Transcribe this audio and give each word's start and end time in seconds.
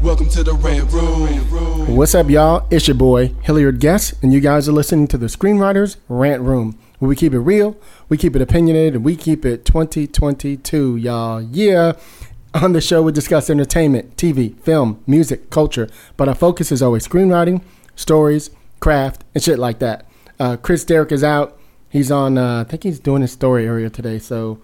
Welcome 0.00 0.28
to 0.28 0.44
the 0.44 0.54
Room. 0.54 1.96
What's 1.96 2.14
up, 2.14 2.30
y'all? 2.30 2.64
It's 2.70 2.86
your 2.86 2.94
boy, 2.94 3.34
Hilliard 3.42 3.80
Guest, 3.80 4.14
and 4.22 4.32
you 4.32 4.38
guys 4.38 4.68
are 4.68 4.72
listening 4.72 5.08
to 5.08 5.18
the 5.18 5.26
Screenwriters 5.26 5.96
Rant 6.08 6.40
Room, 6.40 6.78
where 7.00 7.08
we 7.08 7.16
keep 7.16 7.34
it 7.34 7.40
real, 7.40 7.76
we 8.08 8.16
keep 8.16 8.36
it 8.36 8.40
opinionated, 8.40 8.94
and 8.94 9.04
we 9.04 9.16
keep 9.16 9.44
it 9.44 9.64
2022, 9.64 10.96
y'all. 10.98 11.42
Yeah. 11.42 11.94
On 12.54 12.74
the 12.74 12.80
show, 12.80 13.02
we 13.02 13.10
discuss 13.10 13.50
entertainment, 13.50 14.16
TV, 14.16 14.56
film, 14.60 15.02
music, 15.04 15.50
culture, 15.50 15.88
but 16.16 16.28
our 16.28 16.34
focus 16.36 16.70
is 16.70 16.80
always 16.80 17.06
screenwriting, 17.06 17.62
stories, 17.96 18.50
craft, 18.78 19.24
and 19.34 19.42
shit 19.42 19.58
like 19.58 19.80
that. 19.80 20.06
Uh, 20.38 20.56
Chris 20.56 20.84
Derrick 20.84 21.10
is 21.10 21.24
out. 21.24 21.58
He's 21.88 22.12
on, 22.12 22.38
uh, 22.38 22.60
I 22.60 22.64
think 22.70 22.84
he's 22.84 23.00
doing 23.00 23.22
his 23.22 23.32
story 23.32 23.66
area 23.66 23.90
today, 23.90 24.20
so 24.20 24.60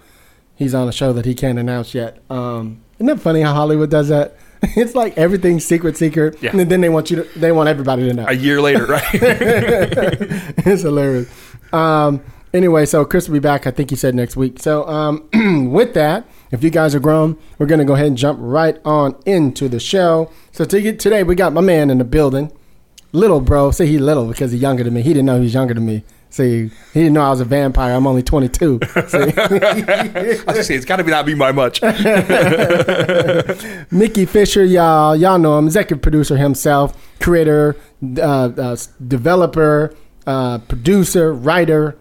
he's 0.54 0.74
on 0.74 0.88
a 0.88 0.92
show 0.92 1.12
that 1.12 1.24
he 1.24 1.34
can't 1.34 1.58
announce 1.58 1.92
yet. 1.92 2.22
Um, 2.30 2.82
isn't 2.98 3.06
that 3.06 3.20
funny 3.20 3.40
how 3.40 3.52
Hollywood 3.52 3.90
does 3.90 4.08
that? 4.08 4.36
It's 4.76 4.94
like 4.94 5.16
everything's 5.18 5.64
secret, 5.64 5.96
secret, 5.96 6.36
Yeah. 6.42 6.50
and 6.56 6.60
then 6.70 6.80
they 6.80 6.88
want 6.88 7.10
you 7.10 7.22
to, 7.22 7.38
they 7.38 7.52
want 7.52 7.68
everybody 7.68 8.08
to 8.08 8.14
know. 8.14 8.26
a 8.26 8.32
year 8.32 8.60
later, 8.60 8.86
right? 8.86 9.04
it's 9.12 10.82
hilarious. 10.82 11.28
Um, 11.72 12.22
anyway, 12.52 12.86
so 12.86 13.04
Chris 13.04 13.28
will 13.28 13.34
be 13.34 13.38
back. 13.40 13.66
I 13.66 13.70
think 13.70 13.90
he 13.90 13.96
said 13.96 14.14
next 14.14 14.36
week. 14.36 14.58
So 14.60 14.86
um, 14.88 15.28
with 15.72 15.94
that, 15.94 16.26
if 16.50 16.62
you 16.62 16.70
guys 16.70 16.94
are 16.94 17.00
grown, 17.00 17.36
we're 17.58 17.66
gonna 17.66 17.84
go 17.84 17.94
ahead 17.94 18.06
and 18.06 18.16
jump 18.16 18.38
right 18.40 18.78
on 18.84 19.16
into 19.26 19.68
the 19.68 19.80
show. 19.80 20.30
So 20.52 20.64
to 20.64 20.80
get, 20.80 20.98
today 21.00 21.22
we 21.22 21.34
got 21.34 21.52
my 21.52 21.60
man 21.60 21.90
in 21.90 21.98
the 21.98 22.04
building, 22.04 22.52
little 23.12 23.40
bro. 23.40 23.70
Say 23.70 23.86
he 23.86 23.98
little 23.98 24.26
because 24.28 24.52
he's 24.52 24.62
younger 24.62 24.84
than 24.84 24.94
me. 24.94 25.02
He 25.02 25.10
didn't 25.10 25.26
know 25.26 25.36
he 25.36 25.42
was 25.44 25.54
younger 25.54 25.74
than 25.74 25.84
me. 25.86 26.04
See, 26.34 26.68
he 26.92 27.00
didn't 27.00 27.12
know 27.12 27.22
I 27.22 27.30
was 27.30 27.40
a 27.40 27.44
vampire. 27.44 27.94
I'm 27.94 28.08
only 28.08 28.24
22. 28.24 28.80
See? 28.82 28.88
I 29.16 30.42
was 30.48 30.56
just 30.56 30.66
say 30.66 30.74
it's 30.74 30.84
got 30.84 30.96
to 30.96 31.04
be 31.04 31.12
not 31.12 31.26
be 31.26 31.34
by 31.34 31.52
much. 31.52 31.80
Mickey 33.92 34.26
Fisher, 34.26 34.64
y'all, 34.64 35.14
y'all 35.14 35.38
know 35.38 35.56
him, 35.56 35.66
executive 35.66 36.02
producer 36.02 36.36
himself, 36.36 37.00
creator, 37.20 37.76
uh, 38.18 38.46
uh, 38.46 38.76
developer, 39.06 39.94
uh, 40.26 40.58
producer, 40.58 41.32
writer. 41.32 41.96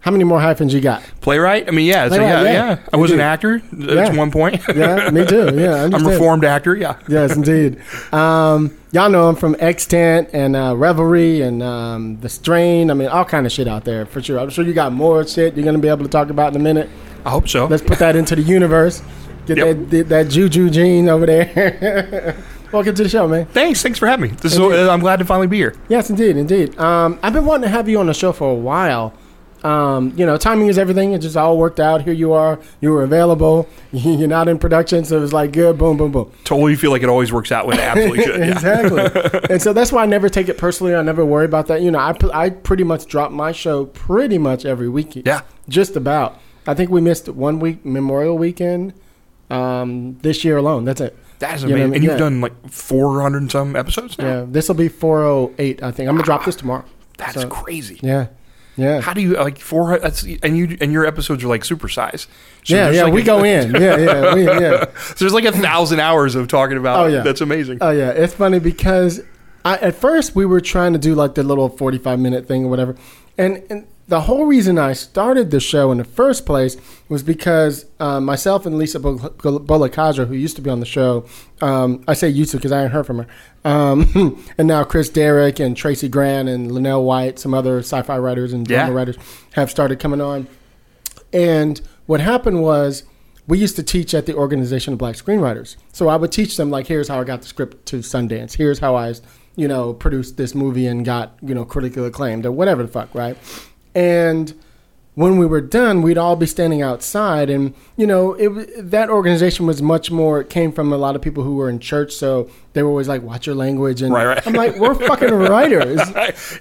How 0.00 0.12
many 0.12 0.24
more 0.24 0.40
hyphens 0.40 0.72
you 0.72 0.80
got? 0.80 1.02
Playwright. 1.20 1.66
I 1.68 1.72
mean, 1.72 1.86
yeah, 1.86 2.08
so 2.08 2.14
yeah, 2.16 2.42
yeah. 2.42 2.52
yeah. 2.52 2.78
I 2.92 2.96
was 2.96 3.10
an 3.10 3.20
actor 3.20 3.60
at 3.90 4.14
one 4.16 4.30
point. 4.30 4.62
Yeah, 4.74 5.10
me 5.10 5.26
too. 5.26 5.50
Yeah, 5.54 5.74
I 5.74 5.84
I'm 5.84 5.94
a 6.06 6.10
reformed 6.10 6.44
actor. 6.44 6.76
Yeah. 6.76 6.98
Yes, 7.08 7.34
indeed. 7.34 7.80
Um, 8.12 8.76
y'all 8.92 9.10
know 9.10 9.28
him 9.28 9.34
from 9.34 9.56
Extant 9.58 10.30
and 10.32 10.54
uh, 10.54 10.76
Reverie 10.76 11.42
and 11.42 11.62
um, 11.62 12.20
The 12.20 12.28
Strain. 12.28 12.90
I 12.90 12.94
mean, 12.94 13.08
all 13.08 13.24
kind 13.24 13.44
of 13.44 13.50
shit 13.52 13.66
out 13.66 13.84
there 13.84 14.06
for 14.06 14.22
sure. 14.22 14.38
I'm 14.38 14.50
sure 14.50 14.64
you 14.64 14.72
got 14.72 14.92
more 14.92 15.26
shit 15.26 15.56
you're 15.56 15.64
gonna 15.64 15.78
be 15.78 15.88
able 15.88 16.04
to 16.04 16.10
talk 16.10 16.30
about 16.30 16.54
in 16.54 16.60
a 16.60 16.62
minute. 16.62 16.88
I 17.24 17.30
hope 17.30 17.48
so. 17.48 17.66
Let's 17.66 17.82
put 17.82 17.98
that 17.98 18.14
into 18.14 18.36
the 18.36 18.42
universe. 18.42 19.02
Get 19.46 19.58
Yep. 19.58 19.66
that, 19.66 19.90
that 19.90 20.08
that 20.10 20.28
juju 20.28 20.70
gene 20.70 21.08
over 21.08 21.26
there. 21.26 22.36
Welcome 22.72 22.94
to 22.94 23.02
the 23.02 23.08
show, 23.08 23.26
man. 23.26 23.46
Thanks. 23.46 23.82
Thanks 23.82 23.98
for 23.98 24.06
having 24.06 24.30
me. 24.30 24.36
This 24.36 24.52
is, 24.52 24.58
I'm 24.60 25.00
glad 25.00 25.18
to 25.18 25.24
finally 25.24 25.46
be 25.46 25.56
here. 25.56 25.74
Yes, 25.88 26.10
indeed, 26.10 26.36
indeed. 26.36 26.78
Um, 26.78 27.18
I've 27.22 27.32
been 27.32 27.46
wanting 27.46 27.62
to 27.62 27.68
have 27.70 27.88
you 27.88 27.98
on 27.98 28.06
the 28.06 28.14
show 28.14 28.30
for 28.32 28.50
a 28.50 28.54
while. 28.54 29.14
Um, 29.64 30.12
you 30.16 30.24
know, 30.24 30.36
timing 30.36 30.68
is 30.68 30.78
everything. 30.78 31.12
It 31.12 31.18
just 31.18 31.36
all 31.36 31.58
worked 31.58 31.80
out. 31.80 32.02
Here 32.02 32.12
you 32.12 32.32
are. 32.32 32.58
You 32.80 32.90
were 32.92 33.02
available. 33.02 33.68
You're 33.92 34.28
not 34.28 34.48
in 34.48 34.58
production, 34.58 35.04
so 35.04 35.16
it 35.18 35.20
was 35.20 35.32
like 35.32 35.52
good. 35.52 35.76
Boom, 35.78 35.96
boom, 35.96 36.12
boom. 36.12 36.30
Totally 36.44 36.76
feel 36.76 36.90
like 36.90 37.02
it 37.02 37.08
always 37.08 37.32
works 37.32 37.50
out 37.50 37.66
when 37.66 37.78
it 37.78 37.82
absolutely 37.82 38.22
should. 38.24 38.38
Yeah. 38.40 38.52
exactly. 38.52 39.40
and 39.50 39.60
so 39.60 39.72
that's 39.72 39.90
why 39.92 40.02
I 40.02 40.06
never 40.06 40.28
take 40.28 40.48
it 40.48 40.58
personally. 40.58 40.94
I 40.94 41.02
never 41.02 41.24
worry 41.24 41.44
about 41.44 41.66
that. 41.68 41.82
You 41.82 41.90
know, 41.90 41.98
I 41.98 42.14
I 42.32 42.50
pretty 42.50 42.84
much 42.84 43.06
drop 43.06 43.32
my 43.32 43.52
show 43.52 43.86
pretty 43.86 44.38
much 44.38 44.64
every 44.64 44.88
week. 44.88 45.16
Yeah. 45.26 45.42
just 45.68 45.96
about. 45.96 46.38
I 46.66 46.74
think 46.74 46.90
we 46.90 47.00
missed 47.00 47.28
one 47.28 47.60
week 47.60 47.84
Memorial 47.84 48.36
Weekend 48.36 48.92
um, 49.50 50.18
this 50.22 50.44
year 50.44 50.56
alone. 50.58 50.84
That's 50.84 51.00
it. 51.00 51.16
That's 51.38 51.62
You 51.62 51.68
know 51.68 51.74
I 51.76 51.78
amazing. 51.78 51.90
mean? 51.90 51.94
And 51.94 52.04
you've 52.04 52.12
Yeah. 52.14 52.18
done 52.18 52.40
like 52.40 52.70
400 52.70 53.38
and 53.42 53.50
some 53.50 53.76
episodes 53.76 54.18
now. 54.18 54.24
Yeah, 54.40 54.44
this 54.48 54.68
will 54.68 54.74
be 54.74 54.88
408. 54.88 55.82
I 55.82 55.90
think 55.92 56.08
I'm 56.08 56.16
gonna 56.16 56.24
drop 56.24 56.44
this 56.44 56.56
tomorrow. 56.56 56.84
That's 57.16 57.40
So- 57.40 57.48
crazy. 57.48 57.98
Yeah, 58.02 58.26
yeah. 58.78 59.00
How 59.02 59.12
do 59.12 59.20
you 59.20 59.34
like 59.34 59.58
four? 59.58 59.98
That's 59.98 60.22
and 60.22 60.56
you 60.56 60.78
and 60.80 60.92
your 60.92 61.04
episodes 61.04 61.44
are 61.44 61.48
like 61.48 61.62
supersize. 61.62 62.26
So 62.64 62.74
yeah, 62.76 62.90
yeah, 62.90 63.02
like 63.04 63.12
we 63.12 63.20
a- 63.22 63.24
go 63.24 63.44
in. 63.54 63.74
Yeah, 63.74 63.96
yeah, 63.96 64.34
we, 64.34 64.44
yeah. 64.44 64.84
So 64.98 65.14
there's 65.18 65.34
like 65.34 65.44
a 65.44 65.52
thousand 65.52 66.00
hours 66.00 66.34
of 66.34 66.48
talking 66.48 66.78
about. 66.78 67.00
Oh, 67.00 67.06
yeah. 67.08 67.20
that's 67.20 67.40
amazing. 67.42 67.78
Oh 67.80 67.90
yeah, 67.90 68.10
it's 68.10 68.34
funny 68.34 68.58
because 68.60 69.20
I, 69.64 69.76
at 69.78 69.96
first 69.96 70.34
we 70.34 70.46
were 70.46 70.60
trying 70.60 70.92
to 70.94 70.98
do 70.98 71.14
like 71.14 71.34
the 71.34 71.42
little 71.42 71.68
forty-five 71.68 72.18
minute 72.18 72.46
thing 72.46 72.64
or 72.64 72.68
whatever, 72.68 72.96
and 73.36 73.62
and 73.68 73.86
the 74.08 74.22
whole 74.22 74.46
reason 74.46 74.78
I 74.78 74.94
started 74.94 75.50
the 75.50 75.60
show 75.60 75.92
in 75.92 75.98
the 75.98 76.04
first 76.04 76.46
place 76.46 76.76
was 77.10 77.22
because 77.22 77.84
uh, 78.00 78.20
myself 78.20 78.64
and 78.64 78.78
Lisa 78.78 78.98
Bol- 78.98 79.18
Bolekaja, 79.18 80.26
who 80.26 80.34
used 80.34 80.56
to 80.56 80.62
be 80.62 80.70
on 80.70 80.80
the 80.80 80.86
show, 80.86 81.26
um, 81.60 82.02
I 82.08 82.14
say 82.14 82.28
used 82.30 82.52
to 82.52 82.56
because 82.56 82.72
I 82.72 82.78
hadn't 82.78 82.92
heard 82.92 83.06
from 83.06 83.18
her, 83.18 83.26
um, 83.64 84.42
and 84.58 84.66
now 84.66 84.82
Chris 84.84 85.10
Derrick 85.10 85.60
and 85.60 85.76
Tracy 85.76 86.08
Grant 86.08 86.48
and 86.48 86.72
Linnell 86.72 87.04
White, 87.04 87.38
some 87.38 87.52
other 87.52 87.80
sci-fi 87.80 88.16
writers 88.18 88.52
and 88.54 88.66
drama 88.66 88.90
Yeah. 88.92 88.96
writers 88.96 89.16
have 89.52 89.70
started 89.70 90.00
coming 90.00 90.20
on. 90.22 90.46
And 91.32 91.80
what 92.06 92.20
happened 92.20 92.62
was 92.62 93.04
we 93.46 93.58
used 93.58 93.76
to 93.76 93.82
teach 93.82 94.14
at 94.14 94.24
the 94.26 94.34
Organization 94.34 94.94
of 94.94 94.98
Black 94.98 95.16
Screenwriters. 95.16 95.76
So 95.92 96.08
I 96.08 96.16
would 96.16 96.32
teach 96.32 96.56
them 96.56 96.70
like, 96.70 96.86
here's 96.86 97.08
how 97.08 97.20
I 97.20 97.24
got 97.24 97.42
the 97.42 97.48
script 97.48 97.84
to 97.86 97.98
Sundance. 97.98 98.54
Here's 98.56 98.78
how 98.78 98.94
I, 98.96 99.14
you 99.56 99.68
know, 99.68 99.92
produced 99.92 100.36
this 100.38 100.54
movie 100.54 100.86
and 100.86 101.04
got, 101.04 101.36
you 101.42 101.54
know, 101.54 101.64
critically 101.64 102.06
acclaimed 102.06 102.46
or 102.46 102.52
whatever 102.52 102.82
the 102.82 102.88
fuck, 102.88 103.14
right? 103.14 103.36
And 103.98 104.54
when 105.14 105.36
we 105.36 105.46
were 105.46 105.60
done, 105.60 106.00
we'd 106.02 106.16
all 106.18 106.36
be 106.36 106.46
standing 106.46 106.80
outside, 106.80 107.50
and 107.50 107.74
you 107.96 108.06
know, 108.06 108.34
it 108.34 108.90
that 108.90 109.10
organization 109.10 109.66
was 109.66 109.82
much 109.82 110.10
more. 110.12 110.40
It 110.40 110.48
came 110.48 110.70
from 110.70 110.92
a 110.92 110.96
lot 110.96 111.16
of 111.16 111.22
people 111.22 111.42
who 111.42 111.56
were 111.56 111.68
in 111.68 111.80
church, 111.80 112.12
so 112.12 112.48
they 112.74 112.84
were 112.84 112.90
always 112.90 113.08
like, 113.08 113.22
"Watch 113.22 113.44
your 113.46 113.56
language." 113.56 114.00
And 114.00 114.12
Right, 114.14 114.26
right. 114.26 114.46
I'm 114.46 114.52
like, 114.52 114.76
"We're 114.76 114.94
fucking 114.94 115.34
writers." 115.52 116.00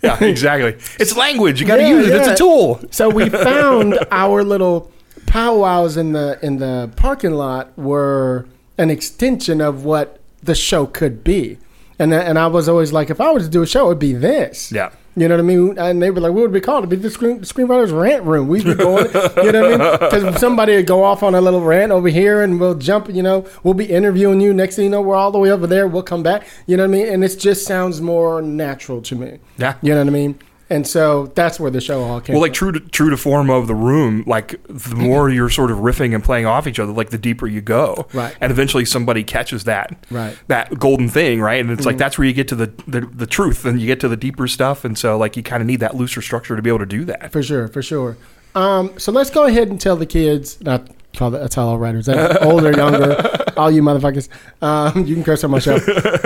yeah, 0.02 0.24
exactly. 0.24 0.76
It's 1.00 1.16
language. 1.16 1.62
You 1.62 1.68
got 1.68 1.76
to 1.76 1.84
Yeah, 1.84 1.90
use 2.00 2.08
it. 2.08 2.16
It's 2.16 2.28
a 2.30 2.36
tool. 2.36 2.82
So 2.90 3.10
we 3.10 3.30
found 3.52 4.00
our 4.10 4.44
little 4.44 4.92
powwows 5.28 5.96
in 5.96 6.14
the 6.14 6.40
in 6.42 6.58
the 6.58 6.90
parking 6.96 7.34
lot 7.34 7.78
were 7.78 8.48
an 8.80 8.90
extension 8.90 9.62
of 9.62 9.84
what 9.86 10.20
the 10.42 10.56
show 10.56 10.88
could 10.88 11.24
be. 11.24 11.60
And 12.00 12.12
and 12.12 12.40
I 12.40 12.48
was 12.48 12.68
always 12.68 12.92
like, 12.92 13.12
if 13.12 13.22
I 13.22 13.32
were 13.32 13.40
to 13.40 13.48
do 13.50 13.62
a 13.62 13.68
show, 13.68 13.86
it 13.86 13.90
would 13.90 14.00
be 14.00 14.14
this. 14.14 14.72
Yeah. 14.72 14.90
You 15.18 15.28
know 15.28 15.34
what 15.34 15.40
I 15.40 15.44
mean? 15.44 15.80
And 15.80 16.00
they 16.00 16.12
were 16.12 16.22
like, 16.22 16.32
what 16.32 16.42
would 16.42 16.52
it 16.52 16.54
be 16.54 16.62
called? 16.62 16.84
It'd 16.84 16.92
be 16.92 16.96
the 16.96 17.10
screen, 17.10 17.40
screenwriter's 17.40 17.92
rant 17.92 18.24
room. 18.24 18.48
We'd 18.48 18.64
be 18.64 18.76
going, 18.76 19.08
you 19.08 19.52
know 19.52 19.70
what 19.70 19.82
I 19.82 19.98
mean? 19.98 19.98
Because 20.00 20.40
somebody 20.40 20.76
would 20.76 20.86
go 20.86 21.04
off 21.04 21.24
on 21.24 21.34
a 21.34 21.42
little 21.42 21.62
rant 21.62 21.92
over 21.92 22.08
here 22.08 22.44
and 22.44 22.60
we'll 22.60 22.76
jump, 22.76 23.10
you 23.10 23.24
know, 23.24 23.48
we'll 23.64 23.74
be 23.74 23.86
interviewing 23.86 24.42
you. 24.42 24.54
Next 24.54 24.76
thing 24.76 24.86
you 24.86 24.92
know, 24.92 25.02
we're 25.02 25.16
all 25.16 25.32
the 25.32 25.40
way 25.40 25.50
over 25.52 25.66
there. 25.66 25.88
We'll 25.88 26.04
come 26.04 26.22
back. 26.22 26.48
You 26.68 26.78
know 26.78 26.84
what 26.84 26.90
I 26.90 27.04
mean? 27.04 27.08
And 27.08 27.24
it 27.24 27.36
just 27.40 27.66
sounds 27.66 28.00
more 28.00 28.44
natural 28.44 29.02
to 29.02 29.16
me. 29.16 29.40
Yeah. 29.58 29.76
You 29.82 29.94
know 29.96 30.02
what 30.02 30.08
I 30.08 30.12
mean? 30.12 30.40
And 30.70 30.86
so 30.86 31.28
that's 31.28 31.60
where 31.60 31.72
the 31.72 31.80
show 31.80 32.04
all 32.04 32.20
came 32.20 32.34
Well, 32.34 32.42
like 32.42 32.54
true 32.54 32.72
to 32.72 32.80
true 32.80 33.10
to 33.10 33.18
form 33.18 33.50
of 33.50 33.68
the 33.68 33.76
room, 33.76 34.24
like 34.28 34.62
the 34.68 34.96
more 34.96 35.30
you're 35.30 35.50
sort 35.50 35.72
of 35.72 35.78
riffing 35.78 36.14
and 36.14 36.24
playing 36.24 36.46
off 36.46 36.68
each 36.68 36.80
other, 36.80 36.92
like 36.92 37.10
the 37.10 37.18
deeper 37.18 37.48
you 37.48 37.62
go, 37.62 38.08
Right. 38.14 38.36
And 38.42 38.52
eventually 38.52 38.84
somebody 38.84 39.24
catches 39.24 39.64
that, 39.64 39.92
Right. 40.12 40.34
Mm-hmm. 40.34 40.44
That 40.48 40.78
golden 40.78 41.10
thing, 41.10 41.40
right? 41.42 41.62
And 41.62 41.72
it's 41.72 41.86
like 41.86 41.98
that's 41.98 42.18
where 42.18 42.28
you 42.28 42.34
get 42.34 42.48
to 42.50 42.56
the, 42.56 42.68
the 42.88 43.02
the 43.02 43.28
truth, 43.28 43.66
and 43.66 43.80
you 43.80 43.88
get 43.88 44.00
to 44.02 44.08
the 44.08 44.18
deeper 44.18 44.48
stuff, 44.48 44.84
and 44.84 44.98
so 44.98 45.18
like 45.18 45.38
you 45.38 45.44
kind 45.44 45.62
of 45.62 45.68
need 45.68 45.80
that 45.80 45.96
looser 45.96 46.22
structure 46.22 46.56
to 46.56 46.62
be 46.62 46.70
able 46.70 46.80
to 46.80 46.86
do 46.86 47.06
that. 47.06 47.32
For 47.32 47.42
sure, 47.42 47.68
for 47.68 47.82
sure. 47.82 48.18
Um, 48.56 48.98
so 48.98 49.12
let's 49.12 49.30
go 49.30 49.46
ahead 49.46 49.70
and 49.70 49.80
tell 49.80 49.96
the 49.96 50.06
kids, 50.06 50.60
not 50.62 50.88
call 51.18 51.32
the, 51.32 51.48
tell 51.50 51.68
all 51.68 51.78
writers, 51.78 52.06
that 52.06 52.42
older, 52.44 52.72
younger, 52.72 53.16
all 53.58 53.72
you 53.72 53.82
motherfuckers. 53.82 54.30
Um, 54.62 55.06
you 55.06 55.16
can 55.16 55.24
curse 55.24 55.44
on 55.44 55.52
my 55.52 55.60
show. 55.60 55.78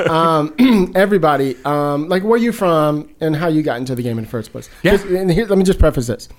Um, 0.09 0.91
everybody, 0.95 1.57
um, 1.65 2.09
like 2.09 2.23
where 2.23 2.37
you 2.37 2.51
from 2.51 3.09
and 3.21 3.35
how 3.35 3.47
you 3.47 3.63
got 3.63 3.77
into 3.77 3.95
the 3.95 4.03
game 4.03 4.17
in 4.17 4.25
the 4.25 4.29
first 4.29 4.51
place. 4.51 4.69
Yeah. 4.83 4.91
Just- 4.91 5.05
and 5.05 5.31
here, 5.31 5.45
let 5.45 5.57
me 5.57 5.63
just 5.63 5.79
preface 5.79 6.07
this. 6.07 6.29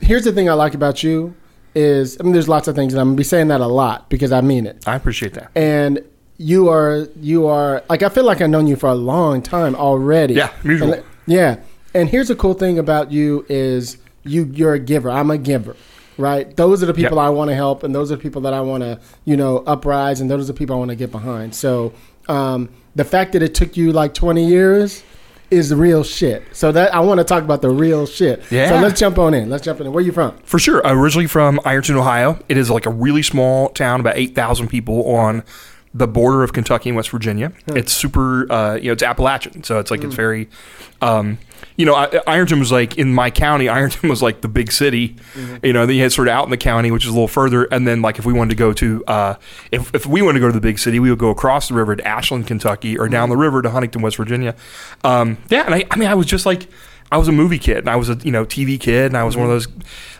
Here's 0.00 0.24
the 0.24 0.32
thing 0.32 0.48
I 0.48 0.54
like 0.54 0.74
about 0.74 1.02
you 1.02 1.34
is 1.74 2.16
I 2.20 2.22
mean, 2.24 2.32
there's 2.32 2.48
lots 2.48 2.68
of 2.68 2.74
things, 2.76 2.92
and 2.94 3.00
I'm 3.00 3.08
gonna 3.08 3.16
be 3.16 3.24
saying 3.24 3.48
that 3.48 3.60
a 3.60 3.66
lot 3.66 4.08
because 4.08 4.32
I 4.32 4.40
mean 4.40 4.66
it. 4.66 4.86
I 4.86 4.94
appreciate 4.94 5.34
that. 5.34 5.50
And 5.54 6.00
you 6.36 6.68
are 6.68 7.06
you 7.20 7.46
are 7.46 7.82
like 7.88 8.02
I 8.02 8.08
feel 8.08 8.24
like 8.24 8.40
I've 8.40 8.50
known 8.50 8.66
you 8.66 8.76
for 8.76 8.88
a 8.88 8.94
long 8.94 9.42
time 9.42 9.74
already. 9.74 10.34
Yeah, 10.34 10.52
mutual. 10.62 10.94
And, 10.94 11.04
yeah. 11.26 11.56
And 11.94 12.08
here's 12.08 12.30
a 12.30 12.36
cool 12.36 12.54
thing 12.54 12.78
about 12.78 13.12
you 13.12 13.46
is 13.48 13.98
you 14.24 14.44
you're 14.52 14.74
a 14.74 14.78
giver. 14.78 15.10
I'm 15.10 15.30
a 15.30 15.38
giver. 15.38 15.76
Right? 16.16 16.54
Those 16.56 16.82
are 16.82 16.86
the 16.86 16.94
people 16.94 17.16
Yep. 17.16 17.26
I 17.26 17.30
want 17.30 17.50
to 17.50 17.54
help 17.54 17.82
and 17.82 17.94
those 17.94 18.12
are 18.12 18.16
the 18.16 18.22
people 18.22 18.42
that 18.42 18.54
I 18.54 18.60
want 18.60 18.82
to, 18.82 19.00
you 19.24 19.36
know, 19.36 19.58
uprise 19.58 20.20
and 20.20 20.30
those 20.30 20.48
are 20.48 20.52
the 20.52 20.58
people 20.58 20.76
I 20.76 20.78
want 20.78 20.90
to 20.90 20.96
get 20.96 21.10
behind. 21.10 21.54
So, 21.54 21.92
um, 22.28 22.68
the 22.94 23.04
fact 23.04 23.32
that 23.32 23.42
it 23.42 23.54
took 23.54 23.76
you 23.76 23.92
like 23.92 24.14
20 24.14 24.46
years 24.46 25.02
is 25.50 25.74
real 25.74 26.02
shit. 26.04 26.44
So 26.52 26.72
that 26.72 26.94
I 26.94 27.00
want 27.00 27.18
to 27.18 27.24
talk 27.24 27.42
about 27.42 27.62
the 27.62 27.70
real 27.70 28.06
shit. 28.06 28.42
Yeah. 28.50 28.70
So 28.70 28.80
let's 28.80 28.98
jump 28.98 29.18
on 29.18 29.34
in. 29.34 29.50
Let's 29.50 29.64
jump 29.64 29.80
in. 29.80 29.92
Where 29.92 30.02
you 30.02 30.12
from? 30.12 30.36
For 30.38 30.58
sure. 30.58 30.80
Originally 30.84 31.26
from 31.26 31.60
Ironton, 31.64 31.96
Ohio. 31.96 32.38
It 32.48 32.56
is 32.56 32.70
like 32.70 32.86
a 32.86 32.90
really 32.90 33.22
small 33.22 33.68
town, 33.70 34.00
about 34.00 34.16
8,000 34.16 34.68
people 34.68 35.14
on 35.14 35.42
the 35.92 36.08
border 36.08 36.42
of 36.42 36.52
Kentucky 36.52 36.88
and 36.88 36.96
West 36.96 37.10
Virginia. 37.10 37.52
It's 37.68 37.92
super, 37.92 38.50
uh, 38.50 38.74
you 38.74 38.86
know, 38.86 38.92
it's 38.92 39.02
Appalachian. 39.02 39.62
So 39.62 39.78
it's 39.78 39.90
like, 39.90 40.02
it's 40.02 40.14
very, 40.14 40.48
um, 41.00 41.38
you 41.76 41.86
know, 41.86 41.94
I, 41.94 42.20
Ironton 42.26 42.60
was 42.60 42.70
like 42.70 42.98
in 42.98 43.12
my 43.12 43.30
county, 43.30 43.68
Ironton 43.80 44.08
was 44.08 44.22
like 44.22 44.40
the 44.40 44.48
big 44.48 44.72
city, 44.72 45.16
you 45.62 45.72
know, 45.72 45.86
then 45.86 45.96
you 45.96 46.02
had 46.02 46.12
sort 46.12 46.28
of 46.28 46.32
out 46.32 46.44
in 46.44 46.50
the 46.50 46.56
county, 46.56 46.90
which 46.90 47.04
is 47.04 47.10
a 47.10 47.12
little 47.12 47.28
further. 47.28 47.64
And 47.64 47.86
then, 47.86 48.02
like, 48.02 48.18
if 48.18 48.24
we 48.24 48.32
wanted 48.32 48.50
to 48.50 48.56
go 48.56 48.72
to, 48.72 49.04
uh, 49.06 49.34
if, 49.72 49.94
if 49.94 50.06
we 50.06 50.22
wanted 50.22 50.34
to 50.34 50.40
go 50.40 50.48
to 50.48 50.52
the 50.52 50.60
big 50.60 50.78
city, 50.78 51.00
we 51.00 51.10
would 51.10 51.18
go 51.18 51.30
across 51.30 51.68
the 51.68 51.74
river 51.74 51.96
to 51.96 52.06
Ashland, 52.06 52.46
Kentucky, 52.46 52.98
or 52.98 53.08
down 53.08 53.28
the 53.28 53.36
river 53.36 53.62
to 53.62 53.70
Huntington, 53.70 54.02
West 54.02 54.16
Virginia. 54.16 54.54
Um, 55.02 55.38
yeah. 55.48 55.64
And 55.64 55.74
I, 55.74 55.84
I 55.90 55.96
mean, 55.96 56.08
I 56.08 56.14
was 56.14 56.26
just 56.26 56.46
like, 56.46 56.68
I 57.14 57.16
was 57.16 57.28
a 57.28 57.32
movie 57.32 57.60
kid 57.60 57.76
and 57.78 57.88
I 57.88 57.94
was 57.94 58.10
a 58.10 58.14
you 58.24 58.32
know 58.32 58.44
TV 58.44 58.78
kid 58.78 59.06
and 59.06 59.16
I 59.16 59.22
was 59.22 59.36
one 59.36 59.46
of 59.46 59.52
those 59.52 59.68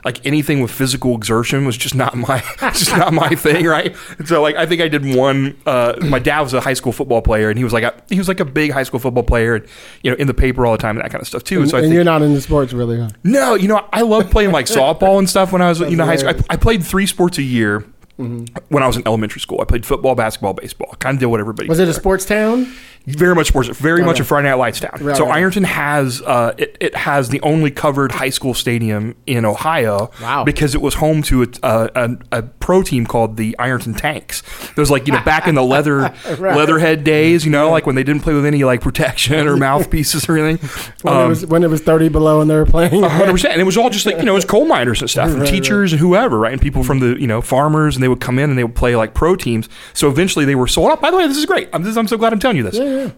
like 0.04 0.24
anything 0.24 0.60
with 0.60 0.70
physical 0.70 1.16
exertion 1.16 1.66
was 1.66 1.76
just 1.76 1.92
not 1.96 2.16
my 2.16 2.38
just 2.72 2.92
not 2.92 3.12
my 3.12 3.30
thing 3.30 3.66
right 3.66 3.96
and 4.16 4.28
so 4.28 4.40
like 4.40 4.54
I 4.54 4.64
think 4.64 4.80
I 4.80 4.86
did 4.86 5.04
one 5.04 5.56
uh, 5.66 5.94
my 6.02 6.20
dad 6.20 6.42
was 6.42 6.54
a 6.54 6.60
high 6.60 6.74
school 6.74 6.92
football 6.92 7.20
player 7.20 7.50
and 7.50 7.58
he 7.58 7.64
was 7.64 7.72
like 7.72 7.82
a, 7.82 8.00
he 8.08 8.16
was 8.16 8.28
like 8.28 8.38
a 8.38 8.44
big 8.44 8.70
high 8.70 8.84
school 8.84 9.00
football 9.00 9.24
player 9.24 9.56
and 9.56 9.66
you 10.04 10.10
know 10.12 10.16
in 10.18 10.28
the 10.28 10.34
paper 10.34 10.64
all 10.64 10.70
the 10.70 10.78
time 10.78 10.96
and 10.96 11.04
that 11.04 11.10
kind 11.10 11.20
of 11.20 11.26
stuff 11.26 11.42
too 11.42 11.62
And, 11.62 11.68
so 11.68 11.78
I 11.78 11.80
and 11.80 11.86
think 11.86 11.94
you're 11.94 12.04
not 12.04 12.22
into 12.22 12.40
sports 12.40 12.72
really, 12.72 13.00
huh? 13.00 13.08
no 13.24 13.56
you 13.56 13.66
know 13.66 13.84
I 13.92 14.02
loved 14.02 14.30
playing 14.30 14.52
like 14.52 14.66
softball 14.78 15.18
and 15.18 15.28
stuff 15.28 15.50
when 15.50 15.62
I 15.62 15.70
was 15.70 15.80
you 15.80 15.96
know 15.96 16.04
high 16.04 16.14
school. 16.14 16.34
I, 16.48 16.54
I 16.54 16.56
played 16.56 16.84
three 16.84 17.06
sports 17.06 17.38
a 17.38 17.42
year 17.42 17.84
when 18.16 18.82
I 18.82 18.86
was 18.86 18.96
in 18.96 19.02
elementary 19.06 19.40
school 19.40 19.60
I 19.60 19.64
played 19.64 19.84
football 19.84 20.14
basketball 20.14 20.52
baseball 20.54 20.94
kind 21.00 21.16
of 21.16 21.20
did 21.20 21.26
what 21.26 21.40
everybody 21.40 21.68
Was 21.68 21.78
did 21.78 21.88
it 21.88 21.90
a 21.90 21.94
sports 21.94 22.24
town? 22.24 22.72
very 23.06 23.34
much 23.34 23.48
sports, 23.48 23.68
very 23.68 24.02
much 24.02 24.18
a 24.18 24.24
Friday 24.24 24.48
Night 24.48 24.54
Lights 24.54 24.80
town. 24.80 24.96
Right, 24.98 25.14
so 25.14 25.26
right. 25.26 25.34
Ironton 25.36 25.64
has 25.64 26.22
uh, 26.22 26.54
it, 26.56 26.74
it 26.80 26.94
has 26.96 27.28
the 27.28 27.38
only 27.42 27.70
covered 27.70 28.12
high 28.12 28.30
school 28.30 28.54
stadium 28.54 29.14
in 29.26 29.44
Ohio. 29.44 30.10
Wow. 30.22 30.44
Because 30.44 30.74
it 30.74 30.80
was 30.80 30.94
home 30.94 31.20
to 31.24 31.42
a, 31.42 31.46
a, 31.62 31.90
a, 31.94 32.16
a 32.38 32.42
pro 32.44 32.82
team 32.82 33.04
called 33.04 33.36
the 33.36 33.54
Ironton 33.58 33.92
Tanks. 33.92 34.42
It 34.70 34.76
was 34.78 34.90
like 34.90 35.06
you 35.06 35.12
know 35.12 35.22
back 35.22 35.46
in 35.46 35.54
the 35.54 35.62
leather 35.62 36.14
leatherhead 36.38 37.04
days, 37.04 37.44
you 37.44 37.50
know, 37.50 37.70
like 37.70 37.84
when 37.84 37.94
they 37.94 38.04
didn't 38.04 38.22
play 38.22 38.32
with 38.32 38.46
any 38.46 38.64
like 38.64 38.80
protection 38.80 39.46
or 39.46 39.56
mouthpieces 39.58 40.26
or 40.26 40.38
anything. 40.38 40.66
When, 41.02 41.14
Um, 41.14 41.26
it 41.26 41.28
was, 41.28 41.46
when 41.46 41.62
it 41.62 41.68
was 41.68 41.82
30 41.82 42.08
below 42.08 42.40
and 42.40 42.48
they 42.50 42.56
were 42.56 42.64
playing? 42.64 43.02
hundred 43.02 43.32
percent. 43.32 43.52
And 43.52 43.60
it 43.60 43.64
was 43.64 43.76
all 43.76 43.90
just 43.90 44.06
like 44.06 44.16
you 44.16 44.24
know, 44.24 44.32
it 44.32 44.36
was 44.36 44.44
coal 44.46 44.64
miners 44.64 45.02
and 45.02 45.10
stuff, 45.10 45.28
and 45.30 45.40
Right, 45.40 45.50
teachers 45.50 45.92
and 45.92 46.00
whoever, 46.00 46.38
right? 46.38 46.52
And 46.52 46.62
people 46.62 46.82
from 46.82 47.00
the 47.00 47.20
you 47.20 47.26
know 47.26 47.42
farmers, 47.42 47.96
and 47.96 48.03
they 48.04 48.08
would 48.08 48.20
come 48.20 48.38
in 48.38 48.50
and 48.50 48.58
they 48.58 48.64
would 48.64 48.76
play 48.76 48.94
like 48.94 49.14
pro 49.14 49.34
teams. 49.34 49.68
So 49.94 50.08
eventually 50.08 50.44
they 50.44 50.54
were 50.54 50.68
sold 50.68 50.90
out. 50.92 51.00
By 51.00 51.10
the 51.10 51.16
way, 51.16 51.26
this 51.26 51.36
is 51.38 51.46
great. 51.46 51.68
I'm, 51.72 51.82
this, 51.82 51.96
I'm 51.96 52.06
so 52.08 52.16
glad 52.18 52.32
I'm 52.32 52.38
telling 52.38 52.56
you 52.58 52.62
this 52.62 52.76
yeah, 52.76 52.84
yeah. 52.84 53.10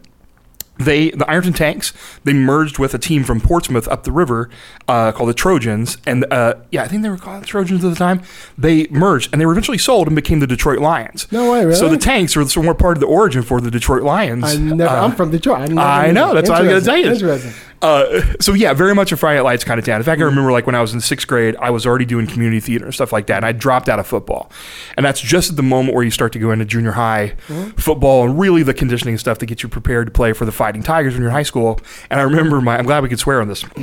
they 0.78 1.10
the 1.10 1.28
Ironton 1.28 1.54
Tanks 1.54 1.92
they 2.24 2.34
merged 2.34 2.78
with 2.78 2.92
a 2.94 2.98
team 2.98 3.24
from 3.24 3.40
Portsmouth 3.40 3.88
up 3.88 4.04
the 4.04 4.12
river 4.12 4.50
uh, 4.88 5.10
called 5.12 5.30
the 5.30 5.34
Trojans 5.34 5.96
and 6.06 6.30
uh, 6.30 6.54
yeah 6.70 6.82
I 6.82 6.88
think 6.88 7.02
they 7.02 7.08
were 7.08 7.16
called 7.16 7.42
the 7.42 7.46
Trojans 7.46 7.82
at 7.82 7.88
the 7.88 7.96
time 7.96 8.20
they 8.58 8.86
merged 8.88 9.30
and 9.32 9.40
they 9.40 9.46
were 9.46 9.52
eventually 9.52 9.78
sold 9.78 10.06
and 10.06 10.14
became 10.14 10.40
the 10.40 10.46
Detroit 10.46 10.80
Lions 10.80 11.26
No 11.32 11.50
way, 11.50 11.64
really? 11.64 11.76
so 11.76 11.88
the 11.88 11.96
Tanks 11.96 12.36
were 12.36 12.44
somewhat 12.46 12.78
part 12.78 12.98
of 12.98 13.00
the 13.00 13.06
origin 13.06 13.42
for 13.42 13.60
the 13.62 13.70
Detroit 13.70 14.02
Lions 14.02 14.44
I 14.44 14.56
never, 14.56 14.90
Uh, 14.90 15.04
I'm 15.04 15.12
from 15.12 15.30
Detroit. 15.30 15.60
I, 15.60 15.66
never 15.66 15.80
I 15.80 16.06
knew 16.08 16.12
know. 16.12 16.34
That's 16.34 16.50
what 16.50 16.58
I 16.58 16.62
was 16.62 16.70
gonna 16.70 16.84
tell 16.84 16.96
you. 16.98 17.12
Interesting. 17.12 17.52
Uh, 17.82 18.22
so 18.40 18.52
yeah, 18.52 18.72
very 18.72 18.94
much 18.94 19.12
a 19.12 19.16
Friday 19.16 19.38
Night 19.38 19.44
Lights 19.44 19.64
kind 19.64 19.78
of 19.78 19.84
town. 19.84 19.96
In 19.96 20.02
fact, 20.02 20.18
I 20.18 20.22
mm-hmm. 20.22 20.30
remember 20.30 20.52
like 20.52 20.66
when 20.66 20.74
I 20.74 20.80
was 20.80 20.94
in 20.94 21.00
sixth 21.00 21.26
grade, 21.26 21.56
I 21.56 21.70
was 21.70 21.86
already 21.86 22.04
doing 22.04 22.26
community 22.26 22.60
theater 22.60 22.84
and 22.84 22.94
stuff 22.94 23.12
like 23.12 23.26
that, 23.26 23.36
and 23.36 23.44
I 23.44 23.52
dropped 23.52 23.88
out 23.88 23.98
of 23.98 24.06
football. 24.06 24.50
And 24.96 25.04
that's 25.04 25.20
just 25.20 25.50
at 25.50 25.56
the 25.56 25.62
moment 25.62 25.94
where 25.94 26.04
you 26.04 26.10
start 26.10 26.32
to 26.32 26.38
go 26.38 26.50
into 26.50 26.64
junior 26.64 26.92
high 26.92 27.34
mm-hmm. 27.48 27.70
football 27.70 28.24
and 28.24 28.38
really 28.38 28.62
the 28.62 28.74
conditioning 28.74 29.18
stuff 29.18 29.38
to 29.38 29.46
get 29.46 29.62
you 29.62 29.68
prepared 29.68 30.06
to 30.06 30.10
play 30.10 30.32
for 30.32 30.44
the 30.44 30.52
Fighting 30.52 30.82
Tigers 30.82 31.14
when 31.14 31.22
you're 31.22 31.30
in 31.30 31.34
high 31.34 31.42
school. 31.42 31.80
And 32.10 32.20
I 32.20 32.22
remember 32.22 32.60
my, 32.60 32.78
I'm 32.78 32.86
glad 32.86 33.02
we 33.02 33.08
could 33.08 33.18
swear 33.18 33.40
on 33.40 33.48
this. 33.48 33.64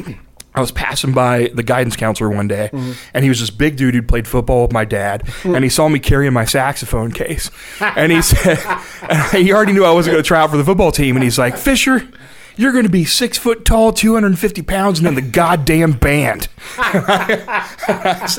I 0.56 0.62
was 0.62 0.72
passing 0.72 1.14
by 1.14 1.50
the 1.54 1.64
guidance 1.64 1.96
counselor 1.96 2.30
one 2.30 2.48
day, 2.48 2.70
mm-hmm. 2.72 2.92
and 3.14 3.24
he 3.24 3.30
was 3.30 3.40
this 3.40 3.50
big 3.50 3.76
dude 3.76 3.96
who'd 3.96 4.08
played 4.08 4.28
football 4.28 4.64
with 4.64 4.72
my 4.72 4.86
dad, 4.86 5.28
and 5.44 5.64
he 5.64 5.70
saw 5.70 5.90
me 5.90 5.98
carrying 5.98 6.32
my 6.32 6.46
saxophone 6.46 7.12
case, 7.12 7.50
and 7.80 8.12
he 8.12 8.22
said, 8.22 8.60
and 9.10 9.44
he 9.44 9.52
already 9.52 9.74
knew 9.74 9.84
I 9.84 9.92
wasn't 9.92 10.14
going 10.14 10.24
to 10.24 10.28
try 10.28 10.42
out 10.42 10.52
for 10.52 10.58
the 10.58 10.64
football 10.64 10.92
team, 10.92 11.16
and 11.16 11.24
he's 11.24 11.40
like, 11.40 11.58
Fisher. 11.58 12.08
You're 12.56 12.72
going 12.72 12.86
to 12.86 12.90
be 12.90 13.06
six 13.06 13.38
foot 13.38 13.66
tall, 13.66 13.94
250 13.94 14.62
pounds, 14.62 15.00
and 15.00 15.08
in 15.08 15.16
the 15.16 15.22
goddamn 15.22 15.94
band. 15.94 16.48
I 16.78 18.30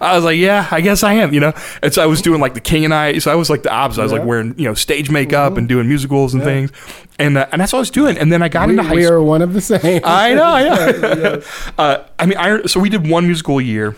was 0.00 0.24
like, 0.24 0.38
yeah, 0.38 0.68
I 0.70 0.80
guess 0.80 1.02
I 1.02 1.14
am, 1.14 1.34
you 1.34 1.40
know? 1.40 1.52
And 1.82 1.92
so 1.92 2.02
I 2.02 2.06
was 2.06 2.22
doing 2.22 2.40
like 2.40 2.54
the 2.54 2.60
King 2.60 2.84
and 2.84 2.94
I, 2.94 3.18
so 3.18 3.30
I 3.30 3.34
was 3.34 3.50
like 3.50 3.62
the 3.62 3.72
opposite. 3.72 4.00
I 4.00 4.04
was 4.04 4.12
like 4.12 4.24
wearing, 4.24 4.54
you 4.58 4.64
know, 4.64 4.74
stage 4.74 5.10
makeup 5.10 5.56
and 5.56 5.68
doing 5.68 5.88
musicals 5.88 6.34
and 6.34 6.42
things. 6.42 6.70
And, 7.18 7.36
uh, 7.36 7.46
and 7.52 7.60
that's 7.60 7.72
what 7.72 7.78
I 7.78 7.80
was 7.80 7.90
doing. 7.90 8.16
And 8.16 8.32
then 8.32 8.42
I 8.42 8.48
got 8.48 8.68
We, 8.68 8.74
into 8.74 8.84
high 8.84 8.94
we 8.94 9.06
are 9.06 9.22
one 9.22 9.42
of 9.42 9.52
the 9.52 9.60
same. 9.60 10.00
I 10.04 10.34
know, 10.34 10.44
I 10.44 10.62
know. 10.62 11.42
uh, 11.78 12.04
I 12.18 12.26
mean, 12.26 12.38
I, 12.38 12.62
so 12.66 12.80
we 12.80 12.88
did 12.88 13.08
one 13.08 13.26
musical 13.26 13.58
a 13.58 13.62
year, 13.62 13.96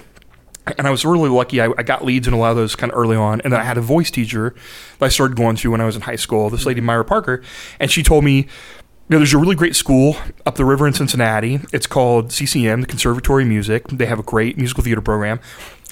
and 0.78 0.86
I 0.86 0.90
was 0.90 1.04
really 1.04 1.28
lucky. 1.28 1.60
I, 1.60 1.66
I 1.76 1.82
got 1.82 2.04
leads 2.04 2.26
in 2.26 2.34
a 2.34 2.38
lot 2.38 2.50
of 2.50 2.56
those 2.56 2.76
kind 2.76 2.92
of 2.92 2.98
early 2.98 3.16
on, 3.16 3.40
and 3.42 3.52
then 3.52 3.60
I 3.60 3.64
had 3.64 3.78
a 3.78 3.82
voice 3.82 4.10
teacher 4.10 4.54
that 4.98 5.06
I 5.06 5.08
started 5.08 5.36
going 5.36 5.56
to 5.56 5.70
when 5.70 5.80
I 5.80 5.84
was 5.84 5.96
in 5.96 6.02
high 6.02 6.16
school. 6.16 6.50
This 6.50 6.66
lady, 6.66 6.80
Myra 6.80 7.04
Parker, 7.04 7.42
and 7.78 7.90
she 7.90 8.02
told 8.02 8.24
me. 8.24 8.46
Know, 9.10 9.18
there's 9.18 9.34
a 9.34 9.38
really 9.38 9.56
great 9.56 9.74
school 9.74 10.16
up 10.46 10.54
the 10.54 10.64
river 10.64 10.86
in 10.86 10.92
Cincinnati. 10.94 11.58
It's 11.72 11.86
called 11.88 12.30
CCM, 12.32 12.82
the 12.82 12.86
Conservatory 12.86 13.42
of 13.42 13.48
Music. 13.48 13.88
They 13.88 14.06
have 14.06 14.20
a 14.20 14.22
great 14.22 14.56
musical 14.56 14.84
theater 14.84 15.00
program, 15.00 15.40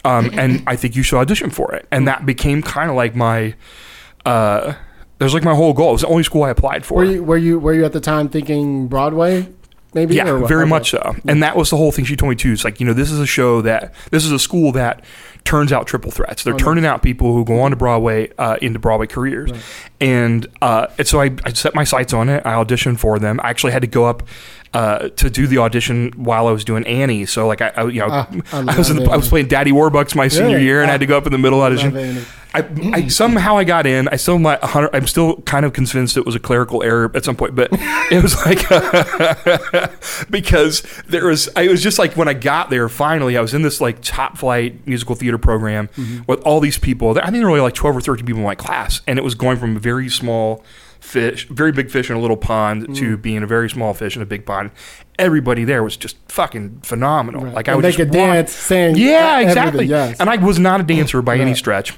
um, 0.05 0.31
and 0.39 0.63
I 0.69 0.77
think 0.77 0.95
you 0.95 1.03
should 1.03 1.19
audition 1.19 1.51
for 1.51 1.75
it. 1.75 1.87
And 1.91 2.07
that 2.07 2.25
became 2.25 2.63
kind 2.63 2.89
of 2.91 2.95
like 2.97 3.17
my, 3.17 3.55
uh, 4.25 4.75
that 5.19 5.25
was 5.25 5.35
like 5.35 5.43
my 5.43 5.55
whole 5.57 5.73
goal. 5.73 5.91
It 5.91 5.93
was 5.95 6.01
the 6.03 6.07
only 6.07 6.23
school 6.23 6.45
I 6.45 6.51
applied 6.51 6.87
for. 6.87 6.99
Were 6.99 7.05
you, 7.05 7.25
were 7.25 7.37
you 7.37 7.59
were 7.59 7.75
you 7.75 7.85
at 7.85 7.93
the 7.93 8.01
time 8.01 8.29
thinking 8.29 8.87
Broadway? 8.87 9.49
Maybe. 9.95 10.15
Yeah, 10.15 10.25
very 10.47 10.63
Okay. 10.63 10.69
much 10.71 10.91
so. 10.91 11.17
And 11.27 11.43
that 11.43 11.57
was 11.57 11.71
the 11.71 11.77
whole 11.77 11.91
thing 11.91 12.05
she 12.05 12.15
told 12.15 12.31
me 12.31 12.37
too. 12.37 12.53
It's 12.53 12.63
like, 12.63 12.79
you 12.79 12.87
know, 12.87 12.93
this 12.93 13.11
is 13.11 13.19
a 13.19 13.27
show 13.27 13.63
that 13.63 13.95
this 14.11 14.25
is 14.25 14.31
a 14.31 14.39
school 14.39 14.71
that 14.73 15.03
turns 15.49 15.73
out 15.73 15.87
triple 15.87 16.11
threats. 16.11 16.43
They're 16.45 16.53
turning 16.57 16.85
out 16.85 17.03
people 17.03 17.33
who 17.33 17.43
go 17.45 17.61
on 17.63 17.71
to 17.71 17.77
Broadway 17.77 18.31
uh, 18.37 18.59
into 18.61 18.79
Broadway 18.79 19.07
careers. 19.07 19.51
And, 19.99 20.47
uh, 20.61 20.89
and 20.99 21.07
so 21.09 21.21
I, 21.21 21.31
I 21.45 21.53
set 21.55 21.75
my 21.75 21.85
sights 21.85 22.13
on 22.13 22.29
it. 22.29 22.45
I 22.45 22.53
auditioned 22.53 22.99
for 22.99 23.19
them. 23.19 23.41
I 23.43 23.49
actually 23.49 23.73
had 23.73 23.81
to 23.83 23.89
go 23.89 24.05
up 24.05 24.23
uh, 24.75 25.09
to 25.09 25.31
do 25.31 25.47
the 25.47 25.57
audition 25.59 26.13
while 26.17 26.47
I 26.47 26.51
was 26.51 26.65
doing 26.65 26.87
Annie. 26.87 27.25
So 27.25 27.47
like 27.47 27.63
I, 27.63 27.69
I 27.77 27.85
you 27.87 28.01
know, 28.01 28.09
Ah, 28.11 28.29
I 28.53 28.59
I, 28.75 28.77
was 28.77 28.91
in 28.91 28.99
the, 28.99 29.11
I 29.11 29.17
was 29.17 29.29
playing 29.29 29.49
Daddy 29.49 29.73
Warbucks 29.73 30.15
my 30.15 30.29
senior 30.29 30.49
Really? 30.57 30.65
year, 30.65 30.83
and 30.83 30.91
I 30.91 30.93
had 30.93 31.01
to 31.01 31.07
go 31.07 31.17
up 31.17 31.25
in 31.25 31.33
the 31.33 31.39
middle 31.39 31.63
audition. 31.63 32.25
I, 32.55 32.61
I 32.61 32.63
mm. 32.63 33.13
somehow 33.13 33.59
I 33.59 33.65
got 33.65 33.87
in. 33.87 34.09
I 34.09 34.17
still 34.17 34.39
might. 34.39 34.59
I'm 34.63 35.07
still 35.07 35.37
kind 35.43 35.67
of 35.67 35.73
convinced 35.73 36.17
it 36.17 36.25
was 36.25 36.35
a 36.35 36.41
clerical 36.41 36.83
error 36.83 37.11
at 37.15 37.25
some 37.25 37.37
point, 37.37 37.55
but 37.55 37.69
it 37.73 38.23
was 38.23 38.35
like 38.47 38.61
because 40.31 40.83
there 41.07 41.27
was. 41.27 41.49
I 41.57 41.69
was 41.69 41.83
just 41.83 41.99
like 41.99 42.17
when 42.17 42.29
I 42.29 42.33
got 42.33 42.71
there. 42.71 42.89
Finally, 42.89 43.37
I 43.37 43.41
was 43.41 43.53
in 43.53 43.63
this 43.63 43.81
like 43.81 43.99
top 44.01 44.39
flight 44.39 44.87
musical 44.87 45.15
theater 45.15 45.39
program 45.39 45.89
mm-hmm. 45.89 46.23
with 46.27 46.41
all 46.41 46.61
these 46.61 46.79
people. 46.79 47.19
I 47.19 47.25
think 47.25 47.35
there 47.35 47.43
were 47.45 47.51
only 47.51 47.61
like 47.61 47.75
12 47.75 47.97
or 47.97 48.01
13 48.01 48.25
people 48.25 48.41
in 48.41 48.47
my 48.47 48.55
class, 48.55 49.03
and 49.07 49.19
it 49.19 49.23
was 49.23 49.35
going 49.35 49.59
from 49.59 49.77
a 49.77 49.81
very 49.81 50.09
small 50.09 50.65
fish, 51.01 51.49
very 51.49 51.73
big 51.73 51.91
fish 51.91 52.11
in 52.11 52.17
a 52.17 52.21
little 52.21 52.37
pond, 52.37 52.95
to 52.97 53.17
mm. 53.17 53.23
being 53.23 53.43
a 53.43 53.47
very 53.47 53.69
small 53.71 53.95
fish 53.95 54.17
in 54.17 54.23
a 54.23 54.27
big 54.27 54.47
pond. 54.47 54.71
Everybody 55.19 55.65
there 55.65 55.83
was 55.83 55.97
just 55.97 56.17
fucking 56.29 56.81
phenomenal. 56.81 57.45
Right. 57.45 57.55
Like 57.55 57.69
I 57.69 57.73
And 57.73 57.77
would 57.79 57.85
they 57.85 57.91
just 57.91 57.99
could 57.99 58.09
walk- 58.09 58.33
dance, 58.33 58.53
sing, 58.53 58.97
Yeah, 58.97 59.41
exactly. 59.41 59.87
yes. 59.87 60.19
And 60.21 60.31
I 60.31 60.37
was 60.37 60.59
not 60.59 60.81
a 60.81 60.85
dancer 60.85 61.21
by 61.23 61.39
any 61.39 61.55
stretch. 61.55 61.95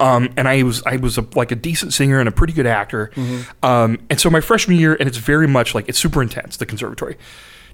Um, 0.00 0.32
and 0.36 0.48
I 0.48 0.62
was 0.62 0.82
I 0.86 0.96
was 0.96 1.18
a, 1.18 1.26
like 1.34 1.52
a 1.52 1.56
decent 1.56 1.92
singer 1.92 2.18
and 2.18 2.28
a 2.28 2.32
pretty 2.32 2.52
good 2.52 2.66
actor. 2.66 3.10
Mm-hmm. 3.14 3.64
Um, 3.64 3.98
and 4.08 4.18
so 4.18 4.30
my 4.30 4.40
freshman 4.40 4.78
year, 4.78 4.94
and 4.98 5.06
it's 5.08 5.18
very 5.18 5.46
much 5.46 5.74
like 5.74 5.88
it's 5.88 5.98
super 5.98 6.22
intense. 6.22 6.56
The 6.56 6.64
conservatory, 6.66 7.16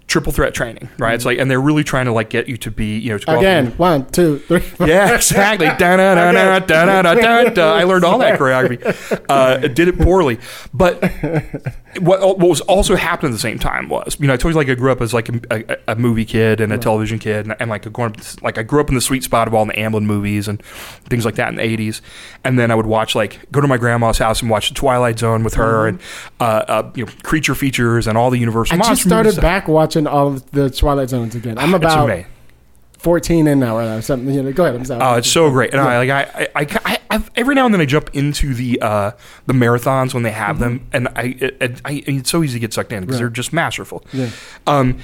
triple 0.08 0.32
threat 0.32 0.52
training, 0.52 0.88
right? 0.98 1.14
It's 1.14 1.24
like, 1.24 1.38
and 1.38 1.48
they're 1.48 1.60
really 1.60 1.84
trying 1.84 2.06
to 2.06 2.12
like 2.12 2.30
get 2.30 2.48
you 2.48 2.56
to 2.58 2.70
be, 2.72 2.98
you 2.98 3.10
know, 3.10 3.18
to 3.18 3.38
Again, 3.38 3.66
and- 3.66 3.78
one, 3.78 4.06
two, 4.10 4.38
three. 4.40 4.58
four. 4.58 4.88
yeah, 4.88 5.14
exactly. 5.14 5.68
I 7.74 7.84
learned 7.84 8.04
all 8.04 8.18
that 8.18 8.38
choreography. 8.40 9.24
Uh, 9.28 9.58
did 9.68 9.86
it 9.86 9.96
poorly, 9.98 10.40
but 10.74 11.00
what 11.98 12.20
what 12.20 12.48
was 12.48 12.60
also 12.62 12.94
happening 12.94 13.32
at 13.32 13.34
the 13.34 13.40
same 13.40 13.58
time 13.58 13.88
was, 13.88 14.16
you 14.20 14.26
know, 14.26 14.34
I 14.34 14.36
told 14.36 14.54
you 14.54 14.58
like 14.58 14.68
I 14.68 14.74
grew 14.74 14.92
up 14.92 15.00
as 15.00 15.12
like 15.12 15.28
a, 15.28 15.40
a, 15.50 15.92
a 15.92 15.96
movie 15.96 16.24
kid 16.24 16.60
and 16.60 16.72
a 16.72 16.78
television 16.78 17.18
kid, 17.18 17.46
and, 17.46 17.56
and 17.58 17.68
like 17.68 17.84
a 17.84 18.12
like 18.42 18.58
I 18.58 18.62
grew 18.62 18.80
up 18.80 18.88
in 18.88 18.94
the 18.94 19.00
sweet 19.00 19.24
spot 19.24 19.48
of 19.48 19.54
all 19.54 19.64
the 19.66 19.72
Amblin 19.72 20.04
movies 20.04 20.46
and 20.46 20.62
things 21.08 21.24
like 21.24 21.34
that 21.34 21.48
in 21.48 21.56
the 21.56 21.62
'80s, 21.62 22.00
and 22.44 22.58
then 22.58 22.70
I 22.70 22.74
would 22.74 22.86
watch 22.86 23.14
like 23.14 23.50
go 23.50 23.60
to 23.60 23.66
my 23.66 23.76
grandma's 23.76 24.18
house 24.18 24.40
and 24.40 24.50
watch 24.50 24.68
The 24.68 24.74
Twilight 24.74 25.18
Zone 25.18 25.42
with 25.42 25.54
her 25.54 25.88
and 25.88 26.00
uh, 26.38 26.44
uh, 26.44 26.92
you 26.94 27.06
know 27.06 27.12
creature 27.22 27.54
features 27.54 28.06
and 28.06 28.16
all 28.16 28.30
the 28.30 28.38
Universal 28.38 28.80
I 28.80 28.88
just 28.88 29.02
started 29.02 29.40
back 29.40 29.66
watching 29.66 30.06
all 30.06 30.28
of 30.28 30.50
the 30.52 30.70
Twilight 30.70 31.10
Zones 31.10 31.34
again. 31.34 31.58
I'm 31.58 31.74
about. 31.74 32.08
14 33.00 33.46
in 33.46 33.60
now 33.60 33.78
or 33.78 34.02
something. 34.02 34.32
You 34.34 34.42
know, 34.42 34.52
go 34.52 34.64
ahead. 34.64 34.76
I'm 34.76 34.84
sorry. 34.84 35.00
Oh, 35.02 35.14
it's 35.16 35.30
so 35.30 35.50
great, 35.50 35.72
and 35.72 35.80
I 35.80 35.98
like 35.98 36.10
I, 36.10 36.48
I, 36.54 36.80
I, 36.84 36.98
I 37.18 37.24
every 37.36 37.54
now 37.54 37.64
and 37.64 37.72
then 37.74 37.80
I 37.80 37.86
jump 37.86 38.10
into 38.14 38.54
the 38.54 38.80
uh, 38.82 39.12
the 39.46 39.52
marathons 39.54 40.12
when 40.14 40.22
they 40.22 40.30
have 40.32 40.58
them, 40.58 40.86
and 40.92 41.08
I, 41.16 41.34
it, 41.38 41.80
I 41.84 42.02
it's 42.06 42.30
so 42.30 42.42
easy 42.42 42.54
to 42.54 42.60
get 42.60 42.72
sucked 42.74 42.92
in 42.92 43.00
because 43.00 43.16
Mm-hmm. 43.16 43.24
Right. 43.24 43.28
they're 43.28 43.30
just 43.30 43.52
masterful. 43.52 44.04
Yeah. 44.12 44.30
Um, 44.66 44.98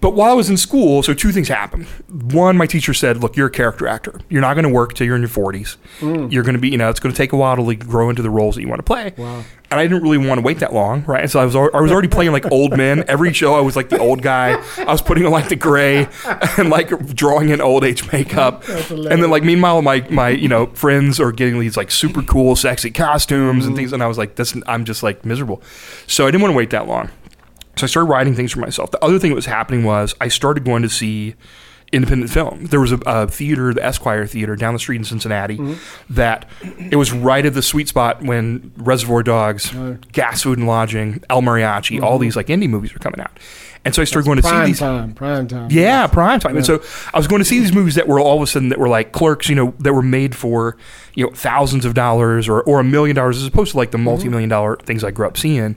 but 0.00 0.14
while 0.14 0.30
I 0.30 0.34
was 0.34 0.48
in 0.48 0.56
school, 0.56 1.02
so 1.02 1.12
two 1.12 1.30
things 1.30 1.48
happened. 1.48 1.86
One, 2.08 2.56
my 2.56 2.66
teacher 2.66 2.94
said, 2.94 3.18
"Look, 3.18 3.36
you're 3.36 3.48
a 3.48 3.50
character 3.50 3.86
actor. 3.86 4.18
You're 4.28 4.40
not 4.40 4.54
going 4.54 4.64
to 4.64 4.70
work 4.70 4.94
till 4.94 5.06
you're 5.06 5.16
in 5.16 5.22
your 5.22 5.28
40s. 5.28 5.76
Hmm. 5.98 6.28
You're 6.30 6.42
going 6.42 6.54
to 6.54 6.60
be, 6.60 6.70
you 6.70 6.78
know, 6.78 6.88
it's 6.88 7.00
going 7.00 7.12
to 7.12 7.16
take 7.16 7.32
a 7.32 7.36
while 7.36 7.56
to 7.56 7.62
like, 7.62 7.86
grow 7.86 8.08
into 8.08 8.22
the 8.22 8.30
roles 8.30 8.54
that 8.54 8.62
you 8.62 8.68
want 8.68 8.78
to 8.78 8.84
play." 8.84 9.12
Wow. 9.16 9.44
And 9.72 9.78
I 9.78 9.84
didn't 9.84 10.02
really 10.02 10.18
want 10.18 10.40
to 10.40 10.42
wait 10.42 10.58
that 10.60 10.72
long, 10.72 11.04
right? 11.04 11.20
And 11.20 11.30
So 11.30 11.38
I 11.38 11.44
was 11.44 11.54
I 11.54 11.80
was 11.80 11.92
already 11.92 12.08
playing 12.08 12.32
like 12.32 12.50
old 12.50 12.76
men. 12.76 13.04
Every 13.06 13.32
show 13.32 13.54
I 13.54 13.60
was 13.60 13.76
like 13.76 13.88
the 13.88 14.00
old 14.00 14.20
guy. 14.20 14.60
I 14.78 14.90
was 14.90 15.00
putting 15.00 15.24
on 15.24 15.30
like 15.30 15.48
the 15.48 15.54
gray 15.54 16.08
and 16.58 16.70
like 16.70 16.88
drawing 17.14 17.50
in 17.50 17.60
old 17.60 17.84
age 17.84 18.10
makeup. 18.10 18.66
And 18.68 19.22
then 19.22 19.30
like 19.30 19.44
meanwhile 19.44 19.80
my 19.80 20.04
my 20.10 20.30
you 20.30 20.48
know 20.48 20.66
friends 20.68 21.20
are 21.20 21.30
getting 21.30 21.60
these 21.60 21.76
like 21.76 21.92
super 21.92 22.22
cool 22.22 22.56
sexy 22.56 22.90
costumes 22.90 23.64
and 23.64 23.74
hmm. 23.74 23.76
things 23.76 23.92
and 23.92 24.02
I 24.02 24.08
was 24.08 24.18
like 24.18 24.34
this 24.34 24.56
I'm 24.66 24.84
just 24.84 25.04
like 25.04 25.24
miserable. 25.24 25.62
So 26.08 26.26
I 26.26 26.32
didn't 26.32 26.42
want 26.42 26.50
to 26.50 26.56
wait 26.56 26.70
that 26.70 26.88
long. 26.88 27.10
So 27.80 27.84
I 27.84 27.88
started 27.88 28.10
writing 28.10 28.34
things 28.34 28.52
for 28.52 28.60
myself. 28.60 28.90
The 28.90 29.02
other 29.02 29.18
thing 29.18 29.30
that 29.30 29.36
was 29.36 29.46
happening 29.46 29.84
was 29.84 30.14
I 30.20 30.28
started 30.28 30.64
going 30.64 30.82
to 30.82 30.88
see 30.88 31.34
independent 31.92 32.30
film. 32.30 32.66
There 32.66 32.80
was 32.80 32.92
a, 32.92 32.98
a 33.06 33.26
theater, 33.26 33.72
the 33.72 33.84
Esquire 33.84 34.26
Theater, 34.26 34.54
down 34.54 34.74
the 34.74 34.78
street 34.78 34.96
in 34.96 35.04
Cincinnati, 35.04 35.56
mm-hmm. 35.56 36.14
that 36.14 36.48
it 36.90 36.96
was 36.96 37.10
right 37.12 37.44
at 37.44 37.54
the 37.54 37.62
sweet 37.62 37.88
spot 37.88 38.22
when 38.22 38.72
Reservoir 38.76 39.22
Dogs, 39.22 39.74
oh, 39.74 39.96
Gas 40.12 40.42
Food 40.42 40.58
and 40.58 40.66
Lodging, 40.66 41.24
El 41.30 41.40
Mariachi, 41.40 42.02
all 42.02 42.12
mm-hmm. 42.12 42.22
these 42.22 42.36
like 42.36 42.46
indie 42.48 42.68
movies 42.68 42.92
were 42.92 43.00
coming 43.00 43.20
out. 43.20 43.36
And 43.82 43.94
so 43.94 44.02
I 44.02 44.04
started 44.04 44.26
going 44.26 44.36
to 44.36 44.42
see 44.42 44.50
prime 44.50 44.66
these. 44.66 44.78
time. 44.78 45.14
Prime 45.14 45.48
time. 45.48 45.70
Yeah, 45.70 46.06
prime 46.06 46.38
time. 46.38 46.56
And 46.56 46.66
so 46.66 46.82
I 47.14 47.18
was 47.18 47.26
going 47.26 47.40
to 47.40 47.46
see 47.46 47.60
these 47.60 47.72
movies 47.72 47.94
that 47.94 48.06
were 48.06 48.20
all 48.20 48.36
of 48.36 48.42
a 48.42 48.46
sudden 48.46 48.68
that 48.68 48.78
were 48.78 48.90
like 48.90 49.12
clerks, 49.12 49.48
you 49.48 49.54
know, 49.54 49.72
that 49.78 49.94
were 49.94 50.02
made 50.02 50.36
for, 50.36 50.76
you 51.14 51.24
know, 51.24 51.32
thousands 51.32 51.86
of 51.86 51.94
dollars 51.94 52.46
or, 52.46 52.60
or 52.60 52.78
a 52.80 52.84
million 52.84 53.16
dollars 53.16 53.38
as 53.38 53.46
opposed 53.46 53.72
to 53.72 53.78
like 53.78 53.90
the 53.90 53.96
mm-hmm. 53.96 54.04
multi 54.04 54.28
million 54.28 54.50
dollar 54.50 54.76
things 54.76 55.02
I 55.02 55.10
grew 55.10 55.26
up 55.26 55.38
seeing. 55.38 55.76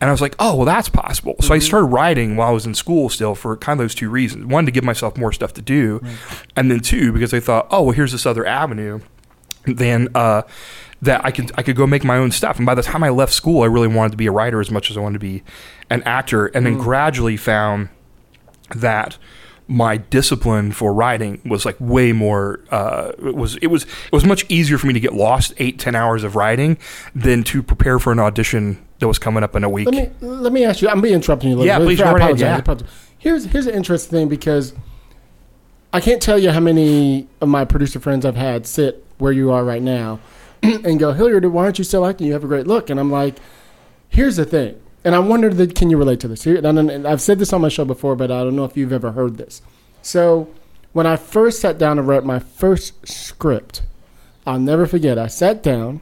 And 0.00 0.08
I 0.08 0.12
was 0.12 0.20
like, 0.20 0.34
oh, 0.38 0.56
well, 0.56 0.64
that's 0.64 0.88
possible. 0.88 1.36
So 1.40 1.52
I 1.52 1.58
started 1.58 1.86
writing 1.86 2.36
while 2.36 2.48
I 2.48 2.52
was 2.52 2.64
in 2.64 2.74
school 2.74 3.10
still 3.10 3.34
for 3.34 3.56
kind 3.56 3.78
of 3.78 3.84
those 3.84 3.94
two 3.94 4.08
reasons. 4.08 4.46
One, 4.46 4.64
to 4.64 4.72
give 4.72 4.82
myself 4.82 5.18
more 5.18 5.32
stuff 5.32 5.52
to 5.54 5.62
do. 5.62 6.00
And 6.56 6.70
then 6.70 6.80
two, 6.80 7.12
because 7.12 7.34
I 7.34 7.40
thought, 7.40 7.66
oh, 7.70 7.82
well, 7.82 7.92
here's 7.92 8.12
this 8.12 8.24
other 8.24 8.46
avenue 8.46 9.00
then 9.66 10.08
uh, 10.14 10.42
that 11.02 11.24
I 11.24 11.30
could 11.30 11.52
I 11.56 11.62
could 11.62 11.76
go 11.76 11.86
make 11.86 12.04
my 12.04 12.16
own 12.16 12.30
stuff. 12.30 12.56
And 12.56 12.66
by 12.66 12.74
the 12.74 12.82
time 12.82 13.02
I 13.02 13.10
left 13.10 13.32
school, 13.32 13.62
I 13.62 13.66
really 13.66 13.88
wanted 13.88 14.12
to 14.12 14.16
be 14.16 14.26
a 14.26 14.32
writer 14.32 14.60
as 14.60 14.70
much 14.70 14.90
as 14.90 14.96
I 14.96 15.00
wanted 15.00 15.14
to 15.14 15.26
be 15.26 15.42
an 15.88 16.02
actor. 16.04 16.46
And 16.46 16.64
then 16.64 16.78
gradually 16.78 17.36
found 17.36 17.88
that 18.74 19.18
my 19.72 19.96
discipline 19.96 20.72
for 20.72 20.92
writing 20.92 21.40
was 21.44 21.64
like 21.64 21.76
way 21.78 22.10
more 22.10 22.58
uh, 22.72 23.12
it 23.24 23.36
was 23.36 23.54
it 23.58 23.68
was 23.68 23.84
it 23.84 24.12
was 24.12 24.24
much 24.24 24.44
easier 24.48 24.76
for 24.78 24.88
me 24.88 24.92
to 24.92 24.98
get 25.00 25.12
lost 25.14 25.52
eight 25.58 25.78
ten 25.78 25.94
hours 25.94 26.24
of 26.24 26.34
writing 26.34 26.76
than 27.14 27.44
to 27.44 27.62
prepare 27.62 28.00
for 28.00 28.10
an 28.12 28.18
audition 28.18 28.84
that 28.98 29.06
was 29.06 29.16
coming 29.18 29.44
up 29.44 29.54
in 29.54 29.62
a 29.62 29.68
week 29.70 29.86
Let 29.86 29.94
me 29.94 30.26
let 30.26 30.52
me 30.52 30.64
ask 30.64 30.82
you. 30.82 30.88
I'm 30.88 31.00
be 31.00 31.12
interrupting 31.12 31.50
you. 31.50 31.54
A 31.54 31.58
little 31.58 31.66
Yeah, 31.68 31.78
bit. 31.78 31.84
please 31.84 32.00
I 32.00 32.04
go 32.04 32.10
right 32.12 32.16
ahead, 32.20 32.30
apologize, 32.30 32.40
yeah. 32.42 32.56
I 32.56 32.58
apologize. 32.58 32.88
Here's 33.18 33.44
here's 33.46 33.66
an 33.68 33.74
interesting 33.74 34.10
thing 34.10 34.28
because 34.28 34.74
I 35.92 36.00
can't 36.00 36.20
tell 36.20 36.38
you 36.38 36.50
how 36.50 36.60
many 36.60 37.28
of 37.40 37.48
my 37.48 37.64
producer 37.64 38.00
friends 38.00 38.26
I've 38.26 38.36
had 38.36 38.66
sit 38.66 39.04
where 39.18 39.32
you 39.32 39.50
are 39.52 39.64
right 39.64 39.82
now 39.82 40.18
and 40.62 40.98
go, 40.98 41.12
Hilliard, 41.12 41.44
why 41.46 41.64
aren't 41.64 41.78
you 41.78 41.84
still 41.84 42.04
acting? 42.06 42.26
You 42.26 42.32
have 42.32 42.44
a 42.44 42.48
great 42.48 42.66
look. 42.66 42.90
And 42.90 42.98
I'm 42.98 43.10
like, 43.12 43.36
here's 44.08 44.36
the 44.36 44.44
thing. 44.44 44.80
And 45.04 45.14
I 45.14 45.18
wonder 45.18 45.48
that 45.52 45.74
can 45.74 45.90
you 45.90 45.96
relate 45.96 46.20
to 46.20 46.28
this? 46.28 46.44
Here, 46.44 46.56
and, 46.56 46.78
and 46.78 47.06
I've 47.06 47.20
said 47.20 47.38
this 47.38 47.52
on 47.52 47.62
my 47.62 47.68
show 47.68 47.84
before, 47.84 48.16
but 48.16 48.30
I 48.30 48.44
don't 48.44 48.56
know 48.56 48.64
if 48.64 48.76
you've 48.76 48.92
ever 48.92 49.12
heard 49.12 49.38
this. 49.38 49.62
So 50.02 50.48
when 50.92 51.06
I 51.06 51.16
first 51.16 51.60
sat 51.60 51.78
down 51.78 51.96
to 51.96 52.02
write 52.02 52.24
my 52.24 52.38
first 52.38 53.08
script, 53.08 53.82
I'll 54.46 54.58
never 54.58 54.86
forget. 54.86 55.18
I 55.18 55.26
sat 55.26 55.62
down 55.62 56.00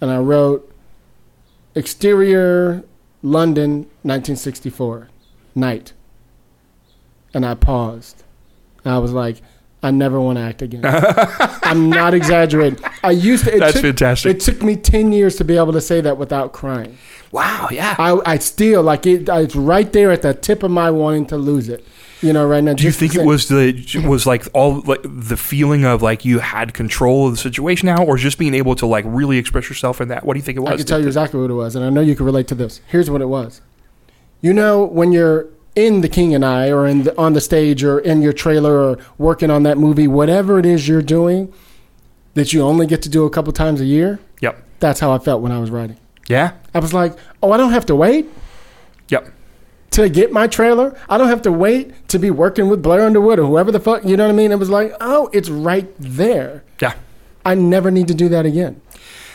and 0.00 0.10
I 0.10 0.18
wrote 0.18 0.72
exterior 1.74 2.84
London 3.22 3.82
1964 4.02 5.08
night. 5.54 5.92
And 7.34 7.46
I 7.46 7.54
paused. 7.54 8.24
And 8.84 8.92
I 8.92 8.98
was 8.98 9.12
like, 9.12 9.40
I 9.82 9.90
never 9.90 10.20
want 10.20 10.38
to 10.38 10.42
act 10.42 10.62
again. 10.62 10.82
I'm 11.64 11.90
not 11.90 12.14
exaggerating. 12.14 12.84
I 13.02 13.10
used 13.10 13.44
to. 13.46 13.58
That's 13.58 13.74
took, 13.74 13.82
fantastic. 13.82 14.36
It 14.36 14.40
took 14.40 14.62
me 14.62 14.76
10 14.76 15.12
years 15.12 15.36
to 15.36 15.44
be 15.44 15.56
able 15.56 15.72
to 15.72 15.80
say 15.80 16.00
that 16.00 16.18
without 16.18 16.52
crying. 16.52 16.98
Wow 17.32 17.68
yeah 17.72 17.96
I, 17.98 18.20
I 18.24 18.38
still, 18.38 18.82
like, 18.82 19.04
it, 19.06 19.28
uh, 19.28 19.38
it's 19.38 19.56
right 19.56 19.92
there 19.92 20.12
at 20.12 20.22
the 20.22 20.32
tip 20.32 20.62
of 20.62 20.70
my 20.70 20.90
wanting 20.90 21.26
to 21.26 21.36
lose 21.36 21.68
it. 21.68 21.84
You 22.22 22.32
know, 22.32 22.46
right 22.46 22.62
now. 22.62 22.74
do 22.74 22.84
you 22.84 22.92
think 22.92 23.16
it 23.16 23.26
was 23.26 23.48
the 23.48 23.84
was 24.06 24.26
like 24.26 24.46
all 24.52 24.80
like 24.82 25.00
the 25.02 25.36
feeling 25.36 25.84
of 25.84 26.02
like 26.02 26.24
you 26.24 26.38
had 26.38 26.72
control 26.72 27.26
of 27.26 27.32
the 27.32 27.36
situation 27.36 27.86
now, 27.86 28.04
or 28.04 28.16
just 28.16 28.38
being 28.38 28.54
able 28.54 28.76
to 28.76 28.86
like 28.86 29.04
really 29.08 29.38
express 29.38 29.68
yourself 29.68 30.00
in 30.00 30.06
that? 30.06 30.24
What 30.24 30.34
do 30.34 30.38
you 30.38 30.44
think 30.44 30.56
it 30.56 30.60
was? 30.60 30.70
I 30.70 30.76
can 30.76 30.86
tell 30.86 31.00
you 31.00 31.08
exactly 31.08 31.40
what 31.40 31.50
it 31.50 31.54
was, 31.54 31.74
and 31.74 31.84
I 31.84 31.90
know 31.90 32.00
you 32.00 32.14
can 32.14 32.24
relate 32.24 32.46
to 32.46 32.54
this. 32.54 32.80
Here's 32.86 33.10
what 33.10 33.22
it 33.22 33.26
was. 33.26 33.60
You 34.40 34.52
know, 34.52 34.84
when 34.84 35.10
you're 35.10 35.48
in 35.74 36.00
The 36.00 36.08
King 36.08 36.32
and 36.32 36.44
I, 36.44 36.70
or 36.70 36.86
in 36.86 37.02
the, 37.02 37.18
on 37.18 37.32
the 37.32 37.40
stage, 37.40 37.82
or 37.82 37.98
in 37.98 38.22
your 38.22 38.32
trailer, 38.32 38.78
or 38.78 38.98
working 39.18 39.50
on 39.50 39.64
that 39.64 39.76
movie, 39.76 40.06
whatever 40.06 40.60
it 40.60 40.66
is 40.66 40.86
you're 40.86 41.02
doing, 41.02 41.52
that 42.34 42.52
you 42.52 42.62
only 42.62 42.86
get 42.86 43.02
to 43.02 43.08
do 43.08 43.24
a 43.24 43.30
couple 43.30 43.52
times 43.52 43.80
a 43.80 43.84
year. 43.84 44.20
Yep. 44.40 44.62
That's 44.78 45.00
how 45.00 45.10
I 45.10 45.18
felt 45.18 45.42
when 45.42 45.50
I 45.50 45.58
was 45.58 45.72
writing. 45.72 45.96
Yeah. 46.32 46.52
I 46.74 46.78
was 46.78 46.94
like, 46.94 47.14
oh, 47.42 47.52
I 47.52 47.58
don't 47.58 47.72
have 47.72 47.84
to 47.86 47.94
wait 47.94 48.26
Yep. 49.08 49.30
to 49.90 50.08
get 50.08 50.32
my 50.32 50.46
trailer. 50.46 50.98
I 51.10 51.18
don't 51.18 51.28
have 51.28 51.42
to 51.42 51.52
wait 51.52 52.08
to 52.08 52.18
be 52.18 52.30
working 52.30 52.68
with 52.70 52.82
Blair 52.82 53.02
Underwood 53.04 53.38
or 53.38 53.46
whoever 53.46 53.70
the 53.70 53.80
fuck. 53.80 54.02
You 54.04 54.16
know 54.16 54.24
what 54.24 54.32
I 54.32 54.36
mean? 54.36 54.50
It 54.50 54.58
was 54.58 54.70
like, 54.70 54.94
oh, 55.00 55.28
it's 55.34 55.50
right 55.50 55.92
there. 55.98 56.64
Yeah. 56.80 56.94
I 57.44 57.54
never 57.54 57.90
need 57.90 58.08
to 58.08 58.14
do 58.14 58.30
that 58.30 58.46
again. 58.46 58.80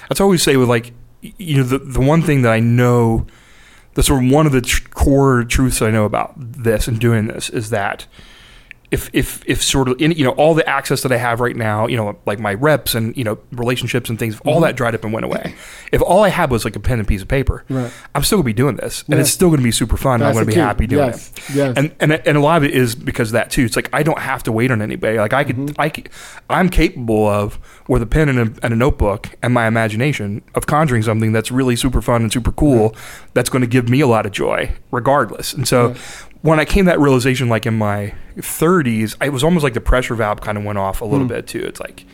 That's 0.09 0.19
always 0.19 0.41
say 0.41 0.57
with 0.57 0.69
like, 0.69 0.93
you 1.21 1.57
know, 1.57 1.63
the, 1.63 1.77
the 1.77 1.99
one 2.01 2.23
thing 2.23 2.41
that 2.41 2.51
I 2.51 2.59
know, 2.59 3.27
that's 3.93 4.07
sort 4.07 4.23
of 4.23 4.31
one 4.31 4.47
of 4.47 4.51
the 4.51 4.61
tr- 4.61 4.87
core 4.89 5.43
truths 5.43 5.81
I 5.81 5.91
know 5.91 6.05
about 6.05 6.33
this 6.37 6.87
and 6.87 6.99
doing 6.99 7.27
this 7.27 7.49
is 7.51 7.69
that 7.69 8.07
if, 8.89 9.09
if, 9.13 9.43
if 9.45 9.61
sort 9.61 9.89
of, 9.89 10.01
in, 10.01 10.11
you 10.13 10.23
know, 10.23 10.31
all 10.31 10.53
the 10.53 10.67
access 10.67 11.01
that 11.03 11.11
I 11.11 11.17
have 11.17 11.39
right 11.41 11.55
now, 11.55 11.87
you 11.87 11.97
know, 11.97 12.17
like 12.25 12.39
my 12.39 12.53
reps 12.53 12.95
and, 12.95 13.15
you 13.17 13.23
know, 13.23 13.37
relationships 13.51 14.09
and 14.09 14.17
things, 14.17 14.35
if 14.35 14.41
all 14.47 14.61
that 14.61 14.75
dried 14.77 14.95
up 14.95 15.03
and 15.03 15.11
went 15.11 15.25
away. 15.25 15.55
If 15.91 16.01
all 16.01 16.23
I 16.23 16.29
had 16.29 16.49
was 16.51 16.63
like 16.63 16.75
a 16.75 16.79
pen 16.79 16.99
and 16.99 17.07
piece 17.07 17.21
of 17.21 17.27
paper, 17.27 17.65
Right. 17.69 17.91
I'm 18.15 18.23
still 18.23 18.37
gonna 18.37 18.45
be 18.45 18.53
doing 18.53 18.77
this 18.77 19.03
and 19.07 19.15
Yeah. 19.15 19.21
it's 19.21 19.29
still 19.31 19.49
gonna 19.49 19.61
be 19.61 19.71
super 19.71 19.97
fun. 19.97 20.15
and 20.21 20.25
I'm 20.25 20.33
gonna 20.33 20.45
be 20.45 20.53
key. 20.53 20.59
happy 20.59 20.87
doing 20.87 21.07
Yes. 21.07 21.31
it. 21.35 21.55
Yes. 21.55 21.73
And, 21.77 21.93
and 21.99 22.13
and 22.13 22.37
a 22.37 22.39
lot 22.41 22.57
of 22.57 22.63
it 22.63 22.71
is 22.73 22.95
because 22.95 23.29
of 23.29 23.33
that 23.33 23.49
too. 23.51 23.63
It's 23.63 23.75
like 23.75 23.89
I 23.91 24.03
don't 24.03 24.19
have 24.19 24.43
to 24.43 24.51
wait 24.51 24.71
on 24.71 24.81
anybody. 24.81 25.17
Like 25.17 25.33
I 25.33 25.43
could, 25.43 25.57
Mm-hmm. 25.57 25.81
I 25.81 25.89
could, 25.89 26.09
I'm 26.49 26.69
capable 26.69 27.27
of 27.27 27.59
with 27.87 28.01
a 28.01 28.05
pen 28.05 28.29
and 28.29 28.39
a, 28.39 28.65
and 28.65 28.73
a 28.73 28.77
notebook 28.77 29.29
and 29.43 29.53
my 29.53 29.67
imagination 29.67 30.41
of 30.55 30.65
conjuring 30.65 31.03
something 31.03 31.31
that's 31.33 31.51
really 31.51 31.75
super 31.75 32.01
fun 32.01 32.21
and 32.21 32.31
super 32.31 32.51
cool. 32.51 32.95
That's 33.33 33.49
going 33.49 33.61
to 33.61 33.67
give 33.67 33.89
me 33.89 33.99
a 34.01 34.07
lot 34.07 34.25
of 34.25 34.31
joy, 34.31 34.71
regardless. 34.91 35.53
And 35.53 35.67
so. 35.67 35.95
When 36.47 36.59
I 36.61 36.65
came 36.65 36.85
to 36.85 36.91
that 36.91 36.99
realization, 36.99 37.49
like 37.49 37.65
in 37.65 37.77
my 37.77 38.13
30s, 38.37 39.15
it 39.21 39.33
was 39.33 39.43
almost 39.43 39.63
like 39.63 39.73
the 39.73 39.81
pressure 39.81 40.15
valve 40.15 40.39
kind 40.41 40.57
of 40.57 40.63
went 40.63 40.77
off 40.77 41.01
a 41.01 41.05
little 41.05 41.25
Hmm. 41.27 41.33
bit 41.33 41.47
too. 41.47 41.59
It's 41.65 41.79
like, 41.81 42.05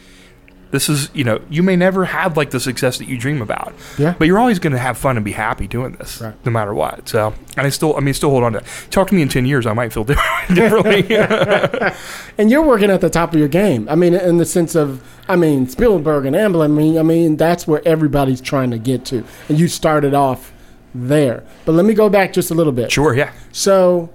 this 0.72 0.90
is, 0.90 1.12
you 1.13 1.24
know, 1.24 1.40
you 1.52 1.62
may 1.62 1.75
never 1.75 2.06
have 2.06 2.36
like 2.36 2.50
the 2.50 2.60
success 2.60 2.98
that 2.98 3.08
you 3.08 3.16
dream 3.16 3.44
about, 3.44 3.74
Yeah. 4.00 4.16
but 4.18 4.25
you're 4.25 4.40
always 4.40 4.58
going 4.58 4.74
to 4.74 4.80
have 4.80 4.98
fun 4.98 5.18
and 5.18 5.24
be 5.24 5.34
happy 5.34 5.68
doing 5.68 5.92
this, 6.00 6.20
Right. 6.20 6.34
no 6.46 6.52
matter 6.52 6.74
what. 6.74 7.08
So, 7.08 7.36
and 7.56 7.68
I 7.68 7.70
still, 7.70 7.96
I 7.96 8.00
mean, 8.00 8.16
still 8.16 8.32
hold 8.32 8.44
on 8.44 8.54
to 8.54 8.60
that. 8.62 8.68
Talk 8.90 9.10
to 9.10 9.13
me 9.16 9.22
in 9.22 9.30
10 9.30 9.46
years, 9.46 9.68
I 9.68 9.74
might 9.74 9.94
feel 9.94 10.04
different- 10.04 10.56
differently. 10.56 11.16
and 12.40 12.50
you're 12.50 12.63
working 12.63 12.90
at 12.90 13.02
the 13.02 13.12
top 13.12 13.34
of 13.34 13.40
your 13.40 13.48
game. 13.50 13.88
I 13.88 13.94
mean, 13.94 14.16
in 14.16 14.38
the 14.38 14.46
sense 14.46 14.74
of, 14.74 15.04
I 15.30 15.36
mean, 15.36 15.68
Spielberg 15.68 16.25
and 16.25 16.36
Amblin. 16.36 16.63
I 16.66 16.68
mean, 16.70 16.98
I 16.98 17.04
mean, 17.04 17.38
that's 17.38 17.68
where 17.68 17.88
everybody's 17.88 18.42
trying 18.42 18.72
to 18.72 18.80
get 18.80 19.06
to, 19.06 19.24
and 19.48 19.60
you 19.60 19.68
started 19.68 20.16
off 20.16 20.52
there. 20.96 21.44
But 21.66 21.74
let 21.74 21.86
me 21.86 21.94
go 21.94 22.10
back 22.10 22.34
just 22.34 22.50
a 22.50 22.56
little 22.56 22.74
bit. 22.74 22.92
sure, 22.92 23.13
yeah. 23.16 23.30
So, 23.52 24.10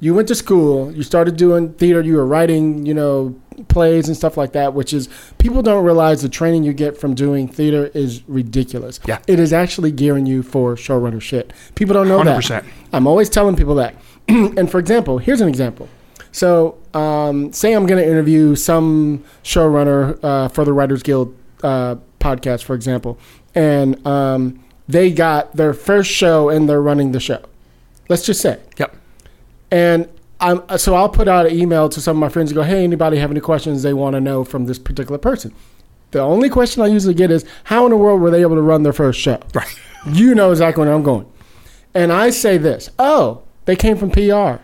you 0.00 0.14
went 0.14 0.28
to 0.28 0.34
school. 0.34 0.90
You 0.92 1.02
started 1.02 1.36
doing 1.36 1.74
theater. 1.74 2.00
You 2.00 2.16
were 2.16 2.26
writing, 2.26 2.86
you 2.86 2.94
know, 2.94 3.38
plays 3.68 4.08
and 4.08 4.16
stuff 4.16 4.36
like 4.36 4.52
that. 4.52 4.72
Which 4.72 4.92
is 4.92 5.08
people 5.38 5.62
don't 5.62 5.84
realize 5.84 6.22
the 6.22 6.28
training 6.28 6.64
you 6.64 6.72
get 6.72 6.98
from 6.98 7.14
doing 7.14 7.46
theater 7.46 7.90
is 7.94 8.26
ridiculous. 8.26 8.98
Yeah. 9.06 9.18
it 9.26 9.38
is 9.38 9.52
actually 9.52 9.92
gearing 9.92 10.26
you 10.26 10.42
for 10.42 10.74
showrunner 10.74 11.20
shit. 11.20 11.52
People 11.74 11.94
don't 11.94 12.08
know 12.08 12.24
that. 12.24 12.42
100%. 12.42 12.64
I'm 12.92 13.06
always 13.06 13.28
telling 13.28 13.56
people 13.56 13.74
that. 13.76 13.94
and 14.28 14.70
for 14.70 14.78
example, 14.78 15.18
here's 15.18 15.40
an 15.40 15.48
example. 15.48 15.88
So, 16.32 16.78
um, 16.94 17.52
say 17.52 17.72
I'm 17.72 17.86
going 17.86 18.02
to 18.02 18.08
interview 18.08 18.54
some 18.54 19.24
showrunner 19.42 20.18
uh, 20.22 20.48
for 20.48 20.64
the 20.64 20.72
Writers 20.72 21.02
Guild 21.02 21.36
uh, 21.62 21.96
podcast, 22.20 22.62
for 22.62 22.74
example, 22.74 23.18
and 23.54 24.06
um, 24.06 24.62
they 24.88 25.10
got 25.10 25.56
their 25.56 25.74
first 25.74 26.10
show 26.10 26.48
and 26.48 26.68
they're 26.68 26.80
running 26.80 27.12
the 27.12 27.20
show. 27.20 27.42
Let's 28.08 28.24
just 28.24 28.40
say. 28.40 28.60
Yep. 28.78 28.96
And 29.70 30.08
I'm, 30.40 30.62
so 30.78 30.94
I'll 30.94 31.08
put 31.08 31.28
out 31.28 31.46
an 31.46 31.54
email 31.54 31.88
to 31.88 32.00
some 32.00 32.16
of 32.16 32.20
my 32.20 32.28
friends 32.28 32.50
and 32.50 32.56
go, 32.56 32.62
hey, 32.62 32.82
anybody 32.82 33.18
have 33.18 33.30
any 33.30 33.40
questions 33.40 33.82
they 33.82 33.94
want 33.94 34.14
to 34.14 34.20
know 34.20 34.44
from 34.44 34.66
this 34.66 34.78
particular 34.78 35.18
person? 35.18 35.54
The 36.12 36.20
only 36.20 36.48
question 36.48 36.82
I 36.82 36.86
usually 36.88 37.14
get 37.14 37.30
is, 37.30 37.44
how 37.64 37.84
in 37.86 37.90
the 37.90 37.96
world 37.96 38.20
were 38.20 38.30
they 38.30 38.40
able 38.40 38.56
to 38.56 38.62
run 38.62 38.82
their 38.82 38.92
first 38.92 39.20
show? 39.20 39.40
Right. 39.54 39.80
You 40.06 40.34
know 40.34 40.50
exactly 40.50 40.84
where 40.84 40.94
I'm 40.94 41.02
going. 41.02 41.30
And 41.94 42.12
I 42.12 42.30
say 42.30 42.58
this, 42.58 42.90
oh, 42.98 43.42
they 43.66 43.76
came 43.76 43.96
from 43.96 44.10
PR. 44.10 44.62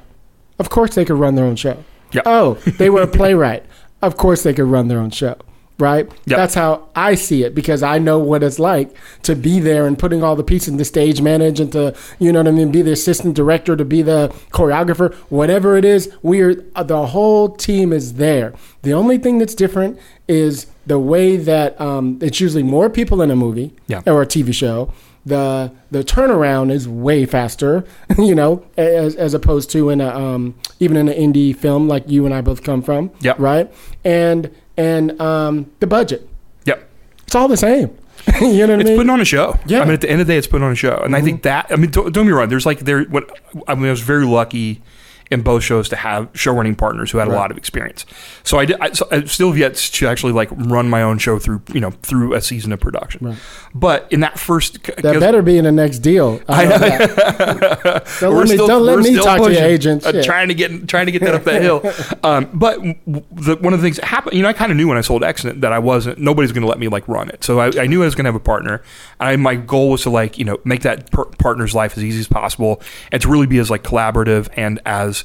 Of 0.59 0.71
course 0.71 0.95
they 0.95 1.05
could 1.05 1.19
run 1.19 1.35
their 1.35 1.45
own 1.45 1.57
show. 1.57 1.85
Yep. 2.13 2.25
Oh, 2.27 2.55
they 2.55 2.91
were 2.91 3.03
a 3.03 3.07
playwright. 3.19 3.65
Of 4.03 4.17
course, 4.17 4.43
they 4.43 4.55
could 4.55 4.67
run 4.67 4.89
their 4.89 4.99
own 4.99 5.11
show, 5.11 5.37
right? 5.79 6.07
Yep. 6.27 6.37
That's 6.37 6.55
how 6.55 6.89
I 6.97 7.15
see 7.15 7.43
it 7.45 7.55
because 7.55 7.83
I 7.83 7.99
know 7.99 8.19
what 8.19 8.43
it's 8.43 8.59
like 8.59 8.97
to 9.23 9.35
be 9.35 9.61
there 9.61 9.87
and 9.87 9.99
putting 9.99 10.23
all 10.23 10.35
the 10.37 10.43
pieces 10.45 10.69
in 10.69 10.77
the 10.79 10.85
stage 10.85 11.21
manage 11.21 11.61
and 11.61 11.71
to, 11.73 11.95
you 12.19 12.33
know 12.33 12.41
what 12.41 12.49
I 12.49 12.53
mean, 12.53 12.71
be 12.73 12.83
the 12.83 12.93
assistant 12.93 13.35
director, 13.37 13.77
to 13.77 13.85
be 13.85 14.03
the 14.03 14.29
choreographer, 14.53 15.15
whatever 15.31 15.77
it 15.77 15.85
is. 15.85 16.11
We're 16.23 16.55
the 16.55 17.07
whole 17.09 17.51
team 17.51 17.93
is 17.93 18.15
there. 18.15 18.55
The 18.83 18.93
only 18.93 19.19
thing 19.19 19.39
that's 19.39 19.55
different 19.55 19.99
is 20.29 20.67
the 20.87 20.99
way 20.99 21.37
that 21.37 21.79
um, 21.81 22.19
it's 22.23 22.41
usually 22.41 22.63
more 22.63 22.89
people 22.89 23.21
in 23.21 23.31
a 23.31 23.37
movie 23.37 23.73
Yeah. 23.87 24.03
or 24.07 24.23
a 24.23 24.27
TV 24.27 24.55
show. 24.55 24.93
The 25.27 25.73
the 25.91 26.05
turnaround 26.05 26.71
is 26.71 26.89
way 26.89 27.27
faster, 27.27 27.85
you 28.19 28.35
know, 28.35 28.65
as, 28.77 29.17
as 29.17 29.35
opposed 29.35 29.71
to 29.73 29.91
in 29.91 30.01
a 30.01 30.09
um, 30.09 30.55
even 30.79 30.97
in 30.97 31.09
an 31.09 31.15
indie 31.33 31.55
film 31.55 31.89
like 31.89 32.09
you 32.09 32.25
and 32.25 32.33
I 32.35 32.41
both 32.41 32.63
come 32.63 32.81
from. 32.81 33.11
Yep. 33.21 33.39
Right. 33.41 33.73
And 34.05 34.55
and 34.77 35.21
um, 35.21 35.71
the 35.81 35.87
budget, 35.89 36.29
Yep. 36.65 36.89
it's 37.25 37.35
all 37.35 37.49
the 37.49 37.57
same. 37.57 37.97
you 38.41 38.67
know 38.67 38.69
what 38.69 38.71
It's 38.71 38.71
I 38.71 38.77
mean? 38.77 38.81
It's 38.81 38.91
putting 38.97 39.11
on 39.11 39.21
a 39.21 39.25
show. 39.25 39.59
Yeah. 39.67 39.79
Mm-hmm. 39.79 39.83
I 39.83 39.85
mean, 39.85 39.95
at 39.95 40.01
the 40.01 40.11
end 40.11 40.21
of 40.21 40.27
the 40.27 40.33
day, 40.33 40.39
it's 40.39 40.47
putting 40.47 40.65
on 40.65 40.73
a 40.73 40.77
show, 40.77 40.97
and 41.05 41.15
I 41.15 41.21
think 41.23 41.43
that. 41.43 41.67
I 41.71 41.77
mean, 41.77 41.91
don't, 41.91 42.05
don't 42.13 42.25
get 42.25 42.31
me 42.31 42.33
wrong. 42.33 42.49
There's 42.49 42.67
like 42.67 42.81
there. 42.81 43.03
What 43.05 43.31
I 43.69 43.75
mean, 43.75 43.87
I 43.87 43.91
was 43.91 44.01
very 44.01 44.25
lucky 44.27 44.83
in 45.31 45.43
both 45.43 45.63
shows 45.63 45.89
to 45.89 45.97
have 45.97 46.29
show 46.35 46.53
running 46.53 46.75
partners 46.75 47.11
who 47.11 47.19
had 47.19 47.29
a 47.29 47.33
lot 47.33 47.51
of 47.51 47.57
experience. 47.57 48.07
So 48.45 48.59
I, 48.59 48.65
did, 48.65 48.77
I, 48.81 48.93
so 48.93 49.09
I 49.11 49.25
still 49.25 49.49
have 49.49 49.59
yet 49.59 49.75
to 49.75 50.07
actually 50.07 50.33
like 50.33 50.49
run 50.53 50.89
my 50.89 51.03
own 51.03 51.19
show 51.19 51.39
through 51.39 51.63
you 51.73 51.81
know 51.81 51.91
through 52.03 52.35
a 52.35 52.41
season 52.41 52.73
of 52.73 52.81
production. 52.81 53.27
Right. 53.27 53.39
But 53.75 54.11
in 54.13 54.21
that 54.21 54.39
first, 54.39 54.83
that 54.85 55.03
better 55.03 55.43
be 55.43 55.59
in 55.59 55.65
the 55.65 55.73
next 55.73 55.99
deal. 55.99 56.41
I 56.49 56.65
know 56.65 56.79
that. 56.79 58.07
don't 58.21 58.35
let 58.37 58.49
me, 58.49 58.55
still- 58.55 58.67
don't 58.67 58.87
let 58.87 58.99
me 59.01 59.17
talk 59.17 59.39
to 59.39 59.45
pushing, 59.45 59.63
your 59.63 59.71
agent. 59.71 60.07
uh, 60.07 60.23
trying 60.23 60.49
to 60.49 60.55
get 60.55 60.89
trying 60.89 61.07
to 61.07 61.13
get 61.13 61.23
that 61.23 61.35
up 61.35 61.45
that 61.45 61.63
hill. 61.63 61.83
Um, 62.23 62.51
but 62.53 62.81
the, 62.81 63.57
one 63.61 63.73
of 63.73 63.81
the 63.81 63.87
things 63.87 63.97
that 63.97 64.07
happened, 64.07 64.35
you 64.37 64.43
know, 64.43 64.49
I 64.49 64.53
kind 64.53 64.73
of 64.73 64.77
knew 64.77 64.89
when 64.89 64.97
I 64.97 65.01
sold 65.01 65.23
Extant 65.23 65.61
that 65.61 65.73
I 65.73 65.79
wasn't 65.79 66.19
nobody's 66.19 66.51
going 66.51 66.63
to 66.63 66.69
let 66.69 66.79
me 66.79 66.89
like 66.89 67.07
run 67.07 67.29
it. 67.29 67.45
So 67.45 67.61
I, 67.61 67.83
I 67.83 67.87
knew 67.87 68.03
I 68.03 68.07
was 68.07 68.15
going 68.15 68.25
to 68.25 68.29
have 68.29 68.35
a 68.35 68.41
partner. 68.41 68.83
I 69.21 69.37
my 69.37 69.55
goal 69.55 69.91
was 69.91 70.03
to 70.03 70.11
like 70.11 70.39
you 70.39 70.45
know 70.45 70.59
make 70.65 70.83
that 70.83 71.11
per- 71.11 71.25
partner's 71.25 71.75
life 71.75 71.97
as 71.97 72.05
easy 72.05 72.21
as 72.21 72.29
possible 72.29 72.81
and 73.13 73.23
to 73.23 73.29
really 73.29 73.47
be 73.47 73.59
as 73.59 73.71
like 73.71 73.83
collaborative 73.83 74.49
and 74.57 74.81
as 74.87 75.16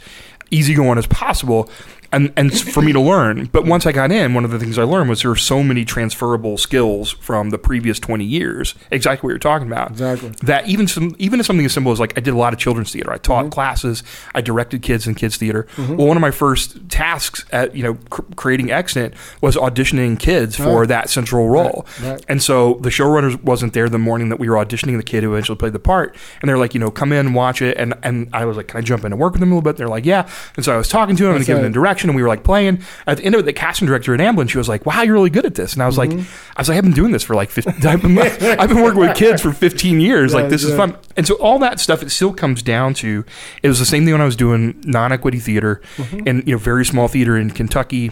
easygoing 0.51 0.97
as 0.97 1.07
possible. 1.07 1.69
And, 2.13 2.33
and 2.35 2.57
for 2.59 2.81
me 2.81 2.91
to 2.91 2.99
learn, 2.99 3.45
but 3.53 3.65
once 3.65 3.85
I 3.85 3.91
got 3.93 4.11
in, 4.11 4.33
one 4.33 4.43
of 4.43 4.51
the 4.51 4.59
things 4.59 4.77
I 4.77 4.83
learned 4.83 5.09
was 5.09 5.21
there 5.21 5.31
are 5.31 5.35
so 5.35 5.63
many 5.63 5.85
transferable 5.85 6.57
skills 6.57 7.11
from 7.11 7.51
the 7.51 7.57
previous 7.57 7.99
twenty 7.99 8.25
years. 8.25 8.75
Exactly 8.91 9.27
what 9.27 9.31
you're 9.31 9.39
talking 9.39 9.67
about 9.67 9.91
Exactly. 9.91 10.29
that 10.43 10.67
even 10.67 10.87
some 10.87 11.15
even 11.19 11.39
if 11.39 11.45
something 11.45 11.65
as 11.65 11.71
simple 11.73 11.91
as 11.91 11.99
like 11.99 12.17
I 12.17 12.21
did 12.21 12.33
a 12.33 12.37
lot 12.37 12.51
of 12.53 12.59
children's 12.59 12.91
theater. 12.91 13.11
I 13.11 13.17
taught 13.17 13.41
Mm-hmm. 13.45 13.49
classes. 13.51 14.03
I 14.35 14.41
directed 14.41 14.81
kids 14.81 15.07
in 15.07 15.15
kids 15.15 15.37
theater. 15.37 15.67
Well, 15.77 16.05
one 16.07 16.17
of 16.17 16.21
my 16.21 16.31
first 16.31 16.89
tasks 16.89 17.45
at 17.51 17.75
you 17.75 17.83
know 17.83 17.93
cr- 18.09 18.21
creating 18.35 18.71
Extant 18.71 19.13
was 19.41 19.55
auditioning 19.55 20.19
kids 20.19 20.55
for 20.55 20.83
Oh. 20.83 20.85
that 20.85 21.09
central 21.09 21.47
role. 21.49 21.85
right. 22.03 22.23
And 22.27 22.41
so 22.43 22.73
the 22.81 22.89
showrunner 22.89 23.41
wasn't 23.41 23.73
there 23.73 23.87
the 23.89 23.97
morning 23.97 24.29
that 24.29 24.39
we 24.39 24.49
were 24.49 24.55
auditioning 24.57 24.97
the 24.97 25.03
kid 25.03 25.23
who 25.23 25.31
eventually 25.33 25.55
played 25.57 25.73
the 25.73 25.79
part. 25.79 26.15
And 26.41 26.49
they're 26.49 26.57
like, 26.57 26.73
you 26.73 26.79
know, 26.79 26.91
come 26.91 27.11
in, 27.13 27.33
watch 27.33 27.61
it. 27.61 27.77
And 27.77 27.93
and 28.03 28.27
I 28.33 28.45
was 28.45 28.57
like, 28.57 28.67
can 28.67 28.77
I 28.79 28.81
jump 28.81 29.05
in 29.05 29.13
and 29.13 29.19
work 29.21 29.31
with 29.33 29.39
them 29.39 29.51
a 29.51 29.55
little 29.55 29.61
bit? 29.69 29.77
They're 29.77 29.87
like, 29.87 30.05
yeah. 30.05 30.27
And 30.55 30.65
so 30.65 30.73
I 30.73 30.77
was 30.77 30.89
talking 30.89 31.15
to 31.15 31.29
him 31.29 31.35
and 31.35 31.45
giving 31.45 31.63
him 31.63 31.71
direction, 31.71 32.00
and 32.09 32.15
we 32.15 32.21
were 32.21 32.27
like 32.27 32.43
playing. 32.43 32.81
At 33.07 33.17
the 33.17 33.23
end 33.25 33.35
of 33.35 33.39
it, 33.39 33.43
the 33.45 33.53
casting 33.53 33.87
director 33.87 34.13
at 34.13 34.19
Amblin, 34.19 34.49
she 34.49 34.57
was 34.57 34.67
like, 34.69 34.85
wow, 34.85 35.01
you're 35.01 35.13
really 35.13 35.29
good 35.29 35.45
at 35.45 35.55
this. 35.55 35.73
And 35.73 35.83
I 35.83 35.85
was 35.85 35.97
Mm-hmm. 35.97 36.17
like, 36.17 36.27
I 36.57 36.61
was 36.61 36.69
like, 36.69 36.77
I've 36.77 36.83
been 36.83 36.93
doing 36.93 37.11
this 37.11 37.23
for 37.23 37.35
like 37.35 37.49
15, 37.49 37.73
I've 37.87 38.01
been, 38.01 38.17
I've 38.17 38.69
been 38.69 38.81
working 38.81 38.99
with 38.99 39.15
kids 39.15 39.41
for 39.41 39.51
15 39.51 39.99
years. 40.01 40.33
like 40.33 40.43
Yeah, 40.43 40.49
this 40.49 40.63
is 40.63 40.75
fun. 40.75 40.97
And 41.17 41.27
so 41.27 41.35
all 41.35 41.59
that 41.59 41.79
stuff, 41.79 42.01
it 42.01 42.09
still 42.09 42.33
comes 42.33 42.61
down 42.63 42.93
to 42.95 43.23
it 43.63 43.67
was 43.67 43.79
the 43.79 43.85
same 43.85 44.03
thing 44.05 44.13
when 44.13 44.21
I 44.21 44.25
was 44.25 44.35
doing 44.35 44.81
non-equity 44.85 45.39
theater 45.39 45.81
Mm-hmm. 45.97 46.27
and 46.27 46.47
you 46.47 46.53
know 46.53 46.57
very 46.57 46.85
small 46.85 47.07
theater 47.07 47.37
in 47.37 47.51
Kentucky 47.51 48.11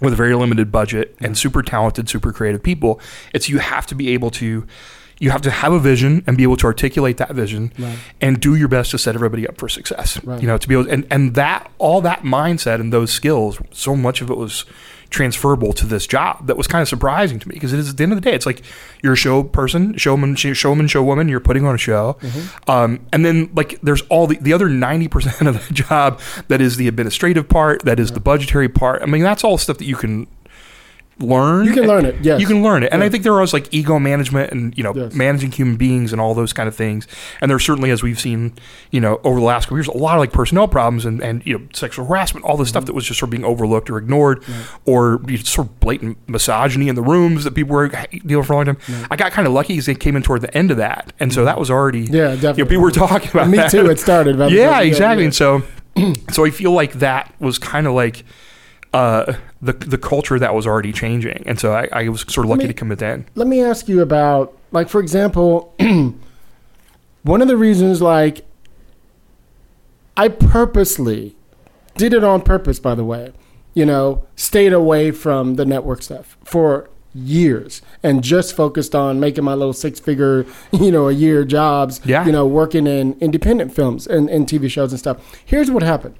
with 0.00 0.12
a 0.12 0.16
very 0.16 0.34
limited 0.34 0.70
budget 0.70 1.16
and 1.20 1.36
super 1.38 1.62
talented, 1.62 2.08
super 2.08 2.32
creative 2.32 2.62
people. 2.62 3.00
It's 3.32 3.48
you 3.48 3.58
have 3.58 3.86
to 3.86 3.94
be 3.94 4.10
able 4.10 4.30
to 4.32 4.66
you 5.18 5.30
have 5.30 5.40
to 5.42 5.50
have 5.50 5.72
a 5.72 5.78
vision 5.80 6.22
and 6.26 6.36
be 6.36 6.42
able 6.42 6.56
to 6.58 6.66
articulate 6.66 7.16
that 7.16 7.30
vision 7.30 7.72
Right. 7.78 7.98
and 8.20 8.38
do 8.40 8.54
your 8.54 8.68
best 8.68 8.90
to 8.90 8.98
set 8.98 9.14
everybody 9.14 9.48
up 9.48 9.56
for 9.58 9.68
success. 9.68 10.22
Right. 10.24 10.40
You 10.40 10.46
know, 10.46 10.58
to 10.58 10.68
be 10.68 10.74
able 10.74 10.90
and, 10.90 11.06
and 11.10 11.34
that 11.34 11.70
all 11.78 12.00
that 12.02 12.22
mindset 12.22 12.80
and 12.80 12.92
those 12.92 13.10
skills, 13.12 13.58
so 13.70 13.96
much 13.96 14.20
of 14.20 14.30
it 14.30 14.36
was 14.36 14.64
transferable 15.08 15.72
to 15.72 15.86
this 15.86 16.04
job 16.06 16.48
that 16.48 16.56
was 16.56 16.66
kind 16.66 16.82
of 16.82 16.88
surprising 16.88 17.38
to 17.38 17.48
me 17.48 17.54
because 17.54 17.72
it 17.72 17.78
is 17.78 17.88
at 17.90 17.96
the 17.96 18.02
end 18.02 18.12
of 18.12 18.16
the 18.20 18.28
day, 18.28 18.34
it's 18.34 18.44
like 18.44 18.60
you're 19.02 19.12
a 19.12 19.16
show 19.16 19.42
person, 19.42 19.96
showman, 19.96 20.34
showman, 20.34 20.86
showwoman, 20.88 21.30
you're 21.30 21.38
putting 21.40 21.64
on 21.64 21.74
a 21.76 21.78
show. 21.78 22.18
Um, 22.66 23.06
and 23.12 23.24
then 23.24 23.48
like 23.54 23.80
there's 23.82 24.02
all 24.08 24.26
the, 24.26 24.36
the 24.38 24.52
other 24.52 24.68
90% 24.68 25.46
of 25.46 25.66
the 25.68 25.74
job 25.74 26.20
that 26.48 26.60
is 26.60 26.76
the 26.76 26.88
administrative 26.88 27.48
part, 27.48 27.84
that 27.84 28.00
is 28.00 28.12
the 28.12 28.20
budgetary 28.20 28.68
part. 28.68 29.00
I 29.00 29.06
mean, 29.06 29.22
that's 29.22 29.44
all 29.44 29.56
stuff 29.58 29.78
that 29.78 29.84
you 29.86 29.96
can 29.96 30.26
learn. 31.18 31.64
You 31.64 31.72
can 31.72 31.86
learn 31.86 32.04
it, 32.04 32.16
yes. 32.22 32.40
You 32.40 32.46
can 32.46 32.62
learn 32.62 32.82
it. 32.82 32.92
And 32.92 33.02
I 33.02 33.08
think 33.08 33.22
there 33.24 33.32
was 33.32 33.54
like 33.54 33.72
ego 33.72 33.98
management 33.98 34.52
and, 34.52 34.76
you 34.76 34.84
know, 34.84 34.92
Yes. 34.94 35.14
managing 35.14 35.50
human 35.50 35.76
beings 35.76 36.12
and 36.12 36.20
all 36.20 36.34
those 36.34 36.52
kind 36.52 36.68
of 36.68 36.74
things. 36.76 37.06
And 37.40 37.50
there's 37.50 37.64
certainly, 37.64 37.90
as 37.90 38.02
we've 38.02 38.20
seen, 38.20 38.52
you 38.90 39.00
know, 39.00 39.18
over 39.24 39.38
the 39.40 39.44
last 39.46 39.64
couple 39.64 39.78
years, 39.78 39.88
a 39.88 39.96
lot 39.96 40.16
of 40.16 40.20
like 40.20 40.32
personnel 40.32 40.68
problems 40.68 41.06
and, 41.06 41.22
and 41.22 41.44
you 41.46 41.58
know, 41.58 41.64
sexual 41.72 42.04
harassment, 42.04 42.44
all 42.44 42.56
this 42.58 42.68
stuff 42.68 42.82
Mm-hmm. 42.82 42.86
that 42.88 42.94
was 42.94 43.06
just 43.06 43.18
sort 43.18 43.28
of 43.28 43.30
being 43.30 43.44
overlooked 43.46 43.88
or 43.88 43.96
ignored 43.96 44.44
or 44.84 45.20
you 45.26 45.38
know, 45.38 45.42
sort 45.44 45.68
of 45.68 45.80
blatant 45.80 46.18
misogyny 46.28 46.88
in 46.88 46.94
the 46.96 47.02
rooms 47.02 47.44
that 47.44 47.52
people 47.54 47.74
were 47.74 47.88
dealing 47.88 48.36
with 48.38 48.46
for 48.46 48.52
a 48.52 48.56
long 48.56 48.66
time. 48.66 48.78
I 49.10 49.16
got 49.16 49.32
kind 49.32 49.48
of 49.48 49.54
lucky 49.54 49.72
because 49.72 49.86
they 49.86 49.94
came 49.94 50.16
in 50.16 50.22
toward 50.22 50.42
the 50.42 50.54
end 50.56 50.70
of 50.70 50.76
that. 50.76 51.14
And 51.18 51.32
so 51.32 51.44
that 51.46 51.58
was 51.58 51.70
already, 51.70 52.04
Mm-hmm. 52.08 52.14
Yeah, 52.14 52.22
You 52.22 52.28
know, 52.28 52.34
definitely. 52.42 52.64
people 52.64 52.82
were 52.82 52.90
talking 52.90 53.30
about 53.30 53.48
Me 53.48 53.56
that. 53.56 53.70
too. 53.70 53.88
It 53.88 53.98
started. 53.98 54.36
Yeah, 54.52 54.80
exactly. 54.80 55.22
yeah. 55.22 55.26
And 55.28 55.34
so, 55.34 55.62
so 56.30 56.44
I 56.44 56.50
feel 56.50 56.72
like 56.72 56.94
that 56.94 57.32
was 57.40 57.58
kind 57.58 57.86
of 57.86 57.94
like 57.94 58.22
uh, 58.92 59.34
the 59.60 59.72
the 59.72 59.98
culture 59.98 60.38
that 60.38 60.54
was 60.54 60.66
already 60.66 60.92
changing, 60.92 61.42
and 61.46 61.58
so 61.60 61.72
I, 61.74 61.88
I 61.92 62.08
was 62.08 62.22
sort 62.22 62.46
of 62.46 62.50
lucky 62.50 62.62
me- 62.62 62.68
to 62.68 62.74
come 62.74 62.90
at 62.92 62.98
then. 62.98 63.26
let 63.34 63.46
me 63.46 63.62
ask 63.62 63.88
you 63.88 64.00
about 64.02 64.56
like 64.72 64.88
for 64.88 65.00
example 65.00 65.74
one 67.22 67.42
of 67.42 67.48
the 67.48 67.56
reasons 67.56 68.00
like 68.02 68.44
i 70.16 70.28
purposely 70.28 71.36
did 71.96 72.12
it 72.12 72.22
on 72.24 72.40
purpose 72.42 72.78
by 72.78 72.94
the 72.94 73.04
way 73.04 73.32
you 73.74 73.84
know 73.86 74.24
stayed 74.36 74.72
away 74.72 75.10
from 75.10 75.54
the 75.54 75.64
network 75.64 76.02
stuff 76.02 76.36
for 76.44 76.88
years 77.14 77.80
and 78.02 78.22
just 78.22 78.54
focused 78.54 78.94
on 78.94 79.18
making 79.18 79.42
my 79.44 79.54
little 79.54 79.72
six 79.72 79.98
figure 80.00 80.44
you 80.72 80.90
know 80.90 81.08
a 81.08 81.12
year 81.12 81.44
jobs 81.44 82.00
Yeah. 82.04 82.26
you 82.26 82.32
know 82.32 82.46
working 82.46 82.86
in 82.86 83.16
independent 83.20 83.74
films 83.74 84.06
and, 84.06 84.28
and 84.28 84.46
tv 84.46 84.70
shows 84.70 84.92
and 84.92 84.98
stuff 84.98 85.18
here's 85.44 85.70
what 85.70 85.82
happened 85.82 86.16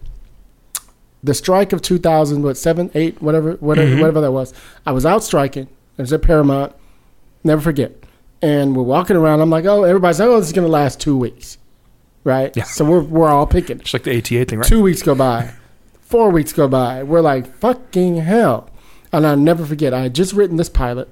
the 1.27 1.35
strike 1.35 1.73
of 1.73 1.83
2000 1.83 2.43
what 2.43 2.57
7 2.57 2.91
8 2.95 3.21
whatever 3.23 3.53
whatever, 3.61 3.89
Mhm. 3.91 4.01
whatever 4.01 4.21
that 4.21 4.33
was 4.33 4.53
i 4.87 4.93
was 4.93 5.05
out 5.05 5.23
striking 5.25 5.65
it 5.99 6.03
was 6.03 6.13
at 6.13 6.23
paramount 6.23 6.73
never 7.45 7.61
forget. 7.61 7.93
And 8.43 8.77
we're 8.77 8.83
walking 8.83 9.17
around. 9.17 9.41
I'm 9.41 9.49
like, 9.51 9.65
oh, 9.65 9.85
everybody's 9.85 10.19
like, 10.21 10.29
oh, 10.29 10.39
this 10.39 10.49
is 10.49 10.53
gonna 10.53 10.67
last 10.69 11.01
two 11.01 11.17
weeks, 11.17 11.57
right? 12.23 12.55
Yeah. 12.57 12.65
So 12.65 12.85
we're 12.85 13.01
we're 13.01 13.29
all 13.29 13.47
picking. 13.47 13.81
It's 13.81 13.95
like 13.95 14.03
the 14.03 14.17
ATA 14.19 14.45
thing, 14.45 14.59
right? 14.59 14.69
Two 14.69 14.83
weeks 14.83 15.01
go 15.03 15.15
by, 15.15 15.53
four 16.01 16.29
weeks 16.31 16.53
go 16.53 16.69
by. 16.69 17.03
We're 17.03 17.23
like, 17.23 17.47
fucking 17.59 18.17
hell. 18.17 18.69
And 19.13 19.27
I'll 19.27 19.37
never 19.39 19.65
forget. 19.65 19.95
I 19.95 20.03
had 20.03 20.15
just 20.15 20.33
written 20.35 20.57
this 20.59 20.69
pilot, 20.69 21.09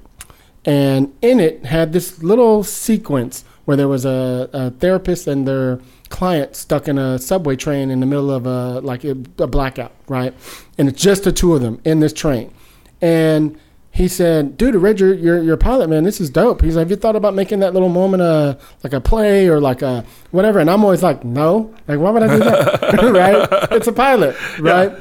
and 0.66 1.12
in 1.22 1.40
it 1.40 1.64
had 1.66 1.92
this 1.94 2.22
little 2.22 2.62
sequence 2.62 3.44
where 3.64 3.76
there 3.76 3.88
was 3.88 4.04
a, 4.04 4.48
a 4.52 4.70
therapist 4.70 5.26
and 5.26 5.46
their 5.48 5.80
client 6.10 6.54
stuck 6.54 6.86
in 6.88 6.98
a 6.98 7.18
subway 7.18 7.56
train 7.56 7.90
in 7.90 8.00
the 8.00 8.06
middle 8.06 8.30
of 8.30 8.46
a 8.46 8.80
like 8.80 9.04
a, 9.04 9.12
a 9.38 9.46
blackout, 9.46 9.92
right? 10.08 10.34
And 10.78 10.88
it's 10.88 11.00
just 11.00 11.24
the 11.24 11.32
two 11.32 11.54
of 11.54 11.60
them 11.60 11.80
in 11.84 12.00
this 12.00 12.12
train, 12.12 12.52
and 13.00 13.58
he 13.94 14.08
said, 14.08 14.56
"Dude, 14.56 14.74
I 14.74 14.78
read 14.78 14.98
your, 14.98 15.14
your 15.14 15.40
your 15.40 15.56
pilot, 15.56 15.88
man. 15.88 16.02
This 16.02 16.20
is 16.20 16.28
dope." 16.28 16.62
He's 16.62 16.74
like, 16.74 16.82
"Have 16.82 16.90
you 16.90 16.96
thought 16.96 17.14
about 17.14 17.34
making 17.34 17.60
that 17.60 17.74
little 17.74 17.88
moment 17.88 18.22
a 18.22 18.58
like 18.82 18.92
a 18.92 19.00
play 19.00 19.46
or 19.46 19.60
like 19.60 19.82
a 19.82 20.04
whatever?" 20.32 20.58
And 20.58 20.68
I'm 20.68 20.82
always 20.82 21.02
like, 21.02 21.24
"No, 21.24 21.72
like 21.86 22.00
why 22.00 22.10
would 22.10 22.24
I 22.24 22.36
do 22.36 22.42
that? 22.42 22.82
right? 23.60 23.68
It's 23.70 23.86
a 23.86 23.92
pilot, 23.92 24.36
right?" 24.58 24.92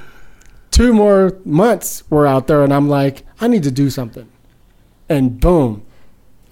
Two 0.70 0.94
more 0.94 1.38
months 1.44 2.04
were 2.12 2.28
out 2.28 2.46
there, 2.46 2.64
and 2.64 2.72
I'm 2.72 2.88
like, 2.88 3.26
"I 3.42 3.48
need 3.48 3.64
to 3.64 3.72
do 3.72 3.90
something," 3.90 4.30
and 5.10 5.40
boom, 5.40 5.84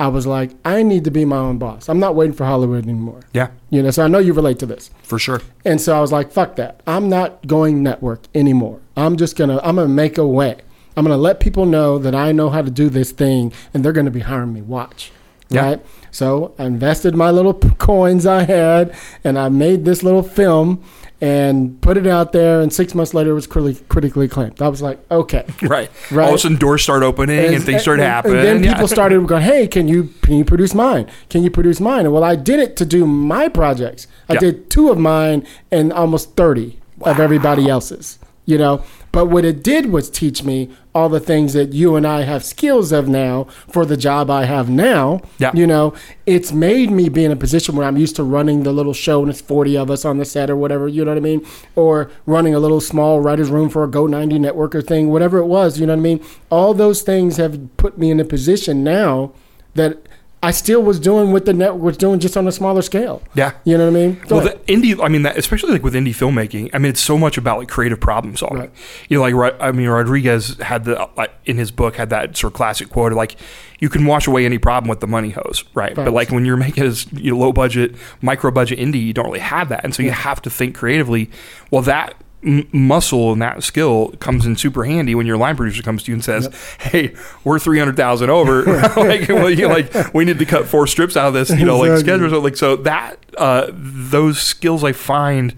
I 0.06 0.08
was 0.08 0.26
like, 0.26 0.52
"I 0.66 0.84
need 0.84 1.04
to 1.06 1.12
be 1.12 1.24
my 1.26 1.38
own 1.38 1.58
boss. 1.58 1.88
I'm 1.90 2.00
not 2.00 2.16
waiting 2.16 2.34
for 2.34 2.46
Hollywood 2.46 2.84
anymore." 2.86 3.22
Yeah, 3.34 3.50
You 3.70 3.82
know, 3.84 3.92
so 3.92 4.04
I 4.04 4.08
know 4.08 4.20
you 4.20 4.34
relate 4.34 4.60
to 4.60 4.66
this. 4.66 4.90
for 5.04 5.20
sure. 5.20 5.42
And 5.64 5.80
so 5.80 5.96
I 5.96 6.02
was 6.02 6.12
like, 6.12 6.32
fuck 6.32 6.56
that. 6.56 6.82
I'm 6.88 7.08
not 7.10 7.46
going 7.48 7.84
network 7.84 8.22
anymore. 8.34 8.80
I'm 8.98 9.16
just 9.16 9.36
going 9.38 9.50
to, 9.50 9.58
I'm 9.68 9.76
going 9.76 9.88
to 9.88 9.94
make 9.94 10.18
a 10.18 10.26
way. 10.28 10.56
I'm 10.98 11.06
going 11.06 11.18
to 11.18 11.22
let 11.30 11.40
people 11.40 11.66
know 11.66 11.98
that 12.00 12.16
I 12.16 12.32
know 12.32 12.50
how 12.50 12.62
to 12.62 12.72
do 12.72 12.90
this 12.90 13.12
thing 13.12 13.54
and 13.74 13.84
they're 13.86 13.94
going 14.00 14.06
to 14.06 14.12
be 14.12 14.22
hiring 14.22 14.54
me. 14.54 14.62
Watch. 14.62 15.12
Yeah. 15.50 15.64
Right. 15.66 15.86
So 16.12 16.54
I 16.58 16.66
invested 16.66 17.14
my 17.16 17.30
little 17.32 17.54
coins 17.78 18.26
I 18.26 18.44
had 18.44 18.96
and 19.24 19.38
I 19.38 19.50
made 19.50 19.86
this 19.86 20.02
little 20.04 20.24
film 20.24 20.84
and 21.22 21.80
put 21.82 21.98
it 21.98 22.08
out 22.08 22.32
there. 22.32 22.62
And 22.62 22.74
six 22.74 22.96
months 22.96 23.14
later, 23.14 23.32
it 23.32 23.34
was 23.36 23.48
critically, 23.48 23.86
critically 23.88 24.26
acclaimed. 24.26 24.62
I 24.62 24.68
was 24.68 24.82
like, 24.82 25.00
okay. 25.12 25.46
Right. 25.62 25.90
Right. 26.12 26.24
All 26.26 26.30
of 26.32 26.36
a 26.36 26.40
sudden, 26.40 26.58
doors 26.58 26.82
start 26.82 27.04
opening 27.04 27.54
and, 27.54 27.64
things 27.64 27.84
start 27.84 28.00
and- 28.00 28.08
happening. 28.08 28.38
And 28.38 28.46
then 28.48 28.64
Yeah. 28.64 28.74
people 28.74 28.88
started 28.88 29.26
going, 29.28 29.44
"Hey, 29.44 29.68
can 29.68 29.88
you 29.88 30.10
can 30.24 30.34
you 30.36 30.44
produce 30.46 30.74
mine? 30.74 31.06
Can 31.30 31.44
you 31.44 31.52
produce 31.52 31.80
mine?" 31.80 32.06
And 32.06 32.14
well, 32.14 32.24
I 32.24 32.36
did 32.36 32.60
it 32.60 32.76
to 32.78 32.86
do 32.86 33.06
my 33.06 33.48
projects. 33.48 34.08
I 34.28 34.34
Yeah. 34.34 34.40
did 34.40 34.70
two 34.70 34.90
of 34.90 34.98
mine 34.98 35.46
and 35.72 35.94
almost 35.94 36.36
thirty 36.36 36.80
of 37.02 37.20
everybody 37.20 37.70
else's. 37.70 38.18
you 38.46 38.58
know. 38.58 38.82
But 39.12 39.26
what 39.26 39.44
it 39.44 39.64
did 39.64 39.88
was 39.88 40.10
teach 40.10 40.44
me 40.44 40.70
all 40.96 41.10
the 41.10 41.20
things 41.20 41.54
that 41.54 41.74
you 41.74 41.96
and 41.96 42.08
I 42.08 42.22
have 42.22 42.44
skills 42.44 42.92
of 42.92 43.08
now 43.08 43.46
for 43.68 43.86
the 43.86 43.98
job 43.98 44.30
I 44.30 44.46
have 44.46 44.70
now. 44.70 45.22
Yeah. 45.38 45.52
You 45.54 45.68
know, 45.68 45.94
it's 46.26 46.52
made 46.52 46.92
me 46.92 47.10
be 47.10 47.26
in 47.26 47.32
a 47.32 47.36
position 47.36 47.76
where 47.76 47.86
I'm 47.86 47.98
used 47.98 48.16
to 48.18 48.24
running 48.24 48.64
the 48.64 48.72
little 48.72 48.94
show 48.94 49.22
and 49.22 49.30
it's 49.30 49.42
40 49.42 49.78
of 49.78 49.92
us 49.92 50.06
on 50.06 50.18
the 50.18 50.26
set 50.26 50.50
or 50.50 50.56
whatever, 50.56 50.88
you 50.88 51.04
know 51.04 51.12
what 51.12 51.18
I 51.18 51.22
mean? 51.22 51.46
Or 51.76 52.10
running 52.26 52.56
a 52.56 52.60
little 52.60 52.82
small 52.82 53.20
writer's 53.20 53.50
room 53.50 53.70
for 53.70 53.84
a 53.84 53.88
Go 53.90 54.08
90 54.08 54.40
network 54.40 54.74
or 54.76 54.82
thing, 54.82 55.10
whatever 55.10 55.40
it 55.40 55.46
was, 55.46 55.80
you 55.80 55.86
know 55.86 55.94
what 55.94 56.00
I 56.00 56.04
mean? 56.04 56.26
All 56.50 56.74
those 56.74 57.02
things 57.02 57.38
have 57.38 57.76
put 57.78 57.98
me 57.98 58.12
in 58.12 58.20
a 58.20 58.26
position 58.26 58.84
now 58.84 59.34
that 59.76 59.98
I 60.44 60.50
still 60.52 60.82
was 60.82 61.00
doing 61.00 61.32
what 61.32 61.46
the 61.46 61.54
network 61.54 61.84
was 61.84 61.98
doing 61.98 62.20
just 62.20 62.36
on 62.36 62.48
a 62.48 62.52
smaller 62.52 62.82
scale. 62.82 63.22
Yeah. 63.36 63.52
You 63.64 63.78
know 63.78 63.92
what 63.92 63.98
I 63.98 64.08
mean? 64.08 64.22
Go 64.28 64.38
Well, 64.38 64.48
ahead. 64.48 64.66
the 64.66 64.74
indie, 64.74 65.00
I 65.04 65.08
mean, 65.08 65.22
that, 65.22 65.38
especially 65.38 65.72
like 65.72 65.84
with 65.84 65.94
indie 65.94 66.16
filmmaking, 66.16 66.72
I 66.74 66.80
mean, 66.80 66.90
it's 66.90 67.00
so 67.02 67.16
much 67.16 67.38
about 67.38 67.60
like 67.60 67.70
creative 67.70 68.00
problem 68.00 68.36
solving. 68.36 68.58
Right. 68.60 68.72
You 69.08 69.18
know, 69.24 69.30
like 69.40 69.56
I 69.62 69.72
mean, 69.72 69.88
Rodriguez 69.88 70.58
had 70.60 70.86
the 70.86 71.08
like, 71.16 71.32
in 71.46 71.58
his 71.58 71.70
book 71.70 71.96
had 71.96 72.10
that 72.10 72.36
sort 72.36 72.54
of 72.54 72.58
classic 72.58 72.90
quote, 72.90 73.14
like 73.14 73.36
you 73.80 73.88
can 73.90 74.06
wash 74.08 74.26
away 74.26 74.46
any 74.46 74.58
problem 74.58 74.90
with 74.90 75.00
the 75.00 75.08
money 75.08 75.30
hose, 75.30 75.64
right? 75.76 75.94
But 75.94 76.12
like 76.12 76.32
when 76.32 76.44
you're 76.44 76.58
making 76.58 76.86
a 76.86 76.94
you 77.14 77.32
know, 77.34 77.38
low 77.38 77.54
budget, 77.54 77.96
micro 78.22 78.50
budget 78.50 78.80
indie, 78.80 79.04
you 79.04 79.14
don't 79.14 79.26
really 79.26 79.40
have 79.40 79.70
that, 79.70 79.84
and 79.84 79.94
so 79.94 80.02
you 80.02 80.12
have 80.12 80.42
to 80.42 80.50
think 80.50 80.76
creatively. 80.76 81.30
Well, 81.70 81.84
that. 81.84 82.16
M- 82.44 82.68
muscle 82.72 83.32
and 83.34 83.42
that 83.42 83.62
skill 83.64 84.14
comes 84.20 84.46
in 84.48 84.56
super 84.56 84.84
handy 84.84 85.14
when 85.14 85.28
your 85.28 85.38
line 85.38 85.56
producer 85.56 85.84
comes 85.84 86.02
to 86.04 86.12
you 86.12 86.16
and 86.16 86.24
says, 86.24 86.50
"Hey, 86.80 87.14
we're 87.44 87.60
three 87.60 87.78
hundred 87.78 87.96
thousand 87.98 88.30
over. 88.32 88.64
like, 88.96 89.30
well, 89.30 89.50
you 89.50 89.68
like 89.68 90.14
we 90.14 90.26
need 90.26 90.40
to 90.40 90.46
cut 90.46 90.66
four 90.68 90.88
strips 90.88 91.16
out 91.16 91.28
of 91.28 91.34
this, 91.36 91.50
you 91.52 91.66
know, 91.66 91.78
like 91.78 91.92
Exactly. 91.92 92.14
schedule." 92.14 92.30
So, 92.32 92.40
like 92.40 92.58
so 92.58 92.76
that 92.78 93.18
uh, 93.38 93.68
those 93.74 94.40
skills 94.42 94.84
I 94.84 94.92
find 94.92 95.54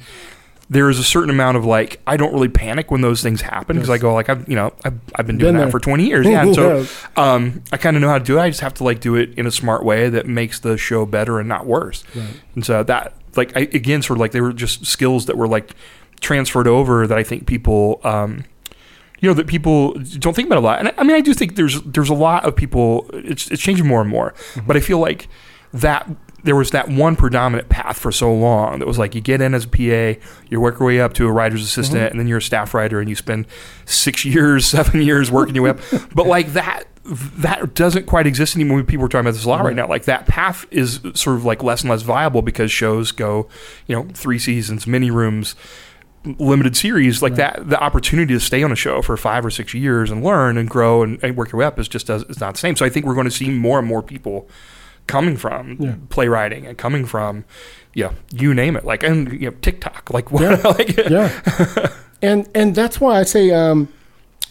there 0.70 0.90
is 0.90 0.98
a 0.98 1.04
certain 1.04 1.30
amount 1.30 1.56
of 1.56 1.66
like 1.66 2.02
I 2.08 2.18
don't 2.18 2.34
really 2.34 2.48
panic 2.50 2.90
when 2.92 3.02
those 3.02 3.22
things 3.22 3.42
happen 3.42 3.76
because 3.78 3.90
I 3.90 3.98
go 3.98 4.14
like 4.14 4.28
I've 4.30 4.48
you 4.50 4.56
know 4.56 4.74
I've, 4.84 5.00
I've 5.16 5.28
been 5.28 5.38
doing 5.38 5.50
Been 5.54 5.58
that 5.60 5.66
there. 5.66 5.72
for 5.72 5.80
20 5.80 6.06
years 6.08 6.26
yeah 6.30 6.42
and 6.42 6.56
so 6.56 6.78
Yes. 6.80 7.06
um, 7.16 7.62
I 7.72 7.78
kind 7.78 7.96
of 7.96 8.02
know 8.02 8.08
how 8.10 8.18
to 8.18 8.24
do 8.24 8.38
it 8.40 8.42
I 8.42 8.50
just 8.50 8.62
have 8.62 8.74
to 8.76 8.84
like 8.84 9.00
do 9.00 9.16
it 9.16 9.38
in 9.38 9.46
a 9.46 9.52
smart 9.52 9.84
way 9.86 10.10
that 10.10 10.26
makes 10.26 10.60
the 10.60 10.78
show 10.78 11.06
better 11.06 11.40
and 11.40 11.48
not 11.48 11.66
worse 11.68 12.04
and 12.56 12.66
so 12.66 12.82
that 12.84 13.14
like 13.36 13.56
I, 13.56 13.62
again 13.62 14.02
sort 14.02 14.18
of 14.18 14.22
like 14.22 14.32
they 14.32 14.42
were 14.42 14.54
just 14.54 14.86
skills 14.86 15.28
that 15.28 15.38
were 15.38 15.48
like 15.48 15.76
transferred 16.24 16.68
over 16.68 17.06
that 17.06 17.18
I 17.18 17.24
think 17.24 17.46
people 17.46 18.02
um, 18.04 18.46
you 19.24 19.30
know 19.30 19.34
that 19.36 19.48
people 19.48 19.94
don't 20.20 20.36
think 20.36 20.48
about 20.48 20.58
a 20.58 20.62
lot. 20.62 20.80
And 20.80 20.90
I, 20.90 20.94
I 20.98 21.04
mean, 21.04 21.16
I 21.16 21.22
do 21.22 21.34
think 21.34 21.56
there's 21.56 21.82
there's 21.84 22.10
a 22.10 22.14
lot 22.14 22.44
of 22.44 22.58
people. 22.58 23.10
It's 23.14 23.50
it's 23.50 23.62
changing 23.62 23.88
more 23.88 24.02
and 24.02 24.10
more. 24.10 24.34
Mm-hmm. 24.54 24.68
But 24.68 24.76
I 24.76 24.82
feel 24.82 25.00
like 25.00 25.30
that 25.72 26.10
there 26.44 26.58
was 26.58 26.72
that 26.72 26.90
one 26.90 27.16
predominant 27.16 27.70
path 27.70 27.98
for 27.98 28.12
so 28.12 28.34
long 28.34 28.80
that 28.80 28.86
was 28.86 29.00
like 29.00 29.16
you 29.16 29.22
get 29.22 29.40
in 29.40 29.54
as 29.54 29.64
a 29.64 29.68
PA, 29.70 30.20
you 30.50 30.60
work 30.60 30.78
your 30.78 30.88
way 30.88 31.00
up 31.00 31.14
to 31.14 31.26
a 31.26 31.32
writer's 31.32 31.64
assistant, 31.64 32.02
mm-hmm. 32.02 32.12
and 32.12 32.20
then 32.20 32.28
you're 32.28 32.40
a 32.40 32.42
staff 32.42 32.74
writer, 32.74 33.00
and 33.00 33.10
you 33.10 33.16
spend 33.16 33.48
six 33.86 34.26
years, 34.26 34.66
seven 34.78 35.02
years 35.02 35.32
working 35.32 35.56
your 35.56 35.64
way 35.64 35.70
up. 35.70 35.80
But 36.14 36.28
like 36.28 36.54
that. 36.54 36.84
That 37.06 37.74
doesn't 37.74 38.06
quite 38.06 38.28
exist 38.28 38.56
anymore. 38.56 38.82
People 38.84 39.04
are 39.04 39.10
talking 39.10 39.26
about 39.26 39.34
this 39.34 39.44
a 39.44 39.50
lot 39.50 39.66
right 39.66 39.72
mm-hmm. 39.72 39.80
now. 39.80 39.90
Like 39.90 40.06
that 40.06 40.26
path 40.26 40.66
is 40.72 41.02
sort 41.16 41.36
of 41.36 41.44
like 41.44 41.62
less 41.62 41.82
and 41.82 41.90
less 41.90 42.02
viable 42.02 42.42
because 42.42 42.72
shows 42.72 43.12
go, 43.12 43.50
you 43.88 43.96
know, 43.98 44.08
three 44.14 44.40
seasons, 44.40 44.88
mini 44.88 45.12
rooms, 45.12 45.54
limited 46.40 46.76
series 46.78 47.22
like 47.22 47.36
that 47.36 47.70
the 47.70 47.82
opportunity 47.84 48.34
to 48.34 48.40
stay 48.40 48.64
on 48.64 48.72
a 48.72 48.76
show 48.76 49.02
for 49.02 49.18
five 49.18 49.46
or 49.46 49.50
six 49.50 49.74
years 49.74 50.10
and 50.10 50.24
learn 50.24 50.58
and 50.58 50.70
grow 50.70 51.04
and, 51.04 51.22
and 51.24 51.36
work 51.36 51.52
your 51.52 51.60
way 51.60 51.66
up 51.66 51.78
is 51.78 51.88
just 51.90 52.08
does 52.08 52.22
it's 52.24 52.40
not 52.40 52.54
the 52.54 52.60
same 52.60 52.76
so 52.78 52.86
i 52.86 52.90
think 52.90 53.06
we're 53.06 53.14
going 53.14 53.26
to 53.26 53.32
see 53.32 53.50
more 53.50 53.78
and 53.78 53.88
more 53.88 54.02
people 54.02 54.48
coming 55.06 55.36
from 55.36 55.76
Yeah. 55.80 55.96
playwriting 56.10 56.66
and 56.66 56.78
coming 56.78 57.04
from 57.06 57.44
yeah 57.94 58.14
you 58.32 58.54
name 58.54 58.78
it 58.78 58.86
like 58.86 59.04
and 59.04 59.34
you 59.34 59.50
know 59.52 59.58
tiktok 59.62 60.12
like 60.12 60.32
what 60.32 60.42
Yeah. 60.44 60.62
like 60.70 60.98
yeah 61.10 61.90
and 62.22 62.48
and 62.56 62.74
that's 62.74 63.02
why 63.02 63.20
i 63.20 63.24
say 63.24 63.52
um 63.52 63.90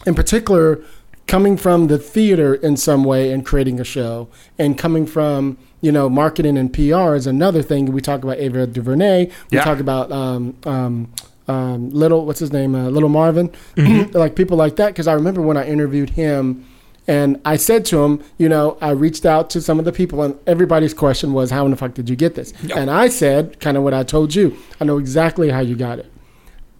in 0.05 0.13
particular 0.13 0.79
coming 1.25 1.57
from 1.57 1.87
the 1.87 1.97
theater 1.97 2.53
in 2.53 2.77
some 2.77 3.03
way 3.03 3.31
and 3.31 3.45
creating 3.47 3.79
a 3.79 3.83
show 3.83 4.27
and 4.59 4.77
coming 4.77 5.07
from 5.07 5.57
you 5.81 5.91
know 5.91 6.07
marketing 6.07 6.55
and 6.55 6.71
pr 6.71 7.15
is 7.15 7.25
another 7.25 7.63
thing 7.63 7.91
we 7.91 7.99
talk 8.01 8.21
about 8.23 8.37
ava 8.37 8.67
duvernay 8.67 9.25
we 9.49 9.57
Yeah. 9.57 9.63
talk 9.63 9.79
about 9.79 10.11
um 10.11 10.55
um 10.65 11.11
um, 11.47 11.89
little 11.89 12.25
what's 12.25 12.39
his 12.39 12.53
name 12.53 12.75
uh, 12.75 12.89
little 12.89 13.09
marvin 13.09 13.49
Mm-hmm. 13.75 14.15
like 14.23 14.35
people 14.35 14.57
like 14.57 14.75
that 14.77 14.87
because 14.87 15.07
i 15.07 15.13
remember 15.13 15.41
when 15.41 15.57
i 15.57 15.65
interviewed 15.65 16.11
him 16.11 16.65
and 17.05 17.41
I 17.43 17.57
said 17.57 17.83
to 17.87 18.01
him, 18.01 18.23
you 18.37 18.47
know, 18.47 18.77
I 18.79 18.91
reached 18.91 19.25
out 19.25 19.49
to 19.49 19.61
some 19.61 19.77
of 19.77 19.83
the 19.83 19.91
people, 19.91 20.21
and 20.23 20.39
everybody's 20.47 20.93
question 20.93 21.33
was, 21.33 21.51
"How 21.51 21.65
in 21.65 21.71
the 21.71 21.75
fuck 21.75 21.93
did 21.93 22.09
you 22.09 22.15
get 22.15 22.35
this?" 22.35 22.53
Yeah. 22.63 22.79
And 22.79 22.89
I 22.89 23.09
said, 23.09 23.59
kind 23.59 23.75
of 23.75 23.83
what 23.83 23.93
I 23.93 24.03
told 24.03 24.33
you. 24.33 24.57
I 24.79 24.85
know 24.85 24.99
exactly 24.99 25.49
how 25.49 25.59
you 25.59 25.75
got 25.75 25.99
it 25.99 26.09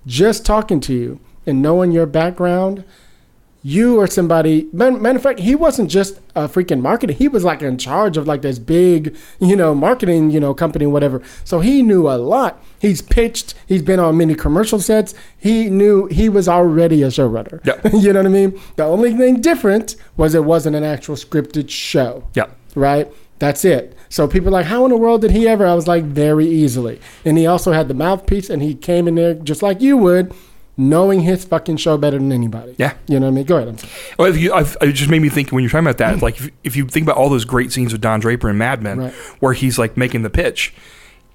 just 0.05 0.45
talking 0.45 0.79
to 0.81 0.93
you 0.93 1.19
and 1.45 1.61
knowing 1.61 1.91
your 1.91 2.05
background, 2.05 2.83
you 3.63 3.97
or 3.99 4.07
somebody. 4.07 4.67
Matter 4.73 5.15
of 5.15 5.23
fact, 5.23 5.39
he 5.39 5.55
wasn't 5.55 5.89
just 5.89 6.19
a 6.35 6.47
freaking 6.47 6.81
marketing. 6.81 7.17
He 7.17 7.27
was 7.27 7.43
like 7.43 7.61
in 7.61 7.77
charge 7.77 8.17
of 8.17 8.27
like 8.27 8.41
this 8.41 8.59
big, 8.59 9.15
you 9.39 9.55
know, 9.55 9.73
marketing, 9.73 10.31
you 10.31 10.39
know, 10.39 10.53
company, 10.53 10.85
whatever. 10.85 11.21
So 11.45 11.61
he 11.61 11.81
knew 11.81 12.09
a 12.09 12.17
lot. 12.17 12.61
He's 12.79 13.01
pitched. 13.01 13.55
He's 13.65 13.81
been 13.81 13.99
on 13.99 14.17
many 14.17 14.35
commercial 14.35 14.79
sets. 14.79 15.13
He 15.37 15.69
knew 15.69 16.07
he 16.07 16.27
was 16.27 16.47
already 16.47 17.01
a 17.01 17.07
showrunner. 17.07 17.65
Yeah. 17.65 17.79
you 17.97 18.11
know 18.11 18.19
what 18.19 18.27
I 18.27 18.29
mean? 18.29 18.61
The 18.75 18.83
only 18.83 19.15
thing 19.15 19.41
different 19.41 19.95
was 20.17 20.35
it 20.35 20.43
wasn't 20.43 20.75
an 20.75 20.83
actual 20.83 21.15
scripted 21.15 21.69
show 21.69 22.27
yeah 22.33 22.47
right? 22.75 23.11
That's 23.39 23.65
it. 23.65 23.95
So 24.09 24.27
people 24.27 24.49
are 24.49 24.51
like, 24.51 24.67
how 24.67 24.85
in 24.85 24.91
the 24.91 24.97
world 24.97 25.21
did 25.21 25.31
he 25.31 25.47
ever? 25.47 25.65
I 25.65 25.73
was 25.73 25.87
like, 25.87 26.03
very 26.03 26.47
easily. 26.47 26.99
And 27.25 27.37
he 27.37 27.47
also 27.47 27.71
had 27.71 27.87
the 27.87 27.93
mouthpiece, 27.93 28.49
and 28.49 28.61
he 28.61 28.75
came 28.75 29.07
in 29.07 29.15
there 29.15 29.33
just 29.33 29.61
like 29.61 29.81
you 29.81 29.97
would, 29.97 30.33
knowing 30.75 31.21
his 31.21 31.45
fucking 31.45 31.77
show 31.77 31.97
better 31.97 32.17
than 32.17 32.31
anybody. 32.31 32.75
Yeah. 32.77 32.93
You 33.07 33.19
know 33.19 33.27
what 33.27 33.33
I 33.33 33.35
mean? 33.35 33.45
Go 33.45 33.57
ahead. 33.57 33.67
I'm 33.69 33.77
sorry. 33.77 33.91
Well, 34.17 34.27
if 34.29 34.37
you, 34.37 34.53
I've, 34.53 34.75
it 34.81 34.93
just 34.93 35.09
made 35.09 35.21
me 35.21 35.29
think 35.29 35.51
when 35.51 35.63
you're 35.63 35.69
talking 35.69 35.85
about 35.85 35.97
that, 35.99 36.21
like 36.21 36.39
if, 36.39 36.49
if 36.63 36.75
you 36.75 36.87
think 36.87 37.05
about 37.05 37.17
all 37.17 37.29
those 37.29 37.45
great 37.45 37.71
scenes 37.71 37.91
with 37.91 38.01
Don 38.01 38.19
Draper 38.19 38.49
and 38.49 38.57
Mad 38.57 38.81
Men, 38.81 38.97
Right. 38.97 39.13
where 39.39 39.53
he's 39.53 39.77
like 39.77 39.97
making 39.97 40.23
the 40.23 40.29
pitch, 40.31 40.73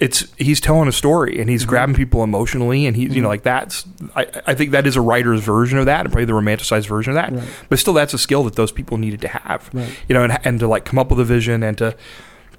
it's 0.00 0.32
he's 0.38 0.60
telling 0.60 0.88
a 0.88 0.92
story 0.92 1.40
and 1.40 1.50
he's 1.50 1.62
Mm-hmm. 1.62 1.68
grabbing 1.70 1.94
people 1.96 2.22
emotionally, 2.22 2.86
and 2.86 2.94
he's 2.96 3.16
you 3.16 3.20
know 3.22 3.26
like 3.28 3.42
that's 3.42 3.84
I, 4.14 4.26
I 4.46 4.54
think 4.54 4.70
that 4.70 4.86
is 4.86 4.94
a 4.94 5.00
writer's 5.00 5.40
version 5.40 5.76
of 5.78 5.86
that, 5.86 6.02
and 6.02 6.10
probably 6.12 6.24
the 6.24 6.32
romanticized 6.34 6.86
version 6.86 7.10
of 7.10 7.14
that. 7.16 7.32
Right. 7.32 7.48
But 7.68 7.78
still, 7.80 7.94
that's 7.94 8.14
a 8.14 8.18
skill 8.18 8.44
that 8.44 8.54
those 8.54 8.70
people 8.70 8.96
needed 8.96 9.20
to 9.22 9.28
have, 9.28 9.68
Right. 9.72 9.88
you 10.08 10.14
know, 10.14 10.22
and, 10.22 10.38
and 10.44 10.60
to 10.60 10.68
like 10.68 10.84
come 10.84 10.98
up 11.00 11.10
with 11.10 11.18
a 11.20 11.24
vision 11.24 11.62
and 11.64 11.76
to. 11.78 11.96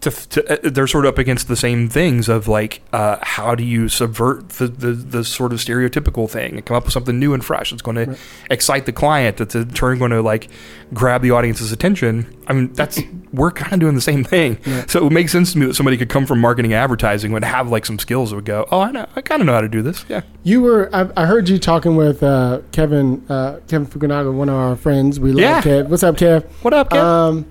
To, 0.02 0.12
to, 0.12 0.66
uh, 0.66 0.70
they're 0.70 0.88
sort 0.88 1.04
of 1.06 1.10
up 1.10 1.18
against 1.18 1.50
the 1.50 1.58
same 1.58 1.90
things 1.90 2.30
of 2.30 2.48
like 2.48 2.82
uh, 2.94 3.18
how 3.22 3.54
do 3.54 3.66
you 3.66 3.90
subvert 3.90 4.48
the, 4.52 4.68
the, 4.68 4.94
the 4.94 5.24
sort 5.26 5.52
of 5.52 5.60
stereotypical 5.60 6.30
thing 6.30 6.54
and 6.56 6.66
come 6.66 6.78
up 6.78 6.86
with 6.86 6.94
something 6.94 7.20
new 7.20 7.34
and 7.34 7.44
fresh 7.44 7.72
that's 7.72 7.82
going 7.82 7.98
to 7.98 8.18
excite 8.50 8.86
the 8.86 8.94
client 8.94 9.36
that's 9.36 9.56
in 9.56 9.70
turn 9.72 10.00
going 10.00 10.12
to 10.12 10.22
like 10.22 10.48
grab 10.94 11.22
the 11.22 11.32
audience's 11.32 11.74
attention 11.74 12.34
i 12.48 12.54
mean 12.54 12.72
that's 12.74 13.00
we're 13.34 13.52
kind 13.52 13.74
of 13.74 13.80
doing 13.82 13.94
the 13.94 14.00
same 14.02 14.24
thing 14.24 14.58
so 14.88 15.00
it 15.00 15.04
would 15.04 15.12
make 15.12 15.28
sense 15.28 15.52
to 15.52 15.60
me 15.60 15.66
that 15.66 15.74
somebody 15.74 15.98
could 15.98 16.10
come 16.10 16.26
from 16.26 16.40
marketing 16.40 16.74
advertising 16.74 17.34
would 17.34 17.44
have 17.44 17.70
like 17.70 17.86
some 17.86 18.00
skills 18.00 18.30
that 18.30 18.38
would 18.38 18.46
go 18.46 18.66
oh 18.72 18.80
i 18.80 18.92
know 18.92 19.06
i 19.18 19.22
kind 19.22 19.42
of 19.42 19.46
know 19.48 19.54
how 19.54 19.60
to 19.62 19.68
do 19.68 19.82
this 19.82 20.06
yeah 20.08 20.22
You 20.44 20.62
were, 20.62 20.90
I, 20.96 21.10
I 21.18 21.26
heard 21.26 21.50
you 21.50 21.60
talking 21.60 21.98
with 21.98 22.24
uh, 22.24 22.62
Kevin, 22.72 23.26
uh, 23.30 23.60
Kevin 23.68 23.86
Fukunaga, 23.86 24.34
one 24.34 24.48
of 24.48 24.56
our 24.56 24.76
friends. 24.78 25.20
We 25.20 25.32
love 25.34 25.42
Yeah. 25.42 25.62
Kev. 25.62 25.90
What's 25.90 26.04
up, 26.04 26.16
Kev? 26.16 26.46
what 26.64 26.74
up 26.74 26.90
Kev? 26.90 27.04
Um, 27.04 27.46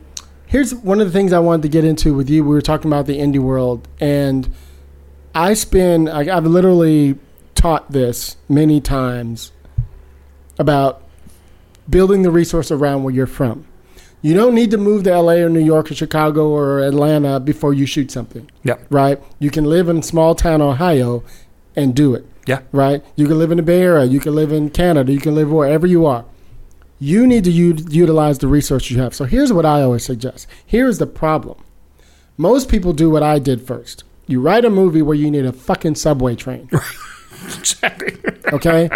here's 0.48 0.74
one 0.74 1.00
of 1.00 1.06
the 1.06 1.12
things 1.12 1.32
I 1.32 1.38
wanted 1.38 1.62
to 1.62 1.68
get 1.68 1.84
into 1.84 2.14
with 2.14 2.28
you. 2.28 2.42
We 2.42 2.50
were 2.50 2.62
talking 2.62 2.90
about 2.90 3.06
the 3.06 3.18
indie 3.18 3.38
world, 3.38 3.87
and 4.00 4.52
I 5.34 5.54
spend, 5.54 6.08
I, 6.08 6.37
I've 6.37 6.46
literally 6.46 7.18
taught 7.54 7.92
this 7.92 8.37
many 8.48 8.80
times 8.80 9.52
about 10.58 11.02
building 11.88 12.22
the 12.22 12.30
resource 12.30 12.70
around 12.70 13.04
where 13.04 13.14
you're 13.14 13.26
from. 13.26 13.66
You 14.20 14.34
don't 14.34 14.54
need 14.54 14.72
to 14.72 14.78
move 14.78 15.04
to 15.04 15.16
LA 15.16 15.34
or 15.34 15.48
New 15.48 15.64
York 15.64 15.92
or 15.92 15.94
Chicago 15.94 16.48
or 16.48 16.80
Atlanta 16.80 17.38
before 17.38 17.72
you 17.72 17.87
shoot 17.87 18.11
something, 18.11 18.50
yeah 18.64 18.76
right? 18.90 19.22
You 19.38 19.50
can 19.50 19.64
live 19.64 19.88
in 19.88 20.02
small 20.02 20.34
town 20.34 20.61
Ohio 20.61 21.22
and 21.76 21.94
do 21.94 22.14
it 22.14 22.26
yeah 22.44 22.62
right? 22.72 23.04
You 23.14 23.28
can 23.28 23.38
live 23.38 23.52
in 23.52 23.58
the 23.58 23.62
Bay 23.62 23.80
Area, 23.82 24.04
you 24.06 24.18
can 24.18 24.34
live 24.34 24.50
in 24.50 24.70
Canada, 24.70 25.12
you 25.12 25.20
can 25.20 25.37
live 25.37 25.52
wherever 25.52 25.87
you 25.87 26.04
are. 26.04 26.24
You 27.00 27.26
need 27.26 27.44
to 27.44 27.50
u- 27.50 27.76
utilize 27.88 28.38
the 28.38 28.48
resources 28.48 28.90
you 28.90 29.00
have. 29.00 29.14
So 29.14 29.24
here's 29.24 29.52
what 29.52 29.64
I 29.64 29.82
always 29.82 30.04
suggest. 30.04 30.46
Here's 30.66 30.98
the 30.98 31.06
problem. 31.06 31.58
Most 32.37 32.68
people 32.68 32.92
do 32.92 33.11
what 33.11 33.22
I 33.22 33.38
did 33.38 33.62
first. 33.66 34.04
You 34.26 34.40
write 34.40 34.64
a 34.64 34.70
movie 34.70 35.02
where 35.02 35.16
you 35.16 35.30
need 35.30 35.46
a 35.46 35.52
fucking 35.52 35.94
subway 35.94 36.34
train. 36.34 36.68
exactly 37.58 38.18
Okay? 38.52 38.90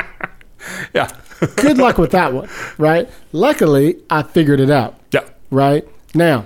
yeah 0.95 1.09
Good 1.57 1.79
luck 1.79 1.99
with 1.99 2.12
that 2.12 2.33
one, 2.33 2.49
right? 2.79 3.11
Luckily, 3.33 3.97
I 4.09 4.23
figured 4.23 4.61
it 4.61 4.71
out, 4.71 4.97
yeah 5.11 5.25
right? 5.51 5.85
Now, 6.15 6.45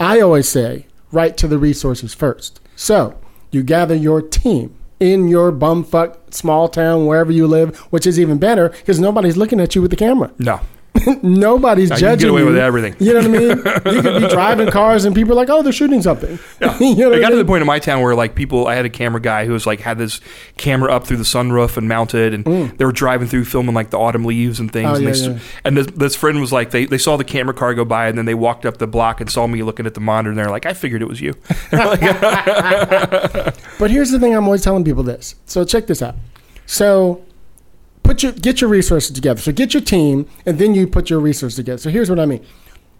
I 0.00 0.20
always 0.20 0.48
say 0.48 0.86
write 1.12 1.36
to 1.38 1.48
the 1.48 1.58
resources 1.58 2.14
first. 2.14 2.60
So 2.76 3.18
you 3.50 3.62
gather 3.62 3.94
your 3.94 4.22
team 4.22 4.74
in 5.00 5.28
your 5.28 5.52
bumfuck 5.52 6.16
small 6.32 6.68
town, 6.68 7.06
wherever 7.06 7.32
you 7.32 7.46
live, 7.46 7.76
which 7.90 8.06
is 8.06 8.18
even 8.18 8.38
better 8.38 8.70
because 8.70 8.98
nobody's 9.00 9.36
looking 9.36 9.60
at 9.60 9.74
you 9.74 9.82
with 9.82 9.90
the 9.90 9.96
camera. 9.96 10.30
no 10.38 10.60
nobody's 11.22 11.90
you 11.90 11.96
judging 11.96 12.26
get 12.26 12.30
away 12.30 12.40
you. 12.40 12.46
with 12.46 12.58
everything. 12.58 12.94
You 12.98 13.14
know 13.14 13.28
what 13.28 13.28
I 13.28 13.38
mean? 13.38 13.48
you 13.96 14.02
could 14.02 14.22
be 14.22 14.28
driving 14.28 14.70
cars 14.70 15.04
and 15.04 15.14
people 15.14 15.32
are 15.32 15.36
like, 15.36 15.50
"Oh, 15.50 15.62
they're 15.62 15.72
shooting 15.72 16.02
something." 16.02 16.38
you 16.80 16.96
know 16.96 17.12
I 17.12 17.20
got 17.20 17.28
I 17.28 17.30
to 17.30 17.36
the 17.36 17.44
point 17.44 17.60
in 17.60 17.66
my 17.66 17.78
town 17.78 18.02
where 18.02 18.14
like 18.14 18.34
people, 18.34 18.66
I 18.66 18.74
had 18.74 18.84
a 18.84 18.90
camera 18.90 19.20
guy 19.20 19.46
who 19.46 19.52
was 19.52 19.66
like 19.66 19.80
had 19.80 19.98
this 19.98 20.20
camera 20.56 20.92
up 20.92 21.06
through 21.06 21.18
the 21.18 21.24
sunroof 21.24 21.76
and 21.76 21.88
mounted, 21.88 22.34
and 22.34 22.44
they 22.78 22.84
were 22.84 22.92
driving 22.92 23.28
through 23.28 23.44
filming 23.44 23.74
like 23.74 23.90
the 23.90 23.98
autumn 23.98 24.24
leaves 24.24 24.60
and 24.60 24.72
things. 24.72 24.86
Mm. 24.88 24.92
Oh, 24.92 24.96
and 24.96 25.04
yeah, 25.04 25.12
they, 25.12 25.34
yeah. 25.34 25.38
and 25.64 25.76
this, 25.76 25.86
this 25.88 26.16
friend 26.16 26.40
was 26.40 26.52
like, 26.52 26.70
they, 26.70 26.86
they 26.86 26.98
saw 26.98 27.16
the 27.16 27.24
camera 27.24 27.54
car 27.54 27.74
go 27.74 27.84
by, 27.84 28.08
and 28.08 28.16
then 28.16 28.24
they 28.24 28.34
walked 28.34 28.66
up 28.66 28.78
the 28.78 28.86
block 28.86 29.20
and 29.20 29.30
saw 29.30 29.46
me 29.46 29.62
looking 29.62 29.86
at 29.86 29.94
the 29.94 30.00
monitor, 30.00 30.30
and 30.30 30.38
they're 30.38 30.50
like, 30.50 30.66
I 30.66 30.72
figured 30.72 31.02
it 31.02 31.08
was 31.08 31.20
you. 31.20 31.34
But 33.78 33.90
here's 33.90 34.10
the 34.10 34.18
thing: 34.18 34.34
I'm 34.34 34.44
always 34.44 34.62
telling 34.62 34.84
people 34.84 35.02
this. 35.02 35.34
So 35.46 35.64
check 35.64 35.86
this 35.86 36.02
out. 36.02 36.16
So 36.66 37.24
put 38.06 38.22
your 38.22 38.32
get 38.32 38.60
your 38.60 38.70
resources 38.70 39.10
together. 39.10 39.40
So 39.40 39.52
get 39.52 39.74
your 39.74 39.82
team, 39.82 40.28
and 40.46 40.58
then 40.58 40.74
you 40.74 40.86
put 40.86 41.10
your 41.10 41.20
resources 41.20 41.56
together. 41.56 41.78
So 41.78 41.90
here's 41.90 42.08
what 42.08 42.20
I 42.20 42.26
mean. 42.26 42.44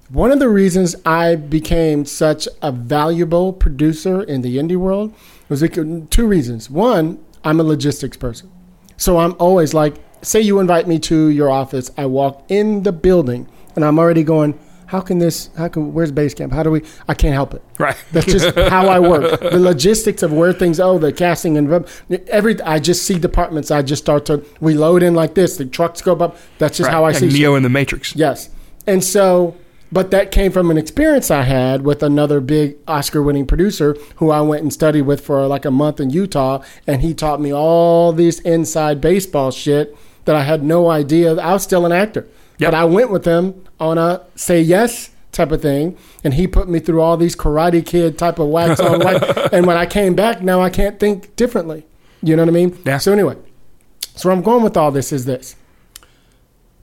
One 0.08 0.30
of 0.30 0.38
the 0.38 0.48
reasons 0.48 0.94
I 1.04 1.34
became 1.34 2.04
such 2.04 2.46
a 2.62 2.70
valuable 2.70 3.52
producer 3.52 4.22
in 4.22 4.42
the 4.42 4.56
indie 4.56 4.76
world 4.76 5.12
was 5.48 5.64
two 6.10 6.26
reasons. 6.26 6.70
One, 6.70 7.18
I'm 7.42 7.58
a 7.58 7.64
logistics 7.64 8.16
person. 8.16 8.50
So 8.96 9.18
I'm 9.18 9.34
always 9.38 9.74
like, 9.74 9.96
say 10.22 10.40
you 10.40 10.60
invite 10.60 10.86
me 10.86 10.98
to 11.00 11.28
your 11.28 11.50
office, 11.50 11.90
I 11.96 12.06
walk 12.06 12.44
in 12.48 12.84
the 12.84 12.92
building 12.92 13.48
and 13.74 13.84
I'm 13.84 13.98
already 13.98 14.22
going, 14.22 14.58
how 14.86 15.00
can 15.00 15.18
this, 15.18 15.50
how 15.56 15.68
can, 15.68 15.92
where's 15.92 16.12
base 16.12 16.32
camp? 16.34 16.52
How 16.52 16.62
do 16.62 16.70
we, 16.70 16.82
I 17.08 17.14
can't 17.14 17.34
help 17.34 17.54
it. 17.54 17.62
right. 17.78 17.96
That's 18.12 18.26
just 18.26 18.56
how 18.70 18.88
I 18.88 18.98
work. 19.00 19.40
The 19.40 19.58
logistics 19.58 20.22
of 20.22 20.32
where 20.32 20.52
things, 20.52 20.78
oh, 20.80 20.98
the 20.98 21.12
casting 21.12 21.56
and 21.58 21.84
every, 22.28 22.60
I 22.62 22.78
just 22.78 23.04
see 23.04 23.18
departments. 23.18 23.70
I 23.70 23.82
just 23.82 24.02
start 24.02 24.26
to, 24.26 24.44
we 24.60 24.74
load 24.74 25.02
in 25.02 25.14
like 25.14 25.34
this, 25.34 25.56
the 25.56 25.64
trucks 25.66 26.00
go 26.02 26.14
up. 26.16 26.36
That's 26.58 26.76
just 26.78 26.86
Right. 26.88 26.92
how 26.94 27.04
I 27.04 27.12
see 27.12 27.28
shit. 27.30 27.38
Neo 27.40 27.54
in 27.56 27.62
the 27.62 27.68
Matrix. 27.68 28.14
Yes. 28.14 28.48
And 28.86 29.02
so, 29.02 29.56
but 29.90 30.10
that 30.12 30.30
came 30.32 30.50
from 30.52 30.70
an 30.70 30.76
experience 30.78 31.30
I 31.30 31.42
had 31.42 31.82
with 31.82 32.02
another 32.02 32.40
big 32.40 32.76
Oscar 32.88 33.22
winning 33.22 33.46
producer 33.46 33.96
who 34.16 34.30
I 34.30 34.40
went 34.40 34.62
and 34.62 34.72
studied 34.72 35.02
with 35.02 35.20
for 35.24 35.46
like 35.46 35.64
a 35.64 35.70
month 35.70 36.00
in 36.00 36.10
Utah. 36.10 36.62
And 36.86 37.02
he 37.02 37.14
taught 37.14 37.40
me 37.40 37.52
all 37.52 38.12
this 38.12 38.40
inside 38.40 39.00
baseball 39.00 39.50
shit 39.50 39.96
that 40.24 40.34
I 40.36 40.42
had 40.42 40.62
no 40.64 40.90
idea. 40.90 41.34
I 41.36 41.52
was 41.52 41.62
still 41.62 41.86
an 41.86 41.92
actor. 41.92 42.26
Yep. 42.58 42.70
But 42.70 42.74
I 42.74 42.84
went 42.84 43.10
with 43.10 43.24
him 43.24 43.64
on 43.78 43.98
a 43.98 44.24
say 44.34 44.60
yes 44.60 45.10
type 45.32 45.52
of 45.52 45.62
thing. 45.62 45.96
And 46.24 46.34
he 46.34 46.46
put 46.46 46.68
me 46.68 46.80
through 46.80 47.02
all 47.02 47.16
these 47.16 47.36
Karate 47.36 47.84
Kid 47.84 48.18
type 48.18 48.38
of 48.38 48.48
wax 48.48 48.80
on 48.80 49.00
wax. 49.00 49.48
and 49.52 49.66
when 49.66 49.76
I 49.76 49.86
came 49.86 50.14
back, 50.14 50.42
now 50.42 50.60
I 50.60 50.70
can't 50.70 50.98
think 50.98 51.36
differently. 51.36 51.86
You 52.22 52.34
know 52.36 52.42
what 52.42 52.48
I 52.48 52.52
mean? 52.52 52.78
Yeah. 52.84 52.98
So, 52.98 53.12
anyway, 53.12 53.36
so 54.14 54.28
where 54.28 54.36
I'm 54.36 54.42
going 54.42 54.64
with 54.64 54.76
all 54.76 54.90
this 54.90 55.12
is 55.12 55.26
this 55.26 55.56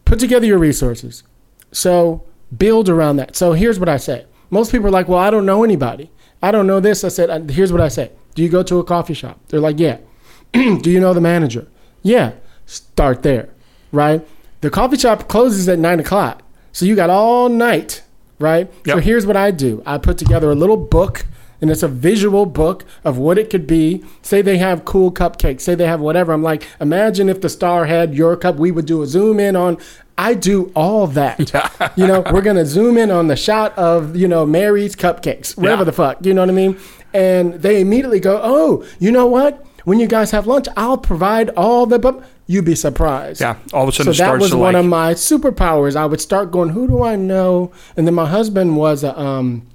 put 0.05 0.19
together 0.19 0.45
your 0.45 0.59
resources. 0.59 1.23
So 1.71 2.23
build 2.55 2.87
around 2.87 3.15
that. 3.17 3.35
So 3.35 3.53
here's 3.53 3.79
what 3.79 3.89
I 3.89 3.97
say. 3.97 4.25
Most 4.51 4.71
people 4.71 4.87
are 4.87 4.91
like, 4.91 5.07
well, 5.07 5.19
I 5.19 5.31
don't 5.31 5.45
know 5.45 5.63
anybody. 5.63 6.11
I 6.41 6.51
don't 6.51 6.67
know 6.67 6.79
this. 6.79 7.03
I 7.03 7.07
said, 7.07 7.29
uh, 7.31 7.39
here's 7.51 7.71
what 7.71 7.81
I 7.81 7.87
say. 7.87 8.11
Do 8.35 8.43
you 8.43 8.49
go 8.49 8.61
to 8.63 8.77
a 8.77 8.83
coffee 8.83 9.15
shop? 9.15 9.39
They're 9.47 9.59
like, 9.59 9.79
yeah. 9.79 9.97
Do 10.53 10.91
you 10.91 10.99
know 10.99 11.13
the 11.13 11.21
manager? 11.21 11.67
Yeah. 12.03 12.33
Start 12.65 13.23
there, 13.23 13.49
right? 13.91 14.25
The 14.63 14.69
coffee 14.69 14.97
shop 14.97 15.27
closes 15.27 15.67
at 15.67 15.77
nine 15.77 15.99
o'clock. 15.99 16.41
So 16.71 16.85
you 16.85 16.95
got 16.95 17.09
all 17.09 17.49
night, 17.49 18.01
right? 18.39 18.71
So 18.87 18.97
here's 18.99 19.25
what 19.25 19.35
I 19.35 19.51
do 19.51 19.83
I 19.85 19.97
put 19.97 20.17
together 20.17 20.49
a 20.51 20.55
little 20.55 20.77
book, 20.77 21.25
and 21.59 21.69
it's 21.69 21.83
a 21.83 21.89
visual 21.89 22.45
book 22.45 22.85
of 23.03 23.17
what 23.17 23.37
it 23.37 23.49
could 23.49 23.67
be. 23.67 24.05
Say 24.21 24.41
they 24.41 24.57
have 24.59 24.85
cool 24.85 25.11
cupcakes, 25.11 25.59
say 25.61 25.75
they 25.75 25.85
have 25.85 25.99
whatever. 25.99 26.31
I'm 26.31 26.41
like, 26.43 26.65
imagine 26.79 27.27
if 27.27 27.41
the 27.41 27.49
star 27.49 27.87
had 27.87 28.15
your 28.15 28.37
cup, 28.37 28.55
we 28.55 28.71
would 28.71 28.85
do 28.85 29.01
a 29.01 29.05
zoom 29.05 29.37
in 29.37 29.57
on. 29.57 29.77
I 30.17 30.33
do 30.33 30.71
all 30.77 31.07
that. 31.07 31.91
you 31.97 32.07
know, 32.07 32.23
we're 32.31 32.41
gonna 32.41 32.65
zoom 32.65 32.97
in 32.97 33.11
on 33.11 33.27
the 33.27 33.35
shot 33.35 33.77
of 33.77 34.15
you 34.15 34.29
know 34.29 34.45
Mary's 34.45 34.95
cupcakes, 34.95 35.57
whatever 35.57 35.81
Yeah. 35.81 35.85
the 35.85 35.91
fuck. 35.91 36.25
You 36.25 36.33
know 36.33 36.41
what 36.43 36.49
I 36.49 36.53
mean? 36.53 36.79
And 37.13 37.55
they 37.55 37.81
immediately 37.81 38.21
go, 38.21 38.39
oh, 38.41 38.85
you 38.97 39.11
know 39.11 39.27
what? 39.27 39.65
When 39.83 39.99
you 39.99 40.07
guys 40.07 40.31
have 40.31 40.47
lunch, 40.47 40.67
I'll 40.77 40.97
provide 40.97 41.49
all 41.49 41.85
the. 41.85 41.99
bu-" 41.99 42.21
You'd 42.45 42.65
be 42.65 42.75
surprised. 42.75 43.39
Yeah. 43.41 43.55
All 43.71 43.83
of 43.83 43.89
a 43.89 43.91
So 43.93 44.03
sudden 44.03 44.11
it 44.13 44.17
that 44.17 44.25
starts 44.25 44.41
was 44.43 44.55
one 44.55 44.73
like, 44.73 44.83
of 44.83 44.85
my 44.85 45.13
superpowers. 45.13 45.95
I 45.95 46.05
would 46.05 46.19
start 46.21 46.51
going, 46.51 46.69
"Who 46.69 46.87
do 46.87 47.01
I 47.03 47.15
know?" 47.15 47.71
And 47.95 48.05
then 48.05 48.13
my 48.13 48.25
husband 48.27 48.75
was 48.75 49.03
a, 49.03 49.17
um, 49.17 49.65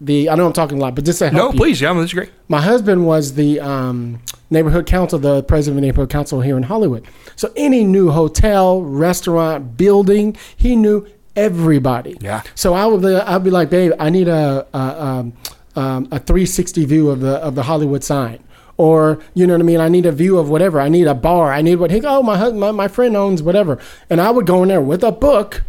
the. 0.00 0.28
I 0.28 0.34
know 0.34 0.46
I'm 0.46 0.52
talking 0.52 0.78
a 0.78 0.80
lot, 0.80 0.94
but 0.94 1.04
just 1.04 1.20
to 1.20 1.30
help 1.30 1.34
no, 1.34 1.52
you, 1.52 1.56
please. 1.58 1.80
Yeah, 1.80 1.92
this 1.94 2.04
is 2.06 2.12
great. 2.12 2.30
my 2.48 2.60
husband 2.60 3.06
was 3.06 3.34
the 3.34 3.58
um, 3.60 4.20
neighborhood 4.50 4.86
council, 4.86 5.18
the 5.18 5.42
president 5.44 5.78
of 5.78 5.80
the 5.82 5.86
neighborhood 5.86 6.10
council 6.10 6.40
here 6.42 6.56
in 6.58 6.64
Hollywood. 6.64 7.06
So 7.36 7.50
any 7.56 7.84
new 7.84 8.10
hotel, 8.10 8.82
restaurant, 8.82 9.76
building, 9.78 10.36
he 10.56 10.76
knew 10.76 11.06
everybody. 11.36 12.18
Yeah. 12.20 12.42
So 12.54 12.74
I 12.74 12.84
would, 12.86 13.00
be- 13.02 13.14
I'd 13.14 13.44
be 13.44 13.50
like, 13.50 13.70
babe, 13.70 13.92
I 13.98 14.10
need 14.10 14.28
a 14.28 14.66
a, 14.74 14.78
um, 15.04 15.32
um, 15.76 16.08
a 16.12 16.18
360 16.18 16.84
view 16.84 17.08
of 17.08 17.20
the 17.20 17.36
of 17.36 17.54
the 17.54 17.62
Hollywood 17.62 18.04
sign. 18.04 18.42
Or 18.80 19.18
you 19.34 19.46
know 19.46 19.52
what 19.52 19.60
I 19.60 19.64
mean? 19.64 19.78
I 19.78 19.90
need 19.90 20.06
a 20.06 20.12
view 20.12 20.38
of 20.38 20.48
whatever. 20.48 20.80
I 20.80 20.88
need 20.88 21.06
a 21.06 21.14
bar. 21.14 21.52
I 21.52 21.60
need 21.60 21.76
what? 21.76 21.90
He 21.90 22.00
oh 22.02 22.22
my 22.22 22.38
husband, 22.38 22.60
my, 22.60 22.70
my 22.70 22.88
friend 22.88 23.14
owns 23.14 23.42
whatever, 23.42 23.78
and 24.08 24.22
I 24.22 24.30
would 24.30 24.46
go 24.46 24.62
in 24.62 24.70
there 24.70 24.80
with 24.80 25.04
a 25.04 25.12
book, 25.12 25.62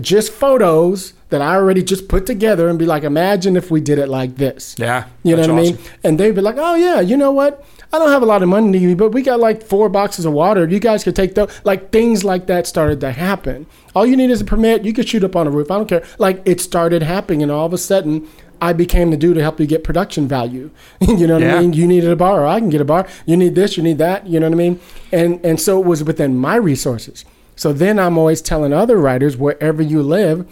just 0.00 0.32
photos 0.32 1.12
that 1.28 1.42
I 1.42 1.56
already 1.56 1.82
just 1.82 2.08
put 2.08 2.24
together, 2.24 2.70
and 2.70 2.78
be 2.78 2.86
like, 2.86 3.02
imagine 3.02 3.58
if 3.58 3.70
we 3.70 3.82
did 3.82 3.98
it 3.98 4.08
like 4.08 4.36
this. 4.36 4.76
Yeah. 4.78 5.08
You 5.22 5.36
know 5.36 5.42
what 5.42 5.50
I 5.50 5.62
mean? 5.62 5.78
And 6.02 6.18
they'd 6.18 6.34
be 6.34 6.40
like, 6.40 6.56
oh, 6.56 6.74
yeah, 6.74 7.00
you 7.00 7.18
know 7.18 7.32
what? 7.32 7.62
I 7.92 7.98
don't 7.98 8.10
have 8.10 8.22
a 8.22 8.26
lot 8.26 8.42
of 8.42 8.48
money, 8.48 8.94
but 8.94 9.10
we 9.10 9.20
got 9.20 9.40
like 9.40 9.62
four 9.62 9.90
boxes 9.90 10.24
of 10.24 10.32
water. 10.32 10.66
You 10.66 10.80
guys 10.80 11.04
could 11.04 11.14
take 11.14 11.34
those. 11.34 11.50
Like 11.64 11.92
things 11.92 12.24
like 12.24 12.46
that 12.46 12.66
started 12.66 12.98
to 13.02 13.12
happen. 13.12 13.66
All 13.94 14.06
you 14.06 14.16
need 14.16 14.30
is 14.30 14.40
a 14.40 14.44
permit. 14.44 14.84
You 14.84 14.94
could 14.94 15.06
shoot 15.06 15.22
up 15.22 15.36
on 15.36 15.46
a 15.46 15.50
roof. 15.50 15.70
I 15.70 15.76
don't 15.76 15.88
care. 15.88 16.02
Like 16.18 16.40
it 16.46 16.62
started 16.62 17.02
happening. 17.02 17.42
And 17.42 17.52
all 17.52 17.66
of 17.66 17.74
a 17.74 17.78
sudden, 17.78 18.26
I 18.64 18.72
became 18.72 19.10
the 19.10 19.16
dude 19.16 19.34
to 19.36 19.42
help 19.42 19.60
you 19.60 19.66
get 19.66 19.84
production 19.84 20.26
value. 20.28 20.70
you 21.00 21.26
know 21.26 21.34
what 21.34 21.42
Yeah. 21.42 21.56
I 21.56 21.60
mean? 21.60 21.72
You 21.72 21.86
needed 21.86 22.10
a 22.10 22.16
bar, 22.16 22.42
or 22.42 22.46
I 22.46 22.58
can 22.60 22.70
get 22.70 22.80
a 22.80 22.84
bar. 22.84 23.06
You 23.26 23.36
need 23.36 23.54
this, 23.54 23.76
you 23.76 23.82
need 23.82 23.98
that. 23.98 24.26
You 24.26 24.40
know 24.40 24.46
what 24.48 24.54
I 24.54 24.64
mean? 24.64 24.80
And 25.12 25.44
and 25.44 25.60
so 25.60 25.80
it 25.80 25.86
was 25.86 26.02
within 26.02 26.36
my 26.36 26.56
resources. 26.56 27.24
So 27.56 27.72
then 27.72 27.98
I'm 27.98 28.18
always 28.18 28.40
telling 28.42 28.72
other 28.72 28.96
writers 28.98 29.36
wherever 29.36 29.82
you 29.82 30.02
live, 30.02 30.46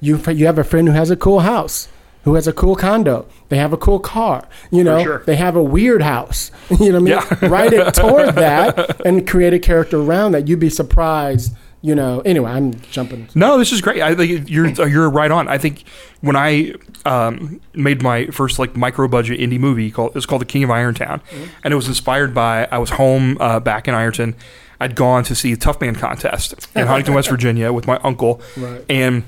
you 0.00 0.16
you 0.30 0.46
have 0.46 0.58
a 0.58 0.64
friend 0.64 0.88
who 0.88 0.94
has 0.94 1.10
a 1.10 1.16
cool 1.16 1.40
house, 1.40 1.88
who 2.24 2.34
has 2.34 2.46
a 2.46 2.52
cool 2.52 2.76
condo. 2.76 3.26
They 3.48 3.58
have 3.58 3.72
a 3.72 3.76
cool 3.76 4.00
car. 4.00 4.48
You 4.70 4.82
know, 4.84 5.02
sure. 5.02 5.22
they 5.26 5.36
have 5.36 5.56
a 5.56 5.62
weird 5.62 6.02
house. 6.02 6.50
You 6.80 6.90
know 6.92 7.00
what 7.00 7.12
I 7.12 7.24
mean? 7.34 7.38
Yeah. 7.42 7.48
Write 7.48 7.72
it 7.72 7.94
toward 7.94 8.34
that 8.46 9.00
and 9.06 9.26
create 9.28 9.52
a 9.54 9.58
character 9.58 9.98
around 10.00 10.32
that. 10.32 10.48
You'd 10.48 10.58
be 10.60 10.70
surprised. 10.70 11.54
You 11.82 11.94
know. 11.96 12.20
Anyway, 12.20 12.50
I'm 12.50 12.74
jumping. 12.92 13.28
No, 13.34 13.58
this 13.58 13.72
is 13.72 13.80
great. 13.80 14.00
I 14.02 14.14
think 14.14 14.48
you're 14.48 14.66
you're 14.88 15.10
right 15.10 15.30
on. 15.30 15.48
I 15.48 15.58
think 15.58 15.82
when 16.20 16.36
I 16.36 16.74
um, 17.04 17.60
made 17.74 18.02
my 18.02 18.26
first 18.26 18.58
like 18.60 18.76
micro 18.76 19.08
budget 19.08 19.40
indie 19.40 19.58
movie 19.58 19.90
called 19.90 20.10
it 20.10 20.14
was 20.14 20.24
called 20.26 20.40
The 20.42 20.46
King 20.46 20.62
of 20.64 20.70
Irontown, 20.70 21.20
Mm-hmm. 21.22 21.44
and 21.64 21.72
it 21.72 21.76
was 21.76 21.88
inspired 21.88 22.32
by 22.34 22.66
I 22.70 22.78
was 22.78 22.90
home 22.90 23.36
uh, 23.40 23.58
back 23.60 23.88
in 23.88 23.94
Ironton. 23.94 24.34
I'd 24.80 24.94
gone 24.96 25.22
to 25.24 25.34
see 25.34 25.54
the 25.54 25.60
Tough 25.60 25.80
Man 25.80 25.94
contest 25.94 26.54
in 26.74 26.86
Huntington, 26.86 27.14
West 27.14 27.28
Virginia, 27.36 27.72
with 27.72 27.86
my 27.86 27.98
uncle, 28.04 28.40
Right. 28.56 28.84
and. 28.88 29.24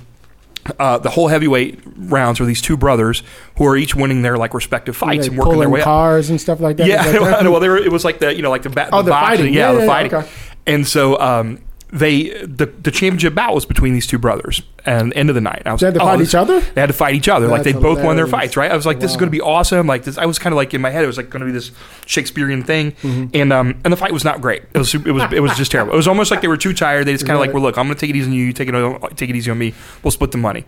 Uh, 0.79 0.97
the 0.97 1.11
whole 1.11 1.29
heavyweight 1.29 1.79
rounds 1.95 2.41
are 2.41 2.47
these 2.47 2.63
two 2.63 2.75
brothers 2.75 3.23
who 3.59 3.67
are 3.67 3.77
each 3.77 3.95
winning 3.95 4.23
their 4.23 4.39
like 4.39 4.55
respective 4.55 4.97
fights 4.97 5.27
They 5.27 5.29
and 5.29 5.39
working 5.39 5.59
their 5.61 5.69
way 5.69 5.81
up. 5.81 5.85
cars 5.85 6.31
and 6.31 6.41
stuff 6.41 6.59
like 6.59 6.79
that. 6.79 6.87
Yeah, 6.87 7.05
Is 7.05 7.13
that 7.13 7.43
well, 7.51 7.61
they 7.61 7.69
were, 7.69 7.77
it 7.77 7.93
was 7.93 8.03
like 8.03 8.19
the 8.19 8.35
you 8.35 8.41
know 8.41 8.49
like 8.49 8.63
the, 8.63 8.71
ba- 8.71 8.89
Oh, 8.91 9.01
the 9.01 9.03
the 9.03 9.11
boxing, 9.11 9.37
fighting. 9.41 9.53
yeah, 9.53 9.69
Yeah, 9.69 9.73
the 9.75 9.81
yeah, 9.81 9.87
fighting, 9.87 10.15
okay. 10.15 10.29
and 10.67 10.87
so 10.89 11.21
um, 11.21 11.59
they 11.95 12.25
the 12.45 12.67
the 12.67 12.91
championship 12.91 13.35
bout 13.37 13.55
was 13.55 13.65
between 13.65 13.95
these 13.95 14.07
two 14.07 14.19
brothers, 14.19 14.63
and 14.85 15.13
end 15.15 15.29
of 15.29 15.35
the 15.37 15.41
night, 15.41 15.63
I 15.65 15.73
was 15.73 15.81
They 15.81 15.87
had 15.87 15.95
to 15.95 16.01
oh, 16.03 16.07
fight 16.07 16.19
this- 16.19 16.29
each 16.31 16.35
other? 16.35 16.59
They 16.61 16.81
had 16.81 16.89
to 16.89 16.93
fight 16.93 17.15
each 17.15 17.29
other, 17.29 17.47
like 17.47 17.63
they 17.63 17.71
That's 17.73 17.83
both 17.83 18.03
won 18.03 18.17
their 18.17 18.27
fights, 18.27 18.57
right? 18.57 18.71
I 18.71 18.75
was 18.75 18.85
like, 18.85 18.99
this 18.99 19.13
is 19.13 19.17
going 19.17 19.29
to 19.29 19.31
be 19.31 19.41
awesome. 19.41 19.87
Like 19.87 20.03
this, 20.03 20.19
I 20.19 20.27
was 20.27 20.39
kind 20.41 20.53
of 20.53 20.57
like 20.57 20.75
in 20.75 20.81
my 20.81 20.91
head, 20.91 21.05
it 21.05 21.07
was 21.07 21.17
like 21.17 21.31
going 21.31 21.41
to 21.41 21.47
be 21.47 21.53
this 21.53 21.71
Shakespearean 22.07 22.65
thing, 22.65 22.93
Mm-hmm. 22.93 23.27
and 23.35 23.53
um, 23.53 23.81
and 23.85 23.93
the 23.93 23.97
fight 23.97 24.13
was 24.13 24.25
not 24.25 24.41
great. 24.41 24.63
It 24.75 24.79
was 24.79 24.95
it 24.95 25.05
was 25.07 25.23
it 25.33 25.41
was 25.41 25.57
just 25.57 25.71
terrible. 25.71 25.93
It 25.93 25.97
was 25.97 26.09
almost 26.09 26.31
like 26.33 26.41
they 26.41 26.49
were 26.49 26.57
too 26.57 26.73
tired. 26.75 27.07
They 27.07 27.13
just 27.13 27.27
kind 27.27 27.37
of 27.37 27.41
like, 27.41 27.53
well, 27.53 27.63
look, 27.63 27.79
I'm 27.79 27.87
going 27.87 27.95
to 27.97 28.01
take 28.01 28.11
it 28.11 28.17
easy 28.17 28.29
on 28.29 28.35
you, 28.35 28.45
you 28.47 28.53
take 28.53 28.69
it 28.69 29.17
take 29.17 29.31
it 29.31 29.37
easy 29.37 29.51
on 29.51 29.59
me. 29.59 29.73
We'll 30.03 30.11
split 30.11 30.33
the 30.33 30.39
money. 30.39 30.65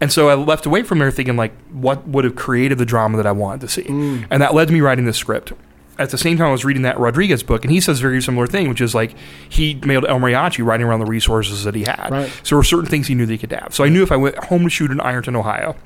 And 0.00 0.10
so 0.10 0.28
I 0.30 0.34
left 0.34 0.66
away 0.66 0.82
from 0.82 0.98
there 0.98 1.10
thinking 1.12 1.36
like, 1.36 1.52
what 1.70 2.08
would 2.08 2.24
have 2.24 2.34
created 2.34 2.78
the 2.78 2.84
drama 2.86 3.18
that 3.18 3.26
I 3.26 3.32
wanted 3.32 3.60
to 3.60 3.68
see, 3.68 3.84
Mm. 3.84 4.26
and 4.30 4.42
that 4.42 4.54
led 4.54 4.70
me 4.70 4.80
writing 4.80 5.04
this 5.04 5.16
script. 5.18 5.52
At 5.98 6.10
the 6.10 6.18
same 6.18 6.38
time, 6.38 6.48
I 6.48 6.52
was 6.52 6.64
reading 6.64 6.82
that 6.82 6.98
Rodriguez 6.98 7.42
book, 7.42 7.64
and 7.64 7.70
he 7.72 7.80
says 7.80 7.98
a 7.98 8.02
very 8.02 8.22
similar 8.22 8.46
thing, 8.46 8.68
which 8.68 8.80
is 8.80 8.94
like 8.94 9.14
he 9.48 9.74
mailed 9.84 10.06
El 10.06 10.18
Mariachi 10.18 10.64
writing 10.64 10.86
around 10.86 11.00
the 11.00 11.06
resources 11.06 11.64
that 11.64 11.74
he 11.74 11.82
had. 11.84 12.08
Right. 12.10 12.28
So 12.42 12.50
there 12.50 12.56
were 12.58 12.64
certain 12.64 12.86
things 12.86 13.06
he 13.06 13.14
knew 13.14 13.26
that 13.26 13.32
he 13.32 13.38
could 13.38 13.52
have. 13.52 13.74
So 13.74 13.84
I 13.84 13.88
knew 13.88 14.02
if 14.02 14.10
I 14.10 14.16
went 14.16 14.36
home 14.44 14.62
to 14.64 14.70
shoot 14.70 14.90
in 14.90 15.00
Ironton, 15.00 15.36
Ohio, 15.36 15.76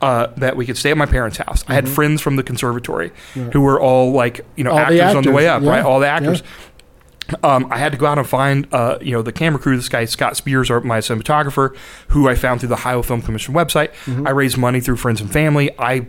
uh, 0.00 0.28
that 0.38 0.56
we 0.56 0.64
could 0.64 0.78
stay 0.78 0.90
at 0.90 0.96
my 0.96 1.04
parents' 1.04 1.36
house. 1.38 1.64
I 1.68 1.74
had 1.74 1.88
friends 1.88 2.22
from 2.22 2.36
the 2.36 2.42
conservatory 2.42 3.10
who 3.52 3.60
were 3.60 3.78
all 3.80 4.12
like, 4.12 4.46
you 4.56 4.64
know, 4.64 4.70
Mm-hmm. 4.70 4.84
All 4.84 4.90
the 4.90 5.00
actors, 5.00 5.16
on 5.16 5.22
the 5.24 5.32
way 5.32 5.48
up, 5.48 5.56
actors, 5.56 5.68
right? 5.68 5.84
All 5.84 6.00
the 6.00 6.06
actors. 6.06 6.42
Um, 7.42 7.66
I 7.70 7.78
had 7.78 7.92
to 7.92 7.98
go 7.98 8.06
out 8.06 8.18
and 8.18 8.26
find, 8.26 8.66
uh, 8.72 8.98
you 9.00 9.12
know, 9.12 9.22
the 9.22 9.32
camera 9.32 9.60
crew. 9.60 9.76
This 9.76 9.88
guy 9.88 10.04
Scott 10.04 10.36
Spears, 10.36 10.70
our, 10.70 10.80
my 10.80 10.98
cinematographer, 10.98 11.76
who 12.08 12.28
I 12.28 12.34
found 12.34 12.60
through 12.60 12.70
the 12.70 12.74
Ohio 12.74 13.02
Film 13.02 13.22
Commission 13.22 13.54
website. 13.54 13.92
Mm-hmm. 14.04 14.26
I 14.26 14.30
raised 14.30 14.56
money 14.58 14.80
through 14.80 14.96
friends 14.96 15.20
and 15.20 15.30
family. 15.32 15.70
I 15.78 16.06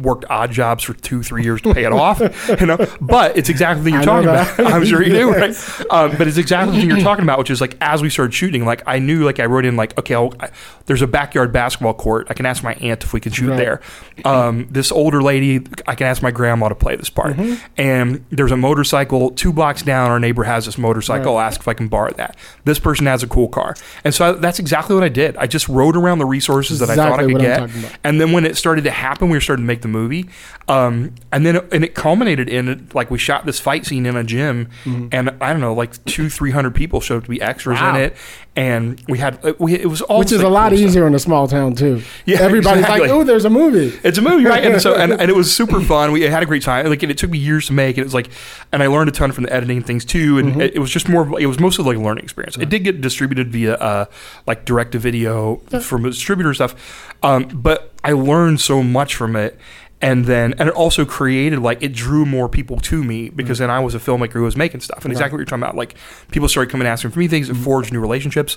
worked 0.00 0.24
odd 0.30 0.52
jobs 0.52 0.84
for 0.84 0.94
two, 0.94 1.22
three 1.22 1.42
years 1.42 1.60
to 1.62 1.74
pay 1.74 1.84
it 1.84 1.92
off. 1.92 2.20
You 2.62 2.66
know, 2.66 2.76
but 3.00 3.36
it's 3.36 3.48
exactly 3.48 3.82
what 3.82 3.92
you're 3.92 4.00
know 4.00 4.22
talking 4.22 4.28
about. 4.28 4.72
I'm 4.72 4.84
sure 4.84 5.02
you 5.02 5.12
do, 5.12 5.30
right? 5.32 5.56
Um, 5.90 6.16
but 6.16 6.28
it's 6.28 6.36
exactly 6.36 6.76
what 6.78 6.86
you're 6.86 7.00
talking 7.00 7.22
about, 7.24 7.38
which 7.38 7.50
is 7.50 7.60
like 7.60 7.76
as 7.80 8.02
we 8.02 8.10
started 8.10 8.32
shooting, 8.34 8.64
like 8.64 8.82
I 8.86 8.98
knew, 8.98 9.24
like 9.24 9.40
I 9.40 9.46
wrote 9.46 9.64
in, 9.64 9.74
like 9.76 9.96
okay, 9.98 10.14
I, 10.14 10.50
there's 10.86 11.02
a 11.02 11.06
backyard 11.06 11.52
basketball 11.52 11.94
court. 11.94 12.26
I 12.30 12.34
can 12.34 12.46
ask 12.46 12.62
my 12.62 12.74
aunt 12.74 13.02
if 13.04 13.12
we 13.12 13.20
can 13.20 13.32
shoot 13.32 13.48
Right. 13.50 13.56
there. 13.56 13.80
Um, 14.24 14.68
this 14.70 14.92
older 14.92 15.22
lady, 15.22 15.64
I 15.86 15.94
can 15.94 16.06
ask 16.06 16.22
my 16.22 16.30
grandma 16.30 16.68
to 16.68 16.74
play 16.74 16.96
this 16.96 17.10
part. 17.10 17.36
Mm-hmm. 17.36 17.64
And 17.76 18.24
there's 18.30 18.52
a 18.52 18.56
motorcycle 18.56 19.30
two 19.30 19.52
blocks 19.52 19.82
down. 19.82 20.10
Our 20.10 20.20
neighbor 20.20 20.44
has 20.44 20.61
this 20.66 20.78
motorcycle. 20.78 21.36
I'll 21.36 21.40
ask 21.44 21.60
if 21.60 21.68
I 21.68 21.74
can 21.74 21.88
borrow 21.88 22.12
that. 22.14 22.36
This 22.64 22.78
person 22.78 23.06
has 23.06 23.22
a 23.22 23.26
cool 23.26 23.48
car, 23.48 23.74
and 24.04 24.14
so 24.14 24.30
I, 24.30 24.32
that's 24.32 24.58
exactly 24.58 24.94
what 24.94 25.04
I 25.04 25.08
did. 25.08 25.36
I 25.36 25.46
just 25.46 25.68
rode 25.68 25.96
around 25.96 26.18
the 26.18 26.26
resources 26.26 26.78
that 26.80 26.90
I 26.90 26.96
thought 26.96 27.20
I 27.20 27.24
could 27.24 27.32
what 27.32 27.42
I'm 27.42 27.68
get, 27.68 27.84
about. 27.84 27.98
and 28.04 28.20
then 28.20 28.32
when 28.32 28.44
it 28.44 28.56
started 28.56 28.84
to 28.84 28.90
happen, 28.90 29.28
we 29.28 29.36
were 29.36 29.40
starting 29.40 29.64
to 29.64 29.66
make 29.66 29.82
the 29.82 29.88
movie, 29.88 30.28
um, 30.68 31.14
and 31.32 31.44
then 31.44 31.56
and 31.72 31.84
it 31.84 31.94
culminated 31.94 32.48
in 32.48 32.88
like 32.94 33.10
we 33.10 33.18
shot 33.18 33.46
this 33.46 33.60
fight 33.60 33.86
scene 33.86 34.06
in 34.06 34.16
a 34.16 34.24
gym, 34.24 34.68
and 35.12 35.30
I 35.40 35.52
don't 35.52 35.60
know, 35.60 35.74
like 35.74 36.04
two 36.04 36.28
three 36.28 36.50
hundred 36.50 36.74
people 36.74 37.00
showed 37.00 37.18
up 37.18 37.24
to 37.24 37.30
be 37.30 37.40
extras 37.40 37.78
Mm-hmm. 37.78 37.84
Wow. 37.86 37.94
in 37.96 38.00
it, 38.02 38.16
and 38.54 39.02
we 39.08 39.18
had 39.18 39.42
we 39.58 39.74
it 39.74 39.86
was 39.88 40.02
all 40.02 40.18
Which 40.18 40.30
is 40.32 40.42
a 40.42 40.48
lot 40.48 40.70
cool 40.70 40.78
stuff. 40.78 40.88
easier 40.90 41.06
in 41.06 41.14
a 41.14 41.18
small 41.18 41.48
town 41.48 41.74
too. 41.74 42.02
Yeah, 42.24 42.38
everybody's 42.40 42.82
exactly. 42.82 43.08
like, 43.08 43.10
"Oh, 43.10 43.24
there's 43.24 43.44
a 43.44 43.50
movie." 43.50 43.98
It's 44.04 44.18
a 44.18 44.22
movie, 44.22 44.44
right? 44.44 44.64
And 44.64 44.80
so, 44.80 44.94
and, 44.94 45.12
and 45.20 45.30
it 45.30 45.34
was 45.34 45.54
super 45.54 45.80
fun. 45.80 46.12
We 46.12 46.22
had 46.22 46.42
a 46.42 46.46
great 46.46 46.62
time. 46.62 46.86
Like, 46.86 47.02
and 47.02 47.10
it 47.10 47.18
took 47.18 47.30
me 47.30 47.38
years 47.38 47.66
to 47.66 47.72
make. 47.72 47.96
And 47.96 48.02
it 48.02 48.04
was 48.04 48.14
like, 48.14 48.28
and 48.72 48.82
I 48.82 48.86
learned 48.86 49.08
a 49.08 49.12
ton 49.12 49.32
from 49.32 49.44
the 49.44 49.52
editing 49.52 49.82
things 49.82 50.04
too. 50.04 50.38
And 50.38 50.51
it, 50.60 50.74
it 50.74 50.78
was 50.78 50.90
just 50.90 51.08
more. 51.08 51.40
It 51.40 51.46
was 51.46 51.60
mostly 51.60 51.84
like 51.84 51.96
a 51.96 52.00
learning 52.00 52.24
experience. 52.24 52.56
It 52.56 52.68
did 52.68 52.84
get 52.84 53.00
distributed 53.00 53.50
via 53.50 53.74
uh, 53.74 54.04
like 54.46 54.64
direct 54.64 54.92
to 54.92 54.98
video 54.98 55.56
from 55.56 56.04
a 56.04 56.10
distributor 56.10 56.52
stuff, 56.54 57.14
um, 57.22 57.44
but 57.52 57.92
I 58.04 58.12
learned 58.12 58.60
so 58.60 58.82
much 58.82 59.14
from 59.14 59.36
it. 59.36 59.58
And 60.04 60.24
then, 60.24 60.54
and 60.58 60.68
it 60.68 60.74
also 60.74 61.04
created 61.04 61.60
like 61.60 61.80
it 61.80 61.92
drew 61.92 62.26
more 62.26 62.48
people 62.48 62.78
to 62.80 63.04
me 63.04 63.28
because 63.28 63.58
then 63.58 63.70
I 63.70 63.78
was 63.78 63.94
a 63.94 64.00
filmmaker 64.00 64.32
who 64.32 64.42
was 64.42 64.56
making 64.56 64.80
stuff. 64.80 65.04
And 65.04 65.12
exactly 65.12 65.36
what 65.36 65.38
you're 65.38 65.46
talking 65.46 65.62
about, 65.62 65.76
like 65.76 65.94
people 66.32 66.48
started 66.48 66.72
coming 66.72 66.88
asking 66.88 67.12
for 67.12 67.20
me 67.20 67.28
things 67.28 67.48
and 67.48 67.56
forged 67.56 67.92
new 67.92 68.00
relationships. 68.00 68.56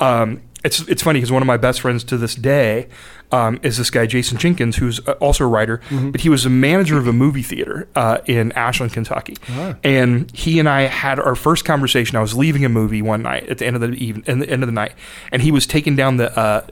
Um, 0.00 0.42
it's 0.64 0.80
it's 0.88 1.02
funny 1.02 1.18
because 1.18 1.30
one 1.30 1.42
of 1.42 1.46
my 1.46 1.58
best 1.58 1.82
friends 1.82 2.04
to 2.04 2.16
this 2.16 2.34
day 2.34 2.88
um, 3.30 3.60
is 3.62 3.76
this 3.76 3.90
guy 3.90 4.06
Jason 4.06 4.38
Jenkins, 4.38 4.76
who's 4.76 4.98
uh, 5.06 5.12
also 5.20 5.44
a 5.44 5.46
writer, 5.46 5.82
but 5.90 6.22
he 6.22 6.30
was 6.30 6.46
a 6.46 6.50
manager 6.50 6.96
of 6.96 7.06
a 7.06 7.12
movie 7.12 7.42
theater 7.42 7.86
uh, 7.94 8.18
in 8.24 8.50
Ashland, 8.52 8.94
Kentucky, 8.94 9.36
and 9.84 10.30
he 10.34 10.58
and 10.58 10.66
I 10.66 10.82
had 10.82 11.18
our 11.20 11.34
first 11.34 11.66
conversation. 11.66 12.16
I 12.16 12.22
was 12.22 12.34
leaving 12.34 12.64
a 12.64 12.70
movie 12.70 13.02
one 13.02 13.20
night 13.20 13.46
at 13.50 13.58
the 13.58 13.66
end 13.66 13.76
of 13.76 13.82
the 13.82 13.88
the 13.88 14.22
end 14.26 14.62
of 14.62 14.66
the 14.66 14.72
night, 14.72 14.94
and 15.30 15.42
he 15.42 15.50
was 15.50 15.66
taking 15.66 15.96
down 15.96 16.16
the. 16.16 16.36
Uh, 16.38 16.66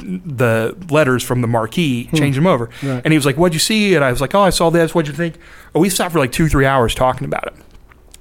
the 0.00 0.76
letters 0.90 1.22
from 1.22 1.40
the 1.42 1.46
marquee, 1.46 2.08
changing 2.14 2.42
them 2.42 2.46
over, 2.46 2.70
Right. 2.82 3.02
and 3.04 3.12
he 3.12 3.18
was 3.18 3.26
like, 3.26 3.36
"What'd 3.36 3.54
you 3.54 3.60
see?" 3.60 3.94
And 3.94 4.04
I 4.04 4.10
was 4.10 4.20
like, 4.20 4.34
"Oh, 4.34 4.40
I 4.40 4.50
saw 4.50 4.70
this. 4.70 4.94
What'd 4.94 5.08
you 5.08 5.14
think?" 5.14 5.36
We 5.74 5.88
stopped 5.90 6.12
for 6.12 6.18
like 6.18 6.32
two, 6.32 6.48
three 6.48 6.64
hours 6.66 6.94
talking 6.94 7.26
about 7.26 7.46
it. 7.48 7.54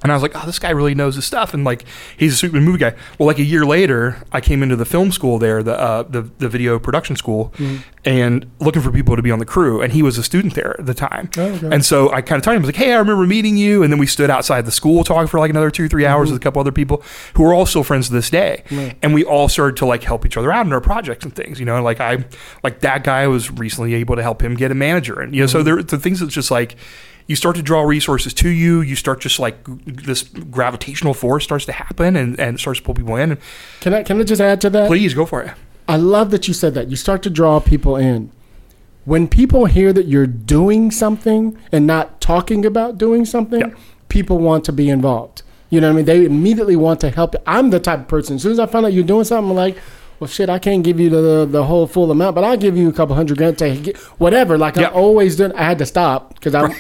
And 0.04 0.12
I 0.12 0.16
was 0.16 0.22
like, 0.22 0.34
oh, 0.36 0.46
this 0.46 0.60
guy 0.60 0.70
really 0.70 0.94
knows 0.94 1.16
his 1.16 1.26
stuff, 1.26 1.54
and 1.54 1.64
like 1.64 1.84
he's 2.18 2.34
a 2.34 2.38
super 2.38 2.62
movie 2.62 2.78
guy. 2.78 2.96
Well, 3.18 3.26
like 3.26 3.40
a 3.40 3.44
year 3.44 3.66
later, 3.66 4.24
I 4.32 4.42
came 4.42 4.62
into 4.62 4.76
the 4.76 4.86
film 4.86 5.12
school 5.12 5.40
there, 5.40 5.64
the 5.64 5.80
uh, 5.80 6.04
the, 6.04 6.22
the 6.38 6.48
video 6.48 6.78
production 6.78 7.16
school, 7.16 7.52
mm-hmm. 7.58 7.78
and 8.06 8.50
looking 8.60 8.84
for 8.84 8.92
people 8.92 9.16
to 9.16 9.24
be 9.24 9.32
on 9.32 9.40
the 9.40 9.46
crew. 9.46 9.82
And 9.82 9.92
he 9.92 10.04
was 10.04 10.20
a 10.20 10.24
student 10.24 10.54
there 10.54 10.80
at 10.80 10.86
the 10.86 10.94
time, 10.94 11.30
Oh, 11.38 11.42
okay. 11.42 11.70
and 11.72 11.84
so 11.84 12.12
I 12.12 12.22
kind 12.22 12.40
of 12.40 12.44
told 12.44 12.56
him, 12.56 12.62
I 12.62 12.68
was 12.68 12.76
like, 12.76 12.84
hey, 12.84 12.94
I 12.94 12.98
remember 12.98 13.26
meeting 13.26 13.58
you. 13.58 13.82
And 13.82 13.92
then 13.92 14.00
we 14.00 14.06
stood 14.06 14.30
outside 14.30 14.66
the 14.66 14.72
school 14.72 15.04
talking 15.04 15.28
for 15.28 15.40
like 15.40 15.50
another 15.50 15.72
two, 15.72 15.90
three 15.90 16.06
hours 16.06 16.28
mm-hmm. 16.28 16.34
with 16.34 16.42
a 16.42 16.44
couple 16.44 16.60
other 16.60 16.72
people 16.72 17.02
who 17.34 17.44
are 17.46 17.54
all 17.54 17.66
still 17.66 17.84
friends 17.84 18.08
to 18.08 18.14
this 18.14 18.30
day. 18.30 18.64
Right. 18.70 18.96
And 19.02 19.16
we 19.16 19.24
all 19.24 19.50
started 19.50 19.78
to 19.78 19.86
like 19.88 20.04
help 20.04 20.26
each 20.26 20.38
other 20.38 20.52
out 20.52 20.66
in 20.66 20.74
our 20.74 20.82
projects 20.82 21.26
and 21.26 21.36
things. 21.36 21.60
You 21.60 21.66
know, 21.66 21.82
like 21.82 22.00
I, 22.00 22.24
like 22.64 22.82
that 22.82 23.04
guy 23.04 23.28
was 23.28 23.50
recently 23.50 23.96
able 23.96 24.16
to 24.16 24.22
help 24.22 24.44
him 24.44 24.56
get 24.56 24.72
a 24.72 24.76
manager, 24.76 25.20
and 25.20 25.34
you 25.34 25.42
know, 25.42 25.48
so 25.48 25.60
mm-hmm. 25.60 25.66
there 25.66 25.84
the 25.84 25.98
things 25.98 26.20
that's 26.20 26.34
just 26.34 26.52
like 26.52 26.76
you 27.28 27.36
start 27.36 27.56
to 27.58 27.62
draw 27.62 27.82
resources 27.84 28.34
to 28.36 28.50
you. 28.50 28.82
You 28.82 28.96
start 28.96 29.20
just 29.22 29.38
like 29.40 29.58
this 29.86 30.24
gravitational 30.24 31.13
force 31.13 31.44
starts 31.44 31.66
to 31.66 31.72
happen 31.74 32.16
and, 32.16 32.40
and 32.40 32.60
starts 32.60 32.80
to 32.80 32.86
pull 32.86 32.96
people 32.96 33.16
in. 33.18 33.32
And 33.34 33.42
Can 33.82 33.94
I 33.94 34.04
can 34.04 34.20
I 34.20 34.24
just 34.24 34.42
add 34.42 34.62
to 34.62 34.70
that? 34.72 34.88
please 34.88 35.13
go 35.13 35.26
for 35.26 35.42
it. 35.44 35.52
I 35.88 35.98
love 35.98 36.32
that 36.32 36.48
you 36.48 36.54
said 36.54 36.74
that. 36.74 36.90
You 36.90 36.96
start 36.96 37.24
to 37.24 37.30
draw 37.30 37.60
people 37.60 37.96
in. 37.96 38.32
When 39.06 39.28
people 39.30 39.66
hear 39.68 39.94
that 39.94 40.06
you're 40.08 40.28
doing 40.28 40.92
something 40.92 41.58
and 41.72 41.88
not 41.88 42.20
talking 42.20 42.66
about 42.66 42.98
doing 42.98 43.24
something, 43.26 43.60
Yeah. 43.62 43.70
people 44.10 44.38
want 44.40 44.66
to 44.66 44.74
be 44.74 44.90
involved. 44.90 45.44
You 45.70 45.80
know 45.82 45.88
what 45.88 45.94
I 45.94 45.96
mean? 45.98 46.06
They 46.06 46.26
immediately 46.26 46.76
want 46.76 47.00
to 47.02 47.10
help. 47.10 47.36
I'm 47.46 47.70
the 47.70 47.80
type 47.80 48.00
of 48.02 48.08
person. 48.10 48.36
As 48.36 48.42
soon 48.42 48.52
as 48.54 48.60
I 48.60 48.66
find 48.66 48.86
out 48.86 48.92
you're 48.94 49.04
doing 49.06 49.24
something, 49.26 49.50
I'm 49.52 49.56
like, 49.56 49.78
well, 50.20 50.28
shit, 50.28 50.50
I 50.50 50.60
can't 50.60 50.84
give 50.84 51.00
you 51.00 51.10
the 51.10 51.46
the 51.50 51.63
whole 51.66 51.88
full 51.88 52.10
amount, 52.12 52.36
but 52.36 52.44
I'll 52.44 52.58
give 52.58 52.76
you 52.76 52.90
a 52.90 52.94
couple 52.94 53.16
hundred 53.16 53.38
grand 53.38 53.58
to 53.60 53.76
get 53.78 53.98
whatever. 54.20 54.58
Like 54.58 54.76
Yeah. 54.76 54.88
I 54.88 54.92
always 54.92 55.36
done. 55.38 55.52
I 55.54 55.63
had 55.63 55.78
to 55.80 55.86
stop 55.86 56.34
because 56.36 56.56
I. 56.56 56.74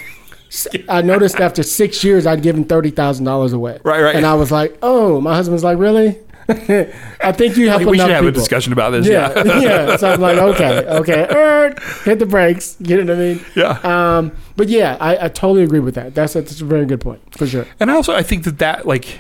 I 0.89 1.01
noticed 1.01 1.39
after 1.39 1.63
six 1.63 2.03
years 2.03 2.25
I'd 2.25 2.41
given 2.41 2.63
thirty 2.63 2.89
thousand 2.89 3.25
dollars 3.25 3.53
away. 3.53 3.79
Right, 3.83 4.01
right. 4.01 4.15
And 4.15 4.25
I 4.25 4.33
was 4.35 4.51
like, 4.51 4.77
"Oh, 4.81 5.19
my 5.21 5.35
husband's 5.35 5.63
like, 5.63 5.77
really? 5.77 6.17
I 6.49 7.33
think 7.33 7.57
you 7.57 7.67
help 7.67 7.83
we 7.83 7.97
enough 7.97 8.07
should 8.07 8.15
have 8.15 8.25
a 8.25 8.31
discussion 8.31 8.71
about 8.71 8.91
this. 8.91 9.05
Yeah, 9.05 9.33
Yeah. 9.43 9.59
yeah. 9.59 9.97
So 9.97 10.13
I'm 10.13 10.21
like, 10.21 10.37
okay, 10.37 10.85
okay, 10.87 11.27
er, 11.35 11.75
hit 12.05 12.19
the 12.19 12.25
brakes. 12.25 12.77
You 12.79 13.03
know 13.03 13.13
what 13.13 13.21
I 13.21 13.33
mean? 13.33 13.45
Yeah. 13.53 14.17
Um, 14.17 14.31
but 14.55 14.69
yeah, 14.69 14.95
I, 15.01 15.25
I 15.25 15.27
totally 15.27 15.63
agree 15.63 15.81
with 15.81 15.95
that. 15.95 16.15
That's 16.15 16.37
a, 16.37 16.41
that's 16.41 16.61
a 16.61 16.65
very 16.65 16.85
good 16.85 17.01
point 17.01 17.19
for 17.37 17.45
sure. 17.47 17.65
And 17.81 17.91
also, 17.91 18.15
I 18.15 18.23
think 18.23 18.45
that 18.45 18.59
that 18.59 18.87
like 18.87 19.19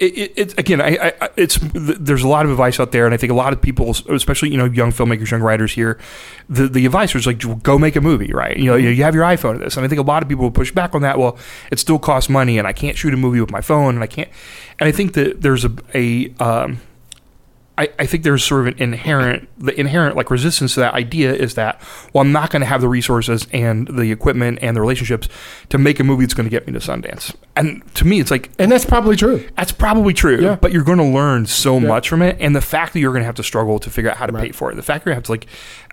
it, 0.00 0.32
it, 0.36 0.58
again, 0.58 0.80
I, 0.80 1.12
I, 1.20 1.28
it's 1.36 1.58
there's 1.72 2.22
a 2.22 2.28
lot 2.28 2.44
of 2.44 2.50
advice 2.50 2.78
out 2.80 2.92
there, 2.92 3.04
and 3.04 3.14
I 3.14 3.16
think 3.16 3.32
a 3.32 3.34
lot 3.34 3.52
of 3.52 3.60
people, 3.60 3.90
especially 3.90 4.50
you 4.50 4.56
know 4.56 4.64
young 4.64 4.90
filmmakers, 4.90 5.30
young 5.30 5.42
writers 5.42 5.72
here, 5.72 5.98
the 6.48 6.68
the 6.68 6.86
advice 6.86 7.14
is 7.14 7.26
like 7.26 7.38
go 7.62 7.78
make 7.78 7.96
a 7.96 8.00
movie, 8.00 8.32
right? 8.32 8.56
You 8.56 8.66
know, 8.66 8.76
you, 8.76 9.02
have 9.04 9.14
your 9.14 9.24
iPhone 9.24 9.54
to 9.54 9.58
this, 9.58 9.76
and 9.76 9.84
I 9.84 9.88
think 9.88 9.98
a 10.00 10.04
lot 10.04 10.22
of 10.22 10.28
people 10.28 10.44
will 10.44 10.50
push 10.50 10.72
back 10.72 10.94
on 10.94 11.02
that. 11.02 11.18
Well, 11.18 11.38
it 11.70 11.78
still 11.78 11.98
costs 11.98 12.28
money, 12.30 12.58
and 12.58 12.66
I 12.66 12.72
can't 12.72 12.96
shoot 12.96 13.14
a 13.14 13.16
movie 13.16 13.40
with 13.40 13.50
my 13.50 13.60
phone, 13.60 13.94
and 13.94 14.02
I 14.02 14.06
can't. 14.06 14.30
And 14.78 14.88
I 14.88 14.92
think 14.92 15.14
that 15.14 15.42
there's 15.42 15.64
a 15.64 15.72
a 15.94 16.32
um, 16.38 16.80
I, 17.82 17.88
I 17.98 18.06
think 18.06 18.22
there's 18.22 18.44
sort 18.44 18.60
of 18.62 18.66
an 18.68 18.82
inherent 18.82 19.48
the 19.58 19.78
inherent 19.78 20.16
like 20.16 20.30
resistance 20.30 20.74
to 20.74 20.80
that 20.80 20.94
idea 20.94 21.32
is 21.34 21.54
that 21.54 21.80
well 22.12 22.22
I'm 22.22 22.32
not 22.32 22.50
going 22.50 22.60
to 22.60 22.66
have 22.66 22.80
the 22.80 22.88
resources 22.88 23.46
and 23.52 23.88
the 23.88 24.12
equipment 24.12 24.58
and 24.62 24.76
the 24.76 24.80
relationships 24.80 25.28
to 25.70 25.78
make 25.78 25.98
a 26.00 26.04
movie 26.04 26.24
that's 26.24 26.34
going 26.34 26.46
to 26.46 26.50
get 26.50 26.66
me 26.66 26.72
to 26.72 26.78
Sundance 26.78 27.34
and 27.56 27.82
to 27.96 28.06
me 28.06 28.20
it's 28.20 28.30
like 28.30 28.50
And 28.58 28.70
that's 28.70 28.84
probably 28.84 29.16
true. 29.16 29.48
that's 29.56 29.72
probably 29.72 30.14
true 30.14 30.40
Yeah. 30.40 30.56
but 30.56 30.72
you're 30.72 30.84
going 30.84 30.98
to 30.98 31.04
learn 31.04 31.46
so 31.46 31.78
Yeah. 31.78 31.88
much 31.88 32.08
from 32.08 32.22
it 32.22 32.36
and 32.40 32.54
the 32.56 32.60
fact 32.60 32.92
that 32.92 33.00
you're 33.00 33.12
going 33.12 33.22
to 33.22 33.26
have 33.26 33.34
to 33.36 33.42
struggle 33.42 33.78
to 33.80 33.90
figure 33.90 34.10
out 34.10 34.16
how 34.16 34.26
to 34.26 34.32
pay 34.32 34.52
for 34.52 34.70
it 34.70 34.76
the 34.76 34.82
fact 34.82 35.04
that 35.04 35.10
you 35.10 35.14
have 35.14 35.24
to 35.24 35.32
like 35.32 35.46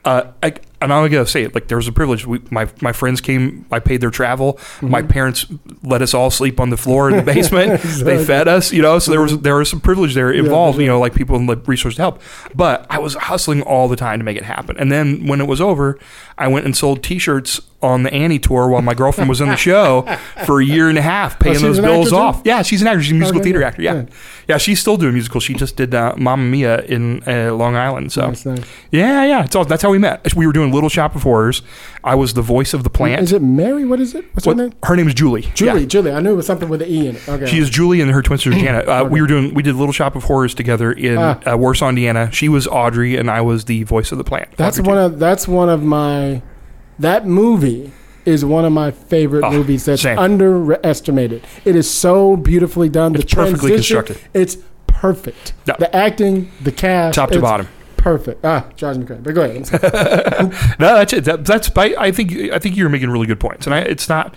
uh, 0.05 0.31
I, 0.41 0.53
and 0.81 0.93
I'm 0.93 1.09
gonna 1.11 1.25
say 1.25 1.43
it 1.43 1.53
like 1.53 1.67
there 1.67 1.77
was 1.77 1.87
a 1.87 1.91
privilege. 1.91 2.25
We, 2.25 2.39
my 2.51 2.69
my 2.81 2.93
friends 2.93 3.19
came. 3.19 3.65
I 3.71 3.79
paid 3.79 3.99
their 4.01 4.09
travel. 4.09 4.57
My 4.81 5.01
Mm-hmm. 5.01 5.09
parents 5.11 5.45
let 5.83 6.01
us 6.01 6.13
all 6.13 6.31
sleep 6.31 6.59
on 6.59 6.69
the 6.69 6.77
floor 6.77 7.09
in 7.09 7.17
the 7.17 7.23
basement. 7.33 7.81
They 8.05 8.23
fed 8.23 8.47
us, 8.47 8.71
you 8.71 8.81
know. 8.81 8.97
So 8.99 9.11
there 9.11 9.21
was 9.21 9.37
there 9.39 9.55
was 9.55 9.69
some 9.69 9.81
privilege 9.81 10.13
there 10.13 10.31
involved. 10.31 10.79
You 10.79 10.87
know, 10.87 10.99
like 10.99 11.13
people 11.13 11.35
in 11.35 11.47
the 11.47 11.57
resource 11.57 11.95
to 11.95 12.01
help. 12.01 12.21
But 12.55 12.85
I 12.89 12.99
was 12.99 13.15
hustling 13.15 13.61
all 13.63 13.87
the 13.89 13.97
time 13.97 14.19
to 14.19 14.23
make 14.25 14.37
it 14.37 14.43
happen. 14.45 14.77
And 14.77 14.89
then 14.91 15.27
when 15.27 15.41
it 15.41 15.47
was 15.47 15.59
over, 15.59 15.99
I 16.37 16.47
went 16.47 16.65
and 16.65 16.75
sold 16.77 17.03
T-shirts 17.03 17.59
on 17.81 18.03
the 18.03 18.13
Annie 18.13 18.39
tour 18.39 18.67
while 18.67 18.81
my 18.81 18.93
girlfriend 18.93 19.29
was 19.29 19.39
in 19.39 19.47
the 19.49 19.55
show 19.69 20.01
for 20.45 20.59
a 20.59 20.65
year 20.65 20.89
and 20.89 20.97
a 20.97 21.01
half, 21.01 21.39
paying 21.39 21.55
Oh, 21.57 21.59
those 21.59 21.79
bills 21.79 22.07
actor 22.07 22.09
too? 22.09 22.15
off. 22.21 22.41
Yeah, 22.43 22.61
she's 22.61 22.81
an 22.81 22.87
actor. 22.87 23.01
She's 23.01 23.11
a 23.11 23.15
musical 23.15 23.39
Okay, 23.39 23.45
theater 23.51 23.63
actor. 23.63 23.81
Yeah, 23.81 23.93
good. 23.93 24.11
yeah. 24.49 24.57
She's 24.57 24.79
still 24.81 24.97
doing 24.97 25.13
musicals. 25.13 25.43
She 25.43 25.53
just 25.53 25.77
did 25.77 25.95
uh, 25.95 26.13
Mamma 26.17 26.43
Mia 26.43 26.81
in 26.83 27.23
uh, 27.25 27.53
Long 27.53 27.75
Island. 27.77 28.11
So. 28.11 28.27
Nice, 28.27 28.45
nice. 28.45 28.59
Yeah, 28.91 29.23
yeah. 29.23 29.43
It's 29.45 29.55
all, 29.55 29.63
that's 29.65 29.81
how 29.81 29.91
we 29.91 29.97
met. 29.97 30.35
We 30.35 30.45
were 30.45 30.51
doing 30.53 30.73
Little 30.73 30.89
Shop 30.89 31.15
of 31.15 31.23
Horrors. 31.23 31.61
I 32.03 32.15
was 32.15 32.33
the 32.33 32.41
voice 32.41 32.73
of 32.73 32.83
the 32.83 32.89
plant. 32.89 33.21
Is 33.21 33.31
it 33.31 33.41
Mary? 33.41 33.85
What 33.85 33.99
is 33.99 34.13
it? 34.15 34.25
What's 34.33 34.45
What- 34.45 34.57
her 34.57 34.63
name? 34.63 34.73
her 34.83 34.95
name 34.95 35.07
is 35.07 35.13
Julie. 35.13 35.41
Julie. 35.53 35.81
Yeah. 35.81 35.85
Julie. 35.87 36.11
I 36.11 36.19
knew 36.19 36.33
it 36.33 36.35
was 36.35 36.45
something 36.47 36.67
with 36.69 36.81
an 36.81 36.89
E 36.89 37.07
in 37.07 37.15
it. 37.15 37.29
Okay. 37.29 37.45
She 37.45 37.59
is 37.59 37.69
Julie 37.69 38.01
and 38.01 38.11
her 38.11 38.21
twin 38.21 38.37
sister 38.39 38.51
Janet. 38.59 38.87
Uh, 38.87 39.07
We 39.09 39.21
were 39.21 39.27
doing. 39.27 39.53
We 39.53 39.63
did 39.63 39.75
Little 39.75 39.93
Shop 39.93 40.15
of 40.15 40.23
Horrors 40.23 40.53
together 40.53 40.91
in 40.91 41.17
Ah. 41.17 41.39
uh, 41.53 41.57
Warsaw, 41.57 41.89
Indiana. 41.89 42.29
She 42.31 42.49
was 42.49 42.67
Audrey, 42.67 43.15
and 43.15 43.29
I 43.31 43.41
was 43.41 43.65
the 43.65 43.83
voice 43.83 44.11
of 44.11 44.17
the 44.17 44.23
plant. 44.23 44.49
That's 44.57 44.79
Audrey 44.79 44.89
one 44.93 44.97
of 44.97 45.19
that's 45.19 45.47
one 45.47 45.69
of 45.69 45.81
my 45.83 46.41
that 46.99 47.25
movie 47.25 47.91
is 48.25 48.45
one 48.45 48.65
of 48.65 48.71
my 48.71 48.91
favorite 48.91 49.43
Oh, 49.43 49.51
movies 49.51 49.85
that's 49.85 50.01
same. 50.03 50.19
underestimated. 50.19 51.43
It 51.65 51.75
is 51.75 51.89
so 51.89 52.35
beautifully 52.37 52.89
done. 52.89 53.15
It's 53.15 53.29
the 53.29 53.35
perfectly 53.35 53.71
constructed. 53.71 54.19
It's 54.33 54.57
perfect. 54.87 55.53
Yeah. 55.65 55.75
The 55.79 55.93
acting, 55.95 56.51
the 56.61 56.71
cast, 56.71 57.15
top 57.15 57.31
to 57.31 57.39
bottom. 57.41 57.67
perfect. 57.97 58.43
Ah, 58.45 58.65
drives 58.77 58.97
me. 58.99 59.05
But 59.05 59.33
go 59.33 59.41
ahead. 59.41 59.69
No, 60.79 60.95
that's 60.95 61.13
it. 61.13 61.25
That, 61.25 61.45
that's. 61.45 61.71
I, 61.75 61.95
I 61.97 62.11
think. 62.11 62.33
I 62.51 62.59
think 62.59 62.75
you're 62.77 62.89
making 62.89 63.09
really 63.09 63.27
good 63.27 63.39
points, 63.39 63.65
and 63.65 63.73
I, 63.73 63.79
it's 63.79 64.07
not. 64.09 64.35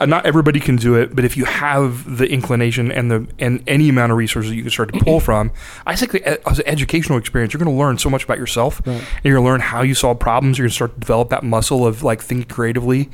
Uh, 0.00 0.06
not 0.06 0.26
everybody 0.26 0.58
can 0.58 0.74
do 0.74 0.96
it, 0.96 1.14
but 1.14 1.24
if 1.24 1.36
you 1.36 1.44
have 1.44 2.16
the 2.18 2.26
inclination 2.28 2.90
and 2.90 3.10
the 3.12 3.26
and 3.38 3.62
any 3.68 3.88
amount 3.88 4.10
of 4.10 4.18
resources 4.18 4.50
you 4.52 4.62
can 4.62 4.70
start 4.70 4.92
to 4.92 4.98
pull 4.98 5.20
from, 5.28 5.52
I 5.86 5.94
think 5.94 6.12
that 6.12 6.40
as 6.50 6.58
an 6.58 6.66
educational 6.66 7.16
experience, 7.18 7.52
you're 7.52 7.62
going 7.62 7.72
to 7.74 7.78
learn 7.80 7.98
so 7.98 8.10
much 8.10 8.24
about 8.24 8.38
yourself, 8.38 8.82
Right. 8.84 8.96
and 8.96 9.24
you're 9.24 9.34
going 9.36 9.44
to 9.44 9.50
learn 9.52 9.60
how 9.60 9.82
you 9.82 9.94
solve 9.94 10.18
problems. 10.18 10.58
You're 10.58 10.64
going 10.64 10.70
to 10.70 10.74
start 10.74 10.94
to 10.94 11.00
develop 11.00 11.28
that 11.30 11.44
muscle 11.44 11.86
of 11.86 12.02
like 12.02 12.20
thinking 12.22 12.48
creatively, 12.48 13.08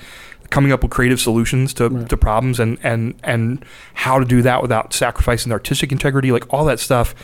coming 0.48 0.72
up 0.72 0.82
with 0.82 0.90
creative 0.90 1.20
solutions 1.20 1.74
to, 1.74 1.90
Right. 1.90 2.08
to 2.08 2.16
problems 2.16 2.58
and, 2.58 2.78
and 2.82 3.14
and 3.24 3.62
how 3.92 4.18
to 4.18 4.24
do 4.24 4.40
that 4.42 4.62
without 4.62 4.94
sacrificing 4.94 5.50
the 5.50 5.54
artistic 5.54 5.92
integrity, 5.92 6.32
like 6.32 6.50
all 6.52 6.64
that 6.64 6.80
stuff 6.80 7.14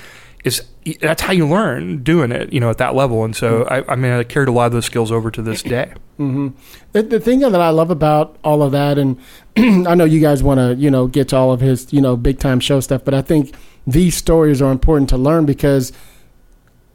is 0.46 0.62
that's 1.00 1.22
how 1.22 1.32
you 1.32 1.46
learn 1.46 2.02
doing 2.04 2.30
it, 2.30 2.52
you 2.52 2.60
know, 2.60 2.70
at 2.70 2.78
that 2.78 2.94
level. 2.94 3.24
And 3.24 3.34
so 3.34 3.64
Mm. 3.64 3.72
I, 3.72 3.92
I 3.92 3.96
mean 3.96 4.12
I 4.12 4.22
carried 4.22 4.48
a 4.48 4.52
lot 4.52 4.66
of 4.66 4.72
those 4.72 4.84
skills 4.86 5.10
over 5.10 5.30
to 5.32 5.42
this 5.42 5.60
day. 5.62 5.92
hmm 6.16 6.48
The, 6.92 7.02
the 7.02 7.18
thing 7.20 7.40
that 7.40 7.54
I 7.60 7.70
love 7.70 7.90
about 7.90 8.36
all 8.44 8.62
of 8.62 8.70
that, 8.72 8.96
and 8.96 9.18
I 9.56 9.94
know 9.96 10.04
you 10.04 10.20
guys 10.20 10.42
want 10.42 10.58
to, 10.60 10.74
you 10.76 10.90
know, 10.90 11.08
get 11.08 11.28
to 11.30 11.36
all 11.36 11.52
of 11.52 11.60
his, 11.60 11.92
you 11.92 12.00
know, 12.00 12.16
big 12.16 12.38
time 12.38 12.60
show 12.60 12.78
stuff, 12.80 13.04
but 13.04 13.14
I 13.14 13.22
think 13.22 13.54
these 13.86 14.16
stories 14.16 14.62
are 14.62 14.70
important 14.70 15.08
to 15.10 15.16
learn 15.16 15.46
because 15.46 15.92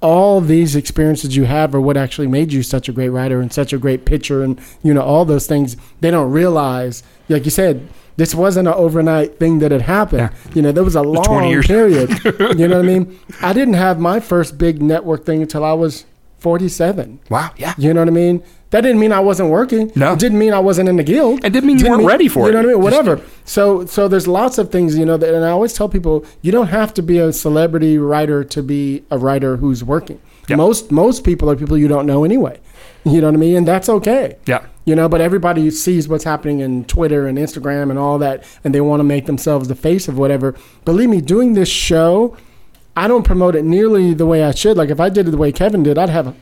all 0.02 0.42
these 0.42 0.76
experiences 0.76 1.36
you 1.36 1.46
have 1.46 1.76
are 1.76 1.82
what 1.82 1.96
actually 1.96 2.28
made 2.28 2.52
you 2.52 2.64
such 2.64 2.90
a 2.90 2.92
great 2.92 3.10
writer 3.10 3.40
and 3.40 3.54
such 3.54 3.72
a 3.72 3.78
great 3.78 4.06
pitcher, 4.06 4.44
and 4.44 4.60
you 4.82 4.94
know, 4.94 5.02
all 5.02 5.26
those 5.26 5.48
things 5.48 5.78
they 6.00 6.12
don't 6.12 6.32
realize. 6.32 7.04
Like 7.30 7.46
you 7.46 7.52
said, 7.52 7.88
this 8.18 8.36
wasn't 8.36 8.68
an 8.68 8.74
overnight 8.74 9.40
thing 9.40 9.60
that 9.60 9.72
had 9.72 9.84
happened. 9.84 10.32
You 10.54 10.64
know, 10.64 10.72
there 10.72 10.84
was 10.84 10.96
a 10.96 11.04
was 11.04 11.26
20 11.26 11.56
long 11.56 11.64
period. 11.64 12.10
you 12.58 12.68
know 12.68 12.78
what 12.78 12.86
I 12.86 12.88
mean? 12.88 13.20
I 13.42 13.54
didn't 13.54 13.76
have 13.76 14.00
my 14.00 14.20
first 14.20 14.58
big 14.58 14.82
network 14.82 15.26
thing 15.26 15.42
until 15.42 15.64
I 15.64 15.74
was 15.74 16.06
forty-seven. 16.40 17.20
Wow. 17.30 17.52
Yeah. 17.58 17.74
You 17.78 17.94
know 17.94 18.02
what 18.02 18.08
I 18.08 18.12
mean? 18.12 18.44
That 18.72 18.82
didn't 18.82 19.00
mean 19.00 19.12
I 19.12 19.20
wasn't 19.20 19.50
working. 19.50 19.92
No. 19.96 20.14
It 20.14 20.20
didn't 20.20 20.40
mean 20.40 20.54
I 20.54 20.60
wasn't 20.60 20.90
in 20.90 20.96
the 20.96 21.04
guild. 21.04 21.44
It 21.46 21.52
didn't 21.52 21.68
mean 21.68 21.78
you 21.80 21.90
weren't 21.90 22.06
ready 22.06 22.28
for 22.28 22.46
it. 22.46 22.48
You 22.48 22.54
know 22.54 22.60
what 22.60 22.66
I 22.70 22.74
mean? 22.74 22.92
Just- 22.92 22.98
Whatever. 23.06 23.26
So 23.46 23.86
so 23.86 24.08
there's 24.08 24.28
lots 24.28 24.58
of 24.58 24.72
things, 24.72 24.98
you 24.98 25.06
know, 25.06 25.18
that, 25.18 25.34
and 25.34 25.44
I 25.46 25.50
always 25.50 25.74
tell 25.74 25.90
people 25.90 26.26
you 26.42 26.52
don't 26.52 26.68
have 26.68 26.94
to 26.96 27.02
be 27.04 27.20
a 27.20 27.32
celebrity 27.34 27.98
writer 27.98 28.44
to 28.46 28.64
be 28.64 29.04
a 29.12 29.18
writer 29.18 29.58
who's 29.58 29.84
working. 29.84 30.20
Yeah. 30.48 30.56
Most 30.56 30.92
most 30.92 31.24
people 31.24 31.50
are 31.52 31.56
people 31.56 31.78
you 31.78 31.88
don't 31.88 32.06
know 32.06 32.24
anyway. 32.24 32.60
You 33.04 33.20
know 33.20 33.28
what 33.28 33.34
I 33.36 33.38
mean? 33.40 33.56
And 33.58 33.68
that's 33.68 33.90
okay. 33.90 34.38
Yeah. 34.46 34.66
You 34.86 34.96
know, 34.96 35.10
but 35.10 35.22
everybody 35.22 35.70
sees 35.72 36.08
what's 36.08 36.24
happening 36.24 36.60
in 36.62 36.86
Twitter 36.86 37.28
and 37.28 37.38
Instagram 37.38 37.90
and 37.90 38.00
all 38.00 38.18
that, 38.20 38.44
and 38.64 38.74
they 38.74 38.82
want 38.82 39.00
to 39.00 39.04
make 39.04 39.26
themselves 39.26 39.68
the 39.68 39.76
face 39.76 40.08
of 40.08 40.18
whatever. 40.18 40.56
Believe 40.86 41.10
me, 41.10 41.20
doing 41.22 41.54
this 41.54 41.70
show, 41.70 42.36
I 42.96 43.08
don't 43.08 43.24
promote 43.24 43.56
it 43.56 43.64
nearly 43.66 44.14
the 44.14 44.26
way 44.26 44.44
I 44.44 44.52
should. 44.52 44.78
Like 44.78 44.90
if 44.90 45.00
I 45.00 45.10
did 45.10 45.28
it 45.28 45.32
the 45.32 45.38
way 45.38 45.52
Kevin 45.52 45.84
did, 45.84 45.98
I'd 45.98 46.10
have 46.10 46.36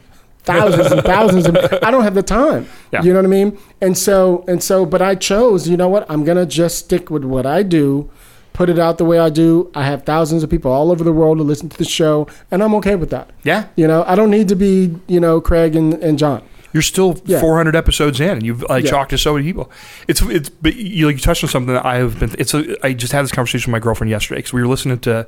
thousands 0.50 0.91
and 0.91 1.04
thousands 1.04 1.47
of. 1.47 1.56
I 1.84 1.91
don't 1.91 2.04
have 2.04 2.16
the 2.16 2.24
time. 2.24 2.68
Yeah. 2.91 3.02
You 3.04 3.14
know 3.14 3.20
what 3.20 3.26
I 3.26 3.30
mean? 3.30 3.58
And 3.82 3.97
so 3.97 4.43
and 4.47 4.62
so, 4.64 4.86
but 4.86 5.02
I 5.02 5.16
chose. 5.16 5.68
You 5.68 5.78
know 5.78 5.89
what? 5.89 6.10
I'm 6.10 6.24
gonna 6.24 6.45
just 6.45 6.78
stick 6.80 7.10
with 7.10 7.24
what 7.24 7.45
I 7.45 7.64
do. 7.64 8.10
Put 8.54 8.70
it 8.70 8.78
out 8.80 8.97
the 8.97 9.06
way 9.06 9.20
I 9.20 9.30
do. 9.30 9.72
I 9.74 9.84
have 9.86 10.04
thousands 10.04 10.43
of 10.43 10.50
people 10.50 10.70
all 10.72 10.91
over 10.91 11.04
the 11.04 11.14
world 11.14 11.38
to 11.38 11.43
listen 11.43 11.70
to 11.70 11.78
the 11.78 11.86
show, 11.86 12.28
and 12.52 12.62
I'm 12.62 12.74
okay 12.76 12.95
with 12.95 13.10
that. 13.12 13.30
Yeah. 13.43 13.68
You 13.78 13.88
know, 13.88 14.04
I 14.06 14.16
don't 14.16 14.30
need 14.32 14.50
to 14.50 14.56
be, 14.56 14.93
you 15.08 15.20
know, 15.22 15.39
Craig 15.39 15.76
and, 15.78 15.93
and 16.04 16.20
John. 16.20 16.41
You're 16.74 16.84
still 16.84 17.20
Yeah. 17.26 17.39
400 17.39 17.76
episodes 17.76 18.20
in, 18.20 18.30
and 18.30 18.45
you've 18.45 18.64
like 18.64 18.84
Yeah. 18.84 18.91
talked 18.91 19.12
to 19.12 19.18
so 19.18 19.34
many 19.34 19.45
people. 19.45 19.72
It's 20.10 20.22
it's 20.24 20.50
but 20.50 20.76
you 20.76 21.06
like 21.08 21.16
you 21.16 21.22
touched 21.22 21.43
on 21.43 21.50
something 21.50 21.74
that 21.74 21.86
I 21.86 21.95
have 21.97 22.20
been. 22.20 22.36
It's 22.38 22.54
a, 22.54 22.76
I 22.86 22.93
just 22.93 23.14
had 23.14 23.24
this 23.24 23.32
conversation 23.32 23.72
with 23.72 23.80
my 23.80 23.84
girlfriend 23.84 24.12
yesterday 24.12 24.39
because 24.39 24.52
we 24.54 24.62
were 24.62 24.68
listening 24.68 25.00
to 25.00 25.26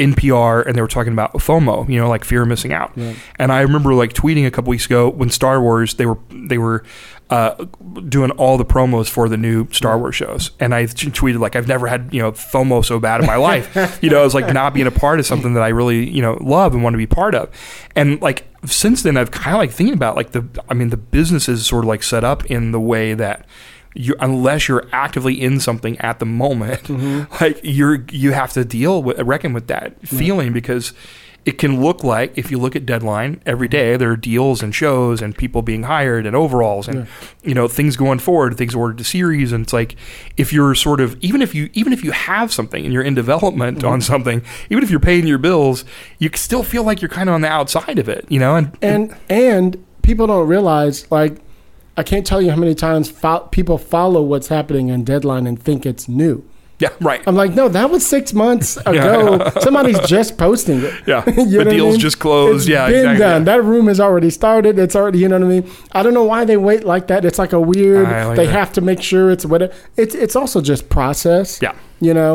NPR 0.00 0.66
and 0.66 0.74
they 0.74 0.80
were 0.80 0.88
talking 0.88 1.12
about 1.12 1.34
FOMO, 1.34 1.86
you 1.88 2.00
know, 2.00 2.08
like 2.08 2.24
fear 2.24 2.42
of 2.42 2.48
missing 2.48 2.72
out. 2.72 2.90
Right. 2.96 3.16
And 3.38 3.52
I 3.52 3.60
remember 3.60 3.92
like 3.94 4.14
tweeting 4.14 4.46
a 4.46 4.50
couple 4.50 4.70
weeks 4.70 4.86
ago 4.86 5.10
when 5.10 5.28
Star 5.30 5.60
Wars 5.60 5.94
they 5.94 6.06
were 6.06 6.18
they 6.30 6.56
were 6.56 6.82
uh, 7.28 7.54
doing 8.08 8.32
all 8.32 8.58
the 8.58 8.64
promos 8.64 9.08
for 9.08 9.28
the 9.28 9.36
new 9.36 9.68
Star 9.70 9.96
Wars 9.98 10.16
shows, 10.16 10.50
and 10.58 10.74
I 10.74 10.86
t- 10.86 11.10
tweeted 11.10 11.38
like 11.38 11.54
I've 11.54 11.68
never 11.68 11.86
had 11.86 12.12
you 12.12 12.20
know 12.20 12.32
FOMO 12.32 12.84
so 12.84 12.98
bad 12.98 13.20
in 13.20 13.26
my 13.26 13.36
life. 13.50 14.02
you 14.02 14.10
know, 14.10 14.24
it's 14.24 14.34
like 14.34 14.52
not 14.52 14.74
being 14.74 14.88
a 14.88 14.90
part 14.90 15.20
of 15.20 15.26
something 15.26 15.54
that 15.54 15.62
I 15.62 15.68
really 15.68 16.08
you 16.10 16.22
know 16.22 16.38
love 16.40 16.74
and 16.74 16.82
want 16.82 16.94
to 16.94 16.98
be 16.98 17.06
part 17.06 17.34
of, 17.34 17.48
and 17.94 18.20
like 18.20 18.46
since 18.64 19.02
then 19.02 19.16
I've 19.16 19.30
kind 19.30 19.54
of 19.54 19.58
like 19.58 19.70
thinking 19.70 19.94
about 19.94 20.16
like 20.16 20.32
the 20.32 20.44
I 20.68 20.74
mean 20.74 20.88
the 20.90 20.96
business 20.96 21.48
is 21.48 21.64
sort 21.64 21.84
of 21.84 21.88
like 21.88 22.02
set 22.02 22.24
up 22.24 22.46
in 22.46 22.72
the 22.72 22.80
way 22.80 23.14
that 23.14 23.46
you 23.94 24.14
unless 24.20 24.68
you're 24.68 24.86
actively 24.92 25.40
in 25.40 25.60
something 25.60 25.98
at 25.98 26.18
the 26.18 26.26
moment, 26.26 26.84
mm-hmm. 26.84 27.32
like 27.44 27.60
you're 27.62 28.04
you 28.10 28.32
have 28.32 28.52
to 28.52 28.64
deal 28.64 29.02
with 29.02 29.18
reckon 29.20 29.52
with 29.52 29.66
that 29.68 30.00
feeling 30.06 30.52
because 30.52 30.92
it 31.46 31.56
can 31.56 31.80
look 31.80 32.04
like 32.04 32.36
if 32.36 32.50
you 32.50 32.58
look 32.58 32.76
at 32.76 32.84
deadline 32.84 33.40
every 33.46 33.66
mm-hmm. 33.66 33.72
day 33.72 33.96
there 33.96 34.10
are 34.10 34.16
deals 34.16 34.62
and 34.62 34.74
shows 34.74 35.22
and 35.22 35.36
people 35.36 35.62
being 35.62 35.84
hired 35.84 36.26
and 36.26 36.36
overalls 36.36 36.86
and 36.86 37.08
you 37.42 37.54
know 37.54 37.66
things 37.66 37.96
going 37.96 38.18
forward 38.18 38.56
things 38.56 38.74
ordered 38.74 38.98
to 38.98 39.04
series 39.04 39.52
and 39.52 39.64
it's 39.64 39.72
like 39.72 39.96
if 40.36 40.52
you're 40.52 40.74
sort 40.74 41.00
of 41.00 41.16
even 41.22 41.40
if 41.40 41.54
you 41.54 41.70
even 41.72 41.92
if 41.92 42.04
you 42.04 42.10
have 42.10 42.52
something 42.52 42.84
and 42.84 42.92
you're 42.92 43.02
in 43.02 43.14
development 43.14 43.78
mm-hmm. 43.78 43.88
on 43.88 44.00
something 44.00 44.42
even 44.68 44.84
if 44.84 44.90
you're 44.90 45.00
paying 45.00 45.26
your 45.26 45.38
bills 45.38 45.84
you 46.18 46.30
still 46.34 46.62
feel 46.62 46.84
like 46.84 47.00
you're 47.00 47.08
kind 47.08 47.28
of 47.28 47.34
on 47.34 47.40
the 47.40 47.48
outside 47.48 47.98
of 47.98 48.08
it 48.08 48.24
you 48.28 48.38
know 48.38 48.56
and 48.56 48.76
and 48.82 49.16
and 49.30 49.84
people 50.02 50.26
don't 50.26 50.46
realize 50.46 51.10
like 51.10 51.40
I 52.00 52.04
can't 52.10 52.26
tell 52.30 52.40
you 52.44 52.50
how 52.54 52.56
many 52.64 52.74
times 52.74 53.10
fo- 53.22 53.46
people 53.56 53.76
follow 53.78 54.22
what's 54.32 54.48
happening 54.48 54.90
on 54.94 55.04
deadline 55.04 55.46
and 55.50 55.56
think 55.66 55.80
it's 55.92 56.08
new. 56.08 56.36
yeah 56.84 56.92
right 57.10 57.20
I'm 57.28 57.36
like, 57.42 57.52
no, 57.60 57.68
that 57.78 57.88
was 57.94 58.02
six 58.16 58.32
months 58.44 58.68
ago. 58.90 59.50
Somebody's 59.66 60.00
just 60.14 60.30
posting 60.44 60.78
it. 60.88 60.94
Yeah. 61.06 61.22
The 61.50 61.58
what 61.58 61.68
I 61.68 61.70
deal's 61.76 61.94
mean? 61.94 62.00
just 62.08 62.18
closed. 62.26 62.62
It's 62.62 62.68
Yeah, 62.76 62.86
been 62.88 62.96
exactly. 63.12 63.18
done. 63.26 63.44
That 63.52 63.62
room 63.70 63.86
has 63.92 64.00
already 64.06 64.30
started. 64.40 64.78
It's 64.84 64.96
already, 65.00 65.18
you 65.22 65.28
know 65.28 65.38
what 65.38 65.46
I 65.52 65.60
mean. 65.60 65.64
I 65.92 66.00
don't 66.02 66.14
know 66.14 66.24
why 66.32 66.40
they 66.50 66.56
wait 66.56 66.82
like 66.94 67.04
that. 67.08 67.20
It's 67.28 67.38
like 67.44 67.52
a 67.60 67.60
weird. 67.72 68.06
Like 68.08 68.36
they 68.40 68.46
that. 68.46 68.52
have 68.60 68.70
to 68.76 68.80
make 68.90 69.00
sure 69.10 69.24
it's 69.34 69.44
what 69.50 69.60
it's. 70.02 70.14
It's 70.24 70.36
also 70.40 70.58
just 70.72 70.82
process. 70.88 71.48
Yeah. 71.66 71.74
You 72.08 72.14
know, 72.14 72.32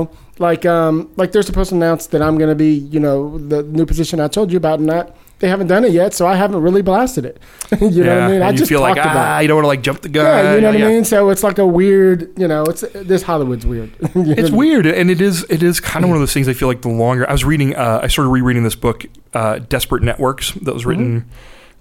like 0.48 0.64
um, 0.78 1.10
like 1.22 1.32
they're 1.32 1.48
supposed 1.52 1.70
to 1.72 1.76
announce 1.82 2.04
that 2.14 2.22
I'm 2.22 2.38
going 2.38 2.52
to 2.56 2.60
be, 2.68 2.74
you 2.94 3.00
know, 3.06 3.18
the 3.54 3.64
new 3.64 3.86
position 3.88 4.20
I 4.20 4.28
told 4.38 4.52
you 4.52 4.58
about, 4.58 4.78
and 4.80 4.90
that 4.90 5.06
they 5.46 5.50
haven't 5.50 5.68
done 5.68 5.86
it 5.86 5.92
yet, 5.92 6.14
so 6.16 6.26
I 6.26 6.36
haven't 6.36 6.62
really 6.62 6.82
blasted 6.82 7.24
it. 7.26 7.40
you 7.80 8.04
know 8.04 8.16
what 8.16 8.24
I 8.24 8.28
mean? 8.28 8.36
and 8.36 8.44
I 8.44 8.50
you 8.52 8.58
just 8.58 8.70
feel 8.70 8.82
like 8.82 8.96
talked 8.96 9.06
about. 9.12 9.28
ah 9.28 9.40
you 9.40 9.48
don't 9.48 9.58
want 9.58 9.66
to 9.66 9.68
like 9.68 9.82
jump 9.84 10.02
the 10.02 10.10
gun 10.10 10.26
Yeah, 10.26 10.56
you 10.56 10.62
know 10.62 10.72
what 10.72 10.80
Yeah. 10.80 10.86
I 10.88 10.90
mean. 10.90 11.06
So 11.06 11.30
it's 11.30 11.44
like 11.44 11.60
a 11.60 11.68
weird, 11.68 12.32
you 12.38 12.48
know, 12.48 12.64
it's 12.64 12.82
this 12.94 13.22
Hollywood's 13.22 13.66
weird. 13.66 13.92
It's 14.02 14.14
what 14.16 14.38
I 14.40 14.42
mean? 14.42 14.56
weird, 14.56 14.86
and 14.88 15.12
it 15.12 15.22
is. 15.22 15.46
It 15.50 15.62
is 15.62 15.80
kind 15.80 16.04
of 16.04 16.10
one 16.10 16.18
of 16.18 16.22
those 16.22 16.34
things. 16.34 16.48
I 16.50 16.54
feel 16.54 16.68
like 16.68 16.82
the 16.82 16.90
longer 16.90 17.30
I 17.30 17.32
was 17.32 17.46
reading, 17.46 17.76
uh, 17.76 18.00
I 18.04 18.08
started 18.08 18.30
rereading 18.32 18.64
this 18.64 18.76
book, 18.76 19.06
uh, 19.34 19.60
"Desperate 19.60 20.02
Networks," 20.04 20.52
that 20.54 20.74
was 20.74 20.86
written, 20.86 21.22
Mm-hmm. 21.22 21.30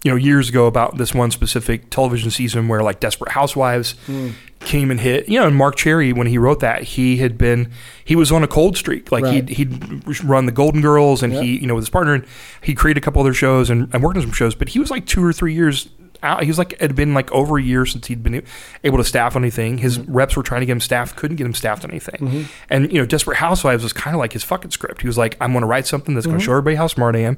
You 0.05 0.11
know, 0.11 0.17
years 0.17 0.49
ago 0.51 0.67
about 0.67 0.99
this 0.99 1.13
one 1.15 1.31
specific 1.33 1.91
television 1.91 2.31
season 2.31 2.69
where 2.69 2.83
like 2.83 3.01
Desperate 3.01 3.33
Housewives 3.33 3.95
Mm. 4.07 4.35
came 4.61 4.91
and 4.91 5.01
hit. 5.01 5.29
You 5.31 5.41
know, 5.41 5.47
and 5.47 5.57
Marc 5.57 5.77
Cherry 5.77 6.13
when 6.13 6.27
he 6.27 6.37
wrote 6.39 6.61
that, 6.61 6.83
he 6.83 7.17
had 7.17 7.37
been 7.39 7.71
he 8.05 8.15
was 8.15 8.31
on 8.31 8.43
a 8.45 8.47
cold 8.47 8.77
streak. 8.77 9.11
Like 9.11 9.25
Right. 9.25 9.49
he'd 9.49 9.57
he'd 9.57 10.23
run 10.23 10.45
the 10.47 10.53
Golden 10.53 10.83
Girls, 10.83 11.23
and 11.23 11.33
he 11.33 11.59
you 11.59 11.67
know 11.67 11.75
with 11.75 11.83
his 11.83 11.91
partner, 11.91 12.13
and 12.15 12.25
he 12.63 12.75
created 12.75 13.03
a 13.03 13.05
couple 13.05 13.21
other 13.23 13.33
shows 13.35 13.71
and, 13.71 13.89
and 13.95 14.03
worked 14.03 14.17
on 14.17 14.23
some 14.23 14.33
shows. 14.33 14.55
But 14.55 14.69
he 14.69 14.79
was 14.79 14.91
like 14.91 15.07
two 15.07 15.25
or 15.25 15.33
three 15.33 15.55
years. 15.55 15.89
Out. 16.23 16.43
He 16.43 16.49
was 16.49 16.57
like 16.57 16.73
it 16.75 16.81
had 16.81 16.95
been 16.97 17.13
like 17.13 17.31
over 17.33 17.59
a 17.59 17.63
year 17.63 17.85
since 17.85 18.07
he'd 18.07 18.23
been 18.23 18.43
able 18.83 18.97
to 18.97 19.05
staff 19.05 19.37
on 19.37 19.43
anything. 19.43 19.77
His 19.79 19.99
Mm-hmm. 19.99 20.15
reps 20.17 20.37
were 20.37 20.43
trying 20.43 20.61
to 20.61 20.67
get 20.67 20.73
him 20.73 20.81
staffed, 20.81 21.17
couldn't 21.17 21.37
get 21.37 21.45
him 21.47 21.53
staffed 21.53 21.85
on 21.85 21.91
anything. 21.91 22.47
And 22.71 22.91
you 22.91 22.99
know, 22.99 23.05
Desperate 23.05 23.37
Housewives 23.37 23.83
was 23.83 23.93
kind 23.93 24.15
of 24.17 24.21
like 24.21 24.33
his 24.33 24.43
fucking 24.43 24.71
script. 24.71 25.03
He 25.03 25.07
was 25.07 25.19
like, 25.19 25.37
I'm 25.39 25.53
going 25.53 25.61
to 25.63 25.67
write 25.67 25.87
something 25.87 26.15
that's 26.15 26.27
going 26.27 26.39
to 26.39 26.45
show 26.45 26.53
everybody 26.53 26.77
how 26.77 26.87
smart 26.87 27.15
I 27.15 27.21
am. 27.21 27.37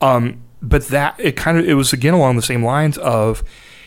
Um, 0.00 0.42
but 0.68 0.88
that 0.88 1.14
it 1.18 1.36
kind 1.36 1.58
of 1.58 1.68
it 1.68 1.74
was 1.74 1.92
again 1.92 2.14
along 2.14 2.36
the 2.36 2.42
same 2.42 2.64
lines 2.64 2.98
of 2.98 3.42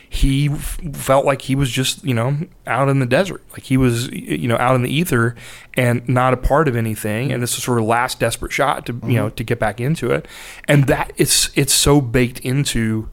he 0.10 0.50
f- 0.50 0.80
felt 0.94 1.26
like 1.26 1.42
he 1.42 1.56
was 1.56 1.70
just 1.70 2.04
you 2.04 2.14
know 2.14 2.38
out 2.66 2.90
in 2.90 3.00
the 3.00 3.06
desert, 3.06 3.44
like 3.52 3.64
he 3.64 3.78
was 3.78 4.08
you 4.10 4.48
know 4.48 4.58
out 4.58 4.76
in 4.76 4.84
the 4.84 4.90
ether 4.90 5.36
and 5.74 6.08
not 6.08 6.34
a 6.34 6.38
part 6.38 6.68
of 6.68 6.76
anything. 6.76 7.32
And 7.32 7.44
this 7.44 7.56
was 7.56 7.64
sort 7.64 7.80
of 7.80 7.86
last 7.86 8.20
desperate 8.20 8.52
shot 8.52 8.86
to 8.86 8.94
you 8.94 9.00
mm-hmm. 9.00 9.14
know 9.14 9.30
to 9.32 9.44
get 9.44 9.60
back 9.60 9.82
into 9.82 10.12
it. 10.12 10.28
And 10.66 10.88
that 10.88 11.12
it's 11.18 11.50
it's 11.56 11.74
so 11.74 12.00
baked 12.00 12.40
into 12.40 13.10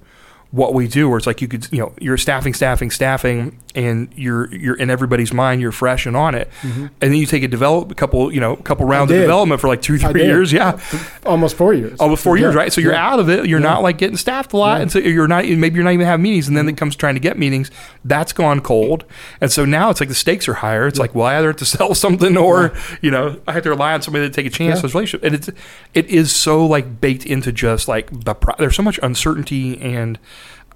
what 0.55 0.73
we 0.73 0.87
do 0.87 1.09
where 1.09 1.19
it's 1.19 1.27
like 1.27 1.43
you 1.43 1.49
could 1.49 1.67
you 1.73 1.81
know 1.81 1.93
you're 2.01 2.17
staffing 2.17 2.55
staffing 2.55 2.89
staffing 2.89 3.59
and 3.75 4.09
you're 4.15 4.55
you're 4.55 4.77
in 4.77 4.89
everybody's 4.89 5.33
mind 5.33 5.61
you're 5.61 5.73
fresh 5.73 6.07
and 6.07 6.17
on 6.17 6.33
it. 6.33 6.49
Mm-hmm. 6.63 6.83
And 6.83 6.93
then 7.01 7.15
you 7.15 7.27
take 7.27 7.43
a 7.43 7.49
develop 7.49 7.91
a 7.91 7.95
couple 7.97 8.33
you 8.33 8.39
know 8.39 8.53
a 8.53 8.63
couple 8.63 8.87
rounds 8.87 9.11
of 9.11 9.19
development 9.19 9.61
for 9.61 9.67
like 9.67 9.83
two 9.83 9.99
three 9.99 10.23
years 10.25 10.53
yeah. 10.53 10.79
Almost 11.27 11.57
four 11.57 11.75
years. 11.75 11.99
almost 11.99 12.23
four 12.23 12.37
years 12.37 12.55
right? 12.55 12.73
So 12.73 12.81
you're 12.81 12.93
Yeah. 12.93 13.05
out 13.13 13.19
of 13.19 13.29
it. 13.29 13.47
You're 13.47 13.59
Yeah. 13.59 13.69
not 13.69 13.83
like 13.83 13.99
getting 13.99 14.17
staffed 14.17 14.53
a 14.53 14.57
lot. 14.57 14.77
Yeah. 14.77 14.83
and 14.83 14.93
so 14.93 15.01
you're 15.01 15.27
not 15.27 15.45
maybe 15.45 15.75
you're 15.75 15.83
not 15.83 15.93
even 15.93 16.07
having 16.07 16.23
meetings 16.23 16.47
and 16.47 16.57
then 16.57 16.67
mm-hmm. 16.67 16.75
it 16.75 16.77
comes 16.77 16.95
trying 16.95 17.15
to 17.15 17.21
get 17.21 17.37
meetings. 17.37 17.73
That's 18.05 18.33
gone 18.33 18.61
cold. 18.61 19.03
And 19.41 19.51
so 19.51 19.65
now 19.65 19.91
it's 19.91 19.99
like 19.99 20.09
the 20.09 20.15
stakes 20.15 20.47
are 20.49 20.55
higher. 20.55 20.87
It's 20.87 21.01
like 21.01 21.17
well 21.17 21.27
I 21.27 21.37
either 21.39 21.49
have 21.49 21.57
to 21.57 21.65
sell 21.77 21.97
something 21.97 22.37
or 22.37 22.73
you 23.03 23.11
know 23.11 23.41
I 23.49 23.53
have 23.55 23.65
to 23.65 23.71
rely 23.71 23.93
on 23.95 24.03
somebody 24.03 24.29
to 24.29 24.33
take 24.33 24.47
a 24.47 24.51
chance 24.51 24.75
Yeah. 24.75 24.77
on 24.77 24.83
this 24.83 24.95
relationship. 24.95 25.25
And 25.25 25.35
it's 25.35 25.51
it 25.95 26.07
is 26.07 26.33
so 26.33 26.65
like 26.65 27.01
baked 27.01 27.27
into 27.27 27.51
just 27.51 27.89
like 27.89 28.09
the 28.25 28.35
pro- 28.35 28.55
there's 28.57 28.77
so 28.77 28.85
much 28.85 29.01
uncertainty 29.03 29.81
and 29.81 30.21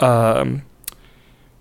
um, 0.01 0.63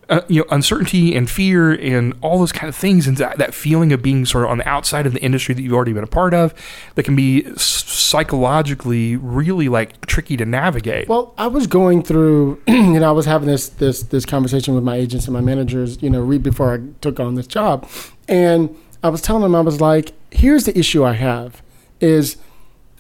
uh, 0.10 0.22
you 0.28 0.42
know, 0.42 0.48
uncertainty 0.52 1.16
and 1.16 1.30
fear 1.30 1.74
and 1.74 2.14
all 2.22 2.40
those 2.40 2.52
kind 2.52 2.70
of 2.70 2.76
things, 2.76 3.08
and 3.08 3.18
that, 3.18 3.38
that 3.38 3.54
feeling 3.54 3.92
of 3.92 4.02
being 4.02 4.26
sort 4.26 4.46
of 4.46 4.52
on 4.52 4.60
the 4.60 4.68
outside 4.68 5.06
of 5.06 5.14
the 5.14 5.22
industry 5.22 5.54
that 5.54 5.62
you've 5.62 5.74
already 5.74 5.94
been 5.94 6.04
a 6.04 6.08
part 6.08 6.34
of, 6.34 6.54
that 6.96 7.04
can 7.04 7.16
be 7.16 7.46
psychologically 7.58 9.16
really 9.18 9.68
like 9.68 10.06
tricky 10.06 10.38
to 10.38 10.46
navigate. 10.46 11.10
Well, 11.10 11.34
I 11.38 11.48
was 11.48 11.68
going 11.68 12.04
through, 12.04 12.62
you 12.68 13.00
know, 13.00 13.10
I 13.10 13.12
was 13.12 13.26
having 13.26 13.48
this 13.48 13.70
this 13.70 14.04
this 14.04 14.26
conversation 14.26 14.76
with 14.76 14.84
my 14.84 14.96
agents 14.96 15.26
and 15.26 15.34
my 15.34 15.42
managers, 15.42 16.02
you 16.02 16.10
know, 16.10 16.22
re- 16.22 16.38
before 16.38 16.74
I 16.74 16.80
took 17.02 17.20
on 17.20 17.36
this 17.36 17.48
job, 17.48 17.90
and 18.28 18.76
I 19.04 19.10
was 19.10 19.22
telling 19.22 19.44
them 19.44 19.56
I 19.56 19.62
was 19.62 19.82
like, 19.82 20.14
here's 20.32 20.64
the 20.64 20.78
issue 20.78 21.04
I 21.04 21.14
have 21.14 21.62
is 22.00 22.38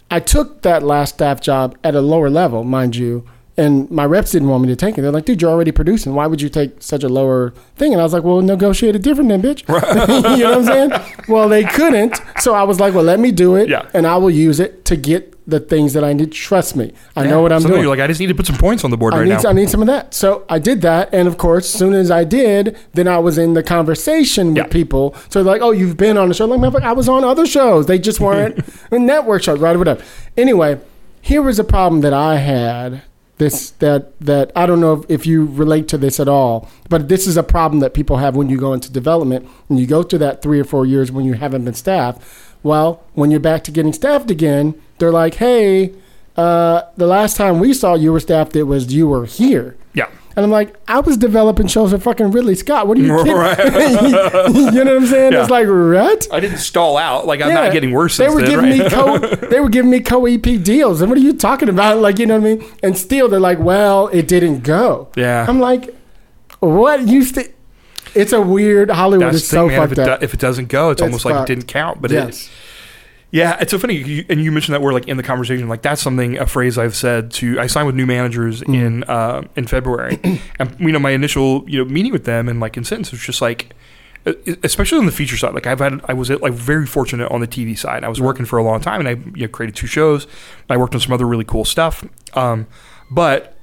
I 0.09 0.19
took 0.19 0.61
that 0.63 0.83
last 0.83 1.15
staff 1.15 1.41
job 1.41 1.77
at 1.83 1.95
a 1.95 2.01
lower 2.01 2.29
level, 2.29 2.63
mind 2.63 2.95
you, 2.95 3.27
And 3.60 3.89
my 3.89 4.05
reps 4.05 4.32
didn't 4.34 4.49
want 4.49 4.62
me 4.62 4.68
to 4.70 4.76
take 4.76 4.99
it. 4.99 5.01
They're 5.01 5.12
like, 5.12 5.26
dude, 5.26 5.41
you're 5.41 5.49
already 5.49 5.72
producing. 5.72 6.14
Why 6.14 6.28
would 6.28 6.41
you 6.41 6.47
take 6.49 6.80
such 6.80 7.03
a 7.03 7.10
lower 7.10 7.55
thing? 7.76 7.91
And 7.91 7.99
I 7.99 8.03
was 8.03 8.14
like, 8.14 8.24
well, 8.24 8.39
negotiate 8.41 8.95
it 8.95 9.01
different 9.01 9.30
then, 9.30 9.41
bitch. 9.41 9.68
you 10.38 10.43
know 10.43 10.60
what 10.60 10.70
I'm 10.70 10.91
saying? 10.91 11.16
Well, 11.28 11.49
they 11.49 11.64
couldn't. 11.64 12.22
So 12.39 12.53
I 12.53 12.62
was 12.64 12.80
like, 12.80 12.93
well, 12.93 13.03
let 13.03 13.20
me 13.20 13.32
do 13.32 13.55
it. 13.55 13.68
Yeah. 13.68 13.89
And 13.95 14.05
I 14.05 14.18
will 14.18 14.30
use 14.30 14.60
it 14.60 14.86
to 14.86 14.95
get 14.95 15.34
the 15.49 15.60
things 15.60 15.93
that 15.93 16.03
I 16.03 16.14
need. 16.14 16.34
Trust 16.34 16.76
me. 16.76 16.93
I 17.16 17.26
know 17.26 17.41
what 17.41 17.51
I'm 17.51 17.62
Sometimes 17.62 17.72
doing. 17.78 17.82
You're 17.82 17.89
like, 17.89 17.99
I 18.03 18.05
just 18.05 18.20
need 18.20 18.28
to 18.28 18.36
put 18.36 18.45
some 18.45 18.58
points 18.58 18.84
on 18.84 18.91
the 18.91 18.97
board 18.97 19.16
I 19.16 19.20
right 19.22 19.28
need, 19.28 19.41
now. 19.43 19.49
I 19.49 19.53
need 19.53 19.70
some 19.72 19.82
of 19.82 19.88
that. 19.88 20.14
So 20.14 20.45
I 20.49 20.60
did 20.60 20.82
that. 20.82 21.12
And 21.12 21.28
of 21.28 21.39
course, 21.39 21.74
as 21.74 21.80
soon 21.80 21.93
as 21.93 22.12
I 22.12 22.26
did, 22.26 22.78
then 22.93 23.08
I 23.08 23.18
was 23.18 23.39
in 23.39 23.53
the 23.55 23.64
conversation 23.64 24.49
with 24.49 24.58
Yeah. 24.58 24.68
people. 24.68 25.16
So 25.30 25.41
they're 25.43 25.51
like, 25.53 25.64
oh, 25.64 25.72
you've 25.72 25.97
been 25.97 26.18
on 26.18 26.28
the 26.28 26.36
show. 26.36 26.45
Like, 26.45 26.84
I 26.84 26.91
was 26.91 27.10
on 27.10 27.24
other 27.24 27.47
shows. 27.47 27.88
They 27.88 27.97
just 27.97 28.20
weren't 28.20 28.60
network 28.91 29.41
shows, 29.41 29.58
right? 29.60 29.76
Whatever. 29.76 30.03
Anyway, 30.36 30.80
here 31.22 31.41
was 31.41 31.58
a 31.58 31.64
problem 31.64 32.01
that 32.01 32.14
I 32.14 32.36
had. 32.36 33.01
This 33.38 33.71
that 33.71 34.19
that 34.19 34.51
I 34.55 34.65
don't 34.65 34.79
know 34.79 35.05
if, 35.07 35.27
you 35.27 35.45
relate 35.45 35.88
to 35.89 35.97
this 35.97 36.19
at 36.19 36.27
all, 36.27 36.69
but 36.89 37.07
this 37.07 37.27
is 37.27 37.38
a 37.38 37.43
problem 37.43 37.81
that 37.81 37.93
people 37.93 38.17
have 38.17 38.35
when 38.35 38.49
you 38.49 38.57
go 38.57 38.73
into 38.73 38.91
development 38.91 39.47
and 39.69 39.79
you 39.79 39.85
go 39.85 40.01
through 40.01 40.19
that 40.19 40.41
three 40.41 40.59
or 40.59 40.63
four 40.63 40.85
years 40.88 41.11
when 41.11 41.23
you 41.23 41.33
haven't 41.33 41.63
been 41.63 41.75
staffed. 41.75 42.21
Well, 42.63 43.03
when 43.13 43.29
you're 43.29 43.39
back 43.39 43.63
to 43.65 43.71
getting 43.71 43.93
staffed 43.93 44.31
again, 44.31 44.81
they're 44.97 45.11
like, 45.11 45.35
hey, 45.35 45.93
uh, 46.35 46.83
the 46.97 47.05
last 47.05 47.38
time 47.38 47.59
we 47.59 47.73
saw 47.73 47.93
you 47.93 48.11
were 48.11 48.19
staffed, 48.19 48.55
it 48.55 48.63
was 48.63 48.91
you 48.93 49.07
were 49.07 49.25
here. 49.25 49.77
yeah. 49.93 50.09
And 50.38 50.45
I'm 50.45 50.51
like, 50.51 50.75
I 50.88 50.99
was 50.99 51.17
developing 51.17 51.65
shows 51.65 51.91
with 51.93 52.03
fucking 52.03 52.29
Ridley 52.29 52.53
Scott. 52.53 52.88
What 52.88 52.95
are 52.99 53.01
you 53.01 53.17
kidding? 53.17 53.33
Right. 53.33 53.57
you 54.53 54.83
know 54.83 54.93
what 54.93 54.97
I'm 54.97 55.07
saying? 55.07 55.33
Yeah. 55.33 55.41
It's 55.41 55.49
like, 55.49 55.65
what? 55.67 56.27
I 56.31 56.39
didn't 56.39 56.59
stall 56.59 56.95
out. 56.95 57.25
Like 57.25 57.41
I'm 57.41 57.49
Yeah. 57.49 57.55
not 57.55 57.73
getting 57.73 57.91
worse. 57.91 58.17
They 58.17 58.29
were 58.29 58.43
then, 58.43 58.51
giving 58.51 58.69
right? 58.69 58.83
me 58.83 58.89
co. 58.89 59.17
they 59.49 59.59
were 59.59 59.69
giving 59.69 59.89
me 59.89 59.99
co 59.99 60.27
EP 60.27 60.43
deals, 60.61 61.01
and 61.01 61.09
what 61.09 61.17
are 61.17 61.21
you 61.21 61.33
talking 61.33 61.69
about? 61.69 61.97
Like, 62.07 62.19
you 62.19 62.27
know 62.27 62.39
what 62.39 62.47
I 62.47 62.55
mean? 62.55 62.71
And 62.83 62.95
still, 62.95 63.27
they're 63.27 63.39
like, 63.39 63.57
well, 63.57 64.07
it 64.09 64.27
didn't 64.27 64.59
go. 64.59 65.09
Yeah. 65.17 65.47
I'm 65.49 65.59
like, 65.59 65.95
what 66.59 67.07
used 67.07 67.33
to? 67.35 67.49
It's 68.13 68.31
a 68.31 68.39
weird 68.41 68.91
Hollywood 68.91 69.27
That's 69.27 69.38
is 69.38 69.49
the 69.49 69.57
thing, 69.57 69.69
so 69.69 69.75
man. 69.75 69.81
If 69.83 69.89
fucked 69.89 69.99
it, 69.99 70.07
up. 70.07 70.19
do, 70.19 70.23
if 70.25 70.33
it 70.35 70.39
doesn't 70.39 70.67
go, 70.69 70.91
it's, 70.91 71.01
It's 71.01 71.05
almost 71.05 71.25
like 71.25 71.41
it 71.41 71.47
didn't 71.47 71.67
count. 71.67 71.99
But 72.01 72.11
yes. 72.11 72.45
it, 72.45 72.49
yeah, 73.32 73.57
it's 73.59 73.71
so 73.71 73.80
funny. 73.80 73.95
You, 73.95 74.25
and 74.30 74.41
you 74.41 74.51
mentioned 74.51 74.73
that 74.75 74.82
word 74.82 74.93
like 74.93 75.07
in 75.07 75.17
the 75.17 75.23
conversation. 75.23 75.67
Like 75.67 75.82
that's 75.82 76.01
something 76.01 76.38
a 76.38 76.45
phrase 76.45 76.78
I've 76.78 76.95
said 76.95 77.32
to. 77.32 77.59
I 77.59 77.67
signed 77.67 77.88
with 77.88 77.95
new 77.95 78.05
managers 78.05 78.61
Mm. 78.61 78.75
in 78.75 79.03
uh, 79.03 79.41
in 79.55 79.67
February, 79.67 80.19
and 80.59 80.75
you 80.80 80.91
know 80.91 80.99
my 80.99 81.11
initial 81.11 81.69
you 81.69 81.84
know 81.84 81.89
meeting 81.89 82.11
with 82.11 82.23
them 82.25 82.47
and 82.49 82.59
like 82.59 82.78
in 82.78 82.84
sentence 82.84 83.11
was 83.11 83.21
just 83.21 83.41
like. 83.41 83.73
Especially 84.61 84.97
on 84.97 85.05
the 85.05 85.11
feature 85.13 85.38
side, 85.38 85.53
like 85.53 85.67
I've 85.67 85.80
had, 85.80 86.01
I 86.03 86.11
was 86.11 86.30
like 86.30 86.51
very 86.51 86.86
fortunate 86.86 87.32
on 87.32 87.39
the 87.39 87.47
TV 87.47 87.78
side. 87.78 88.03
I 88.03 88.09
was 88.09 88.19
working 88.19 88.45
for 88.45 88.59
a 88.59 88.63
long 88.63 88.82
time, 88.82 88.99
and 88.99 89.07
I 89.07 89.11
you 89.38 89.43
know, 89.43 89.47
created 89.47 89.78
two 89.78 89.88
shows. 89.88 90.28
I 90.69 90.75
worked 90.75 90.93
on 90.95 90.99
some 90.99 91.13
other 91.13 91.25
really 91.25 91.45
cool 91.45 91.63
stuff, 91.63 92.03
um, 92.34 92.67
but 93.09 93.57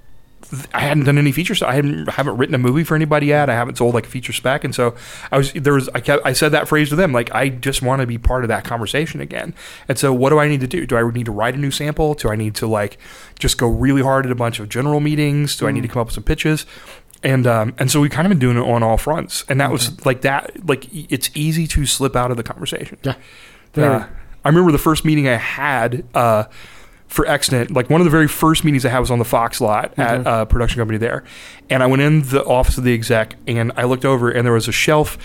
I 0.73 0.81
hadn't 0.81 1.05
done 1.05 1.19
any 1.19 1.33
feature 1.33 1.55
stuff. 1.55 1.69
I 1.69 1.75
hadn't 1.75 2.09
haven't 2.09 2.37
written 2.37 2.55
a 2.55 2.59
movie 2.59 2.85
for 2.85 2.95
anybody 2.95 3.27
yet. 3.27 3.49
I 3.49 3.55
haven't 3.55 3.79
sold 3.79 3.95
like 3.95 4.07
a 4.07 4.09
feature 4.09 4.33
spec, 4.33 4.65
and 4.65 4.75
so 4.75 4.95
I 5.33 5.39
was 5.39 5.53
there 5.53 5.73
was 5.73 5.89
I 5.95 6.01
kept 6.01 6.25
I 6.25 6.33
said 6.33 6.53
that 6.53 6.69
phrase 6.69 6.89
to 6.91 6.97
them 6.97 7.13
like 7.13 7.35
I 7.35 7.49
just 7.49 7.83
want 7.83 8.01
to 8.01 8.07
be 8.07 8.19
part 8.19 8.45
of 8.45 8.49
that 8.49 8.65
conversation 8.65 9.21
again. 9.21 9.55
And 9.89 9.99
so 9.99 10.13
what 10.13 10.31
do 10.31 10.39
I 10.39 10.49
need 10.49 10.61
to 10.61 10.67
do? 10.67 10.87
Do 10.87 10.97
I 10.97 11.11
need 11.11 11.27
to 11.27 11.33
write 11.33 11.55
a 11.55 11.59
new 11.59 11.71
sample? 11.71 12.15
Do 12.15 12.29
I 12.29 12.37
need 12.37 12.55
to 12.57 12.67
like 12.67 12.99
just 13.39 13.59
go 13.59 13.69
really 13.69 14.03
hard 14.03 14.27
at 14.27 14.33
a 14.33 14.37
bunch 14.37 14.61
of 14.61 14.69
general 14.69 15.01
meetings? 15.01 15.57
Do 15.57 15.67
I 15.67 15.73
need 15.73 15.83
to 15.83 15.89
come 15.89 16.01
up 16.01 16.09
with 16.09 16.15
some 16.15 16.25
pitches? 16.25 16.67
And 17.23 17.47
um, 17.47 17.75
and 17.79 17.91
so 17.91 18.01
we 18.01 18.09
kind 18.09 18.27
of 18.27 18.31
been 18.31 18.39
doing 18.39 18.59
it 18.59 18.69
on 18.69 18.83
all 18.83 18.99
fronts, 18.99 19.45
and 19.49 19.61
that 19.61 19.71
was 19.71 20.05
like 20.05 20.21
that. 20.23 20.69
Like 20.69 20.87
it's 20.93 21.31
easy 21.35 21.67
to 21.69 21.87
slip 21.87 22.15
out 22.17 22.31
of 22.31 22.37
the 22.37 22.43
conversation. 22.43 22.99
Yeah. 23.03 23.15
Uh, 23.77 24.07
I 24.45 24.49
remember 24.49 24.73
the 24.73 24.79
first 24.79 25.05
meeting 25.05 25.27
I 25.27 25.37
had 25.37 26.05
uh, 26.15 26.45
for 27.15 27.25
Extant, 27.29 27.71
like 27.71 27.89
one 27.89 28.01
of 28.01 28.05
the 28.05 28.11
very 28.11 28.27
first 28.27 28.65
meetings 28.65 28.85
I 28.85 28.89
had 28.89 28.99
was 28.99 29.11
on 29.13 29.21
the 29.21 29.25
Fox 29.25 29.61
lot 29.61 29.97
at 29.97 30.19
Mm-hmm. 30.21 30.27
a 30.27 30.47
production 30.47 30.81
company 30.81 30.99
there. 30.99 31.23
And 31.71 31.81
I 31.81 31.87
went 31.87 32.03
in 32.03 32.23
the 32.23 32.45
office 32.45 32.77
of 32.77 32.83
the 32.83 32.93
exec 32.93 33.37
and 33.47 33.71
I 33.77 33.85
looked 33.85 34.05
over 34.05 34.31
and 34.31 34.45
there 34.45 34.53
was 34.53 34.67
a 34.67 34.73
shelf 34.73 35.17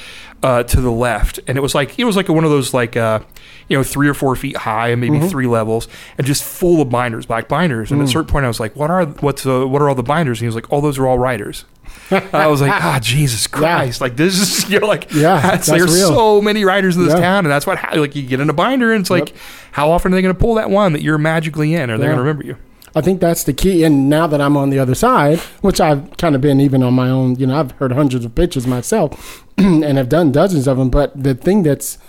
uh, 0.44 0.62
to 0.64 0.82
the 0.82 0.92
left. 0.92 1.40
And 1.48 1.58
it 1.58 1.62
was 1.62 1.74
like, 1.74 1.98
it 1.98 2.06
was 2.06 2.16
like 2.16 2.30
one 2.30 2.44
of 2.44 2.52
those 2.52 2.76
like, 2.76 2.96
uh, 2.96 3.22
you 3.70 3.76
know, 3.76 3.82
three 3.84 4.08
or 4.08 4.14
four 4.14 4.36
feet 4.36 4.56
high 4.56 4.90
and 4.90 5.02
maybe 5.02 5.18
Mm-hmm. 5.18 5.30
three 5.30 5.48
levels 5.48 5.88
and 6.20 6.28
just 6.28 6.44
full 6.44 6.80
of 6.80 6.90
binders, 6.92 7.26
black 7.26 7.48
binders. 7.48 7.90
Mm. 7.90 7.94
And 7.94 8.02
at 8.04 8.08
a 8.10 8.12
certain 8.12 8.28
point 8.32 8.46
I 8.46 8.50
was 8.50 8.60
like, 8.60 8.76
what 8.76 8.92
are, 8.92 9.06
what's, 9.08 9.48
uh, 9.48 9.66
what 9.68 9.82
are 9.82 9.90
all 9.90 9.96
the 9.96 10.04
binders? 10.04 10.38
And 10.40 10.44
he 10.44 10.48
was 10.48 10.56
like, 10.56 10.72
oh, 10.72 10.82
those 10.82 11.00
are 11.00 11.08
all 11.08 11.18
writers. 11.18 11.66
I 12.34 12.48
was 12.48 12.62
like, 12.62 12.72
ah, 12.72 13.00
Jesus 13.02 13.48
Christ! 13.48 14.02
Like 14.02 14.16
this 14.16 14.40
is 14.40 14.70
you're 14.72 14.82
like, 14.82 15.14
Yeah, 15.14 15.40
that's, 15.42 15.68
that's 15.68 15.68
there's 15.68 15.94
real. 15.94 16.08
so 16.10 16.42
many 16.42 16.64
writers 16.66 16.96
in 16.98 17.04
this 17.04 17.14
Yeah. 17.14 17.20
town, 17.22 17.46
and 17.46 17.52
that's 17.52 17.68
what 17.68 17.78
ha- 17.78 17.96
like 18.00 18.16
you 18.16 18.24
get 18.24 18.40
in 18.40 18.50
a 18.50 18.54
binder, 18.54 18.92
and 18.94 19.02
it's 19.02 19.10
like, 19.10 19.34
how 19.72 19.92
often 19.92 20.12
are 20.12 20.16
they 20.16 20.22
going 20.22 20.34
to 20.34 20.40
pull 20.40 20.56
that 20.56 20.70
one 20.70 20.94
that 20.94 21.02
you're 21.02 21.18
magically 21.18 21.74
in? 21.76 21.90
Are 21.90 21.98
they 21.98 22.04
Yeah. 22.06 22.10
going 22.10 22.18
to 22.18 22.24
remember 22.24 22.44
you? 22.46 22.58
I 22.96 23.02
think 23.02 23.22
that's 23.22 23.44
the 23.44 23.54
key. 23.54 23.84
And 23.84 24.10
now 24.10 24.26
that 24.26 24.42
I'm 24.42 24.58
on 24.58 24.72
the 24.72 24.80
other 24.80 24.96
side, 24.96 25.38
which 25.62 25.80
I've 25.80 26.18
kind 26.18 26.34
of 26.34 26.42
been 26.42 26.60
even 26.60 26.82
on 26.82 26.96
my 26.96 27.08
own, 27.10 27.36
you 27.36 27.46
know, 27.46 27.60
I've 27.60 27.72
heard 27.74 27.92
hundreds 27.92 28.26
of 28.26 28.34
pitches 28.34 28.66
myself 28.66 29.46
and 29.58 29.84
have 29.98 30.10
done 30.10 30.32
dozens 30.32 30.68
of 30.68 30.78
them. 30.78 30.90
But 30.90 31.12
the 31.22 31.36
thing 31.36 31.62
that's 31.62 32.00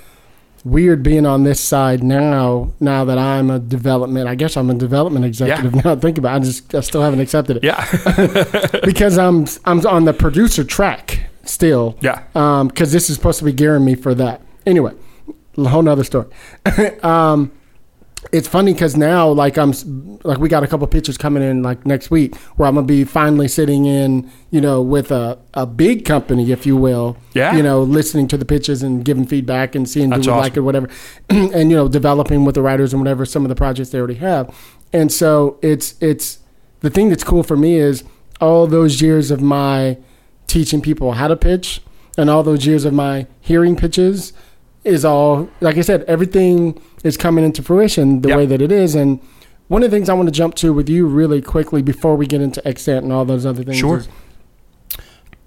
weird 0.65 1.03
being 1.03 1.27
on 1.27 1.45
this 1.45 1.61
side 1.61 2.03
now, 2.03 2.73
now 2.81 3.05
that 3.05 3.19
I'm 3.19 3.51
a 3.51 3.59
development, 3.59 4.29
I 4.29 4.35
guess 4.35 4.57
I'm 4.57 4.71
a 4.71 4.75
development 4.75 5.25
executive 5.25 5.75
now. 5.85 5.97
Think 5.97 6.19
about, 6.19 6.35
it, 6.35 6.37
I 6.37 6.45
just 6.45 6.75
I 6.75 6.81
still 6.81 7.03
haven't 7.03 7.21
accepted 7.21 7.59
it 7.59 7.65
Yeah, 7.65 7.85
because 8.85 9.19
I'm 9.19 9.47
I'm 9.65 9.85
on 9.87 10.05
the 10.05 10.13
producer 10.13 10.65
track 10.65 11.27
still. 11.45 11.97
yeah, 12.01 12.25
Um, 12.35 12.69
because 12.69 12.93
this 12.93 13.09
is 13.11 13.17
supposed 13.17 13.39
to 13.41 13.45
be 13.45 13.53
gearing 13.53 13.85
me 13.85 13.95
for 13.95 14.15
that. 14.15 14.43
Anyway, 14.67 14.93
a 15.57 15.65
whole 15.69 15.83
nother 15.83 16.05
story. 16.05 16.27
um, 17.03 17.51
it's 18.33 18.47
funny 18.47 18.73
because 18.73 18.97
now, 18.97 19.29
like 19.29 19.57
I'm, 19.57 19.73
like 20.25 20.39
we 20.39 20.49
got 20.49 20.63
a 20.63 20.67
couple 20.67 20.87
pictures 20.87 21.17
coming 21.17 21.43
in 21.43 21.63
like 21.63 21.87
next 21.87 22.11
week 22.11 22.37
where 22.57 22.69
I'm 22.69 22.75
gonna 22.75 22.87
be 22.87 23.05
finally 23.05 23.49
sitting 23.49 23.87
in, 23.87 24.31
you 24.51 24.61
know, 24.61 24.83
with 24.83 25.11
a, 25.11 25.39
a 25.55 25.67
big 25.67 26.05
company, 26.05 26.53
if 26.53 26.67
you 26.67 26.77
will. 26.77 27.17
Yeah. 27.33 27.57
You 27.57 27.63
know, 27.63 27.83
listening 27.83 28.29
to 28.29 28.37
the 28.37 28.45
pitches 28.45 28.83
and 28.83 29.05
giving 29.05 29.27
feedback 29.27 29.75
and 29.75 29.89
seeing 29.89 30.11
That's 30.11 30.25
do 30.25 30.31
we 30.31 30.33
awesome. 30.35 30.43
like 30.43 30.57
it, 30.57 30.61
whatever, 30.61 30.89
and 31.31 31.71
you 31.71 31.77
know, 31.77 31.89
developing 31.89 32.45
with 32.45 32.55
the 32.55 32.63
writers 32.63 32.93
and 32.93 33.01
whatever 33.01 33.25
some 33.25 33.45
of 33.45 33.49
the 33.49 33.55
projects 33.55 33.91
they 33.91 33.99
already 33.99 34.15
have. 34.15 34.55
And 34.93 35.11
so 35.11 35.59
it's 35.63 35.95
it's 36.03 36.41
the 36.81 36.91
thing 36.91 37.09
that's 37.09 37.25
cool 37.25 37.43
for 37.43 37.57
me 37.57 37.77
is 37.77 38.05
all 38.41 38.67
those 38.67 39.01
years 39.01 39.31
of 39.31 39.41
my 39.41 39.99
teaching 40.47 40.81
people 40.81 41.13
how 41.13 41.29
to 41.29 41.37
pitch 41.37 41.81
and 42.19 42.29
all 42.29 42.43
those 42.43 42.67
years 42.67 42.85
of 42.85 42.93
my 42.93 43.27
hearing 43.41 43.77
pitches 43.77 44.33
is 44.85 45.05
all 45.05 45.49
like 45.61 45.77
I 45.77 45.83
said, 45.83 46.03
everything 46.05 46.81
is 47.05 47.17
coming 47.17 47.45
into 47.45 47.63
fruition 47.63 48.21
the 48.23 48.29
Yep. 48.31 48.37
way 48.39 48.47
that 48.47 48.61
it 48.63 48.71
is. 48.73 48.95
And 48.95 49.21
one 49.69 49.83
of 49.83 49.91
the 49.91 49.97
things 49.97 50.09
I 50.09 50.15
want 50.15 50.27
to 50.29 50.33
jump 50.33 50.55
to 50.57 50.73
with 50.73 50.89
you 50.89 51.07
really 51.07 51.41
quickly 51.41 51.81
before 51.83 52.17
we 52.17 52.27
get 52.27 52.41
into 52.41 52.67
Extant 52.67 53.05
and 53.05 53.13
all 53.13 53.25
those 53.25 53.47
other 53.47 53.63
things. 53.63 53.77
Sure. 53.79 54.03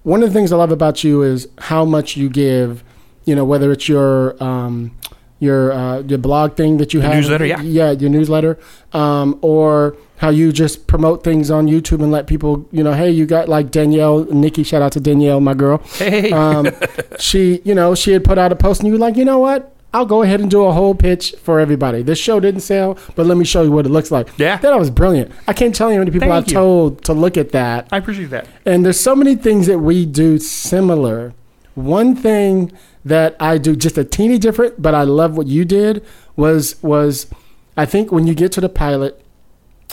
one 0.02 0.22
of 0.22 0.28
the 0.28 0.34
things 0.34 0.52
I 0.52 0.56
love 0.56 0.70
about 0.72 1.02
you 1.04 1.22
is 1.22 1.48
how 1.58 1.84
much 1.84 2.16
you 2.16 2.28
give. 2.28 2.84
You 3.24 3.34
know, 3.34 3.44
whether 3.44 3.72
it's 3.72 3.88
your 3.88 4.42
um, 4.42 4.96
your 5.38 5.72
uh, 5.72 6.00
your 6.02 6.18
blog 6.18 6.56
thing 6.56 6.76
that 6.76 6.92
you 6.92 7.00
The 7.00 7.06
have, 7.06 7.16
newsletter, 7.16 7.46
yeah. 7.46 7.62
yeah, 7.62 7.90
your 7.92 8.10
newsletter, 8.10 8.58
um, 8.92 9.38
or 9.40 9.96
how 10.18 10.28
you 10.28 10.52
just 10.52 10.86
promote 10.86 11.24
things 11.24 11.50
on 11.50 11.66
YouTube 11.66 12.02
and 12.02 12.12
let 12.12 12.26
people, 12.26 12.68
you 12.70 12.82
know, 12.84 12.92
hey, 12.92 13.10
you 13.10 13.24
got 13.26 13.48
like 13.48 13.70
Danielle, 13.70 14.24
Nikki, 14.26 14.62
shout 14.62 14.80
out 14.82 14.92
to 14.92 15.00
Danielle, 15.00 15.40
my 15.40 15.54
girl. 15.54 15.78
hey, 15.94 16.30
Um, 16.30 16.68
she, 17.18 17.60
you 17.64 17.74
know, 17.74 17.94
she 17.94 18.12
had 18.12 18.24
put 18.24 18.38
out 18.38 18.52
a 18.52 18.56
post 18.56 18.80
and 18.80 18.86
you 18.88 18.92
were 18.94 18.98
like, 19.00 19.16
you 19.16 19.24
know 19.24 19.38
what? 19.38 19.73
I'll 19.94 20.04
go 20.04 20.22
ahead 20.22 20.40
and 20.40 20.50
do 20.50 20.64
a 20.64 20.72
whole 20.72 20.94
pitch 20.94 21.34
for 21.40 21.60
everybody. 21.60 22.02
This 22.02 22.18
show 22.18 22.40
didn't 22.40 22.62
sell, 22.62 22.98
but 23.14 23.26
let 23.26 23.36
me 23.38 23.44
show 23.44 23.62
you 23.62 23.70
what 23.70 23.86
it 23.86 23.90
looks 23.90 24.10
like. 24.10 24.28
Yeah. 24.36 24.56
That 24.56 24.76
was 24.78 24.90
brilliant. 24.90 25.30
I 25.46 25.52
can't 25.52 25.72
tell 25.72 25.88
you 25.88 25.94
how 25.94 26.00
many 26.00 26.10
people 26.10 26.28
Thank 26.28 26.46
I've 26.46 26.48
you. 26.48 26.54
told 26.54 27.04
to 27.04 27.12
look 27.12 27.36
at 27.36 27.52
that. 27.52 27.88
I 27.92 27.98
appreciate 27.98 28.30
that. 28.30 28.48
And 28.66 28.84
there's 28.84 28.98
so 28.98 29.14
many 29.14 29.36
things 29.36 29.68
that 29.68 29.78
we 29.78 30.04
do 30.04 30.38
similar. 30.38 31.32
One 31.76 32.16
thing 32.16 32.72
that 33.04 33.36
I 33.38 33.56
do 33.56 33.76
just 33.76 33.96
a 33.96 34.04
teeny 34.04 34.36
different, 34.36 34.82
but 34.82 34.94
I 34.94 35.04
love 35.04 35.36
what 35.36 35.46
you 35.46 35.64
did 35.64 36.04
was 36.34 36.82
was 36.82 37.28
I 37.76 37.86
think 37.86 38.10
when 38.10 38.26
you 38.26 38.34
get 38.34 38.50
to 38.52 38.60
the 38.60 38.68
pilot, 38.68 39.24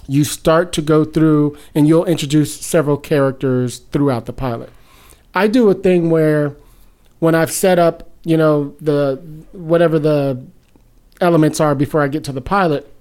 you 0.07 0.23
start 0.23 0.73
to 0.73 0.81
go 0.81 1.05
through 1.05 1.57
and 1.75 1.87
you'll 1.87 2.05
introduce 2.05 2.59
several 2.59 2.97
characters 2.97 3.79
throughout 3.91 4.25
the 4.25 4.33
pilot. 4.33 4.71
I 5.35 5.47
do 5.47 5.69
a 5.69 5.75
thing 5.75 6.09
where 6.09 6.55
when 7.19 7.35
I've 7.35 7.51
set 7.51 7.77
up, 7.77 8.11
you 8.24 8.38
know, 8.38 8.76
the 8.80 9.17
whatever 9.51 9.99
the 9.99 10.45
elements 11.19 11.59
are 11.59 11.76
before 11.76 12.01
I 12.01 12.07
get 12.07 12.24
to 12.26 12.32
the 12.32 12.41
pilot, 12.41 12.91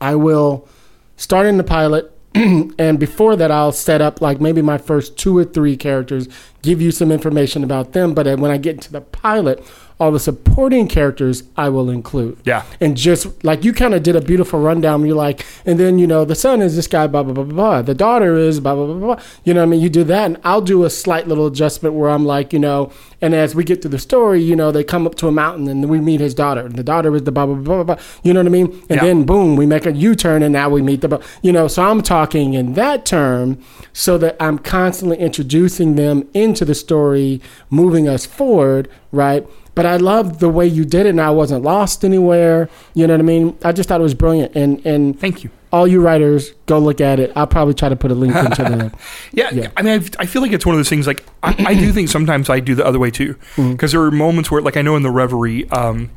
I 0.00 0.14
will 0.14 0.68
start 1.16 1.46
in 1.46 1.56
the 1.56 1.64
pilot 1.64 2.12
and 2.34 2.98
before 2.98 3.36
that 3.36 3.50
I'll 3.50 3.72
set 3.72 4.00
up 4.00 4.22
like 4.22 4.40
maybe 4.40 4.62
my 4.62 4.78
first 4.78 5.18
two 5.18 5.36
or 5.36 5.44
three 5.44 5.76
characters, 5.76 6.28
give 6.62 6.80
you 6.80 6.90
some 6.90 7.12
information 7.12 7.62
about 7.62 7.92
them. 7.92 8.14
But 8.14 8.26
uh, 8.26 8.36
when 8.36 8.50
I 8.50 8.56
get 8.56 8.80
to 8.82 8.92
the 8.92 9.02
pilot, 9.02 9.62
all 10.02 10.10
the 10.10 10.18
supporting 10.18 10.88
characters 10.88 11.44
I 11.56 11.68
will 11.68 11.88
include. 11.88 12.36
Yeah. 12.44 12.64
And 12.80 12.96
just 12.96 13.44
like 13.44 13.62
you 13.62 13.72
kind 13.72 13.94
of 13.94 14.02
did 14.02 14.16
a 14.16 14.20
beautiful 14.20 14.58
rundown, 14.58 15.06
you're 15.06 15.14
like, 15.14 15.46
and 15.64 15.78
then, 15.78 16.00
you 16.00 16.08
know, 16.08 16.24
the 16.24 16.34
son 16.34 16.60
is 16.60 16.74
this 16.74 16.88
guy, 16.88 17.06
blah, 17.06 17.22
blah, 17.22 17.32
blah, 17.32 17.44
blah, 17.44 17.54
blah. 17.54 17.82
The 17.82 17.94
daughter 17.94 18.36
is 18.36 18.58
blah, 18.58 18.74
blah, 18.74 18.86
blah, 18.86 18.96
blah. 19.14 19.24
You 19.44 19.54
know 19.54 19.60
what 19.60 19.66
I 19.68 19.70
mean? 19.70 19.80
You 19.80 19.88
do 19.88 20.02
that, 20.04 20.24
and 20.26 20.38
I'll 20.42 20.60
do 20.60 20.82
a 20.84 20.90
slight 20.90 21.28
little 21.28 21.46
adjustment 21.46 21.94
where 21.94 22.10
I'm 22.10 22.26
like, 22.26 22.52
you 22.52 22.58
know, 22.58 22.90
and 23.20 23.32
as 23.32 23.54
we 23.54 23.62
get 23.62 23.80
through 23.80 23.92
the 23.92 24.00
story, 24.00 24.42
you 24.42 24.56
know, 24.56 24.72
they 24.72 24.82
come 24.82 25.06
up 25.06 25.14
to 25.16 25.28
a 25.28 25.32
mountain 25.32 25.68
and 25.68 25.88
we 25.88 26.00
meet 26.00 26.18
his 26.20 26.34
daughter. 26.34 26.62
And 26.62 26.74
the 26.74 26.82
daughter 26.82 27.14
is 27.14 27.22
the 27.22 27.30
blah, 27.30 27.46
blah, 27.46 27.54
blah, 27.54 27.84
blah, 27.84 27.94
blah. 27.94 28.04
You 28.24 28.32
know 28.34 28.40
what 28.40 28.48
I 28.48 28.50
mean? 28.50 28.66
And 28.90 28.96
Yeah. 28.98 29.04
then 29.04 29.22
boom, 29.22 29.54
we 29.54 29.64
make 29.66 29.86
a 29.86 29.92
U 29.92 30.16
turn 30.16 30.42
and 30.42 30.52
now 30.52 30.68
we 30.68 30.82
meet 30.82 31.02
the, 31.02 31.08
blah- 31.08 31.20
you 31.40 31.52
know, 31.52 31.68
so 31.68 31.84
I'm 31.84 32.02
talking 32.02 32.54
in 32.54 32.72
that 32.74 33.04
term 33.06 33.58
so 33.92 34.18
that 34.18 34.34
I'm 34.40 34.58
constantly 34.58 35.18
introducing 35.18 35.94
them 35.94 36.26
into 36.34 36.64
the 36.64 36.74
story, 36.74 37.40
moving 37.70 38.08
us 38.08 38.26
forward, 38.26 38.88
right? 39.12 39.46
But 39.74 39.86
I 39.86 39.96
loved 39.96 40.40
the 40.40 40.48
way 40.50 40.66
you 40.66 40.84
did 40.84 41.06
it 41.06 41.10
and 41.10 41.20
I 41.20 41.30
wasn't 41.30 41.62
lost 41.64 42.04
anywhere. 42.04 42.68
You 42.94 43.06
know 43.06 43.14
what 43.14 43.20
I 43.20 43.24
mean? 43.24 43.56
I 43.64 43.72
just 43.72 43.88
thought 43.88 44.00
it 44.00 44.02
was 44.02 44.14
brilliant. 44.14 44.54
And, 44.54 44.84
and 44.84 45.18
Thank 45.18 45.44
you. 45.44 45.50
all 45.72 45.88
you 45.88 46.02
writers, 46.02 46.50
go 46.66 46.78
look 46.78 47.00
at 47.00 47.18
it. 47.18 47.32
I'll 47.34 47.46
probably 47.46 47.72
try 47.72 47.88
to 47.88 47.96
put 47.96 48.10
a 48.10 48.14
link 48.14 48.34
into 48.36 48.62
the. 48.62 48.92
Yeah, 49.32 49.48
Yeah. 49.50 49.68
I 49.76 49.80
mean, 49.82 49.94
I've, 49.94 50.10
I 50.18 50.26
feel 50.26 50.42
like 50.42 50.52
it's 50.52 50.66
one 50.66 50.74
of 50.74 50.78
those 50.78 50.90
things. 50.90 51.06
Like, 51.06 51.24
I, 51.42 51.54
I 51.68 51.74
do 51.74 51.90
think 51.90 52.10
sometimes 52.10 52.50
I 52.50 52.60
do 52.60 52.74
the 52.74 52.84
other 52.84 52.98
way 52.98 53.10
too, 53.10 53.34
Mm-hmm. 53.56 53.72
because 53.72 53.92
there 53.92 54.02
are 54.02 54.10
moments 54.10 54.50
where, 54.50 54.60
like, 54.60 54.76
I 54.76 54.82
know 54.82 54.94
in 54.96 55.02
the 55.02 55.10
Reverie, 55.10 55.66
um, 55.70 56.10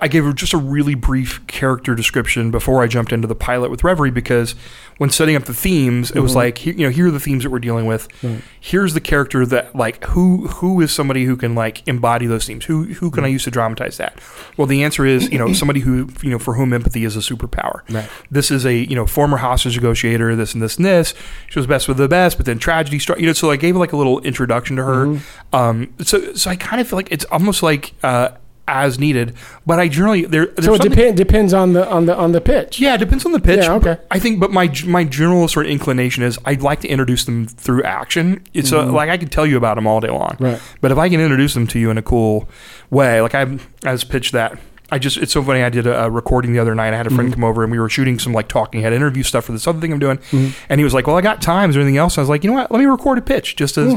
I- 0.00 0.08
gave 0.08 0.24
her 0.24 0.32
just 0.32 0.52
a 0.52 0.56
really 0.58 0.94
brief 0.94 1.46
character 1.46 1.94
description 1.94 2.50
before 2.50 2.82
I 2.82 2.86
jumped 2.86 3.12
into 3.12 3.28
the 3.28 3.34
pilot 3.36 3.70
with 3.70 3.84
Reverie 3.84 4.10
because 4.10 4.54
when 4.98 5.10
setting 5.10 5.36
up 5.36 5.44
the 5.44 5.52
themes, 5.54 6.10
it 6.10 6.20
was 6.20 6.34
like, 6.34 6.58
here, 6.58 6.72
you 6.74 6.84
know, 6.86 6.90
here 6.90 7.08
are 7.08 7.10
the 7.10 7.20
themes 7.20 7.42
that 7.44 7.50
we're 7.50 7.58
dealing 7.58 7.84
with. 7.86 8.08
Mm-hmm. 8.18 8.26
Right. 8.34 8.42
Here's 8.60 8.94
the 8.94 9.00
character 9.00 9.44
that, 9.46 9.76
like, 9.76 10.02
who 10.06 10.46
who 10.48 10.80
is 10.80 10.90
somebody 10.92 11.24
who 11.26 11.36
can 11.36 11.54
like 11.54 11.86
embody 11.86 12.26
those 12.26 12.46
themes? 12.46 12.64
Who 12.64 12.84
who 12.84 13.06
Mm-hmm. 13.06 13.14
can 13.14 13.24
I 13.24 13.28
use 13.28 13.44
to 13.44 13.50
dramatize 13.50 13.96
that? 13.98 14.18
Well, 14.56 14.66
the 14.66 14.82
answer 14.82 15.04
is, 15.06 15.30
you 15.30 15.38
know, 15.38 15.52
somebody 15.52 15.80
who 15.80 16.08
you 16.22 16.30
know 16.30 16.38
for 16.38 16.54
whom 16.54 16.72
empathy 16.72 17.04
is 17.04 17.14
a 17.14 17.20
superpower. 17.20 17.82
Right. 17.90 18.08
This 18.30 18.50
is 18.50 18.64
a 18.64 18.74
you 18.74 18.96
know 18.96 19.06
former 19.06 19.36
hostage 19.36 19.76
negotiator. 19.76 20.34
This 20.34 20.54
and 20.54 20.62
this 20.62 20.76
and 20.76 20.84
this. 20.86 21.14
She 21.50 21.58
was 21.58 21.66
best 21.66 21.86
with 21.88 21.98
the 21.98 22.08
best, 22.08 22.38
but 22.38 22.46
then 22.46 22.58
tragedy 22.58 22.98
struck. 22.98 23.20
You 23.20 23.26
know, 23.26 23.32
so 23.34 23.50
I 23.50 23.56
gave 23.56 23.76
like 23.76 23.92
a 23.92 23.96
little 23.96 24.18
introduction 24.20 24.76
to 24.76 24.84
her. 24.84 25.06
Mm-hmm. 25.06 25.54
Um, 25.56 25.94
so 26.02 26.32
so 26.34 26.50
I 26.50 26.56
kind 26.56 26.80
of 26.80 26.88
feel 26.88 26.96
like 26.96 27.12
it's 27.12 27.24
almost 27.26 27.62
like 27.62 27.92
uh, 28.02 28.30
as 28.68 28.98
needed. 28.98 29.34
But 29.64 29.78
I 29.78 29.88
generally 29.88 30.24
there. 30.24 30.48
So 30.60 30.74
it 30.74 30.82
depend, 30.82 31.16
depends 31.16 31.52
on 31.54 31.72
the 31.72 31.88
on 31.88 32.06
the 32.06 32.16
on 32.16 32.32
the 32.32 32.40
pitch. 32.40 32.80
yeah, 32.80 32.94
it 32.94 32.98
depends 32.98 33.24
on 33.24 33.32
the 33.32 33.40
pitch. 33.40 33.64
Yeah, 33.64 33.74
okay. 33.74 33.98
I 34.10 34.18
think, 34.18 34.40
but 34.40 34.50
my 34.50 34.72
my 34.86 35.04
general 35.04 35.46
sort 35.48 35.66
of 35.66 35.72
inclination 35.72 36.22
is 36.22 36.38
I'd 36.44 36.62
like 36.62 36.80
to 36.80 36.88
introduce 36.88 37.24
them 37.24 37.46
through 37.46 37.82
action. 37.84 38.44
It's 38.54 38.72
a, 38.72 38.82
like 38.82 39.10
I 39.10 39.18
could 39.18 39.30
tell 39.32 39.46
you 39.46 39.56
about 39.56 39.76
them 39.76 39.86
all 39.86 40.00
day 40.00 40.10
long, 40.10 40.30
Mm-hmm. 40.30 40.44
Right. 40.44 40.60
But 40.80 40.92
if 40.92 40.98
I 40.98 41.08
can 41.08 41.20
introduce 41.20 41.54
them 41.54 41.66
to 41.68 41.78
you 41.78 41.90
in 41.90 41.98
a 41.98 42.02
cool 42.02 42.48
way, 42.90 43.20
like 43.20 43.34
I 43.34 43.58
I 43.84 43.92
was 43.92 44.04
pitched 44.04 44.32
that. 44.32 44.58
I 44.88 45.00
just 45.00 45.16
it's 45.16 45.32
so 45.32 45.42
funny. 45.42 45.62
I 45.64 45.68
did 45.68 45.84
a, 45.88 46.08
recording 46.08 46.52
the 46.52 46.60
other 46.60 46.72
night. 46.74 46.94
I 46.94 46.96
had 46.96 47.08
a 47.08 47.10
friend 47.10 47.28
Mm-hmm. 47.30 47.40
come 47.40 47.44
over 47.44 47.64
and 47.64 47.72
we 47.72 47.78
were 47.80 47.88
shooting 47.88 48.20
some 48.20 48.32
like 48.32 48.46
talking 48.46 48.82
head 48.82 48.92
interview 48.92 49.24
stuff 49.24 49.44
for 49.46 49.50
this 49.52 49.66
other 49.66 49.80
thing 49.80 49.92
I'm 49.92 49.98
doing. 49.98 50.20
And 50.68 50.78
he 50.80 50.84
was 50.84 50.94
like, 50.94 51.08
"Well, 51.08 51.16
I 51.16 51.22
got 51.22 51.42
time. 51.42 51.70
Is 51.70 51.74
there 51.74 51.82
anything 51.82 51.96
else?" 51.98 52.16
I 52.18 52.20
was 52.20 52.28
like, 52.28 52.44
"You 52.44 52.50
know 52.50 52.56
what? 52.56 52.70
Let 52.70 52.78
me 52.78 52.86
record 52.86 53.18
a 53.18 53.22
pitch." 53.22 53.56
Just 53.56 53.76
as 53.78 53.92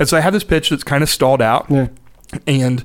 and 0.00 0.08
so 0.08 0.16
I 0.16 0.20
have 0.20 0.32
this 0.32 0.42
pitch 0.42 0.70
that's 0.70 0.82
kind 0.82 1.02
of 1.04 1.08
stalled 1.08 1.40
out 1.42 1.66
Yeah. 1.70 1.86
and 2.48 2.82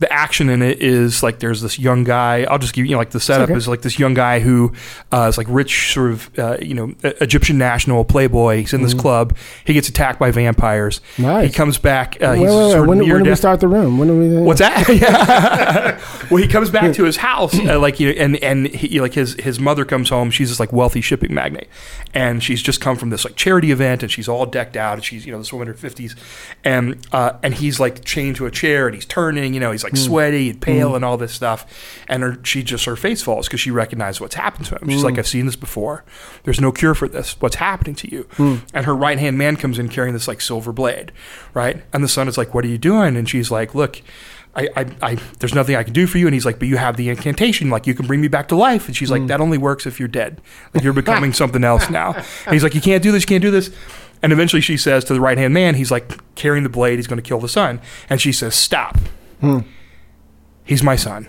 the 0.00 0.10
action 0.10 0.48
in 0.48 0.62
it 0.62 0.80
is 0.82 1.22
like 1.22 1.38
there's 1.38 1.60
this 1.60 1.78
young 1.78 2.04
guy. 2.04 2.44
I'll 2.44 2.58
just 2.58 2.72
give 2.72 2.86
you 2.86 2.92
know, 2.92 2.98
like 2.98 3.10
the 3.10 3.20
setup 3.20 3.50
okay. 3.50 3.56
is 3.56 3.68
like 3.68 3.82
this 3.82 3.98
young 3.98 4.14
guy 4.14 4.40
who 4.40 4.72
uh, 5.12 5.26
is 5.28 5.38
like 5.38 5.46
rich, 5.50 5.92
sort 5.92 6.10
of 6.10 6.38
uh, 6.38 6.56
you 6.60 6.74
know 6.74 6.94
Egyptian 7.02 7.58
national 7.58 8.04
playboy. 8.04 8.58
He's 8.58 8.72
in 8.72 8.82
this 8.82 8.94
club. 8.94 9.36
He 9.64 9.74
gets 9.74 9.88
attacked 9.88 10.18
by 10.18 10.30
vampires. 10.30 11.00
Mm-hmm. 11.12 11.22
Nice. 11.22 11.46
He 11.48 11.52
comes 11.52 11.78
back. 11.78 12.16
Uh, 12.16 12.30
Wait, 12.30 12.38
he's 12.38 12.48
wait, 12.48 12.80
wait. 12.80 12.86
When, 12.86 12.98
when 13.08 13.24
do 13.24 13.30
we 13.30 13.36
start 13.36 13.60
the 13.60 13.68
room? 13.68 13.98
When 13.98 14.08
do 14.08 14.18
we? 14.18 14.42
What's 14.42 14.60
that? 14.60 14.88
Yeah. 14.88 16.00
well, 16.30 16.42
he 16.42 16.48
comes 16.48 16.70
back 16.70 16.94
to 16.94 17.04
his 17.04 17.18
house, 17.18 17.58
uh, 17.58 17.78
like 17.80 18.00
you 18.00 18.08
know, 18.08 18.20
and 18.20 18.36
and 18.36 18.68
he, 18.68 19.00
like 19.02 19.12
his 19.12 19.34
his 19.34 19.60
mother 19.60 19.84
comes 19.84 20.08
home. 20.08 20.30
She's 20.30 20.48
this 20.48 20.58
like 20.58 20.72
wealthy 20.72 21.02
shipping 21.02 21.34
magnate, 21.34 21.68
and 22.14 22.42
she's 22.42 22.62
just 22.62 22.80
come 22.80 22.96
from 22.96 23.10
this 23.10 23.26
like 23.26 23.36
charity 23.36 23.70
event, 23.70 24.02
and 24.02 24.10
she's 24.10 24.28
all 24.28 24.46
decked 24.46 24.78
out, 24.78 24.94
and 24.94 25.04
she's 25.04 25.26
you 25.26 25.32
know 25.32 25.38
this 25.38 25.52
woman 25.52 25.68
in 25.68 25.74
her 25.74 25.78
fifties, 25.78 26.16
and 26.64 27.06
uh, 27.12 27.34
and 27.42 27.54
he's 27.54 27.78
like 27.78 28.02
chained 28.04 28.36
to 28.36 28.46
a 28.46 28.50
chair, 28.50 28.86
and 28.86 28.94
he's 28.94 29.04
turning, 29.04 29.52
you 29.52 29.60
know, 29.60 29.72
he's 29.72 29.84
like 29.84 29.89
Hmm. 29.90 29.96
sweaty 29.96 30.50
and 30.50 30.60
pale 30.60 30.90
hmm. 30.90 30.96
and 30.96 31.04
all 31.04 31.16
this 31.16 31.32
stuff, 31.32 31.66
and 32.08 32.22
her 32.22 32.38
she 32.42 32.62
just 32.62 32.84
her 32.84 32.96
face 32.96 33.22
falls 33.22 33.46
because 33.46 33.60
she 33.60 33.70
recognizes 33.70 34.20
what's 34.20 34.34
happened 34.34 34.66
to 34.66 34.76
him. 34.76 34.88
She's 34.88 35.04
like, 35.04 35.14
hmm. 35.14 35.20
I've 35.20 35.26
seen 35.28 35.46
this 35.46 35.56
before. 35.56 36.04
There's 36.44 36.60
no 36.60 36.72
cure 36.72 36.94
for 36.94 37.08
this. 37.08 37.40
What's 37.40 37.56
happening 37.56 37.94
to 37.96 38.10
you? 38.10 38.28
And 38.72 38.86
her 38.86 38.94
right 38.94 39.18
hand 39.18 39.38
man 39.38 39.56
comes 39.56 39.78
in 39.78 39.88
carrying 39.88 40.14
this 40.14 40.28
like 40.28 40.40
silver 40.40 40.72
blade, 40.72 41.12
right? 41.54 41.82
And 41.92 42.02
the 42.02 42.08
son 42.08 42.28
is 42.28 42.38
like, 42.38 42.54
What 42.54 42.64
are 42.64 42.68
you 42.68 42.78
doing? 42.78 43.16
And 43.16 43.28
she's 43.28 43.50
like, 43.50 43.74
Look. 43.74 44.02
I, 44.52 44.68
I, 44.76 44.86
I, 45.00 45.14
there's 45.38 45.54
nothing 45.54 45.76
I 45.76 45.84
can 45.84 45.92
do 45.92 46.08
for 46.08 46.18
you. 46.18 46.26
And 46.26 46.34
he's 46.34 46.44
like, 46.44 46.58
but 46.58 46.66
you 46.66 46.76
have 46.76 46.96
the 46.96 47.08
incantation. 47.08 47.70
Like, 47.70 47.86
you 47.86 47.94
can 47.94 48.08
bring 48.08 48.20
me 48.20 48.26
back 48.26 48.48
to 48.48 48.56
life. 48.56 48.88
And 48.88 48.96
she's 48.96 49.08
like, 49.08 49.28
that 49.28 49.40
only 49.40 49.58
works 49.58 49.86
if 49.86 50.00
you're 50.00 50.08
dead. 50.08 50.40
Like, 50.74 50.82
you're 50.82 50.92
becoming 51.04 51.32
something 51.32 51.62
else 51.62 51.88
now. 51.88 52.14
And 52.14 52.52
he's 52.52 52.64
like, 52.64 52.74
you 52.74 52.80
can't 52.80 53.00
do 53.00 53.12
this. 53.12 53.22
You 53.22 53.28
can't 53.28 53.42
do 53.42 53.52
this. 53.52 53.70
And 54.22 54.32
eventually 54.32 54.60
she 54.60 54.76
says 54.76 55.04
to 55.04 55.14
the 55.14 55.20
right 55.20 55.38
hand 55.38 55.54
man, 55.54 55.74
he's 55.74 55.90
like 55.90 56.34
carrying 56.34 56.62
the 56.62 56.68
blade. 56.68 56.96
He's 56.96 57.06
going 57.06 57.22
to 57.22 57.26
kill 57.26 57.40
the 57.40 57.48
son. 57.48 57.80
And 58.08 58.20
she 58.20 58.32
says, 58.32 58.54
stop. 58.54 58.98
He's 60.70 60.82
my 60.82 60.96
son. 60.96 61.26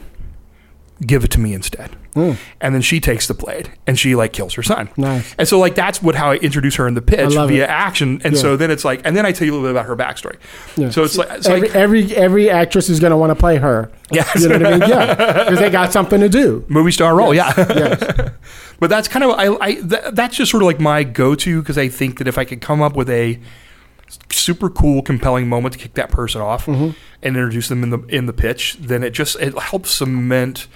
Give 1.04 1.24
it 1.24 1.32
to 1.32 1.40
me 1.40 1.54
instead. 1.56 1.96
Mm. 2.14 2.38
And 2.60 2.76
then 2.76 2.84
she 2.84 3.00
takes 3.00 3.26
the 3.28 3.34
blade 3.34 3.72
and 3.88 3.98
she 3.98 4.14
like 4.14 4.34
kills 4.34 4.54
her 4.54 4.62
son. 4.62 4.90
Nice. 4.98 5.34
And 5.40 5.48
so 5.48 5.58
like 5.58 5.74
that's 5.74 6.00
what 6.00 6.14
how 6.14 6.30
I 6.30 6.36
introduce 6.36 6.76
her 6.76 6.88
in 6.88 6.94
the 6.94 7.02
pitch 7.02 7.34
via 7.34 7.64
it. 7.64 7.70
action. 7.70 8.22
And 8.24 8.36
Yeah. 8.36 8.40
so 8.42 8.56
then 8.56 8.70
it's 8.70 8.86
like, 8.86 9.02
and 9.04 9.18
then 9.18 9.26
I 9.26 9.32
tell 9.32 9.48
you 9.48 9.54
a 9.54 9.56
little 9.56 9.68
bit 9.68 9.72
about 9.72 9.88
her 9.88 9.96
backstory. 9.96 10.38
Yeah. 10.78 10.92
So 10.92 11.04
it's 11.04 11.18
like, 11.18 11.32
it's 11.32 11.48
every, 11.48 11.68
like 11.70 11.76
every 11.76 12.16
every 12.16 12.50
actress 12.52 12.88
is 12.88 13.00
going 13.00 13.10
to 13.12 13.18
want 13.18 13.32
to 13.32 13.36
play 13.36 13.58
her. 13.58 13.92
Yes. 14.12 14.30
You 14.44 14.50
know 14.50 14.60
what 14.60 14.68
I 14.68 14.78
mean? 14.78 14.90
Yeah. 14.90 15.44
Because 15.46 15.60
they 15.60 15.72
got 15.72 15.92
something 15.92 16.20
to 16.20 16.30
do. 16.30 16.64
movie 16.68 16.92
star 16.92 17.16
role. 17.16 17.34
Yeah. 17.34 17.52
Yes. 17.58 18.30
But 18.80 18.90
that's 18.92 19.08
kind 19.08 19.24
of 19.24 19.32
I, 19.32 19.56
I 19.62 19.74
th- 19.76 20.14
that's 20.14 20.36
just 20.36 20.50
sort 20.52 20.62
of 20.64 20.68
like 20.68 20.80
my 20.80 21.04
go-to 21.04 21.62
because 21.62 21.78
I 21.80 21.88
think 21.88 22.18
that 22.20 22.28
if 22.28 22.38
I 22.40 22.46
could 22.46 22.62
come 22.62 22.82
up 22.82 22.96
with 22.96 23.10
a 23.12 23.40
super 24.32 24.70
cool, 24.70 25.02
compelling 25.02 25.48
moment 25.50 25.74
to 25.74 25.80
kick 25.80 25.94
that 25.96 26.10
person 26.12 26.42
off 26.42 26.66
Mm-hmm. 26.66 26.90
and 27.24 27.36
introduce 27.38 27.68
them 27.70 27.84
in 27.84 27.90
the 27.90 28.00
in 28.08 28.26
the 28.26 28.34
pitch, 28.34 28.78
then 28.80 29.04
it 29.04 29.12
just 29.12 29.36
it 29.40 29.58
helps 29.58 29.92
cement 29.92 30.68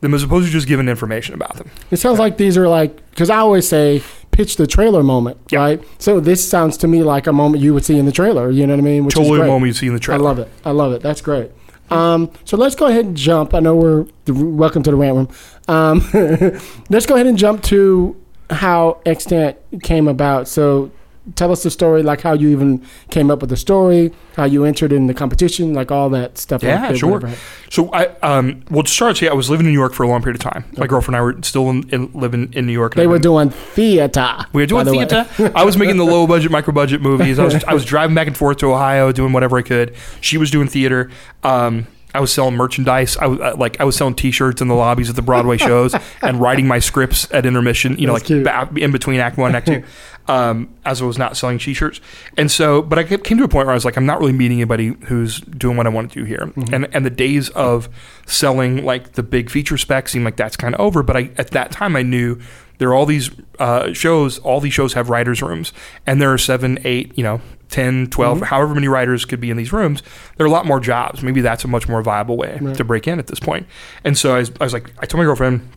them 0.00 0.14
as 0.14 0.22
opposed 0.22 0.46
to 0.46 0.52
just 0.52 0.66
giving 0.66 0.88
information 0.88 1.34
about 1.34 1.56
them. 1.56 1.70
It 1.90 1.98
sounds 1.98 2.18
like 2.18 2.36
these 2.38 2.56
are 2.56 2.68
like 2.68 2.96
because 3.10 3.28
I 3.30 3.36
always 3.38 3.68
say 3.68 4.02
pitch 4.30 4.56
the 4.56 4.66
trailer 4.66 5.02
moment, 5.02 5.38
Yeah. 5.50 5.58
right? 5.60 5.84
So 5.98 6.20
this 6.20 6.46
sounds 6.48 6.76
to 6.78 6.88
me 6.88 7.02
like 7.02 7.26
a 7.26 7.32
moment 7.32 7.62
you 7.62 7.74
would 7.74 7.84
see 7.84 7.98
in 7.98 8.06
the 8.06 8.12
trailer. 8.12 8.50
You 8.50 8.66
know 8.66 8.74
what 8.74 8.80
I 8.80 8.84
mean? 8.84 9.04
Which 9.04 9.14
is 9.14 9.18
Totally 9.20 9.40
a 9.42 9.46
moment 9.46 9.68
you 9.68 9.74
see 9.74 9.86
in 9.88 9.92
the 9.94 10.00
trailer. 10.00 10.22
I 10.22 10.24
love 10.24 10.38
it. 10.38 10.48
I 10.64 10.70
love 10.70 10.92
it. 10.92 11.02
That's 11.02 11.20
great. 11.20 11.50
Um, 11.90 12.30
so 12.44 12.56
let's 12.56 12.76
go 12.76 12.86
ahead 12.86 13.04
and 13.04 13.16
jump. 13.16 13.52
I 13.52 13.58
know 13.60 13.74
we're 13.74 14.06
welcome 14.28 14.82
to 14.84 14.90
the 14.92 14.96
rant 14.96 15.16
room. 15.16 15.28
Um, 15.66 15.98
let's 16.88 17.04
go 17.04 17.16
ahead 17.16 17.26
and 17.26 17.36
jump 17.36 17.62
to 17.64 18.16
how 18.48 19.00
extant 19.04 19.56
came 19.82 20.06
about. 20.06 20.46
So 20.46 20.92
tell 21.36 21.52
us 21.52 21.62
the 21.62 21.70
story, 21.70 22.02
like 22.02 22.20
how 22.22 22.32
you 22.32 22.48
even 22.48 22.84
came 23.10 23.30
up 23.30 23.40
with 23.40 23.50
the 23.50 23.56
story, 23.56 24.12
how 24.36 24.44
you 24.44 24.64
entered 24.64 24.92
in 24.92 25.06
the 25.06 25.14
competition, 25.14 25.74
like 25.74 25.90
all 25.90 26.08
that 26.10 26.38
stuff. 26.38 26.62
Yeah, 26.62 26.88
like 26.88 26.96
sure. 26.96 27.22
So 27.70 27.92
I 27.92 28.06
um 28.22 28.62
well 28.70 28.82
to 28.82 28.90
start, 28.90 29.20
yeah, 29.22 29.30
I 29.30 29.34
was 29.34 29.50
living 29.50 29.66
in 29.66 29.72
New 29.72 29.78
York 29.78 29.92
for 29.92 30.02
a 30.02 30.08
long 30.08 30.22
period 30.22 30.42
of 30.44 30.52
time. 30.52 30.64
My 30.76 30.86
girlfriend 30.86 31.16
and 31.16 31.20
I 31.20 31.22
were 31.36 31.42
still 31.42 31.68
in, 31.70 31.88
in, 31.90 32.10
living 32.12 32.52
in 32.54 32.66
New 32.66 32.72
York. 32.72 32.94
and 32.94 33.02
They 33.02 33.06
were 33.06 33.14
been- 33.16 33.22
doing 33.22 33.50
theater. 33.50 34.36
We 34.52 34.62
were 34.62 34.66
doing 34.66 34.84
the 34.86 34.92
theater. 34.92 35.52
I 35.54 35.64
was 35.64 35.76
making 35.76 35.96
the 35.98 36.04
low 36.06 36.26
budget, 36.26 36.50
micro 36.50 36.72
budget 36.72 37.00
movies. 37.02 37.38
I 37.38 37.44
was 37.44 37.62
I 37.64 37.74
was 37.74 37.84
driving 37.84 38.14
back 38.14 38.26
and 38.26 38.36
forth 38.36 38.58
to 38.58 38.72
Ohio, 38.72 39.12
doing 39.12 39.32
whatever 39.32 39.58
I 39.58 39.62
could. 39.62 39.94
She 40.20 40.38
was 40.38 40.50
doing 40.50 40.68
theater. 40.68 41.10
Um, 41.44 41.86
I 42.12 42.18
was 42.18 42.32
selling 42.32 42.56
merchandise. 42.56 43.16
I 43.18 43.26
was 43.28 43.38
like 43.56 43.80
I 43.80 43.84
was 43.84 43.94
selling 43.94 44.14
T-shirts 44.16 44.60
in 44.60 44.66
the 44.66 44.74
lobbies 44.74 45.08
of 45.08 45.14
the 45.14 45.22
Broadway 45.22 45.58
shows 45.58 45.94
and 46.22 46.40
writing 46.40 46.66
my 46.66 46.80
scripts 46.80 47.30
at 47.32 47.46
intermission. 47.46 47.96
You 47.98 48.08
know, 48.08 48.14
That's 48.18 48.28
like 48.30 48.74
ba- 48.74 48.80
in 48.80 48.90
between 48.90 49.20
Act 49.20 49.36
One, 49.38 49.54
and 49.54 49.56
Act 49.56 49.66
Two. 49.68 49.84
Um, 50.30 50.68
as 50.84 51.02
I 51.02 51.06
was 51.06 51.18
not 51.18 51.36
selling 51.36 51.58
T-shirts, 51.58 52.00
and 52.36 52.50
so, 52.50 52.82
but 52.82 52.98
I 53.00 53.04
came 53.04 53.38
to 53.38 53.44
a 53.44 53.48
point 53.48 53.66
where 53.66 53.72
I 53.72 53.74
was 53.74 53.84
like, 53.84 53.96
I'm 53.96 54.06
not 54.06 54.20
really 54.20 54.32
meeting 54.32 54.58
anybody 54.58 54.94
who's 55.06 55.40
doing 55.40 55.76
what 55.76 55.86
I 55.86 55.90
want 55.90 56.12
to 56.12 56.18
do 56.20 56.24
here. 56.24 56.52
And 56.72 56.86
and 56.94 57.04
the 57.04 57.10
days 57.10 57.48
of 57.50 57.88
selling 58.26 58.84
like 58.84 59.12
the 59.12 59.22
big 59.22 59.50
feature 59.50 59.76
specs 59.76 60.12
seemed 60.12 60.24
like 60.24 60.36
that's 60.36 60.56
kind 60.56 60.74
of 60.74 60.80
over. 60.80 61.02
But 61.02 61.16
I 61.16 61.30
at 61.36 61.50
that 61.50 61.72
time 61.72 61.96
I 61.96 62.02
knew 62.02 62.38
there 62.78 62.88
are 62.90 62.94
all 62.94 63.06
these 63.06 63.30
uh, 63.58 63.92
shows 63.92 64.38
all 64.38 64.60
these 64.60 64.72
shows 64.72 64.92
have 64.94 65.10
writers 65.10 65.42
rooms 65.42 65.72
and 66.06 66.22
there 66.22 66.32
are 66.32 66.38
seven 66.38 66.78
eight 66.84 67.12
you 67.18 67.22
know 67.24 67.40
10 67.68 68.06
12 68.08 68.40
however 68.42 68.74
many 68.74 68.88
writers 68.88 69.24
could 69.26 69.38
be 69.40 69.50
in 69.50 69.56
these 69.56 69.72
rooms 69.72 70.02
there 70.36 70.44
are 70.44 70.48
a 70.48 70.50
lot 70.52 70.64
more 70.66 70.80
jobs 70.80 71.22
maybe 71.22 71.40
that's 71.42 71.62
a 71.62 71.68
much 71.68 71.88
more 71.88 72.02
viable 72.02 72.36
way 72.38 72.58
Right. 72.60 72.74
to 72.76 72.82
break 72.84 73.06
in 73.06 73.18
at 73.18 73.26
this 73.26 73.38
point. 73.38 73.64
point 73.64 73.66
and 74.02 74.16
so 74.18 74.34
I 74.34 74.38
was, 74.38 74.50
I 74.60 74.64
was 74.64 74.72
like 74.72 74.90
i 74.98 75.06
told 75.06 75.18
my 75.20 75.24
girlfriend 75.24 75.68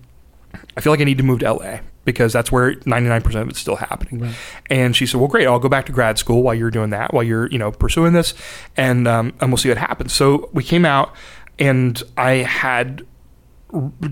i 0.78 0.82
feel 0.82 0.91
like 0.93 1.01
i 1.01 1.04
need 1.04 1.18
to 1.20 1.24
move 1.24 1.39
to 1.41 1.54
la 1.54 1.80
because 2.06 2.34
that's 2.34 2.51
where 2.51 2.74
99% 2.76 3.36
of 3.41 3.49
it's 3.49 3.60
still 3.60 3.76
happening 3.78 4.20
Right. 4.22 4.36
and 4.70 4.95
she 4.95 5.06
said 5.06 5.20
well 5.20 5.28
great 5.30 5.47
i'll 5.47 5.60
go 5.60 5.70
back 5.70 5.86
to 5.88 5.91
grad 5.91 6.18
school 6.18 6.43
while 6.43 6.54
you're 6.56 6.72
doing 6.72 6.89
that 6.91 7.14
while 7.14 7.24
you're 7.24 7.47
you 7.47 7.58
know 7.58 7.72
pursuing 7.72 8.14
this 8.14 8.34
and 8.78 9.08
um, 9.08 9.34
and 9.39 9.49
we'll 9.51 9.58
see 9.58 9.70
what 9.70 9.78
happens 9.78 10.14
so 10.14 10.49
we 10.54 10.64
came 10.64 10.86
out 10.86 11.16
and 11.60 12.04
i 12.18 12.32
had 12.32 13.06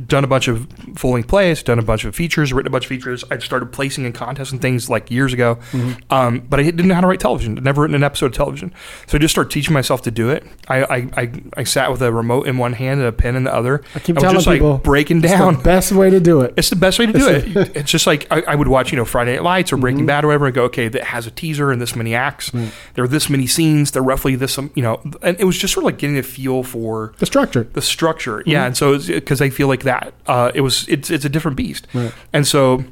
done 0.08 0.24
a 0.24 0.28
bunch 0.28 0.48
of 0.48 0.68
full 0.96 1.12
length 1.12 1.28
plays, 1.28 1.62
done 1.64 1.78
a 1.80 1.84
bunch 1.84 2.04
of 2.06 2.16
features, 2.16 2.52
written 2.52 2.68
a 2.68 2.72
bunch 2.72 2.86
of 2.86 2.90
features. 2.90 3.24
I 3.30 3.38
started 3.40 3.72
placing 3.72 4.06
in 4.06 4.14
contests 4.14 4.52
and 4.52 4.62
things 4.62 4.90
like 4.90 5.12
years 5.12 5.34
ago, 5.34 5.56
Mm-hmm. 5.72 6.14
um, 6.14 6.40
but 6.50 6.60
I 6.60 6.64
didn't 6.64 6.88
know 6.88 6.96
how 6.96 7.02
to 7.02 7.08
write 7.08 7.20
television. 7.20 7.58
I'd 7.58 7.64
never 7.64 7.82
written 7.82 7.96
an 7.96 8.04
episode 8.04 8.28
of 8.28 8.32
television, 8.34 8.74
so 9.08 9.18
I 9.18 9.20
just 9.22 9.34
started 9.34 9.52
teaching 9.52 9.74
myself 9.74 10.02
to 10.04 10.12
do 10.12 10.30
it. 10.30 10.44
I 10.68 10.84
I, 10.84 10.96
I, 11.22 11.32
I 11.58 11.64
sat 11.64 11.92
with 11.92 12.02
a 12.02 12.12
remote 12.12 12.48
in 12.48 12.58
one 12.58 12.74
hand 12.74 13.00
and 13.00 13.08
a 13.08 13.12
pen 13.12 13.36
in 13.36 13.44
the 13.44 13.54
other. 13.54 13.84
I 13.96 14.00
keep 14.00 14.16
was 14.16 14.24
telling 14.24 14.38
just 14.38 14.48
people 14.48 14.74
like 14.74 14.84
breaking 14.84 15.24
It's 15.24 15.32
down. 15.32 15.58
the 15.58 15.64
best 15.64 15.92
way 15.92 16.10
to 16.10 16.20
do 16.20 16.42
it. 16.42 16.54
It's 16.58 16.70
the 16.70 16.76
best 16.76 16.98
way 17.00 17.06
to 17.06 17.14
do 17.14 17.28
it. 17.28 17.76
It's 17.76 17.92
just 17.92 18.08
like 18.08 18.28
I, 18.32 18.42
I 18.42 18.56
would 18.56 18.68
watch, 18.68 18.92
you 18.92 18.98
know, 18.98 19.06
Friday 19.06 19.34
Night 19.34 19.44
Lights 19.44 19.72
or 19.72 19.78
Breaking 19.78 20.06
Bad 20.06 20.24
or 20.24 20.28
whatever, 20.28 20.46
and 20.48 20.56
go, 20.56 20.64
okay, 20.66 20.88
that 20.88 21.04
has 21.06 21.28
a 21.28 21.32
teaser 21.32 21.72
and 21.72 21.82
this 21.82 21.96
many 21.96 22.16
acts. 22.16 22.52
There 22.96 23.04
are 23.04 23.08
this 23.08 23.30
many 23.30 23.46
scenes. 23.48 23.92
They're 23.92 24.02
roughly 24.04 24.36
this, 24.36 24.58
you 24.58 24.82
know, 24.82 25.02
and 25.22 25.40
it 25.40 25.46
was 25.46 25.58
just 25.58 25.74
sort 25.74 25.84
of 25.84 25.86
like 25.86 25.98
getting 26.00 26.18
a 26.18 26.24
feel 26.24 26.64
for 26.64 27.14
The 27.20 27.26
structure. 27.26 27.64
the 27.74 27.82
structure. 27.82 28.44
Yeah, 28.46 28.66
and 28.66 28.76
so 28.76 28.98
because 29.00 29.42
I 29.42 29.50
feel 29.52 29.68
like 29.68 29.84
that, 29.84 30.14
uh, 30.28 30.52
it 30.56 30.62
was 30.62 30.88
it's 30.88 31.10
it's 31.10 31.26
a 31.26 31.30
different 31.30 31.58
beast, 31.58 31.88
and 32.34 32.48
so. 32.48 32.84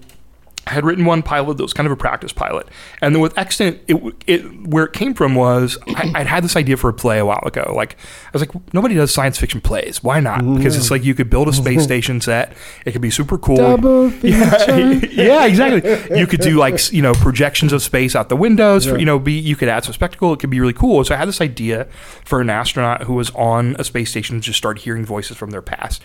I 0.70 0.74
had 0.74 0.86
written 0.86 1.04
one 1.06 1.24
pilot 1.24 1.58
that 1.58 1.64
was 1.64 1.74
kind 1.74 1.88
of 1.88 1.92
a 1.92 1.96
practice 1.96 2.32
pilot, 2.32 2.68
and 3.02 3.16
then 3.16 3.22
with 3.22 3.36
Extant, 3.38 3.80
it, 3.88 3.98
it 4.28 4.40
where 4.68 4.86
it 4.86 4.94
came 4.94 5.14
from 5.16 5.34
was 5.34 5.78
I, 5.88 6.12
I'd 6.16 6.28
had 6.28 6.44
this 6.44 6.56
idea 6.56 6.78
for 6.78 6.90
a 6.90 6.94
play 6.94 7.18
a 7.18 7.26
while 7.26 7.42
ago. 7.44 7.74
Like 7.76 7.94
I 8.28 8.30
was 8.34 8.42
like, 8.42 8.74
nobody 8.74 8.94
does 8.94 9.12
science 9.14 9.40
fiction 9.40 9.62
plays. 9.62 10.04
Why 10.04 10.20
not? 10.20 10.42
Because 10.58 10.78
it's 10.78 10.92
like 10.92 11.04
you 11.04 11.16
could 11.16 11.30
build 11.30 11.48
a 11.48 11.54
space 11.54 11.84
station 11.84 12.22
set. 12.22 12.54
It 12.86 12.92
could 12.92 13.02
be 13.02 13.10
super 13.10 13.38
cool. 13.38 13.56
Double 13.58 14.10
Yeah, 14.24 14.58
feature. 15.00 15.08
yeah, 15.24 15.46
exactly. 15.48 16.18
You 16.20 16.28
could 16.28 16.42
do 16.42 16.58
like 16.58 16.92
you 16.94 17.02
know 17.02 17.14
projections 17.14 17.74
of 17.74 17.82
space 17.82 18.16
out 18.16 18.30
the 18.30 18.36
windows. 18.38 18.86
For, 18.86 19.00
you 19.00 19.06
know, 19.06 19.18
be 19.18 19.34
you 19.34 19.56
could 19.56 19.70
add 19.70 19.84
some 19.86 19.94
spectacle. 19.94 20.32
It 20.34 20.40
could 20.40 20.50
be 20.52 20.60
really 20.60 20.74
cool. 20.74 21.04
So 21.04 21.16
I 21.16 21.18
had 21.18 21.28
this 21.28 21.42
idea 21.42 21.86
for 22.26 22.42
an 22.42 22.50
astronaut 22.50 23.04
who 23.04 23.14
was 23.14 23.32
on 23.32 23.76
a 23.80 23.84
space 23.84 24.12
station 24.12 24.36
and 24.36 24.44
just 24.44 24.58
started 24.58 24.82
hearing 24.84 25.06
voices 25.06 25.36
from 25.36 25.50
their 25.50 25.62
past. 25.64 26.02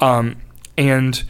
Um, 0.00 0.36
and 0.76 1.22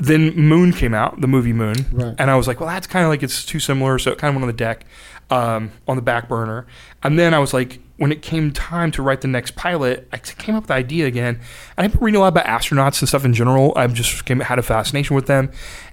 then 0.00 0.34
Moon 0.36 0.72
came 0.72 0.94
out, 0.94 1.20
the 1.20 1.26
movie 1.28 1.52
Moon, 1.52 1.76
Right. 1.92 2.14
and 2.18 2.30
I 2.30 2.36
was 2.36 2.48
like, 2.48 2.58
well, 2.60 2.68
that's 2.68 2.86
kind 2.86 3.04
of 3.04 3.10
like 3.10 3.22
it's 3.22 3.44
too 3.44 3.60
similar, 3.60 3.98
so 3.98 4.10
it 4.10 4.18
kind 4.18 4.30
of 4.30 4.34
went 4.36 4.44
on 4.44 4.48
the 4.48 4.52
deck, 4.52 4.84
um, 5.30 5.70
on 5.86 5.96
the 5.96 6.02
back 6.02 6.28
burner. 6.28 6.66
And 7.02 7.18
then 7.18 7.34
I 7.34 7.38
was 7.38 7.52
like, 7.54 7.80
when 7.98 8.10
it 8.10 8.22
came 8.22 8.50
time 8.50 8.90
to 8.92 9.02
write 9.02 9.20
the 9.20 9.28
next 9.28 9.56
pilot, 9.56 10.08
I 10.12 10.16
came 10.18 10.54
up 10.54 10.62
with 10.64 10.68
the 10.68 10.74
idea 10.74 11.06
again. 11.06 11.38
And 11.76 11.84
I've 11.84 11.92
been 11.92 12.00
reading 12.00 12.16
a 12.18 12.20
lot 12.20 12.28
about 12.28 12.46
astronauts 12.46 13.00
and 13.02 13.08
stuff 13.08 13.24
in 13.24 13.34
general. 13.34 13.72
I've 13.76 13.92
just 13.94 14.24
came, 14.24 14.40
had 14.40 14.58
a 14.58 14.62
fascination 14.62 15.14
with 15.14 15.26
them, 15.26 15.50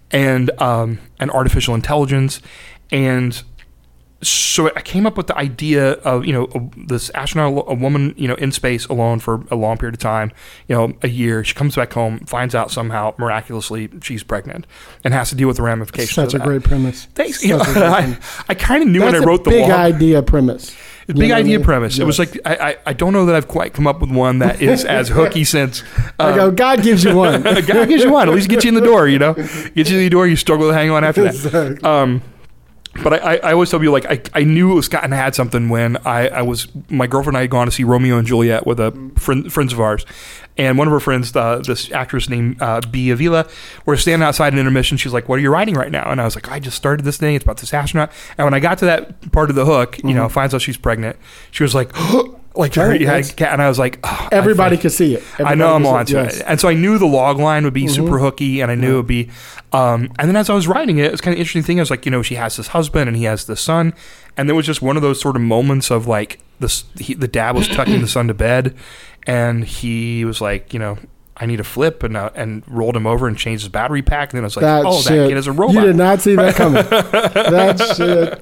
and 0.09 0.49
um, 0.61 0.99
and 1.19 1.29
artificial 1.31 1.75
intelligence, 1.75 2.41
and 2.91 3.43
so 4.23 4.71
I 4.75 4.81
came 4.81 5.05
up 5.05 5.15
with 5.15 5.27
the 5.27 5.37
idea 5.37 5.91
of 5.91 6.25
you 6.25 6.33
know 6.33 6.71
this 6.75 7.09
astronaut, 7.11 7.65
a 7.67 7.73
woman 7.75 8.15
you 8.17 8.27
know 8.27 8.33
in 8.35 8.51
space 8.51 8.85
alone 8.87 9.19
for 9.19 9.43
a 9.51 9.55
long 9.55 9.77
period 9.77 9.93
of 9.95 9.99
time, 9.99 10.31
you 10.67 10.75
know 10.75 10.93
a 11.03 11.07
year. 11.07 11.43
She 11.43 11.53
comes 11.53 11.75
back 11.75 11.93
home, 11.93 12.19
finds 12.21 12.55
out 12.55 12.71
somehow 12.71 13.13
miraculously 13.17 13.89
she's 14.01 14.23
pregnant, 14.23 14.65
and 15.03 15.13
has 15.13 15.29
to 15.29 15.35
deal 15.35 15.47
with 15.47 15.57
the 15.57 15.63
ramifications. 15.63 16.13
Such 16.15 16.33
a 16.33 16.39
that. 16.39 16.43
great 16.47 16.63
premise. 16.63 17.05
Thanks. 17.13 17.43
You 17.43 17.57
know, 17.57 17.63
I. 17.65 18.17
I 18.49 18.53
kind 18.55 18.81
of 18.81 18.89
knew 18.89 18.99
That's 19.01 19.13
when 19.13 19.23
I 19.23 19.25
wrote 19.25 19.43
the 19.43 19.49
big 19.51 19.69
idea 19.69 20.21
premise. 20.23 20.69
it's 20.69 21.09
You 21.09 21.13
big 21.15 21.29
what 21.29 21.35
I 21.37 21.39
idea 21.41 21.57
mean? 21.59 21.65
premise. 21.65 21.99
It 21.99 22.05
was 22.05 22.17
like 22.17 22.39
I, 22.45 22.55
I 22.55 22.77
I 22.87 22.93
don't 22.93 23.13
know 23.13 23.25
that 23.27 23.35
I've 23.35 23.47
quite 23.47 23.73
come 23.73 23.85
up 23.85 24.01
with 24.01 24.09
one 24.09 24.39
that 24.39 24.61
is 24.63 24.83
as 24.83 25.09
hooky 25.09 25.43
since. 25.43 25.83
I 26.19 26.31
Uh, 26.31 26.35
go, 26.35 26.51
God 26.51 26.81
gives 26.81 27.03
you 27.03 27.15
one. 27.15 27.43
God 27.43 27.65
gives 27.87 28.03
you 28.03 28.11
one. 28.11 28.29
At 28.29 28.33
least 28.33 28.49
get 28.49 28.63
you 28.63 28.69
in 28.69 28.75
the 28.75 28.81
door. 28.81 29.07
You 29.07 29.19
know, 29.19 29.33
get 29.35 29.89
you 29.89 29.97
in 29.97 30.03
the 30.03 30.09
door. 30.09 30.25
You 30.27 30.35
struggle 30.35 30.69
to 30.69 30.73
hang 30.73 30.89
on 30.89 31.03
after 31.03 31.23
that. 31.23 31.35
Exactly. 31.35 31.83
Um, 31.87 32.21
but 33.03 33.13
I, 33.13 33.17
I, 33.17 33.35
I 33.35 33.53
always 33.53 33.69
tell 33.69 33.79
people 33.79 33.93
like 33.93 34.05
I, 34.05 34.21
I 34.33 34.43
knew 34.43 34.71
it 34.71 34.75
was 34.75 34.89
of 35.13 35.17
had 35.17 35.35
something 35.35 35.69
when 35.69 35.97
I, 35.97 36.27
I 36.29 36.41
was 36.41 36.67
my 36.89 37.07
girlfriend 37.07 37.35
and 37.35 37.37
I 37.37 37.41
had 37.41 37.49
gone 37.49 37.67
to 37.67 37.71
see 37.71 37.83
Romeo 37.83 38.17
and 38.17 38.27
Juliet 38.27 38.65
with 38.65 38.79
a 38.79 38.91
friend, 39.15 39.51
friends 39.51 39.73
of 39.73 39.79
ours, 39.79 40.05
and 40.57 40.77
one 40.77 40.87
of 40.87 40.91
her 40.91 40.99
friends, 40.99 41.35
uh, 41.35 41.59
this 41.59 41.91
actress 41.91 42.29
named 42.29 42.61
uh, 42.61 42.81
B 42.81 43.09
Avila, 43.11 43.47
were 43.85 43.97
standing 43.97 44.25
outside 44.25 44.53
an 44.53 44.59
intermission. 44.59 44.97
She's 44.97 45.13
like, 45.13 45.29
"What 45.29 45.39
are 45.39 45.41
you 45.41 45.51
writing 45.51 45.75
right 45.75 45.91
now?" 45.91 46.09
And 46.09 46.19
I 46.19 46.25
was 46.25 46.35
like, 46.35 46.49
"I 46.49 46.59
just 46.59 46.77
started 46.77 47.05
this 47.05 47.17
thing. 47.17 47.35
It's 47.35 47.43
about 47.43 47.57
this 47.57 47.73
astronaut." 47.73 48.11
And 48.37 48.45
when 48.45 48.53
I 48.53 48.59
got 48.59 48.77
to 48.79 48.85
that 48.85 49.31
part 49.31 49.49
of 49.49 49.55
the 49.55 49.65
hook, 49.65 49.99
you 50.03 50.13
know, 50.13 50.27
finds 50.29 50.53
out 50.53 50.61
she's 50.61 50.77
pregnant, 50.77 51.17
she 51.51 51.63
was 51.63 51.75
like, 51.75 51.91
like 52.57 52.75
Right, 52.75 52.99
yeah, 52.99 53.07
that's- 53.19 53.33
and 53.39 53.61
I 53.61 53.67
was 53.69 53.79
like, 53.79 53.99
oh, 54.03 54.29
Everybody 54.31 54.77
could 54.77 54.91
see 54.91 55.15
it. 55.15 55.23
I 55.39 55.55
know 55.55 55.75
I'm 55.75 55.85
on 55.85 56.01
Everybody 56.01 56.13
to 56.29 56.31
could 56.33 56.41
it. 56.41 56.45
And 56.47 56.59
so 56.59 56.67
I 56.67 56.73
knew 56.73 56.97
the 56.97 57.05
log 57.05 57.37
line 57.39 57.63
would 57.63 57.73
be 57.73 57.83
Mm-hmm. 57.85 57.93
super 57.93 58.19
hooky 58.19 58.61
and 58.61 58.71
I 58.71 58.75
knew 58.75 58.93
it 58.93 58.97
would 58.97 59.07
be 59.07 59.29
um, 59.73 60.09
and 60.17 60.29
then 60.29 60.35
as 60.37 60.49
I 60.49 60.53
was 60.53 60.65
writing 60.67 60.97
it, 60.97 61.11
it's 61.11 61.19
kind 61.21 61.33
of 61.33 61.39
interesting 61.39 61.61
thing. 61.63 61.77
I 61.79 61.81
was 61.81 61.91
like, 61.91 62.05
you 62.05 62.11
know, 62.11 62.21
she 62.21 62.35
has 62.35 62.55
this 62.57 62.67
husband 62.69 63.09
and 63.09 63.17
he 63.17 63.25
has 63.25 63.45
this 63.45 63.59
son. 63.61 63.93
And 64.37 64.47
there 64.47 64.55
was 64.55 64.65
just 64.65 64.81
one 64.81 64.95
of 64.95 65.01
those 65.01 65.19
sort 65.19 65.35
of 65.35 65.41
moments 65.41 65.91
of 65.91 66.07
like 66.07 66.39
this 66.59 66.85
he, 66.97 67.13
the 67.13 67.27
dad 67.27 67.55
was 67.55 67.67
tucking 67.67 68.01
the 68.01 68.07
son 68.07 68.27
to 68.29 68.33
bed 68.33 68.75
and 69.27 69.63
he 69.65 70.23
was 70.25 70.39
like, 70.41 70.73
you 70.73 70.79
know, 70.79 70.97
I 71.35 71.45
need 71.45 71.59
a 71.59 71.63
flip 71.65 72.01
and 72.01 72.15
uh, 72.17 72.31
and 72.33 72.63
rolled 72.67 72.95
him 72.95 73.05
over 73.05 73.27
and 73.27 73.37
changed 73.37 73.63
his 73.63 73.69
battery 73.69 74.01
pack 74.01 74.31
and 74.31 74.37
then 74.37 74.43
I 74.43 74.47
was 74.47 74.55
like, 74.55 74.63
That 74.63 74.85
oh, 74.85 75.01
shit. 75.01 75.11
that 75.17 75.27
kid 75.29 75.37
is 75.37 75.47
a 75.47 75.51
robot. 75.51 75.75
You 75.75 75.81
did 75.81 75.95
not 75.97 76.21
see 76.21 76.35
that 76.35 76.55
coming. 76.61 76.83
that 76.85 77.93
shit, 77.95 78.41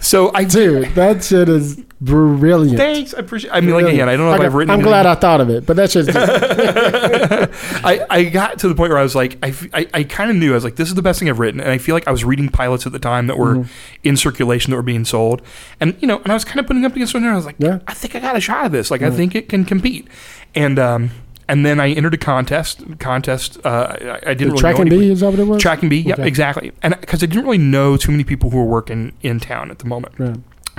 so 0.00 0.30
I 0.34 0.44
dude. 0.44 0.94
That 0.94 1.24
shit 1.24 1.48
is 1.48 1.76
brilliant. 2.00 2.78
Thanks, 2.78 3.12
I 3.14 3.18
appreciate. 3.18 3.50
I 3.52 3.60
mean, 3.60 3.74
like 3.74 3.86
again, 3.86 4.08
I 4.08 4.16
don't 4.16 4.26
know 4.26 4.32
if 4.32 4.38
Like, 4.38 4.46
I've 4.46 4.54
written. 4.54 4.70
It. 4.70 4.74
I'm 4.74 4.80
anything- 4.80 4.90
glad 4.90 5.06
I 5.06 5.14
thought 5.16 5.40
of 5.40 5.50
it, 5.50 5.66
but 5.66 5.76
that 5.76 5.90
shit's 5.90 6.08
I, 7.84 8.04
I 8.10 8.24
got 8.24 8.58
to 8.60 8.68
the 8.68 8.74
point 8.74 8.90
where 8.90 8.98
I 8.98 9.02
was 9.02 9.14
like, 9.14 9.38
I 9.42 9.54
I 9.94 10.02
kind 10.04 10.30
of 10.30 10.36
knew. 10.36 10.52
I 10.52 10.54
was 10.54 10.64
like, 10.64 10.76
this 10.76 10.88
is 10.88 10.94
the 10.94 11.02
best 11.02 11.18
thing 11.18 11.28
I've 11.28 11.38
written. 11.38 11.60
And 11.60 11.70
I 11.70 11.78
feel 11.78 11.94
like 11.94 12.06
I 12.06 12.10
was 12.10 12.24
reading 12.24 12.48
pilots 12.48 12.86
at 12.86 12.92
the 12.92 12.98
time 12.98 13.26
that 13.26 13.36
were 13.38 13.48
Mm-hmm. 13.56 13.70
in 14.04 14.16
circulation 14.16 14.70
that 14.70 14.76
were 14.76 14.82
being 14.82 15.04
sold. 15.04 15.42
And, 15.80 15.96
you 16.00 16.06
know, 16.06 16.18
and 16.18 16.30
I 16.30 16.34
was 16.34 16.44
kind 16.44 16.60
of 16.60 16.66
putting 16.66 16.84
up 16.84 16.94
against 16.94 17.14
one 17.14 17.24
and 17.24 17.32
I 17.32 17.36
was 17.36 17.46
like, 17.46 17.56
Yeah. 17.58 17.78
I 17.86 17.94
think 17.94 18.14
I 18.14 18.20
got 18.20 18.36
a 18.36 18.40
shot 18.40 18.66
at 18.66 18.72
this. 18.72 18.90
Like, 18.90 19.02
I 19.02 19.10
think 19.10 19.34
it 19.34 19.48
can 19.48 19.64
compete. 19.64 20.06
And, 20.54 20.78
um, 20.78 21.10
and 21.48 21.64
then 21.64 21.80
I 21.80 21.90
entered 21.90 22.14
a 22.14 22.18
contest. 22.18 22.82
Contest. 22.98 23.58
Uh, 23.64 23.96
I, 24.00 24.30
I 24.30 24.34
didn't 24.34 24.50
really 24.50 24.60
track 24.60 24.76
know 24.76 24.82
and 24.82 24.90
B 24.90 25.10
is 25.10 25.20
that 25.20 25.30
what 25.30 25.38
it 25.38 25.44
was? 25.44 25.62
Track 25.62 25.80
and 25.82 25.90
B. 25.90 26.00
Yep, 26.00 26.18
Okay. 26.18 26.28
exactly. 26.28 26.72
And 26.82 26.98
because 27.00 27.22
I 27.22 27.26
didn't 27.26 27.44
really 27.44 27.58
know 27.58 27.96
too 27.96 28.12
many 28.12 28.24
people 28.24 28.50
who 28.50 28.58
were 28.58 28.64
working 28.64 29.12
in 29.22 29.40
town 29.40 29.70
at 29.70 29.78
the 29.78 29.86
moment. 29.86 30.14
Right. 30.18 30.36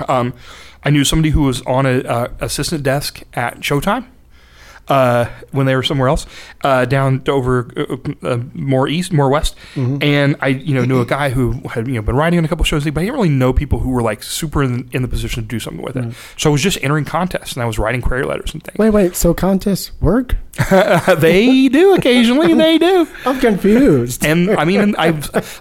Um, 0.08 0.32
I 0.84 0.90
knew 0.90 1.04
somebody 1.04 1.30
who 1.30 1.42
was 1.42 1.60
on 1.62 1.84
a 1.86 1.98
uh, 2.00 2.28
assistant 2.40 2.82
desk 2.82 3.22
at 3.34 3.60
Showtime 3.60 4.06
uh, 4.88 5.26
when 5.52 5.66
they 5.66 5.76
were 5.76 5.82
somewhere 5.82 6.08
else, 6.08 6.26
uh, 6.64 6.84
down 6.84 7.20
to 7.22 7.30
over 7.32 7.70
uh, 7.76 7.96
uh, 8.26 8.38
more 8.54 8.88
east, 8.88 9.12
more 9.12 9.28
west. 9.28 9.54
And 9.76 10.36
I, 10.40 10.48
you 10.48 10.74
know, 10.74 10.84
knew 10.84 11.00
a 11.00 11.06
guy 11.06 11.30
who 11.30 11.52
had 11.68 11.86
you 11.86 11.94
know 11.94 12.02
been 12.02 12.16
writing 12.16 12.38
on 12.38 12.44
a 12.44 12.48
couple 12.48 12.64
shows, 12.64 12.84
but 12.84 12.96
I 12.98 13.04
didn't 13.04 13.14
really 13.14 13.28
know 13.28 13.52
people 13.52 13.78
who 13.78 13.90
were 13.90 14.02
like 14.02 14.22
super 14.22 14.62
in, 14.64 14.88
in 14.92 15.02
the 15.02 15.08
position 15.08 15.42
to 15.42 15.48
do 15.48 15.60
something 15.60 15.82
with 15.82 15.96
it. 15.96 16.14
So 16.38 16.50
I 16.50 16.52
was 16.52 16.62
just 16.62 16.78
entering 16.82 17.04
contests 17.04 17.52
and 17.52 17.62
I 17.62 17.66
was 17.66 17.78
writing 17.78 18.00
query 18.02 18.24
letters 18.24 18.52
and 18.52 18.62
things. 18.64 18.78
Wait, 18.78 18.90
wait. 18.90 19.14
So 19.16 19.32
contests 19.34 19.92
work? 20.00 20.36
they 21.18 21.68
do 21.68 21.94
occasionally, 21.94 22.54
they 22.54 22.76
do. 22.76 23.06
I'm 23.24 23.38
confused. 23.38 24.24
And 24.26 24.50
I 24.50 24.64
mean, 24.64 24.94
I 24.98 25.10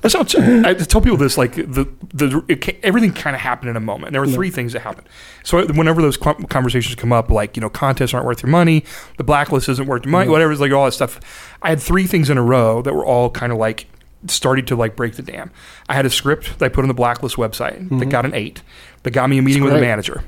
let's 0.04 0.14
not, 0.14 0.36
I 0.36 0.74
tell 0.74 1.02
people 1.02 1.18
this 1.18 1.38
like 1.38 1.56
the 1.56 1.88
the 2.14 2.44
it, 2.48 2.80
everything 2.84 3.14
kind 3.14 3.36
of 3.36 3.42
happened 3.42 3.70
in 3.70 3.76
a 3.76 3.82
moment. 3.82 4.14
There 4.14 4.22
were 4.22 4.28
three 4.28 4.50
things 4.50 4.74
that 4.74 4.82
happened. 4.82 5.08
So 5.44 5.66
whenever 5.68 6.02
those 6.02 6.18
conversations 6.18 6.96
come 6.96 7.14
up, 7.14 7.30
like 7.30 7.56
you 7.56 7.62
know, 7.62 7.70
contests 7.70 8.14
aren't 8.14 8.26
worth 8.26 8.42
your 8.42 8.50
money, 8.50 8.84
the 9.18 9.24
blacklist 9.24 9.70
isn't 9.70 9.86
worth 9.86 10.06
your 10.06 10.12
money, 10.12 10.26
mm-hmm. 10.26 10.32
whatever, 10.32 10.52
it's 10.52 10.62
like 10.62 10.72
all 10.72 10.86
that 10.86 10.94
stuff. 10.94 11.20
I 11.62 11.70
had 11.70 11.82
three 11.82 12.08
things 12.08 12.30
in 12.30 12.38
a 12.38 12.44
row 12.44 12.82
that 12.82 12.94
were 12.94 13.06
all 13.06 13.30
kind 13.30 13.52
of 13.52 13.58
like 13.60 13.88
started 14.28 14.68
to 14.68 14.76
like 14.76 14.96
break 14.96 15.16
the 15.16 15.22
dam. 15.22 15.52
I 15.88 15.94
had 15.94 16.06
a 16.06 16.10
script 16.10 16.60
that 16.60 16.66
I 16.66 16.70
put 16.70 16.84
on 16.84 16.88
the 16.88 16.94
blacklist 16.94 17.38
website 17.38 17.78
that 17.78 17.96
mm-hmm. 17.96 18.10
got 18.10 18.26
an 18.26 18.34
eight. 18.34 18.62
That 19.04 19.12
got 19.12 19.30
me 19.30 19.38
a 19.38 19.41
meeting 19.41 19.64
with 19.64 19.74
a 19.74 19.80
manager. 19.80 20.24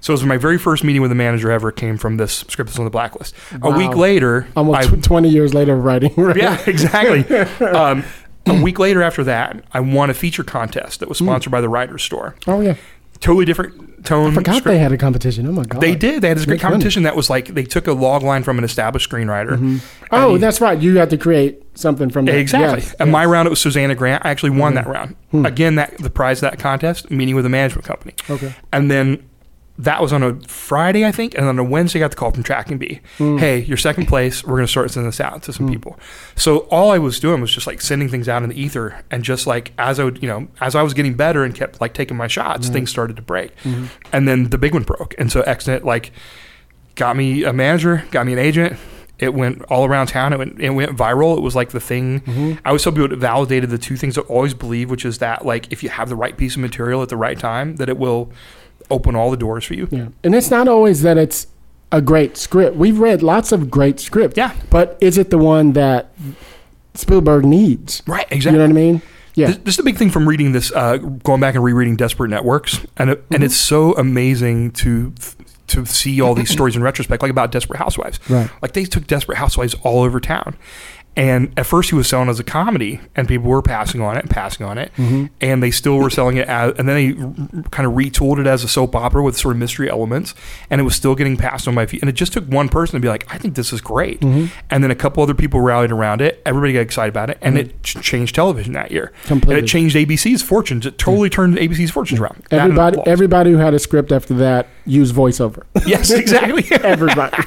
So 0.00 0.12
it 0.12 0.14
was 0.14 0.24
my 0.24 0.38
very 0.38 0.56
first 0.58 0.84
meeting 0.84 1.02
with 1.02 1.12
a 1.12 1.16
manager 1.16 1.50
ever 1.50 1.70
came 1.70 1.98
from 1.98 2.16
this 2.16 2.44
script 2.48 2.70
that's 2.70 2.78
on 2.78 2.84
the 2.86 2.90
blacklist. 2.90 3.34
A 3.62 3.70
week 3.70 3.94
later, 3.94 4.48
Almost 4.56 4.90
I, 4.90 4.96
tw 4.96 5.02
20 5.02 5.28
years 5.28 5.52
later 5.52 5.74
of 5.74 5.84
writing. 5.84 6.12
Right? 6.16 6.36
yeah, 6.36 6.58
exactly. 6.66 7.36
um, 7.66 8.04
a 8.46 8.62
week 8.62 8.78
later 8.78 9.02
after 9.02 9.22
that, 9.24 9.62
I 9.72 9.80
won 9.80 10.08
a 10.08 10.14
feature 10.14 10.44
contest 10.44 11.00
that 11.00 11.08
was 11.08 11.18
sponsored 11.18 11.50
by 11.50 11.60
the 11.60 11.68
Writers 11.68 12.02
Store. 12.02 12.36
Oh 12.46 12.60
yeah. 12.60 12.76
Totally 13.20 13.44
different 13.44 14.04
tone. 14.04 14.32
I 14.32 14.34
Forgot 14.34 14.56
script. 14.58 14.66
they 14.66 14.78
had 14.78 14.92
a 14.92 14.96
competition. 14.98 15.46
Oh 15.46 15.52
my 15.52 15.64
god. 15.64 15.80
They 15.80 15.94
did. 15.94 16.22
They 16.22 16.28
had 16.28 16.36
this 16.36 16.44
great 16.46 16.60
competition 16.60 17.02
that 17.04 17.16
was 17.16 17.28
like 17.30 17.48
they 17.54 17.64
took 17.64 17.86
a 17.86 17.92
log 17.92 18.22
line 18.22 18.42
from 18.42 18.58
an 18.58 18.64
established 18.64 19.10
screenwriter. 19.10 19.54
and 19.54 19.80
Oh, 20.12 20.34
he- 20.34 20.38
that's 20.40 20.60
right. 20.60 20.78
You 20.78 20.98
had 20.98 21.10
to 21.10 21.16
create 21.18 21.62
something 21.74 22.10
from 22.10 22.26
that. 22.26 22.36
exactly. 22.36 22.82
Yes, 22.82 22.94
And 23.00 23.08
yes. 23.08 23.12
my 23.12 23.24
round, 23.24 23.46
it 23.46 23.50
was 23.50 23.60
Susanna 23.60 23.94
Grant. 23.94 24.24
I 24.24 24.30
actually 24.30 24.50
won 24.50 24.74
Mm-hmm. 24.74 24.84
that 24.84 24.86
round. 24.90 25.16
Hmm. 25.30 25.46
Again, 25.46 25.74
that 25.76 25.98
the 25.98 26.10
prize 26.10 26.38
of 26.42 26.50
that 26.50 26.58
contest, 26.58 27.10
meeting 27.10 27.34
with 27.34 27.46
a 27.46 27.48
management 27.48 27.84
company. 27.86 28.14
Okay. 28.30 28.54
And 28.72 28.90
then 28.90 29.22
that 29.78 30.00
was 30.00 30.12
on 30.12 30.22
a 30.22 30.40
Friday, 30.48 31.04
I 31.04 31.12
think, 31.12 31.34
and 31.36 31.46
on 31.46 31.58
a 31.58 31.64
Wednesday, 31.64 31.98
I 31.98 32.00
got 32.00 32.10
the 32.12 32.16
call 32.16 32.30
from 32.30 32.42
Tracking 32.42 32.78
Board. 32.78 33.00
Hmm. 33.18 33.36
Hey, 33.36 33.60
you're 33.60 33.76
second 33.76 34.06
place. 34.06 34.42
We're 34.42 34.54
going 34.56 34.64
to 34.66 34.70
start 34.70 34.90
sending 34.90 35.08
this 35.10 35.20
out 35.20 35.42
to 35.44 35.52
some 35.52 35.68
people. 35.68 35.98
So 36.34 36.60
all 36.70 36.90
I 36.92 36.98
was 36.98 37.20
doing 37.20 37.40
was 37.42 37.52
just 37.52 37.66
like 37.66 37.80
sending 37.82 38.08
things 38.08 38.28
out 38.28 38.42
in 38.42 38.48
the 38.48 38.60
ether, 38.60 39.02
and 39.10 39.22
just 39.22 39.46
like 39.46 39.72
as 39.78 40.00
I 40.00 40.04
would, 40.04 40.22
you 40.22 40.28
know, 40.28 40.48
as 40.60 40.74
I 40.74 40.82
was 40.82 40.94
getting 40.94 41.14
better 41.14 41.44
and 41.44 41.54
kept 41.54 41.80
like 41.80 41.92
taking 41.94 42.16
my 42.16 42.26
shots, 42.26 42.68
things 42.68 42.90
started 42.90 43.16
to 43.16 43.22
break, 43.22 43.54
Mm-hmm. 43.64 43.86
and 44.12 44.26
then 44.26 44.50
the 44.50 44.58
big 44.58 44.72
one 44.74 44.82
broke, 44.82 45.14
and 45.18 45.30
so 45.30 45.42
Extant 45.42 45.84
like 45.84 46.10
got 46.94 47.16
me 47.16 47.44
a 47.44 47.52
manager, 47.52 48.04
got 48.10 48.26
me 48.26 48.32
an 48.32 48.38
agent. 48.38 48.78
It 49.18 49.32
went 49.32 49.62
all 49.70 49.86
around 49.86 50.08
town. 50.08 50.34
It 50.34 50.38
went, 50.38 50.60
it 50.60 50.70
went 50.70 50.92
viral. 50.96 51.38
It 51.38 51.40
was 51.40 51.54
like 51.56 51.70
the 51.70 51.80
thing. 51.80 52.20
Mm-hmm. 52.20 52.58
I 52.64 52.68
always 52.68 52.82
tell 52.82 52.92
people 52.92 53.10
it 53.12 53.16
validated 53.18 53.70
the 53.70 53.78
two 53.78 53.96
things 53.96 54.18
I 54.18 54.20
always 54.22 54.52
believe, 54.52 54.90
which 54.90 55.04
is 55.06 55.18
that 55.18 55.46
like 55.46 55.72
if 55.72 55.82
you 55.82 55.88
have 55.88 56.08
the 56.10 56.16
right 56.16 56.36
piece 56.36 56.54
of 56.54 56.60
material 56.60 57.02
at 57.02 57.08
the 57.08 57.16
right 57.16 57.38
time, 57.38 57.76
that 57.76 57.88
it 57.88 57.96
will 57.96 58.30
open 58.90 59.14
all 59.16 59.30
the 59.30 59.36
doors 59.36 59.64
for 59.64 59.74
you. 59.74 59.88
Yeah. 59.90 60.08
And 60.24 60.34
it's 60.34 60.50
not 60.50 60.68
always 60.68 61.02
that 61.02 61.18
it's 61.18 61.46
a 61.92 62.00
great 62.00 62.36
script. 62.36 62.76
We've 62.76 62.98
read 62.98 63.22
lots 63.22 63.52
of 63.52 63.70
great 63.70 64.00
scripts. 64.00 64.36
Yeah. 64.36 64.54
But 64.70 64.98
is 65.00 65.18
it 65.18 65.30
the 65.30 65.38
one 65.38 65.72
that 65.72 66.12
Spielberg 66.94 67.44
needs? 67.44 68.02
Right, 68.06 68.26
exactly. 68.30 68.58
You 68.60 68.66
know 68.66 68.74
what 68.74 68.78
I 68.78 68.82
mean? 68.82 69.02
Yeah. 69.34 69.46
This, 69.48 69.56
this 69.58 69.72
is 69.74 69.76
the 69.76 69.82
big 69.82 69.96
thing 69.96 70.10
from 70.10 70.28
reading 70.28 70.52
this, 70.52 70.72
uh, 70.72 70.96
going 70.96 71.40
back 71.40 71.54
and 71.54 71.62
rereading 71.62 71.96
Desperate 71.96 72.28
Networks, 72.30 72.80
and 72.96 73.10
it, 73.10 73.22
Mm-hmm. 73.24 73.34
and 73.34 73.44
it's 73.44 73.56
so 73.56 73.94
amazing 73.96 74.70
to 74.72 75.12
to 75.68 75.84
see 75.84 76.20
all 76.20 76.32
these 76.36 76.48
stories 76.48 76.76
in 76.76 76.82
retrospect, 76.82 77.22
like 77.22 77.30
about 77.30 77.50
Desperate 77.50 77.76
Housewives. 77.78 78.20
Right. 78.30 78.48
Like 78.62 78.72
they 78.72 78.84
took 78.84 79.08
Desperate 79.08 79.36
Housewives 79.36 79.74
all 79.82 80.02
over 80.04 80.20
town, 80.20 80.56
and 81.16 81.52
at 81.58 81.64
first 81.66 81.90
he 81.90 81.96
was 81.96 82.06
selling 82.08 82.28
it 82.28 82.30
as 82.32 82.40
a 82.40 82.44
comedy, 82.44 83.00
and 83.14 83.26
people 83.26 83.48
were 83.48 83.62
passing 83.62 84.00
on 84.00 84.16
it 84.16 84.20
and 84.20 84.30
passing 84.30 84.66
on 84.66 84.76
it, 84.78 84.92
Mm-hmm. 84.96 85.26
and 85.40 85.62
they 85.62 85.70
still 85.70 85.96
were 85.98 86.10
selling 86.10 86.36
it 86.36 86.46
as, 86.48 86.74
and 86.78 86.88
then 86.88 86.94
they 86.96 87.22
r- 87.58 87.62
kind 87.70 87.86
of 87.86 87.94
retooled 87.94 88.38
it 88.38 88.46
as 88.46 88.62
a 88.64 88.68
soap 88.68 88.94
opera 88.94 89.22
with 89.22 89.36
sort 89.36 89.54
of 89.54 89.58
mystery 89.58 89.88
elements, 89.90 90.34
and 90.70 90.80
it 90.80 90.84
was 90.84 90.94
still 90.94 91.14
getting 91.14 91.36
passed 91.36 91.66
on 91.66 91.74
by 91.74 91.86
feet, 91.86 92.02
and 92.02 92.08
it 92.08 92.12
just 92.14 92.32
took 92.32 92.44
one 92.46 92.68
person 92.68 92.94
to 92.94 93.00
be 93.00 93.08
like, 93.08 93.26
I 93.32 93.38
think 93.38 93.54
this 93.54 93.72
is 93.72 93.80
great, 93.80 94.20
Mm-hmm. 94.20 94.46
and 94.70 94.84
then 94.84 94.90
a 94.90 94.94
couple 94.94 95.22
other 95.22 95.34
people 95.34 95.60
rallied 95.60 95.90
around 95.92 96.20
it, 96.20 96.42
everybody 96.44 96.72
got 96.74 96.80
excited 96.80 97.10
about 97.10 97.30
it, 97.30 97.38
and 97.40 97.56
it 97.58 97.82
ch- 97.82 98.00
changed 98.02 98.34
television 98.34 98.72
that 98.74 98.90
year. 98.90 99.12
Completely. 99.24 99.54
And 99.60 99.64
it 99.64 99.68
changed 99.68 99.96
ABC's 99.96 100.42
fortunes. 100.42 100.84
It 100.86 100.98
totally 100.98 101.30
turned 101.30 101.56
ABC's 101.56 101.90
fortunes 101.90 102.20
around. 102.20 102.42
Everybody, 102.50 102.98
everybody 103.06 103.50
who 103.52 103.56
had 103.58 103.72
a 103.74 103.78
script 103.78 104.12
after 104.12 104.34
that 104.34 104.66
used 104.86 105.14
voiceover. 105.14 105.64
yes, 105.86 106.10
exactly. 106.10 106.64
everybody. 106.82 107.42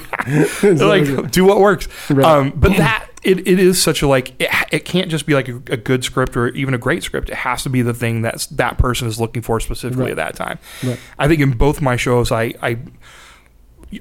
like 0.64 1.32
do 1.32 1.46
what 1.46 1.60
works. 1.60 1.88
Right. 2.10 2.26
Um, 2.26 2.52
but 2.56 2.76
that 2.78 3.08
it, 3.24 3.40
it 3.48 3.60
is 3.60 3.82
such 3.82 4.02
a 4.02 4.08
like 4.08 4.30
it, 4.42 4.50
it 4.72 4.86
can't 4.86 5.10
just 5.10 5.26
be 5.26 5.34
like 5.34 5.48
a, 5.48 5.56
a 5.72 5.78
good 5.78 6.04
script 6.04 6.36
or 6.38 6.50
even 6.50 6.74
a 6.74 6.78
great 6.78 7.04
script. 7.04 7.30
It 7.30 7.36
has 7.36 7.64
to 7.64 7.70
be 7.70 7.82
the 7.82 7.94
thing 7.94 8.22
that's 8.22 8.46
that 8.48 8.78
person 8.78 9.08
is 9.08 9.20
looking 9.20 9.42
for 9.42 9.60
specifically 9.60 10.04
Right. 10.06 10.12
at 10.12 10.18
that 10.18 10.36
time. 10.36 10.60
Right. 10.84 11.00
I 11.18 11.28
think 11.28 11.42
in 11.42 11.52
both 11.52 11.82
my 11.82 11.96
shows, 11.96 12.32
I 12.32 12.54
I. 12.62 12.78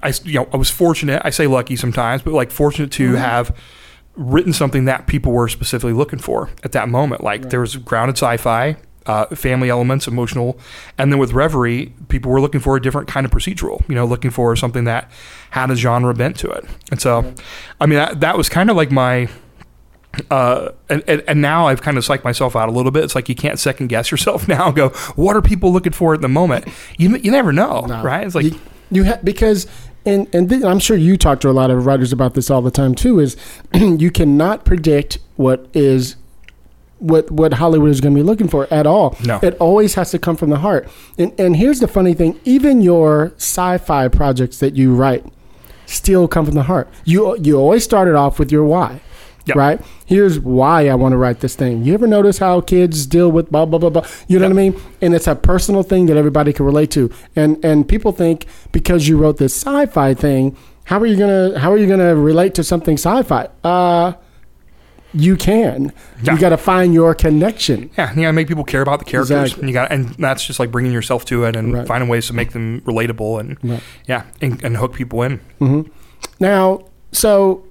I, 0.03 0.13
you 0.25 0.35
know, 0.35 0.47
I 0.53 0.59
was 0.59 0.69
fortunate. 0.69 1.23
I 1.25 1.31
say 1.31 1.47
lucky 1.47 1.75
sometimes, 1.75 2.21
but 2.21 2.35
like 2.35 2.51
fortunate 2.51 2.93
to 2.93 3.15
have 3.15 3.57
written 4.17 4.53
something 4.53 4.85
that 4.85 5.07
people 5.07 5.33
were 5.33 5.49
specifically 5.49 5.95
looking 5.95 6.19
for 6.19 6.51
at 6.63 6.73
that 6.73 6.91
moment. 6.91 7.25
Like 7.25 7.49
there 7.49 7.61
was 7.61 7.77
grounded 7.77 8.19
sci-fi, 8.19 8.77
uh, 9.09 9.27
family 9.35 9.71
elements, 9.71 10.07
emotional, 10.07 10.59
and 10.99 11.11
then 11.11 11.19
with 11.19 11.33
Reverie, 11.33 11.93
people 12.09 12.31
were 12.31 12.41
looking 12.41 12.61
for 12.61 12.77
a 12.77 12.81
different 12.81 13.09
kind 13.09 13.25
of 13.27 13.33
procedural. 13.33 13.83
You 13.89 13.95
know, 13.95 14.05
looking 14.05 14.31
for 14.31 14.55
something 14.55 14.85
that 14.85 15.11
had 15.51 15.71
a 15.71 15.75
genre 15.77 16.15
bent 16.15 16.37
to 16.41 16.51
it. 16.51 16.65
And 16.91 17.01
so, 17.01 17.35
I 17.81 17.87
mean, 17.87 17.99
that, 17.99 18.21
that 18.21 18.37
was 18.37 18.49
kind 18.49 18.71
of 18.71 18.77
like 18.77 18.93
my. 18.93 19.29
Uh, 20.31 20.71
and, 20.89 21.03
and, 21.07 21.41
now 21.41 21.69
I've 21.69 21.83
kind 21.83 21.97
of 21.97 22.05
psyched 22.05 22.25
myself 22.25 22.57
out 22.57 22.69
a 22.69 22.73
little 22.73 22.91
bit. 22.91 23.05
It's 23.05 23.15
like 23.15 23.29
you 23.29 23.35
can't 23.35 23.59
second 23.59 23.89
guess 23.89 24.11
yourself 24.11 24.49
now. 24.57 24.71
Go, 24.71 24.89
what 25.17 25.37
are 25.37 25.43
people 25.43 25.73
looking 25.73 25.93
for 25.93 26.13
at 26.15 26.21
the 26.23 26.29
moment? 26.29 26.67
You 26.97 27.17
you 27.19 27.31
never 27.31 27.53
know, 27.53 27.83
No. 27.83 28.03
right? 28.03 28.27
It's 28.27 28.35
like 28.35 28.47
you, 28.47 28.59
you 28.91 29.05
ha- 29.05 29.21
because 29.23 29.67
and 30.05 30.27
and 30.35 30.49
th- 30.49 30.65
I'm 30.65 30.81
sure 30.81 30.97
you 30.97 31.17
talk 31.17 31.41
to 31.41 31.51
a 31.51 31.53
lot 31.53 31.71
of 31.71 31.87
writers 31.87 32.13
about 32.13 32.35
this 32.35 32.51
all 32.51 32.63
the 32.63 32.71
time 32.71 32.95
too. 32.95 33.21
Is 33.21 33.37
you 33.75 34.11
cannot 34.11 34.65
predict 34.65 35.19
what 35.37 35.67
is 35.73 36.17
what 36.99 37.31
what 37.31 37.55
Hollywood 37.55 37.91
is 37.91 38.01
going 38.01 38.15
to 38.15 38.19
be 38.19 38.25
looking 38.25 38.49
for 38.49 38.73
at 38.73 38.87
all. 38.87 39.17
No. 39.25 39.39
it 39.43 39.57
always 39.59 39.95
has 39.95 40.11
to 40.13 40.19
come 40.19 40.37
from 40.37 40.51
the 40.51 40.59
heart. 40.59 40.89
And 41.17 41.39
and 41.39 41.57
here's 41.57 41.81
the 41.81 41.89
funny 41.89 42.15
thing: 42.15 42.41
even 42.45 42.83
your 42.83 43.33
sci-fi 43.37 44.09
projects 44.09 44.59
that 44.59 44.77
you 44.77 44.95
write 44.95 45.25
still 45.87 46.29
come 46.29 46.45
from 46.45 46.55
the 46.55 46.65
heart. 46.65 46.89
You 47.05 47.37
you 47.39 47.57
always 47.57 47.85
started 47.85 48.15
off 48.15 48.39
with 48.39 48.53
your 48.53 48.65
why. 48.65 49.01
Yep. 49.47 49.57
Right. 49.57 49.81
Here's 50.05 50.39
why 50.39 50.89
I 50.89 50.95
want 50.95 51.13
to 51.13 51.17
write 51.17 51.41
this 51.41 51.57
thing. 51.57 51.83
You 51.83 51.95
ever 51.95 52.07
notice 52.07 52.37
how 52.37 52.61
kids 52.61 53.07
deal 53.07 53.33
with 53.33 53.51
blah 53.51 53.65
blah 53.65 53.79
blah 53.79 53.89
blah? 53.89 54.07
You 54.27 54.39
know 54.39 54.45
what 54.45 54.53
I 54.53 54.55
mean? 54.55 54.81
And 55.01 55.15
it's 55.15 55.27
a 55.27 55.35
personal 55.35 55.83
thing 55.83 56.05
that 56.07 56.19
everybody 56.19 56.53
can 56.53 56.67
relate 56.67 56.91
to. 56.93 57.11
And 57.35 57.63
and 57.65 57.89
people 57.89 58.13
think 58.13 58.47
because 58.73 59.09
you 59.09 59.17
wrote 59.17 59.39
this 59.39 59.55
sci-fi 59.55 60.13
thing, 60.13 60.55
how 60.85 61.01
are 61.01 61.07
you 61.07 61.17
gonna 61.17 61.59
how 61.59 61.73
are 61.73 61.79
you 61.79 61.87
gonna 61.87 62.15
relate 62.15 62.55
to 62.57 62.65
something 62.65 62.99
sci-fi? 62.99 63.49
Uh, 63.65 64.13
you 65.19 65.37
can. 65.37 65.93
Yeah. 66.23 66.35
You 66.35 66.39
got 66.41 66.51
to 66.51 66.57
find 66.57 66.95
your 66.95 67.15
connection. 67.15 67.91
Yeah, 67.99 68.11
you 68.15 68.23
gotta 68.23 68.33
make 68.33 68.47
people 68.49 68.65
care 68.65 68.83
about 68.83 68.99
the 69.01 69.05
characters. 69.05 69.31
Exactly. 69.31 69.61
And 69.63 69.69
you 69.69 69.75
got, 69.75 69.91
and 69.91 70.09
that's 70.15 70.45
just 70.47 70.59
like 70.61 70.71
bringing 70.71 70.93
yourself 70.93 71.25
to 71.27 71.45
it 71.45 71.57
and 71.57 71.73
Right. 71.75 71.87
finding 71.87 72.09
ways 72.09 72.27
to 72.29 72.33
make 72.35 72.53
them 72.53 72.81
relatable 72.83 73.41
and 73.41 73.57
Right. 73.63 73.83
yeah, 74.07 74.25
and, 74.41 74.63
and 74.63 74.77
hook 74.77 74.95
people 74.95 75.23
in. 75.23 75.41
Now, 76.41 76.85
so 77.13 77.65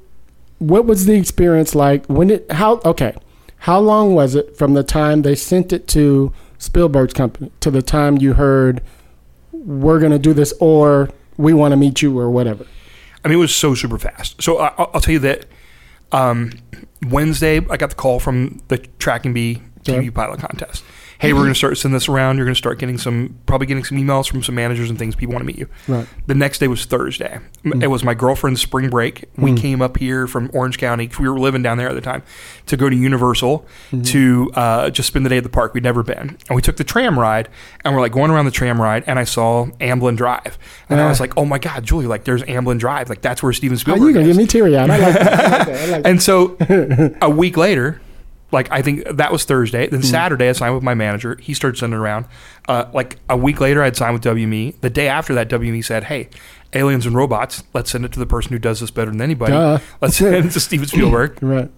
what 0.60 0.86
was 0.86 1.06
the 1.06 1.14
experience 1.16 1.76
like 1.76 2.06
when 2.08 2.30
it 2.30 2.52
how 2.52 2.82
okay, 2.84 3.16
how 3.60 3.80
long 3.80 4.14
was 4.16 4.36
it 4.36 4.58
from 4.58 4.74
the 4.74 4.84
time 4.84 5.22
they 5.22 5.36
sent 5.36 5.72
it 5.72 5.88
to 5.90 6.34
Spielberg's 6.58 7.14
company 7.14 7.52
to 7.62 7.70
the 7.72 7.82
time 7.82 8.18
you 8.18 8.34
heard 8.34 8.82
we're 9.52 10.00
going 10.00 10.12
to 10.12 10.20
do 10.20 10.34
this 10.34 10.54
or 10.60 11.10
we 11.38 11.54
want 11.54 11.72
to 11.72 11.76
meet 11.78 12.02
you 12.02 12.18
or 12.18 12.30
whatever? 12.30 12.66
I 13.24 13.28
mean, 13.30 13.38
it 13.38 13.42
was 13.42 13.54
so 13.56 13.74
super 13.76 13.98
fast. 13.98 14.42
So 14.42 14.58
I, 14.60 14.74
I'll 14.78 14.92
I'll 14.96 15.02
tell 15.02 15.14
you 15.14 15.20
that 15.20 15.46
um, 16.12 16.52
Wednesday, 17.06 17.58
I 17.70 17.78
got 17.78 17.90
the 17.90 17.96
call 17.96 18.20
from 18.20 18.62
the 18.68 18.78
Tracking 18.78 19.34
Board 19.34 19.62
TV 19.84 20.14
pilot 20.14 20.40
contest. 20.40 20.84
Hey, 21.20 21.34
we're 21.34 21.40
going 21.42 21.54
to 21.54 21.56
start 21.58 21.78
sending 21.78 21.96
this 21.96 22.08
around. 22.08 22.38
You're 22.38 22.46
going 22.46 22.54
to 22.54 22.58
start 22.58 22.78
getting 22.78 22.98
some, 22.98 23.40
probably 23.48 23.66
getting 23.66 23.84
some 23.84 23.98
emails 23.98 24.30
from 24.30 24.44
some 24.44 24.54
managers 24.56 24.90
and 24.90 25.00
things. 25.00 25.16
People 25.16 25.34
want 25.34 25.42
to 25.42 25.48
meet 25.48 25.58
you. 25.58 25.68
Right. 25.88 26.08
The 26.28 26.36
next 26.36 26.60
day 26.60 26.68
was 26.68 26.86
Thursday. 26.86 27.40
M 27.66 27.82
It 27.82 27.88
was 27.88 28.04
my 28.04 28.14
girlfriend's 28.14 28.62
spring 28.62 28.90
break. 28.90 29.26
We 29.36 29.56
came 29.56 29.82
up 29.82 29.98
here 29.98 30.28
from 30.28 30.52
Orange 30.54 30.78
County. 30.78 31.10
We 31.20 31.28
were 31.28 31.40
living 31.40 31.64
down 31.64 31.78
there 31.80 31.90
at 31.90 31.96
the 31.96 32.02
time 32.02 32.22
to 32.68 32.78
go 32.78 32.88
to 32.90 32.96
Universal 32.96 33.66
to 34.04 34.52
uh, 34.54 34.90
just 34.92 35.08
spend 35.08 35.26
the 35.26 35.30
day 35.30 35.38
at 35.38 35.44
the 35.44 35.50
park. 35.50 35.74
We'd 35.74 35.84
never 35.84 36.04
been, 36.04 36.38
and 36.50 36.56
we 36.56 36.62
took 36.62 36.78
the 36.78 36.84
tram 36.84 37.18
ride. 37.18 37.50
And 37.84 37.96
we're 37.96 38.02
like 38.02 38.12
going 38.12 38.30
around 38.32 38.46
the 38.46 38.52
tram 38.52 38.80
ride, 38.82 39.04
and 39.08 39.18
I 39.18 39.24
saw 39.24 39.66
Amblin 39.80 40.18
Drive, 40.18 40.58
and 40.90 41.00
I 41.00 41.06
Ah. 41.06 41.10
was 41.10 41.20
like, 41.20 41.36
"Oh 41.38 41.46
my 41.46 41.58
God, 41.58 41.84
Julie! 41.84 42.06
Like, 42.06 42.26
there's 42.26 42.44
Amblin 42.44 42.78
Drive. 42.80 43.10
Like, 43.10 43.22
that's 43.22 43.42
where 43.42 43.54
Steven 43.54 43.78
Spielberg. 43.78 44.04
Oh, 44.04 44.08
you 44.08 44.14
going 44.14 44.26
to 44.26 44.30
is." 44.32 44.38
give 44.38 44.44
me 44.44 44.48
teary 44.48 44.78
eyed. 44.78 44.90
Like 44.90 45.02
like 45.02 45.68
like. 45.90 46.02
And 46.06 46.22
so 46.22 46.58
a 47.22 47.30
week 47.30 47.58
later, 47.58 48.02
like 48.52 48.72
I 48.72 48.82
think 48.82 49.06
that 49.08 49.32
was 49.32 49.44
Thursday. 49.44 49.88
Then 49.88 50.02
Saturday, 50.04 50.48
I 50.50 50.52
signed 50.54 50.74
with 50.76 50.84
my 50.84 50.94
manager. 50.94 51.38
He 51.42 51.54
started 51.54 51.78
sending 51.78 52.00
around. 52.00 52.26
Uh, 52.68 52.86
like 52.94 53.18
a 53.30 53.36
week 53.38 53.60
later, 53.60 53.82
I'd 53.84 53.96
signed 53.98 54.14
with 54.14 54.24
WME. 54.24 54.80
The 54.82 54.90
day 54.90 55.08
after 55.08 55.34
that, 55.36 55.50
WME 55.50 55.84
said, 55.84 56.06
"Hey, 56.06 56.30
aliens 56.74 57.06
and 57.06 57.16
robots. 57.16 57.64
Let's 57.74 57.92
send 57.92 58.06
it 58.06 58.12
to 58.14 58.20
the 58.20 58.26
person 58.26 58.52
who 58.54 58.60
does 58.60 58.80
this 58.80 58.92
better 58.92 59.12
than 59.12 59.22
anybody. 59.22 59.52
Duh. 59.54 59.80
Let's 60.02 60.18
send 60.18 60.46
it 60.46 60.52
to 60.52 60.60
Steven 60.60 60.88
Spielberg." 60.88 61.40
Right. 61.42 61.70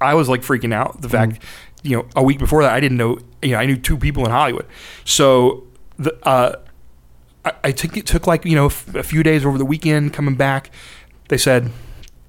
I 0.00 0.14
was 0.14 0.28
like 0.28 0.42
freaking 0.42 0.72
out. 0.72 1.00
The 1.02 1.08
fact, 1.08 1.42
you 1.82 1.96
know, 1.96 2.06
a 2.14 2.22
week 2.22 2.38
before 2.38 2.62
that, 2.62 2.72
I 2.72 2.78
didn't 2.78 2.98
know. 2.98 3.18
You 3.42 3.50
know, 3.52 3.58
I 3.58 3.66
knew 3.66 3.76
two 3.76 3.96
people 3.98 4.24
in 4.24 4.30
Hollywood. 4.30 4.66
So 5.04 5.64
the 5.98 6.16
uh, 6.26 6.54
I, 7.44 7.52
I 7.64 7.72
took 7.72 7.96
it 7.96 8.06
took 8.06 8.28
like 8.28 8.44
you 8.44 8.54
know 8.54 8.66
f- 8.66 8.94
a 8.94 9.02
few 9.02 9.24
days 9.24 9.44
over 9.44 9.58
the 9.58 9.64
weekend 9.64 10.12
coming 10.12 10.36
back. 10.36 10.70
They 11.28 11.38
said, 11.38 11.70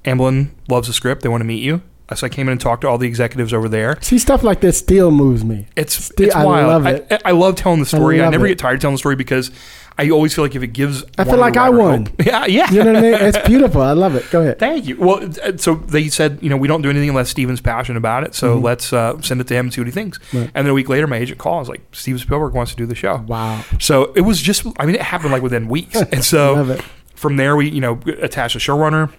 Amblin 0.06 0.50
loves 0.68 0.88
the 0.88 0.94
script. 0.94 1.22
They 1.22 1.30
want 1.30 1.41
to 1.41 1.46
meet 1.46 1.62
you. 1.62 1.84
So 2.16 2.28
I 2.28 2.30
came 2.30 2.47
in 2.47 2.51
and 2.51 2.62
talked 2.62 2.82
to 2.82 2.88
all 2.88 2.97
the 2.99 3.08
executives 3.08 3.54
over 3.54 3.68
there. 3.68 3.97
See, 4.01 4.20
stuff 4.20 4.43
like 4.43 4.60
this 4.62 4.78
still 4.78 5.10
moves 5.10 5.43
me. 5.43 5.68
It's 5.76 5.93
Still- 6.06 6.28
it's 6.28 6.36
I 6.36 6.45
wild. 6.45 6.68
love 6.84 6.86
it. 6.86 7.08
I, 7.10 7.20
I 7.30 7.32
love 7.32 7.56
telling 7.56 7.80
the 7.80 7.86
story. 7.88 8.20
I, 8.22 8.26
love 8.26 8.32
never 8.34 8.45
it. 8.45 8.49
get 8.49 8.60
tired 8.60 8.76
of 8.76 8.82
telling 8.82 8.93
the 8.95 8.99
story 8.99 9.16
because 9.16 9.49
I 9.97 10.10
always 10.12 10.36
feel 10.36 10.43
like 10.43 10.54
if 10.56 10.62
it 10.62 10.68
gives, 10.74 11.04
I 11.18 11.24
feel 11.24 11.38
like 11.38 11.58
I 11.58 11.70
won. 11.72 12.06
hope- 12.08 12.16
Yeah, 12.26 12.45
yeah. 12.45 12.70
You 12.72 12.84
know 12.84 12.93
what 12.93 12.97
I 12.97 13.01
mean? 13.01 13.14
It's 13.16 13.38
beautiful. 13.47 13.82
I 13.82 13.93
love 13.93 14.16
it. 14.16 14.30
Go 14.30 14.41
ahead. 14.41 14.60
Thank 14.60 14.86
you. 14.86 14.97
Well, 14.99 15.28
uh, 15.43 15.58
so 15.58 15.76
they 15.76 16.08
said, 16.10 16.38
you 16.41 16.49
know, 16.49 16.58
we 16.58 16.68
don't 16.68 16.82
do 16.84 16.89
anything 16.91 17.10
unless 17.10 17.30
Steven's 17.30 17.62
passionate 17.62 17.97
about 17.97 18.24
it. 18.26 18.36
So 18.36 18.58
let's 18.60 18.93
uh, 18.93 19.20
send 19.22 19.41
it 19.41 19.47
to 19.47 19.56
him 19.56 19.68
and 19.68 19.74
see 19.74 19.82
what 19.82 19.88
he 19.88 19.91
thinks. 19.91 20.20
Mm-hmm. 20.20 20.38
Right. 20.38 20.51
And 20.54 20.68
then 20.68 20.72
a 20.72 20.74
week 20.76 20.89
later, 20.89 21.08
my 21.08 21.18
agent 21.18 21.39
calls 21.39 21.68
like, 21.68 21.82
Steven 21.93 22.20
Spielberg 22.20 22.54
wants 22.54 22.72
to 22.74 22.78
do 22.78 22.86
the 22.86 22.95
show. 22.95 23.18
Wow. 23.28 23.64
So 23.80 24.12
it 24.14 24.22
was 24.22 24.39
just, 24.41 24.68
I 24.78 24.86
mean, 24.86 24.95
it 24.95 25.01
happened 25.01 25.32
like 25.32 25.41
within 25.41 25.68
weeks. 25.68 25.99
And 26.12 26.24
so 26.24 26.78
from 27.16 27.38
there, 27.38 27.56
we, 27.56 27.70
you 27.70 27.82
know, 27.82 27.99
attached 28.20 28.56
a 28.56 28.60
showrunner. 28.60 29.12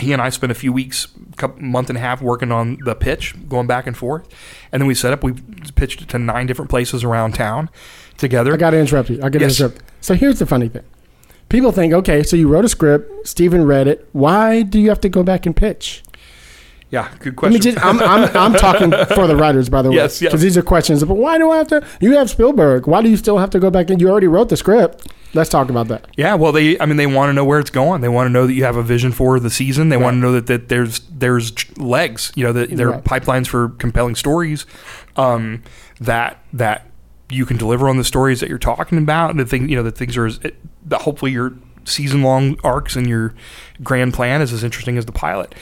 He 0.00 0.12
and 0.12 0.22
I 0.22 0.28
spent 0.28 0.52
a 0.52 0.54
few 0.54 0.72
weeks, 0.72 1.08
couple, 1.36 1.60
month 1.62 1.88
and 1.90 1.96
a 1.96 2.00
half 2.00 2.22
working 2.22 2.52
on 2.52 2.78
the 2.84 2.94
pitch, 2.94 3.34
going 3.48 3.66
back 3.66 3.86
and 3.86 3.96
forth. 3.96 4.28
And 4.70 4.80
then 4.80 4.86
we 4.86 4.94
set 4.94 5.12
up, 5.12 5.24
we 5.24 5.32
pitched 5.74 6.02
it 6.02 6.08
to 6.10 6.18
nine 6.18 6.46
different 6.46 6.70
places 6.70 7.02
around 7.02 7.34
town 7.34 7.68
together. 8.16 8.54
I 8.54 8.56
got 8.56 8.70
to 8.70 8.78
interrupt 8.78 9.10
you. 9.10 9.16
I 9.18 9.28
got 9.28 9.40
to 9.40 9.40
Yes. 9.40 9.58
interrupt. 9.60 9.82
So 10.00 10.14
here's 10.14 10.38
the 10.38 10.46
funny 10.46 10.68
thing. 10.68 10.84
People 11.48 11.72
think, 11.72 11.92
okay, 11.94 12.22
so 12.22 12.36
you 12.36 12.46
wrote 12.46 12.64
a 12.64 12.68
script, 12.68 13.26
Steven 13.26 13.64
read 13.64 13.88
it. 13.88 14.08
Why 14.12 14.62
do 14.62 14.78
you 14.78 14.88
have 14.90 15.00
to 15.00 15.08
go 15.08 15.22
back 15.22 15.46
and 15.46 15.56
pitch? 15.56 16.02
yeah, 16.90 17.08
good 17.18 17.36
question. 17.36 17.60
just, 17.60 17.84
I'm, 17.84 18.00
I'm, 18.00 18.34
I'm 18.36 18.52
talking 18.54 18.90
for 19.14 19.26
the 19.26 19.36
writers, 19.36 19.68
by 19.68 19.82
the 19.82 19.90
way. 19.90 19.96
Yes, 19.96 20.22
yes. 20.22 20.30
Because 20.30 20.42
these 20.42 20.56
are 20.56 20.62
questions. 20.62 21.02
But 21.04 21.14
why 21.16 21.36
do 21.38 21.50
I 21.50 21.58
have 21.58 21.68
to? 21.68 21.86
You 22.00 22.12
have 22.16 22.30
Spielberg. 22.30 22.86
Why 22.86 23.02
do 23.02 23.10
you 23.10 23.16
still 23.16 23.38
have 23.38 23.50
to 23.50 23.58
go 23.58 23.70
back 23.70 23.90
and 23.90 24.00
you 24.00 24.08
already 24.08 24.26
wrote 24.26 24.48
the 24.48 24.56
script? 24.56 25.06
Let's 25.34 25.50
talk 25.50 25.68
about 25.68 25.88
that. 25.88 26.06
Yeah, 26.16 26.34
well, 26.34 26.52
they 26.52 26.78
I 26.80 26.86
mean 26.86 26.96
they 26.96 27.06
want 27.06 27.28
to 27.28 27.32
know 27.32 27.44
where 27.44 27.58
it's 27.58 27.70
going. 27.70 28.00
They 28.00 28.08
want 28.08 28.26
to 28.26 28.32
know 28.32 28.46
that 28.46 28.54
you 28.54 28.64
have 28.64 28.76
a 28.76 28.82
vision 28.82 29.12
for 29.12 29.38
the 29.38 29.50
season. 29.50 29.88
They 29.88 29.96
want 29.96 30.14
to 30.14 30.18
know 30.18 30.32
that, 30.32 30.46
that 30.46 30.68
there's 30.68 31.00
there's 31.10 31.52
legs. 31.78 32.32
You 32.34 32.44
know 32.44 32.52
that 32.52 32.70
there 32.70 32.92
are 32.92 33.00
pipelines 33.02 33.46
for 33.46 33.70
compelling 33.70 34.14
stories. 34.14 34.64
Um, 35.16 35.62
that 36.00 36.42
that 36.52 36.86
you 37.30 37.44
can 37.44 37.56
deliver 37.56 37.88
on 37.88 37.96
the 37.98 38.04
stories 38.04 38.40
that 38.40 38.48
you're 38.48 38.58
talking 38.58 38.98
about. 38.98 39.30
And 39.30 39.40
the 39.40 39.44
thing 39.44 39.68
you 39.68 39.76
know 39.76 39.82
that 39.82 39.96
things 39.96 40.16
are 40.16 40.26
as, 40.26 40.38
that 40.38 40.54
hopefully 41.02 41.32
your 41.32 41.54
season 41.84 42.22
long 42.22 42.58
arcs 42.64 42.96
and 42.96 43.08
your 43.08 43.34
grand 43.82 44.14
plan 44.14 44.42
is 44.42 44.52
as 44.52 44.64
interesting 44.64 44.98
as 44.98 45.06
the 45.06 45.12
pilot. 45.12 45.54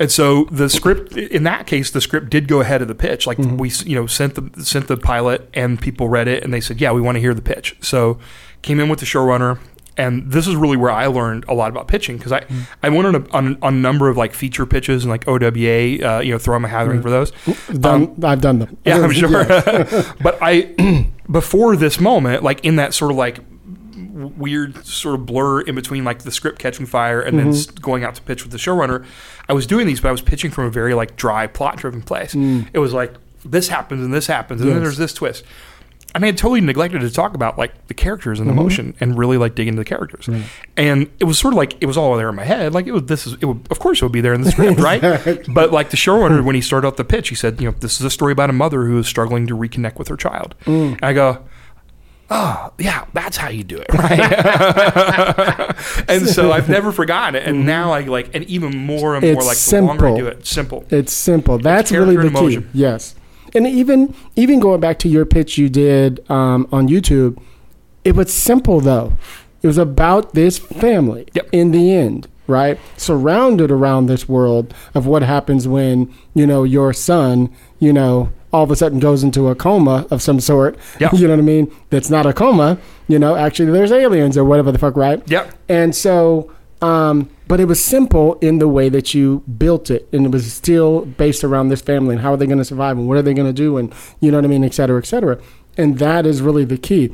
And 0.00 0.12
so 0.12 0.44
the 0.44 0.68
script, 0.68 1.16
in 1.16 1.42
that 1.42 1.66
case, 1.66 1.90
the 1.90 2.00
script 2.00 2.30
did 2.30 2.46
go 2.46 2.60
ahead 2.60 2.82
of 2.82 2.88
the 2.88 2.94
pitch. 2.94 3.26
Like 3.26 3.38
we, 3.38 3.70
you 3.84 3.96
know, 3.96 4.06
sent 4.06 4.36
the 4.36 4.64
sent 4.64 4.86
the 4.86 4.96
pilot, 4.96 5.48
and 5.54 5.80
people 5.80 6.08
read 6.08 6.28
it, 6.28 6.44
and 6.44 6.54
they 6.54 6.60
said, 6.60 6.80
"Yeah, 6.80 6.92
we 6.92 7.00
want 7.00 7.16
to 7.16 7.20
hear 7.20 7.34
the 7.34 7.42
pitch." 7.42 7.76
So 7.80 8.18
came 8.62 8.80
in 8.80 8.88
with 8.88 9.00
the 9.00 9.06
showrunner, 9.06 9.58
and 9.96 10.30
this 10.30 10.46
is 10.46 10.54
really 10.56 10.76
where 10.76 10.90
I 10.92 11.06
learned 11.06 11.44
a 11.48 11.54
lot 11.54 11.70
about 11.70 11.88
pitching 11.88 12.16
because 12.18 12.32
I, 12.32 12.40
Mm. 12.40 12.66
I 12.82 12.88
went 12.88 13.06
on 13.08 13.14
a, 13.16 13.28
on, 13.30 13.58
on 13.62 13.74
a 13.74 13.76
number 13.76 14.08
of 14.08 14.16
like 14.16 14.32
feature 14.32 14.64
pitches 14.66 15.04
and 15.04 15.10
like 15.10 15.26
OWA, 15.26 15.38
uh, 15.38 16.20
you 16.20 16.30
know, 16.32 16.38
throw 16.38 16.58
my 16.58 16.68
hat 16.68 16.86
ring 16.86 17.02
for 17.02 17.10
those. 17.10 17.32
Done, 17.72 18.14
I've 18.22 18.40
done 18.40 18.60
them. 18.60 18.68
Um, 18.70 18.76
Yeah, 18.84 19.00
I'm 19.02 19.10
sure. 19.12 19.30
Yeah. 19.30 20.12
but 20.22 20.38
I, 20.40 21.08
before 21.30 21.74
this 21.76 21.98
moment, 22.00 22.42
like 22.44 22.64
in 22.64 22.76
that 22.76 22.94
sort 22.94 23.10
of 23.10 23.16
like 23.16 23.40
weird 24.36 24.84
sort 24.84 25.14
of 25.14 25.26
blur 25.26 25.60
in 25.60 25.74
between 25.74 26.04
like 26.04 26.20
the 26.20 26.30
script 26.32 26.58
catching 26.58 26.86
fire 26.86 27.20
and 27.20 27.38
then 27.38 27.54
going 27.80 28.02
out 28.04 28.14
to 28.16 28.22
pitch 28.22 28.42
with 28.42 28.52
the 28.52 28.58
showrunner, 28.58 29.04
I 29.48 29.52
was 29.52 29.66
doing 29.66 29.86
these, 29.86 30.00
but 30.00 30.08
I 30.08 30.12
was 30.12 30.20
pitching 30.22 30.50
from 30.50 30.64
a 30.64 30.70
very 30.70 30.94
like 30.94 31.16
dry 31.16 31.46
plot 31.46 31.76
driven 31.76 32.02
place. 32.02 32.34
It 32.34 32.78
was 32.78 32.92
like 32.92 33.14
this 33.44 33.68
happens 33.68 34.04
and 34.04 34.12
this 34.12 34.26
happens 34.26 34.60
and 34.60 34.70
then 34.70 34.80
there's 34.82 34.96
this 34.98 35.12
twist. 35.14 35.44
I 36.14 36.24
had 36.24 36.38
totally 36.38 36.60
neglected 36.60 37.00
to 37.00 37.10
talk 37.10 37.34
about 37.34 37.58
like 37.58 37.86
the 37.88 37.94
characters 37.94 38.40
and 38.40 38.48
the 38.48 38.52
emotion 38.52 38.94
and 38.98 39.16
really 39.16 39.36
like 39.36 39.54
dig 39.54 39.68
into 39.68 39.80
the 39.80 39.84
characters. 39.84 40.28
And 40.76 41.10
it 41.20 41.24
was 41.24 41.38
sort 41.38 41.54
of 41.54 41.58
like 41.58 41.76
it 41.80 41.86
was 41.86 41.96
all 41.96 42.16
there 42.16 42.30
in 42.30 42.34
my 42.34 42.44
head. 42.44 42.72
Like 42.72 42.86
it 42.86 42.92
was 42.92 43.04
this 43.04 43.26
is 43.26 43.34
it 43.34 43.44
would, 43.44 43.70
of 43.70 43.78
course 43.78 44.00
it 44.00 44.04
would 44.04 44.12
be 44.12 44.20
there 44.20 44.32
in 44.32 44.40
the 44.40 44.50
script, 44.50 44.80
right? 44.80 45.00
But 45.48 45.70
like 45.70 45.90
the 45.90 45.96
showrunner 45.96 46.42
when 46.42 46.54
he 46.54 46.60
started 46.60 46.86
out 46.86 46.96
the 46.96 47.04
pitch, 47.04 47.28
he 47.28 47.34
said, 47.34 47.60
you 47.60 47.70
know, 47.70 47.76
this 47.78 48.00
is 48.00 48.06
a 48.06 48.10
story 48.10 48.32
about 48.32 48.50
a 48.50 48.54
mother 48.54 48.84
who 48.84 48.98
is 48.98 49.06
struggling 49.06 49.46
to 49.48 49.56
reconnect 49.56 49.98
with 49.98 50.08
her 50.08 50.16
child. 50.16 50.54
Mm. 50.64 50.92
And 50.92 51.04
I 51.04 51.12
go, 51.12 51.44
Oh, 52.30 52.72
yeah, 52.78 53.06
that's 53.14 53.38
how 53.38 53.48
you 53.48 53.64
do 53.64 53.78
it, 53.78 53.86
right? 53.94 54.20
and 56.08 56.28
so 56.28 56.52
I've 56.52 56.68
never 56.68 56.92
forgotten 56.92 57.36
it. 57.36 57.46
And 57.46 57.58
mm-hmm. 57.58 57.66
now 57.66 57.92
I 57.92 58.00
like 58.02 58.34
and 58.34 58.44
even 58.44 58.76
more 58.76 59.16
and 59.16 59.24
more 59.24 59.32
It's 59.32 59.46
like 59.46 59.56
the 59.56 59.86
longer 59.86 60.08
I 60.08 60.16
do 60.16 60.26
it, 60.26 60.46
simple. 60.46 60.84
It's 60.90 61.12
simple. 61.12 61.56
That's 61.58 61.90
really 61.90 62.16
the 62.16 62.30
key. 62.30 62.66
Yes, 62.74 63.14
and 63.54 63.66
even 63.66 64.14
even 64.36 64.60
going 64.60 64.80
back 64.80 64.98
to 65.00 65.08
your 65.08 65.24
pitch 65.24 65.58
you 65.58 65.68
did 65.68 66.28
um, 66.30 66.68
on 66.72 66.88
YouTube, 66.88 67.40
it 68.04 68.14
was 68.14 68.32
simple 68.32 68.80
though. 68.80 69.14
It 69.62 69.66
was 69.66 69.78
about 69.78 70.34
this 70.34 70.58
family. 70.58 71.26
Yep. 71.34 71.48
In 71.52 71.70
the 71.72 71.92
end, 71.92 72.28
right, 72.46 72.78
surrounded 72.96 73.70
around 73.70 74.06
this 74.06 74.28
world 74.28 74.72
of 74.94 75.06
what 75.06 75.22
happens 75.22 75.66
when 75.66 76.14
you 76.34 76.46
know 76.46 76.64
your 76.64 76.92
son, 76.92 77.52
you 77.78 77.92
know, 77.92 78.32
all 78.52 78.64
of 78.64 78.70
a 78.70 78.76
sudden 78.76 78.98
goes 78.98 79.22
into 79.22 79.48
a 79.48 79.54
coma 79.54 80.06
of 80.10 80.22
some 80.22 80.40
sort. 80.40 80.78
Yep. 81.00 81.12
You 81.18 81.26
know 81.26 81.34
what 81.34 81.40
I 81.40 81.42
mean? 81.42 81.74
That's 81.90 82.10
not 82.10 82.26
a 82.26 82.32
coma. 82.32 82.78
You 83.08 83.18
know, 83.18 83.34
actually, 83.34 83.72
there's 83.72 83.92
aliens 83.92 84.36
or 84.36 84.44
whatever 84.44 84.70
the 84.70 84.78
fuck, 84.78 84.96
right? 84.96 85.22
Yep. 85.28 85.52
And 85.68 85.94
so, 85.94 86.52
um, 86.80 87.30
but 87.46 87.60
it 87.60 87.64
was 87.64 87.82
simple 87.82 88.34
in 88.40 88.58
the 88.58 88.68
way 88.68 88.88
that 88.88 89.14
you 89.14 89.42
built 89.58 89.90
it, 89.90 90.08
and 90.12 90.26
it 90.26 90.32
was 90.32 90.52
still 90.52 91.04
based 91.04 91.42
around 91.44 91.68
this 91.68 91.80
family 91.80 92.14
and 92.14 92.22
how 92.22 92.32
are 92.32 92.36
they 92.36 92.46
going 92.46 92.58
to 92.58 92.64
survive 92.64 92.98
and 92.98 93.08
what 93.08 93.16
are 93.16 93.22
they 93.22 93.34
going 93.34 93.48
to 93.48 93.52
do, 93.52 93.76
and 93.78 93.92
you 94.20 94.30
know 94.30 94.38
what 94.38 94.44
I 94.44 94.48
mean, 94.48 94.64
et 94.64 94.74
cetera, 94.74 94.98
et 94.98 95.06
cetera. 95.06 95.40
And 95.76 95.98
that 95.98 96.26
is 96.26 96.42
really 96.42 96.64
the 96.64 96.78
key. 96.78 97.10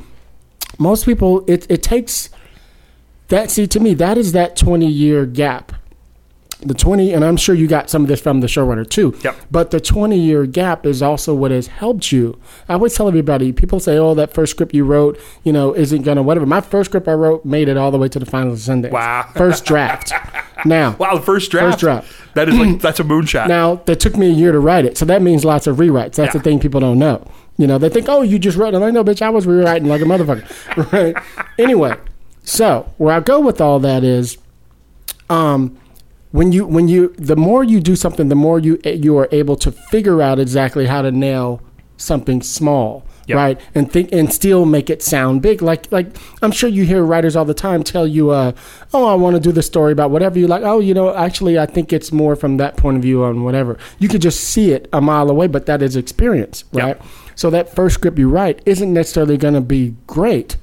Most 0.77 1.05
people, 1.05 1.43
it 1.47 1.65
it 1.69 1.81
takes 1.83 2.29
that. 3.29 3.49
See, 3.51 3.67
to 3.67 3.79
me, 3.79 3.93
that 3.95 4.17
is 4.17 4.31
that 4.33 4.55
twenty 4.55 4.87
year 4.87 5.25
gap. 5.25 5.73
The 6.61 6.73
twenty, 6.73 7.11
and 7.13 7.23
I'm 7.25 7.35
sure 7.37 7.53
you 7.53 7.67
got 7.67 7.89
some 7.89 8.03
of 8.03 8.07
this 8.07 8.21
from 8.21 8.39
the 8.39 8.47
showrunner 8.47 8.89
too. 8.89 9.13
Yep. 9.23 9.35
But 9.51 9.71
the 9.71 9.79
20 9.81 10.17
year 10.17 10.45
gap 10.45 10.85
is 10.85 11.01
also 11.01 11.35
what 11.35 11.51
has 11.51 11.67
helped 11.67 12.11
you. 12.11 12.39
I 12.69 12.73
always 12.73 12.95
tell 12.95 13.07
everybody, 13.07 13.51
people 13.51 13.79
say, 13.79 13.97
oh, 13.97 14.13
that 14.15 14.33
first 14.33 14.51
script 14.51 14.73
you 14.73 14.85
wrote, 14.85 15.19
you 15.43 15.51
know, 15.51 15.73
isn't 15.75 16.03
going 16.03 16.15
to 16.15 16.23
whatever. 16.23 16.45
My 16.45 16.61
first 16.61 16.91
script 16.91 17.07
I 17.09 17.13
wrote 17.13 17.43
made 17.43 17.67
it 17.67 17.75
all 17.75 17.91
the 17.91 17.97
way 17.97 18.07
to 18.07 18.19
the 18.19 18.25
final 18.25 18.55
Sunday. 18.55 18.89
Wow. 18.89 19.29
First 19.35 19.65
draft. 19.65 20.13
now, 20.65 20.95
Wow, 20.97 21.19
first 21.19 21.51
draft. 21.51 21.73
First 21.73 21.79
draft. 21.79 22.35
That 22.35 22.47
is 22.49 22.55
like 22.57 22.79
that's 22.81 22.99
a 22.99 23.03
moonshot. 23.03 23.47
now, 23.47 23.75
that 23.85 23.99
took 23.99 24.15
me 24.15 24.27
a 24.27 24.33
year 24.33 24.51
to 24.53 24.59
write 24.59 24.85
it. 24.85 24.97
So 24.97 25.05
that 25.05 25.21
means 25.21 25.43
lots 25.43 25.67
of 25.67 25.77
rewrites. 25.77 26.15
That's 26.15 26.33
the 26.33 26.39
thing 26.39 26.59
people 26.59 26.79
don't 26.79 26.99
know. 26.99 27.29
You 27.57 27.67
know, 27.67 27.77
they 27.77 27.89
think, 27.89 28.07
oh, 28.09 28.21
you 28.21 28.39
just 28.39 28.57
wrote 28.57 28.73
it. 28.73 28.77
I'm 28.77 28.81
like, 28.81 28.93
no, 28.93 29.03
bitch, 29.03 29.21
I 29.21 29.29
was 29.29 29.45
rewriting 29.45 29.87
like 29.87 30.01
a 30.01 30.05
motherfucker. 30.05 30.91
right? 30.91 31.15
Anyway, 31.59 31.95
so 32.43 32.91
where 32.97 33.13
I 33.15 33.19
go 33.19 33.39
with 33.39 33.61
all 33.61 33.79
that 33.79 34.03
is, 34.03 34.37
um, 35.29 35.77
when 36.35 36.51
you 36.51 36.65
when 36.65 36.87
you 36.87 37.13
the 37.17 37.35
more 37.35 37.63
you 37.63 37.79
do 37.79 37.95
something, 37.95 38.27
the 38.29 38.35
more 38.47 38.59
you 38.59 38.79
you 38.83 39.17
are 39.17 39.29
able 39.31 39.55
to 39.65 39.71
figure 39.71 40.21
out 40.21 40.37
exactly 40.39 40.85
how 40.85 41.01
to 41.01 41.11
nail 41.11 41.61
something 41.97 42.41
small, 42.41 43.05
Yep. 43.27 43.35
right? 43.37 43.57
And 43.73 43.89
think 43.89 44.09
and 44.11 44.31
still 44.33 44.65
make 44.65 44.89
it 44.89 45.01
sound 45.01 45.41
big. 45.41 45.61
Like 45.61 45.89
like 45.91 46.07
I'm 46.41 46.51
sure 46.51 46.69
you 46.69 46.83
hear 46.83 47.03
writers 47.03 47.35
all 47.37 47.45
the 47.45 47.53
time 47.67 47.83
tell 47.83 48.05
you, 48.05 48.31
uh, 48.31 48.51
"Oh, 48.93 49.05
I 49.07 49.15
want 49.15 49.35
to 49.37 49.39
do 49.39 49.53
the 49.53 49.63
story 49.63 49.93
about 49.93 50.11
whatever." 50.11 50.37
You 50.37 50.47
like, 50.47 50.63
"Oh, 50.63 50.79
you 50.79 50.93
know, 50.93 51.15
actually, 51.15 51.57
I 51.57 51.65
think 51.65 51.93
it's 51.93 52.11
more 52.11 52.35
from 52.35 52.57
that 52.57 52.75
point 52.75 52.97
of 52.97 53.03
view 53.03 53.23
on 53.23 53.43
whatever." 53.43 53.77
You 53.99 54.09
could 54.09 54.21
just 54.21 54.41
see 54.41 54.71
it 54.71 54.89
a 54.91 54.99
mile 54.99 55.29
away, 55.29 55.47
but 55.47 55.65
that 55.67 55.81
is 55.81 55.95
experience, 55.95 56.65
Yep. 56.73 56.83
right? 56.83 56.97
So 57.35 57.49
that 57.49 57.73
first 57.73 57.95
script 57.95 58.19
you 58.19 58.29
write 58.29 58.61
isn't 58.65 58.91
necessarily 58.93 59.37
going 59.37 59.53
to 59.55 59.61
be 59.61 59.93
great, 60.05 60.57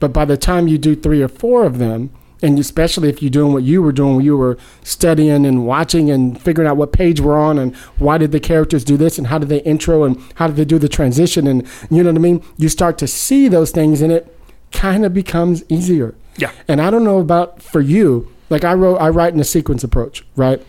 but 0.00 0.12
by 0.12 0.24
the 0.24 0.36
time 0.36 0.68
you 0.68 0.78
do 0.78 0.94
three 0.94 1.22
or 1.22 1.28
four 1.28 1.64
of 1.64 1.78
them, 1.78 2.10
and 2.42 2.58
especially 2.58 3.08
if 3.08 3.22
you're 3.22 3.30
doing 3.30 3.52
what 3.52 3.64
you 3.64 3.82
were 3.82 3.92
doing, 3.92 4.16
when 4.16 4.24
you 4.24 4.36
were 4.36 4.58
studying 4.82 5.44
and 5.44 5.66
watching 5.66 6.10
and 6.10 6.40
figuring 6.40 6.68
out 6.68 6.76
what 6.76 6.92
page 6.92 7.20
we're 7.20 7.38
on 7.38 7.58
and 7.58 7.74
why 7.98 8.18
did 8.18 8.32
the 8.32 8.40
characters 8.40 8.84
do 8.84 8.96
this 8.96 9.18
and 9.18 9.26
how 9.26 9.38
did 9.38 9.48
they 9.48 9.60
intro 9.62 10.04
and 10.04 10.22
how 10.36 10.46
did 10.46 10.56
they 10.56 10.64
do 10.64 10.78
the 10.78 10.88
transition 10.88 11.46
and 11.46 11.66
you 11.90 12.02
know 12.02 12.10
what 12.10 12.18
I 12.18 12.20
mean? 12.20 12.44
You 12.56 12.68
start 12.68 12.98
to 12.98 13.06
see 13.06 13.48
those 13.48 13.70
things 13.70 14.02
and 14.02 14.12
it 14.12 14.34
kind 14.72 15.04
of 15.04 15.12
becomes 15.12 15.64
easier. 15.68 16.14
Yeah. 16.36 16.52
And 16.68 16.80
I 16.80 16.90
don't 16.90 17.04
know 17.04 17.18
about 17.18 17.62
for 17.62 17.80
you, 17.80 18.32
like 18.50 18.64
I 18.64 18.74
wrote, 18.74 18.96
I 18.96 19.08
write 19.08 19.34
in 19.34 19.40
a 19.40 19.44
sequence 19.44 19.82
approach, 19.82 20.24
right? 20.36 20.64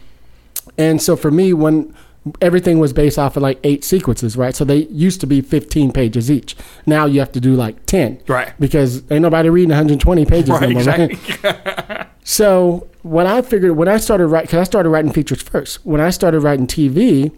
And 0.77 1.01
so 1.01 1.15
for 1.15 1.29
me, 1.29 1.53
when 1.53 1.93
everything 2.41 2.79
was 2.79 2.93
based 2.93 3.17
off 3.17 3.35
of 3.37 3.43
like 3.43 3.59
eight 3.63 3.83
sequences, 3.83 4.35
right? 4.35 4.55
So 4.55 4.63
they 4.65 4.85
used 4.87 5.21
to 5.21 5.27
be 5.27 5.41
15 5.41 5.91
pages 5.91 6.29
each. 6.29 6.55
Now 6.85 7.05
you 7.05 7.19
have 7.19 7.31
to 7.31 7.39
do 7.39 7.55
like 7.55 7.85
10. 7.85 8.21
Right. 8.27 8.53
Because 8.59 9.03
ain't 9.11 9.21
nobody 9.21 9.49
reading 9.49 9.69
120 9.69 10.25
pages 10.25 10.49
Right, 10.49 10.63
anymore, 10.63 10.83
right? 10.83 11.11
exactly. 11.11 12.05
So 12.23 12.87
when 13.01 13.25
I 13.25 13.41
figured, 13.41 13.75
when 13.75 13.87
I 13.87 13.97
started 13.97 14.27
writing, 14.27 14.45
because 14.47 14.59
I 14.59 14.63
started 14.63 14.89
writing 14.89 15.11
features 15.11 15.41
first. 15.41 15.83
When 15.83 15.99
I 15.99 16.11
started 16.11 16.41
writing 16.41 16.67
TV, 16.67 17.35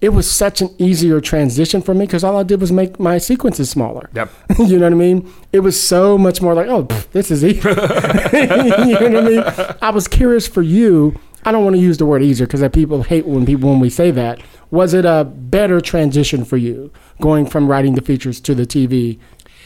it 0.00 0.08
was 0.08 0.28
such 0.28 0.60
an 0.60 0.74
easier 0.78 1.20
transition 1.20 1.80
for 1.80 1.94
me 1.94 2.06
because 2.06 2.24
all 2.24 2.36
I 2.36 2.42
did 2.42 2.60
was 2.60 2.72
make 2.72 2.98
my 2.98 3.18
sequences 3.18 3.70
smaller. 3.70 4.10
Yep. 4.14 4.30
you 4.58 4.78
know 4.78 4.86
what 4.86 4.92
I 4.94 4.96
mean? 4.96 5.32
It 5.52 5.60
was 5.60 5.80
so 5.80 6.18
much 6.18 6.42
more 6.42 6.54
like, 6.54 6.66
oh, 6.66 6.86
pff, 6.86 7.08
this 7.12 7.30
is 7.30 7.44
easy. 7.44 7.58
you 7.68 7.74
know 7.74 9.10
what 9.10 9.16
I 9.16 9.20
mean? 9.68 9.76
I 9.80 9.90
was 9.90 10.08
curious 10.08 10.48
for 10.48 10.62
you. 10.62 11.20
I 11.44 11.52
don't 11.52 11.64
want 11.64 11.76
to 11.76 11.82
use 11.82 11.98
the 11.98 12.06
word 12.06 12.22
easier 12.22 12.46
because 12.46 12.66
people 12.70 13.02
hate 13.02 13.26
when 13.26 13.44
people 13.46 13.70
when 13.70 13.80
we 13.80 13.90
say 13.90 14.10
that. 14.12 14.40
Was 14.70 14.94
it 14.94 15.04
a 15.04 15.24
better 15.24 15.80
transition 15.80 16.44
for 16.44 16.56
you 16.56 16.92
going 17.20 17.46
from 17.46 17.68
writing 17.68 17.94
the 17.94 18.00
features 18.00 18.40
to 18.40 18.54
the 18.54 18.64
TV, 18.64 19.18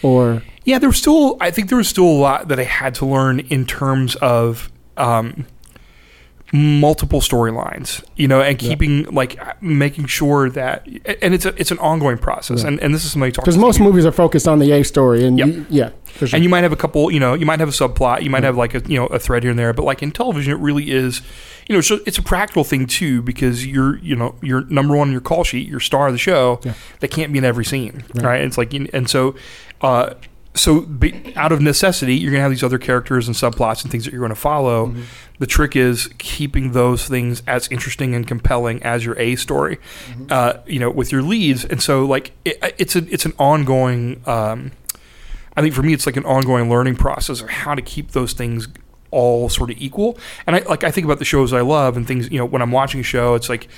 or 0.03 0.43
Yeah, 0.64 0.79
there 0.79 0.89
was 0.89 0.99
still. 0.99 1.37
I 1.41 1.51
think 1.51 1.68
there 1.68 1.79
was 1.79 1.89
still 1.89 2.05
a 2.07 2.18
lot 2.18 2.49
that 2.49 2.59
I 2.59 2.64
had 2.64 2.95
to 2.97 3.07
learn 3.07 3.41
in 3.41 3.66
terms 3.66 4.14
of 4.16 4.70
um, 4.97 5.47
multiple 6.53 7.20
storylines. 7.20 8.05
You 8.16 8.28
know, 8.28 8.40
and 8.40 8.59
keeping 8.59 9.05
like 9.05 9.38
making 9.62 10.07
sure 10.07 10.49
that, 10.51 10.86
and 11.22 11.34
it's 11.34 11.44
a, 11.44 11.55
it's 11.61 11.70
an 11.70 11.78
ongoing 11.78 12.18
process. 12.18 12.62
And 12.64 12.80
and 12.80 12.94
this 12.94 13.05
is 13.05 13.12
something 13.12 13.30
because 13.30 13.59
most 13.59 13.80
movies 13.80 14.07
are 14.07 14.12
focused 14.12 14.47
on 14.49 14.59
the 14.59 14.72
A 14.72 14.82
story, 14.84 15.24
and 15.24 15.38
Yep. 15.38 15.49
you- 15.49 15.66
yeah, 15.68 15.90
for 16.07 16.26
sure. 16.26 16.36
and 16.36 16.42
you 16.44 16.49
might 16.49 16.62
have 16.62 16.72
a 16.72 16.76
couple. 16.76 17.11
You 17.11 17.20
know, 17.20 17.34
you 17.34 17.47
might 17.47 17.61
have 17.61 17.68
a 17.68 17.72
subplot. 17.72 18.22
You 18.22 18.30
might 18.30 18.44
have 18.44 18.57
like 18.57 18.74
a 18.74 18.82
you 18.88 18.99
know 18.99 19.07
a 19.07 19.18
thread 19.18 19.42
here 19.42 19.51
and 19.51 19.59
there. 19.59 19.72
But 19.72 19.84
like 19.84 20.03
in 20.03 20.12
television, 20.12 20.53
it 20.53 20.59
really 20.61 20.90
is. 20.90 21.20
You 21.68 21.74
know, 21.74 21.80
so 21.80 21.99
it's 22.07 22.16
a 22.18 22.22
practical 22.22 22.62
thing 22.62 22.86
too 22.86 23.22
because 23.22 23.66
you're 23.66 23.99
you 23.99 24.14
know 24.16 24.36
you're 24.42 24.64
number 24.66 24.97
one 24.97 25.09
on 25.09 25.12
your 25.12 25.20
call 25.20 25.42
sheet, 25.44 25.68
your 25.68 25.80
star 25.80 26.07
of 26.07 26.12
the 26.14 26.18
show. 26.18 26.61
That 27.01 27.09
can't 27.09 27.32
be 27.32 27.38
in 27.38 27.44
every 27.44 27.64
scene, 27.64 28.05
right? 28.14 28.40
It's 28.42 28.57
like 28.59 28.72
and 28.72 29.11
so. 29.11 29.34
Uh, 29.82 30.14
so, 30.57 30.80
be, 30.80 31.32
out 31.36 31.52
of 31.52 31.61
necessity, 31.61 32.16
you're 32.16 32.30
going 32.30 32.38
to 32.38 32.42
have 32.42 32.50
these 32.50 32.64
other 32.64 32.78
characters 32.78 33.28
and 33.28 33.36
subplots 33.36 33.82
and 33.82 33.90
things 33.90 34.04
that 34.04 34.12
you're 34.12 34.20
going 34.20 34.30
to 34.30 34.34
follow. 34.34 34.86
Mm-hmm. 34.88 35.02
The 35.38 35.46
trick 35.46 35.76
is 35.76 36.09
keeping 36.18 36.72
those 36.72 37.07
things 37.07 37.42
as 37.46 37.68
interesting 37.68 38.14
and 38.14 38.26
compelling 38.26 38.82
as 38.82 39.04
your 39.04 39.18
A 39.18 39.36
story, 39.36 39.76
Mm-hmm. 40.09 40.26
uh, 40.30 40.54
you 40.66 40.78
know, 40.78 40.90
with 40.90 41.12
your 41.12 41.22
leads. 41.22 41.64
And 41.64 41.82
so, 41.82 42.04
like, 42.04 42.32
it, 42.44 42.59
it's 42.78 42.96
a 42.96 43.07
it's 43.12 43.26
an 43.26 43.34
ongoing. 43.38 44.22
Um, 44.26 44.72
I 45.57 45.62
think 45.62 45.74
for 45.74 45.82
me, 45.82 45.92
it's 45.92 46.07
like 46.07 46.16
an 46.16 46.24
ongoing 46.24 46.68
learning 46.68 46.96
process 46.96 47.40
of 47.40 47.48
how 47.48 47.74
to 47.74 47.82
keep 47.82 48.11
those 48.11 48.32
things 48.32 48.68
all 49.11 49.48
sort 49.48 49.70
of 49.70 49.76
equal. 49.78 50.18
And 50.46 50.57
I 50.57 50.61
like 50.61 50.84
I 50.84 50.90
think 50.90 51.04
about 51.04 51.18
the 51.18 51.24
shows 51.24 51.52
I 51.52 51.61
love 51.61 51.96
and 51.96 52.07
things. 52.07 52.30
You 52.30 52.38
know, 52.38 52.44
when 52.44 52.62
I'm 52.62 52.72
watching 52.72 53.00
a 53.00 53.04
show, 53.04 53.34
it's 53.34 53.48
like 53.48 53.68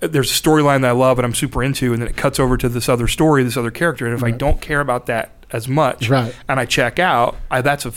there's 0.00 0.30
a 0.30 0.42
storyline 0.42 0.82
that 0.82 0.88
I 0.88 0.92
love 0.92 1.18
and 1.18 1.26
I'm 1.26 1.34
super 1.34 1.62
into, 1.62 1.92
and 1.92 2.02
then 2.02 2.08
it 2.08 2.16
cuts 2.16 2.38
over 2.38 2.56
to 2.56 2.68
this 2.68 2.88
other 2.88 3.08
story, 3.08 3.42
this 3.42 3.56
other 3.56 3.70
character. 3.70 4.06
And 4.06 4.14
if 4.14 4.22
I 4.22 4.30
don't 4.30 4.60
care 4.60 4.80
about 4.80 5.06
that 5.06 5.32
as 5.50 5.66
much, 5.68 6.08
Right. 6.08 6.34
and 6.48 6.60
I 6.60 6.64
check 6.66 6.98
out, 6.98 7.36
I, 7.50 7.60
that's 7.62 7.86
a 7.86 7.92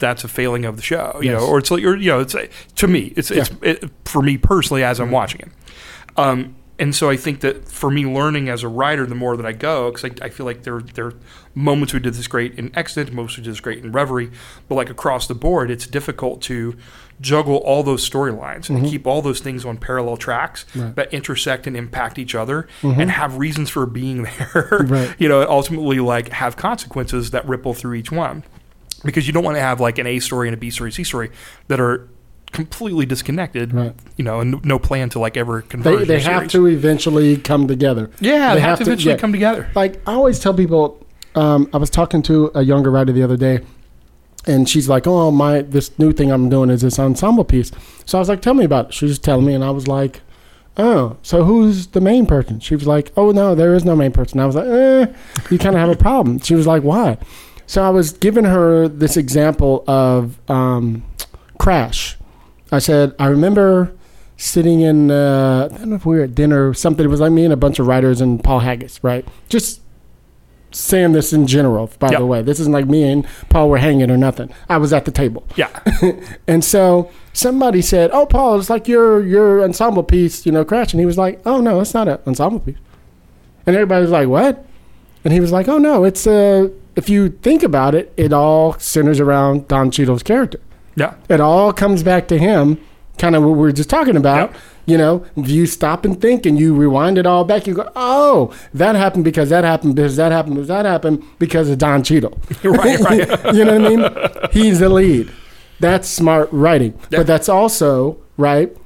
that's 0.00 0.24
a 0.24 0.28
failing 0.28 0.64
of 0.64 0.76
the 0.76 0.82
show, 0.82 1.18
you 1.22 1.30
Yes. 1.30 1.40
know, 1.40 1.46
or 1.46 1.58
it's 1.58 1.70
like, 1.70 1.84
or 1.84 1.96
you 1.96 2.10
know, 2.10 2.20
it's 2.20 2.34
to 2.76 2.86
me, 2.88 3.12
it's 3.16 3.30
it's 3.30 3.50
it, 3.62 3.90
for 4.04 4.22
me 4.22 4.36
personally 4.38 4.82
as 4.82 4.98
I'm 5.00 5.10
watching 5.10 5.40
it. 5.42 5.48
Um, 6.16 6.56
and 6.78 6.92
so 6.94 7.08
I 7.08 7.16
think 7.16 7.40
that 7.40 7.68
for 7.68 7.88
me, 7.90 8.04
learning 8.04 8.48
as 8.48 8.64
a 8.64 8.68
writer, 8.68 9.06
the 9.06 9.14
more 9.14 9.36
that 9.36 9.46
I 9.46 9.52
go, 9.52 9.92
because 9.92 10.10
I, 10.20 10.24
I 10.26 10.28
feel 10.30 10.44
like 10.46 10.64
there 10.64 10.80
there 10.80 11.06
are 11.06 11.14
moments 11.54 11.94
we 11.94 12.00
did 12.00 12.14
this 12.14 12.26
great 12.26 12.58
in 12.58 12.76
Extant, 12.76 13.12
moments 13.12 13.36
we 13.36 13.44
did 13.44 13.52
this 13.52 13.60
great 13.60 13.84
in 13.84 13.92
Reverie, 13.92 14.30
but 14.68 14.74
like 14.74 14.90
across 14.90 15.28
the 15.28 15.34
board, 15.36 15.70
it's 15.70 15.86
difficult 15.86 16.42
to 16.42 16.76
juggle 17.20 17.56
all 17.58 17.82
those 17.82 18.08
storylines 18.08 18.68
and 18.68 18.84
keep 18.86 19.06
all 19.06 19.22
those 19.22 19.40
things 19.40 19.64
on 19.64 19.76
parallel 19.76 20.16
tracks 20.16 20.64
that 20.74 21.12
intersect 21.12 21.66
and 21.66 21.76
impact 21.76 22.18
each 22.18 22.34
other 22.34 22.66
and 22.82 23.10
have 23.10 23.36
reasons 23.38 23.70
for 23.70 23.86
being 23.86 24.22
there. 24.38 24.80
Right. 24.84 25.14
you 25.18 25.28
know, 25.28 25.40
and 25.40 25.50
ultimately 25.50 26.00
like 26.00 26.28
have 26.30 26.56
consequences 26.56 27.30
that 27.30 27.46
ripple 27.46 27.74
through 27.74 27.94
each 27.94 28.12
one. 28.12 28.42
because 29.04 29.26
you 29.26 29.32
don't 29.32 29.44
want 29.44 29.56
to 29.56 29.60
have 29.60 29.80
like 29.80 29.98
an 29.98 30.06
A 30.06 30.18
story 30.18 30.48
and 30.48 30.54
a 30.54 30.58
B 30.58 30.70
story, 30.70 30.90
C 30.90 31.04
story 31.04 31.30
that 31.68 31.80
are 31.80 32.08
completely 32.52 33.04
disconnected. 33.04 33.72
Right. 33.74 33.94
You 34.16 34.24
know, 34.24 34.40
and 34.40 34.64
no 34.64 34.78
plan 34.78 35.10
to 35.10 35.18
like 35.18 35.36
ever 35.36 35.62
converge. 35.62 36.00
They, 36.00 36.04
they 36.16 36.20
have 36.20 36.50
series. 36.50 36.52
to 36.52 36.66
eventually 36.66 37.36
come 37.36 37.68
together. 37.68 38.10
Yeah, 38.20 38.54
they, 38.54 38.60
have, 38.60 38.78
to 38.78 38.84
eventually 38.84 39.14
yeah. 39.14 39.20
come 39.20 39.32
together. 39.32 39.68
like 39.74 40.00
I 40.06 40.14
always 40.14 40.38
tell 40.38 40.54
people, 40.54 41.04
um, 41.34 41.68
I 41.72 41.78
was 41.78 41.90
talking 41.90 42.22
to 42.22 42.50
a 42.54 42.62
younger 42.62 42.90
writer 42.90 43.12
the 43.12 43.22
other 43.24 43.36
day, 43.36 43.60
and 44.46 44.68
she's 44.68 44.88
like, 44.88 45.06
"Oh, 45.06 45.30
my 45.30 45.62
this 45.62 45.96
new 45.98 46.12
thing 46.12 46.30
I'm 46.30 46.48
doing 46.48 46.70
is 46.70 46.82
this 46.82 46.98
ensemble 46.98 47.44
piece." 47.44 47.70
So 48.04 48.18
I 48.18 48.20
was 48.20 48.28
like, 48.28 48.42
"Tell 48.42 48.54
me 48.54 48.64
about 48.64 48.86
it." 48.86 48.94
She 48.94 49.06
was 49.06 49.18
telling 49.18 49.46
me, 49.46 49.54
and 49.54 49.64
I 49.64 49.70
was 49.70 49.88
like, 49.88 50.20
"Oh, 50.76 51.16
so 51.22 51.44
who's 51.44 51.88
the 51.88 52.00
main 52.00 52.26
person?" 52.26 52.60
She 52.60 52.74
was 52.74 52.86
like, 52.86 53.12
"Oh 53.16 53.30
no, 53.32 53.54
there 53.54 53.74
is 53.74 53.84
no 53.84 53.96
main 53.96 54.12
person." 54.12 54.40
I 54.40 54.46
was 54.46 54.54
like, 54.56 54.66
"Eh, 54.66 55.06
you 55.50 55.58
kind 55.58 55.74
of 55.74 55.80
have 55.80 55.90
a 55.90 55.96
problem." 55.96 56.38
She 56.40 56.54
was 56.54 56.66
like, 56.66 56.82
"Why?" 56.82 57.18
So 57.66 57.82
I 57.82 57.90
was 57.90 58.12
giving 58.12 58.44
her 58.44 58.88
this 58.88 59.16
example 59.16 59.84
of 59.86 60.38
um, 60.50 61.04
Crash. 61.58 62.16
I 62.70 62.78
said, 62.78 63.14
"I 63.18 63.26
remember." 63.26 63.94
Sitting 64.36 64.80
in, 64.80 65.12
uh, 65.12 65.68
I 65.72 65.78
don't 65.78 65.90
know 65.90 65.94
if 65.94 66.04
we 66.04 66.16
were 66.16 66.24
at 66.24 66.34
dinner 66.34 66.68
or 66.68 66.74
something. 66.74 67.04
It 67.04 67.08
was 67.08 67.20
like 67.20 67.30
me 67.30 67.44
and 67.44 67.52
a 67.52 67.56
bunch 67.56 67.78
of 67.78 67.86
writers 67.86 68.20
and 68.20 68.42
Paul 68.42 68.58
Haggis, 68.58 68.98
right? 69.04 69.24
Just 69.48 69.80
saying 70.74 71.12
this 71.12 71.32
in 71.32 71.46
general, 71.46 71.90
by 71.98 72.10
Yep. 72.10 72.18
the 72.18 72.26
way. 72.26 72.42
This 72.42 72.58
isn't 72.60 72.72
like 72.72 72.86
me 72.86 73.04
and 73.04 73.26
Paul 73.48 73.68
were 73.70 73.78
hanging 73.78 74.10
or 74.10 74.16
nothing. 74.16 74.50
I 74.68 74.76
was 74.78 74.92
at 74.92 75.04
the 75.04 75.10
table. 75.12 75.44
Yeah. 75.56 75.68
And 76.48 76.64
so 76.64 77.10
somebody 77.32 77.80
said, 77.82 78.10
Oh, 78.12 78.26
Paul, 78.26 78.58
it's 78.58 78.68
like 78.70 78.86
your 78.88 79.24
your 79.24 79.62
ensemble 79.62 80.02
piece, 80.02 80.44
you 80.46 80.52
know, 80.52 80.64
Crash. 80.64 80.92
And 80.92 81.00
he 81.00 81.06
was 81.06 81.16
like, 81.18 81.40
Oh, 81.46 81.60
no, 81.60 81.80
it's 81.80 81.94
not 81.94 82.08
an 82.08 82.18
ensemble 82.26 82.60
piece. 82.60 82.76
And 83.66 83.74
everybody 83.76 84.02
was 84.02 84.10
like, 84.10 84.28
What? 84.28 84.64
And 85.24 85.32
he 85.32 85.40
was 85.40 85.52
like, 85.52 85.68
Oh, 85.68 85.78
no, 85.78 86.04
it's 86.04 86.26
uh, 86.26 86.68
if 86.96 87.08
you 87.08 87.30
think 87.30 87.62
about 87.62 87.94
it, 87.94 88.12
it 88.16 88.32
all 88.32 88.78
centers 88.78 89.20
around 89.20 89.68
Don 89.68 89.90
Cheadle's 89.90 90.22
character. 90.22 90.60
yeah. 90.96 91.14
It 91.28 91.40
all 91.40 91.72
comes 91.72 92.02
back 92.02 92.28
to 92.28 92.38
him, 92.38 92.78
kind 93.18 93.36
of 93.36 93.42
what 93.42 93.56
we're 93.56 93.72
just 93.72 93.90
talking 93.90 94.16
about. 94.16 94.50
Yep. 94.50 94.60
You 94.86 94.98
know, 94.98 95.24
if 95.36 95.48
you 95.48 95.66
stop 95.66 96.04
and 96.04 96.20
think 96.20 96.44
and 96.44 96.58
you 96.58 96.74
rewind 96.74 97.16
it 97.16 97.26
all 97.26 97.44
back, 97.44 97.66
you 97.66 97.74
go, 97.74 97.90
oh, 97.96 98.54
that 98.74 98.94
happened 98.96 99.24
because 99.24 99.48
that 99.48 99.64
happened 99.64 99.96
because 99.96 100.16
that 100.16 100.30
happened 100.30 100.56
because 100.56 100.68
that 100.68 100.84
happened 100.84 101.24
because 101.38 101.70
of 101.70 101.78
Don 101.78 102.02
Cheadle. 102.02 102.38
Right, 102.64 102.98
right. 103.00 103.28
you 103.54 103.64
know 103.64 103.78
what 103.78 103.92
I 103.92 103.96
mean? 103.96 104.50
He's 104.52 104.80
the 104.80 104.88
lead. 104.88 105.32
That's 105.80 106.08
smart 106.08 106.48
writing. 106.52 106.92
Yeah. 107.10 107.20
But 107.20 107.26
that's 107.26 107.48
also, 107.48 108.18
right, 108.36 108.76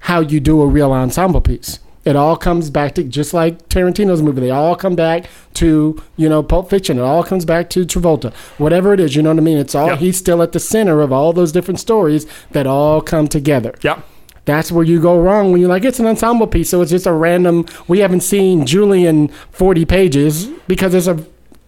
how 0.00 0.20
you 0.20 0.40
do 0.40 0.60
a 0.62 0.66
real 0.66 0.92
ensemble 0.92 1.40
piece. 1.40 1.80
It 2.08 2.16
all 2.16 2.36
comes 2.36 2.70
back 2.70 2.94
to 2.94 3.04
just 3.04 3.34
like 3.34 3.68
Tarantino's 3.68 4.22
movie. 4.22 4.40
They 4.40 4.50
all 4.50 4.74
come 4.76 4.96
back 4.96 5.26
to 5.54 6.00
you 6.16 6.28
know 6.28 6.42
Pulp 6.42 6.70
Fiction. 6.70 6.98
It 6.98 7.02
all 7.02 7.22
comes 7.22 7.44
back 7.44 7.68
to 7.70 7.84
Travolta. 7.84 8.32
Whatever 8.58 8.94
it 8.94 9.00
is, 9.00 9.14
you 9.14 9.22
know 9.22 9.30
what 9.30 9.38
I 9.38 9.42
mean. 9.42 9.58
It's 9.58 9.74
all 9.74 9.88
Yeah. 9.88 9.96
he's 9.96 10.16
still 10.16 10.42
at 10.42 10.52
the 10.52 10.60
center 10.60 11.00
of 11.02 11.12
all 11.12 11.32
those 11.32 11.52
different 11.52 11.80
stories 11.80 12.26
that 12.52 12.66
all 12.66 13.00
come 13.02 13.28
together. 13.28 13.74
Yeah. 13.82 14.00
That's 14.46 14.72
where 14.72 14.84
you 14.84 14.98
go 15.00 15.18
wrong 15.20 15.52
when 15.52 15.60
you're 15.60 15.68
like 15.68 15.84
it's 15.84 16.00
an 16.00 16.06
ensemble 16.06 16.46
piece, 16.46 16.70
so 16.70 16.80
it's 16.80 16.90
just 16.90 17.06
a 17.06 17.12
random. 17.12 17.66
We 17.88 17.98
haven't 17.98 18.22
seen 18.22 18.64
Julie 18.64 19.04
in 19.04 19.28
40 19.52 19.84
pages 19.84 20.46
because 20.66 20.94
it's 20.94 21.06
a 21.06 21.22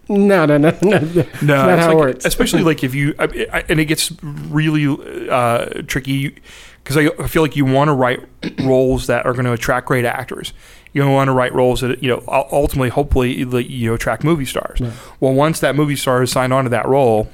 no, 0.09 0.45
no, 0.45 0.57
no, 0.57 0.71
no. 0.81 0.99
No, 0.99 1.65
not 1.67 1.79
how 1.79 1.87
like- 1.87 1.93
it 1.93 1.97
works. 1.97 2.25
Especially 2.25 2.63
like 2.63 2.83
if 2.83 2.93
you, 2.95 3.13
I, 3.19 3.47
I, 3.53 3.63
and 3.69 3.79
it 3.79 3.85
gets 3.85 4.11
really 4.23 4.85
uh, 5.29 5.83
tricky 5.87 6.35
because 6.83 6.97
I, 6.97 7.09
I 7.19 7.27
feel 7.27 7.41
like 7.41 7.55
you 7.55 7.65
want 7.65 7.89
to 7.89 7.93
write 7.93 8.19
roles 8.63 9.07
that 9.07 9.25
are 9.25 9.33
going 9.33 9.45
to 9.45 9.53
attract 9.53 9.87
great 9.87 10.05
actors. 10.05 10.53
You 10.93 11.07
want 11.07 11.29
to 11.29 11.33
write 11.33 11.53
roles 11.53 11.79
that 11.81 12.03
you 12.03 12.09
know 12.09 12.23
ultimately, 12.27 12.89
hopefully, 12.89 13.33
you 13.33 13.87
know, 13.89 13.93
attract 13.93 14.23
movie 14.25 14.45
stars. 14.45 14.81
Well, 15.21 15.33
once 15.33 15.59
that 15.61 15.75
movie 15.75 15.95
star 15.95 16.21
is 16.21 16.31
signed 16.31 16.51
on 16.51 16.65
to 16.65 16.69
that 16.71 16.87
role. 16.87 17.29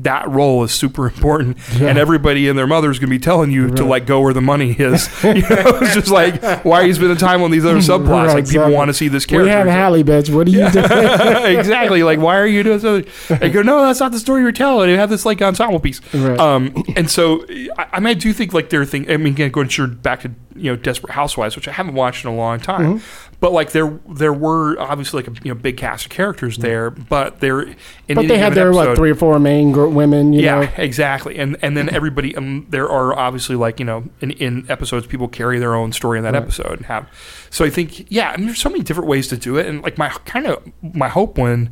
That 0.00 0.28
role 0.28 0.62
is 0.62 0.72
super 0.72 1.06
important, 1.06 1.56
and 1.80 1.96
everybody 1.96 2.48
and 2.48 2.58
their 2.58 2.66
mother 2.66 2.90
is 2.90 2.98
going 2.98 3.08
to 3.08 3.14
be 3.14 3.18
telling 3.18 3.50
you 3.50 3.68
to 3.68 3.82
Right. 3.82 3.88
like 3.90 4.06
go 4.06 4.20
where 4.20 4.34
the 4.34 4.42
money 4.42 4.72
is. 4.72 5.08
You 5.24 5.40
know, 5.40 5.78
it's 5.80 5.94
just 5.94 6.10
like 6.20 6.42
why 6.64 6.82
are 6.82 6.86
you 6.86 6.92
spending 6.94 7.16
time 7.16 7.42
on 7.42 7.50
these 7.50 7.64
other 7.64 7.78
subplots? 7.78 8.26
Right, 8.26 8.34
like 8.34 8.48
people 8.48 8.70
want 8.70 8.88
to 8.90 8.94
see 8.94 9.08
this 9.08 9.24
character 9.24 9.44
we 9.44 9.50
have 9.50 9.66
Halle, 9.66 10.04
bitch. 10.04 10.28
What 10.34 10.46
are 10.46 10.50
you 10.50 10.70
doing? 10.70 11.56
exactly. 11.58 12.02
Like, 12.02 12.18
why 12.18 12.36
are 12.38 12.46
you 12.46 12.62
doing 12.62 12.78
something? 12.80 13.10
I 13.40 13.48
go, 13.48 13.62
no, 13.62 13.82
that's 13.86 14.00
not 14.00 14.12
the 14.12 14.18
story 14.18 14.42
you're 14.42 14.52
telling. 14.52 14.90
You 14.90 14.96
have 14.96 15.10
this 15.10 15.24
like 15.24 15.40
ensemble 15.42 15.80
piece. 15.80 16.00
Right. 16.14 16.38
Um, 16.38 16.84
and 16.94 17.10
so 17.10 17.44
I, 17.78 17.86
I 17.94 18.00
mean, 18.00 18.08
I 18.08 18.14
do 18.14 18.32
think 18.32 18.52
like 18.52 18.70
they're 18.70 18.84
thing. 18.84 19.10
I 19.10 19.16
mean, 19.16 19.32
again, 19.32 19.50
going 19.50 19.68
back 20.02 20.20
to 20.22 20.30
you 20.54 20.70
know 20.72 20.76
Desperate 20.76 21.12
Housewives, 21.12 21.56
which 21.56 21.68
I 21.68 21.72
haven't 21.72 21.94
watched 21.94 22.24
in 22.24 22.30
a 22.30 22.34
long 22.36 22.60
time. 22.60 22.98
Mm-hmm. 22.98 23.35
But 23.38 23.52
like 23.52 23.72
there, 23.72 23.98
there 24.08 24.32
were 24.32 24.80
obviously 24.80 25.22
like 25.22 25.28
a 25.28 25.42
you 25.44 25.52
know 25.52 25.60
big 25.60 25.76
cast 25.76 26.06
of 26.06 26.10
characters 26.10 26.56
there, 26.56 26.90
but 26.90 27.40
they're 27.40 27.60
in 27.62 27.68
Mm-hmm. 27.76 28.14
but 28.14 28.28
they 28.28 28.38
had 28.38 28.54
their 28.54 28.72
what 28.72 28.96
three 28.96 29.10
or 29.10 29.14
four 29.14 29.38
main 29.38 29.72
gr- 29.72 29.86
women. 29.88 30.32
You 30.32 30.40
yeah, 30.42 30.60
know, 30.60 30.68
exactly. 30.78 31.36
And 31.38 31.56
and 31.60 31.76
then 31.76 31.88
everybody, 31.94 32.34
um, 32.36 32.66
there 32.70 32.88
are 32.88 33.12
obviously 33.18 33.54
like 33.56 33.78
you 33.78 33.84
know 33.84 34.04
in, 34.20 34.30
in 34.32 34.64
episodes 34.70 35.06
people 35.06 35.28
carry 35.28 35.58
their 35.58 35.74
own 35.74 35.92
story 35.92 36.16
in 36.18 36.24
that 36.24 36.32
Right. 36.34 36.42
episode 36.42 36.72
and 36.78 36.86
have. 36.86 37.08
So 37.50 37.64
I 37.64 37.70
think 37.70 38.10
yeah, 38.10 38.30
I 38.30 38.36
mean, 38.38 38.46
there's 38.46 38.60
so 38.60 38.70
many 38.70 38.82
different 38.82 39.08
ways 39.08 39.28
to 39.28 39.36
do 39.36 39.56
it, 39.58 39.66
and 39.66 39.82
like 39.82 39.98
my 39.98 40.08
kind 40.24 40.46
of 40.46 40.62
my 40.82 41.08
hope 41.08 41.36
when 41.36 41.70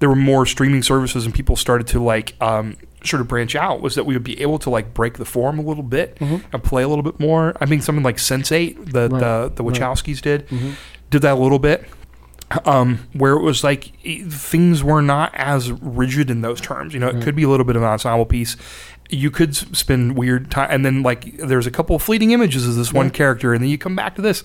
there 0.00 0.08
were 0.08 0.16
more 0.16 0.46
streaming 0.46 0.82
services 0.82 1.24
and 1.26 1.34
people 1.34 1.54
started 1.56 1.86
to 1.86 2.02
like 2.02 2.34
um, 2.40 2.76
sort 3.04 3.20
of 3.20 3.28
branch 3.28 3.54
out 3.56 3.80
was 3.80 3.94
that 3.94 4.04
we 4.04 4.14
would 4.14 4.24
be 4.24 4.40
able 4.40 4.58
to 4.60 4.70
like 4.70 4.92
break 4.94 5.18
the 5.18 5.24
form 5.24 5.58
a 5.58 5.62
little 5.62 5.82
bit 5.82 6.18
and 6.20 6.62
play 6.62 6.82
a 6.82 6.88
little 6.88 7.02
bit 7.04 7.18
more. 7.20 7.56
I 7.60 7.66
mean, 7.66 7.80
something 7.80 8.04
like 8.04 8.16
Sense8, 8.16 8.76
the 8.76 8.92
the, 8.92 9.08
Mm-hmm. 9.08 9.22
Right, 9.22 9.56
the 9.56 9.62
right. 9.64 9.74
Wachowskis 9.74 10.20
did 10.20 10.46
did 11.10 11.22
that 11.22 11.32
a 11.34 11.40
little 11.40 11.58
bit 11.58 11.86
um, 12.64 13.06
where 13.12 13.32
it 13.34 13.42
was 13.42 13.62
like 13.62 13.92
things 14.28 14.82
were 14.82 15.02
not 15.02 15.32
as 15.34 15.70
rigid 15.72 16.30
in 16.30 16.40
those 16.40 16.60
terms. 16.60 16.94
You 16.94 17.00
know, 17.00 17.08
it 17.08 17.22
could 17.22 17.36
be 17.36 17.44
a 17.44 17.48
little 17.48 17.64
bit 17.66 17.76
of 17.76 17.82
an 17.82 17.88
ensemble 17.88 18.26
piece. 18.26 18.56
You 19.08 19.30
could 19.30 19.56
spend 19.56 20.16
weird 20.16 20.50
time, 20.50 20.68
and 20.70 20.84
then 20.84 21.02
like 21.02 21.36
there's 21.38 21.66
a 21.66 21.70
couple 21.70 21.96
of 21.96 22.02
fleeting 22.02 22.30
images 22.32 22.66
of 22.66 22.74
this 22.76 22.92
one 22.92 23.10
character, 23.10 23.52
and 23.52 23.62
then 23.62 23.70
you 23.70 23.78
come 23.78 23.96
back 23.96 24.14
to 24.16 24.22
this. 24.22 24.42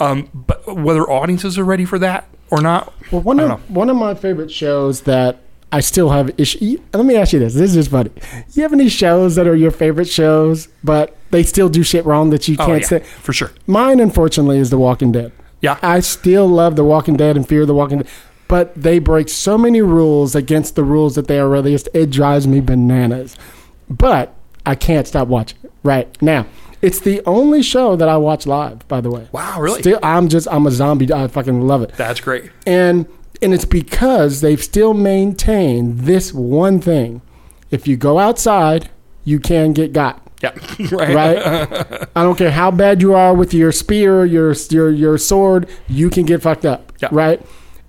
Um, 0.00 0.28
but 0.34 0.66
whether 0.76 1.02
audiences 1.02 1.58
are 1.58 1.64
ready 1.64 1.84
for 1.84 1.98
that 1.98 2.28
or 2.50 2.60
not, 2.60 2.92
Well, 3.10 3.22
one 3.22 3.40
of 3.40 3.48
don't 3.48 3.70
one 3.70 3.90
of 3.90 3.96
my 3.96 4.14
favorite 4.14 4.50
shows 4.50 5.02
that 5.02 5.40
I 5.74 5.80
still 5.80 6.10
have 6.10 6.30
issue. 6.38 6.80
Let 6.92 7.04
me 7.04 7.16
ask 7.16 7.32
you 7.32 7.40
this: 7.40 7.54
This 7.54 7.70
is 7.70 7.74
just 7.74 7.90
funny. 7.90 8.10
You 8.52 8.62
have 8.62 8.72
any 8.72 8.88
shows 8.88 9.34
that 9.34 9.48
are 9.48 9.56
your 9.56 9.72
favorite 9.72 10.08
shows, 10.08 10.68
but 10.84 11.16
they 11.32 11.42
still 11.42 11.68
do 11.68 11.82
shit 11.82 12.04
wrong 12.06 12.30
that 12.30 12.46
you 12.46 12.54
oh 12.60 12.66
can't 12.66 12.82
yeah, 12.82 12.86
say? 12.86 13.00
for 13.00 13.32
sure. 13.32 13.50
Mine, 13.66 13.98
unfortunately, 13.98 14.58
is 14.58 14.70
The 14.70 14.78
Walking 14.78 15.10
Dead. 15.10 15.32
Yeah, 15.60 15.80
I 15.82 15.98
still 15.98 16.46
love 16.46 16.76
The 16.76 16.84
Walking 16.84 17.16
Dead 17.16 17.36
and 17.36 17.48
Fear 17.48 17.66
the 17.66 17.74
Walking 17.74 17.98
Dead, 17.98 18.08
but 18.46 18.72
they 18.76 19.00
break 19.00 19.28
so 19.28 19.58
many 19.58 19.82
rules 19.82 20.36
against 20.36 20.76
the 20.76 20.84
rules 20.84 21.16
that 21.16 21.26
they 21.26 21.40
are 21.40 21.48
released. 21.48 21.88
It 21.92 22.10
drives 22.10 22.46
me 22.46 22.60
bananas. 22.60 23.36
But 23.90 24.32
I 24.64 24.76
can't 24.76 25.08
stop 25.08 25.26
watching 25.26 25.58
it 25.64 25.72
right 25.82 26.22
now. 26.22 26.46
It's 26.82 27.00
the 27.00 27.20
only 27.26 27.62
show 27.62 27.96
that 27.96 28.08
I 28.08 28.16
watch 28.16 28.46
live, 28.46 28.86
by 28.86 29.00
the 29.00 29.10
way. 29.10 29.26
Wow, 29.32 29.60
really? 29.60 29.80
Still, 29.80 29.98
I'm 30.04 30.28
just 30.28 30.46
I'm 30.52 30.66
a 30.68 30.70
zombie. 30.70 31.12
I 31.12 31.26
fucking 31.26 31.62
love 31.62 31.82
it 31.82 31.94
that's 31.96 32.20
great. 32.20 32.52
and 32.64 33.06
and 33.42 33.52
it's 33.54 33.64
because 33.64 34.40
they've 34.40 34.62
still 34.62 34.94
maintained 34.94 36.00
this 36.00 36.32
one 36.32 36.80
thing. 36.80 37.22
If 37.70 37.86
you 37.88 37.96
go 37.96 38.18
outside 38.18 38.90
you 39.24 39.40
can 39.40 39.72
get 39.72 39.92
got. 39.92 40.20
Yeah, 40.42 40.50
right. 40.92 41.14
right? 41.14 42.08
I 42.16 42.22
don't 42.22 42.36
care 42.36 42.50
how 42.50 42.70
bad 42.70 43.00
you 43.00 43.14
are 43.14 43.32
with 43.34 43.54
your 43.54 43.72
spear 43.72 44.24
your 44.24 44.52
your 44.70 44.90
your 44.90 45.18
sword 45.18 45.68
you 45.88 46.10
can 46.10 46.26
get 46.26 46.42
fucked 46.42 46.64
up. 46.66 46.92
Yeah. 47.00 47.08
right? 47.12 47.40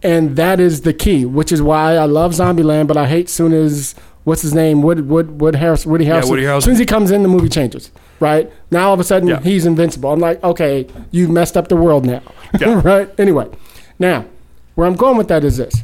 And 0.02 0.36
that 0.38 0.60
is 0.60 0.82
the 0.82 0.94
key 0.94 1.26
which 1.26 1.52
is 1.52 1.62
why 1.62 1.96
i 1.96 2.06
love 2.06 2.32
zombieland 2.34 2.86
but 2.88 2.96
i 2.98 3.08
hate 3.08 3.28
soon 3.28 3.54
as 3.54 3.96
what's 4.24 4.42
his 4.44 4.54
name? 4.54 4.82
Wood 4.82 5.08
wood 5.10 5.40
wood 5.42 5.56
harris 5.56 5.86
woody 5.86 6.06
harrison 6.06 6.30
Woody 6.32 6.44
Harrelson. 6.44 6.58
as 6.58 6.64
soon 6.64 6.74
as 6.74 6.80
he 6.80 6.86
comes 6.86 7.12
in 7.12 7.22
the 7.24 7.30
movie 7.30 7.50
changes. 7.50 7.92
Right? 8.20 8.52
Now 8.72 8.88
all 8.88 8.94
of 8.94 9.00
a 9.00 9.04
sudden 9.04 9.28
Yeah. 9.28 9.40
he's 9.42 9.66
invincible. 9.66 10.12
I'm 10.12 10.20
like 10.20 10.44
okay 10.44 10.88
you've 11.12 11.30
messed 11.32 11.58
up 11.58 11.68
the 11.68 11.76
world 11.76 12.06
now. 12.06 12.22
Yeah. 12.60 12.82
right? 12.86 13.10
Anyway. 13.20 13.48
Now 14.00 14.26
where 14.76 14.88
I'm 14.88 14.96
going 14.96 15.18
with 15.18 15.28
that 15.30 15.44
is 15.44 15.58
this. 15.58 15.84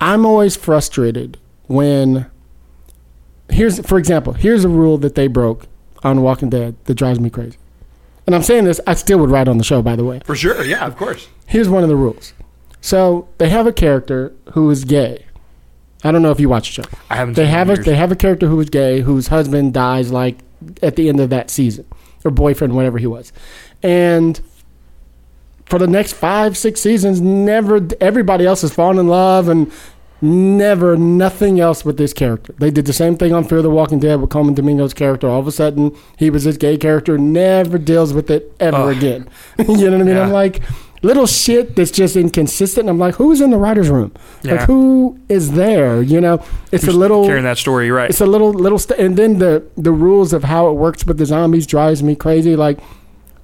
I'm 0.00 0.24
always 0.24 0.56
frustrated 0.56 1.38
when 1.66 2.26
here's 3.48 3.80
for 3.86 3.98
example, 3.98 4.34
here's 4.34 4.64
a 4.64 4.68
rule 4.68 4.98
that 4.98 5.14
they 5.14 5.26
broke 5.26 5.66
on 6.04 6.22
Walking 6.22 6.50
Dead 6.50 6.76
that 6.84 6.94
drives 6.94 7.18
me 7.18 7.30
crazy. 7.30 7.56
And 8.26 8.34
I'm 8.34 8.42
saying 8.42 8.64
this, 8.64 8.80
I 8.86 8.94
still 8.94 9.18
would 9.20 9.30
write 9.30 9.48
on 9.48 9.56
the 9.58 9.64
show, 9.64 9.80
by 9.80 9.96
the 9.96 10.04
way. 10.04 10.20
For 10.24 10.36
sure. 10.36 10.62
Yeah, 10.62 10.86
of 10.86 10.96
course. 10.96 11.28
Here's 11.46 11.68
one 11.68 11.82
of 11.82 11.88
the 11.88 11.96
rules. 11.96 12.34
So 12.80 13.26
they 13.38 13.48
have 13.48 13.66
a 13.66 13.72
character 13.72 14.34
who 14.52 14.70
is 14.70 14.84
gay. 14.84 15.24
I 16.04 16.12
don't 16.12 16.22
know 16.22 16.30
if 16.30 16.38
you 16.38 16.48
watch 16.48 16.68
the 16.76 16.82
show. 16.82 16.88
I 17.10 17.16
haven't. 17.16 17.34
They 17.34 17.42
seen 17.42 17.46
it 17.46 17.52
in 17.52 17.54
have 17.58 17.70
a 17.70 17.74
years. 17.74 17.86
they 17.86 17.96
have 17.96 18.12
a 18.12 18.16
character 18.16 18.46
who 18.46 18.60
is 18.60 18.68
gay 18.68 19.00
whose 19.00 19.28
husband 19.28 19.74
dies 19.74 20.12
like 20.12 20.38
at 20.82 20.96
the 20.96 21.08
end 21.08 21.20
of 21.20 21.30
that 21.30 21.50
season 21.50 21.86
or 22.24 22.30
boyfriend 22.30 22.76
whatever 22.76 22.98
he 22.98 23.06
was, 23.06 23.32
and 23.82 24.40
for 25.68 25.78
the 25.78 25.86
next 25.86 26.14
five 26.14 26.56
six 26.56 26.80
seasons, 26.80 27.20
never 27.20 27.86
everybody 28.00 28.46
else 28.46 28.62
has 28.62 28.72
fallen 28.72 28.98
in 28.98 29.08
love 29.08 29.48
and 29.48 29.70
never 30.20 30.96
nothing 30.96 31.60
else 31.60 31.84
with 31.84 31.96
this 31.96 32.12
character. 32.12 32.54
They 32.58 32.70
did 32.70 32.86
the 32.86 32.92
same 32.92 33.16
thing 33.16 33.32
on 33.32 33.44
Fear 33.44 33.62
the 33.62 33.70
Walking 33.70 34.00
Dead 34.00 34.20
with 34.20 34.30
Colman 34.30 34.54
Domingo's 34.54 34.94
character. 34.94 35.28
All 35.28 35.40
of 35.40 35.46
a 35.46 35.52
sudden, 35.52 35.96
he 36.16 36.30
was 36.30 36.44
this 36.44 36.56
gay 36.56 36.76
character, 36.76 37.18
never 37.18 37.78
deals 37.78 38.12
with 38.12 38.30
it 38.30 38.52
ever 38.58 38.76
Ugh. 38.76 38.96
again. 38.96 39.28
you 39.58 39.90
know 39.90 39.98
what 39.98 40.00
I 40.00 40.04
mean? 40.04 40.16
I'm 40.16 40.32
like, 40.32 40.62
little 41.02 41.26
shit 41.26 41.76
that's 41.76 41.90
just 41.90 42.16
inconsistent. 42.16 42.88
I'm 42.88 42.98
like, 42.98 43.14
who's 43.14 43.40
in 43.40 43.50
the 43.50 43.56
writers' 43.56 43.88
room? 43.88 44.12
Yeah. 44.42 44.54
Like, 44.54 44.62
who 44.62 45.18
is 45.28 45.52
there? 45.52 46.02
You 46.02 46.20
know, 46.20 46.44
it's 46.72 46.88
a 46.88 46.92
little. 46.92 47.24
carrying 47.24 47.44
that 47.44 47.58
story, 47.58 47.90
right? 47.90 48.10
It's 48.10 48.20
a 48.20 48.26
little 48.26 48.52
little, 48.52 48.78
st- 48.78 48.98
and 48.98 49.16
then 49.16 49.38
the 49.38 49.64
the 49.76 49.92
rules 49.92 50.32
of 50.32 50.44
how 50.44 50.68
it 50.68 50.72
works 50.72 51.06
with 51.06 51.18
the 51.18 51.26
zombies 51.26 51.66
drives 51.66 52.02
me 52.02 52.16
crazy. 52.16 52.56
Like, 52.56 52.80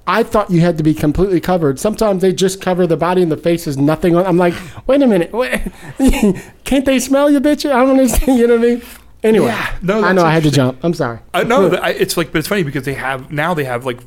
I 0.06 0.22
thought 0.22 0.50
you 0.50 0.60
had 0.60 0.76
to 0.78 0.84
be 0.84 0.92
completely 0.92 1.40
covered. 1.40 1.78
Sometimes 1.78 2.20
they 2.20 2.32
just 2.32 2.60
cover 2.60 2.86
the 2.86 2.96
body 2.96 3.22
and 3.22 3.32
the 3.32 3.36
face 3.36 3.66
is 3.66 3.78
nothing 3.78 4.14
on. 4.14 4.26
I'm 4.26 4.36
like, 4.36 4.54
wait 4.86 5.00
a 5.02 5.06
minute, 5.06 5.32
wait. 5.32 5.62
can't 6.64 6.84
they 6.84 6.98
smell 6.98 7.30
you, 7.30 7.40
bitch? 7.40 7.68
I 7.68 7.74
don't 7.80 7.90
understand. 7.90 8.38
You 8.38 8.46
know 8.46 8.56
what 8.56 8.64
I 8.64 8.68
mean? 8.74 8.82
Anyway, 9.22 9.46
Yeah, 9.46 9.78
no, 9.80 10.04
I 10.04 10.12
know 10.12 10.22
I 10.22 10.32
had 10.32 10.42
to 10.42 10.50
jump. 10.50 10.78
I'm 10.84 10.92
sorry. 10.92 11.18
Uh, 11.32 11.44
know 11.44 11.70
that 11.70 11.82
I, 11.82 11.90
it's 11.90 12.18
like, 12.18 12.30
but 12.30 12.40
it's 12.40 12.48
funny 12.48 12.62
because 12.62 12.84
they 12.84 12.92
have 12.92 13.32
now 13.32 13.54
they 13.54 13.64
have 13.64 13.86
like 13.86 13.98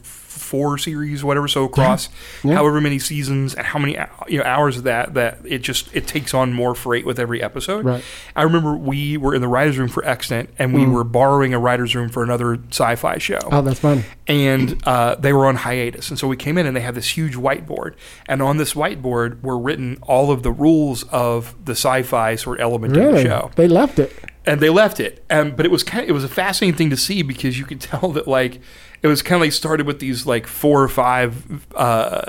four 0.48 0.78
series, 0.78 1.24
whatever, 1.24 1.48
so 1.48 1.64
across 1.66 2.10
Yeah. 2.44 2.56
however 2.56 2.80
many 2.82 3.00
seasons 3.00 3.54
and 3.54 3.66
how 3.68 3.80
many 3.80 3.98
you 4.28 4.38
know 4.40 4.44
hours 4.46 4.78
of 4.78 4.84
that 4.86 5.14
that 5.14 5.40
it 5.46 5.60
just 5.60 5.94
it 5.96 6.08
takes 6.08 6.34
on 6.34 6.54
more 6.54 6.74
freight 6.74 7.06
with 7.06 7.20
every 7.20 7.44
episode. 7.44 7.86
Right. 7.86 8.04
I 8.36 8.44
remember 8.44 8.76
we 8.76 9.18
were 9.18 9.36
in 9.36 9.42
the 9.42 9.48
writers' 9.48 9.78
room 9.78 9.90
for 9.90 10.04
Extant, 10.06 10.50
and 10.58 10.74
we 10.74 10.86
were 10.86 11.04
borrowing 11.04 11.54
a 11.54 11.60
writers' 11.60 11.94
room 11.96 12.10
for 12.10 12.24
another 12.24 12.58
sci-fi 12.70 13.18
show 13.18 13.38
Mm. 13.38 13.50
Oh, 13.54 13.62
that's 13.62 13.80
funny. 13.80 14.04
and 14.28 14.82
uh, 14.88 15.16
they 15.16 15.34
were 15.34 15.46
on 15.46 15.56
hiatus. 15.58 16.10
And 16.10 16.18
so 16.20 16.28
we 16.28 16.38
came 16.38 16.58
in 16.58 16.66
and 16.66 16.76
they 16.76 16.82
had 16.82 16.96
this 16.96 17.18
huge 17.18 17.36
whiteboard. 17.36 17.94
And 18.28 18.42
on 18.42 18.58
this 18.58 18.74
whiteboard 18.74 19.42
were 19.44 19.58
written 19.60 19.98
all 20.02 20.32
of 20.32 20.44
the 20.44 20.52
rules 20.52 21.04
of 21.12 21.54
the 21.66 21.74
sci-fi 21.74 22.36
sort 22.36 22.60
of 22.60 22.64
element 22.64 22.96
of 22.98 23.14
the 23.14 23.22
show. 23.24 23.52
They 23.56 23.68
left 23.68 24.00
it. 24.00 24.12
And 24.48 24.60
they 24.62 24.70
left 24.70 25.00
it. 25.00 25.24
Um, 25.30 25.52
but 25.52 25.66
it 25.66 25.72
was 25.72 25.84
kind 25.84 26.04
of, 26.04 26.10
it 26.10 26.14
was 26.14 26.24
a 26.24 26.30
fascinating 26.30 26.78
thing 26.78 26.90
to 26.90 26.98
see 26.98 27.22
because 27.22 27.60
you 27.60 27.66
could 27.66 27.82
tell 27.92 28.10
that 28.14 28.28
like 28.28 28.60
it 29.04 29.08
was 29.08 29.22
kind 29.22 29.36
of 29.36 29.42
like 29.42 29.52
started 29.52 29.86
with 29.86 30.00
these 30.00 30.26
like 30.26 30.48
four 30.48 30.82
or 30.82 30.88
five 30.88 31.64
uh, 31.76 32.22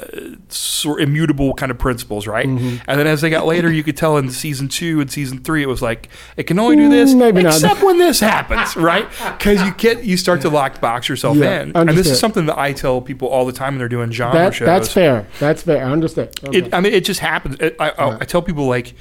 sort 0.49 1.01
immutable 1.01 1.55
kind 1.55 1.70
of 1.70 1.78
principles, 1.78 2.27
right? 2.27 2.47
Mm-hmm. 2.47 2.77
And 2.86 3.01
then 3.01 3.07
as 3.07 3.23
they 3.23 3.31
got 3.31 3.47
later, 3.47 3.73
you 3.73 3.82
could 3.82 3.97
tell 3.97 4.19
in 4.19 4.31
season 4.31 4.69
two 4.69 5.01
and 5.01 5.11
season 5.11 5.39
three, 5.43 5.62
it 5.62 5.66
was 5.69 5.81
like 5.81 6.11
it 6.36 6.43
can 6.43 6.59
only 6.59 6.77
do 6.77 6.90
this 6.90 7.15
Mm, 7.15 7.19
maybe 7.19 7.43
not. 7.43 7.55
except 7.55 7.82
when 7.82 7.97
this 7.99 8.20
happens, 8.20 8.77
right? 8.90 9.09
Because 9.39 9.62
you 9.62 9.73
get 9.74 10.05
you 10.05 10.16
start 10.19 10.43
to 10.43 10.51
lock 10.51 10.78
box 10.81 11.09
yourself 11.09 11.39
Yeah, 11.39 11.62
in, 11.62 11.73
and 11.74 11.89
this 11.90 12.07
is 12.09 12.19
something 12.19 12.45
that 12.47 12.59
I 12.59 12.73
tell 12.74 13.01
people 13.01 13.28
all 13.28 13.47
the 13.47 13.53
time 13.53 13.73
when 13.74 13.78
they're 13.78 13.89
doing 13.89 14.11
genre 14.11 14.39
That 14.39 14.55
shows. 14.55 14.66
that's 14.66 14.93
fair. 14.93 15.27
That's 15.40 15.62
fair. 15.62 15.85
I 15.86 15.90
understand. 15.90 16.31
Okay. 16.45 16.59
It, 16.59 16.74
I 16.74 16.81
mean, 16.81 16.93
it 16.93 17.05
just 17.05 17.20
happens. 17.20 17.57
It, 17.61 17.77
I, 17.81 17.90
I, 17.90 18.15
I 18.20 18.24
tell 18.24 18.43
people 18.43 18.66
like, 18.66 18.93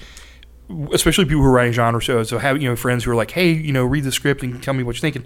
especially 0.91 1.25
people 1.25 1.41
who 1.41 1.47
are 1.47 1.51
writing 1.51 1.73
genre 1.73 2.01
shows. 2.01 2.29
So 2.29 2.37
have 2.37 2.61
you 2.61 2.69
know 2.69 2.75
friends 2.75 3.03
who 3.03 3.11
are 3.11 3.15
like, 3.15 3.31
hey, 3.31 3.51
you 3.51 3.71
know, 3.71 3.85
read 3.85 4.03
the 4.03 4.11
script 4.11 4.43
and 4.43 4.61
tell 4.61 4.73
me 4.73 4.83
what 4.83 4.95
you're 4.95 5.01
thinking. 5.01 5.25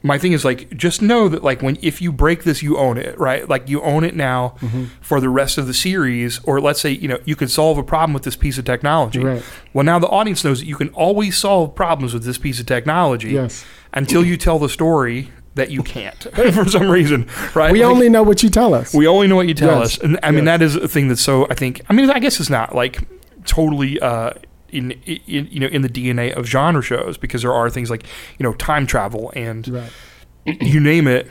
My 0.00 0.16
thing 0.16 0.32
is 0.32 0.44
like, 0.44 0.70
just 0.76 1.02
know 1.02 1.28
that 1.28 1.42
like 1.42 1.60
when 1.60 1.76
if 1.82 2.00
you 2.00 2.12
break 2.12 2.44
this, 2.44 2.62
you 2.62 2.78
own 2.78 2.98
it, 2.98 3.18
right? 3.18 3.48
Like 3.48 3.68
you 3.68 3.82
own 3.82 4.04
it 4.04 4.14
now 4.14 4.54
Mm-hmm. 4.60 4.84
for 5.00 5.20
the 5.20 5.28
rest 5.28 5.58
of 5.58 5.66
the 5.66 5.74
series. 5.74 6.38
Or 6.44 6.60
let's 6.60 6.80
say 6.80 6.90
you 6.90 7.08
know 7.08 7.18
you 7.24 7.34
could 7.36 7.50
solve 7.50 7.78
a 7.78 7.82
problem 7.82 8.14
with 8.14 8.22
this 8.22 8.36
piece 8.36 8.58
of 8.58 8.64
technology. 8.64 9.18
Right. 9.20 9.42
Well, 9.72 9.84
now 9.84 9.98
the 9.98 10.06
audience 10.08 10.44
knows 10.44 10.60
that 10.60 10.66
you 10.66 10.76
can 10.76 10.88
always 10.90 11.36
solve 11.36 11.74
problems 11.74 12.14
with 12.14 12.24
this 12.24 12.38
piece 12.38 12.60
of 12.60 12.66
technology. 12.66 13.30
Yes. 13.30 13.64
Until 13.92 14.24
you 14.24 14.36
tell 14.36 14.58
the 14.58 14.68
story 14.68 15.30
that 15.56 15.70
you 15.72 15.82
can't 15.82 16.22
for 16.54 16.66
some 16.68 16.88
reason, 16.88 17.26
right? 17.54 17.72
we 17.72 17.84
Like- 17.84 17.92
only 17.92 18.08
know 18.08 18.22
what 18.22 18.42
you 18.44 18.48
tell 18.50 18.74
us. 18.74 18.94
we 18.94 19.08
only 19.08 19.26
know 19.26 19.34
what 19.36 19.48
you 19.48 19.54
tell 19.54 19.80
Yes. 19.80 19.96
us, 19.96 20.04
and 20.04 20.18
I 20.22 20.30
mean 20.30 20.44
Yes. 20.46 20.58
that 20.60 20.62
is 20.64 20.76
a 20.76 20.86
thing 20.86 21.08
that's 21.08 21.20
so. 21.20 21.46
I 21.50 21.54
think. 21.54 21.80
I 21.90 21.92
mean, 21.92 22.08
I 22.08 22.20
guess 22.20 22.38
it's 22.38 22.50
not 22.50 22.72
like 22.74 22.98
totally 23.44 23.98
uh, 23.98 24.30
in, 24.70 24.92
in 24.92 25.48
you 25.50 25.60
know 25.60 25.66
in 25.66 25.82
the 25.82 25.88
DNA 25.88 26.36
of 26.36 26.46
genre 26.46 26.82
shows 26.82 27.16
because 27.18 27.42
there 27.42 27.52
are 27.52 27.70
things 27.70 27.90
like 27.90 28.04
you 28.38 28.44
know 28.44 28.52
time 28.54 28.86
travel 28.86 29.32
and 29.34 29.68
right. 29.68 29.90
you 30.46 30.80
name 30.80 31.06
it. 31.06 31.30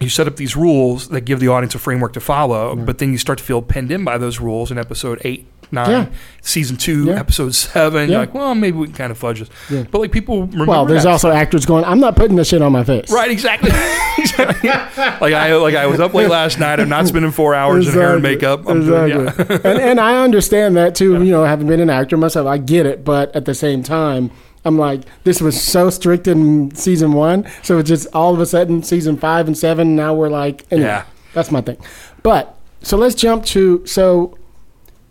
You 0.00 0.08
set 0.08 0.26
up 0.26 0.36
these 0.36 0.56
rules 0.56 1.08
that 1.10 1.20
give 1.20 1.38
the 1.38 1.48
audience 1.48 1.74
a 1.76 1.78
framework 1.78 2.14
to 2.14 2.20
follow, 2.20 2.74
but 2.74 2.98
then 2.98 3.12
you 3.12 3.18
start 3.18 3.38
to 3.38 3.44
feel 3.44 3.62
pinned 3.62 3.92
in 3.92 4.04
by 4.04 4.18
those 4.18 4.40
rules 4.40 4.72
in 4.72 4.76
episode 4.76 5.20
eight, 5.24 5.46
nine, 5.72 5.90
Yeah. 5.90 6.06
season 6.42 6.76
two, 6.76 7.04
Yeah. 7.06 7.20
epised 7.20 7.54
seven. 7.54 8.02
Yeah. 8.02 8.06
You're 8.10 8.18
like, 8.20 8.34
well, 8.34 8.54
maybe 8.54 8.76
we 8.78 8.86
can 8.86 8.94
kind 8.94 9.10
of 9.10 9.18
fudge 9.18 9.40
this. 9.40 9.48
Yeah. 9.70 9.84
But 9.90 10.00
like 10.00 10.12
people 10.12 10.42
remember. 10.46 10.66
Well, 10.66 10.86
there's 10.86 11.04
that 11.04 11.10
also 11.10 11.30
actors 11.30 11.66
going. 11.66 11.84
I'm 11.84 12.00
not 12.00 12.16
putting 12.16 12.36
this 12.36 12.48
shit 12.48 12.62
on 12.62 12.72
my 12.72 12.84
face. 12.84 13.10
Right, 13.10 13.30
exactly. 13.30 13.70
Exactly. 14.16 14.70
like 14.70 15.34
I 15.34 15.54
like 15.56 15.74
I 15.74 15.86
was 15.86 15.98
up 15.98 16.14
late 16.14 16.28
last 16.30 16.60
night. 16.60 16.78
I'm 16.78 16.88
not 16.88 17.08
spending 17.08 17.32
four 17.32 17.52
hours 17.54 17.88
in 17.88 17.94
hair 17.94 18.14
and 18.14 18.22
makeup. 18.22 18.66
I'm 18.68 18.84
doing. 18.86 19.10
Exactly. 19.26 19.56
and, 19.70 19.78
and 19.80 20.00
I 20.00 20.22
understand 20.22 20.76
that 20.76 20.94
too. 20.94 21.14
You 21.24 21.32
know, 21.32 21.44
having 21.44 21.66
been 21.66 21.80
an 21.80 21.90
actor 21.90 22.16
myself, 22.16 22.46
I 22.46 22.58
get 22.58 22.86
it. 22.86 23.04
But 23.04 23.34
at 23.34 23.44
the 23.44 23.54
same 23.54 23.82
time, 23.82 24.30
I'm 24.64 24.78
like, 24.78 25.00
this 25.24 25.40
was 25.40 25.60
so 25.60 25.90
strict 25.90 26.28
in 26.28 26.72
season 26.76 27.12
one. 27.12 27.44
So 27.64 27.78
it's 27.78 27.88
just 27.88 28.06
all 28.14 28.32
of 28.32 28.40
a 28.40 28.46
sudden, 28.46 28.84
season 28.84 29.16
five 29.16 29.48
and 29.48 29.58
seven. 29.58 29.96
Now 29.96 30.14
we're 30.14 30.28
like, 30.30 30.64
anyway, 30.70 30.86
Yeah. 30.88 31.04
that's 31.32 31.50
my 31.50 31.60
thing. 31.60 31.76
But 32.22 32.54
so 32.82 32.96
let's 32.96 33.16
jump 33.16 33.44
to 33.46 33.84
so. 33.84 34.38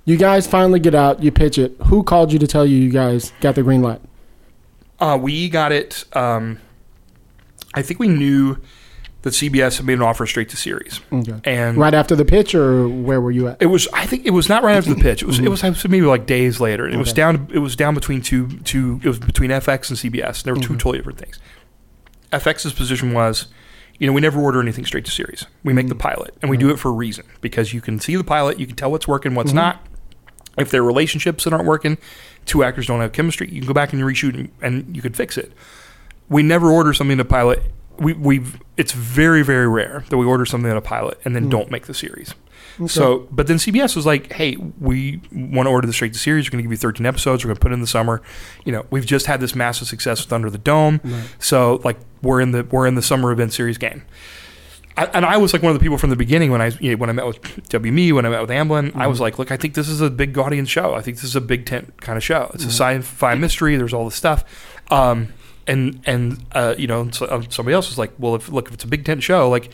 You 0.06 0.18
guys 0.18 0.46
finally 0.48 0.80
get 0.80 0.94
out. 0.96 1.24
You 1.24 1.32
pitch 1.32 1.58
it. 1.58 1.76
Who 1.88 2.04
called 2.04 2.34
you 2.34 2.40
to 2.40 2.48
tell 2.48 2.66
you 2.66 2.78
you 2.78 2.90
guys 2.90 3.32
got 3.42 3.56
the 3.56 3.64
green 3.64 3.82
light? 3.82 4.02
Uh, 5.00 5.18
we 5.22 5.50
got 5.50 5.72
it. 5.72 6.06
Um, 6.14 6.60
I 7.74 7.82
think 7.82 8.00
we 8.00 8.08
knew 8.08 8.58
that 9.22 9.30
CBS 9.32 9.78
had 9.78 9.86
made 9.86 9.94
an 9.94 10.02
offer 10.02 10.26
straight 10.26 10.50
to 10.50 10.58
series, 10.58 11.00
Okay. 11.12 11.40
and 11.46 11.78
Right 11.78 11.94
after 11.94 12.14
the 12.16 12.26
pitch, 12.26 12.54
or 12.54 12.90
where 12.90 13.22
were 13.22 13.32
you 13.32 13.48
at? 13.48 13.62
it 13.62 13.68
was. 13.68 13.88
I 13.94 14.06
think 14.06 14.26
it 14.26 14.32
was 14.32 14.50
not 14.50 14.64
right 14.64 14.76
after 14.76 14.94
the 14.94 15.02
pitch. 15.02 15.24
It 15.24 15.26
was. 15.26 15.40
It 15.40 15.48
was 15.48 15.64
maybe 15.88 16.06
like 16.06 16.26
days 16.26 16.60
later. 16.60 16.88
It 16.88 16.98
was 16.98 17.14
down. 17.14 17.48
It 17.54 17.60
was 17.60 17.78
down 17.78 17.96
between 17.96 18.22
two. 18.22 18.60
Two. 18.60 19.00
It 19.04 19.08
was 19.08 19.20
between 19.20 19.50
FX 19.52 19.90
and 19.90 19.98
CBS. 20.14 20.44
There 20.44 20.54
were 20.54 20.60
two 20.62 20.74
totally 20.76 20.98
different 20.98 21.20
things. 21.20 21.40
FX's 22.34 22.74
position 22.74 23.14
was, 23.14 23.48
you 24.00 24.08
know, 24.08 24.14
we 24.14 24.20
never 24.20 24.42
order 24.42 24.60
anything 24.62 24.86
straight 24.86 25.06
to 25.06 25.12
series. 25.12 25.46
We 25.64 25.72
make 25.72 25.88
the 25.88 25.96
pilot, 25.96 26.36
and 26.42 26.50
we 26.52 26.58
do 26.58 26.70
it 26.72 26.78
for 26.80 26.90
a 26.90 26.94
reason 26.94 27.26
because 27.40 27.74
you 27.74 27.80
can 27.80 28.00
see 28.02 28.16
the 28.18 28.24
pilot, 28.26 28.60
you 28.60 28.68
can 28.68 28.76
tell 28.76 28.92
what's 28.92 29.08
working, 29.08 29.36
what's 29.36 29.54
not. 29.54 29.86
If 30.58 30.72
there 30.72 30.82
are 30.82 30.86
relationships 30.86 31.44
that 31.46 31.54
aren't 31.54 31.66
working, 31.66 31.98
two 32.46 32.64
actors 32.64 32.88
don't 32.88 33.02
have 33.02 33.12
chemistry, 33.12 33.50
you 33.50 33.62
can 33.62 33.68
go 33.68 33.74
back 33.74 33.94
and 33.94 34.02
reshoot 34.02 34.36
and, 34.36 34.52
and 34.62 34.96
you 34.96 35.02
could 35.02 35.16
fix 35.16 35.38
it. 35.38 35.52
We 36.30 36.44
never 36.44 36.72
order 36.72 36.94
something 36.94 37.18
to 37.18 37.26
pilot. 37.26 37.64
We, 37.98 38.14
we've 38.14 38.60
it's 38.76 38.92
very 38.92 39.44
very 39.44 39.68
rare 39.68 40.04
that 40.10 40.18
we 40.18 40.26
order 40.26 40.46
something 40.46 40.70
at 40.70 40.78
a 40.78 40.82
pilot 40.82 41.20
and 41.26 41.36
then 41.36 41.44
hmm. 41.44 41.50
don't 41.50 41.72
make 41.72 41.86
the 41.86 41.94
series. 41.94 42.34
So, 42.88 43.28
but 43.30 43.46
then 43.48 43.58
CBS 43.58 43.96
was 43.96 44.06
like, 44.06 44.34
"Hey, 44.34 44.56
we 44.80 45.22
want 45.32 45.68
to 45.68 45.70
order 45.70 45.86
the 45.86 45.94
straight 45.94 46.14
to 46.14 46.20
series. 46.20 46.48
We're 46.48 46.54
going 46.54 46.64
to 46.64 46.64
give 46.64 46.72
you 46.72 46.78
13 46.78 47.06
episodes. 47.06 47.44
We're 47.44 47.50
going 47.50 47.58
to 47.58 47.62
put 47.62 47.72
it 47.72 47.76
in 47.76 47.82
the 47.82 47.88
summer. 47.88 48.22
You 48.66 48.72
know, 48.72 48.86
we've 48.90 49.06
just 49.06 49.28
had 49.28 49.40
this 49.40 49.54
massive 49.54 49.88
success 49.88 50.24
with 50.24 50.34
Under 50.34 50.50
the 50.50 50.58
Dome, 50.58 51.00
so 51.40 51.82
like 51.84 52.00
we're 52.24 52.42
in 52.42 52.52
the 52.52 52.64
we're 52.64 52.88
in 52.88 52.96
the 52.96 53.02
summer 53.02 53.32
event 53.32 53.54
series 53.54 53.78
game." 53.78 54.04
I, 54.96 55.06
and 55.06 55.26
I 55.26 55.38
was 55.38 55.54
like 55.54 55.62
one 55.64 55.72
of 55.72 55.80
the 55.80 55.84
people 55.84 55.98
from 55.98 56.10
the 56.12 56.16
beginning 56.16 56.52
when 56.52 56.62
I 56.62 56.68
you 56.80 56.92
know, 56.92 56.98
when 56.98 57.10
I 57.10 57.14
met 57.14 57.26
with 57.26 57.42
WME, 57.70 58.14
when 58.14 58.26
I 58.26 58.30
met 58.30 58.42
with 58.42 58.50
Amblin, 58.52 58.96
I 58.96 59.08
was 59.08 59.20
like, 59.20 59.40
look, 59.40 59.52
I 59.52 59.58
think 59.58 59.74
this 59.74 59.90
is 59.90 60.02
a 60.02 60.10
big 60.10 60.38
audience 60.38 60.70
show. 60.70 60.94
I 60.94 61.02
think 61.02 61.18
this 61.18 61.24
is 61.24 61.36
a 61.36 61.42
big 61.42 61.66
tent 61.66 62.00
kind 62.02 62.18
of 62.18 62.24
show. 62.24 62.52
It's 62.54 62.64
a 62.64 62.68
sci-fi 62.72 63.36
mystery. 63.36 63.76
There's 63.76 63.94
all 63.94 64.06
this 64.06 64.16
stuff, 64.16 64.44
um, 64.92 65.34
and 65.68 66.00
and 66.06 66.46
uh, 66.52 66.76
you 66.78 66.88
know 66.88 67.10
so, 67.12 67.26
uh, 67.26 67.42
somebody 67.50 67.74
else 67.74 67.90
was 67.90 67.98
like, 67.98 68.12
well, 68.20 68.36
if 68.36 68.50
look 68.50 68.68
if 68.68 68.74
it's 68.76 68.84
a 68.84 68.88
big 68.88 69.06
tent 69.06 69.24
show, 69.24 69.50
like. 69.50 69.72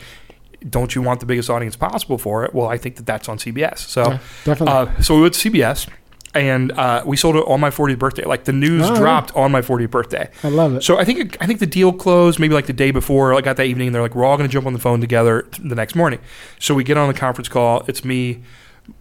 Don't 0.68 0.94
you 0.94 1.00
want 1.00 1.20
the 1.20 1.26
biggest 1.26 1.48
audience 1.48 1.74
possible 1.74 2.18
for 2.18 2.44
it? 2.44 2.52
Well, 2.54 2.68
I 2.68 2.76
think 2.76 2.96
that 2.96 3.06
that's 3.06 3.30
on 3.30 3.38
CBS. 3.38 3.78
So, 3.78 4.02
Yeah, 4.02 4.18
definitely. 4.44 4.74
uh, 4.98 5.00
so 5.00 5.14
we 5.16 5.22
went 5.22 5.32
to 5.32 5.50
CBS, 5.50 5.88
and 6.34 6.70
uh, 6.72 7.02
we 7.04 7.16
sold 7.16 7.36
it 7.36 7.44
on 7.46 7.58
my 7.60 7.70
40th 7.70 7.98
birthday. 7.98 8.24
Like 8.24 8.44
the 8.44 8.52
news 8.52 8.86
Oh, 8.88 8.92
yeah. 8.94 8.98
dropped 9.00 9.34
on 9.34 9.50
my 9.50 9.62
40th 9.62 9.90
birthday. 9.90 10.30
I 10.44 10.48
love 10.48 10.74
it. 10.76 10.82
So 10.84 10.96
I 10.98 11.04
think 11.04 11.36
I 11.40 11.46
think 11.46 11.58
the 11.60 11.66
deal 11.66 11.92
closed 11.92 12.38
maybe 12.38 12.54
like 12.54 12.66
the 12.66 12.72
day 12.72 12.90
before. 12.92 13.34
I 13.34 13.40
got 13.40 13.56
that 13.56 13.66
evening. 13.66 13.88
And 13.88 13.94
they're 13.94 14.02
like, 14.02 14.14
we're 14.14 14.24
all 14.24 14.36
going 14.36 14.48
to 14.48 14.52
jump 14.52 14.66
on 14.66 14.72
the 14.72 14.78
phone 14.78 15.00
together 15.00 15.42
t- 15.42 15.62
the 15.68 15.74
next 15.74 15.94
morning. 15.96 16.20
So 16.60 16.74
we 16.74 16.84
get 16.84 16.96
on 16.96 17.08
the 17.08 17.14
conference 17.18 17.48
call. 17.48 17.82
It's 17.88 18.04
me, 18.04 18.42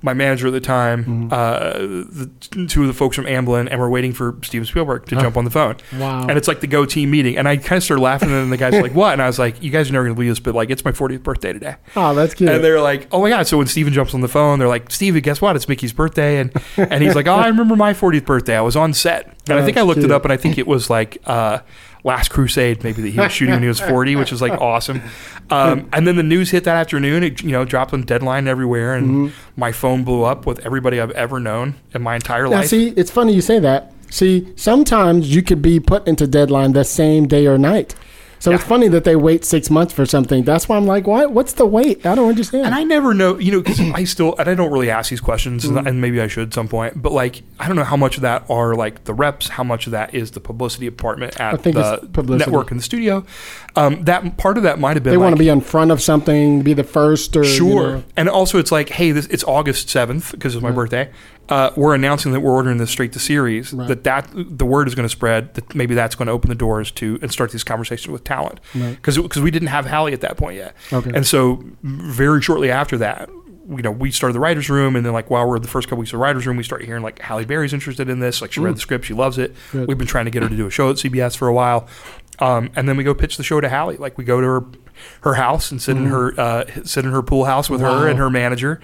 my 0.01 0.13
manager 0.13 0.47
at 0.47 0.53
the 0.53 0.59
time, 0.61 1.03
Mm-hmm. 1.05 1.33
uh, 1.33 1.69
the 1.73 2.65
two 2.67 2.81
of 2.81 2.87
the 2.87 2.93
folks 2.93 3.15
from 3.15 3.25
Amblin, 3.25 3.67
and 3.69 3.79
we're 3.79 3.89
waiting 3.89 4.13
for 4.13 4.37
Steven 4.43 4.65
Spielberg 4.65 5.05
to 5.07 5.15
jump 5.15 5.37
on 5.37 5.45
the 5.45 5.51
phone. 5.51 5.75
Wow. 5.97 6.27
And 6.27 6.37
it's 6.37 6.47
like 6.47 6.59
the 6.61 6.67
go 6.67 6.85
team 6.85 7.11
meeting. 7.11 7.37
And 7.37 7.47
I 7.47 7.57
kind 7.57 7.77
of 7.77 7.83
started 7.83 8.01
laughing, 8.01 8.31
and 8.31 8.51
the 8.51 8.57
guys 8.57 8.73
like, 8.73 8.93
"What?" 8.93 9.13
And 9.13 9.21
I 9.21 9.27
was 9.27 9.39
like, 9.39 9.61
"You 9.61 9.69
guys 9.71 9.89
are 9.89 9.93
never 9.93 10.05
going 10.05 10.15
to 10.15 10.19
believe 10.19 10.31
this, 10.31 10.39
but 10.39 10.55
like, 10.55 10.69
it's 10.69 10.85
my 10.85 10.91
40th 10.91 11.23
birthday 11.23 11.53
today." 11.53 11.75
oh, 11.95 12.13
that's 12.15 12.33
cute. 12.33 12.49
And 12.49 12.63
they're 12.63 12.81
like, 12.81 13.07
"Oh 13.11 13.21
my 13.21 13.29
god!" 13.29 13.47
So 13.47 13.57
when 13.57 13.67
Steven 13.67 13.93
jumps 13.93 14.13
on 14.13 14.21
the 14.21 14.27
phone, 14.27 14.59
they're 14.59 14.67
like, 14.67 14.91
"Steven, 14.91 15.21
guess 15.21 15.41
what? 15.41 15.55
It's 15.55 15.67
Mickey's 15.67 15.93
birthday." 15.93 16.39
And 16.39 16.51
and 16.77 17.03
he's 17.03 17.15
like, 17.15 17.27
"Oh, 17.27 17.35
I 17.35 17.47
remember 17.53 17.75
my 17.75 17.93
40th 17.93 18.25
birthday. 18.25 18.55
I 18.57 18.61
was 18.61 18.75
on 18.75 18.93
set." 18.93 19.33
And 19.49 19.57
I 19.57 19.65
think 19.65 19.77
I 19.77 19.81
looked 19.81 20.01
it 20.03 20.11
up, 20.11 20.23
and 20.23 20.31
I 20.33 20.37
think 20.37 20.57
it 20.59 20.67
was 20.67 20.89
like 20.89 21.17
uh, 21.25 21.59
Last 22.03 22.29
Crusade, 22.29 22.83
maybe 22.83 23.01
that 23.01 23.09
he 23.09 23.19
was 23.19 23.31
shooting 23.31 23.53
when 23.53 23.61
he 23.61 23.67
was 23.67 23.79
40, 23.81 24.15
which 24.15 24.31
is 24.31 24.41
like 24.41 24.53
awesome. 24.61 25.01
Um, 25.49 25.89
and 25.91 26.07
then 26.07 26.15
the 26.15 26.23
news 26.23 26.51
hit 26.51 26.63
that 26.63 26.75
afternoon. 26.77 27.23
It 27.23 27.41
you 27.43 27.51
know 27.51 27.65
dropped 27.65 27.93
on 27.93 28.03
Deadline 28.03 28.47
everywhere, 28.47 28.93
and 28.95 29.07
Mm-hmm. 29.29 29.59
my 29.59 29.71
phone 29.71 30.03
blew 30.03 30.23
up 30.23 30.45
with 30.45 30.65
everybody 30.65 31.01
I've 31.01 31.11
ever 31.11 31.39
known 31.39 31.75
in 31.93 32.01
my 32.01 32.15
entire 32.15 32.43
Now, 32.43 32.57
life. 32.57 32.67
see, 32.67 32.89
it's 32.89 33.11
funny 33.11 33.33
you 33.33 33.41
say 33.41 33.59
that. 33.59 33.91
See, 34.11 34.47
sometimes 34.55 35.33
you 35.35 35.41
could 35.43 35.61
be 35.61 35.79
put 35.79 36.07
into 36.07 36.25
deadline 36.25 36.71
the 36.73 36.83
same 36.85 37.27
day 37.27 37.45
or 37.47 37.57
night. 37.57 37.95
So 38.39 38.51
it's 38.51 38.63
funny 38.63 38.87
that 38.87 39.03
they 39.03 39.15
wait 39.15 39.43
six 39.45 39.69
months 39.69 39.93
for 39.93 40.05
something. 40.05 40.43
That's 40.43 40.69
why 40.69 40.77
I'm 40.77 40.85
like, 40.85 41.05
what? 41.07 41.31
What's 41.33 41.53
the 41.53 41.65
wait? 41.65 42.05
I 42.05 42.15
don't 42.15 42.29
understand. 42.29 42.65
And 42.67 42.73
I 42.75 42.83
never 42.83 43.13
know, 43.13 43.37
you 43.37 43.51
know, 43.51 43.59
because 43.61 43.79
I 43.81 44.05
still, 44.05 44.35
and 44.37 44.49
I 44.49 44.55
don't 44.55 44.71
really 44.71 44.89
ask 44.89 45.09
these 45.09 45.19
questions, 45.21 45.65
Mm-hmm. 45.65 45.85
and- 45.87 45.99
maybe 46.01 46.21
I 46.21 46.27
should 46.27 46.47
at 46.47 46.53
some 46.53 46.67
point, 46.69 47.01
but 47.01 47.11
like, 47.11 47.41
I 47.59 47.67
don't 47.67 47.75
know 47.75 47.83
how 47.83 47.97
much 47.97 48.15
of 48.15 48.21
that 48.21 48.45
are 48.49 48.75
like 48.75 49.03
the 49.03 49.13
reps, 49.13 49.49
how 49.49 49.63
much 49.63 49.85
of 49.87 49.91
that 49.91 50.15
is 50.15 50.31
the 50.31 50.39
publicity 50.39 50.85
department 50.85 51.39
at 51.39 51.61
the 51.63 52.37
network 52.37 52.71
and 52.71 52.79
the 52.79 52.83
studio. 52.83 53.25
Um, 53.75 54.03
that 54.05 54.37
part 54.37 54.57
of 54.57 54.63
that 54.63 54.79
might 54.79 54.95
have 54.95 55.03
been 55.03 55.11
they 55.11 55.17
want 55.17 55.35
to 55.35 55.39
be 55.39 55.49
in 55.49 55.61
front 55.61 55.91
of 55.91 56.01
something, 56.01 56.61
be 56.63 56.73
the 56.73 56.83
first, 56.83 57.35
or 57.35 57.43
you 57.43 57.49
Sure. 57.53 57.91
know. 57.97 58.03
And 58.15 58.29
also, 58.29 58.57
it's 58.57 58.71
like, 58.71 58.89
hey, 58.89 59.11
this 59.11 59.25
it's 59.27 59.43
August 59.43 59.89
seventh 59.89 60.31
because 60.31 60.55
it's 60.55 60.63
my 60.63 60.71
birthday. 60.71 61.11
Uh, 61.49 61.71
we're 61.75 61.95
announcing 61.95 62.31
that 62.31 62.41
we're 62.41 62.51
ordering 62.51 62.77
this 62.77 62.91
straight 62.91 63.11
to 63.13 63.19
series. 63.19 63.73
Right. 63.73 63.87
That 63.87 64.03
that 64.03 64.29
the 64.33 64.65
word 64.65 64.87
is 64.87 64.95
going 64.95 65.05
to 65.05 65.09
spread. 65.11 65.55
That 65.55 65.73
maybe 65.75 65.95
that's 65.95 66.15
going 66.15 66.27
to 66.27 66.31
open 66.31 66.49
the 66.49 66.55
doors 66.55 66.91
to 66.91 67.17
and 67.21 67.31
start 67.31 67.51
these 67.51 67.63
conversations 67.63 68.11
with 68.11 68.23
talent. 68.23 68.59
Right. 68.75 68.95
Because 68.95 69.39
we 69.41 69.51
didn't 69.51 69.69
have 69.69 69.85
Halle 69.85 70.13
at 70.13 70.21
that 70.21 70.37
point 70.37 70.57
yet. 70.57 70.75
Okay. 70.93 71.11
And 71.13 71.25
so 71.25 71.63
very 71.81 72.41
shortly 72.41 72.71
after 72.71 72.97
that. 72.99 73.29
You 73.69 73.83
know, 73.83 73.91
we 73.91 74.09
started 74.09 74.33
the 74.33 74.39
writers' 74.39 74.67
room, 74.67 74.95
and 74.95 75.05
then 75.05 75.13
like 75.13 75.29
while 75.29 75.47
we're 75.47 75.59
the 75.59 75.67
first 75.67 75.87
couple 75.87 75.99
weeks 75.99 76.09
of 76.09 76.17
the 76.17 76.23
writers' 76.23 76.47
room, 76.47 76.57
we 76.57 76.63
start 76.63 76.83
hearing 76.83 77.03
like 77.03 77.19
Halle 77.19 77.45
Berry's 77.45 77.71
interested 77.71 78.09
in 78.09 78.19
this. 78.19 78.41
Like 78.41 78.51
she 78.51 78.59
read 78.59 78.75
the 78.75 78.79
script, 78.79 79.05
she 79.05 79.13
loves 79.13 79.37
it. 79.37 79.55
Good. 79.71 79.87
We've 79.87 79.97
been 79.97 80.07
trying 80.07 80.25
to 80.25 80.31
get 80.31 80.41
her 80.41 80.49
to 80.49 80.55
do 80.55 80.65
a 80.65 80.71
show 80.71 80.89
at 80.89 80.95
CBS 80.95 81.37
for 81.37 81.47
a 81.47 81.53
while, 81.53 81.87
um, 82.39 82.69
and 82.75 82.87
then 82.87 82.97
we 82.97 83.03
go 83.03 83.13
pitch 83.13 83.37
the 83.37 83.43
show 83.43 83.59
to 83.61 83.69
Halle. 83.69 83.95
Like 83.97 84.17
we 84.17 84.23
go 84.23 84.39
to 84.41 84.47
her 84.47 84.65
her 85.21 85.33
house 85.35 85.71
and 85.71 85.81
sit 85.81 85.95
in 85.97 86.05
her 86.07 86.37
uh, 86.39 86.65
sit 86.83 87.05
in 87.05 87.11
her 87.11 87.21
pool 87.21 87.45
house 87.45 87.69
with 87.69 87.81
Mm-hmm. 87.81 87.89
Wow. 87.93 87.99
her 88.01 88.07
and 88.09 88.19
her 88.19 88.29
manager, 88.29 88.81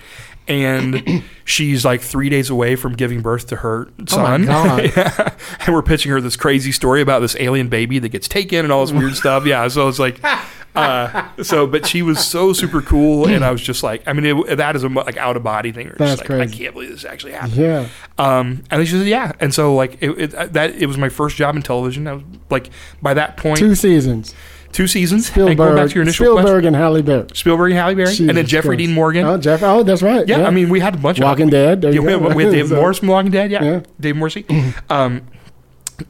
and 0.48 1.24
she's 1.46 1.84
like 1.84 2.02
three 2.02 2.30
days 2.30 2.50
away 2.50 2.76
from 2.76 2.94
giving 2.94 3.22
birth 3.22 3.48
to 3.48 3.58
her 3.58 3.90
Oh 4.00 4.06
son. 4.08 4.46
God. 4.46 4.84
Yeah. 4.96 5.34
and 5.66 5.76
we're 5.76 5.82
pitching 5.84 6.12
her 6.12 6.22
this 6.22 6.36
crazy 6.38 6.72
story 6.72 7.02
about 7.02 7.20
this 7.20 7.36
alien 7.40 7.68
baby 7.68 8.00
that 8.00 8.10
gets 8.10 8.28
taken 8.28 8.60
and 8.66 8.72
all 8.72 8.86
this 8.86 8.94
weird 8.94 9.16
stuff. 9.16 9.46
Yeah, 9.46 9.68
so 9.68 9.88
it's 9.90 10.00
like, 10.00 10.20
uh, 10.76 11.44
so 11.44 11.66
but 11.68 11.86
she 11.88 12.02
was 12.02 12.26
so 12.26 12.54
super 12.54 12.82
cool, 12.82 13.28
and 13.28 13.44
I 13.46 13.52
was 13.52 13.62
just 13.62 13.84
like, 13.84 14.04
I 14.08 14.14
mean, 14.14 14.26
it, 14.48 14.56
that 14.58 14.76
is 14.76 14.84
a 14.84 14.90
like 14.90 15.18
out 15.18 15.38
of 15.38 15.44
body 15.44 15.72
thing. 15.72 15.92
That's 15.98 16.20
just 16.20 16.30
like, 16.30 16.42
I 16.42 16.52
can't 16.52 16.74
believe 16.74 16.90
this 16.90 17.06
actually 17.06 17.34
happened. 17.34 17.54
Yeah. 17.56 17.88
Um, 18.18 18.64
and 18.72 18.80
then 18.80 18.86
she 18.86 18.94
said, 18.98 19.08
yeah. 19.08 19.32
And 19.40 19.54
so 19.54 19.74
like 19.76 19.98
it, 20.02 20.12
it, 20.34 20.54
that 20.54 20.72
it 20.76 20.86
was 20.88 20.98
my 20.98 21.10
first 21.10 21.36
job 21.38 21.56
in 21.56 21.62
television. 21.62 22.08
I 22.08 22.14
was 22.14 22.24
like 22.50 22.70
by 23.02 23.14
that 23.14 23.38
point, 23.38 23.60
Two 23.60 23.76
seasons. 23.76 24.34
two 24.72 24.88
seasons. 24.88 25.28
and 25.28 25.34
Spielberg, 25.34 25.76
back 25.78 25.90
to 25.90 25.96
your 25.96 26.02
initial 26.04 26.34
question, 26.34 26.66
and 26.66 26.76
Halle 26.76 27.02
Berry. 27.02 27.28
Spielberg 27.34 27.72
and 27.72 27.80
Halle 27.80 27.96
Berry, 27.96 28.16
and 28.20 28.30
then 28.38 28.46
Jeffrey 28.46 28.76
Christ. 28.76 28.88
Dean 28.88 28.94
Morgan. 28.94 29.26
Oh, 29.26 29.38
Jeff. 29.38 29.64
Oh, 29.64 29.84
that's 29.84 30.02
right. 30.02 30.28
yeah, 30.28 30.46
I 30.46 30.50
mean, 30.52 30.70
we 30.70 30.80
had 30.80 30.96
a 30.96 30.98
bunch 30.98 31.20
Walking 31.20 31.46
of 31.46 31.52
Dead. 31.52 31.82
There 31.82 31.92
Yeah, 31.92 31.96
you 32.02 32.06
we, 32.06 32.12
had, 32.12 32.36
we 32.36 32.44
had 32.44 32.52
Dave 32.52 32.68
So- 32.70 32.76
Morris 32.76 33.00
from 33.00 33.08
Walking 33.10 33.32
Dead. 33.32 33.52
Yeah, 33.52 33.64
Yeah. 33.64 33.82
Dave 34.00 34.16
Morrissey. 34.18 34.46
Um, 34.90 35.22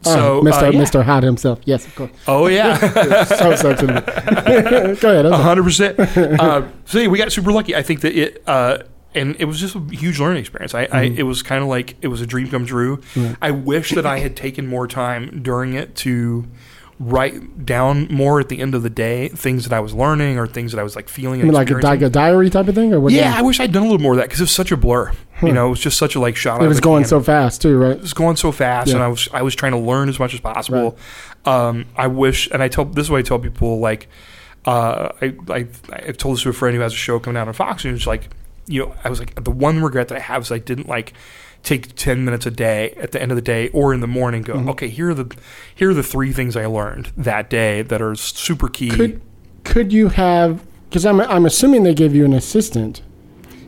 Oh, 0.05 0.13
so 0.13 0.41
Mr. 0.41 0.63
uh, 0.63 0.69
yeah. 0.71 0.81
Mr. 0.81 1.03
Hot 1.03 1.23
himself. 1.23 1.59
Yes, 1.65 1.85
of 1.85 1.95
course. 1.95 2.11
Oh 2.27 2.47
yeah. 2.47 2.77
so 3.25 3.55
so 3.55 3.75
to 3.75 3.87
me. 3.87 3.93
Go 4.01 4.01
ahead. 4.01 4.97
Sorry. 4.99 5.31
hundred 5.31 5.63
percent. 5.63 5.99
Uh, 5.99 6.63
So 6.85 6.99
yeah, 6.99 7.07
we 7.07 7.17
got 7.17 7.31
super 7.31 7.51
lucky. 7.51 7.75
I 7.75 7.81
think 7.83 8.01
that 8.01 8.15
it, 8.15 8.43
uh, 8.47 8.79
and 9.13 9.35
it 9.39 9.45
was 9.45 9.59
just 9.59 9.75
a 9.75 9.79
huge 9.91 10.19
learning 10.19 10.39
experience. 10.41 10.73
I, 10.75 10.81
I 10.83 10.87
Mm-hmm. 10.87 11.19
it 11.19 11.23
was 11.23 11.41
kind 11.43 11.61
of 11.63 11.69
like 11.69 11.95
it 12.01 12.07
was 12.09 12.21
a 12.21 12.25
dream 12.27 12.49
come 12.49 12.65
true. 12.65 13.01
I 13.41 13.51
wish 13.51 13.91
that 13.91 14.05
I 14.05 14.19
had 14.19 14.35
taken 14.35 14.67
more 14.67 14.87
time 14.87 15.41
during 15.43 15.73
it 15.73 15.95
to 15.97 16.45
write 16.97 17.65
down 17.65 18.07
more 18.09 18.39
at 18.39 18.47
the 18.47 18.59
end 18.61 18.73
of 18.73 18.81
the 18.81 18.89
day 18.89 19.27
things 19.27 19.65
that 19.65 19.75
I 19.75 19.81
was 19.81 19.93
learning 19.93 20.39
or 20.39 20.47
things 20.47 20.71
that 20.71 20.79
I 20.79 20.83
was 20.83 20.95
like 20.95 21.09
feeling. 21.09 21.41
I 21.41 21.43
mean, 21.43 21.51
like 21.53 21.69
a, 21.69 21.75
like 21.75 22.01
a 22.01 22.09
diary 22.09 22.49
type 22.49 22.69
of 22.69 22.75
thing, 22.75 22.93
or 22.93 23.01
what? 23.01 23.11
yeah, 23.11 23.33
I 23.35 23.41
wish 23.41 23.59
I'd 23.59 23.73
done 23.73 23.83
a 23.83 23.85
little 23.85 24.01
more 24.01 24.13
of 24.13 24.17
that 24.19 24.27
because 24.27 24.39
it 24.39 24.43
was 24.43 24.51
such 24.51 24.71
a 24.71 24.77
blur. 24.77 25.11
You 25.41 25.51
know, 25.51 25.67
it 25.67 25.71
was 25.71 25.81
just 25.81 25.97
such 25.97 26.15
a 26.15 26.19
like 26.21 26.37
shot. 26.37 26.63
it 26.63 26.67
was 26.67 26.79
going 26.79 27.03
so 27.03 27.21
fast 27.21 27.61
too, 27.61 27.77
right? 27.77 27.97
it 27.97 28.01
was 28.01 28.13
going 28.13 28.37
so 28.37 28.53
fast, 28.53 28.87
Yeah. 28.87 28.95
and 28.95 29.03
I 29.03 29.09
was 29.09 29.27
I 29.33 29.41
was 29.41 29.53
trying 29.55 29.73
to 29.73 29.77
learn 29.77 30.07
as 30.07 30.19
much 30.19 30.33
as 30.33 30.39
possible. 30.39 30.97
Um, 31.43 31.85
I 31.97 32.07
wish, 32.07 32.49
and 32.51 32.63
I 32.63 32.69
tell 32.69 32.85
this 32.85 33.07
is 33.07 33.11
what 33.11 33.17
I 33.17 33.21
tell 33.23 33.39
people 33.39 33.79
like, 33.79 34.07
uh, 34.65 35.09
I, 35.21 35.35
I 35.49 35.67
I've 35.91 36.17
told 36.17 36.37
this 36.37 36.43
to 36.43 36.49
a 36.49 36.53
friend 36.53 36.75
who 36.75 36.81
has 36.81 36.93
a 36.93 36.95
show 36.97 37.19
coming 37.19 37.37
out 37.39 37.47
on 37.49 37.53
Fox 37.53 37.83
News. 37.83 38.07
Like, 38.07 38.29
you 38.67 38.85
know, 38.85 38.95
I 39.03 39.09
was 39.09 39.19
like 39.19 39.43
the 39.43 39.51
one 39.51 39.83
regret 39.83 40.07
that 40.07 40.15
I 40.15 40.21
have 40.21 40.43
is 40.43 40.51
I 40.51 40.59
didn't 40.59 40.87
like 40.87 41.11
take 41.65 41.95
10 41.95 42.23
minutes 42.23 42.45
a 42.45 42.51
day 42.51 42.91
at 42.91 43.11
the 43.11 43.21
end 43.21 43.31
of 43.31 43.35
the 43.35 43.41
day 43.41 43.67
or 43.69 43.93
in 43.93 43.99
the 43.99 44.07
morning 44.07 44.41
go 44.43 44.53
Mm-hmm. 44.53 44.69
okay 44.69 44.87
here 44.87 45.09
are 45.09 45.13
the 45.13 45.35
here 45.73 45.89
are 45.89 45.93
the 45.93 46.03
three 46.03 46.31
things 46.31 46.55
i 46.55 46.65
learned 46.65 47.11
that 47.17 47.49
day 47.49 47.81
that 47.81 48.01
are 48.01 48.15
super 48.15 48.69
key 48.69 48.89
Could 48.91 49.21
could 49.63 49.91
you 49.91 50.09
have? 50.09 50.63
Because 50.87 51.05
I'm 51.07 51.19
I'm 51.19 51.45
assuming 51.45 51.83
they 51.83 51.95
gave 51.95 52.13
you 52.15 52.23
an 52.23 52.33
assistant. 52.33 53.01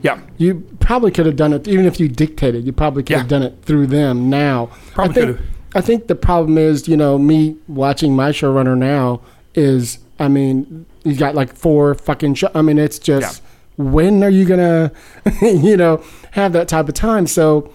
yeah 0.03 0.19
You 0.37 0.61
probably 0.79 1.09
could 1.11 1.25
have 1.25 1.35
done 1.35 1.53
it, 1.53 1.67
even 1.67 1.85
if 1.85 1.99
you 1.99 2.07
dictated. 2.07 2.65
You 2.65 2.71
probably 2.71 3.01
could 3.03 3.17
have 3.17 3.27
done 3.27 3.41
it 3.43 3.63
through 3.63 3.87
them. 3.87 4.29
Now, 4.29 4.69
Probably 4.93 5.11
I 5.11 5.13
think, 5.25 5.37
could've. 5.37 5.51
I 5.75 5.81
think 5.81 6.07
the 6.07 6.15
problem 6.15 6.57
is, 6.59 6.87
you 6.87 6.95
know, 6.95 7.17
me 7.17 7.57
watching 7.67 8.15
my 8.15 8.29
showrunner 8.29 8.77
now 8.77 9.21
is, 9.55 9.97
I 10.19 10.27
mean, 10.27 10.85
he's 11.03 11.17
got 11.17 11.33
like 11.33 11.51
four 11.55 11.95
fucking. 11.95 12.35
Show, 12.35 12.51
I 12.53 12.61
mean, 12.61 12.77
it's 12.77 12.99
just 12.99 13.41
when 13.77 14.23
are 14.23 14.29
you 14.29 14.45
gonna, 14.45 14.91
you 15.41 15.75
know, 15.77 16.03
have 16.31 16.53
that 16.53 16.67
type 16.67 16.87
of 16.87 16.93
time? 16.93 17.25
So, 17.25 17.73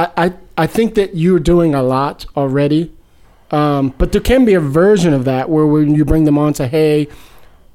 I 0.00 0.26
I, 0.26 0.32
I 0.56 0.66
think 0.66 0.94
that 0.94 1.16
you're 1.16 1.40
doing 1.40 1.74
a 1.74 1.82
lot 1.82 2.26
already. 2.36 2.92
Um, 3.50 3.92
but 3.98 4.12
there 4.12 4.20
can 4.20 4.44
be 4.44 4.54
a 4.54 4.60
version 4.60 5.12
of 5.12 5.24
that 5.24 5.50
where 5.50 5.66
when 5.66 5.94
you 5.96 6.04
bring 6.04 6.22
them 6.24 6.38
on, 6.38 6.52
to 6.52 6.58
say, 6.58 6.68
hey, 6.68 7.08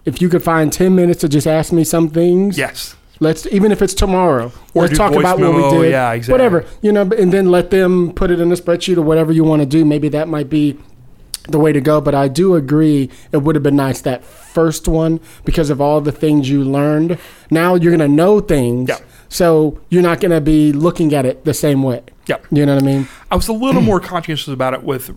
if 0.06 0.22
you 0.22 0.30
could 0.30 0.42
find 0.42 0.72
10 0.72 0.96
minutes 0.96 1.20
to 1.20 1.28
just 1.28 1.46
ask 1.48 1.74
me 1.74 1.84
some 1.84 2.10
things, 2.10 2.58
yes 2.58 2.96
let's, 3.20 3.46
even 3.48 3.72
if 3.72 3.82
it's 3.82 3.94
tomorrow, 3.94 4.52
Or 4.74 4.84
let's 4.84 4.98
talk 4.98 5.14
about 5.14 5.40
what 5.40 5.56
we 5.56 5.82
did. 5.82 5.92
yeah, 5.92 6.12
exactly. 6.14 6.32
Whatever, 6.32 6.66
you 6.82 6.92
know, 6.92 7.02
and 7.02 7.32
then 7.32 7.50
let 7.52 7.72
them 7.72 8.14
put 8.14 8.32
it 8.32 8.40
in 8.40 8.52
a 8.52 8.56
spreadsheet 8.56 8.98
or 8.98 9.02
whatever 9.02 9.32
you 9.32 9.44
want 9.44 9.62
to 9.62 9.66
do. 9.66 9.86
Maybe 9.86 10.10
that 10.10 10.28
might 10.28 10.50
be 10.50 10.78
the 11.48 11.60
way 11.60 11.72
to 11.72 11.82
go. 11.82 12.02
But 12.02 12.16
I 12.16 12.28
do 12.28 12.56
agree 12.56 13.10
it 13.32 13.38
would 13.38 13.56
have 13.56 13.64
been 13.64 13.76
nice 13.76 14.02
that 14.02 14.24
first 14.24 14.88
one 14.88 15.20
because 15.44 15.70
of 15.70 15.80
all 15.82 16.02
the 16.02 16.12
things 16.12 16.50
you 16.50 16.64
learned. 16.64 17.18
Now 17.50 17.76
you're 17.76 17.96
going 17.96 18.10
to 18.10 18.14
know 18.14 18.40
things. 18.40 18.90
Yeah. 18.90 19.00
So 19.36 19.80
you're 19.90 20.02
not 20.02 20.20
going 20.22 20.32
to 20.32 20.42
be 20.42 20.72
looking 20.72 21.14
at 21.14 21.26
it 21.26 21.44
the 21.44 21.54
same 21.54 21.84
way. 21.84 22.02
yeah 22.28 22.38
You 22.52 22.66
know 22.66 22.76
what 22.76 22.84
I 22.84 22.86
mean? 22.86 23.08
I 23.30 23.36
was 23.36 23.48
a 23.50 23.54
little 23.54 23.82
more 23.92 24.00
conscientious 24.00 24.48
about 24.48 24.74
it 24.74 24.84
with 24.84 25.12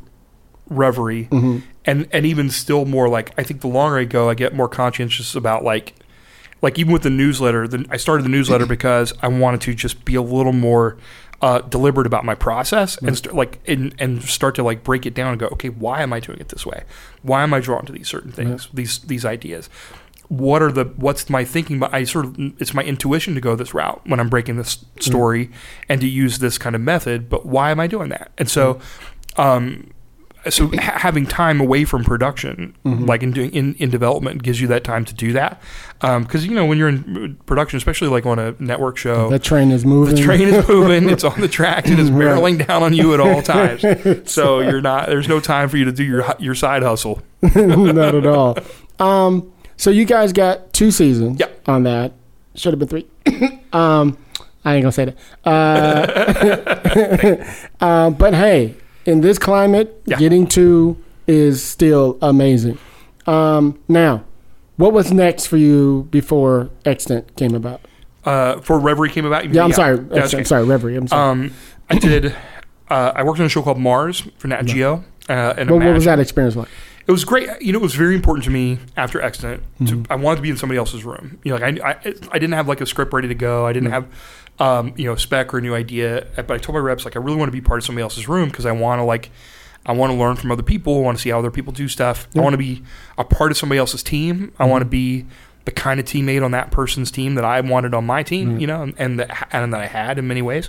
Reverie, 0.71 1.29
Mm-hmm. 1.31 1.59
and 1.87 2.09
and 2.13 2.27
even 2.27 2.51
still 2.51 2.85
more 2.85 3.09
like 3.09 3.33
I 3.39 3.43
think 3.43 3.61
the 3.63 3.69
longer 3.69 3.99
I 3.99 4.05
go, 4.05 4.29
I 4.29 4.35
get 4.35 4.55
more 4.55 4.69
conscientious 4.69 5.35
about 5.35 5.65
like 5.65 5.95
like 6.61 6.79
even 6.79 6.93
with 6.93 7.03
the 7.03 7.11
newsletter. 7.11 7.67
The, 7.69 7.87
I 7.91 7.97
started 7.97 8.25
the 8.25 8.29
newsletter 8.29 8.67
because 8.77 9.15
I 9.23 9.29
wanted 9.29 9.61
to 9.63 9.75
just 9.75 10.05
be 10.05 10.15
a 10.15 10.21
little 10.23 10.53
more 10.53 10.99
uh, 11.41 11.61
deliberate 11.61 12.07
about 12.07 12.25
my 12.25 12.35
process 12.35 12.99
and 12.99 13.17
st- 13.17 13.35
like 13.35 13.61
and, 13.67 13.95
and 13.99 14.23
start 14.25 14.57
to 14.57 14.63
like 14.65 14.83
break 14.85 15.07
it 15.07 15.15
down 15.15 15.29
and 15.31 15.39
go, 15.41 15.47
okay, 15.47 15.69
why 15.71 16.03
am 16.03 16.13
I 16.13 16.21
doing 16.21 16.39
it 16.41 16.49
this 16.49 16.67
way? 16.67 16.83
Why 17.23 17.43
am 17.45 17.55
I 17.55 17.61
drawn 17.61 17.87
to 17.87 17.93
these 17.93 18.09
certain 18.09 18.33
things, 18.33 18.69
these 18.75 18.99
these 18.99 19.25
ideas? 19.25 19.71
What 20.29 20.63
are 20.63 20.71
the 20.71 20.85
what's 20.97 21.31
my 21.31 21.45
thinking? 21.45 21.79
But 21.79 21.93
I 21.95 22.05
sort 22.05 22.27
of 22.27 22.37
it's 22.61 22.75
my 22.75 22.83
intuition 22.83 23.35
to 23.35 23.41
go 23.41 23.57
this 23.57 23.73
route 23.75 24.01
when 24.07 24.21
I'm 24.21 24.29
breaking 24.29 24.57
this 24.57 24.85
story 25.01 25.51
and 25.89 26.01
to 26.03 26.07
use 26.09 26.39
this 26.39 26.59
kind 26.59 26.77
of 26.77 26.83
method. 26.83 27.29
But 27.31 27.47
why 27.47 27.71
am 27.71 27.81
I 27.81 27.87
doing 27.87 28.11
that? 28.11 28.31
And 28.39 28.49
so. 28.51 28.81
Um, 29.37 29.91
so 30.49 30.69
ha- 30.69 30.99
having 30.99 31.27
time 31.27 31.61
away 31.61 31.85
from 31.85 32.05
production, 32.05 32.75
Mm-hmm. 32.85 33.05
like 33.07 33.23
in 33.23 33.33
doing 33.33 33.51
in, 33.53 33.75
in 33.75 33.91
development, 33.91 34.43
gives 34.43 34.61
you 34.61 34.69
that 34.69 34.85
time 34.85 35.05
to 35.05 35.13
do 35.13 35.33
that. 35.33 35.61
Because 36.01 36.47
you 36.47 36.55
know 36.55 36.65
when 36.65 36.79
you're 36.79 36.89
in 36.89 37.37
production, 37.45 37.77
especially 37.77 38.09
like 38.09 38.25
on 38.25 38.39
a 38.39 38.55
network 38.61 38.97
show, 38.97 39.29
the 39.31 39.39
train 39.41 39.73
is 39.73 39.85
moving. 39.85 40.15
the 40.15 40.23
train 40.23 40.43
is 40.43 40.67
moving, 40.69 41.11
it's 41.11 41.25
on 41.25 41.41
the 41.41 41.49
tracks, 41.49 41.91
it 41.91 41.99
is 41.99 42.09
barreling 42.11 42.65
down 42.67 42.83
on 42.85 42.95
you 42.95 43.13
at 43.15 43.21
all 43.21 43.43
times. 43.43 43.85
So 44.31 44.61
you're 44.61 44.81
not. 44.81 45.09
There's 45.09 45.29
no 45.29 45.41
time 45.41 45.69
for 45.69 45.77
you 45.77 45.85
to 45.87 45.93
do 45.93 46.05
your 46.05 46.25
your 46.39 46.55
side 46.55 46.83
hustle. 46.83 47.21
Not 47.43 48.15
at 48.15 48.27
all. 48.27 48.57
Um, 49.01 49.53
so 49.79 49.89
you 49.91 50.05
guys 50.05 50.35
got 50.35 50.73
two 50.75 50.91
seasons 50.91 51.41
Yeah. 51.41 51.47
on 51.67 51.85
that. 51.85 52.13
Should 52.55 52.73
have 52.75 52.79
been 52.79 52.89
three. 52.89 53.07
um, 53.73 54.19
I 54.65 54.75
ain't 54.75 54.83
gonna 54.83 54.93
say 54.93 55.07
that. 55.07 55.17
Uh, 57.81 57.85
uh, 57.85 58.11
but 58.11 58.35
hey, 58.35 58.75
in 59.07 59.21
this 59.23 59.39
climate, 59.39 60.03
yeah. 60.05 60.19
getting 60.19 60.47
two 60.47 61.03
is 61.27 61.63
still 61.65 62.19
amazing. 62.21 62.79
Um, 63.27 63.79
now, 63.89 64.25
what 64.77 64.93
was 64.93 65.13
next 65.13 65.47
for 65.47 65.57
you 65.57 66.09
before 66.11 66.71
Extant 66.85 67.35
came 67.37 67.55
about? 67.55 67.81
Uh, 68.25 68.61
for 68.61 68.79
Reverie 68.79 69.11
came 69.11 69.25
about. 69.25 69.53
Yeah, 69.53 69.63
I'm 69.63 69.69
mean- 69.69 69.75
sorry. 69.77 69.97
Yeah, 69.97 70.03
that's 70.11 70.35
I'm 70.35 70.45
sorry, 70.45 70.65
Reverie. 70.65 70.97
I'm 70.97 71.09
sorry. 71.09 71.31
Um, 71.31 71.55
I 71.89 71.99
did. 71.99 72.35
Uh, 72.91 73.13
I 73.15 73.23
worked 73.23 73.39
on 73.41 73.47
a 73.47 73.49
show 73.49 73.63
called 73.63 73.79
Mars 73.79 74.23
for 74.39 74.49
Nat 74.49 74.63
Geo. 74.63 75.05
Uh, 75.29 75.55
and 75.59 75.71
what, 75.71 75.83
what 75.85 75.95
was 75.95 76.05
that 76.07 76.19
experience 76.19 76.57
like? 76.57 76.69
It 77.09 77.13
was 77.13 77.25
great. 77.25 77.49
You 77.63 77.73
know, 77.73 77.79
it 77.79 77.83
was 77.83 77.95
very 77.95 78.15
important 78.15 78.45
to 78.45 78.51
me 78.51 78.79
after 78.95 79.19
Extant. 79.19 79.63
Mm-hmm. 79.81 80.03
To, 80.03 80.13
I 80.13 80.17
wanted 80.17 80.37
to 80.37 80.43
be 80.43 80.51
in 80.51 80.59
somebody 80.59 80.77
else's 80.77 81.05
room. 81.05 81.41
You 81.43 81.53
know, 81.53 81.59
like 81.59 81.81
I, 81.81 81.91
I, 81.91 82.15
I 82.33 82.39
didn't 82.39 82.53
have 82.53 82.69
like 82.69 82.83
a 82.83 82.87
script 82.87 83.15
ready 83.15 83.29
to 83.29 83.35
go. 83.35 83.67
I 83.67 83.73
didn't 83.73 83.91
have, 83.91 84.07
um, 84.59 84.93
you 84.95 85.07
know, 85.07 85.15
a 85.15 85.19
spec 85.19 85.55
or 85.55 85.59
a 85.59 85.63
new 85.63 85.75
idea. 85.75 86.27
But 86.37 86.51
I 86.51 86.59
told 86.59 86.75
my 86.75 86.81
reps 86.81 87.07
like 87.07 87.17
I 87.17 87.19
really 87.19 87.39
want 87.39 87.49
to 87.49 87.53
be 87.53 87.63
part 87.63 87.79
of 87.79 87.85
somebody 87.85 88.03
else's 88.03 88.29
room 88.29 88.51
because 88.51 88.67
I 88.67 88.73
want 88.73 88.99
to 88.99 89.05
like, 89.05 89.31
I 89.87 89.93
want 89.93 90.13
to 90.13 90.19
learn 90.19 90.37
from 90.37 90.53
other 90.53 90.63
people. 90.63 90.99
I 90.99 91.01
want 91.01 91.17
to 91.17 91.23
see 91.23 91.31
how 91.31 91.39
other 91.39 91.51
people 91.51 91.73
do 91.73 91.89
stuff. 91.89 92.29
I 92.37 92.41
want 92.41 92.53
to 92.53 92.59
be 92.59 92.83
a 93.17 93.25
part 93.25 93.51
of 93.53 93.57
somebody 93.57 93.79
else's 93.79 94.03
team. 94.03 94.53
I 94.59 94.67
want 94.67 94.83
to 94.83 94.89
be 94.89 95.25
the 95.65 95.71
kind 95.71 95.99
of 95.99 96.05
teammate 96.05 96.45
on 96.45 96.51
that 96.51 96.71
person's 96.71 97.11
team 97.11 97.37
that 97.37 97.45
I 97.45 97.63
wanted 97.63 97.95
on 97.95 98.05
my 98.05 98.23
team. 98.23 98.59
You 98.61 98.67
know, 98.67 98.83
and, 98.83 98.95
and 98.99 99.19
that 99.21 99.49
and 99.51 99.73
that 99.73 99.81
I 99.81 99.87
had 99.87 100.19
in 100.19 100.29
many 100.29 100.43
ways. 100.43 100.69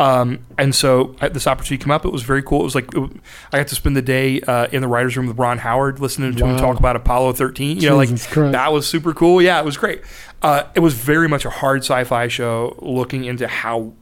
Um, 0.00 0.38
and 0.56 0.74
so 0.74 1.14
this 1.20 1.46
opportunity 1.46 1.84
came 1.84 1.90
up. 1.90 2.06
It 2.06 2.10
was 2.10 2.22
very 2.22 2.42
cool. 2.42 2.62
It 2.62 2.64
was 2.64 2.74
like 2.74 2.94
it, 2.94 3.10
I 3.52 3.58
got 3.58 3.68
to 3.68 3.74
spend 3.74 3.96
the 3.96 4.02
day 4.02 4.40
uh, 4.40 4.66
in 4.72 4.80
the 4.80 4.88
writers' 4.88 5.14
room 5.14 5.26
with 5.26 5.38
Ron 5.38 5.58
Howard, 5.58 6.00
listening 6.00 6.34
to 6.36 6.46
him 6.46 6.56
talk 6.56 6.78
about 6.78 6.96
Apollo 6.96 7.34
13. 7.34 7.78
You 7.78 7.90
know, 7.90 7.96
like 7.98 8.08
Christ. 8.08 8.52
that 8.52 8.72
was 8.72 8.86
super 8.86 9.12
cool. 9.12 9.42
Yeah, 9.42 9.60
it 9.60 9.64
was 9.66 9.76
great. 9.76 10.00
Uh, 10.40 10.62
it 10.74 10.80
was 10.80 10.94
very 10.94 11.28
much 11.28 11.44
a 11.44 11.50
hard 11.50 11.82
sci-fi 11.82 12.28
show, 12.28 12.76
looking 12.80 13.24
into 13.24 13.46
how 13.46 13.92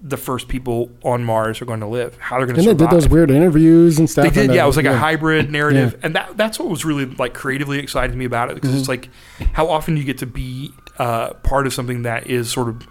the 0.00 0.16
first 0.16 0.48
people 0.48 0.90
on 1.02 1.22
Mars 1.24 1.60
are 1.60 1.66
going 1.66 1.80
to 1.80 1.86
live, 1.86 2.16
how 2.18 2.38
they're 2.38 2.46
going 2.46 2.58
to 2.62 2.70
And 2.70 2.78
they 2.78 2.84
did 2.84 2.90
those 2.90 3.08
weird 3.08 3.30
interviews 3.30 3.98
and 3.98 4.08
stuff. 4.08 4.24
They 4.32 4.46
did, 4.46 4.54
yeah. 4.54 4.64
It 4.64 4.66
was 4.66 4.76
like 4.78 4.86
a 4.86 4.96
hybrid 4.96 5.50
narrative, 5.58 5.92
Yeah. 5.98 6.06
and 6.06 6.14
that 6.16 6.36
that's 6.38 6.58
what 6.58 6.68
was 6.68 6.86
really 6.86 7.04
like 7.04 7.34
creatively 7.34 7.78
exciting 7.78 8.12
to 8.12 8.16
me 8.16 8.24
about 8.24 8.50
it 8.50 8.54
because 8.54 8.74
it's 8.74 8.88
like 8.88 9.10
how 9.52 9.68
often 9.68 9.98
you 9.98 10.04
get 10.04 10.16
to 10.18 10.26
be 10.26 10.70
uh, 10.98 11.34
part 11.34 11.66
of 11.66 11.74
something 11.74 12.02
that 12.02 12.26
is 12.26 12.50
sort 12.50 12.68
of 12.68 12.86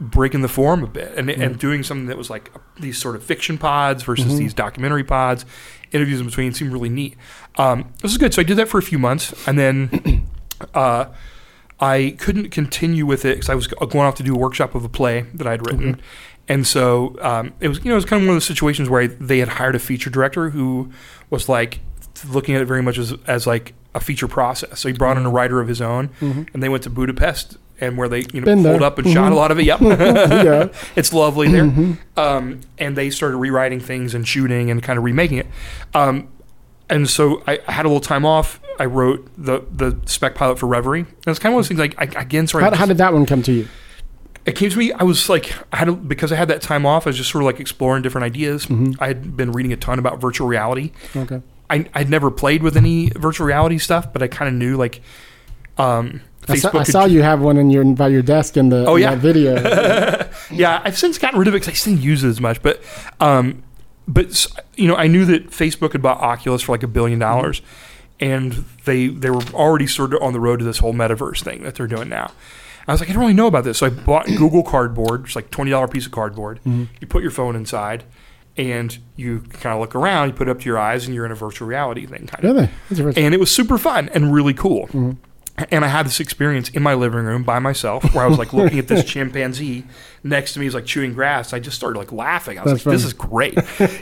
breaking 0.00 0.42
the 0.42 0.48
form 0.48 0.82
a 0.84 0.86
bit 0.86 1.12
and 1.16 1.30
and 1.30 1.58
doing 1.58 1.82
something 1.82 2.06
that 2.06 2.18
was 2.18 2.28
like 2.28 2.50
these 2.78 2.98
sort 2.98 3.16
of 3.16 3.22
fiction 3.22 3.56
pods 3.58 4.02
versus 4.02 4.38
these 4.38 4.52
documentary 4.54 5.04
pods, 5.04 5.44
interviews 5.92 6.20
in 6.20 6.26
between 6.26 6.52
seemed 6.52 6.72
really 6.72 6.88
neat. 6.88 7.16
Um, 7.56 7.92
this 8.02 8.12
is 8.12 8.18
good. 8.18 8.34
So 8.34 8.42
I 8.42 8.44
did 8.44 8.56
that 8.58 8.68
for 8.68 8.78
a 8.78 8.82
few 8.82 8.98
months, 8.98 9.34
and 9.46 9.58
then. 9.58 10.26
Uh, 10.72 11.12
I 11.78 12.16
couldn't 12.18 12.48
continue 12.48 13.04
with 13.04 13.26
it 13.26 13.34
because 13.34 13.50
I 13.50 13.54
was 13.54 13.66
going 13.66 14.06
off 14.06 14.14
to 14.14 14.22
do 14.22 14.34
a 14.34 14.38
workshop 14.38 14.74
of 14.74 14.84
a 14.84 14.88
play 14.88 15.26
that 15.34 15.46
I'd 15.46 15.66
written, 15.66 16.00
and 16.48 16.66
so 16.66 17.14
um, 17.20 17.52
it 17.60 17.68
was 17.68 17.78
you 17.80 17.90
know 17.90 17.92
it 17.92 17.96
was 17.96 18.06
kind 18.06 18.22
of 18.22 18.26
one 18.26 18.36
of 18.36 18.36
those 18.36 18.46
situations 18.46 18.88
where 18.88 19.02
I, 19.02 19.06
they 19.08 19.40
had 19.40 19.48
hired 19.48 19.74
a 19.74 19.78
feature 19.78 20.08
director 20.08 20.48
who 20.48 20.90
was 21.28 21.46
like 21.50 21.80
looking 22.26 22.54
at 22.54 22.62
it 22.62 22.64
very 22.64 22.80
much 22.82 22.96
as, 22.96 23.12
as 23.26 23.46
like 23.46 23.74
a 23.94 24.00
feature 24.00 24.28
process. 24.28 24.80
So 24.80 24.88
he 24.88 24.94
brought 24.94 25.18
in 25.18 25.26
a 25.26 25.30
writer 25.30 25.60
of 25.60 25.68
his 25.68 25.82
own, 25.82 26.08
and 26.54 26.62
they 26.62 26.70
went 26.70 26.82
to 26.84 26.90
Budapest 26.90 27.58
and 27.80 27.96
where 27.98 28.08
they 28.08 28.24
you 28.32 28.40
know 28.40 28.54
pulled 28.62 28.82
up 28.82 28.98
and 28.98 29.10
shot 29.12 29.32
a 29.32 29.34
lot 29.34 29.50
of 29.50 29.58
it. 29.58 29.64
Yep, 29.64 29.80
Yeah. 29.80 30.68
it's 30.96 31.12
lovely 31.12 31.48
there. 31.48 31.96
Um, 32.16 32.60
and 32.78 32.96
they 32.96 33.10
started 33.10 33.36
rewriting 33.36 33.80
things 33.80 34.14
and 34.14 34.26
shooting 34.26 34.70
and 34.70 34.82
kind 34.82 34.98
of 34.98 35.04
remaking 35.04 35.38
it. 35.38 35.46
Um, 35.94 36.28
and 36.88 37.08
so 37.08 37.42
I, 37.46 37.58
I 37.66 37.72
had 37.72 37.84
a 37.84 37.88
little 37.88 38.00
time 38.00 38.24
off. 38.24 38.60
I 38.78 38.84
wrote 38.84 39.28
the 39.36 39.64
the 39.70 39.98
spec 40.06 40.34
pilot 40.34 40.58
for 40.58 40.66
Reverie. 40.66 41.00
And 41.00 41.08
it's 41.26 41.38
kind 41.38 41.52
of 41.52 41.54
one 41.54 41.60
of 41.60 41.64
those 41.64 41.68
things 41.68 41.80
like 41.80 41.94
I, 42.16 42.20
again, 42.20 42.46
sorry, 42.46 42.64
How, 42.64 42.74
how 42.74 42.86
did 42.86 42.98
that 42.98 43.12
one 43.12 43.26
come 43.26 43.42
to 43.42 43.52
you? 43.52 43.68
it 44.44 44.54
came 44.54 44.70
to 44.70 44.78
me. 44.78 44.92
I 44.92 45.02
was 45.02 45.28
like, 45.28 45.52
I 45.72 45.78
had 45.78 45.88
a, 45.88 45.92
because 45.92 46.30
I 46.30 46.36
had 46.36 46.46
that 46.48 46.62
time 46.62 46.86
off. 46.86 47.04
I 47.06 47.10
was 47.10 47.16
just 47.16 47.30
sort 47.32 47.42
of 47.42 47.46
like 47.46 47.58
exploring 47.58 48.02
different 48.02 48.24
ideas. 48.26 48.68
I 49.00 49.08
had 49.08 49.36
been 49.36 49.50
reading 49.50 49.72
a 49.72 49.76
ton 49.76 49.98
about 49.98 50.20
virtual 50.20 50.46
reality. 50.46 50.92
Okay. 51.16 51.42
I 51.68 51.86
I'd 51.94 52.08
never 52.08 52.30
played 52.30 52.62
with 52.62 52.76
any 52.76 53.10
virtual 53.16 53.44
reality 53.46 53.78
stuff, 53.78 54.12
but 54.12 54.22
I 54.22 54.28
kind 54.28 54.48
of 54.48 54.54
knew 54.54 54.76
like 54.76 55.00
um, 55.78 56.20
I 56.48 56.56
saw, 56.56 56.78
I 56.78 56.82
saw 56.84 57.04
you 57.06 57.22
have 57.22 57.40
one 57.40 57.56
in 57.56 57.70
your 57.70 57.84
by 57.84 58.08
your 58.08 58.22
desk 58.22 58.56
in 58.56 58.68
the 58.68 58.86
Oh, 58.86 58.94
in 58.96 59.02
yeah. 59.02 59.14
video. 59.16 59.54
yeah, 60.50 60.80
I've 60.84 60.96
since 60.96 61.18
gotten 61.18 61.38
rid 61.38 61.48
of 61.48 61.54
it 61.54 61.58
because 61.58 61.68
I 61.68 61.72
just 61.72 61.84
didn't 61.84 62.02
use 62.02 62.22
it 62.22 62.28
as 62.28 62.40
much. 62.40 62.62
But, 62.62 62.80
um, 63.20 63.62
but 64.06 64.46
you 64.76 64.86
know, 64.86 64.94
I 64.94 65.08
knew 65.08 65.24
that 65.24 65.50
Facebook 65.50 65.92
had 65.92 66.02
bought 66.02 66.20
Oculus 66.20 66.62
for 66.62 66.72
like 66.72 66.84
a 66.84 66.88
billion 66.88 67.18
dollars, 67.18 67.62
and 68.20 68.64
they 68.84 69.08
they 69.08 69.30
were 69.30 69.42
already 69.54 69.86
sort 69.88 70.14
of 70.14 70.22
on 70.22 70.32
the 70.32 70.40
road 70.40 70.60
to 70.60 70.64
this 70.64 70.78
whole 70.78 70.94
metaverse 70.94 71.42
thing 71.42 71.62
that 71.64 71.74
they're 71.74 71.88
doing 71.88 72.08
now. 72.08 72.30
I 72.88 72.92
was 72.92 73.00
like, 73.00 73.10
I 73.10 73.14
don't 73.14 73.22
really 73.22 73.34
know 73.34 73.48
about 73.48 73.64
this, 73.64 73.78
so 73.78 73.86
I 73.86 73.90
bought 73.90 74.26
Google 74.38 74.62
Cardboard, 74.62 75.24
it's 75.24 75.34
like 75.34 75.50
twenty 75.50 75.72
dollar 75.72 75.88
piece 75.88 76.06
of 76.06 76.12
cardboard. 76.12 76.60
You 76.64 77.06
put 77.08 77.22
your 77.22 77.32
phone 77.32 77.56
inside, 77.56 78.04
and 78.56 78.96
you 79.16 79.40
kind 79.40 79.74
of 79.74 79.80
look 79.80 79.96
around. 79.96 80.28
You 80.28 80.34
put 80.34 80.46
it 80.46 80.52
up 80.52 80.60
to 80.60 80.66
your 80.66 80.78
eyes, 80.78 81.06
and 81.06 81.14
you're 81.14 81.26
in 81.26 81.32
a 81.32 81.36
virtual 81.36 81.66
reality 81.66 82.06
thing, 82.06 82.28
kind 82.28 82.44
of 82.44 82.54
really? 82.54 82.70
And 83.24 83.34
it 83.34 83.40
was 83.40 83.50
super 83.50 83.76
fun 83.78 84.08
and 84.10 84.32
really 84.32 84.54
cool. 84.54 85.16
And 85.70 85.84
I 85.84 85.88
had 85.88 86.06
this 86.06 86.20
experience 86.20 86.68
in 86.70 86.82
my 86.82 86.94
living 86.94 87.24
room 87.24 87.42
by 87.42 87.58
myself, 87.58 88.14
where 88.14 88.24
I 88.24 88.28
was 88.28 88.38
like 88.38 88.52
looking 88.52 88.78
at 88.78 88.88
this 88.88 89.04
chimpanzee 89.10 89.84
next 90.22 90.52
to 90.52 90.58
me, 90.58 90.66
he's 90.66 90.74
like 90.74 90.84
chewing 90.84 91.14
grass. 91.14 91.52
I 91.52 91.60
just 91.60 91.76
started 91.76 91.98
like 91.98 92.12
laughing. 92.12 92.58
I 92.58 92.62
was 92.62 92.72
That's 92.72 92.86
like, 92.86 92.92
"This 92.94 93.04
is 93.04 93.12
great," 93.12 93.54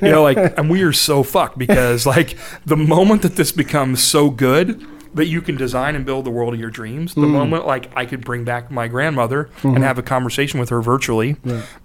you 0.03 0.11
know. 0.11 0.23
Like, 0.23 0.37
and 0.59 0.69
we 0.69 0.83
are 0.83 0.93
so 0.93 1.23
fucked 1.23 1.59
because 1.59 2.07
like 2.07 2.37
the 2.65 2.77
moment 2.77 3.23
that 3.23 3.37
this 3.37 3.53
becomes 3.53 4.03
so 4.03 4.31
good 4.31 4.85
that 5.15 5.27
you 5.27 5.41
can 5.41 5.57
design 5.57 5.95
and 5.95 6.05
build 6.05 6.27
the 6.27 6.31
world 6.31 6.55
of 6.55 6.61
your 6.61 6.71
dreams, 6.71 7.15
the 7.15 7.21
mm. 7.21 7.31
moment 7.31 7.67
like 7.67 7.97
I 7.97 8.05
could 8.05 8.25
bring 8.25 8.45
back 8.45 8.71
my 8.71 8.89
grandmother 8.89 9.43
and 9.63 9.75
mm-hmm. 9.75 9.83
have 9.83 9.99
a 9.99 10.03
conversation 10.03 10.59
with 10.59 10.71
her 10.71 10.83
virtually 10.83 11.37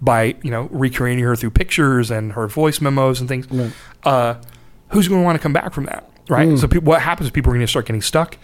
by 0.01 0.35
you 0.41 0.51
know 0.51 0.63
recreating 0.71 1.23
her 1.23 1.35
through 1.35 1.51
pictures 1.51 2.09
and 2.09 2.33
her 2.33 2.47
voice 2.47 2.81
memos 2.81 3.19
and 3.19 3.29
things. 3.29 3.49
Right. 3.51 3.71
Uh, 4.03 4.41
who's 4.89 5.07
going 5.07 5.21
to 5.21 5.25
want 5.25 5.35
to 5.35 5.41
come 5.41 5.53
back 5.53 5.73
from 5.73 5.85
that, 5.85 6.09
right? 6.27 6.47
Mm. 6.47 6.59
So 6.59 6.67
people, 6.67 6.87
what 6.87 7.01
happens 7.01 7.27
is 7.27 7.31
people 7.31 7.51
are 7.51 7.55
going 7.55 7.65
to 7.65 7.69
start 7.69 7.85
getting 7.85 8.01
stuck. 8.01 8.37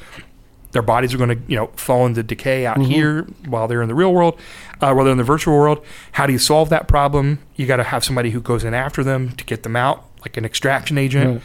Their 0.75 0.81
bodies 0.81 1.13
are 1.13 1.17
going 1.17 1.29
to, 1.29 1.39
you 1.47 1.55
know, 1.55 1.67
fall 1.77 2.05
into 2.05 2.21
decay 2.21 2.65
out 2.65 2.81
here 2.81 3.25
while 3.47 3.65
they're 3.65 3.81
in 3.81 3.87
the 3.87 3.95
real 3.95 4.13
world, 4.13 4.37
uh, 4.81 4.91
while 4.91 5.05
they're 5.05 5.13
in 5.13 5.17
the 5.17 5.23
virtual 5.23 5.55
world. 5.57 5.81
How 6.11 6.27
do 6.27 6.33
you 6.33 6.37
solve 6.37 6.67
that 6.67 6.89
problem? 6.89 7.39
You 7.55 7.65
got 7.65 7.77
to 7.77 7.83
have 7.83 8.03
somebody 8.03 8.31
who 8.31 8.41
goes 8.41 8.65
in 8.65 8.73
after 8.73 9.01
them 9.01 9.31
to 9.37 9.45
get 9.45 9.63
them 9.63 9.77
out, 9.77 10.03
like 10.19 10.35
an 10.35 10.43
extraction 10.43 10.97
agent. 10.97 11.35
Right. 11.35 11.41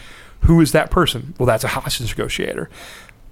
Who 0.48 0.60
is 0.60 0.72
that 0.72 0.90
person? 0.90 1.34
Well, 1.38 1.46
that's 1.46 1.62
a 1.62 1.68
hostage 1.68 2.10
negotiator. 2.10 2.68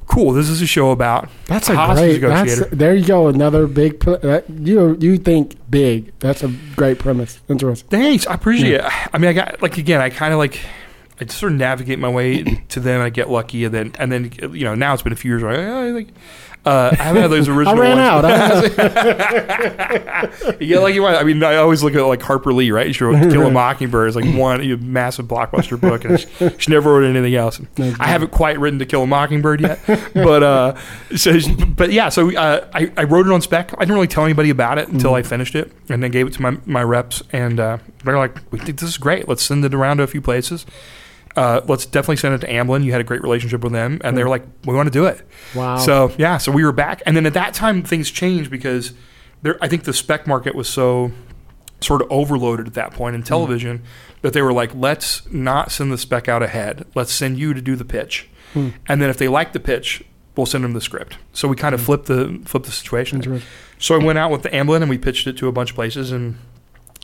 Cool. 0.07 0.35
This 0.35 0.49
is 0.49 0.63
a 0.63 0.69
show 0.69 0.93
about 0.93 1.29
That's 1.47 1.69
a 1.69 1.75
hostage 1.75 2.21
great. 2.21 2.29
That's, 2.29 2.49
negotiator. 2.49 2.77
there 2.77 2.95
you 2.95 3.05
go. 3.05 3.27
Another 3.27 3.67
big. 3.67 3.99
That, 4.05 4.45
you 4.49 4.97
you 5.01 5.19
think 5.19 5.57
big. 5.69 6.13
That's 6.21 6.45
a 6.45 6.55
great 6.77 7.01
premise. 7.01 7.41
Interesting. 7.49 7.89
Thanks, 7.91 8.25
I 8.29 8.35
appreciate 8.35 8.75
it. 8.75 8.85
I 8.85 9.19
mean, 9.19 9.31
I 9.31 9.33
got 9.33 9.61
like 9.61 9.79
again, 9.79 10.01
I 10.01 10.11
kind 10.11 10.33
of 10.33 10.39
like 10.39 10.61
I 11.21 11.25
just 11.25 11.39
sort 11.39 11.53
of 11.53 11.59
navigate 11.59 11.99
my 11.99 12.09
way 12.09 12.43
to 12.69 12.81
them. 12.81 13.01
I 13.01 13.11
get 13.11 13.29
lucky, 13.31 13.65
and 13.65 13.75
then 13.75 13.93
and 13.99 14.13
then 14.13 14.33
you 14.55 14.65
know 14.65 14.75
now 14.75 14.95
it's 14.95 15.03
been 15.03 15.13
a 15.13 15.17
few 15.17 15.31
years. 15.31 15.43
Where 15.43 15.53
I, 15.53 15.91
I 15.91 15.93
think 15.93 16.11
uh, 16.65 16.91
I 16.93 17.03
haven't 17.03 17.23
had 17.23 17.31
those 17.31 17.49
original. 17.49 17.77
I 17.77 17.81
ran 17.81 17.97
ones. 17.97 18.09
out. 18.09 18.25
I, 18.25 18.61
like 20.41 20.95
you. 20.95 21.07
I 21.07 21.25
mean, 21.25 21.43
I 21.43 21.57
always 21.57 21.83
look 21.83 21.95
at 21.95 22.03
like 22.03 22.21
Harper 22.21 22.53
Lee, 22.53 22.71
right? 22.71 22.95
She 22.95 23.05
wrote 23.05 23.21
"Kill 23.31 23.47
a 23.47 23.51
Mockingbird" 23.51 24.09
It's 24.09 24.17
like 24.17 24.37
one 24.37 24.93
massive 24.93 25.27
blockbuster 25.27 25.81
book, 25.81 26.05
and 26.05 26.21
she, 26.21 26.29
she 26.59 26.71
never 26.71 26.93
wrote 26.93 27.05
anything 27.05 27.35
else. 27.35 27.61
I 27.79 28.07
haven't 28.07 28.33
quite 28.33 28.59
written 28.59 28.79
"To 28.81 28.87
Kill 28.87 29.05
a 29.05 29.07
Mockingbird" 29.07 29.61
yet, 29.61 29.81
but 30.15 30.43
uh, 30.43 30.75
so 31.17 31.39
but 31.75 31.91
yeah, 31.93 32.09
so 32.11 32.37
uh, 32.37 32.69
I 32.75 32.93
I 32.97 33.05
wrote 33.05 33.27
it 33.27 33.33
on 33.33 33.41
spec. 33.41 33.73
I 33.75 33.81
didn't 33.81 33.95
really 33.95 34.07
tell 34.09 34.25
anybody 34.25 34.51
about 34.51 34.79
it 34.79 34.89
until 34.89 35.15
I 35.15 35.23
finished 35.23 35.55
it, 35.55 35.73
and 35.89 36.03
then 36.03 36.11
gave 36.11 36.27
it 36.27 36.35
to 36.35 36.43
my 36.43 36.59
my 36.67 36.83
reps, 36.83 37.23
and 37.33 37.59
uh, 37.59 37.79
they're 38.05 38.19
like, 38.19 38.37
"We 38.51 38.59
think 38.59 38.81
this 38.81 38.91
is 38.91 38.99
great. 38.99 39.27
Let's 39.29 39.43
send 39.43 39.65
it 39.65 39.75
around 39.75 39.99
to 39.99 40.03
a 40.03 40.09
few 40.09 40.21
places." 40.21 40.67
Uh, 41.39 41.61
let's 41.69 41.87
definitely 41.87 42.17
send 42.17 42.35
it 42.35 42.41
to 42.41 42.49
Amblin. 42.49 42.83
You 42.83 42.91
had 42.91 43.01
a 43.01 43.05
great 43.05 43.23
relationship 43.23 43.63
with 43.63 43.73
them, 43.73 44.01
and 44.03 44.19
they 44.19 44.25
were 44.25 44.29
like, 44.29 44.43
"We 44.65 44.75
want 44.75 44.89
to 44.89 44.91
do 44.91 45.07
it." 45.07 45.23
wow. 45.55 45.77
So 45.77 46.13
yeah, 46.19 46.37
so 46.37 46.51
we 46.51 46.65
were 46.65 46.73
back, 46.73 47.01
and 47.07 47.17
then 47.17 47.27
at 47.27 47.35
that 47.35 47.55
time 47.55 47.85
things 47.85 48.11
changed 48.11 48.51
because 48.51 48.93
there. 49.43 49.57
I 49.63 49.69
think 49.69 49.85
the 49.85 49.93
spec 49.93 50.27
market 50.27 50.57
was 50.57 50.69
so 50.69 51.13
sort 51.81 52.03
of 52.03 52.11
overloaded 52.11 52.67
at 52.67 52.75
that 52.75 52.93
point 52.93 53.15
in 53.15 53.23
mm. 53.23 53.27
television 53.27 53.85
that 54.23 54.33
they 54.33 54.43
were 54.43 54.53
like, 54.53 54.75
let's 54.75 55.31
not 55.31 55.71
send 55.71 55.93
the 55.93 55.99
spec 55.99 56.27
out 56.27 56.43
ahead. 56.43 56.85
Let's 56.97 57.13
send 57.13 57.39
you 57.39 57.55
to 57.55 57.63
do 57.63 57.77
the 57.77 57.85
pitch, 57.85 58.29
hmm. 58.53 58.71
and 58.89 59.01
then 59.01 59.09
if 59.09 59.17
they 59.17 59.29
like 59.29 59.53
the 59.53 59.61
pitch, 59.61 60.03
we'll 60.35 60.45
send 60.45 60.65
them 60.65 60.73
the 60.73 60.81
script. 60.81 61.19
So 61.33 61.47
we 61.47 61.55
kind 61.55 61.73
of 61.73 61.83
hmm. 61.83 61.87
flipped 61.87 62.07
the 62.07 62.41
flipped 62.47 62.67
the 62.67 62.73
situation. 62.73 63.43
So 63.79 63.95
I 63.95 64.03
went 64.03 64.19
out 64.19 64.33
with 64.33 64.43
the 64.43 64.49
Amblin 64.49 64.81
and 64.81 64.91
we 64.91 64.99
pitched 64.99 65.29
it 65.29 65.37
to 65.37 65.47
a 65.47 65.53
bunch 65.53 65.71
of 65.71 65.77
places, 65.77 66.11
and 66.11 66.37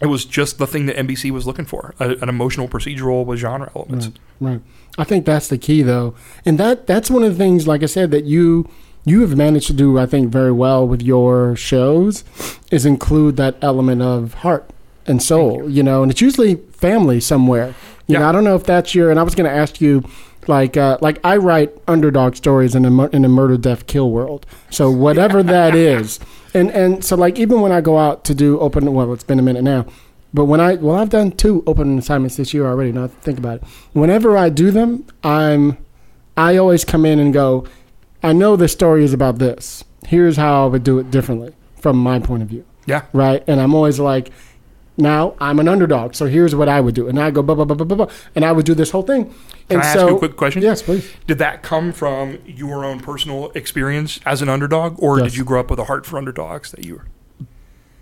it 0.04 0.08
was 0.08 0.24
just 0.24 0.58
the 0.58 0.66
thing 0.66 0.86
that 0.86 0.96
NBC 0.96 1.30
was 1.30 1.46
looking 1.46 1.64
for: 1.64 1.94
a, 1.98 2.10
an 2.22 2.28
emotional 2.28 2.68
procedural 2.68 3.24
with 3.26 3.38
genre 3.40 3.70
elements. 3.74 4.10
Right. 4.40 4.60
I 4.98 5.04
think 5.04 5.24
that's 5.26 5.48
the 5.48 5.58
key 5.58 5.82
though. 5.82 6.14
And 6.44 6.58
that 6.58 6.86
that's 6.86 7.10
one 7.10 7.22
of 7.24 7.32
the 7.32 7.38
things 7.38 7.66
like 7.66 7.82
I 7.82 7.86
said 7.86 8.10
that 8.12 8.24
you 8.24 8.68
you 9.04 9.20
have 9.22 9.36
managed 9.36 9.66
to 9.68 9.72
do 9.72 9.98
I 9.98 10.06
think 10.06 10.30
very 10.30 10.52
well 10.52 10.86
with 10.86 11.02
your 11.02 11.56
shows 11.56 12.22
is 12.70 12.86
include 12.86 13.36
that 13.36 13.56
element 13.60 14.02
of 14.02 14.34
heart 14.34 14.70
and 15.06 15.22
soul, 15.22 15.68
you. 15.68 15.82
know, 15.82 16.02
and 16.02 16.10
it's 16.10 16.20
usually 16.22 16.54
family 16.72 17.20
somewhere. 17.20 17.74
You 18.06 18.14
know, 18.14 18.20
Yeah. 18.20 18.28
I 18.28 18.32
don't 18.32 18.44
know 18.44 18.54
if 18.56 18.64
that's 18.64 18.94
your 18.94 19.10
and 19.10 19.18
I 19.20 19.22
was 19.22 19.34
going 19.34 19.50
to 19.50 19.54
ask 19.56 19.80
you 19.80 20.04
like 20.46 20.76
uh, 20.76 20.98
like 21.00 21.18
I 21.24 21.36
write 21.38 21.72
underdog 21.88 22.36
stories 22.36 22.74
in 22.74 22.84
a 22.84 23.06
in 23.08 23.24
a 23.24 23.28
murder 23.28 23.56
death 23.56 23.86
kill 23.86 24.10
world. 24.10 24.46
So 24.70 24.90
whatever 24.90 25.42
that 25.42 25.74
is. 25.94 26.20
And 26.54 26.70
and 26.70 27.04
so 27.04 27.16
like 27.16 27.38
even 27.38 27.60
when 27.60 27.72
I 27.72 27.80
go 27.80 27.98
out 27.98 28.24
to 28.24 28.34
do 28.34 28.58
open 28.60 28.92
well 28.94 29.12
it's 29.12 29.24
been 29.24 29.38
a 29.38 29.42
minute 29.42 29.62
now. 29.62 29.86
But 30.32 30.46
when 30.46 30.60
I 30.60 30.74
well, 30.74 30.96
I've 30.96 31.10
done 31.10 31.32
two 31.32 31.62
open 31.66 31.98
assignments 31.98 32.36
this 32.36 32.54
year 32.54 32.66
already. 32.66 32.92
Now 32.92 33.04
I 33.04 33.08
think 33.08 33.38
about 33.38 33.56
it, 33.58 33.64
whenever 33.92 34.36
I 34.36 34.48
do 34.48 34.70
them, 34.70 35.04
I'm 35.22 35.76
I 36.36 36.56
always 36.56 36.84
come 36.84 37.04
in 37.04 37.18
and 37.18 37.32
go. 37.32 37.66
I 38.22 38.32
know 38.32 38.56
the 38.56 38.68
story 38.68 39.04
is 39.04 39.12
about 39.12 39.38
this. 39.38 39.84
Here's 40.06 40.36
how 40.36 40.64
I 40.64 40.66
would 40.66 40.82
do 40.82 40.98
it 40.98 41.10
differently 41.10 41.54
from 41.76 41.98
my 41.98 42.18
point 42.18 42.42
of 42.42 42.48
view, 42.48 42.64
Yeah, 42.86 43.02
right? 43.12 43.44
And 43.46 43.60
I'm 43.60 43.74
always 43.74 44.00
like, 44.00 44.30
now 44.96 45.34
I'm 45.40 45.58
an 45.58 45.68
underdog, 45.68 46.14
so 46.14 46.26
here's 46.26 46.54
what 46.54 46.68
I 46.68 46.80
would 46.80 46.94
do, 46.94 47.08
and 47.08 47.18
I 47.18 47.30
go 47.30 47.42
blah 47.42 47.54
blah 47.54 47.64
blah 47.64 47.76
blah 47.76 47.84
blah, 47.86 48.06
blah 48.06 48.14
and 48.34 48.44
I 48.44 48.52
would 48.52 48.64
do 48.66 48.74
this 48.74 48.90
whole 48.90 49.02
thing. 49.02 49.24
Can 49.24 49.34
and 49.70 49.82
I 49.82 49.86
ask 49.86 49.98
so, 49.98 50.08
you 50.08 50.16
a 50.16 50.18
quick 50.18 50.36
question? 50.36 50.62
Yes, 50.62 50.82
please. 50.82 51.10
Did 51.26 51.38
that 51.38 51.62
come 51.62 51.92
from 51.92 52.38
your 52.46 52.84
own 52.84 53.00
personal 53.00 53.50
experience 53.54 54.20
as 54.26 54.42
an 54.42 54.48
underdog, 54.48 55.02
or 55.02 55.18
Yes. 55.18 55.30
did 55.30 55.36
you 55.38 55.44
grow 55.44 55.60
up 55.60 55.70
with 55.70 55.78
a 55.78 55.84
heart 55.84 56.06
for 56.06 56.18
underdogs 56.18 56.70
that 56.70 56.84
you 56.84 56.94
were? 56.96 57.06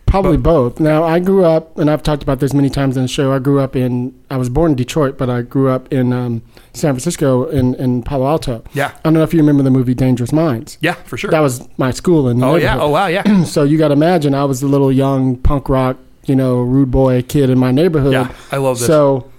Probably 0.07 0.37
both. 0.37 0.79
Now, 0.79 1.05
I 1.05 1.21
grew 1.21 1.43
up, 1.43 1.79
and 1.79 1.91
I've 1.91 2.03
talked 2.03 2.23
about 2.23 2.39
this 2.39 2.53
many 2.53 2.69
times 2.69 2.99
in 2.99 3.03
the 3.03 3.09
show. 3.09 3.33
I 3.33 3.39
grew 3.39 3.61
up 3.61 3.75
in, 3.75 4.13
I 4.31 4.37
was 4.37 4.51
born 4.51 4.73
in 4.73 4.77
Detroit, 4.77 5.17
but 5.17 5.31
I 5.31 5.41
grew 5.41 5.71
up 5.71 5.91
in 5.91 6.13
um, 6.13 6.43
San 6.75 6.93
Francisco, 6.93 7.47
in, 7.47 7.75
in 7.77 8.03
Palo 8.03 8.27
Alto. 8.27 8.63
Yeah, 8.75 8.89
I 8.89 9.01
don't 9.05 9.15
know 9.15 9.23
if 9.23 9.33
you 9.33 9.41
remember 9.41 9.63
the 9.63 9.71
movie 9.71 9.95
Dangerous 9.95 10.31
Minds. 10.31 10.77
yeah, 10.83 10.95
for 10.95 11.17
sure. 11.17 11.31
That 11.31 11.41
was 11.41 11.67
my 11.79 11.93
school 11.93 12.29
in 12.29 12.41
the 12.41 12.47
oh 12.47 12.57
yeah, 12.57 12.79
oh 12.79 12.91
wow, 12.91 13.07
yeah, 13.07 13.43
so 13.45 13.63
you 13.63 13.79
got 13.79 13.89
to 13.89 13.95
imagine 13.95 14.35
I 14.35 14.45
was 14.45 14.63
a 14.63 14.67
little 14.67 14.93
young 14.93 15.37
punk 15.37 15.71
rock 15.71 15.97
you 16.27 16.37
know, 16.37 16.61
rude 16.61 16.91
boy 16.91 17.23
kid 17.23 17.51
in 17.51 17.59
my 17.59 17.73
neighborhood. 17.73 18.13
Yeah, 18.13 18.35
I 18.51 18.57
love 18.59 18.79
this. 18.79 18.87
So 18.87 19.31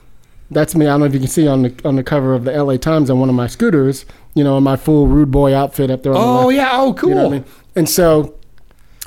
that's 0.52 0.76
me. 0.76 0.86
I 0.86 0.90
don't 0.90 1.02
know 1.02 1.06
if 1.06 1.14
you 1.14 1.20
can 1.20 1.30
see 1.30 1.48
on 1.48 1.64
the 1.64 1.76
on 1.86 1.96
the 1.96 2.04
cover 2.04 2.34
of 2.34 2.44
the 2.44 2.52
LA 2.52 2.78
Times 2.78 3.10
on 3.10 3.20
one 3.20 3.30
of 3.30 3.36
my 3.36 3.48
scooters, 3.48 4.06
you 4.34 4.44
know, 4.44 4.58
in 4.58 4.64
my 4.64 4.76
full 4.76 5.08
rude 5.08 5.32
boy 5.32 5.54
outfit 5.56 5.90
up 5.90 6.04
there. 6.04 6.14
On 6.14 6.20
the 6.20 6.26
oh 6.26 6.48
left. 6.48 6.56
yeah, 6.58 6.70
oh 6.74 6.94
cool. 6.94 7.10
You 7.10 7.16
know 7.16 7.24
what 7.24 7.34
I 7.34 7.38
mean? 7.38 7.46
And 7.76 7.90
so 7.90 8.36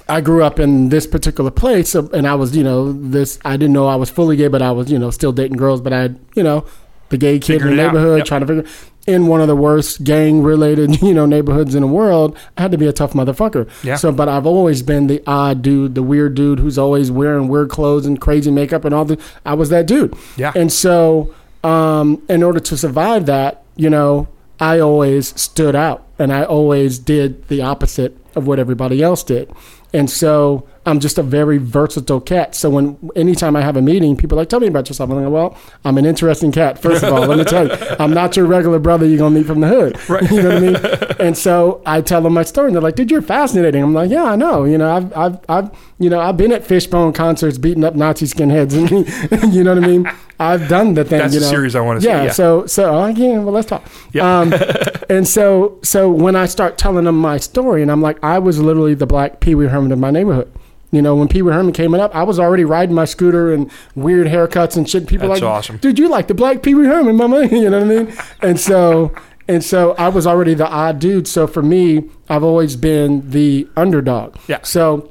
I 0.08 0.20
grew 0.20 0.42
up 0.44 0.58
in 0.60 0.88
this 0.88 1.06
particular 1.06 1.50
place, 1.50 1.94
and 1.94 2.26
I 2.26 2.34
was, 2.34 2.56
you 2.56 2.62
know, 2.62 2.92
this. 2.92 3.38
I 3.44 3.56
didn't 3.56 3.72
know 3.72 3.86
I 3.88 3.96
was 3.96 4.10
fully 4.10 4.36
gay, 4.36 4.48
but 4.48 4.62
I 4.62 4.70
was, 4.70 4.90
you 4.90 4.98
know, 4.98 5.10
still 5.10 5.32
dating 5.32 5.56
girls. 5.56 5.80
But 5.80 5.92
I, 5.92 6.02
had, 6.02 6.20
you 6.34 6.42
know, 6.42 6.64
the 7.08 7.18
gay 7.18 7.38
kid 7.38 7.54
Figured 7.54 7.70
in 7.72 7.76
the 7.76 7.82
neighborhood 7.82 8.18
Yep. 8.18 8.26
trying 8.26 8.40
to 8.42 8.46
figure. 8.46 8.64
In 9.06 9.28
one 9.28 9.40
of 9.40 9.46
the 9.46 9.54
worst 9.54 10.02
gang-related, 10.02 11.00
you 11.02 11.14
know, 11.14 11.26
neighborhoods 11.26 11.74
in 11.74 11.82
the 11.82 11.86
world, 11.86 12.36
I 12.56 12.62
had 12.62 12.72
to 12.72 12.78
be 12.78 12.86
a 12.86 12.92
tough 12.92 13.12
motherfucker. 13.12 13.68
Yeah. 13.84 13.96
So, 13.96 14.10
but 14.10 14.28
I've 14.28 14.46
always 14.46 14.82
been 14.82 15.06
the 15.06 15.22
odd 15.26 15.62
dude, 15.62 15.94
the 15.94 16.02
weird 16.02 16.34
dude 16.34 16.58
who's 16.58 16.76
always 16.76 17.10
wearing 17.10 17.48
weird 17.48 17.70
clothes 17.70 18.04
and 18.06 18.20
crazy 18.20 18.50
makeup 18.50 18.84
and 18.84 18.94
all 18.94 19.04
the. 19.04 19.20
I 19.44 19.54
was 19.54 19.68
that 19.70 19.86
dude. 19.86 20.14
Yeah. 20.36 20.52
And 20.56 20.72
so, 20.72 21.34
um, 21.62 22.22
in 22.28 22.42
order 22.42 22.60
to 22.60 22.76
survive 22.76 23.26
that, 23.26 23.62
you 23.76 23.90
know, 23.90 24.28
I 24.58 24.80
always 24.80 25.38
stood 25.40 25.74
out 25.74 26.06
and 26.18 26.32
I 26.32 26.44
always 26.44 26.98
did 26.98 27.48
the 27.48 27.62
opposite 27.62 28.16
of 28.34 28.46
what 28.46 28.58
everybody 28.58 29.02
else 29.02 29.22
did. 29.22 29.50
And 29.92 30.10
so 30.10 30.68
I'm 30.84 31.00
just 31.00 31.18
a 31.18 31.22
very 31.22 31.58
versatile 31.58 32.20
cat. 32.20 32.54
So 32.54 32.70
when 32.70 33.10
anytime 33.16 33.56
I 33.56 33.62
have 33.62 33.76
a 33.76 33.82
meeting, 33.82 34.16
people 34.16 34.38
are 34.38 34.42
like, 34.42 34.48
tell 34.48 34.60
me 34.60 34.68
about 34.68 34.88
yourself. 34.88 35.10
I'm 35.10 35.22
like, 35.22 35.32
well, 35.32 35.58
I'm 35.84 35.98
an 35.98 36.06
interesting 36.06 36.52
cat. 36.52 36.78
First 36.78 37.02
of 37.02 37.12
all, 37.12 37.26
let 37.26 37.38
me 37.38 37.44
tell 37.44 37.66
you, 37.66 37.74
I'm 37.98 38.12
not 38.12 38.36
your 38.36 38.46
regular 38.46 38.78
brother 38.78 39.04
you're 39.04 39.18
gonna 39.18 39.34
meet 39.34 39.46
from 39.46 39.60
the 39.60 39.68
hood. 39.68 39.98
Right. 40.08 40.30
You 40.30 40.42
know 40.42 40.48
what 40.48 40.56
I 40.56 40.60
mean? 40.60 41.16
And 41.26 41.36
so 41.36 41.82
I 41.84 42.02
tell 42.02 42.20
them 42.20 42.34
my 42.34 42.44
story, 42.44 42.68
and 42.68 42.76
they're 42.76 42.82
like, 42.82 42.94
dude, 42.94 43.10
you're 43.10 43.22
fascinating. 43.22 43.82
I'm 43.82 43.94
like, 43.94 44.10
yeah, 44.10 44.24
I 44.24 44.36
know. 44.36 44.64
You 44.64 44.78
know, 44.78 44.94
I've, 44.94 45.16
I've, 45.16 45.38
I've, 45.48 45.70
you 45.98 46.08
know, 46.10 46.20
I've 46.20 46.36
been 46.36 46.52
at 46.52 46.64
Fishbone 46.64 47.12
concerts, 47.14 47.58
beating 47.58 47.82
up 47.82 47.94
Nazi 47.96 48.26
skinheads, 48.26 48.74
and 48.76 49.52
you 49.54 49.64
know 49.64 49.74
what 49.74 49.82
I 49.82 49.86
mean. 49.86 50.10
I've 50.38 50.68
done 50.68 50.94
the 50.94 51.04
thing. 51.04 51.18
That's 51.18 51.34
you 51.34 51.40
the 51.40 51.46
know? 51.46 51.50
series 51.50 51.74
I 51.74 51.80
wanna 51.80 52.00
see, 52.00 52.08
Yeah. 52.08 52.24
yeah. 52.24 52.32
So, 52.32 52.66
so 52.66 52.94
oh, 52.94 53.06
yeah. 53.06 53.38
Well, 53.38 53.52
let's 53.52 53.68
talk. 53.68 53.84
Yeah. 54.12 54.40
Um, 54.40 54.52
and 55.08 55.26
so, 55.26 55.78
so 55.82 56.10
when 56.10 56.36
I 56.36 56.46
start 56.46 56.78
telling 56.78 57.04
them 57.04 57.18
my 57.18 57.38
story, 57.38 57.82
and 57.82 57.90
I'm 57.90 58.02
like, 58.02 58.22
I 58.22 58.38
was 58.38 58.58
literally 58.60 58.94
the 58.94 59.06
black 59.06 59.40
Pee 59.40 59.54
Wee 59.54 59.66
Herman 59.66 59.92
of 59.92 59.98
my 59.98 60.10
neighborhood. 60.10 60.52
You 60.92 61.02
know, 61.02 61.16
when 61.16 61.28
Pee 61.28 61.42
Wee 61.42 61.52
Herman 61.52 61.72
came 61.72 61.94
up, 61.94 62.14
I 62.14 62.22
was 62.22 62.38
already 62.38 62.64
riding 62.64 62.94
my 62.94 63.04
scooter 63.04 63.52
and 63.52 63.70
weird 63.94 64.28
haircuts 64.28 64.76
and 64.76 64.88
shit. 64.88 65.06
People 65.06 65.28
That's 65.28 65.40
like, 65.40 65.50
awesome. 65.50 65.78
dude, 65.78 65.98
you 65.98 66.08
like 66.08 66.28
the 66.28 66.34
black 66.34 66.62
Pee 66.62 66.74
Wee 66.74 66.86
Herman, 66.86 67.16
mama? 67.16 67.46
You 67.50 67.70
know 67.70 67.80
what 67.84 67.90
I 67.90 68.04
mean? 68.04 68.16
And 68.40 68.60
so, 68.60 69.12
and 69.48 69.64
so 69.64 69.94
I 69.94 70.08
was 70.08 70.26
already 70.26 70.54
the 70.54 70.66
odd 70.68 70.98
dude. 70.98 71.26
So 71.26 71.46
for 71.46 71.62
me, 71.62 72.04
I've 72.28 72.44
always 72.44 72.76
been 72.76 73.30
the 73.30 73.68
underdog. 73.76 74.36
Yeah. 74.48 74.60
So 74.62 75.10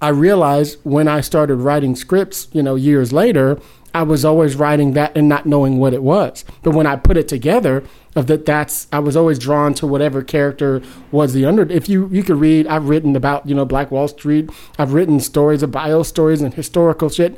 I 0.00 0.08
realized 0.08 0.78
when 0.82 1.08
I 1.08 1.20
started 1.20 1.56
writing 1.56 1.94
scripts, 1.94 2.48
you 2.52 2.62
know, 2.62 2.74
years 2.74 3.12
later, 3.12 3.60
I 3.94 4.02
was 4.02 4.24
always 4.24 4.56
writing 4.56 4.92
that 4.94 5.16
and 5.16 5.28
not 5.28 5.44
knowing 5.46 5.78
what 5.78 5.92
it 5.92 6.02
was. 6.02 6.44
But 6.62 6.72
when 6.74 6.86
I 6.86 6.96
put 6.96 7.16
it 7.16 7.28
together, 7.28 7.84
of 8.16 8.26
that, 8.26 8.46
that's 8.46 8.86
I 8.92 8.98
was 8.98 9.16
always 9.16 9.38
drawn 9.38 9.74
to 9.74 9.86
whatever 9.86 10.22
character 10.22 10.82
was 11.10 11.32
the 11.34 11.44
under. 11.44 11.62
If 11.62 11.88
you 11.88 12.08
you 12.10 12.22
could 12.22 12.36
read, 12.36 12.66
I've 12.66 12.88
written 12.88 13.16
about 13.16 13.48
you 13.48 13.54
know 13.54 13.64
Black 13.64 13.90
Wall 13.90 14.08
Street. 14.08 14.50
I've 14.78 14.92
written 14.92 15.20
stories 15.20 15.62
of 15.62 15.70
bio 15.70 16.02
stories 16.02 16.40
and 16.42 16.52
historical 16.54 17.08
shit. 17.08 17.36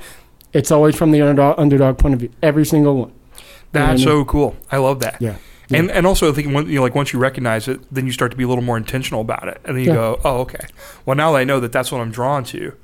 It's 0.52 0.70
always 0.70 0.96
from 0.96 1.10
the 1.10 1.20
underdog 1.20 1.58
underdog 1.58 1.98
point 1.98 2.14
of 2.14 2.20
view. 2.20 2.30
Every 2.42 2.64
single 2.64 2.96
one. 2.96 3.12
That's 3.72 4.00
You 4.00 4.06
know 4.06 4.12
so 4.20 4.24
cool. 4.24 4.56
I 4.70 4.76
love 4.78 5.00
that. 5.00 5.20
Yeah. 5.20 5.36
And 5.70 5.90
and 5.90 6.06
also 6.06 6.30
I 6.30 6.34
think 6.34 6.54
when, 6.54 6.66
you 6.68 6.76
know, 6.76 6.82
like 6.82 6.94
once 6.94 7.12
you 7.12 7.18
recognize 7.18 7.66
it, 7.68 7.80
then 7.92 8.06
you 8.06 8.12
start 8.12 8.30
to 8.30 8.36
be 8.36 8.44
a 8.44 8.48
little 8.48 8.62
more 8.62 8.76
intentional 8.76 9.20
about 9.20 9.48
it, 9.48 9.60
and 9.64 9.76
then 9.76 9.82
you 9.84 9.90
Yeah. 9.90 9.96
go, 9.96 10.20
oh 10.24 10.36
okay. 10.42 10.66
Well 11.06 11.16
now 11.16 11.32
that 11.32 11.38
I 11.38 11.44
know 11.44 11.58
that 11.60 11.72
that's 11.72 11.90
what 11.90 12.00
I'm 12.00 12.10
drawn 12.10 12.44
to, 12.44 12.74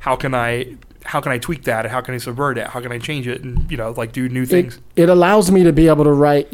how 0.00 0.16
can 0.16 0.34
I 0.34 0.76
how 1.04 1.20
can 1.20 1.32
I 1.32 1.38
tweak 1.38 1.64
that? 1.64 1.86
How 1.86 2.00
can 2.00 2.14
I 2.14 2.18
subvert 2.18 2.58
it? 2.58 2.68
How 2.68 2.80
can 2.80 2.92
I 2.92 2.98
change 2.98 3.26
it? 3.26 3.42
And 3.42 3.70
you 3.70 3.76
know, 3.76 3.90
like 3.92 4.12
do 4.12 4.28
new 4.28 4.44
things. 4.46 4.76
It, 4.96 5.04
it 5.04 5.08
allows 5.08 5.50
me 5.50 5.62
to 5.64 5.72
be 5.72 5.88
able 5.88 6.04
to 6.04 6.12
write. 6.12 6.52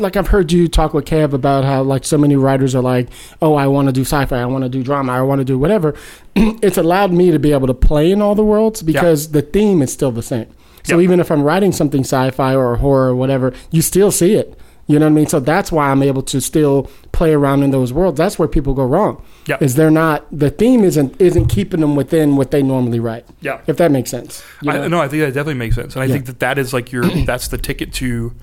Like 0.00 0.16
I've 0.16 0.28
heard 0.28 0.50
you 0.52 0.68
talk 0.68 0.94
with 0.94 1.04
Kev 1.04 1.32
about 1.32 1.64
how 1.64 1.82
like 1.82 2.04
so 2.04 2.18
many 2.18 2.36
writers 2.36 2.74
are 2.74 2.82
like, 2.82 3.08
oh, 3.42 3.54
I 3.54 3.66
want 3.66 3.88
to 3.88 3.92
do 3.92 4.00
sci-fi, 4.02 4.40
I 4.40 4.46
want 4.46 4.64
to 4.64 4.68
do 4.68 4.82
drama, 4.82 5.12
I 5.12 5.22
want 5.22 5.40
to 5.40 5.44
do 5.44 5.58
whatever. 5.58 5.94
it's 6.36 6.78
allowed 6.78 7.12
me 7.12 7.30
to 7.30 7.38
be 7.38 7.52
able 7.52 7.66
to 7.66 7.74
play 7.74 8.10
in 8.10 8.22
all 8.22 8.34
the 8.34 8.44
worlds 8.44 8.82
because 8.82 9.32
the 9.32 9.42
theme 9.42 9.82
is 9.82 9.92
still 9.92 10.10
the 10.12 10.22
same. 10.22 10.46
So 10.84 10.98
Yeah. 10.98 11.04
even 11.04 11.20
if 11.20 11.30
I'm 11.30 11.42
writing 11.42 11.72
something 11.72 12.00
sci-fi 12.00 12.54
or 12.54 12.76
horror 12.76 13.10
or 13.10 13.14
whatever, 13.16 13.52
you 13.70 13.82
still 13.82 14.10
see 14.10 14.34
it. 14.34 14.58
You 14.86 14.98
know 14.98 15.06
what 15.06 15.12
I 15.12 15.14
mean? 15.14 15.26
So 15.26 15.40
that's 15.40 15.72
why 15.72 15.90
I'm 15.90 16.02
able 16.02 16.22
to 16.24 16.40
still 16.42 16.90
play 17.12 17.32
around 17.32 17.62
in 17.62 17.70
those 17.70 17.90
worlds. 17.92 18.18
That's 18.18 18.38
where 18.38 18.48
people 18.48 18.74
go 18.74 18.84
wrong. 18.84 19.22
Yeah. 19.46 19.56
Is 19.60 19.76
they're 19.76 19.90
not 19.90 20.26
the 20.30 20.50
theme 20.50 20.84
isn't 20.84 21.18
isn't 21.20 21.46
keeping 21.46 21.80
them 21.80 21.96
within 21.96 22.36
what 22.36 22.50
they 22.50 22.62
normally 22.62 23.00
write. 23.00 23.24
Yeah. 23.40 23.60
If 23.66 23.78
that 23.78 23.90
makes 23.90 24.10
sense. 24.10 24.42
You 24.60 24.72
know? 24.72 24.82
I, 24.82 24.88
no, 24.88 25.00
I 25.00 25.08
think 25.08 25.20
that 25.22 25.28
definitely 25.28 25.54
makes 25.54 25.74
sense, 25.74 25.94
and 25.96 26.02
I 26.02 26.06
Yeah. 26.06 26.12
think 26.14 26.26
that 26.26 26.40
that 26.40 26.58
is 26.58 26.72
like 26.74 26.92
your 26.92 27.04
that's 27.24 27.48
the 27.48 27.56
ticket 27.58 27.92
to 27.94 28.34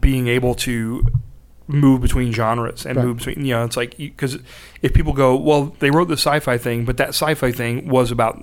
being 0.00 0.26
able 0.28 0.54
to 0.54 1.06
move 1.66 2.00
between 2.00 2.32
genres 2.32 2.86
and 2.86 2.96
Right. 2.96 3.04
move 3.04 3.18
between 3.18 3.44
you 3.44 3.52
know 3.54 3.64
it's 3.64 3.76
like 3.76 3.94
because 3.98 4.38
if 4.80 4.94
people 4.94 5.12
go 5.12 5.36
well 5.36 5.74
they 5.80 5.90
wrote 5.90 6.08
the 6.08 6.14
sci-fi 6.16 6.56
thing 6.56 6.86
but 6.86 6.96
that 6.96 7.08
sci-fi 7.10 7.52
thing 7.52 7.88
was 7.88 8.10
about 8.10 8.42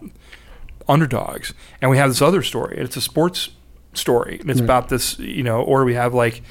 underdogs 0.87 1.53
and 1.81 1.89
we 1.89 1.97
have 1.97 2.09
this 2.09 2.21
other 2.21 2.43
story 2.43 2.75
and 2.77 2.85
it's 2.85 2.95
a 2.97 3.01
sports 3.01 3.49
story 3.93 4.37
and 4.39 4.49
it's 4.51 4.59
Right. 4.59 4.65
about 4.65 4.89
this 4.89 5.17
you 5.17 5.41
know 5.41 5.61
or 5.61 5.83
we 5.85 5.95
have 5.95 6.13
like 6.13 6.43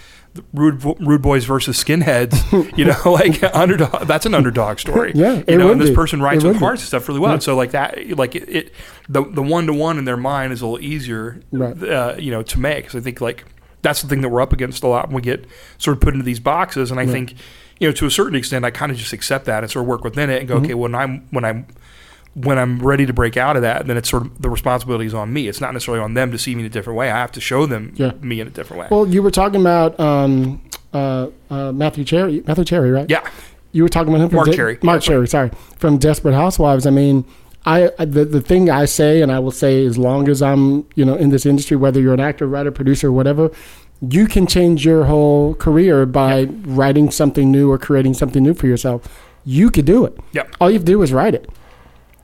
rude 0.52 0.82
rude 1.00 1.22
boys 1.22 1.44
versus 1.44 1.82
skinheads 1.82 2.34
you 2.76 2.84
know 2.84 3.12
like 3.12 3.42
underdog 3.54 4.06
that's 4.06 4.26
an 4.26 4.34
underdog 4.34 4.78
story 4.80 5.12
Yeah, 5.14 5.42
you 5.46 5.56
know 5.58 5.70
and 5.70 5.80
this 5.80 5.90
be. 5.90 5.94
person 5.94 6.20
writes 6.20 6.42
with 6.42 6.56
hearts 6.56 6.82
and 6.82 6.88
stuff 6.88 7.06
really 7.08 7.20
well 7.20 7.34
Yeah. 7.34 7.38
so 7.38 7.54
like 7.54 7.70
that 7.70 8.08
like 8.18 8.34
it, 8.34 8.48
it 8.48 8.72
the 9.08 9.22
the 9.22 9.42
one 9.42 9.66
to 9.66 9.72
one 9.72 9.96
in 9.98 10.04
their 10.06 10.16
mind 10.16 10.52
is 10.52 10.60
a 10.60 10.66
little 10.66 10.84
easier 10.84 11.40
Right. 11.52 11.80
uh, 11.82 12.16
you 12.18 12.30
know 12.32 12.42
to 12.42 12.58
make 12.58 12.84
because 12.84 12.96
I 12.96 13.00
think 13.00 13.20
like 13.20 13.44
that's 13.82 14.02
the 14.02 14.08
thing 14.08 14.22
that 14.22 14.28
we're 14.30 14.40
up 14.40 14.52
against 14.52 14.82
a 14.82 14.88
lot 14.88 15.06
when 15.08 15.16
we 15.16 15.22
get 15.22 15.44
sort 15.78 15.96
of 15.96 16.00
put 16.00 16.14
into 16.14 16.24
these 16.24 16.40
boxes 16.40 16.90
and 16.90 16.98
I 16.98 17.06
think 17.06 17.34
you 17.78 17.86
know 17.88 17.92
to 17.92 18.06
a 18.06 18.10
certain 18.10 18.34
extent 18.34 18.64
I 18.64 18.70
kind 18.72 18.90
of 18.90 18.98
just 18.98 19.12
accept 19.12 19.44
that 19.44 19.62
and 19.62 19.70
sort 19.70 19.84
of 19.84 19.88
work 19.88 20.02
within 20.04 20.30
it 20.30 20.40
and 20.40 20.48
Mm-hmm. 20.48 20.58
go 20.60 20.64
okay 20.64 20.74
when 20.74 20.94
I'm 20.96 21.26
when 21.30 21.44
I'm 21.44 21.66
when 22.34 22.58
I'm 22.58 22.78
ready 22.80 23.06
to 23.06 23.12
break 23.12 23.36
out 23.36 23.56
of 23.56 23.62
that 23.62 23.86
then 23.86 23.96
it's 23.96 24.10
sort 24.10 24.24
of 24.26 24.42
the 24.42 24.50
responsibility 24.50 25.06
is 25.06 25.14
on 25.14 25.32
me 25.32 25.46
it's 25.48 25.60
not 25.60 25.72
necessarily 25.72 26.02
on 26.02 26.14
them 26.14 26.30
to 26.32 26.38
see 26.38 26.54
me 26.54 26.60
in 26.60 26.66
a 26.66 26.70
different 26.70 26.98
way 26.98 27.10
I 27.10 27.16
have 27.16 27.32
to 27.32 27.40
show 27.40 27.64
them 27.66 27.92
Yeah. 27.96 28.12
me 28.20 28.40
in 28.40 28.46
a 28.46 28.50
different 28.50 28.80
way 28.80 28.88
Well, 28.90 29.06
you 29.06 29.22
were 29.22 29.30
talking 29.30 29.60
about 29.60 29.98
um, 30.00 30.60
uh, 30.92 31.28
uh, 31.50 31.72
Matthew 31.72 32.04
Cherry, 32.04 32.42
Matthew 32.46 32.64
Cherry, 32.64 32.90
right? 32.90 33.08
yeah 33.08 33.28
You 33.72 33.82
were 33.84 33.88
talking 33.88 34.08
about 34.12 34.22
him 34.22 34.28
from 34.30 34.36
Marc 34.36 34.48
De- 34.50 34.56
Cherry. 34.56 34.78
Marc 34.82 35.02
Yeah, 35.02 35.06
Cherry, 35.08 35.28
sorry, 35.28 35.50
from 35.78 35.98
Desperate 35.98 36.34
Housewives. 36.34 36.86
I 36.86 36.90
mean, 36.90 37.24
I 37.66 37.90
I- 37.98 38.04
the 38.04 38.24
the 38.24 38.40
thing 38.40 38.68
I 38.70 38.84
say, 38.84 39.22
and 39.22 39.30
I 39.32 39.38
will 39.38 39.50
say 39.52 39.84
as 39.86 39.96
long 39.96 40.28
as 40.28 40.42
I'm 40.42 40.84
you 40.96 41.04
know 41.04 41.14
in 41.14 41.30
this 41.30 41.46
industry, 41.46 41.76
whether 41.76 42.00
you're 42.00 42.14
an 42.14 42.20
actor, 42.20 42.46
writer, 42.46 42.70
producer, 42.70 43.10
whatever, 43.10 43.50
you 44.00 44.26
can 44.26 44.46
change 44.46 44.84
your 44.84 45.04
whole 45.04 45.54
career 45.54 46.04
by 46.06 46.44
writing 46.66 47.10
something 47.10 47.50
new 47.50 47.70
or 47.72 47.78
creating 47.78 48.14
something 48.14 48.42
new 48.42 48.54
for 48.54 48.66
yourself. 48.66 49.00
You 49.44 49.70
could 49.70 49.84
do 49.86 50.04
it. 50.04 50.16
Yep. 50.32 50.56
All 50.60 50.70
you 50.70 50.74
have 50.78 50.84
to 50.84 50.92
do 50.92 51.02
is 51.02 51.12
write 51.12 51.34
it. 51.34 51.48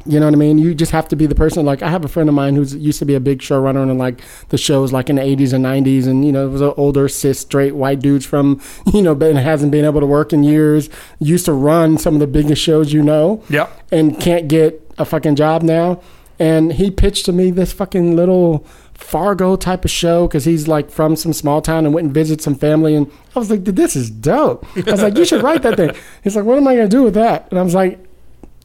You 0.06 0.18
know 0.18 0.26
what 0.26 0.34
I 0.34 0.38
mean? 0.38 0.58
You 0.58 0.74
just 0.74 0.92
have 0.92 1.08
to 1.08 1.16
be 1.16 1.26
the 1.26 1.34
person. 1.34 1.66
Like 1.66 1.82
I 1.82 1.90
have 1.90 2.04
a 2.04 2.08
friend 2.08 2.28
of 2.28 2.34
mine 2.34 2.54
who's 2.54 2.74
used 2.74 2.98
to 3.00 3.04
be 3.04 3.14
a 3.14 3.20
big 3.20 3.40
showrunner 3.40 3.82
in 3.88 3.98
like 3.98 4.22
the 4.48 4.56
shows 4.58 4.92
like 4.92 5.10
in 5.10 5.16
the 5.16 5.22
eighties 5.22 5.52
and 5.52 5.62
nineties, 5.62 6.06
and 6.06 6.24
you 6.24 6.32
know 6.32 6.46
it 6.46 6.50
was 6.50 6.60
an 6.62 6.72
older 6.76 7.08
cis 7.08 7.38
straight 7.40 7.74
white 7.74 8.00
dudes 8.00 8.24
from 8.24 8.60
you 8.94 9.02
know, 9.02 9.14
but 9.14 9.36
hasn't 9.36 9.70
been 9.72 9.84
able 9.84 10.00
to 10.00 10.06
work 10.06 10.32
in 10.32 10.42
years. 10.42 10.88
Used 11.18 11.44
to 11.46 11.52
run 11.52 11.98
some 11.98 12.14
of 12.14 12.20
the 12.20 12.26
biggest 12.26 12.62
shows 12.62 12.92
you 12.92 13.02
know, 13.02 13.42
Yep. 13.50 13.70
and 13.92 14.18
can't 14.20 14.48
get 14.48 14.80
a 14.98 15.04
fucking 15.04 15.36
job 15.36 15.62
now. 15.62 16.00
And 16.38 16.72
he 16.72 16.90
pitched 16.90 17.26
to 17.26 17.32
me 17.32 17.50
this 17.50 17.70
fucking 17.70 18.16
little 18.16 18.66
Fargo 18.94 19.56
type 19.56 19.84
of 19.84 19.90
show 19.90 20.26
because 20.26 20.44
he's 20.46 20.66
like 20.68 20.90
from 20.90 21.14
some 21.16 21.32
small 21.34 21.60
town 21.60 21.84
and 21.84 21.92
went 21.94 22.06
and 22.06 22.14
visited 22.14 22.42
some 22.42 22.54
family. 22.54 22.94
And 22.94 23.10
I 23.36 23.38
was 23.38 23.50
like, 23.50 23.64
this 23.64 23.94
is 23.96 24.10
dope. 24.10 24.64
I 24.76 24.90
was 24.90 25.02
like, 25.02 25.16
you 25.18 25.24
should 25.26 25.42
write 25.42 25.62
that 25.62 25.76
thing. 25.76 25.90
He's 26.24 26.36
like, 26.36 26.44
what 26.46 26.56
am 26.56 26.66
I 26.66 26.74
gonna 26.76 26.88
do 26.88 27.02
with 27.02 27.14
that? 27.14 27.48
And 27.50 27.58
I 27.58 27.62
was 27.62 27.74
like, 27.74 27.98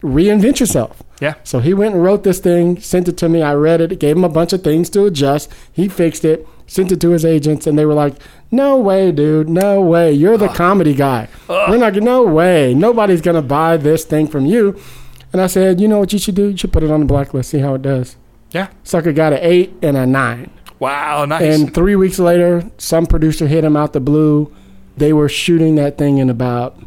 reinvent 0.01 0.59
yourself. 0.59 1.01
Yeah. 1.19 1.35
So 1.43 1.59
he 1.59 1.73
went 1.73 1.95
and 1.95 2.03
wrote 2.03 2.23
this 2.23 2.39
thing, 2.39 2.79
sent 2.79 3.07
it 3.07 3.17
to 3.17 3.29
me. 3.29 3.41
I 3.41 3.53
read 3.53 3.81
it, 3.81 3.99
gave 3.99 4.17
him 4.17 4.23
a 4.23 4.29
bunch 4.29 4.53
of 4.53 4.63
things 4.63 4.89
to 4.91 5.05
adjust. 5.05 5.51
He 5.71 5.87
fixed 5.87 6.25
it, 6.25 6.47
sent 6.67 6.91
it 6.91 6.99
to 7.01 7.11
his 7.11 7.23
agents, 7.23 7.65
and 7.67 7.77
they 7.77 7.85
were 7.85 7.93
like, 7.93 8.15
"No 8.51 8.77
way, 8.77 9.11
dude, 9.11 9.49
no 9.49 9.81
way. 9.81 10.11
You're 10.11 10.37
the 10.37 10.49
comedy 10.49 10.93
guy. 10.93 11.27
We're 11.47 11.77
not. 11.77 11.95
No 11.95 12.23
way. 12.23 12.73
Nobody's 12.73 13.21
gonna 13.21 13.41
buy 13.41 13.77
this 13.77 14.03
thing 14.03 14.27
from 14.27 14.45
you." 14.45 14.75
And 15.31 15.41
I 15.41 15.47
said, 15.47 15.79
"You 15.79 15.87
know 15.87 15.99
what 15.99 16.13
you 16.13 16.19
should 16.19 16.35
do? 16.35 16.49
You 16.49 16.57
should 16.57 16.73
put 16.73 16.83
it 16.83 16.91
on 16.91 16.99
the 16.99 17.05
blacklist. 17.05 17.49
See 17.49 17.59
how 17.59 17.75
it 17.75 17.81
does." 17.81 18.17
Yeah. 18.51 18.67
Sucker 18.83 19.11
got 19.11 19.33
an 19.33 19.39
eight 19.41 19.73
and 19.81 19.97
a 19.97 20.05
nine. 20.05 20.49
Wow. 20.79 21.25
Nice. 21.25 21.41
And 21.41 21.73
three 21.73 21.95
weeks 21.95 22.19
later, 22.19 22.63
some 22.77 23.05
producer 23.05 23.47
hit 23.47 23.63
him 23.63 23.77
out 23.77 23.93
the 23.93 23.99
blue. 23.99 24.51
They 24.97 25.13
were 25.13 25.29
shooting 25.29 25.75
that 25.75 25.97
thing 25.97 26.17
in 26.17 26.29
about 26.29 26.77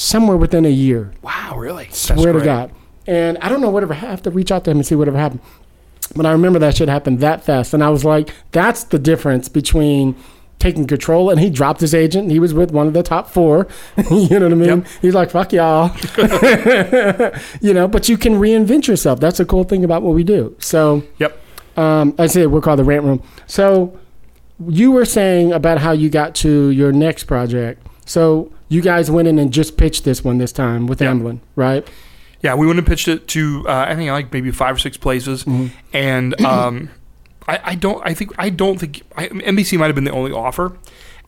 somewhere 0.00 0.36
within 0.36 0.64
a 0.64 0.70
year. 0.70 1.12
wow. 1.22 1.54
Really. 1.56 1.84
That's 1.84 1.98
Swear 2.00 2.32
to. 2.32 2.40
God. 2.44 2.72
And 3.06 3.36
I 3.38 3.48
don't 3.48 3.60
know 3.60 3.70
whatever. 3.70 3.92
I 3.92 3.96
have 3.98 4.22
to 4.22 4.30
reach 4.30 4.50
out 4.52 4.64
to 4.64 4.70
him 4.70 4.78
and 4.78 4.86
see 4.86 4.94
whatever 4.94 5.18
happened. 5.18 5.40
But 6.14 6.26
I 6.26 6.32
remember 6.32 6.58
that 6.60 6.76
shit 6.76 6.88
happened 6.88 7.20
that 7.20 7.44
fast, 7.44 7.72
and 7.74 7.82
I 7.84 7.90
was 7.90 8.04
like, 8.04 8.30
"That's 8.52 8.82
the 8.84 8.98
difference 8.98 9.48
between 9.48 10.16
taking 10.58 10.86
control, 10.86 11.30
and 11.30 11.38
he 11.40 11.48
dropped 11.50 11.80
his 11.80 11.94
agent. 11.94 12.30
He 12.30 12.38
was 12.40 12.52
with 12.52 12.70
one 12.72 12.86
of 12.86 12.92
the 12.94 13.02
top 13.02 13.28
four. 13.30 13.66
you 14.10 14.28
know 14.38 14.46
what 14.46 14.52
I 14.52 14.56
mean? 14.56 14.68
Yep. 14.80 14.86
He's 15.02 15.14
like, 15.14 15.30
"Fuck 15.30 15.52
y'all," 15.52 15.90
you 17.60 17.72
know. 17.74 17.86
But 17.88 18.08
you 18.08 18.16
can 18.18 18.34
reinvent 18.34 18.86
yourself. 18.86 19.20
That's 19.20 19.38
the 19.38 19.44
cool 19.44 19.64
thing 19.64 19.84
about 19.84 20.02
what 20.02 20.14
we 20.14 20.24
do. 20.24 20.56
So, 20.58 21.02
Yep. 21.18 21.38
um, 21.76 22.14
I 22.18 22.26
said 22.26 22.48
we're 22.48 22.60
called 22.60 22.78
the 22.80 22.84
Rant 22.84 23.04
Room. 23.04 23.22
So, 23.46 23.98
you 24.68 24.90
were 24.92 25.04
saying 25.04 25.52
about 25.52 25.78
how 25.78 25.92
you 25.92 26.08
got 26.10 26.34
to 26.36 26.70
your 26.70 26.92
next 26.92 27.24
project. 27.24 27.86
So, 28.04 28.52
you 28.70 28.80
guys 28.80 29.10
went 29.10 29.28
in 29.28 29.38
and 29.38 29.52
just 29.52 29.76
pitched 29.76 30.04
this 30.04 30.24
one 30.24 30.38
this 30.38 30.52
time 30.52 30.86
with 30.86 31.02
Yeah. 31.02 31.12
Amblin, 31.12 31.40
right? 31.56 31.86
Yeah, 32.40 32.54
we 32.54 32.66
went 32.66 32.78
and 32.78 32.88
pitched 32.88 33.06
it 33.08 33.28
to 33.28 33.66
uh, 33.68 33.84
I 33.88 33.94
think 33.94 34.10
like 34.10 34.32
maybe 34.32 34.50
five 34.50 34.76
or 34.76 34.78
six 34.78 34.96
places, 34.96 35.44
Mm-hmm. 35.44 35.66
and 35.92 36.40
um, 36.42 36.88
I, 37.46 37.60
I 37.64 37.74
don't 37.74 38.00
I 38.06 38.14
think 38.14 38.32
I 38.38 38.48
don't 38.48 38.78
think 38.80 39.02
I, 39.16 39.28
NBC 39.28 39.78
might 39.78 39.86
have 39.86 39.94
been 39.94 40.04
the 40.04 40.10
only 40.12 40.32
offer, 40.32 40.72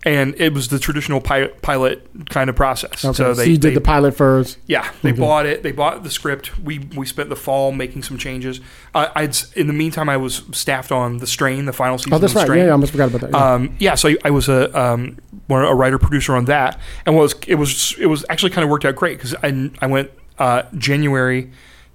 and 0.04 0.34
it 0.40 0.52
was 0.52 0.68
the 0.68 0.78
traditional 0.78 1.20
pilot, 1.20 1.62
pilot 1.62 2.08
kind 2.28 2.50
of 2.50 2.56
process. 2.56 3.04
Okay. 3.04 3.12
So 3.14 3.32
So, 3.32 3.34
they, 3.34 3.46
you 3.46 3.56
did 3.58 3.70
they- 3.70 3.74
the 3.74 3.80
pilot 3.80 4.16
first. 4.16 4.58
yeah 4.66 4.90
they 5.02 5.10
Okay. 5.10 5.20
bought 5.20 5.46
it 5.46 5.62
they 5.62 5.72
bought 5.72 6.02
the 6.02 6.10
script 6.10 6.58
we 6.58 6.78
we 6.96 7.06
spent 7.06 7.28
the 7.28 7.36
fall 7.36 7.72
making 7.72 8.02
some 8.02 8.18
changes. 8.18 8.60
Uh, 8.94 9.08
I'd 9.14 9.36
in 9.54 9.66
the 9.68 9.72
meantime 9.72 10.08
I 10.08 10.16
was 10.16 10.42
staffed 10.52 10.90
on 10.92 11.18
the 11.18 11.26
Strain 11.26 11.66
the 11.66 11.72
final 11.72 11.98
season. 11.98 12.14
Oh, 12.14 12.18
that's 12.18 12.34
right. 12.34 12.42
Strain. 12.42 12.58
Yeah, 12.58 12.64
yeah, 12.64 12.70
I 12.70 12.72
almost 12.72 12.92
forgot 12.92 13.08
about 13.14 13.20
that. 13.22 13.30
Yeah. 13.30 13.52
Um, 13.54 13.76
yeah, 13.78 13.94
so 13.94 14.08
I, 14.08 14.16
I 14.24 14.30
was 14.30 14.48
a 14.48 14.76
um, 14.78 15.18
a 15.50 15.74
writer 15.74 15.98
producer 15.98 16.34
on 16.34 16.46
that, 16.46 16.80
and 17.06 17.14
was 17.16 17.34
it 17.46 17.56
was 17.56 17.94
it 17.98 18.06
was 18.06 18.24
actually 18.30 18.50
kind 18.50 18.64
of 18.64 18.70
worked 18.70 18.84
out 18.84 18.96
great 18.96 19.18
because 19.18 19.34
I 19.42 19.70
I 19.80 19.86
went 19.86 20.10
uh, 20.38 20.62
January 20.78 21.50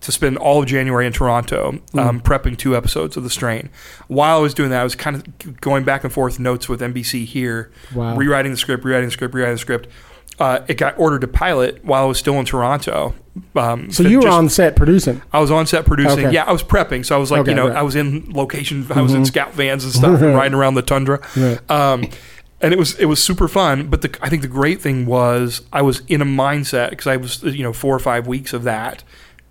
to 0.08 0.12
spend 0.14 0.38
all 0.38 0.62
of 0.64 0.68
January 0.70 1.06
in 1.06 1.12
Toronto 1.12 1.80
um, 1.94 2.22
prepping 2.22 2.58
two 2.58 2.78
episodes 2.78 3.18
of 3.18 3.24
The 3.24 3.30
Strain. 3.30 3.70
While 4.08 4.38
I 4.38 4.42
was 4.42 4.54
doing 4.54 4.70
that, 4.70 4.80
I 4.80 4.84
was 4.86 4.96
kind 4.96 5.18
of 5.18 5.60
going 5.60 5.84
back 5.84 6.06
and 6.06 6.14
forth 6.14 6.40
notes 6.40 6.70
with 6.70 6.80
NBC 6.80 7.26
here, 7.26 7.70
Wow. 7.94 8.16
rewriting 8.16 8.52
the 8.54 8.58
script, 8.58 8.86
rewriting 8.86 9.10
the 9.10 9.12
script, 9.12 9.36
rewriting 9.36 9.56
the 9.56 9.60
script. 9.60 9.90
Uh, 10.40 10.60
it 10.70 10.76
got 10.78 10.98
ordered 10.98 11.20
to 11.22 11.28
pilot 11.28 11.84
while 11.84 12.04
I 12.04 12.06
was 12.08 12.18
still 12.18 12.36
in 12.36 12.46
Toronto. 12.46 13.16
Um, 13.54 13.92
so 13.92 14.02
you 14.04 14.20
were 14.20 14.24
just- 14.24 14.34
on 14.38 14.48
set 14.50 14.78
producing. 14.78 15.22
I 15.34 15.42
was 15.42 15.52
on 15.52 15.68
set 15.68 15.86
producing. 15.86 16.28
Okay. 16.28 16.34
Yeah, 16.34 16.46
I 16.46 16.54
was 16.54 16.64
prepping. 16.64 17.06
So 17.06 17.14
I 17.16 17.20
was 17.20 17.30
like, 17.30 17.42
Okay, 17.42 17.52
you 17.52 17.56
know, 17.56 17.64
right. 17.64 17.70
Mm-hmm. 17.72 17.78
I 17.80 17.82
was 17.84 17.96
in 17.98 18.32
location. 18.32 18.88
I 18.92 19.02
was 19.02 19.14
in 19.14 19.26
scout 19.26 19.54
vans 19.56 19.84
and 19.84 19.92
stuff, 19.94 20.22
and 20.22 20.36
riding 20.42 20.54
around 20.58 20.76
the 20.76 20.82
tundra. 20.84 21.20
Right. 21.36 21.60
Um, 21.70 22.08
and 22.62 22.74
it 22.74 22.80
was 22.80 22.96
it 22.96 23.06
was 23.06 23.22
super 23.22 23.48
fun. 23.48 23.88
But 23.88 24.02
the, 24.04 24.18
I 24.22 24.30
think 24.30 24.42
the 24.42 24.48
great 24.48 24.82
thing 24.82 25.06
was 25.06 25.64
I 25.74 25.82
was 25.82 26.02
in 26.08 26.22
a 26.22 26.26
mindset 26.26 26.92
because 26.92 27.06
I 27.08 27.18
was 27.18 27.44
you 27.44 27.62
know 27.64 27.74
four 27.74 27.94
or 27.96 28.00
five 28.00 28.26
weeks 28.26 28.54
of 28.54 28.64
that. 28.64 29.04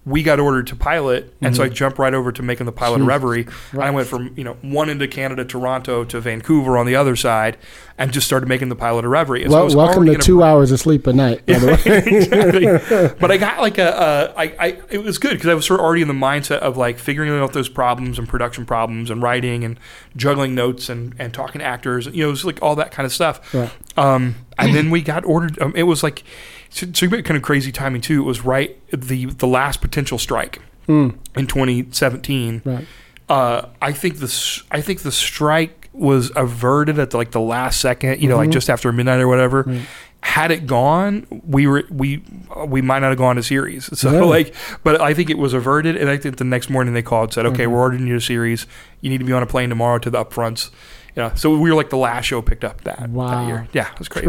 We 0.06 0.22
got 0.22 0.38
ordered 0.38 0.68
to 0.68 0.76
pilot, 0.76 1.34
and 1.42 1.54
so 1.54 1.64
I 1.64 1.68
jumped 1.68 1.98
right 1.98 2.14
over 2.14 2.30
to 2.30 2.42
making 2.42 2.64
the 2.66 2.72
pilot 2.72 3.00
of 3.00 3.06
Reverie. 3.08 3.40
I 3.40 3.44
Mm-hmm. 3.76 3.94
Went 3.94 4.08
from 4.08 4.32
you 4.36 4.44
know 4.44 4.54
one 4.62 4.88
of 4.88 5.10
Canada, 5.10 5.44
Toronto, 5.44 6.04
to 6.04 6.20
Vancouver 6.20 6.78
on 6.78 6.86
the 6.86 6.94
other 6.94 7.16
side, 7.16 7.58
and 7.98 8.12
just 8.12 8.26
started 8.26 8.48
making 8.48 8.68
the 8.68 8.76
pilot 8.76 9.04
of 9.04 9.10
Reverie. 9.10 9.42
And 9.42 9.50
so 9.50 9.56
Well, 9.56 9.64
was 9.64 9.74
welcome 9.74 10.06
to 10.06 10.12
in 10.12 10.20
a 10.20 10.22
two 10.22 10.42
hours 10.42 10.70
of 10.70 10.78
sleep 10.78 11.06
a 11.08 11.12
night. 11.12 11.44
By 11.44 11.58
the 11.58 11.66
way. 11.84 12.02
exactly. 12.16 13.18
But 13.18 13.30
I 13.30 13.36
got 13.36 13.60
like 13.60 13.78
a, 13.78 13.96
uh, 13.98 14.32
I, 14.36 14.44
I, 14.58 14.78
it 14.90 15.02
was 15.02 15.18
good 15.18 15.32
because 15.34 15.48
I 15.48 15.54
was 15.54 15.66
sort 15.66 15.80
of 15.80 15.84
already 15.86 16.02
in 16.02 16.08
the 16.08 16.14
mindset 16.14 16.58
of 16.58 16.76
like 16.76 16.98
figuring 16.98 17.32
out 17.32 17.52
those 17.52 17.68
problems 17.68 18.18
and 18.18 18.28
production 18.28 18.64
problems 18.64 19.10
and 19.10 19.22
writing 19.22 19.64
and 19.64 19.78
juggling 20.14 20.54
notes 20.54 20.88
and, 20.88 21.14
and 21.18 21.34
talking 21.34 21.58
to 21.58 21.64
actors. 21.64 22.06
You 22.06 22.22
know, 22.22 22.28
it 22.28 22.30
was 22.32 22.44
like 22.44 22.62
all 22.62 22.76
that 22.76 22.92
kind 22.92 23.06
of 23.06 23.12
stuff. 23.12 23.54
Um, 23.96 24.36
and 24.58 24.74
then 24.74 24.90
we 24.90 25.02
got 25.02 25.24
ordered. 25.24 25.60
Um, 25.60 25.72
it 25.74 25.84
was 25.84 26.02
like, 26.02 26.22
so, 26.70 26.86
so 26.92 27.08
kind 27.08 27.30
of 27.36 27.42
crazy 27.42 27.72
timing 27.72 28.00
too. 28.00 28.22
It 28.22 28.26
was 28.26 28.44
right 28.44 28.76
the 28.90 29.26
the 29.26 29.46
last 29.46 29.80
potential 29.80 30.18
strike 30.18 30.60
Mm, 30.88 31.16
in 31.36 31.46
2017. 31.48 32.62
right. 32.64 32.86
Uh, 33.28 33.66
I 33.82 33.90
think 33.92 34.18
the 34.18 34.62
I 34.70 34.80
think 34.80 35.00
the 35.02 35.10
strike 35.10 35.88
was 35.92 36.30
averted 36.36 36.98
at 37.00 37.10
the, 37.10 37.16
like 37.16 37.32
the 37.32 37.40
last 37.40 37.80
second, 37.80 38.20
you 38.22 38.28
know, 38.28 38.36
like 38.36 38.50
Mhm. 38.50 38.52
just 38.52 38.70
after 38.70 38.92
midnight 38.92 39.18
or 39.20 39.26
whatever. 39.26 39.64
Right. 39.66 39.80
Had 40.20 40.50
it 40.52 40.66
gone, 40.66 41.26
we 41.46 41.66
were 41.66 41.84
we 41.90 42.22
we 42.66 42.82
might 42.82 43.00
not 43.00 43.08
have 43.08 43.18
gone 43.18 43.34
to 43.36 43.42
series. 43.42 43.88
So 43.98 44.10
Really? 44.12 44.28
like, 44.28 44.54
but 44.84 45.00
I 45.00 45.12
think 45.14 45.28
it 45.30 45.38
was 45.38 45.54
averted, 45.54 45.96
and 45.96 46.08
I 46.08 46.16
think 46.18 46.36
the 46.36 46.44
next 46.44 46.70
morning 46.70 46.94
they 46.94 47.02
called 47.02 47.28
and 47.30 47.34
said, 47.34 47.46
okay, 47.46 47.54
Okay. 47.62 47.66
we're 47.66 47.78
ordering 47.80 48.06
you 48.06 48.16
a 48.16 48.20
series. 48.20 48.66
You 49.00 49.10
need 49.10 49.18
to 49.18 49.24
be 49.24 49.32
on 49.32 49.42
a 49.42 49.46
plane 49.46 49.68
tomorrow 49.70 49.98
to 49.98 50.10
the 50.10 50.24
upfronts. 50.24 50.70
Yeah, 51.16 51.32
so 51.34 51.56
we 51.56 51.70
were 51.70 51.74
like 51.76 51.88
the 51.88 51.96
last 51.96 52.26
show 52.26 52.42
picked 52.42 52.62
up 52.62 52.82
that, 52.84 53.08
Wow. 53.08 53.28
that 53.30 53.46
year. 53.46 53.68
Yeah, 53.72 53.90
it 53.90 53.98
was 53.98 54.06
crazy. 54.08 54.28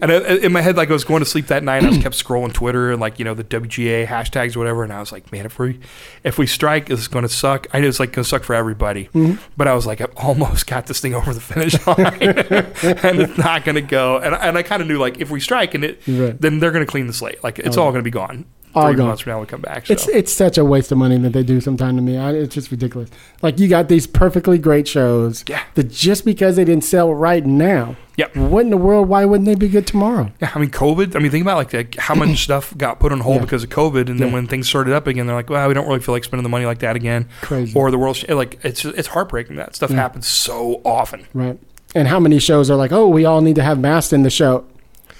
And 0.00 0.10
I- 0.10 0.36
in 0.36 0.50
my 0.50 0.62
head, 0.62 0.78
like 0.78 0.88
I 0.88 0.94
was 0.94 1.04
going 1.04 1.20
to 1.20 1.26
sleep 1.28 1.48
that 1.48 1.62
night, 1.62 1.84
I 1.84 1.88
was 1.90 1.98
kept 1.98 2.14
scrolling 2.14 2.54
Twitter 2.54 2.90
and 2.90 3.00
like 3.02 3.18
you 3.18 3.24
know 3.26 3.34
the 3.34 3.44
WGA 3.44 4.06
hashtags 4.06 4.56
or 4.56 4.60
whatever, 4.60 4.82
and 4.82 4.92
I 4.94 5.00
was 5.00 5.12
like, 5.12 5.30
man, 5.30 5.44
if 5.44 5.58
we 5.58 5.78
if 6.24 6.38
we 6.38 6.46
strike, 6.46 6.86
this 6.88 7.00
is 7.00 7.08
going 7.08 7.24
to 7.24 7.28
suck. 7.28 7.66
I 7.74 7.80
know 7.80 7.88
it's 7.88 8.00
like 8.00 8.12
going 8.12 8.24
to 8.24 8.28
suck 8.28 8.44
for 8.44 8.54
everybody, 8.54 9.10
Mhm. 9.14 9.38
but 9.58 9.68
I 9.68 9.74
was 9.74 9.84
like, 9.86 10.00
I 10.00 10.06
almost 10.16 10.66
got 10.66 10.86
this 10.86 11.00
thing 11.00 11.14
over 11.14 11.34
the 11.34 11.40
finish 11.40 11.74
line, 11.86 11.98
and 12.22 13.20
it's 13.20 13.36
not 13.36 13.64
going 13.66 13.74
to 13.76 13.82
go. 13.82 14.16
And 14.18 14.34
and 14.34 14.56
I 14.56 14.62
kind 14.62 14.80
of 14.80 14.88
knew 14.88 14.98
like 14.98 15.20
if 15.20 15.30
we 15.30 15.38
strike 15.38 15.74
and 15.74 15.84
it, 15.84 16.00
Right. 16.08 16.40
then 16.40 16.60
they're 16.60 16.72
going 16.72 16.84
to 16.86 16.90
clean 16.90 17.06
the 17.08 17.12
slate. 17.12 17.44
Like 17.44 17.58
it's 17.58 17.76
Oh. 17.76 17.82
all 17.82 17.90
going 17.90 18.00
to 18.02 18.10
be 18.10 18.10
gone. 18.10 18.46
All 18.74 18.88
Three 18.88 18.96
gone. 18.96 19.06
months 19.06 19.22
from 19.22 19.32
now, 19.32 19.40
we 19.40 19.46
come 19.46 19.60
back. 19.60 19.86
So. 19.86 19.92
It's 19.92 20.08
it's 20.08 20.32
such 20.32 20.58
a 20.58 20.64
waste 20.64 20.90
of 20.90 20.98
money 20.98 21.16
that 21.18 21.32
they 21.32 21.42
do 21.42 21.60
sometime 21.60 21.96
to 21.96 22.02
me. 22.02 22.16
I, 22.18 22.32
it's 22.32 22.54
just 22.54 22.70
ridiculous. 22.70 23.08
Like 23.42 23.58
you 23.60 23.68
got 23.68 23.88
these 23.88 24.06
perfectly 24.06 24.58
great 24.58 24.88
shows 24.88 25.44
Yeah. 25.48 25.62
that 25.74 25.90
just 25.92 26.24
because 26.24 26.56
they 26.56 26.64
didn't 26.64 26.84
sell 26.84 27.14
right 27.14 27.44
now, 27.46 27.96
Yep. 28.16 28.36
what 28.36 28.60
in 28.60 28.70
the 28.70 28.76
world? 28.76 29.08
Why 29.08 29.24
wouldn't 29.24 29.46
they 29.46 29.54
be 29.54 29.68
good 29.68 29.86
tomorrow? 29.86 30.30
Yeah, 30.40 30.50
I 30.54 30.58
mean, 30.58 30.70
COVID. 30.70 31.14
I 31.16 31.18
mean, 31.20 31.30
think 31.30 31.42
about 31.42 31.72
like, 31.72 31.94
how 31.96 32.14
much 32.14 32.38
stuff 32.44 32.76
got 32.76 32.98
put 33.00 33.12
on 33.12 33.20
hold 33.20 33.36
Yeah. 33.36 33.42
because 33.42 33.62
of 33.64 33.70
COVID, 33.70 34.08
and 34.10 34.18
then 34.18 34.28
Yeah. 34.28 34.34
when 34.34 34.46
things 34.46 34.68
started 34.68 34.92
up 34.94 35.06
again, 35.06 35.26
they're 35.26 35.36
like, 35.36 35.50
"Well, 35.50 35.66
we 35.68 35.74
don't 35.74 35.86
really 35.86 36.00
feel 36.00 36.14
like 36.14 36.24
spending 36.24 36.42
the 36.42 36.48
money 36.48 36.66
like 36.66 36.80
that 36.80 36.96
again." 36.96 37.26
Crazy, 37.42 37.72
Or 37.78 37.90
the 37.90 37.98
world, 37.98 38.22
like 38.28 38.58
it's 38.64 38.84
it's 38.84 39.08
heartbreaking 39.08 39.56
that 39.56 39.76
stuff 39.76 39.90
Yeah. 39.90 39.96
happens 39.96 40.26
so 40.26 40.80
often. 40.84 41.26
right? 41.32 41.58
And 41.96 42.08
how 42.08 42.18
many 42.18 42.40
shows 42.40 42.72
are 42.72 42.76
like, 42.76 42.90
oh, 42.90 43.06
we 43.08 43.24
all 43.24 43.40
need 43.40 43.54
to 43.54 43.62
have 43.62 43.78
masks 43.78 44.12
in 44.12 44.24
the 44.24 44.30
show? 44.30 44.64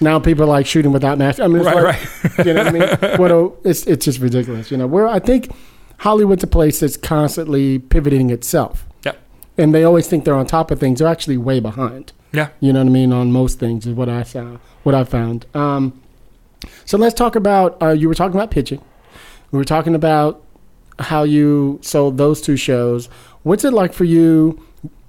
Now 0.01 0.19
people 0.19 0.43
are 0.43 0.47
like 0.47 0.65
shooting 0.65 0.91
without 0.91 1.17
masks. 1.17 1.39
I 1.39 1.47
mean, 1.47 1.57
it's 1.57 1.65
Right, 1.65 1.75
like, 1.75 2.37
right. 2.37 2.45
you 2.45 2.53
know 2.53 2.63
what 2.65 2.75
I 2.75 3.07
mean? 3.11 3.17
What 3.19 3.31
a, 3.31 3.51
it's 3.63 3.85
it's 3.87 4.03
just 4.05 4.19
ridiculous. 4.19 4.69
You 4.71 4.77
know, 4.77 4.87
where 4.87 5.07
I 5.07 5.19
think 5.19 5.51
Hollywood's 5.99 6.43
a 6.43 6.47
place 6.47 6.79
that's 6.81 6.97
constantly 6.97 7.79
pivoting 7.79 8.29
itself. 8.29 8.85
Yep. 9.05 9.17
And 9.57 9.73
they 9.73 9.83
always 9.83 10.07
think 10.07 10.25
they're 10.25 10.35
on 10.35 10.45
top 10.47 10.69
of 10.71 10.79
things. 10.79 10.99
They're 10.99 11.07
actually 11.07 11.37
way 11.37 11.59
behind. 11.61 12.11
Yeah. 12.33 12.49
You 12.59 12.73
know 12.73 12.79
what 12.81 12.87
I 12.89 12.91
mean? 12.91 13.13
On 13.13 13.31
most 13.31 13.59
things 13.59 13.87
is 13.87 13.93
what 13.93 14.09
I 14.09 14.23
saw, 14.23 14.57
what 14.83 14.93
I 14.93 15.05
found. 15.05 15.45
Um, 15.55 16.01
so 16.83 16.97
let's 16.97 17.15
talk 17.15 17.35
about. 17.37 17.81
Uh, 17.81 17.89
you 17.91 18.09
were 18.09 18.15
talking 18.15 18.35
about 18.35 18.51
pitching. 18.51 18.81
We 19.51 19.57
were 19.57 19.63
talking 19.65 19.95
about 19.95 20.43
how 20.99 21.23
you 21.23 21.79
sold 21.81 22.17
those 22.17 22.41
two 22.41 22.57
shows. 22.57 23.07
What's 23.43 23.63
it 23.63 23.71
like 23.71 23.93
for 23.93 24.03
you? 24.03 24.61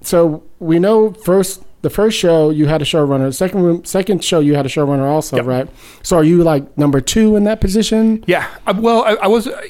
So 0.02 0.44
we 0.60 0.78
know 0.78 1.12
first 1.12 1.64
the 1.82 1.90
first 1.90 2.16
show 2.18 2.50
you 2.50 2.66
had 2.66 2.82
a 2.82 2.84
showrunner. 2.84 3.32
Second 3.32 3.62
room, 3.62 3.84
second 3.84 4.24
show 4.24 4.40
you 4.40 4.54
had 4.56 4.66
a 4.66 4.68
showrunner 4.68 5.04
also, 5.08 5.36
Yep. 5.36 5.46
right? 5.46 5.68
So 6.02 6.16
are 6.16 6.24
you 6.24 6.42
like 6.42 6.76
number 6.76 7.00
two 7.00 7.36
in 7.36 7.44
that 7.44 7.60
position? 7.60 8.24
Yeah. 8.26 8.48
I, 8.66 8.72
well, 8.72 9.04
I, 9.04 9.12
I 9.14 9.26
was 9.26 9.46
uh, 9.46 9.60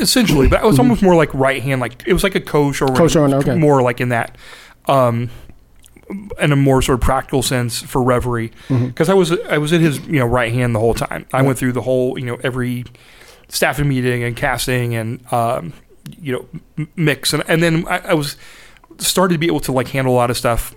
essentially, 0.00 0.48
but 0.48 0.60
I 0.60 0.66
was 0.66 0.78
almost 0.78 1.02
more 1.02 1.14
like 1.14 1.32
right 1.32 1.62
hand. 1.62 1.80
Like 1.80 2.02
it 2.06 2.12
was 2.12 2.22
like 2.22 2.34
a 2.34 2.40
co-showrunner. 2.40 2.88
Mm-hmm. 2.88 2.96
Co-showrunner, 2.96 3.34
okay. 3.40 3.54
More 3.54 3.80
like 3.82 4.00
in 4.00 4.10
that, 4.10 4.36
um, 4.86 5.30
in 6.38 6.52
a 6.52 6.56
more 6.56 6.82
sort 6.82 6.94
of 6.94 7.00
practical 7.00 7.42
sense 7.42 7.80
for 7.82 8.00
Reverie, 8.02 8.52
because 8.68 9.08
I 9.08 9.14
was 9.14 9.32
I 9.48 9.58
was 9.58 9.72
in 9.72 9.80
his 9.80 9.98
you 10.06 10.20
know 10.20 10.26
right 10.26 10.52
hand 10.52 10.74
the 10.74 10.78
whole 10.78 10.94
time. 10.94 11.26
I 11.32 11.42
went 11.42 11.58
through 11.58 11.72
the 11.72 11.82
whole 11.82 12.16
you 12.18 12.26
know 12.26 12.38
every 12.44 12.84
staffing 13.48 13.88
meeting 13.88 14.22
and 14.22 14.36
casting 14.36 14.94
and 14.94 15.32
um, 15.32 15.72
you 16.20 16.32
know 16.32 16.86
mix 16.94 17.32
and 17.32 17.42
and 17.48 17.60
then 17.62 17.86
I, 17.88 17.98
I 17.98 18.14
was 18.14 18.36
started 18.98 19.34
to 19.34 19.38
be 19.38 19.46
able 19.46 19.60
to 19.60 19.72
like 19.72 19.88
handle 19.88 20.14
a 20.14 20.16
lot 20.16 20.30
of 20.30 20.36
stuff 20.36 20.74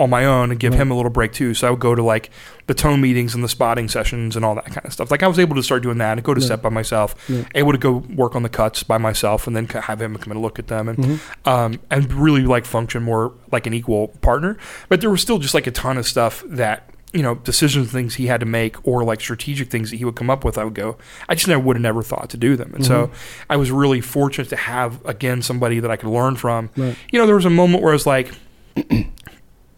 on 0.00 0.10
my 0.10 0.24
own 0.24 0.50
and 0.50 0.58
give 0.58 0.72
Right. 0.72 0.80
him 0.82 0.90
a 0.90 0.96
little 0.96 1.10
break 1.10 1.32
too. 1.32 1.52
So 1.54 1.68
I 1.68 1.70
would 1.70 1.78
go 1.78 1.94
to 1.94 2.02
like 2.02 2.30
the 2.66 2.74
tone 2.74 3.00
meetings 3.00 3.34
and 3.34 3.44
the 3.44 3.48
spotting 3.48 3.86
sessions 3.86 4.34
and 4.34 4.44
all 4.44 4.54
that 4.54 4.64
kind 4.66 4.84
of 4.84 4.92
stuff. 4.92 5.10
Like 5.10 5.22
I 5.22 5.28
was 5.28 5.38
able 5.38 5.54
to 5.56 5.62
start 5.62 5.82
doing 5.82 5.98
that 5.98 6.12
and 6.12 6.22
go 6.24 6.32
to 6.34 6.40
Yeah. 6.40 6.46
set 6.48 6.62
by 6.62 6.70
myself, 6.70 7.14
Yeah. 7.28 7.42
able 7.54 7.72
to 7.72 7.78
go 7.78 8.02
work 8.16 8.34
on 8.34 8.42
the 8.42 8.48
cuts 8.48 8.82
by 8.82 8.96
myself 8.98 9.46
and 9.46 9.54
then 9.54 9.66
have 9.68 10.00
him 10.00 10.16
come 10.16 10.32
in 10.32 10.38
and 10.38 10.42
look 10.42 10.58
at 10.58 10.68
them 10.68 10.88
and 10.88 10.98
Mhm. 10.98 11.18
um, 11.46 11.80
and 11.90 12.12
really 12.12 12.42
like 12.42 12.64
function 12.64 13.02
more 13.02 13.32
like 13.52 13.66
an 13.66 13.74
equal 13.74 14.08
partner. 14.22 14.56
But 14.88 15.00
there 15.02 15.10
was 15.10 15.20
still 15.20 15.38
just 15.38 15.52
like 15.54 15.66
a 15.66 15.70
ton 15.70 15.98
of 15.98 16.06
stuff 16.08 16.42
that 16.48 16.88
you 17.12 17.22
know 17.22 17.34
decisions 17.34 17.90
things 17.90 18.14
he 18.14 18.28
had 18.28 18.38
to 18.40 18.46
make 18.46 18.76
or 18.86 19.02
like 19.04 19.20
strategic 19.20 19.68
things 19.68 19.90
that 19.90 19.96
he 19.96 20.04
would 20.04 20.14
come 20.14 20.30
up 20.30 20.44
with. 20.44 20.56
I 20.56 20.62
would 20.64 20.74
go, 20.74 20.96
I 21.28 21.34
just 21.34 21.48
never 21.48 21.60
would 21.60 21.76
have 21.76 21.82
never 21.82 22.02
thought 22.02 22.30
to 22.30 22.36
do 22.36 22.56
them. 22.56 22.70
And 22.74 22.86
so 22.86 23.10
I 23.50 23.56
was 23.56 23.70
really 23.72 24.00
fortunate 24.00 24.48
to 24.50 24.56
have 24.56 25.04
again 25.04 25.42
somebody 25.42 25.78
that 25.80 25.90
I 25.90 25.96
could 25.96 26.08
learn 26.08 26.36
from. 26.36 26.70
Right. 26.76 26.96
You 27.10 27.18
know, 27.18 27.26
there 27.26 27.34
was 27.34 27.44
a 27.44 27.50
moment 27.50 27.82
where 27.82 27.92
I 27.92 27.94
was 27.96 28.06
like, 28.06 28.30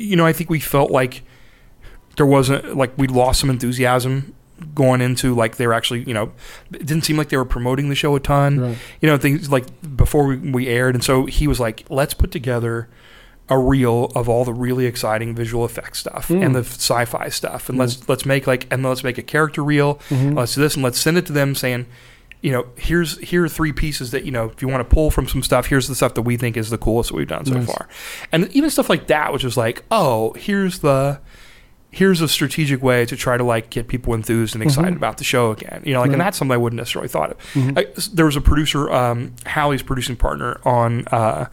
you 0.03 0.17
know, 0.17 0.27
I 0.27 0.33
think 0.33 0.51
we 0.51 0.61
felt 0.61 0.91
like 0.91 1.23
there 2.17 2.27
wasn't 2.27 2.77
like 2.77 2.93
we 2.99 3.07
lost 3.07 3.41
some 3.41 3.51
enthusiasm 3.51 4.35
going 4.75 5.01
into 5.01 5.35
like 5.35 5.57
they 5.57 5.67
were 5.67 5.73
actually 5.75 6.05
you 6.05 6.15
know 6.15 6.31
it 6.73 6.87
didn't 6.87 7.03
seem 7.05 7.17
like 7.17 7.31
they 7.31 7.37
were 7.37 7.45
promoting 7.45 7.89
the 7.89 7.97
show 7.97 8.15
a 8.15 8.21
ton 8.21 8.61
Right. 8.61 8.79
you 9.01 9.09
know 9.09 9.17
things 9.17 9.51
like 9.51 9.65
before 9.97 10.25
we, 10.27 10.37
we 10.37 10.69
aired 10.69 10.95
and 10.95 11.03
so 11.03 11.27
he 11.27 11.49
was 11.49 11.59
like 11.59 11.85
let's 11.91 12.15
put 12.15 12.31
together 12.31 12.89
a 13.49 13.59
reel 13.59 14.13
of 14.15 14.29
all 14.29 14.45
the 14.45 14.53
really 14.55 14.87
exciting 14.87 15.35
visual 15.35 15.65
effects 15.65 15.99
stuff 15.99 16.29
Mm. 16.29 16.47
and 16.47 16.55
the 16.55 16.61
sci-fi 16.61 17.29
stuff 17.29 17.69
and 17.69 17.77
let's 17.77 18.09
let's 18.09 18.25
make 18.25 18.47
like 18.47 18.69
and 18.71 18.85
let's 18.85 19.03
make 19.03 19.19
a 19.19 19.23
character 19.23 19.65
reel 19.65 19.97
Mhm. 20.11 20.37
let's 20.37 20.55
do 20.55 20.61
this 20.61 20.75
and 20.77 20.85
let's 20.85 21.01
send 21.01 21.19
it 21.19 21.27
to 21.27 21.33
them 21.33 21.57
saying 21.57 21.87
you 22.43 22.51
know, 22.53 22.67
here's 22.77 23.19
here 23.19 23.45
are 23.45 23.49
three 23.49 23.73
pieces 23.73 24.11
that 24.11 24.25
you 24.25 24.31
know 24.33 24.47
if 24.51 24.61
you 24.61 24.69
want 24.69 24.87
to 24.89 24.95
pull 24.95 25.11
from 25.11 25.29
some 25.29 25.43
stuff. 25.43 25.67
Here's 25.67 25.89
the 25.89 25.95
stuff 25.95 26.15
that 26.15 26.23
we 26.23 26.37
think 26.37 26.57
is 26.57 26.71
the 26.71 26.79
coolest 26.79 27.11
that 27.11 27.17
we've 27.17 27.27
done 27.29 27.45
so 27.47 27.55
Nice. 27.55 27.67
far, 27.67 27.89
and 28.33 28.49
even 28.53 28.69
stuff 28.69 28.91
like 28.91 29.07
that, 29.07 29.33
which 29.33 29.45
is 29.45 29.57
like, 29.57 29.85
oh, 29.91 30.33
here's 30.35 30.81
the 30.81 31.21
here's 31.95 32.23
a 32.23 32.27
strategic 32.29 32.83
way 32.83 33.05
to 33.05 33.15
try 33.17 33.37
to 33.37 33.45
like 33.45 33.69
get 33.71 33.87
people 33.87 34.15
enthused 34.15 34.55
and 34.55 34.65
excited 34.65 34.97
about 34.97 35.19
the 35.19 35.25
show 35.25 35.51
again. 35.51 35.83
You 35.85 35.93
know, 35.93 36.01
like, 36.01 36.11
and 36.13 36.21
that's 36.21 36.39
something 36.39 36.53
I 36.55 36.57
wouldn't 36.57 36.79
necessarily 36.79 37.09
thought 37.09 37.33
of. 37.33 37.37
I, 37.79 37.87
there 38.15 38.25
was 38.25 38.35
a 38.35 38.41
producer, 38.41 38.91
um, 38.91 39.35
Halle's 39.45 39.83
producing 39.83 40.17
partner 40.17 40.59
on 40.65 41.07
uh, 41.09 41.47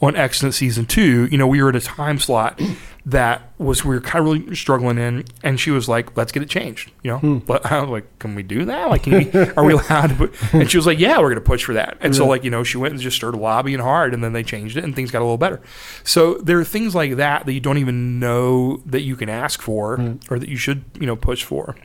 on 0.00 0.14
Extant 0.16 0.54
season 0.54 0.86
two. 0.86 1.26
You 1.26 1.38
know, 1.38 1.46
we 1.46 1.62
were 1.62 1.70
at 1.70 1.76
a 1.76 1.80
time 1.80 2.18
slot 2.18 2.60
that 3.06 3.52
was 3.58 3.84
we 3.84 3.94
were 3.94 4.00
kind 4.00 4.26
of 4.26 4.32
really 4.32 4.54
struggling 4.56 4.98
in, 4.98 5.24
and 5.42 5.60
she 5.60 5.70
was 5.70 5.88
like, 5.88 6.16
"Let's 6.16 6.32
get 6.32 6.42
it 6.42 6.50
changed." 6.50 6.90
You 7.02 7.12
know, 7.22 7.42
but 7.46 7.64
I 7.70 7.80
was 7.80 7.88
like, 7.88 8.18
"Can 8.18 8.34
we 8.34 8.42
do 8.42 8.64
that? 8.64 8.90
Like, 8.90 9.04
can 9.04 9.12
we, 9.12 9.30
are 9.56 9.64
we 9.64 9.72
allowed?" 9.74 10.08
to 10.08 10.14
put-" 10.14 10.34
And 10.52 10.70
she 10.70 10.76
was 10.76 10.86
like, 10.86 10.98
"Yeah, 10.98 11.18
we're 11.18 11.30
going 11.30 11.34
to 11.36 11.40
push 11.40 11.64
for 11.64 11.74
that." 11.74 11.98
And 12.00 12.14
so, 12.14 12.26
like, 12.26 12.42
you 12.44 12.50
know, 12.50 12.64
she 12.64 12.78
went 12.78 12.92
and 12.94 13.00
just 13.00 13.16
started 13.16 13.38
lobbying 13.38 13.78
hard, 13.78 14.12
and 14.12 14.24
then 14.24 14.32
they 14.32 14.42
changed 14.42 14.76
it, 14.76 14.84
and 14.84 14.94
things 14.94 15.10
got 15.10 15.20
a 15.20 15.24
little 15.24 15.38
better. 15.38 15.60
So 16.04 16.34
there 16.38 16.58
are 16.58 16.64
things 16.64 16.94
like 16.94 17.16
that 17.16 17.46
that 17.46 17.52
you 17.52 17.60
don't 17.60 17.78
even 17.78 18.18
know 18.18 18.78
that 18.86 19.02
you 19.02 19.14
can 19.16 19.28
ask 19.28 19.62
for 19.62 20.16
or 20.28 20.38
that 20.38 20.48
you 20.48 20.56
should, 20.56 20.84
you 20.98 21.06
know, 21.06 21.16
push 21.16 21.44
for. 21.44 21.76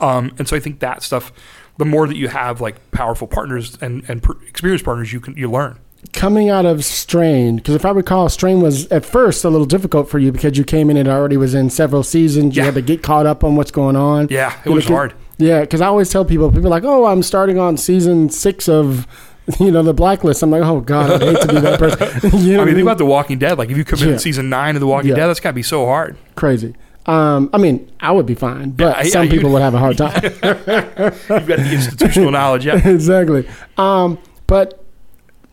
Um, 0.00 0.34
and 0.38 0.46
so 0.48 0.56
I 0.56 0.60
think 0.60 0.80
that 0.80 1.02
stuff, 1.02 1.32
the 1.78 1.84
more 1.84 2.06
that 2.06 2.16
you 2.16 2.28
have 2.28 2.60
like 2.60 2.90
powerful 2.92 3.26
partners 3.26 3.76
and 3.80 4.04
and 4.08 4.22
per- 4.22 4.40
experienced 4.46 4.84
partners, 4.84 5.12
you 5.12 5.20
can 5.20 5.34
you 5.36 5.50
learn. 5.50 5.78
Coming 6.12 6.50
out 6.50 6.66
of 6.66 6.84
Strain, 6.84 7.56
because 7.56 7.74
if 7.74 7.84
I 7.84 7.90
recall, 7.90 8.28
Strain 8.28 8.60
was 8.60 8.86
at 8.88 9.04
first 9.04 9.44
a 9.44 9.48
little 9.50 9.66
difficult 9.66 10.08
for 10.10 10.18
you 10.18 10.32
because 10.32 10.58
you 10.58 10.64
came 10.64 10.90
in 10.90 10.96
and 10.96 11.08
already 11.08 11.36
was 11.36 11.54
in 11.54 11.70
several 11.70 12.02
seasons. 12.02 12.56
You 12.56 12.60
Yeah. 12.62 12.66
had 12.66 12.74
to 12.74 12.82
get 12.82 13.02
caught 13.02 13.26
up 13.26 13.44
on 13.44 13.56
what's 13.56 13.70
going 13.70 13.96
on. 13.96 14.28
Yeah, 14.30 14.52
it 14.64 14.68
know, 14.70 14.80
hard. 14.94 15.14
Yeah, 15.38 15.60
because 15.62 15.80
I 15.80 15.86
always 15.86 16.10
tell 16.10 16.24
people, 16.24 16.50
people 16.50 16.66
are 16.66 16.70
like, 16.70 16.84
oh, 16.84 17.06
I'm 17.06 17.22
starting 17.22 17.58
on 17.58 17.76
season 17.76 18.28
six 18.30 18.68
of, 18.68 19.06
you 19.58 19.70
know, 19.70 19.82
the 19.82 19.94
Blacklist. 19.94 20.42
I'm 20.42 20.50
like, 20.50 20.62
oh 20.62 20.80
God, 20.80 21.22
I 21.22 21.24
hate 21.32 21.40
to 21.40 21.48
be 21.48 21.60
that 21.60 21.78
person. 21.78 22.30
you 22.40 22.54
know 22.56 22.62
I 22.62 22.64
mean, 22.66 22.74
think 22.74 22.84
about 22.86 22.98
The 22.98 23.06
Walking 23.06 23.38
Dead. 23.38 23.56
Like 23.58 23.70
if 23.70 23.76
you 23.76 23.84
come 23.84 23.98
in 24.00 24.06
Yeah. 24.08 24.12
in 24.14 24.18
season 24.18 24.48
nine 24.50 24.76
of 24.76 24.80
The 24.80 24.86
Walking 24.86 25.10
Yeah. 25.10 25.16
Dead, 25.16 25.26
that's 25.28 25.40
got 25.40 25.50
to 25.50 25.54
be 25.54 25.62
so 25.62 25.86
hard. 25.86 26.16
crazy. 26.34 26.74
Um, 27.06 27.50
I 27.52 27.58
mean, 27.58 27.90
I 27.98 28.12
would 28.12 28.26
be 28.26 28.36
fine, 28.36 28.70
but 28.70 28.96
yeah, 29.04 29.10
some 29.10 29.28
people 29.28 29.50
would 29.50 29.62
have 29.62 29.74
a 29.74 29.78
hard 29.78 29.96
time. 29.98 30.22
You've 30.22 30.42
got 31.26 31.58
the 31.58 31.70
institutional 31.72 32.30
knowledge. 32.30 32.64
Yeah. 32.66 32.76
exactly. 32.88 33.48
Um, 33.76 34.18
but 34.46 34.81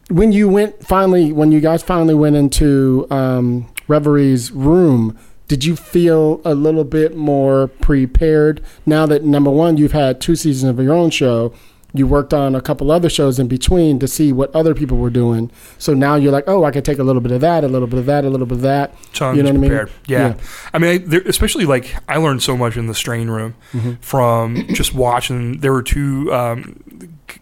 when 0.09 0.31
you 0.31 0.47
went 0.49 0.85
finally, 0.85 1.31
when 1.31 1.51
you 1.51 1.59
guys 1.59 1.83
finally 1.83 2.15
went 2.15 2.35
into 2.35 3.07
um, 3.09 3.67
Reverie's 3.87 4.51
room, 4.51 5.17
did 5.47 5.63
you 5.65 5.75
feel 5.75 6.41
a 6.45 6.53
little 6.53 6.83
bit 6.83 7.15
more 7.15 7.67
prepared 7.67 8.61
now 8.85 9.05
that 9.07 9.23
number 9.23 9.49
one, 9.49 9.77
you've 9.77 9.91
had 9.93 10.21
two 10.21 10.35
seasons 10.35 10.69
of 10.77 10.83
your 10.83 10.93
own 10.93 11.09
show? 11.09 11.53
You 11.91 12.05
worked 12.05 12.35
on 12.35 12.53
a 12.53 12.61
couple 12.61 12.91
other 12.91 13.09
shows 13.09 13.39
in 13.39 13.47
between 13.47 13.97
to 13.97 14.07
see 14.07 14.31
what 14.31 14.55
other 14.55 14.75
people 14.75 14.97
were 14.99 15.09
doing. 15.09 15.49
So 15.79 15.95
now 15.95 16.13
you're 16.17 16.31
like, 16.31 16.43
oh, 16.47 16.63
I 16.63 16.69
could 16.69 16.85
take 16.85 16.99
a 16.99 17.03
little 17.03 17.19
bit 17.19 17.31
of 17.31 17.41
that, 17.41 17.63
a 17.63 17.67
little 17.67 17.87
bit 17.87 17.97
of 17.97 18.05
that, 18.05 18.25
a 18.25 18.29
little 18.29 18.45
bit 18.45 18.57
of 18.57 18.61
that. 18.61 18.93
Tons 19.13 19.35
You 19.37 19.41
know 19.41 19.49
what 19.49 19.55
I 19.55 19.59
mean? 19.59 19.71
Yeah. 20.07 20.27
Yeah. 20.27 20.33
I 20.71 20.77
mean, 20.77 20.91
I, 20.91 20.97
there, 20.99 21.21
especially 21.25 21.65
like 21.65 21.95
I 22.07 22.17
learned 22.17 22.43
so 22.43 22.55
much 22.55 22.77
in 22.77 22.85
the 22.85 22.93
strain 22.93 23.27
room 23.27 23.55
Mm-hmm. 23.73 23.93
from 24.01 24.67
just 24.75 24.93
watching. 24.93 25.61
There 25.61 25.73
were 25.73 25.81
two 25.81 26.31
um, 26.31 26.79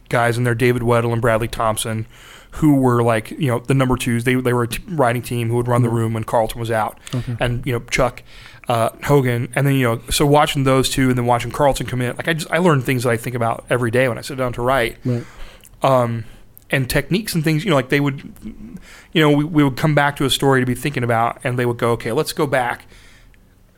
guys 0.07 0.37
in 0.37 0.45
there, 0.45 0.55
David 0.55 0.81
Weddle 0.81 1.11
and 1.11 1.21
Bradley 1.21 1.49
Thompson, 1.49 2.05
who 2.51 2.75
were 2.75 3.03
like 3.03 3.31
you 3.31 3.47
know 3.47 3.59
the 3.59 3.73
number 3.73 3.95
twos. 3.97 4.23
They 4.23 4.35
they 4.35 4.53
were 4.53 4.63
a 4.63 4.67
t- 4.67 4.83
writing 4.87 5.21
team 5.21 5.49
who 5.49 5.55
would 5.57 5.67
run 5.67 5.81
the 5.81 5.89
room 5.89 6.13
when 6.13 6.23
Carlton 6.23 6.59
was 6.59 6.71
out, 6.71 6.97
and 7.39 7.65
you 7.65 7.73
know 7.73 7.79
Chuck. 7.91 8.23
Uh, 8.69 8.89
Hogan, 9.05 9.47
and 9.55 9.65
then 9.65 9.75
you 9.75 9.83
know, 9.83 10.01
so 10.09 10.25
watching 10.25 10.65
those 10.65 10.89
two, 10.89 11.07
and 11.07 11.17
then 11.17 11.25
watching 11.25 11.51
Carlton 11.51 11.85
come 11.87 12.01
in, 12.01 12.13
like 12.17 12.27
I 12.27 12.33
just 12.33 12.51
I 12.51 12.57
learned 12.57 12.83
things 12.83 13.03
that 13.03 13.11
I 13.11 13.15
think 13.15 13.33
about 13.33 13.63
every 13.69 13.91
day 13.91 14.09
when 14.09 14.17
I 14.17 14.21
sit 14.21 14.37
down 14.37 14.51
to 14.53 14.61
write, 14.61 14.97
Right. 15.05 15.23
um, 15.83 16.25
and 16.69 16.89
techniques 16.89 17.33
and 17.33 17.45
things. 17.45 17.63
You 17.63 17.69
know, 17.69 17.77
like 17.77 17.87
they 17.87 18.01
would, 18.01 18.29
you 19.13 19.21
know, 19.21 19.31
we, 19.31 19.45
we 19.45 19.63
would 19.63 19.77
come 19.77 19.95
back 19.95 20.17
to 20.17 20.25
a 20.25 20.29
story 20.29 20.59
to 20.59 20.65
be 20.65 20.75
thinking 20.75 21.03
about, 21.05 21.39
and 21.45 21.57
they 21.57 21.65
would 21.65 21.77
go, 21.77 21.91
okay, 21.91 22.11
let's 22.11 22.33
go 22.33 22.45
back 22.45 22.87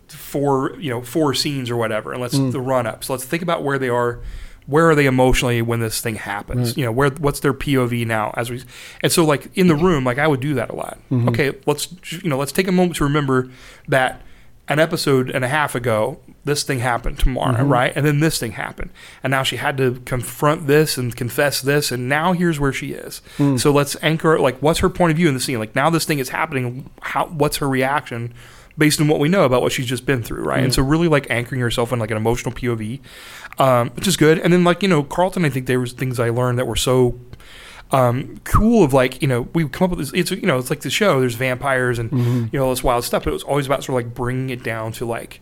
four, 0.07 0.75
you 0.79 0.89
know, 0.89 1.01
four 1.03 1.33
scenes 1.35 1.69
or 1.69 1.75
whatever, 1.75 2.11
and 2.11 2.19
let's 2.21 2.37
the 2.37 2.59
run 2.59 2.87
up. 2.87 3.03
So 3.03 3.13
let's 3.13 3.25
think 3.25 3.43
about 3.43 3.63
where 3.63 3.77
they 3.77 3.89
are. 3.89 4.19
Where 4.69 4.89
are 4.89 4.95
they 4.95 5.05
emotionally 5.05 5.61
when 5.61 5.79
this 5.79 5.99
thing 5.99 6.15
happens? 6.15 6.69
Right. 6.69 6.77
You 6.77 6.85
know, 6.85 6.91
where 6.91 7.09
what's 7.09 7.39
their 7.39 7.53
POV 7.53 8.05
now? 8.05 8.33
As 8.37 8.51
we, 8.51 8.63
and 9.01 9.11
so 9.11 9.25
like 9.25 9.49
in 9.57 9.67
the 9.67 9.73
mm-hmm. 9.73 9.85
room, 9.85 10.03
like 10.03 10.19
I 10.19 10.27
would 10.27 10.41
do 10.41 10.53
that 10.55 10.69
a 10.69 10.75
lot. 10.75 10.99
Mm-hmm. 11.11 11.29
Okay, 11.29 11.53
let's 11.65 11.91
you 12.11 12.29
know, 12.29 12.37
let's 12.37 12.51
take 12.51 12.67
a 12.67 12.71
moment 12.71 12.95
to 12.97 13.03
remember 13.03 13.49
that 13.87 14.21
an 14.69 14.77
episode 14.77 15.31
and 15.31 15.43
a 15.43 15.47
half 15.47 15.73
ago, 15.73 16.19
this 16.45 16.61
thing 16.61 16.79
happened 16.79 17.17
tomorrow, 17.17 17.57
mm-hmm. 17.57 17.71
right? 17.71 17.91
And 17.95 18.05
then 18.05 18.19
this 18.19 18.37
thing 18.37 18.51
happened. 18.51 18.91
And 19.23 19.31
now 19.31 19.41
she 19.41 19.57
had 19.57 19.77
to 19.77 19.99
confront 20.05 20.67
this 20.67 20.95
and 20.95 21.15
confess 21.15 21.59
this. 21.61 21.91
And 21.91 22.07
now 22.07 22.33
here's 22.33 22.59
where 22.59 22.71
she 22.71 22.91
is. 22.91 23.23
Mm. 23.39 23.59
So 23.59 23.71
let's 23.71 23.97
anchor, 24.03 24.39
like, 24.39 24.59
what's 24.59 24.79
her 24.79 24.89
point 24.89 25.09
of 25.09 25.17
view 25.17 25.27
in 25.27 25.33
the 25.33 25.39
scene? 25.39 25.57
Like, 25.57 25.75
now 25.75 25.89
this 25.89 26.05
thing 26.05 26.19
is 26.19 26.29
happening. 26.29 26.87
How, 27.01 27.25
what's 27.27 27.57
her 27.57 27.67
reaction 27.67 28.33
based 28.79 28.99
on 28.99 29.07
what 29.07 29.19
we 29.19 29.29
know 29.29 29.43
about 29.43 29.61
what 29.61 29.71
she's 29.71 29.85
just 29.85 30.07
been 30.07 30.23
through, 30.23 30.41
right? 30.43 30.63
And 30.63 30.73
so 30.73 30.81
really, 30.81 31.07
like, 31.07 31.29
anchoring 31.29 31.61
yourself 31.61 31.91
in, 31.93 31.99
like, 31.99 32.09
an 32.09 32.17
emotional 32.17 32.51
POV, 32.55 32.99
um, 33.59 33.89
which 33.91 34.07
is 34.07 34.17
good. 34.17 34.39
And 34.39 34.51
then, 34.51 34.63
like, 34.63 34.81
you 34.81 34.89
know, 34.89 35.03
Carlton, 35.03 35.45
I 35.45 35.49
think 35.49 35.67
there 35.67 35.79
was 35.79 35.93
things 35.93 36.19
I 36.19 36.29
learned 36.29 36.57
that 36.57 36.65
were 36.65 36.75
so 36.75 37.19
um, 37.91 38.39
cool 38.43 38.83
of 38.83 38.93
like 38.93 39.19
you 39.21 39.27
know 39.27 39.47
we 39.53 39.67
come 39.67 39.85
up 39.85 39.89
with 39.97 39.99
this 39.99 40.11
it's 40.13 40.29
you 40.29 40.45
know 40.45 40.59
it's 40.59 40.69
like 40.69 40.81
the 40.81 40.91
show 40.91 41.19
there's 41.19 41.33
vampires 41.33 41.97
and 41.97 42.11
you 42.53 42.59
know 42.59 42.65
all 42.65 42.69
this 42.69 42.83
wild 42.83 43.03
stuff 43.03 43.23
but 43.23 43.31
it 43.31 43.33
was 43.33 43.41
always 43.41 43.65
about 43.65 43.83
sort 43.83 43.99
of 43.99 44.05
like 44.05 44.13
bringing 44.13 44.51
it 44.51 44.61
down 44.61 44.91
to 44.91 45.05
like 45.07 45.41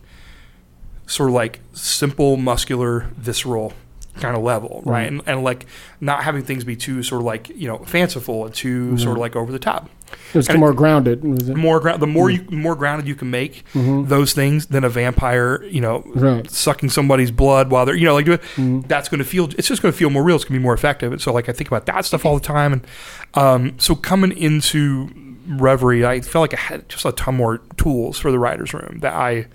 sort 1.06 1.28
of 1.28 1.34
like 1.34 1.60
simple 1.74 2.38
muscular 2.38 3.00
visceral 3.18 3.74
kind 4.14 4.34
of 4.34 4.42
level 4.42 4.82
right? 4.86 5.08
And, 5.08 5.22
and 5.26 5.44
like 5.44 5.66
not 6.00 6.24
having 6.24 6.42
things 6.42 6.64
be 6.64 6.74
too 6.74 7.02
sort 7.02 7.20
of 7.20 7.26
like 7.26 7.50
you 7.50 7.68
know 7.68 7.78
fanciful 7.80 8.46
and 8.46 8.54
too 8.54 8.96
sort 8.96 9.16
of 9.18 9.20
like 9.20 9.36
over 9.36 9.52
the 9.52 9.58
top 9.58 9.90
It 10.32 10.36
was 10.36 10.48
And- 10.48 10.58
more 10.58 10.72
grounded. 10.72 11.24
Was 11.24 11.48
it? 11.48 11.56
more 11.56 11.80
ground 11.80 12.00
the 12.00 12.06
more 12.06 12.30
hmm. 12.30 12.52
you 12.52 12.58
more 12.58 12.74
grounded 12.74 13.06
you 13.08 13.14
can 13.14 13.30
make 13.30 13.64
mm-hmm. 13.74 14.08
those 14.08 14.32
things 14.32 14.66
than 14.66 14.84
a 14.84 14.88
vampire 14.88 15.62
you 15.64 15.80
know 15.80 16.02
Right. 16.14 16.48
sucking 16.50 16.90
somebody's 16.90 17.30
blood 17.30 17.70
while 17.70 17.86
they're 17.86 17.94
you 17.94 18.04
know 18.04 18.14
like 18.14 18.42
hmm. 18.54 18.80
that's 18.82 19.08
going 19.08 19.18
to 19.18 19.24
feel 19.24 19.48
it's 19.58 19.68
just 19.68 19.82
going 19.82 19.92
to 19.92 19.98
feel 19.98 20.10
more 20.10 20.22
real 20.22 20.36
it's 20.36 20.44
going 20.44 20.54
to 20.54 20.60
be 20.60 20.62
more 20.62 20.74
effective 20.74 21.12
and 21.12 21.20
so 21.20 21.32
like 21.32 21.48
i 21.48 21.52
think 21.52 21.68
about 21.68 21.86
that 21.86 22.04
stuff 22.04 22.24
all 22.24 22.34
the 22.34 22.44
time 22.44 22.72
and 22.72 22.86
um, 23.34 23.78
so 23.78 23.94
coming 23.94 24.36
into 24.36 25.08
reverie 25.46 26.04
i 26.04 26.20
felt 26.20 26.42
like 26.42 26.54
i 26.54 26.60
had 26.60 26.88
just 26.88 27.04
a 27.04 27.12
ton 27.12 27.34
more 27.36 27.58
tools 27.76 28.18
for 28.18 28.30
the 28.30 28.38
writers 28.38 28.72
room 28.74 28.98
that 29.00 29.14
i 29.14 29.46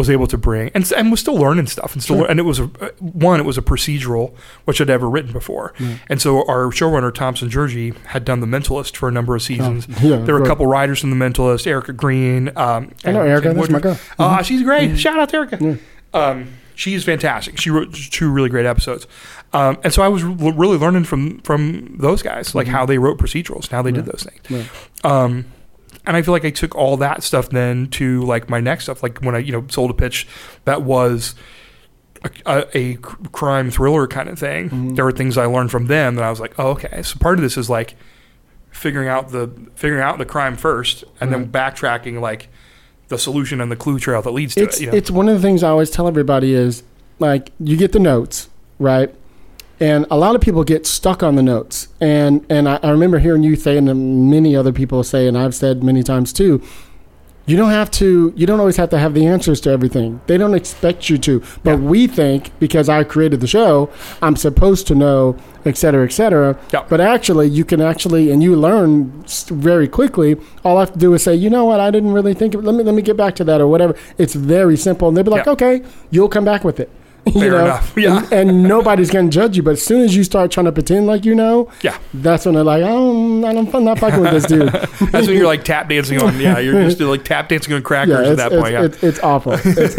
was 0.00 0.08
able 0.10 0.26
to 0.26 0.38
bring 0.38 0.70
and, 0.74 0.82
and 0.92 1.10
was 1.10 1.20
still 1.20 1.36
learning 1.44 1.66
stuff 1.66 1.92
and 1.94 2.02
still 2.02 2.24
and 2.24 2.40
it 2.40 2.44
was 2.44 2.58
a 2.58 2.64
one 2.98 3.38
it 3.38 3.44
was 3.44 3.58
a 3.58 3.62
procedural 3.62 4.34
which 4.66 4.80
i'd 4.80 4.90
ever 4.90 5.08
written 5.14 5.32
before. 5.32 5.72
And 6.10 6.18
so 6.20 6.38
our 6.48 6.64
showrunner 6.78 7.12
Tom 7.14 7.34
Szentgyorgyi 7.34 7.96
had 8.06 8.24
done 8.24 8.40
the 8.40 8.46
mentalist 8.56 8.96
for 8.96 9.08
a 9.08 9.12
number 9.12 9.34
of 9.36 9.42
seasons. 9.42 9.86
yeah, 10.02 10.16
there 10.16 10.34
were 10.34 10.42
a 10.42 10.46
couple 10.46 10.66
writers 10.66 10.98
from 11.00 11.10
the 11.16 11.20
mentalist 11.24 11.66
Erika 11.66 11.92
Green 11.92 12.48
um, 12.56 12.92
I 13.04 13.12
know 13.12 13.22
Erica, 13.22 13.52
that's 13.54 13.68
my 13.70 13.80
girl. 13.80 13.98
Ah, 14.18 14.42
she's 14.42 14.62
great. 14.62 14.98
Shout 14.98 15.18
out 15.18 15.28
to 15.30 15.36
Erica. 15.36 15.78
Um, 16.14 16.48
she's 16.74 17.04
fantastic. 17.04 17.58
She 17.58 17.70
wrote 17.70 17.94
two 17.94 18.30
really 18.30 18.48
great 18.48 18.66
episodes, 18.66 19.06
um, 19.52 19.78
and 19.84 19.92
so 19.92 20.02
I 20.02 20.08
was 20.08 20.22
re- 20.24 20.52
really 20.62 20.78
learning 20.78 21.04
from 21.04 21.38
from 21.40 21.96
those 21.98 22.22
guys, 22.22 22.54
like 22.54 22.66
how 22.66 22.84
they 22.86 22.98
wrote 22.98 23.18
procedurals, 23.18 23.64
and 23.64 23.72
how 23.72 23.82
they 23.82 23.92
did 23.92 24.06
those 24.06 24.24
things. 24.28 24.40
And 26.06 26.16
I 26.16 26.22
feel 26.22 26.32
like 26.32 26.44
I 26.44 26.50
took 26.50 26.74
all 26.74 26.96
that 26.98 27.22
stuff 27.22 27.50
then 27.50 27.88
to 27.90 28.22
like 28.22 28.48
my 28.48 28.60
next 28.60 28.84
stuff, 28.84 29.02
like 29.02 29.18
when 29.20 29.34
I 29.34 29.38
you 29.38 29.52
know 29.52 29.66
sold 29.68 29.90
a 29.90 29.94
pitch 29.94 30.26
that 30.64 30.82
was. 30.82 31.34
A, 32.22 32.30
a, 32.44 32.76
a 32.76 32.94
crime 33.32 33.70
thriller 33.70 34.06
kind 34.06 34.28
of 34.28 34.38
thing. 34.38 34.66
Mm-hmm. 34.66 34.94
There 34.94 35.06
were 35.06 35.12
things 35.12 35.38
I 35.38 35.46
learned 35.46 35.70
from 35.70 35.86
them 35.86 36.16
that 36.16 36.22
I 36.22 36.28
was 36.28 36.38
like, 36.38 36.52
oh, 36.58 36.72
okay. 36.72 37.00
So 37.00 37.18
part 37.18 37.38
of 37.38 37.42
this 37.42 37.56
is 37.56 37.70
like 37.70 37.96
figuring 38.70 39.08
out 39.08 39.30
the 39.30 39.50
figuring 39.74 40.02
out 40.02 40.18
the 40.18 40.26
crime 40.26 40.58
first, 40.58 41.02
and 41.18 41.32
then 41.32 41.50
backtracking 41.50 42.20
like 42.20 42.48
the 43.08 43.18
solution 43.18 43.60
and 43.60 43.70
the 43.70 43.76
clue 43.76 43.98
trail 43.98 44.22
that 44.22 44.30
leads 44.30 44.54
to 44.54 44.62
it's 44.62 44.78
it. 44.78 44.84
You 44.84 44.90
know? 44.90 44.96
it's 44.96 45.10
one 45.10 45.28
of 45.28 45.34
the 45.34 45.42
things 45.42 45.62
I 45.62 45.68
always 45.68 45.90
tell 45.90 46.08
everybody 46.08 46.54
is 46.54 46.82
like 47.18 47.52
you 47.58 47.76
get 47.76 47.92
the 47.92 47.98
notes 47.98 48.48
right, 48.78 49.14
and 49.80 50.06
a 50.10 50.16
lot 50.16 50.34
of 50.34 50.40
people 50.42 50.62
get 50.62 50.86
stuck 50.86 51.22
on 51.22 51.36
the 51.36 51.42
notes. 51.42 51.88
And 52.00 52.44
and 52.50 52.68
I, 52.68 52.78
I 52.82 52.90
remember 52.90 53.18
hearing 53.18 53.42
you 53.42 53.56
say, 53.56 53.76
and 53.78 54.30
many 54.30 54.54
other 54.54 54.72
people 54.72 55.02
say, 55.02 55.26
and 55.26 55.36
I've 55.36 55.54
said 55.54 55.82
many 55.82 56.02
times 56.02 56.32
too. 56.32 56.62
You 57.46 57.56
don't 57.56 57.70
have 57.70 57.90
to. 57.92 58.32
You 58.36 58.46
don't 58.46 58.60
always 58.60 58.76
have 58.76 58.90
to 58.90 58.98
have 58.98 59.12
the 59.14 59.26
answers 59.26 59.60
to 59.62 59.70
everything. 59.70 60.20
They 60.26 60.36
don't 60.36 60.54
expect 60.54 61.08
you 61.10 61.18
to. 61.18 61.42
But 61.64 61.80
we 61.80 62.06
think 62.06 62.56
because 62.60 62.88
I 62.88 63.02
created 63.02 63.40
the 63.40 63.48
show, 63.48 63.90
I'm 64.22 64.36
supposed 64.36 64.86
to 64.88 64.94
know, 64.94 65.36
et 65.64 65.76
cetera, 65.76 66.04
et 66.04 66.12
cetera. 66.12 66.56
Yeah. 66.72 66.84
But 66.88 67.00
actually, 67.00 67.48
you 67.48 67.64
can 67.64 67.80
actually, 67.80 68.30
and 68.30 68.40
you 68.40 68.54
learn 68.54 69.24
very 69.48 69.88
quickly. 69.88 70.36
All 70.64 70.76
I 70.76 70.80
have 70.80 70.92
to 70.92 70.98
do 70.98 71.12
is 71.14 71.24
say, 71.24 71.34
you 71.34 71.50
know 71.50 71.64
what, 71.64 71.80
I 71.80 71.90
didn't 71.90 72.12
really 72.12 72.34
think 72.34 72.54
of. 72.54 72.62
Let 72.62 72.74
me 72.76 72.84
let 72.84 72.94
me 72.94 73.02
get 73.02 73.16
back 73.16 73.34
to 73.36 73.44
that 73.44 73.60
or 73.60 73.66
whatever. 73.66 73.96
It's 74.16 74.34
very 74.34 74.76
simple, 74.76 75.08
and 75.08 75.16
they'll 75.16 75.24
be 75.24 75.30
like, 75.30 75.46
Yeah. 75.46 75.52
okay, 75.52 75.82
you'll 76.10 76.28
come 76.28 76.44
back 76.44 76.62
with 76.62 76.78
it. 76.78 76.90
you 77.34 77.50
know, 77.50 77.64
enough. 77.64 77.92
Yeah. 77.96 78.24
and, 78.32 78.50
and 78.50 78.62
nobody's 78.74 79.10
gonna 79.10 79.28
judge 79.30 79.56
you. 79.56 79.62
But 79.62 79.72
as 79.72 79.82
soon 79.82 80.02
as 80.02 80.14
you 80.16 80.24
start 80.24 80.50
trying 80.50 80.66
to 80.66 80.72
pretend 80.72 81.06
like 81.06 81.24
you 81.24 81.34
know, 81.34 81.70
Yeah. 81.82 81.98
that's 82.14 82.44
when 82.46 82.54
they're 82.54 82.64
like, 82.64 82.82
oh, 82.84 83.44
I 83.46 83.52
don't, 83.52 83.74
I'm 83.74 83.84
not 83.84 83.98
fucking 83.98 84.20
with 84.20 84.32
this 84.32 84.44
dude. 84.46 84.68
That's 85.10 85.26
when 85.26 85.36
you're 85.36 85.46
like 85.46 85.64
tap 85.64 85.88
dancing 85.88 86.20
on. 86.22 86.38
Yeah, 86.40 86.58
you're 86.58 86.84
just 86.84 87.00
like 87.00 87.24
tap 87.24 87.48
dancing 87.48 87.72
on 87.74 87.82
crackers 87.82 88.24
yeah, 88.26 88.30
at 88.32 88.36
that 88.36 88.52
it's, 88.52 88.60
point. 88.62 88.72
Yeah. 88.72 88.84
it's, 88.84 89.02
it's 89.02 89.18
awful. 89.20 89.52
It's 89.62 89.96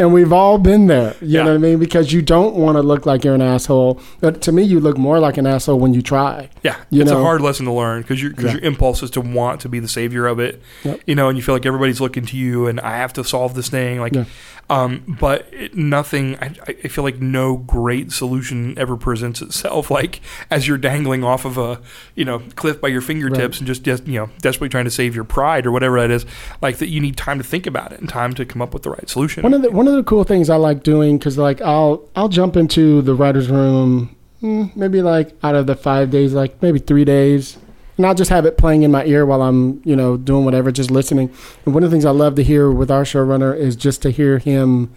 and 0.00 0.12
we've 0.12 0.32
all 0.32 0.58
been 0.58 0.86
there. 0.86 1.14
You 1.20 1.28
Yeah. 1.28 1.42
know 1.44 1.50
what 1.50 1.54
I 1.56 1.58
mean? 1.58 1.78
Because 1.78 2.12
you 2.12 2.22
don't 2.22 2.54
want 2.56 2.76
to 2.76 2.82
look 2.82 3.06
like 3.06 3.24
you're 3.24 3.34
an 3.34 3.42
asshole. 3.42 4.00
But 4.20 4.40
to 4.42 4.52
me, 4.52 4.62
you 4.62 4.80
look 4.80 4.98
more 4.98 5.18
like 5.18 5.36
an 5.36 5.46
asshole 5.46 5.78
when 5.78 5.94
you 5.94 6.02
try. 6.02 6.48
Yeah, 6.62 6.76
You 6.90 7.02
it's 7.02 7.10
know? 7.10 7.20
a 7.20 7.22
hard 7.22 7.40
lesson 7.40 7.66
to 7.66 7.72
learn 7.72 8.02
because 8.02 8.20
your 8.20 8.30
because 8.30 8.46
Yeah. 8.46 8.52
your 8.52 8.62
impulse 8.62 9.02
is 9.02 9.10
to 9.12 9.20
want 9.20 9.60
to 9.62 9.68
be 9.68 9.78
the 9.80 9.88
savior 9.88 10.26
of 10.26 10.38
it, 10.40 10.60
Yep. 10.84 11.00
you 11.06 11.14
know, 11.14 11.28
and 11.28 11.36
you 11.38 11.42
feel 11.42 11.54
like 11.54 11.66
everybody's 11.66 12.00
looking 12.00 12.26
to 12.26 12.36
you, 12.36 12.66
and 12.66 12.80
I 12.80 12.96
have 12.96 13.12
to 13.14 13.24
solve 13.24 13.54
this 13.54 13.68
thing, 13.68 14.00
like, 14.00 14.14
Yeah. 14.14 14.24
Um, 14.68 15.16
but 15.20 15.46
it, 15.52 15.76
nothing. 15.76 16.36
I, 16.36 16.54
I 16.66 16.88
feel 16.88 17.04
like 17.04 17.18
no 17.20 17.56
great 17.56 18.12
solution 18.12 18.76
ever 18.78 18.96
presents 18.96 19.40
itself, 19.40 19.90
like 19.98 20.20
as 20.50 20.66
you're 20.66 20.78
dangling 20.78 21.24
off 21.24 21.44
of 21.44 21.58
a 21.58 21.80
you 22.14 22.24
know 22.24 22.40
cliff 22.56 22.80
by 22.80 22.88
your 22.88 23.00
fingertips 23.00 23.58
and 23.58 23.66
just, 23.66 23.82
just 23.82 24.06
you 24.06 24.18
know 24.20 24.30
desperately 24.40 24.68
trying 24.68 24.84
to 24.84 24.90
save 24.90 25.14
your 25.14 25.24
pride 25.24 25.66
or 25.66 25.72
whatever 25.72 26.00
that 26.00 26.10
is, 26.10 26.26
like 26.62 26.78
that 26.78 26.88
you 26.88 27.00
need 27.00 27.16
time 27.16 27.38
to 27.38 27.44
think 27.44 27.66
about 27.66 27.92
it 27.92 28.00
and 28.00 28.08
time 28.08 28.34
to 28.34 28.44
come 28.44 28.60
up 28.60 28.74
with 28.74 28.82
the 28.82 28.90
right 28.90 29.08
solution. 29.08 29.42
One 29.42 29.54
of 29.54 29.62
the 29.62 29.70
one 29.70 29.86
of 29.86 29.94
the 29.94 30.02
cool 30.02 30.24
things 30.24 30.50
I 30.50 30.56
like 30.56 30.82
doing 30.82 31.18
because 31.18 31.38
like 31.38 31.60
I'll 31.60 32.08
I'll 32.16 32.28
jump 32.28 32.56
into 32.56 33.02
the 33.02 33.14
writers' 33.14 33.48
room 33.48 34.16
mm, 34.42 34.74
maybe 34.76 35.02
like 35.02 35.32
out 35.42 35.54
of 35.54 35.66
the 35.66 35.76
five 35.76 36.10
days, 36.10 36.32
like 36.32 36.60
maybe 36.62 36.78
three 36.78 37.04
days, 37.04 37.58
and 37.96 38.06
I'll 38.06 38.14
just 38.14 38.30
have 38.30 38.44
it 38.46 38.58
playing 38.58 38.82
in 38.82 38.90
my 38.90 39.04
ear 39.06 39.24
while 39.26 39.42
I'm 39.42 39.80
you 39.84 39.96
know 39.96 40.16
doing 40.16 40.44
whatever, 40.44 40.70
just 40.72 40.90
listening. 40.90 41.30
And 41.64 41.74
one 41.74 41.82
of 41.82 41.90
the 41.90 41.94
things 41.94 42.04
I 42.04 42.10
love 42.10 42.34
to 42.36 42.42
hear 42.44 42.70
with 42.70 42.90
our 42.90 43.04
showrunner 43.04 43.56
is 43.56 43.76
just 43.76 44.02
to 44.02 44.10
hear 44.10 44.38
him 44.38 44.90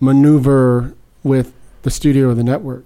maneuver 0.00 0.94
with 1.22 1.52
the 1.82 1.90
studio 1.90 2.30
or 2.30 2.34
the 2.34 2.44
network. 2.44 2.84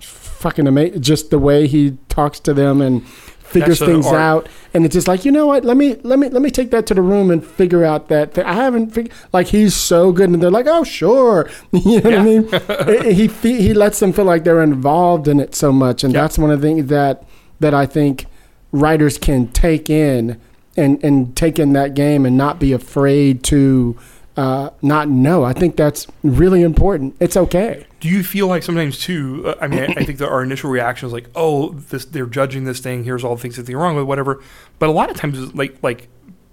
Fucking 0.00 0.66
amazing! 0.66 1.02
Just 1.02 1.30
the 1.30 1.38
way 1.38 1.66
he 1.66 1.98
talks 2.08 2.38
to 2.40 2.54
them 2.54 2.80
and 2.80 3.06
figures 3.08 3.78
That's 3.78 3.90
things 3.90 4.06
out 4.06 4.46
and 4.74 4.84
it's 4.84 4.92
just 4.92 5.08
like 5.08 5.24
you 5.24 5.32
know 5.32 5.46
what 5.46 5.64
let 5.64 5.74
me 5.78 5.94
let 6.02 6.18
me 6.18 6.28
let 6.28 6.42
me 6.42 6.50
take 6.50 6.70
that 6.70 6.86
to 6.86 6.92
the 6.92 7.00
room 7.00 7.30
and 7.30 7.42
figure 7.42 7.82
out 7.82 8.08
that 8.08 8.34
thing. 8.34 8.44
i 8.44 8.52
haven't 8.52 8.90
figured 8.90 9.10
like 9.32 9.46
he's 9.46 9.74
so 9.74 10.12
good 10.12 10.28
and 10.28 10.42
they're 10.42 10.50
like 10.50 10.66
oh 10.68 10.84
sure 10.84 11.48
you 11.72 11.98
know 12.02 12.10
what 12.10 12.18
i 12.18 12.22
mean 12.22 12.46
It- 12.52 13.14
he 13.14 13.26
he 13.56 13.72
lets 13.72 14.00
them 14.00 14.12
feel 14.12 14.26
like 14.26 14.44
they're 14.44 14.62
involved 14.62 15.28
in 15.28 15.40
it 15.40 15.54
so 15.54 15.72
much 15.72 16.04
and 16.04 16.12
Yeah. 16.12 16.20
that's 16.20 16.36
one 16.36 16.50
of 16.50 16.60
the 16.60 16.68
things 16.68 16.88
that 16.88 17.24
that 17.60 17.72
i 17.72 17.86
think 17.86 18.26
writers 18.72 19.18
can 19.18 19.48
take 19.48 19.88
in 19.90 20.40
and 20.76 21.02
and 21.02 21.36
take 21.36 21.58
in 21.58 21.72
that 21.72 21.94
game 21.94 22.24
and 22.26 22.36
not 22.36 22.58
be 22.60 22.72
afraid 22.72 23.42
to 23.44 23.96
uh, 24.36 24.70
not 24.82 25.08
know 25.08 25.42
i 25.42 25.52
think 25.52 25.74
that's 25.74 26.06
really 26.22 26.62
important 26.62 27.16
it's 27.18 27.36
okay 27.36 27.84
Do 28.00 28.08
you 28.08 28.22
feel 28.22 28.46
like 28.46 28.62
sometimes 28.62 29.00
too? 29.00 29.42
Uh, 29.44 29.54
I 29.60 29.66
mean, 29.66 29.80
I, 29.80 29.86
I 29.96 30.04
think 30.04 30.18
that 30.18 30.28
our 30.28 30.40
initial 30.40 30.70
reaction 30.70 31.08
is 31.08 31.12
like, 31.12 31.28
"Oh, 31.34 31.70
this 31.70 32.04
they're 32.04 32.26
judging 32.26 32.62
this 32.62 32.78
thing. 32.78 33.02
Here's 33.02 33.24
all 33.24 33.34
the 33.34 33.42
things 33.42 33.56
that 33.56 33.66
they're 33.66 33.76
wrong 33.76 33.96
with, 33.96 34.04
whatever." 34.04 34.40
But 34.78 34.88
a 34.88 34.92
lot 34.92 35.10
of 35.10 35.16
times, 35.16 35.52
like 35.52 35.76
like 35.82 36.06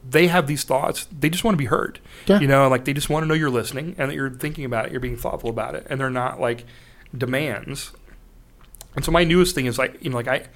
they 0.09 0.25
have 0.25 0.47
these 0.47 0.63
thoughts. 0.63 1.07
They 1.11 1.29
just 1.29 1.43
want 1.43 1.53
to 1.53 1.59
be 1.59 1.65
heard. 1.65 1.99
Yeah. 2.25 2.39
You 2.39 2.47
know, 2.47 2.67
like 2.67 2.85
they 2.85 2.93
just 2.93 3.11
want 3.11 3.21
to 3.23 3.27
know 3.27 3.35
you're 3.35 3.51
listening 3.51 3.93
and 3.99 4.09
that 4.09 4.15
you're 4.15 4.31
thinking 4.31 4.65
about 4.65 4.87
it. 4.87 4.91
You're 4.91 4.99
being 4.99 5.17
thoughtful 5.17 5.51
about 5.51 5.75
it, 5.75 5.85
and 5.87 6.01
they're 6.01 6.09
not 6.09 6.41
like 6.41 6.65
demands. 7.15 7.91
And 8.95 9.05
so 9.05 9.11
my 9.11 9.23
newest 9.23 9.53
thing 9.53 9.67
is 9.67 9.77
like 9.77 10.03
you 10.03 10.09
know, 10.09 10.15
like 10.15 10.27
I, 10.27 10.47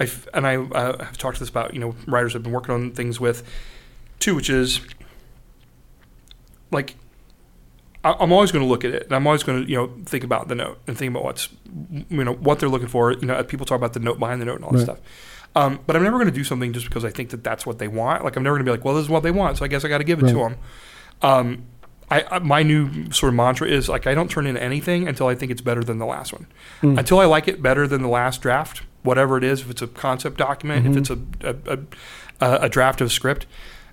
I 0.00 0.08
and 0.34 0.46
I 0.46 0.56
uh, 0.56 1.04
have 1.04 1.18
talked 1.18 1.36
to 1.36 1.40
this 1.42 1.48
about 1.50 1.74
you 1.74 1.80
know 1.80 1.94
writers 2.06 2.34
I've 2.36 2.42
been 2.42 2.52
working 2.52 2.74
on 2.74 2.90
things 2.92 3.18
with, 3.20 3.42
too, 4.20 4.34
which 4.34 4.48
is 4.50 4.80
like 6.70 6.96
I- 8.04 8.16
I'm 8.20 8.32
always 8.32 8.52
going 8.52 8.64
to 8.64 8.68
look 8.68 8.84
at 8.84 8.92
it, 8.94 9.04
and 9.04 9.12
I'm 9.14 9.26
always 9.26 9.42
going 9.42 9.64
to, 9.64 9.68
you 9.68 9.76
know, 9.76 9.90
think 10.04 10.22
about 10.22 10.46
the 10.48 10.54
note 10.54 10.78
and 10.86 10.96
think 10.96 11.10
about 11.10 11.24
what's, 11.24 11.48
you 12.08 12.24
know, 12.24 12.32
what 12.34 12.60
they're 12.60 12.68
looking 12.68 12.86
for. 12.88 13.12
You 13.12 13.26
know, 13.26 13.42
people 13.42 13.66
talk 13.66 13.76
about 13.76 13.92
the 13.92 14.00
note 14.00 14.18
behind 14.20 14.40
the 14.40 14.44
note 14.44 14.56
and 14.56 14.64
all 14.64 14.70
this 14.70 14.86
Right. 14.86 14.96
stuff. 14.96 14.98
Um, 15.56 15.80
but 15.86 15.96
I'm 15.96 16.04
never 16.04 16.16
going 16.16 16.28
to 16.30 16.34
do 16.34 16.44
something 16.44 16.72
just 16.72 16.86
because 16.86 17.04
I 17.04 17.10
think 17.10 17.30
that 17.30 17.42
that's 17.42 17.66
what 17.66 17.78
they 17.80 17.88
want. 17.88 18.22
Like 18.22 18.36
I'm 18.36 18.44
never 18.44 18.54
going 18.54 18.64
to 18.66 18.70
be 18.70 18.76
like, 18.76 18.84
well, 18.84 18.94
this 18.94 19.02
is 19.04 19.08
what 19.10 19.24
they 19.24 19.32
want, 19.32 19.58
so 19.58 19.64
I 19.64 19.68
guess 19.68 19.84
I 19.84 19.88
got 19.88 19.98
to 19.98 20.04
give 20.04 20.20
it 20.22 20.28
to 20.28 20.38
them. 20.38 20.56
Um, 21.22 21.64
I, 22.10 22.24
I 22.30 22.38
my 22.38 22.62
new 22.62 23.10
sort 23.12 23.30
of 23.30 23.34
mantra 23.36 23.68
is 23.68 23.88
like 23.88 24.06
I 24.06 24.14
don't 24.14 24.30
turn 24.30 24.46
in 24.46 24.56
anything 24.56 25.06
until 25.08 25.26
I 25.26 25.34
think 25.34 25.50
it's 25.52 25.60
better 25.60 25.82
than 25.84 25.98
the 25.98 26.06
last 26.06 26.32
one. 26.32 26.46
Mm. 26.82 26.98
Until 26.98 27.18
I 27.20 27.26
like 27.26 27.48
it 27.48 27.60
better 27.62 27.86
than 27.86 28.02
the 28.02 28.08
last 28.08 28.40
draft, 28.42 28.82
whatever 29.02 29.36
it 29.36 29.44
is, 29.44 29.60
if 29.62 29.70
it's 29.70 29.82
a 29.82 29.86
concept 29.86 30.38
document, 30.38 30.84
Mm-hmm. 30.86 30.92
if 30.92 30.98
it's 30.98 31.10
a 31.10 31.18
a, 31.70 31.78
a 32.40 32.58
a 32.64 32.68
draft 32.68 33.00
of 33.00 33.12
script. 33.12 33.46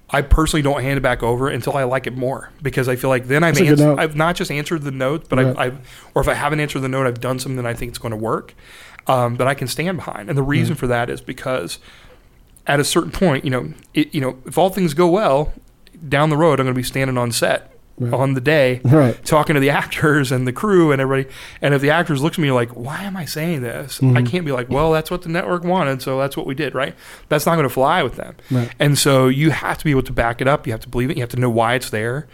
I 0.07 0.21
personally 0.21 0.61
don't 0.61 0.83
hand 0.83 0.97
it 0.99 1.01
back 1.01 1.23
over 1.23 1.49
until 1.49 1.75
I 1.75 1.83
like 1.83 2.05
it 2.05 2.15
more 2.15 2.51
because 2.61 2.87
I 2.87 2.95
feel 2.95 3.09
like 3.09 3.25
then 3.25 3.43
I've 3.43 3.55
That's 3.55 3.67
a 3.71 3.75
good 3.75 3.81
ans- 3.81 3.99
I've 3.99 4.15
not 4.15 4.35
just 4.35 4.51
answered 4.51 4.83
the 4.83 4.91
note, 4.91 5.27
but 5.29 5.39
I've, 5.39 5.57
I've 5.57 6.09
or 6.13 6.21
if 6.21 6.27
I 6.27 6.35
haven't 6.35 6.59
answered 6.59 6.81
the 6.81 6.87
note, 6.89 7.07
I've 7.07 7.19
done 7.19 7.39
something 7.39 7.55
that 7.57 7.65
I 7.65 7.73
think 7.73 7.89
it's 7.89 7.97
going 7.97 8.11
to 8.11 8.15
work 8.17 8.53
um, 9.07 9.37
that 9.37 9.47
I 9.47 9.55
can 9.55 9.67
stand 9.67 9.97
behind. 9.97 10.29
And 10.29 10.37
the 10.37 10.43
reason 10.43 10.75
for 10.75 10.85
that 10.85 11.09
is 11.09 11.21
because 11.21 11.79
at 12.67 12.79
a 12.79 12.83
certain 12.83 13.09
point, 13.11 13.45
you 13.45 13.49
know, 13.49 13.73
it, 13.95 14.13
you 14.13 14.21
know, 14.21 14.37
if 14.45 14.59
all 14.59 14.69
things 14.69 14.93
go 14.93 15.07
well, 15.07 15.53
down 16.07 16.29
the 16.29 16.37
road, 16.37 16.59
I'm 16.59 16.67
going 16.67 16.75
to 16.75 16.79
be 16.79 16.83
standing 16.83 17.17
on 17.17 17.31
set 17.31 17.74
Right. 17.97 18.13
on 18.13 18.33
the 18.33 18.41
day, 18.41 18.81
Right. 18.83 19.23
talking 19.23 19.53
to 19.53 19.59
the 19.61 19.69
actors 19.69 20.29
and 20.31 20.45
the 20.45 20.51
crew 20.51 20.91
and 20.91 21.01
everybody. 21.01 21.33
And 21.61 21.73
if 21.73 21.81
the 21.81 21.91
actors 21.91 22.21
look 22.21 22.33
at 22.33 22.39
me 22.39 22.51
like, 22.51 22.69
"Why 22.75 23.03
am 23.03 23.15
I 23.15 23.23
saying 23.23 23.61
this?" 23.61 23.99
I 24.03 24.05
Mhm. 24.07 24.27
can't 24.29 24.45
be 24.45 24.51
like, 24.51 24.69
"Well, 24.69 24.91
that's 24.91 25.09
what 25.09 25.21
the 25.21 25.29
network 25.29 25.63
wanted, 25.63 26.01
so 26.01 26.19
that's 26.19 26.35
what 26.35 26.45
we 26.45 26.55
did." 26.55 26.75
Right? 26.75 26.93
That's 27.29 27.45
not 27.45 27.55
going 27.55 27.67
to 27.67 27.73
fly 27.73 28.03
with 28.03 28.17
them. 28.17 28.35
Right. 28.51 28.69
And 28.79 28.97
so 28.97 29.27
you 29.29 29.51
have 29.51 29.77
to 29.77 29.85
be 29.85 29.91
able 29.91 30.03
to 30.03 30.11
back 30.13 30.41
it 30.41 30.47
up. 30.47 30.67
You 30.67 30.73
have 30.73 30.81
to 30.81 30.89
believe 30.89 31.09
it. 31.09 31.15
You 31.15 31.23
have 31.23 31.29
to 31.29 31.39
know 31.39 31.49
why 31.49 31.75
it's 31.75 31.89
there. 31.89 32.27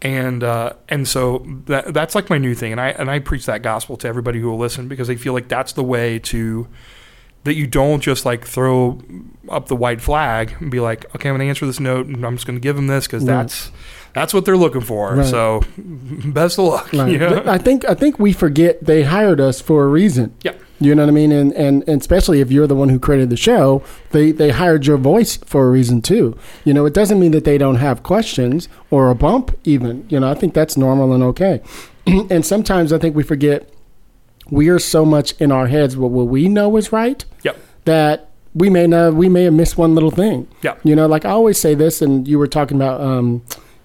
And 0.00 0.42
uh, 0.42 0.72
and 0.88 1.06
so 1.06 1.46
that, 1.66 1.92
that's 1.94 2.14
like 2.14 2.28
my 2.30 2.38
new 2.38 2.54
thing, 2.54 2.72
and 2.72 2.80
I 2.80 2.88
and 2.88 3.10
I 3.10 3.18
preach 3.18 3.44
that 3.46 3.62
gospel 3.62 3.96
to 3.98 4.08
everybody 4.08 4.40
who 4.40 4.50
will 4.50 4.58
listen 4.58 4.88
because 4.88 5.08
they 5.08 5.16
feel 5.16 5.32
like 5.34 5.46
that's 5.48 5.72
the 5.74 5.84
way 5.84 6.18
to 6.20 6.66
that 7.44 7.54
you 7.54 7.66
don't 7.66 8.00
just 8.00 8.24
like 8.24 8.46
throw 8.46 9.00
up 9.48 9.66
the 9.68 9.76
white 9.76 10.00
flag 10.00 10.54
and 10.60 10.70
be 10.70 10.80
like, 10.80 11.04
okay, 11.14 11.28
I'm 11.28 11.34
going 11.36 11.46
to 11.46 11.48
answer 11.48 11.66
this 11.66 11.80
note 11.80 12.06
and 12.06 12.24
I'm 12.24 12.36
just 12.36 12.46
going 12.46 12.56
to 12.56 12.60
give 12.60 12.76
them 12.76 12.86
this 12.86 13.06
because 13.06 13.24
that's 13.24 13.72
that's 14.14 14.34
what 14.34 14.44
they're 14.44 14.56
looking 14.56 14.80
for. 14.80 15.14
Right. 15.16 15.26
So 15.26 15.62
best 15.78 16.58
of 16.58 16.66
luck. 16.66 16.92
Right. 16.92 17.12
know? 17.20 17.42
I 17.46 17.58
think 17.58 17.88
I 17.88 17.94
think 17.94 18.18
we 18.18 18.32
forget 18.32 18.84
they 18.84 19.02
hired 19.04 19.40
us 19.40 19.60
for 19.60 19.84
a 19.84 19.88
reason. 19.88 20.34
Yeah. 20.42 20.54
You 20.80 20.96
know 20.96 21.02
what 21.04 21.10
I 21.10 21.12
mean? 21.12 21.30
And, 21.30 21.52
and 21.52 21.88
and 21.88 22.00
especially 22.00 22.40
if 22.40 22.50
you're 22.50 22.66
the 22.66 22.74
one 22.74 22.88
who 22.88 22.98
created 22.98 23.30
the 23.30 23.36
show, 23.36 23.84
they 24.10 24.32
they 24.32 24.50
hired 24.50 24.84
your 24.84 24.96
voice 24.96 25.36
for 25.36 25.66
a 25.66 25.70
reason 25.70 26.02
too. 26.02 26.36
You 26.64 26.74
know, 26.74 26.86
it 26.86 26.92
doesn't 26.94 27.20
mean 27.20 27.30
that 27.32 27.44
they 27.44 27.56
don't 27.56 27.76
have 27.76 28.02
questions 28.02 28.68
or 28.90 29.08
a 29.08 29.14
bump 29.14 29.56
even. 29.64 30.04
You 30.08 30.18
know, 30.20 30.30
I 30.30 30.34
think 30.34 30.54
that's 30.54 30.76
normal 30.76 31.12
and 31.12 31.22
okay. 31.22 31.62
and 32.06 32.44
sometimes 32.44 32.92
I 32.92 32.98
think 32.98 33.14
we 33.14 33.22
forget 33.22 33.68
we 34.50 34.68
are 34.68 34.80
so 34.80 35.04
much 35.04 35.32
in 35.40 35.52
our 35.52 35.68
heads 35.68 35.96
what 35.96 36.10
what 36.10 36.26
we 36.26 36.48
know 36.48 36.76
is 36.76 36.90
right 36.92 37.24
Yep. 37.44 37.56
that 37.84 38.28
we 38.54 38.68
may 38.68 38.86
not 38.88 39.14
we 39.14 39.28
may 39.28 39.44
have 39.44 39.54
missed 39.54 39.78
one 39.78 39.94
little 39.94 40.10
thing. 40.10 40.48
Yeah. 40.62 40.74
You 40.82 40.96
know, 40.96 41.06
like 41.06 41.24
I 41.24 41.30
always 41.30 41.58
say 41.58 41.74
this, 41.76 42.02
and 42.02 42.26
you 42.26 42.38
were 42.38 42.48
talking 42.48 42.76
about 42.76 43.00
um, 43.00 43.42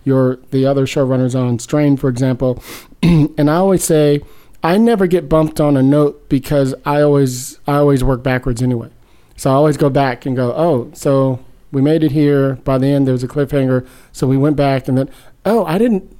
your 0.08 0.38
the 0.52 0.66
other 0.66 0.86
showrunners 0.88 1.36
on 1.40 1.60
Strain, 1.60 1.98
for 1.98 2.10
example, 2.10 2.64
and 3.04 3.50
I 3.50 3.56
always 3.56 3.84
say 3.84 4.22
I 4.64 4.78
never 4.78 5.06
get 5.06 5.30
bumped 5.30 5.62
on 5.62 5.78
a 5.78 5.84
note 5.84 6.30
because 6.30 6.74
I 6.86 7.02
always 7.02 7.60
I 7.68 7.76
always 7.76 8.04
work 8.04 8.24
backwards 8.24 8.64
anyway. 8.64 8.90
So 9.36 9.52
I 9.52 9.54
always 9.54 9.78
go 9.78 9.90
back 9.92 10.26
and 10.26 10.36
go, 10.36 10.52
oh, 10.56 10.90
so 10.96 11.40
we 11.72 11.82
made 11.82 12.04
it 12.04 12.12
here. 12.12 12.56
By 12.64 12.80
the 12.80 12.88
end, 12.88 13.06
there 13.06 13.14
was 13.14 13.24
a 13.24 13.28
cliffhanger, 13.28 13.86
so 14.12 14.26
we 14.26 14.36
went 14.38 14.56
back 14.56 14.88
and 14.88 14.98
then, 14.98 15.10
oh, 15.46 15.64
I 15.66 15.78
didn't 15.78 16.12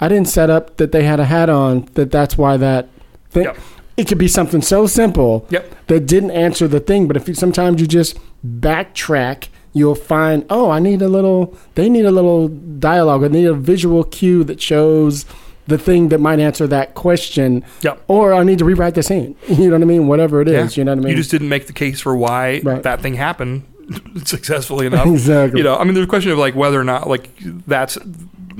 I 0.00 0.08
didn't 0.08 0.28
set 0.28 0.50
up 0.50 0.76
that 0.78 0.92
they 0.92 1.04
had 1.04 1.20
a 1.20 1.24
hat 1.24 1.48
on. 1.48 1.88
That 1.94 2.10
that's 2.10 2.36
why 2.36 2.56
that 2.58 2.88
thing. 3.30 3.44
Yep. 3.44 3.56
It 3.96 4.08
could 4.08 4.18
be 4.18 4.28
something 4.28 4.62
so 4.62 4.86
simple 4.86 5.46
Yep. 5.50 5.86
that 5.88 6.06
didn't 6.06 6.30
answer 6.30 6.66
the 6.66 6.80
thing. 6.80 7.06
But 7.06 7.16
if 7.18 7.28
you, 7.28 7.34
sometimes 7.34 7.80
you 7.82 7.86
just 7.86 8.18
backtrack, 8.46 9.48
you'll 9.72 9.94
find, 9.94 10.44
oh, 10.50 10.70
I 10.70 10.78
need 10.80 11.02
a 11.02 11.08
little. 11.08 11.56
They 11.74 11.88
need 11.88 12.04
a 12.04 12.10
little 12.10 12.48
dialogue. 12.48 13.24
I 13.24 13.28
need 13.28 13.46
a 13.46 13.54
visual 13.54 14.04
cue 14.04 14.44
that 14.44 14.60
shows 14.60 15.24
the 15.66 15.78
thing 15.78 16.08
that 16.08 16.18
might 16.18 16.40
answer 16.40 16.66
that 16.66 16.94
question. 16.94 17.64
Yep. 17.82 18.02
Or 18.08 18.34
I 18.34 18.42
need 18.42 18.58
to 18.58 18.64
rewrite 18.64 18.94
the 18.94 19.02
scene. 19.02 19.36
You 19.48 19.66
know 19.68 19.76
what 19.76 19.82
I 19.82 19.84
mean? 19.84 20.08
Whatever 20.08 20.40
it 20.40 20.48
is. 20.48 20.76
You 20.76 20.84
know 20.84 20.92
what 20.92 20.98
I 20.98 21.02
mean? 21.02 21.10
You 21.10 21.16
just 21.16 21.30
didn't 21.30 21.48
make 21.48 21.66
the 21.68 21.72
case 21.72 22.00
for 22.00 22.16
why 22.16 22.60
Right. 22.64 22.82
that 22.82 23.00
thing 23.00 23.14
happened 23.14 23.62
successfully 24.24 24.86
enough. 24.86 25.06
Exactly. 25.20 25.58
You 25.60 25.64
know, 25.64 25.76
I 25.76 25.84
mean, 25.84 25.94
there's 25.94 26.06
a 26.06 26.08
question 26.08 26.32
of 26.32 26.38
like 26.38 26.54
whether 26.56 26.80
or 26.80 26.84
not 26.84 27.08
like 27.08 27.28
that's, 27.66 27.96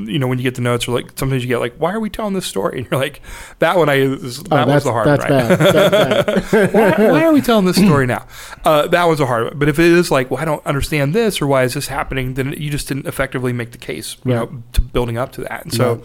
you 0.08 0.18
know, 0.18 0.26
when 0.26 0.38
you 0.38 0.44
get 0.44 0.54
the 0.54 0.60
notes 0.60 0.86
or 0.88 0.92
like 0.92 1.10
sometimes 1.18 1.42
you 1.42 1.48
get 1.48 1.58
like, 1.58 1.74
why 1.76 1.92
are 1.92 2.00
we 2.00 2.10
telling 2.10 2.34
this 2.34 2.46
story? 2.46 2.78
And 2.80 2.90
you're 2.90 3.00
like, 3.00 3.20
that 3.58 3.76
one 3.76 3.88
I 3.88 3.94
is, 3.96 4.38
Oh, 4.40 4.42
that 4.56 4.66
was 4.68 4.84
the 4.84 4.92
hard 4.92 5.06
that's 5.08 5.28
one, 5.28 5.32
right? 5.32 5.48
bad. 5.48 5.58
That's 5.58 6.50
bad. 6.52 6.72
why, 6.98 7.10
why 7.10 7.24
are 7.24 7.32
we 7.32 7.40
telling 7.40 7.64
this 7.66 7.76
story 7.76 8.06
now? 8.06 8.26
Uh, 8.64 8.86
that 8.88 9.04
was 9.04 9.20
a 9.20 9.26
hard 9.26 9.44
one. 9.44 9.58
But 9.58 9.68
if 9.68 9.78
it 9.78 9.86
is 9.86 10.10
like, 10.10 10.30
well, 10.30 10.40
I 10.40 10.44
don't 10.44 10.64
understand 10.66 11.14
this 11.14 11.40
or 11.42 11.46
why 11.46 11.64
is 11.64 11.74
this 11.74 11.88
happening, 11.88 12.34
then 12.34 12.52
you 12.56 12.70
just 12.70 12.88
didn't 12.88 13.06
effectively 13.06 13.52
make 13.52 13.72
the 13.72 13.78
case, 13.78 14.16
you 14.24 14.32
Right. 14.34 14.50
know, 14.52 14.62
to 14.72 14.80
building 14.80 15.18
up 15.18 15.32
to 15.32 15.40
that. 15.42 15.64
And 15.64 15.72
so, 15.72 16.02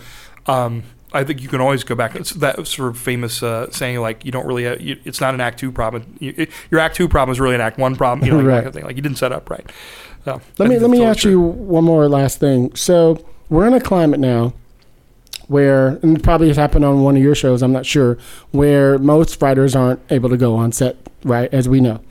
um, 0.48 0.84
I 1.14 1.24
think 1.24 1.42
you 1.42 1.48
can 1.48 1.62
always 1.62 1.86
go 1.86 1.96
back. 1.96 2.14
It's 2.16 2.32
that 2.32 2.68
sort 2.68 2.90
of 2.90 2.98
famous 2.98 3.42
uh, 3.42 3.72
saying, 3.72 4.00
like 4.02 4.26
you 4.26 4.32
don't 4.34 4.46
really. 4.46 4.68
Uh, 4.68 4.76
you, 4.78 5.00
it's 5.06 5.22
not 5.22 5.34
an 5.34 5.40
Act 5.40 5.58
Two 5.60 5.72
problem. 5.72 6.18
You, 6.20 6.34
it, 6.36 6.50
your 6.70 6.82
Act 6.82 6.98
Two 6.98 7.08
problem 7.08 7.32
is 7.32 7.40
really 7.40 7.56
an 7.56 7.62
Act 7.62 7.78
One 7.78 7.96
problem. 7.96 8.26
You 8.26 8.32
know, 8.34 8.38
like, 8.40 8.48
Right. 8.48 8.56
kind 8.56 8.68
of 8.68 8.74
thing. 8.74 8.84
Like 8.84 8.98
you 8.98 9.02
didn't 9.02 9.18
set 9.18 9.32
up 9.32 9.50
right. 9.50 9.66
So, 10.26 10.42
Let 10.58 10.68
me 10.68 10.78
let 10.78 10.90
me 10.90 11.06
ask 11.06 11.20
totally 11.20 11.32
you 11.36 11.40
one 11.40 11.86
more 11.86 12.10
last 12.10 12.40
thing. 12.42 12.76
So 12.76 13.24
we're 13.50 13.68
in 13.68 13.74
a 13.74 13.82
climate 13.82 14.20
now 14.20 14.54
where 15.48 15.90
and 16.02 16.18
it 16.18 16.24
probably 16.24 16.48
has 16.48 16.58
happened 16.58 16.84
on 16.86 17.04
one 17.04 17.16
of 17.16 17.22
your 17.22 17.36
shows. 17.36 17.62
I'm 17.62 17.72
not 17.72 17.86
sure 17.86 18.18
where 18.52 18.98
most 18.98 19.42
writers 19.42 19.76
aren't 19.76 20.00
able 20.12 20.30
to 20.30 20.38
go 20.38 20.56
on 20.56 20.72
set, 20.72 20.98
right? 21.24 21.54
As 21.54 21.70
we 21.70 21.80
know, 21.80 22.02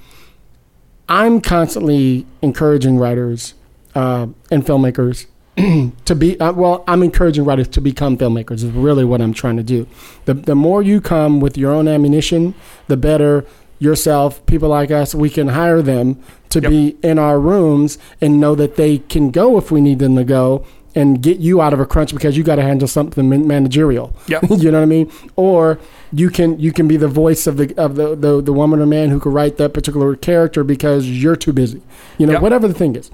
I'm 1.09 1.41
constantly 1.41 2.27
encouraging 2.43 2.99
writers 2.99 3.55
uh, 3.95 4.29
and 4.51 4.65
filmmakers 4.65 5.27
to 6.05 6.15
be 6.17 6.39
uh, 6.41 6.53
well 6.53 6.83
i'm 6.89 7.01
encouraging 7.05 7.45
writers 7.45 7.69
to 7.69 7.81
become 7.81 8.19
filmmakers 8.19 8.55
is 8.55 8.65
really 8.65 9.05
what 9.05 9.21
i'm 9.21 9.33
trying 9.33 9.57
to 9.57 9.63
do 9.63 9.87
the, 10.25 10.35
the 10.35 10.55
more 10.57 10.83
you 10.83 11.01
come 11.01 11.39
with 11.39 11.57
your 11.57 11.71
own 11.73 11.87
ammunition 11.87 12.53
the 12.89 12.97
better 12.97 13.47
yourself 13.79 14.45
people 14.47 14.69
like 14.69 14.91
us 14.91 15.15
we 15.15 15.31
can 15.31 15.47
hire 15.47 15.81
them 15.81 16.21
to 16.49 16.61
Yep. 16.61 16.71
be 16.71 16.97
in 17.05 17.21
our 17.21 17.39
rooms 17.39 17.99
and 18.21 18.41
know 18.41 18.57
that 18.57 18.75
they 18.75 18.99
can 18.99 19.31
go 19.31 19.57
if 19.57 19.71
we 19.71 19.81
need 19.81 20.01
them 20.01 20.17
to 20.17 20.25
go 20.25 20.67
and 20.95 21.21
get 21.23 21.39
you 21.39 21.61
out 21.61 21.73
of 21.73 21.81
a 21.81 21.87
crunch 21.87 22.13
because 22.15 22.37
you 22.37 22.45
got 22.45 22.57
to 22.57 22.63
handle 22.63 22.87
something 22.87 23.29
managerial. 23.47 24.15
Yep. 24.29 24.43
you 24.59 24.71
know 24.71 24.79
what 24.79 24.85
i 24.85 24.87
mean? 24.87 25.11
Or 25.37 25.79
you 26.13 26.31
can 26.31 26.59
you 26.61 26.73
can 26.73 26.87
be 26.87 26.97
the 26.97 27.09
voice 27.09 27.47
of 27.47 27.57
the 27.57 27.75
of 27.77 27.97
the, 27.97 28.15
the, 28.15 28.41
the 28.41 28.53
woman 28.53 28.81
or 28.81 28.87
man 28.87 29.11
who 29.11 29.19
could 29.19 29.33
write 29.33 29.57
that 29.57 29.75
particular 29.75 30.15
character 30.17 30.63
because 30.63 31.09
you're 31.09 31.37
too 31.37 31.53
busy. 31.53 31.83
You 32.19 32.27
know 32.27 32.35
Yep. 32.35 32.43
whatever 32.43 32.69
the 32.69 32.75
thing 32.75 32.95
is. 32.97 33.11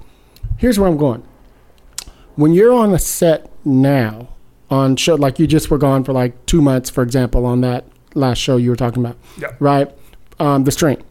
Here's 0.57 0.77
where 0.79 0.87
i'm 0.89 0.97
going. 0.97 1.23
When 2.35 2.53
you're 2.53 2.73
on 2.73 2.93
a 2.93 2.99
set 2.99 3.49
now 3.65 4.29
on 4.69 4.95
show 4.95 5.15
like 5.15 5.37
you 5.39 5.47
just 5.47 5.69
were 5.69 5.77
gone 5.77 6.03
for 6.03 6.13
like 6.13 6.45
two 6.45 6.61
months 6.61 6.89
for 6.89 7.03
example 7.03 7.45
on 7.45 7.61
that 7.61 7.85
last 8.15 8.37
show 8.37 8.57
you 8.57 8.69
were 8.69 8.75
talking 8.75 9.03
about 9.03 9.17
Yeah. 9.37 9.49
right? 9.59 9.89
Um, 10.39 10.63
the 10.63 10.71
strain 10.71 11.01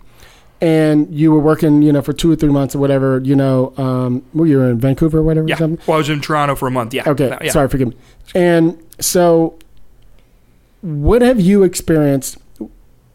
and 0.60 1.12
you 1.14 1.32
were 1.32 1.38
working 1.38 1.82
you 1.82 1.92
know 1.92 2.02
for 2.02 2.12
two 2.12 2.30
or 2.30 2.36
three 2.36 2.50
months 2.50 2.74
or 2.74 2.78
whatever 2.78 3.20
you 3.24 3.34
know 3.34 3.72
um, 3.78 4.22
were 4.34 4.46
you 4.46 4.60
in 4.62 4.78
vancouver 4.78 5.18
or 5.18 5.22
whatever 5.22 5.46
or 5.46 5.48
Yeah. 5.48 5.56
something? 5.56 5.84
Well, 5.86 5.96
I 5.96 5.98
was 5.98 6.08
in 6.10 6.20
Toronto 6.20 6.54
for 6.54 6.68
a 6.68 6.70
month. 6.70 6.92
Yeah. 6.94 7.08
okay. 7.08 7.30
No, 7.30 7.38
yeah. 7.42 7.50
sorry 7.50 7.68
forgive 7.68 7.88
me. 7.88 7.96
And 8.34 8.82
so 9.00 9.58
what 10.82 11.22
have 11.22 11.40
you 11.40 11.62
experienced? 11.62 12.38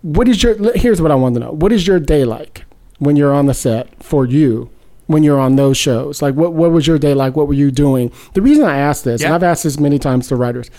What 0.01 0.27
is 0.27 0.43
your 0.43 0.73
here's 0.73 1.01
what 1.01 1.11
i 1.11 1.15
want 1.15 1.33
to 1.35 1.39
know. 1.39 1.51
What 1.51 1.71
is 1.71 1.87
your 1.87 1.99
day 1.99 2.25
like 2.25 2.65
when 2.99 3.15
you're 3.15 3.33
on 3.33 3.47
the 3.47 3.53
set 3.53 4.03
for 4.03 4.25
you 4.25 4.69
when 5.07 5.23
you're 5.23 5.39
on 5.39 5.55
those 5.55 5.77
shows? 5.77 6.21
Like 6.21 6.35
what, 6.35 6.53
what 6.53 6.71
was 6.71 6.85
your 6.87 6.99
day 6.99 7.13
like? 7.13 7.35
What 7.35 7.47
were 7.47 7.53
you 7.53 7.71
doing? 7.71 8.11
The 8.33 8.41
reason 8.41 8.65
i 8.65 8.77
asked 8.77 9.03
this 9.03 9.23
and 9.23 9.33
i've 9.33 9.43
asked 9.43 9.63
this 9.63 9.79
many 9.79 9.99
times 9.99 10.27
to 10.29 10.35
writers 10.35 10.69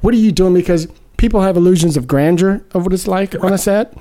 what 0.00 0.14
are 0.14 0.18
you 0.18 0.32
doing? 0.32 0.54
Because 0.54 0.88
people 1.18 1.42
have 1.42 1.56
illusions 1.58 1.96
of 1.96 2.06
grandeur 2.08 2.64
of 2.72 2.84
what 2.84 2.94
it's 2.94 3.06
like 3.06 3.34
on 3.44 3.52
a 3.52 3.58
set 3.58 3.92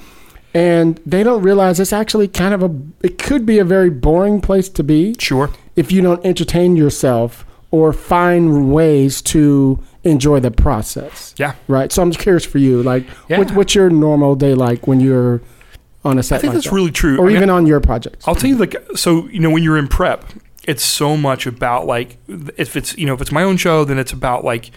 and 0.53 0.99
they 1.05 1.23
don't 1.23 1.41
realize 1.41 1.79
it's 1.79 1.93
actually 1.93 2.27
kind 2.27 2.53
of 2.53 2.63
a 2.63 2.75
it 3.05 3.17
could 3.17 3.45
be 3.45 3.59
a 3.59 3.65
very 3.65 3.89
boring 3.89 4.41
place 4.41 4.69
to 4.69 4.83
be 4.83 5.15
Sure. 5.19 5.49
if 5.75 5.91
you 5.91 6.01
don't 6.01 6.25
entertain 6.25 6.75
yourself 6.75 7.45
or 7.71 7.93
find 7.93 8.73
ways 8.73 9.21
to 9.21 9.79
enjoy 10.03 10.39
the 10.39 10.49
process. 10.49 11.35
Yeah. 11.37 11.53
Right. 11.67 11.91
So 11.91 12.01
I'm 12.01 12.09
just 12.09 12.21
curious 12.23 12.43
for 12.45 12.57
you, 12.57 12.81
like, 12.81 13.03
Yeah. 13.27 13.37
what, 13.39 13.51
what's 13.51 13.75
your 13.75 13.89
normal 13.91 14.35
day 14.35 14.55
like 14.55 14.87
when 14.87 14.99
you're 14.99 15.41
on 16.03 16.17
a 16.17 16.23
set? 16.23 16.37
I 16.37 16.39
think 16.39 16.49
like 16.53 16.55
that's 16.55 16.65
that? 16.69 16.75
really 16.75 16.91
true. 16.91 17.17
or 17.19 17.25
I 17.25 17.27
mean, 17.27 17.35
even 17.37 17.49
on 17.51 17.67
your 17.67 17.79
projects. 17.79 18.27
I'll 18.27 18.33
tell 18.35 18.49
you, 18.49 18.55
like, 18.55 18.75
so 18.95 19.27
you 19.27 19.39
know, 19.39 19.49
when 19.51 19.61
you're 19.61 19.77
in 19.77 19.87
prep, 19.87 20.25
it's 20.65 20.83
so 20.83 21.15
much 21.15 21.45
about 21.45 21.85
like, 21.85 22.17
if 22.57 22.75
it's 22.75 22.97
you 22.97 23.05
know, 23.05 23.13
if 23.13 23.21
it's 23.21 23.31
my 23.31 23.43
own 23.43 23.57
show, 23.57 23.83
then 23.85 23.99
it's 23.99 24.13
about 24.13 24.43
like 24.43 24.71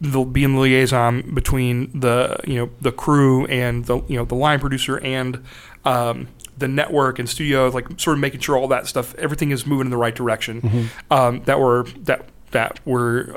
the 0.00 0.24
being 0.24 0.54
the 0.54 0.60
liaison 0.60 1.34
between 1.34 1.98
the 1.98 2.36
you 2.46 2.56
know 2.56 2.70
the 2.80 2.92
crew 2.92 3.46
and 3.46 3.84
the 3.84 4.02
you 4.08 4.16
know 4.16 4.24
the 4.24 4.34
line 4.34 4.58
producer 4.58 4.98
and 4.98 5.44
um, 5.84 6.28
the 6.58 6.68
network 6.68 7.18
and 7.18 7.28
studio, 7.28 7.68
like 7.68 7.86
sort 7.98 8.16
of 8.16 8.20
making 8.20 8.40
sure 8.40 8.56
all 8.56 8.68
that 8.68 8.86
stuff, 8.86 9.14
everything 9.14 9.50
is 9.52 9.66
moving 9.66 9.86
in 9.86 9.90
the 9.90 9.96
right 9.96 10.14
direction. 10.14 10.60
Mm-hmm. 10.60 11.12
Um, 11.12 11.42
that 11.44 11.60
we're 11.60 11.84
that 11.84 12.28
that 12.50 12.80
we're 12.84 13.36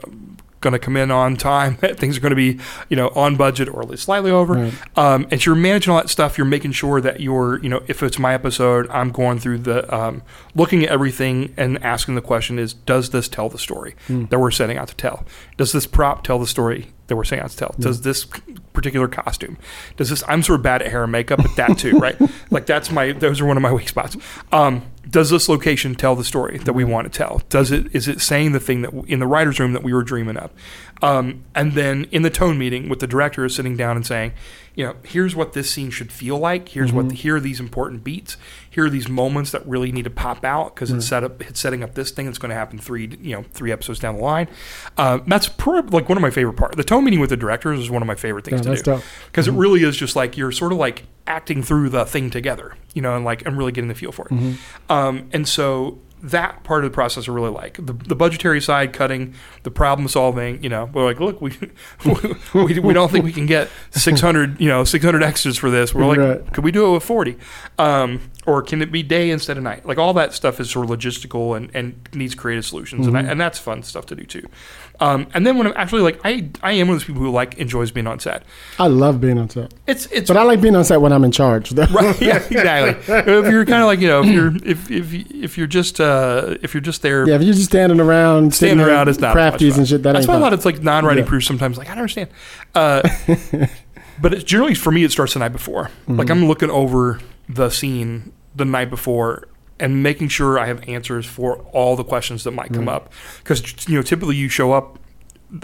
going 0.61 0.73
to 0.73 0.79
come 0.79 0.95
in 0.95 1.11
on 1.11 1.35
time. 1.35 1.75
Things 1.77 2.17
are 2.17 2.21
going 2.21 2.31
to 2.31 2.35
be, 2.35 2.59
you 2.89 2.95
know, 2.95 3.09
on 3.09 3.35
budget 3.35 3.67
or 3.67 3.81
at 3.81 3.89
least 3.89 4.03
slightly 4.03 4.31
over. 4.31 4.53
Right. 4.53 4.73
Um, 4.97 5.27
and 5.31 5.41
so 5.41 5.51
you're 5.51 5.55
managing 5.55 5.91
all 5.91 5.99
that 5.99 6.09
stuff. 6.09 6.38
You're 6.38 6.45
making 6.45 6.71
sure 6.71 7.01
that 7.01 7.19
you're, 7.19 7.61
you 7.61 7.69
know, 7.69 7.83
if 7.88 8.01
it's 8.03 8.19
my 8.19 8.33
episode, 8.33 8.89
I'm 8.89 9.11
going 9.11 9.39
through 9.39 9.59
the, 9.59 9.93
um, 9.93 10.21
looking 10.55 10.83
at 10.83 10.89
everything 10.89 11.53
and 11.57 11.83
asking 11.83 12.15
the 12.15 12.21
question 12.21 12.59
is, 12.59 12.73
does 12.73 13.09
this 13.09 13.27
tell 13.27 13.49
the 13.49 13.59
story 13.59 13.95
that 14.07 14.39
we're 14.39 14.51
setting 14.51 14.77
out 14.77 14.88
to 14.89 14.95
tell? 14.95 15.25
Does 15.57 15.71
this 15.71 15.85
prop 15.85 16.23
tell 16.23 16.39
the 16.39 16.47
story 16.47 16.91
that 17.07 17.15
we're 17.15 17.23
setting 17.23 17.43
out 17.43 17.49
to 17.51 17.57
tell? 17.57 17.75
Does 17.79 18.01
this 18.01 18.25
particular 18.73 19.07
costume, 19.07 19.57
does 19.97 20.09
this, 20.09 20.23
I'm 20.27 20.43
sort 20.43 20.59
of 20.59 20.63
bad 20.63 20.81
at 20.81 20.89
hair 20.91 21.03
and 21.03 21.11
makeup, 21.11 21.41
but 21.41 21.55
that 21.57 21.77
too, 21.77 21.97
right? 21.99 22.15
Like 22.49 22.65
that's 22.65 22.91
my, 22.91 23.11
those 23.11 23.41
are 23.41 23.45
one 23.45 23.57
of 23.57 23.63
my 23.63 23.71
weak 23.73 23.89
spots. 23.89 24.15
Um, 24.51 24.83
does 25.11 25.29
this 25.29 25.49
location 25.49 25.93
tell 25.93 26.15
the 26.15 26.23
story 26.23 26.57
that 26.59 26.73
we 26.73 26.83
want 26.83 27.11
to 27.11 27.15
tell? 27.15 27.41
Does 27.49 27.71
it 27.71 27.93
is 27.93 28.07
it 28.07 28.21
saying 28.21 28.53
the 28.53 28.59
thing 28.59 28.81
that 28.81 28.93
in 29.07 29.19
the 29.19 29.27
writers' 29.27 29.59
room 29.59 29.73
that 29.73 29.83
we 29.83 29.93
were 29.93 30.03
dreaming 30.03 30.38
of? 30.38 30.51
Um, 31.01 31.43
and 31.53 31.73
then 31.73 32.05
in 32.11 32.21
the 32.21 32.29
tone 32.29 32.57
meeting 32.57 32.88
with 32.88 32.99
the 32.99 33.07
director 33.07 33.43
is 33.43 33.55
sitting 33.55 33.75
down 33.75 33.95
and 33.95 34.05
saying, 34.05 34.33
you 34.75 34.85
know, 34.85 34.95
here's 35.03 35.35
what 35.35 35.53
this 35.53 35.69
scene 35.69 35.89
should 35.89 36.11
feel 36.11 36.38
like. 36.38 36.69
Here's 36.69 36.93
what 36.93 37.09
the, 37.09 37.15
here 37.15 37.35
are 37.35 37.39
these 37.39 37.59
important 37.59 38.03
beats. 38.03 38.38
Here 38.69 38.85
are 38.85 38.89
these 38.89 39.09
moments 39.09 39.51
that 39.51 39.67
really 39.67 39.91
need 39.91 40.03
to 40.03 40.09
pop 40.09 40.45
out 40.45 40.75
because 40.75 40.91
it's 40.91 41.07
set 41.07 41.23
up 41.25 41.41
it's 41.41 41.59
setting 41.59 41.83
up 41.83 41.95
this 41.95 42.11
thing 42.11 42.27
that's 42.27 42.38
going 42.38 42.51
to 42.51 42.55
happen 42.55 42.79
three 42.79 43.17
you 43.21 43.35
know 43.35 43.43
three 43.51 43.71
episodes 43.71 43.99
down 43.99 44.15
the 44.15 44.21
line. 44.21 44.47
Uh, 44.97 45.19
that's 45.27 45.49
per, 45.49 45.81
like 45.81 46.07
one 46.07 46.17
of 46.17 46.21
my 46.21 46.29
favorite 46.29 46.55
parts. 46.55 46.77
The 46.77 46.85
tone 46.85 47.03
meeting 47.03 47.19
with 47.19 47.31
the 47.31 47.38
directors 47.38 47.79
is 47.79 47.89
one 47.89 48.01
of 48.01 48.07
my 48.07 48.15
favorite 48.15 48.45
things 48.45 48.65
Yeah, 48.65 48.75
to 48.75 48.81
do 48.81 48.91
because 49.25 49.47
it 49.49 49.53
really 49.53 49.83
is 49.83 49.97
just 49.97 50.15
like 50.15 50.38
you're 50.38 50.53
sort 50.53 50.71
of 50.71 50.77
like 50.77 51.03
acting 51.32 51.64
through 51.64 51.90
the 51.90 52.06
thing 52.06 52.30
together, 52.30 52.76
you 52.94 53.02
know, 53.02 53.16
and 53.16 53.24
like 53.26 53.45
I'm 53.48 53.58
really 53.58 53.72
getting 53.72 53.88
the 53.88 53.95
feel 53.95 54.12
for 54.12 54.28
it. 54.30 54.58
Um, 54.90 55.30
and 55.32 55.48
so 55.48 55.99
that 56.24 56.64
part 56.64 56.84
of 56.86 56.91
the 56.91 56.94
process 56.94 57.28
I 57.28 57.32
really 57.32 57.49
like 57.49 57.74
the, 57.84 57.94
the 57.94 58.16
budgetary 58.16 58.62
side, 58.62 58.94
cutting, 58.94 59.34
the 59.64 59.72
problem 59.72 60.08
solving. 60.08 60.62
You 60.64 60.70
know, 60.70 60.86
we're 60.94 61.03
like, 61.06 61.20
look, 61.20 61.41
we 61.41 61.52
we, 62.53 62.80
we 62.80 62.94
don't 62.94 63.10
think 63.12 63.26
we 63.26 63.32
can 63.34 63.48
get 63.48 63.70
600, 63.91 64.60
you 64.62 64.68
know, 64.68 64.84
600 64.84 65.24
extras 65.24 65.58
for 65.58 65.72
this. 65.72 65.95
We're 65.95 66.06
like, 66.06 66.20
Right. 66.20 66.53
could 66.53 66.64
we 66.64 66.72
do 66.72 66.86
it 66.86 66.91
with 66.94 67.03
40? 67.03 67.38
Um, 67.80 68.20
or 68.45 68.62
can 68.62 68.82
it 68.84 68.91
be 68.91 69.02
day 69.03 69.30
instead 69.32 69.58
of 69.58 69.64
night? 69.64 69.86
Like 69.86 69.98
all 69.98 70.14
that 70.14 70.34
stuff 70.34 70.60
is 70.60 70.70
sort 70.70 70.90
of 70.90 70.95
logistical 70.99 71.56
and, 71.58 71.72
and 71.74 72.08
needs 72.14 72.36
creative 72.36 72.66
solutions, 72.66 73.08
and, 73.08 73.18
I, 73.18 73.22
and 73.22 73.40
that's 73.41 73.58
fun 73.60 73.82
stuff 73.84 74.06
to 74.08 74.16
do 74.16 74.24
too. 74.24 74.48
Um, 75.02 75.26
and 75.34 75.45
then 75.48 75.57
when 75.57 75.65
I'm 75.65 75.73
actually 75.76 76.03
like, 76.03 76.19
I 76.23 76.48
I 76.61 76.73
am 76.73 76.88
one 76.88 76.95
of 76.95 77.02
those 77.02 77.07
people 77.07 77.22
who 77.23 77.32
like 77.32 77.57
enjoys 77.57 77.90
being 77.90 78.06
on 78.06 78.19
set. 78.19 78.44
I 78.78 78.86
love 78.86 79.19
being 79.19 79.40
on 79.40 79.49
set, 79.49 79.73
It's 79.88 80.06
it's 80.11 80.28
but 80.28 80.38
I 80.38 80.44
like 80.44 80.61
being 80.61 80.76
on 80.76 80.86
set 80.86 81.02
when 81.02 81.11
I'm 81.11 81.23
in 81.23 81.32
charge. 81.32 81.72
right 81.73 81.90
yeah 82.22 82.36
exactly 82.38 83.15
if 83.15 83.45
you're 83.52 83.65
kind 83.65 83.82
of 83.82 83.88
like 83.88 83.99
you 83.99 84.07
know 84.07 84.22
if 84.23 84.28
you're 84.30 84.56
if 84.64 84.91
if 84.91 85.14
if 85.14 85.57
you're 85.57 85.65
just 85.65 85.99
uh 85.99 86.56
if 86.61 86.73
you're 86.76 86.82
just 86.82 87.02
there 87.02 87.28
yeah, 87.28 87.36
if 87.36 87.41
you're 87.41 87.53
just 87.56 87.65
standing 87.65 87.99
around, 87.99 88.53
standing 88.53 88.86
around 88.86 89.10
it's 89.10 89.19
not 89.19 89.36
crafties 89.36 89.76
and 89.78 89.88
shit. 89.88 90.03
That 90.03 90.14
that's 90.14 90.28
why 90.28 90.36
a 90.36 90.40
lot 90.40 90.53
of 90.53 90.60
it's 90.60 90.65
like 90.65 90.84
non-writing 90.84 91.23
Yeah. 91.23 91.30
proofs 91.30 91.48
sometimes 91.48 91.78
like 91.80 91.88
i 91.90 91.95
don't 91.95 92.03
understand 92.03 92.30
uh 92.76 93.02
but 94.22 94.34
it's 94.34 94.44
generally 94.44 94.76
for 94.76 94.91
me 94.91 95.03
it 95.03 95.11
starts 95.11 95.34
the 95.34 95.40
night 95.40 95.52
before 95.52 95.86
Mm-hmm. 95.86 96.18
like 96.18 96.30
i'm 96.30 96.45
looking 96.48 96.69
over 96.69 97.19
the 97.49 97.69
scene 97.69 98.32
the 98.56 98.65
night 98.65 98.90
before 98.91 99.48
and 99.82 100.02
making 100.02 100.30
sure 100.30 100.58
i 100.58 100.66
have 100.66 100.88
answers 100.88 101.26
for 101.26 101.58
all 101.74 101.95
the 101.98 102.03
questions 102.03 102.45
that 102.45 102.52
might 102.52 102.72
come 102.72 102.86
mm. 102.86 102.94
up 102.94 103.12
because 103.40 103.88
you 103.88 103.95
know 103.95 104.02
typically 104.02 104.36
you 104.36 104.48
show 104.48 104.72
up 104.72 104.98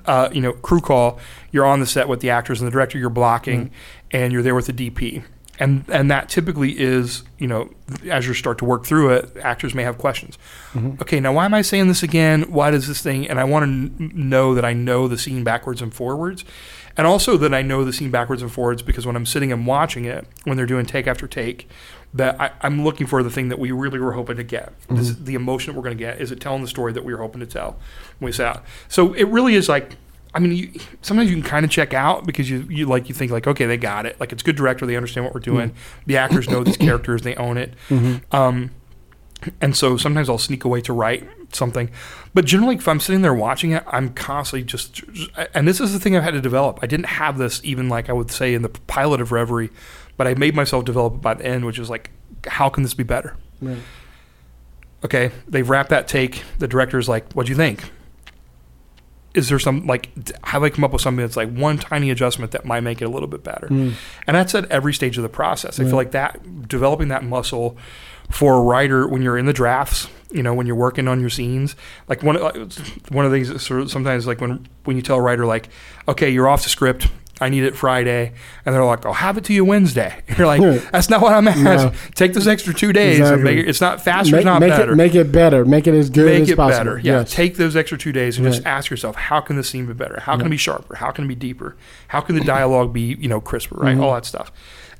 uh, 0.05 0.29
you 0.31 0.41
know, 0.41 0.53
crew 0.53 0.81
call, 0.81 1.19
you're 1.51 1.65
on 1.65 1.79
the 1.79 1.85
set 1.85 2.07
with 2.07 2.19
the 2.19 2.29
actors 2.29 2.59
and 2.59 2.67
the 2.67 2.71
director, 2.71 2.97
you're 2.97 3.09
blocking, 3.09 3.67
mm. 3.67 3.71
and 4.11 4.33
you're 4.33 4.43
there 4.43 4.55
with 4.55 4.67
the 4.67 4.73
DP. 4.73 5.23
And 5.59 5.85
and 5.87 6.11
that 6.11 6.29
typically 6.29 6.79
is, 6.79 7.23
you 7.39 7.47
know, 7.47 7.71
as 8.11 8.27
you 8.27 8.35
start 8.35 8.59
to 8.59 8.65
work 8.65 8.85
through 8.85 9.13
it, 9.13 9.37
actors 9.37 9.73
may 9.73 9.81
have 9.81 9.97
questions. 9.97 10.37
Mm-hmm. 10.73 11.01
Okay, 11.01 11.19
now 11.19 11.33
why 11.33 11.45
am 11.45 11.53
I 11.55 11.63
saying 11.63 11.87
this 11.87 12.03
again? 12.03 12.43
Why 12.43 12.69
does 12.69 12.87
this 12.87 13.01
thing? 13.01 13.27
And 13.27 13.39
I 13.39 13.43
want 13.43 13.63
to 13.63 14.03
n- 14.03 14.11
know 14.13 14.53
that 14.53 14.63
I 14.63 14.73
know 14.73 15.07
the 15.07 15.17
scene 15.17 15.43
backwards 15.43 15.81
and 15.81 15.91
forwards, 15.91 16.45
and 16.95 17.07
also 17.07 17.37
that 17.37 17.55
I 17.55 17.63
know 17.63 17.83
the 17.83 17.91
scene 17.91 18.11
backwards 18.11 18.43
and 18.43 18.51
forwards 18.51 18.83
because 18.83 19.07
when 19.07 19.15
I'm 19.15 19.25
sitting 19.25 19.51
and 19.51 19.65
watching 19.65 20.05
it, 20.05 20.27
when 20.43 20.57
they're 20.57 20.67
doing 20.67 20.85
take 20.85 21.07
after 21.07 21.27
take, 21.27 21.67
that 22.13 22.39
I, 22.39 22.51
I'm 22.61 22.83
looking 22.83 23.05
for 23.07 23.21
the 23.21 23.29
thing 23.29 23.49
that 23.49 23.59
we 23.59 23.71
really 23.71 23.99
were 23.99 24.13
hoping 24.13 24.37
to 24.37 24.43
get. 24.43 24.73
This 24.89 25.09
is 25.09 25.23
the 25.25 25.35
emotion 25.35 25.73
that 25.73 25.77
we're 25.77 25.83
going 25.83 25.97
to 25.97 26.03
get. 26.03 26.19
Is 26.21 26.31
it 26.31 26.39
telling 26.39 26.61
the 26.61 26.67
story 26.67 26.93
that 26.93 27.03
we 27.03 27.13
were 27.13 27.19
hoping 27.19 27.41
to 27.41 27.45
tell 27.45 27.77
when 28.19 28.31
we 28.31 28.43
out? 28.43 28.63
So 28.87 29.13
it 29.13 29.25
really 29.25 29.55
is 29.55 29.69
like. 29.69 29.97
I 30.33 30.39
mean, 30.39 30.51
you, 30.51 30.71
sometimes 31.01 31.31
you 31.31 31.35
can 31.35 31.43
kind 31.43 31.65
of 31.65 31.71
check 31.71 31.95
out 31.95 32.27
because 32.27 32.47
you, 32.47 32.59
you 32.69 32.85
like 32.85 33.09
you 33.09 33.15
think 33.15 33.31
like, 33.31 33.47
okay, 33.47 33.65
they 33.65 33.77
got 33.77 34.05
it. 34.05 34.19
Like 34.19 34.31
it's 34.31 34.43
good 34.43 34.55
director, 34.55 34.85
they 34.85 34.95
understand 34.95 35.25
what 35.25 35.33
we're 35.33 35.39
mm-hmm. 35.39 35.51
doing. 35.51 35.73
The 36.05 36.17
actors 36.17 36.47
know 36.47 36.63
these 36.63 36.77
characters, 36.77 37.23
they 37.23 37.33
own 37.35 37.57
it. 37.57 37.73
Mm-hmm. 37.89 38.35
Um, 38.35 38.71
and 39.61 39.75
so 39.75 39.97
sometimes 39.97 40.29
I'll 40.29 40.37
sneak 40.37 40.63
away 40.63 40.81
to 40.81 40.93
write 40.93 41.27
something, 41.53 41.89
but 42.33 42.45
generally, 42.45 42.75
if 42.75 42.87
I'm 42.87 42.99
sitting 42.99 43.21
there 43.21 43.33
watching 43.33 43.71
it, 43.71 43.83
I'm 43.87 44.13
constantly 44.13 44.63
just. 44.63 45.01
And 45.53 45.67
this 45.67 45.79
is 45.79 45.93
the 45.93 45.99
thing 45.99 46.15
I've 46.15 46.23
had 46.23 46.33
to 46.33 46.41
develop. 46.41 46.79
I 46.81 46.87
didn't 46.87 47.07
have 47.07 47.37
this 47.37 47.61
even 47.63 47.89
like 47.89 48.09
I 48.09 48.13
would 48.13 48.29
say 48.29 48.53
in 48.53 48.61
the 48.61 48.69
pilot 48.69 49.21
of 49.21 49.31
Reverie, 49.31 49.69
but 50.17 50.27
I 50.27 50.33
made 50.33 50.55
myself 50.55 50.83
develop 50.85 51.15
it 51.15 51.21
by 51.21 51.35
the 51.35 51.45
end, 51.45 51.65
which 51.65 51.79
was 51.79 51.89
like, 51.89 52.09
how 52.47 52.69
can 52.69 52.83
this 52.83 52.93
be 52.93 53.03
better? 53.03 53.37
Right. 53.61 53.77
okay, 55.05 55.31
they've 55.47 55.67
wrapped 55.69 55.89
that 55.89 56.07
take. 56.07 56.43
The 56.59 56.67
director's 56.67 57.07
like, 57.07 57.31
what 57.33 57.45
do 57.45 57.51
you 57.51 57.55
think?" 57.55 57.91
Is 59.33 59.49
there 59.49 59.59
some 59.59 59.85
like 59.85 60.09
how 60.43 60.57
do 60.59 60.65
I 60.65 60.69
come 60.71 60.83
up 60.83 60.91
with 60.93 61.01
something 61.01 61.23
that's 61.23 61.37
like 61.37 61.51
one 61.51 61.77
tiny 61.77 62.09
adjustment 62.09 62.51
that 62.53 62.65
might 62.65 62.79
make 62.81 63.01
it 63.03 63.05
a 63.05 63.09
little 63.09 63.27
bit 63.27 63.43
better? 63.43 63.67
And 64.25 64.35
that's 64.35 64.55
at 64.55 64.65
every 64.71 64.93
stage 64.93 65.17
of 65.17 65.21
the 65.23 65.29
process. 65.29 65.79
I 65.79 65.83
feel 65.83 65.95
like 65.95 66.11
that 66.11 66.67
developing 66.67 67.09
that 67.09 67.23
muscle 67.23 67.77
for 68.31 68.55
a 68.57 68.61
writer 68.61 69.07
when 69.07 69.21
you're 69.21 69.37
in 69.37 69.45
the 69.45 69.53
drafts 69.53 70.07
You 70.31 70.41
know, 70.43 70.53
when 70.55 70.65
you're 70.65 70.75
working 70.75 71.07
on 71.07 71.19
your 71.21 71.29
scenes, 71.29 71.75
like 72.07 72.23
one 72.23 72.35
uh, 72.37 72.67
one 73.09 73.25
of 73.25 73.31
the 73.31 73.37
things. 73.37 73.49
that 73.49 73.59
Sort 73.59 73.81
of 73.81 73.91
sometimes, 73.91 74.25
like 74.25 74.41
when 74.41 74.67
when 74.85 74.95
you 74.95 75.03
tell 75.03 75.17
a 75.17 75.21
writer, 75.21 75.45
like, 75.45 75.69
okay, 76.07 76.29
you're 76.31 76.47
off 76.49 76.63
the 76.63 76.69
script. 76.69 77.07
I 77.39 77.49
need 77.49 77.63
it 77.63 77.75
Friday, 77.75 78.33
and 78.65 78.73
they're 78.73 78.83
like, 78.83 79.05
"I'll 79.05 79.13
have 79.13 79.37
it 79.37 79.43
to 79.45 79.53
you 79.53 79.63
Wednesday." 79.63 80.21
You're 80.37 80.47
like, 80.47 80.61
"That's 80.91 81.09
not 81.09 81.21
what 81.21 81.33
I'm 81.33 81.47
asking. 81.47 81.63
No. 81.65 81.91
Take 82.15 82.33
those 82.33 82.47
extra 82.47 82.73
two 82.73 82.91
days 82.91 83.19
and 83.19 83.43
make 83.43 83.57
it. 83.59 83.69
It's 83.69 83.79
not 83.81 84.01
faster. 84.03 84.31
make, 84.31 84.39
it's 84.39 84.45
not 84.45 84.59
make 84.59 84.69
better. 84.71 84.93
it 84.93 84.95
make 84.95 85.13
it 85.15 85.31
better. 85.31 85.63
Make 85.65 85.85
it 85.87 85.93
as 85.93 86.09
good 86.09 86.25
Make 86.25 86.41
as 86.43 86.49
it 86.49 86.55
possible. 86.55 86.85
better. 86.95 86.99
Yeah. 86.99 87.19
Yes. 87.19 87.31
Take 87.33 87.57
those 87.57 87.75
extra 87.75 87.97
two 87.97 88.11
days 88.11 88.37
and 88.37 88.47
just 88.47 88.65
ask 88.65 88.89
yourself, 88.89 89.15
how 89.15 89.39
can 89.39 89.55
the 89.55 89.63
scene 89.63 89.85
be 89.85 89.93
better? 89.93 90.19
How 90.21 90.31
can 90.33 90.41
Yeah. 90.41 90.45
it 90.47 90.49
be 90.51 90.57
sharper? 90.57 90.95
How 90.95 91.11
can 91.11 91.25
it 91.25 91.27
be 91.27 91.35
deeper? 91.35 91.75
How 92.07 92.21
can 92.21 92.35
the 92.35 92.43
dialogue 92.43 92.91
be, 92.91 93.15
you 93.19 93.27
know, 93.27 93.39
crisper, 93.39 93.75
right? 93.75 93.93
Mm-hmm. 93.95 94.03
All 94.03 94.13
that 94.15 94.25
stuff. 94.25 94.51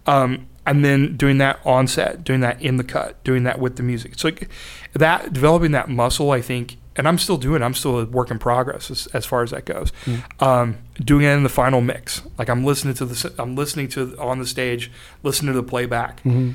Um, 0.05 0.47
and 0.65 0.84
then 0.85 1.15
doing 1.18 1.38
that 1.39 1.59
on 1.65 1.88
set, 1.88 2.23
doing 2.23 2.41
that 2.41 2.61
in 2.61 2.77
the 2.77 2.84
cut, 2.84 3.23
doing 3.23 3.43
that 3.43 3.59
with 3.59 3.77
the 3.77 3.84
music. 3.84 4.14
So 4.18 4.27
like, 4.27 4.49
that 4.93 5.34
developing 5.34 5.72
that 5.72 5.89
muscle, 5.89 6.31
I 6.31 6.41
think, 6.41 6.77
and 6.97 7.07
I'm 7.07 7.17
still 7.17 7.37
doing. 7.37 7.61
it. 7.61 7.65
I'm 7.65 7.73
still 7.73 7.99
a 7.99 8.05
work 8.05 8.31
in 8.31 8.39
progress 8.39 8.91
as, 8.91 9.07
as 9.13 9.25
far 9.25 9.43
as 9.43 9.51
that 9.51 9.65
goes. 9.65 9.91
Mm. 10.05 10.41
Um, 10.41 10.77
doing 10.99 11.23
it 11.25 11.29
in 11.29 11.43
the 11.43 11.49
final 11.49 11.79
mix, 11.81 12.21
like 12.37 12.49
I'm 12.49 12.65
listening 12.65 12.93
to 12.95 13.05
the, 13.05 13.33
I'm 13.39 13.55
listening 13.55 13.87
to 13.89 14.17
on 14.19 14.39
the 14.39 14.45
stage, 14.47 14.91
listening 15.23 15.53
to 15.53 15.61
the 15.61 15.67
playback. 15.67 16.21
Mm-hmm. 16.23 16.51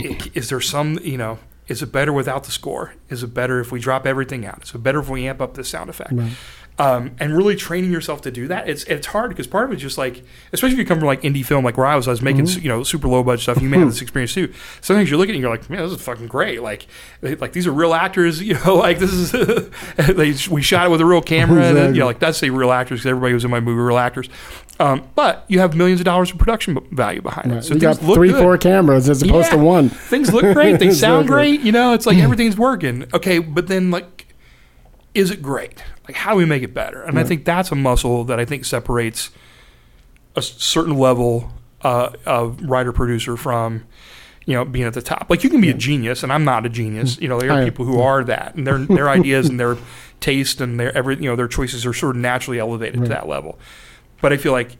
I- 0.00 0.30
Is 0.34 0.48
there 0.48 0.60
some, 0.60 0.98
you 1.02 1.16
know, 1.16 1.38
is 1.68 1.82
it 1.82 1.90
better 1.92 2.12
without 2.12 2.44
the 2.44 2.52
score? 2.52 2.94
Is 3.08 3.22
it 3.22 3.34
better 3.34 3.60
if 3.60 3.72
we 3.72 3.80
drop 3.80 4.06
everything 4.06 4.44
out? 4.46 4.62
Is 4.64 4.74
it 4.74 4.82
better 4.82 5.00
if 5.00 5.08
we 5.08 5.26
amp 5.26 5.40
up 5.40 5.54
the 5.54 5.64
sound 5.64 5.90
effect? 5.90 6.12
Right. 6.12 6.32
Um, 6.78 7.12
and 7.18 7.34
really 7.34 7.56
training 7.56 7.90
yourself 7.90 8.20
to 8.22 8.30
do 8.30 8.48
that. 8.48 8.68
It's 8.68 8.84
it's 8.84 9.06
hard 9.06 9.30
because 9.30 9.46
part 9.46 9.64
of 9.64 9.72
it's 9.72 9.80
just 9.80 9.96
like, 9.96 10.22
especially 10.52 10.74
if 10.74 10.78
you 10.78 10.84
come 10.84 10.98
from 10.98 11.06
like 11.06 11.22
indie 11.22 11.42
film, 11.42 11.64
like 11.64 11.78
where 11.78 11.86
I 11.86 11.96
was, 11.96 12.06
I 12.06 12.10
was 12.10 12.20
making 12.20 12.44
Mm-hmm. 12.44 12.62
you 12.62 12.68
know 12.68 12.82
super 12.82 13.08
low 13.08 13.22
budget 13.22 13.44
stuff. 13.44 13.62
You 13.62 13.70
may 13.70 13.78
have 13.78 13.88
this 13.88 14.02
experience 14.02 14.34
too. 14.34 14.52
Sometimes 14.82 15.10
you 15.10 15.16
look 15.16 15.28
at 15.28 15.30
it 15.30 15.36
and 15.36 15.40
you're 15.42 15.50
like, 15.50 15.70
man, 15.70 15.80
this 15.80 15.92
is 15.92 16.02
fucking 16.02 16.26
great. 16.26 16.60
Like, 16.60 16.86
they, 17.22 17.34
like 17.36 17.52
these 17.54 17.66
are 17.66 17.72
real 17.72 17.94
actors. 17.94 18.42
You 18.46 18.54
know, 18.62 18.74
like 18.76 18.98
this 18.98 19.10
is 19.10 19.32
they, 19.96 20.34
we 20.54 20.60
shot 20.60 20.86
it 20.86 20.90
with 20.90 21.00
a 21.00 21.06
real 21.06 21.22
camera. 21.22 21.62
And, 21.62 21.70
Exactly. 21.78 21.94
you 21.94 22.00
know, 22.00 22.06
like 22.06 22.18
that's 22.18 22.36
say 22.36 22.50
real 22.50 22.72
actors 22.72 23.00
because 23.00 23.06
everybody 23.10 23.32
was 23.32 23.44
in 23.46 23.50
my 23.50 23.60
movie 23.60 23.80
real 23.80 23.96
actors. 23.96 24.28
Um, 24.78 25.08
but 25.14 25.46
you 25.48 25.60
have 25.60 25.74
millions 25.74 26.00
of 26.00 26.04
dollars 26.04 26.30
of 26.30 26.36
production 26.36 26.74
b- 26.74 26.80
value 26.92 27.22
behind 27.22 27.50
it. 27.52 27.64
So 27.64 27.72
you 27.72 27.80
got 27.80 27.96
three, 27.96 28.28
good. 28.28 28.42
four 28.42 28.58
cameras 28.58 29.08
as 29.08 29.22
opposed 29.22 29.50
to 29.52 29.56
one. 29.56 29.88
Things 29.88 30.30
look 30.34 30.42
great. 30.52 30.78
They 30.78 30.90
sound 30.90 31.26
great. 31.28 31.62
You 31.62 31.72
know, 31.72 31.94
it's 31.94 32.04
like 32.04 32.18
everything's 32.26 32.58
working. 32.58 33.06
Okay, 33.14 33.38
but 33.38 33.68
then 33.68 33.90
like, 33.90 34.15
is 35.16 35.30
it 35.30 35.40
great? 35.42 35.82
Like, 36.06 36.16
how 36.16 36.32
do 36.32 36.36
we 36.36 36.44
make 36.44 36.62
it 36.62 36.74
better? 36.74 37.02
And 37.02 37.18
I 37.18 37.24
think 37.24 37.44
that's 37.44 37.72
a 37.72 37.74
muscle 37.74 38.24
that 38.24 38.38
I 38.38 38.44
think 38.44 38.64
separates 38.64 39.30
a 40.36 40.42
certain 40.42 40.96
level 40.98 41.52
uh, 41.82 42.10
of 42.26 42.60
writer 42.62 42.92
producer 42.92 43.36
from. 43.36 43.84
You 44.48 44.54
know, 44.54 44.64
being 44.64 44.84
at 44.84 44.94
the 44.94 45.02
top, 45.02 45.26
like 45.28 45.42
you 45.42 45.50
can 45.50 45.60
be 45.60 45.70
a 45.70 45.74
genius, 45.74 46.22
and 46.22 46.32
I'm 46.32 46.44
not 46.44 46.64
a 46.64 46.68
genius. 46.68 47.18
You 47.20 47.26
know, 47.26 47.40
there 47.40 47.50
are 47.50 47.58
am. 47.58 47.64
people 47.64 47.84
who 47.84 48.00
are 48.00 48.22
that, 48.22 48.54
and 48.54 48.64
their 48.64 48.78
their 48.78 49.08
ideas 49.18 49.48
and 49.48 49.58
their 49.58 49.76
taste 50.20 50.60
and 50.60 50.78
their 50.78 50.96
every 50.96 51.16
you 51.16 51.22
know 51.28 51.34
their 51.34 51.48
choices 51.48 51.84
are 51.84 51.92
sort 51.92 52.14
of 52.14 52.22
naturally 52.22 52.60
elevated 52.60 53.00
Right. 53.00 53.06
to 53.06 53.08
that 53.08 53.26
level. 53.26 53.58
But 54.20 54.32
I 54.32 54.36
feel 54.36 54.52
like 54.52 54.76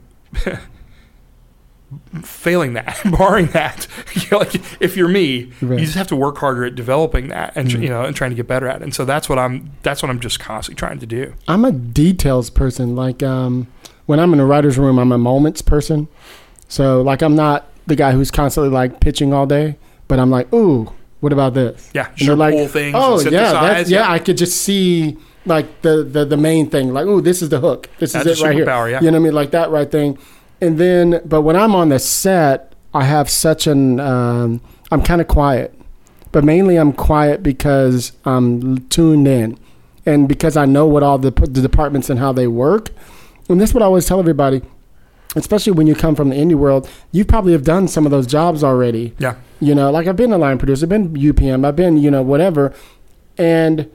failing 2.22 2.74
that, 2.74 3.00
barring 3.18 3.46
that, 3.48 3.86
you 4.14 4.22
know, 4.30 4.38
like 4.38 4.54
if 4.80 4.96
you're 4.96 5.08
me, 5.08 5.52
Right. 5.60 5.78
you 5.80 5.84
just 5.86 5.96
have 5.96 6.08
to 6.08 6.16
work 6.16 6.38
harder 6.38 6.64
at 6.64 6.74
developing 6.74 7.28
that 7.28 7.52
and 7.56 7.70
tr- 7.70 7.78
you 7.78 7.88
know 7.88 8.04
and 8.04 8.14
trying 8.16 8.30
to 8.30 8.36
get 8.36 8.46
better 8.46 8.68
at 8.68 8.76
it. 8.76 8.82
And 8.82 8.94
so 8.94 9.04
that's 9.04 9.28
what 9.28 9.38
I'm 9.38 9.70
that's 9.82 10.02
what 10.02 10.10
I'm 10.10 10.20
just 10.20 10.40
constantly 10.40 10.78
trying 10.78 10.98
to 11.00 11.06
do. 11.06 11.34
I'm 11.48 11.64
a 11.64 11.72
details 11.72 12.50
person. 12.50 12.96
Like 12.96 13.22
um, 13.22 13.66
when 14.06 14.18
I'm 14.20 14.32
in 14.32 14.40
a 14.40 14.46
writer's 14.46 14.78
room, 14.78 14.98
I'm 14.98 15.12
a 15.12 15.18
moments 15.18 15.62
person. 15.62 16.08
So 16.68 17.02
like 17.02 17.22
I'm 17.22 17.36
not 17.36 17.66
the 17.86 17.96
guy 17.96 18.12
who's 18.12 18.30
constantly 18.30 18.70
like 18.70 19.00
pitching 19.00 19.32
all 19.32 19.46
day, 19.46 19.76
but 20.08 20.18
I'm 20.18 20.30
like, 20.30 20.52
ooh, 20.52 20.92
what 21.20 21.32
about 21.32 21.54
this? 21.54 21.90
Yeah, 21.94 22.08
And 22.08 22.18
sure, 22.18 22.36
like, 22.36 22.54
oh 22.54 23.20
yeah, 23.20 23.52
that's, 23.52 23.88
yeah, 23.90 24.10
I 24.10 24.18
could 24.18 24.36
just 24.36 24.60
see 24.62 25.16
like 25.44 25.82
the, 25.82 26.02
the 26.02 26.24
the 26.24 26.36
main 26.36 26.68
thing. 26.70 26.92
Like, 26.92 27.06
ooh, 27.06 27.20
this 27.20 27.40
is 27.42 27.48
the 27.50 27.60
hook. 27.60 27.88
This 27.98 28.12
That's 28.12 28.26
is 28.26 28.40
it 28.40 28.44
right 28.44 28.54
here. 28.56 28.66
superpower, 28.66 28.90
yeah. 28.90 29.00
You 29.00 29.06
know 29.12 29.18
what 29.18 29.22
I 29.22 29.24
mean? 29.28 29.34
Like 29.34 29.50
that 29.52 29.70
right 29.70 29.90
thing. 29.90 30.18
And 30.60 30.78
then, 30.78 31.20
but 31.24 31.42
when 31.42 31.56
I'm 31.56 31.74
on 31.74 31.90
the 31.90 31.98
set, 31.98 32.72
I 32.94 33.04
have 33.04 33.28
such 33.28 33.66
an 33.66 34.00
um, 34.00 34.60
I'm 34.90 35.02
kind 35.02 35.20
of 35.20 35.28
quiet, 35.28 35.78
but 36.32 36.44
mainly 36.44 36.76
I'm 36.76 36.92
quiet 36.92 37.42
because 37.42 38.12
I'm 38.24 38.78
tuned 38.88 39.28
in, 39.28 39.58
and 40.06 40.28
because 40.28 40.56
I 40.56 40.64
know 40.64 40.86
what 40.86 41.02
all 41.02 41.18
the 41.18 41.30
the 41.30 41.60
departments 41.60 42.08
and 42.08 42.18
how 42.18 42.32
they 42.32 42.46
work. 42.46 42.90
And 43.48 43.60
this 43.60 43.70
is 43.70 43.74
what 43.74 43.82
I 43.82 43.86
always 43.86 44.06
tell 44.06 44.18
everybody, 44.18 44.62
especially 45.36 45.72
when 45.72 45.86
you 45.86 45.94
come 45.94 46.14
from 46.16 46.30
the 46.30 46.36
indie 46.36 46.54
world. 46.54 46.88
You 47.12 47.24
probably 47.24 47.52
have 47.52 47.64
done 47.64 47.86
some 47.86 48.06
of 48.06 48.10
those 48.10 48.26
jobs 48.26 48.64
already. 48.64 49.14
Yeah, 49.18 49.36
You 49.60 49.74
know, 49.74 49.90
like 49.90 50.06
I've 50.06 50.16
been 50.16 50.32
a 50.32 50.38
line 50.38 50.58
producer, 50.58 50.86
I've 50.86 50.90
been 50.90 51.14
UPM, 51.14 51.66
I've 51.66 51.76
been, 51.76 51.96
you 51.98 52.10
know, 52.10 52.22
whatever. 52.22 52.72
And 53.38 53.90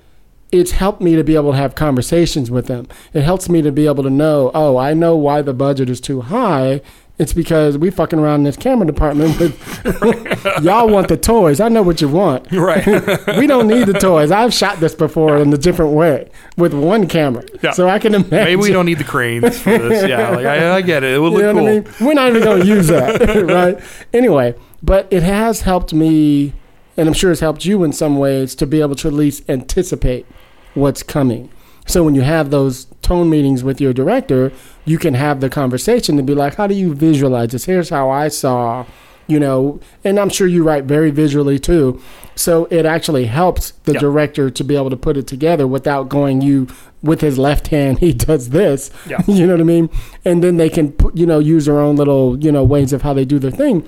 it's 0.51 0.71
helped 0.71 1.01
me 1.01 1.15
to 1.15 1.23
be 1.23 1.35
able 1.35 1.51
to 1.51 1.57
have 1.57 1.75
conversations 1.75 2.51
with 2.51 2.67
them. 2.67 2.87
It 3.13 3.21
helps 3.21 3.47
me 3.49 3.61
to 3.61 3.71
be 3.71 3.85
able 3.87 4.03
to 4.03 4.09
know, 4.09 4.51
oh, 4.53 4.77
I 4.77 4.93
know 4.93 5.15
why 5.15 5.41
the 5.41 5.53
budget 5.53 5.89
is 5.89 6.01
too 6.01 6.21
high. 6.21 6.81
It's 7.17 7.33
because 7.33 7.77
we 7.77 7.91
fucking 7.91 8.17
around 8.17 8.39
in 8.39 8.43
this 8.45 8.57
camera 8.57 8.87
department 8.87 9.39
with 9.39 9.53
y'all 10.63 10.89
want 10.89 11.07
the 11.07 11.17
toys. 11.17 11.59
I 11.59 11.69
know 11.69 11.83
what 11.83 12.01
you 12.01 12.09
want. 12.09 12.51
right. 12.51 12.83
We 13.37 13.45
don't 13.47 13.67
need 13.67 13.85
the 13.87 13.93
toys. 13.93 14.31
I've 14.31 14.53
shot 14.53 14.79
this 14.79 14.95
before 14.95 15.37
in 15.37 15.53
a 15.53 15.57
different 15.57 15.93
way 15.93 16.29
with 16.57 16.73
one 16.73 17.07
camera. 17.07 17.43
Yeah. 17.61 17.71
So 17.71 17.87
I 17.87 17.99
can 17.99 18.15
imagine. 18.15 18.29
Maybe 18.31 18.55
we 18.55 18.71
don't 18.71 18.87
need 18.87 18.97
the 18.97 19.03
cranes 19.03 19.59
for 19.59 19.77
this. 19.77 20.09
Yeah, 20.09 20.29
like 20.29 20.45
I, 20.45 20.77
I 20.77 20.81
get 20.81 21.03
it. 21.03 21.13
It 21.13 21.19
would 21.19 21.33
You 21.33 21.37
look 21.39 21.55
know 21.55 21.61
cool. 21.61 21.67
I 21.67 21.71
mean? 21.71 21.87
We're 21.99 22.13
not 22.13 22.29
even 22.29 22.43
going 22.43 22.61
to 22.61 22.67
use 22.67 22.87
that, 22.87 23.21
right? 23.45 23.79
Anyway, 24.13 24.55
but 24.81 25.07
it 25.11 25.21
has 25.23 25.61
helped 25.61 25.93
me, 25.93 26.53
and 26.97 27.07
I'm 27.07 27.13
sure 27.13 27.31
it's 27.31 27.41
helped 27.41 27.65
you 27.65 27.83
in 27.83 27.93
some 27.93 28.17
ways 28.17 28.55
to 28.55 28.65
be 28.65 28.81
able 28.81 28.95
to 28.95 29.07
at 29.07 29.13
least 29.13 29.47
anticipate 29.49 30.25
what's 30.73 31.03
coming. 31.03 31.49
So 31.87 32.03
when 32.03 32.15
you 32.15 32.21
have 32.21 32.51
those 32.51 32.85
tone 33.01 33.29
meetings 33.29 33.63
with 33.63 33.81
your 33.81 33.91
director, 33.93 34.51
you 34.85 34.97
can 34.97 35.13
have 35.15 35.41
the 35.41 35.49
conversation 35.49 36.17
and 36.17 36.27
be 36.27 36.35
like, 36.35 36.55
"How 36.55 36.67
do 36.67 36.75
you 36.75 36.93
visualize 36.93 37.49
this? 37.49 37.65
Here's 37.65 37.89
how 37.89 38.09
I 38.09 38.27
saw." 38.29 38.85
You 39.27 39.39
know, 39.39 39.79
and 40.03 40.19
I'm 40.19 40.29
sure 40.29 40.47
you 40.47 40.63
write 40.63 40.83
very 40.85 41.09
visually 41.09 41.57
too. 41.57 41.99
So 42.35 42.67
it 42.69 42.85
actually 42.85 43.25
helps 43.25 43.71
the 43.83 43.93
Yeah. 43.93 43.99
director 43.99 44.49
to 44.49 44.63
be 44.63 44.75
able 44.75 44.89
to 44.89 44.97
put 44.97 45.15
it 45.15 45.25
together 45.27 45.65
without 45.67 46.09
going 46.09 46.41
you 46.41 46.67
with 47.03 47.21
his 47.21 47.37
left 47.37 47.69
hand 47.69 47.99
he 48.07 48.13
does 48.13 48.49
this. 48.49 48.91
Yeah. 49.09 49.21
you 49.27 49.45
know 49.47 49.53
what 49.53 49.61
I 49.61 49.65
mean? 49.65 49.89
And 50.25 50.43
then 50.43 50.57
they 50.57 50.69
can 50.69 50.91
put, 50.91 51.15
you 51.17 51.25
know 51.25 51.39
use 51.39 51.65
their 51.65 51.79
own 51.79 51.95
little 51.95 52.37
you 52.43 52.51
know 52.51 52.63
ways 52.63 52.93
of 52.93 53.01
how 53.03 53.13
they 53.13 53.25
do 53.25 53.39
their 53.39 53.51
thing. 53.51 53.83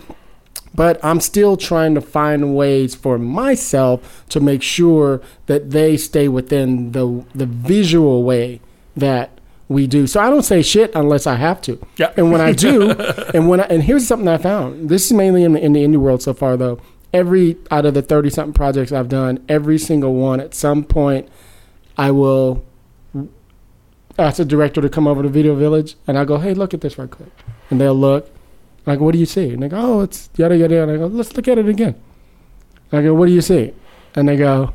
But 0.75 1.03
I'm 1.03 1.19
still 1.19 1.55
trying 1.55 1.93
to 1.95 2.01
find 2.01 2.55
ways 2.55 2.95
for 2.95 3.19
myself 3.19 4.23
to 4.29 4.39
make 4.39 4.63
sure 4.63 5.21
that 5.45 5.69
they 5.71 5.97
stay 5.97 6.27
within 6.27 6.93
the 6.93 7.23
the 7.35 7.45
visual 7.45 8.23
way 8.23 8.59
that 8.95 9.39
we 9.67 9.87
do. 9.87 10.07
So 10.07 10.19
I 10.19 10.29
don't 10.29 10.43
say 10.43 10.61
shit 10.61 10.91
unless 10.95 11.27
I 11.27 11.35
have 11.35 11.61
to. 11.63 11.79
Yeah. 11.97 12.13
And 12.17 12.31
when 12.31 12.41
I 12.41 12.53
do, 12.53 12.91
and 13.33 13.47
when 13.47 13.59
I, 13.61 13.63
and 13.63 13.83
here's 13.83 14.07
something 14.07 14.27
I 14.27 14.37
found. 14.37 14.89
This 14.89 15.05
is 15.05 15.13
mainly 15.13 15.43
in 15.43 15.53
the 15.53 15.63
in 15.63 15.73
the 15.73 15.83
indie 15.83 15.97
world 15.97 16.21
so 16.21 16.33
far 16.33 16.57
though. 16.57 16.79
Every 17.13 17.57
out 17.69 17.85
of 17.85 17.93
the 17.93 18.01
thirty 18.01 18.29
something 18.29 18.53
projects 18.53 18.91
I've 18.91 19.09
done, 19.09 19.43
every 19.47 19.77
single 19.77 20.15
one 20.15 20.39
at 20.39 20.55
some 20.55 20.83
point, 20.83 21.29
I 21.97 22.11
will 22.11 22.63
ask 24.17 24.37
the 24.37 24.45
director 24.45 24.81
to 24.81 24.89
come 24.89 25.07
over 25.07 25.21
to 25.21 25.29
Video 25.29 25.55
Village, 25.55 25.95
and 26.07 26.17
I 26.17 26.25
go, 26.25 26.37
"Hey, 26.37 26.53
look 26.53 26.73
at 26.73 26.81
this 26.81 26.97
right 26.97 27.09
quick," 27.09 27.31
and 27.69 27.79
they'll 27.79 27.95
look. 27.95 28.32
Go, 28.85 28.95
"What 29.05 29.13
do 29.13 29.17
you 29.19 29.25
see?" 29.25 29.49
And 29.53 29.63
they 29.63 29.69
go, 29.69 29.77
"Oh, 29.79 30.01
it's 30.01 30.29
yada 30.37 30.55
yada." 30.57 30.75
yada. 30.75 30.91
And 30.93 31.01
I 31.03 31.07
go, 31.07 31.07
"Let's 31.07 31.35
look 31.35 31.47
at 31.47 31.57
it 31.57 31.67
again." 31.69 31.95
I 32.91 33.01
go, 33.01 33.13
"What 33.13 33.27
do 33.27 33.31
you 33.31 33.41
see?" 33.41 33.73
And 34.15 34.27
they 34.29 34.35
go, 34.37 34.73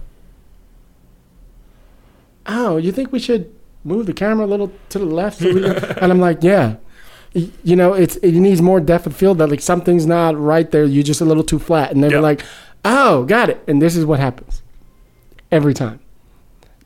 "Oh, 2.46 2.76
you 2.76 2.92
think 2.92 3.12
we 3.12 3.18
should 3.18 3.50
move 3.84 4.06
the 4.06 4.12
camera 4.12 4.46
a 4.46 4.48
little 4.48 4.72
to 4.90 4.98
the 4.98 5.04
left?" 5.04 5.38
So 5.38 5.52
we 5.52 5.64
and 6.02 6.10
I'm 6.12 6.20
like, 6.20 6.42
"Yeah." 6.42 6.76
You 7.34 7.76
know, 7.76 7.92
it's 7.92 8.16
it 8.16 8.32
needs 8.32 8.62
more 8.62 8.80
depth 8.80 9.06
of 9.06 9.14
field. 9.14 9.38
That 9.38 9.48
like 9.50 9.60
something's 9.60 10.06
not 10.06 10.36
right 10.38 10.68
there. 10.70 10.84
You're 10.84 11.02
just 11.04 11.20
a 11.20 11.24
little 11.26 11.44
too 11.44 11.58
flat. 11.58 11.92
And 11.92 12.02
they're 12.02 12.12
Yeah. 12.12 12.20
like, 12.20 12.42
"Oh, 12.84 13.24
got 13.24 13.50
it." 13.50 13.62
And 13.68 13.82
this 13.82 13.94
is 13.96 14.04
what 14.06 14.18
happens 14.18 14.62
every 15.52 15.74
time. 15.74 16.00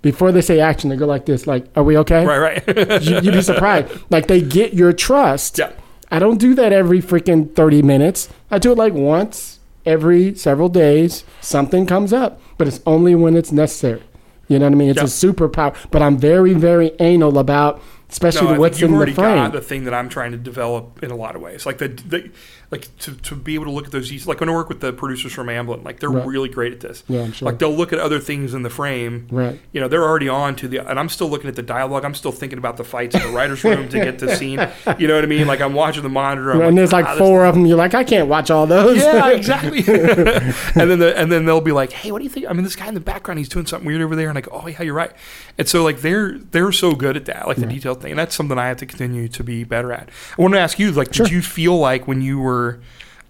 Before 0.03 0.33
they 0.33 0.41
say 0.41 0.59
action, 0.59 0.91
they 0.91 0.97
go 0.97 1.07
like 1.07 1.27
this, 1.27 1.47
like, 1.47 1.67
"Are 1.77 1.85
we 1.85 1.97
okay?" 1.99 2.27
Right, 2.27 2.67
right. 2.67 3.03
you, 3.03 3.21
you'd 3.21 3.35
be 3.35 3.41
surprised. 3.43 3.89
Like 4.11 4.27
they 4.27 4.43
get 4.43 4.75
your 4.75 4.93
trust. 4.93 5.59
yeah, 5.59 5.71
I 6.13 6.19
don't 6.19 6.39
do 6.39 6.55
that 6.55 6.73
every 6.73 7.01
freaking 7.01 7.53
30 7.55 7.83
minutes. 7.83 8.29
I 8.51 8.59
do 8.59 8.71
it 8.73 8.79
like 8.79 8.93
once 8.93 9.59
every 9.87 10.35
several 10.35 10.69
days. 10.69 11.25
Something 11.41 11.87
comes 11.87 12.13
up, 12.13 12.41
but 12.59 12.69
it's 12.69 12.81
only 12.87 13.15
when 13.15 13.35
it's 13.37 13.51
necessary. 13.51 14.03
You 14.47 14.59
know 14.59 14.67
what 14.67 14.73
I 14.73 14.77
mean? 14.77 14.91
It's 14.91 14.99
Yeah. 14.99 15.05
a 15.05 15.33
superpower. 15.33 15.75
But 15.91 16.03
I'm 16.03 16.19
very, 16.19 16.53
very 16.53 16.93
anal 17.01 17.39
about 17.39 17.81
especially 18.11 18.47
No, 18.49 18.55
the 18.55 18.61
what's 18.61 18.83
in 18.83 18.91
the 18.91 18.97
already 18.99 19.15
frame. 19.15 19.37
got 19.37 19.53
the 19.53 19.61
thing 19.63 19.85
that 19.85 19.95
I'm 19.95 20.11
trying 20.11 20.33
to 20.33 20.37
develop 20.37 21.03
in 21.03 21.11
a 21.11 21.17
lot 21.17 21.35
of 21.35 21.41
ways. 21.41 21.65
Like 21.65 21.79
the, 21.79 21.89
the 21.89 22.29
like 22.73 22.89
to, 23.01 23.15
to 23.15 23.37
be 23.37 23.55
able 23.55 23.67
to 23.67 23.71
look 23.71 23.85
at 23.85 23.93
those. 23.93 24.27
Like 24.27 24.41
when 24.41 24.49
I 24.49 24.53
work 24.53 24.69
with 24.69 24.81
the 24.81 24.93
producers 24.93 25.33
from 25.33 25.47
Amblin, 25.47 25.85
like 25.85 26.01
they're 26.01 26.11
Right. 26.11 26.27
really 26.27 26.49
great 26.49 26.73
at 26.73 26.81
this. 26.81 27.05
Yeah, 27.09 27.21
I'm 27.23 27.33
sure. 27.33 27.47
Like 27.47 27.59
they'll 27.59 27.71
look 27.75 27.93
at 27.93 27.99
other 28.01 28.19
things 28.19 28.55
in 28.55 28.63
the 28.63 28.71
frame. 28.71 29.29
Right. 29.31 29.61
You 29.73 29.81
know, 29.81 29.89
they're 29.89 30.03
already 30.03 30.29
on 30.29 30.57
to 30.57 30.69
the, 30.69 30.79
and 30.89 30.99
I'm 30.99 31.09
still 31.09 31.29
looking 31.29 31.49
at 31.49 31.55
the 31.55 31.63
dialogue. 31.63 32.05
I'm 32.05 32.15
still 32.15 32.33
thinking 32.33 32.59
about 32.59 32.79
the 32.79 32.85
fights 32.85 33.15
in 33.15 33.23
the 33.23 33.29
writers' 33.29 33.63
room 33.63 33.89
to 33.91 33.99
get 33.99 34.19
the 34.19 34.35
scene. 34.37 34.59
You 34.99 35.07
know 35.07 35.15
what 35.15 35.25
I 35.25 35.27
mean? 35.29 35.47
Like 35.47 35.61
I'm 35.61 35.75
watching 35.75 36.03
the 36.03 36.09
monitor. 36.09 36.51
I'm 36.53 36.61
and 36.63 36.79
there's 36.79 36.93
like 36.93 37.05
"Ah, 37.07 37.17
four 37.17 37.45
of 37.45 37.55
them. 37.55 37.67
You're 37.67 37.77
like, 37.77 37.95
I 37.95 38.03
can't 38.05 38.29
watch 38.29 38.51
all 38.51 38.67
those. 38.67 38.97
yeah, 38.99 39.29
exactly. 39.33 39.79
and 39.87 40.91
then 40.91 40.99
the, 40.99 41.13
and 41.17 41.31
then 41.31 41.45
they'll 41.45 41.61
be 41.61 41.73
like, 41.73 41.93
"Hey, 41.93 42.11
what 42.13 42.19
do 42.19 42.25
you 42.25 42.31
think? 42.31 42.47
I 42.49 42.53
mean, 42.53 42.65
this 42.65 42.77
guy 42.77 42.89
in 42.89 42.95
the 42.95 43.01
background, 43.01 43.39
he's 43.39 43.49
doing 43.49 43.67
something 43.67 43.87
weird 43.87 44.01
over 44.03 44.17
there." 44.17 44.31
And 44.31 44.43
go, 44.43 44.51
"Oh 44.53 44.67
yeah, 44.67 44.83
you're 44.83 44.95
right." 44.95 45.13
And 45.59 45.69
so 45.69 45.83
like 45.85 46.01
they're 46.01 46.39
they're 46.39 46.73
so 46.73 46.93
good 46.93 47.17
at 47.17 47.27
that, 47.27 47.47
like 47.47 47.59
the 47.59 47.67
detailed 47.67 48.01
thing, 48.01 48.13
and 48.13 48.19
that's 48.19 48.35
something 48.35 48.59
I 48.59 48.69
have 48.69 48.79
to 48.79 48.87
continue 48.87 49.29
to 49.29 49.45
be 49.45 49.65
better 49.65 49.93
at. 49.93 50.09
I 50.39 50.43
want 50.43 50.55
to 50.55 50.61
ask 50.61 50.79
you, 50.79 50.91
like, 50.93 51.13
Sure. 51.13 51.27
did 51.27 51.33
you 51.33 51.43
feel 51.43 51.77
like 51.79 52.07
when 52.09 52.23
you 52.23 52.39
were 52.39 52.62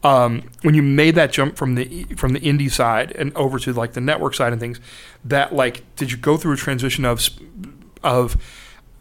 um, 0.05 0.43
when 0.63 0.75
you 0.75 0.83
made 0.83 1.15
that 1.15 1.33
jump 1.33 1.57
from 1.57 1.75
the 1.77 2.05
from 2.17 2.33
the 2.33 2.41
indie 2.41 2.71
side 2.71 3.13
and 3.13 3.35
over 3.37 3.59
to 3.61 3.73
like 3.73 3.93
the 3.93 4.01
network 4.01 4.35
side 4.35 4.53
and 4.53 4.61
things, 4.61 4.81
that 5.25 5.55
like 5.55 5.85
did 5.97 6.11
you 6.11 6.17
go 6.19 6.37
through 6.37 6.55
a 6.55 6.57
transition 6.57 7.05
of 7.05 7.21
of 8.03 8.37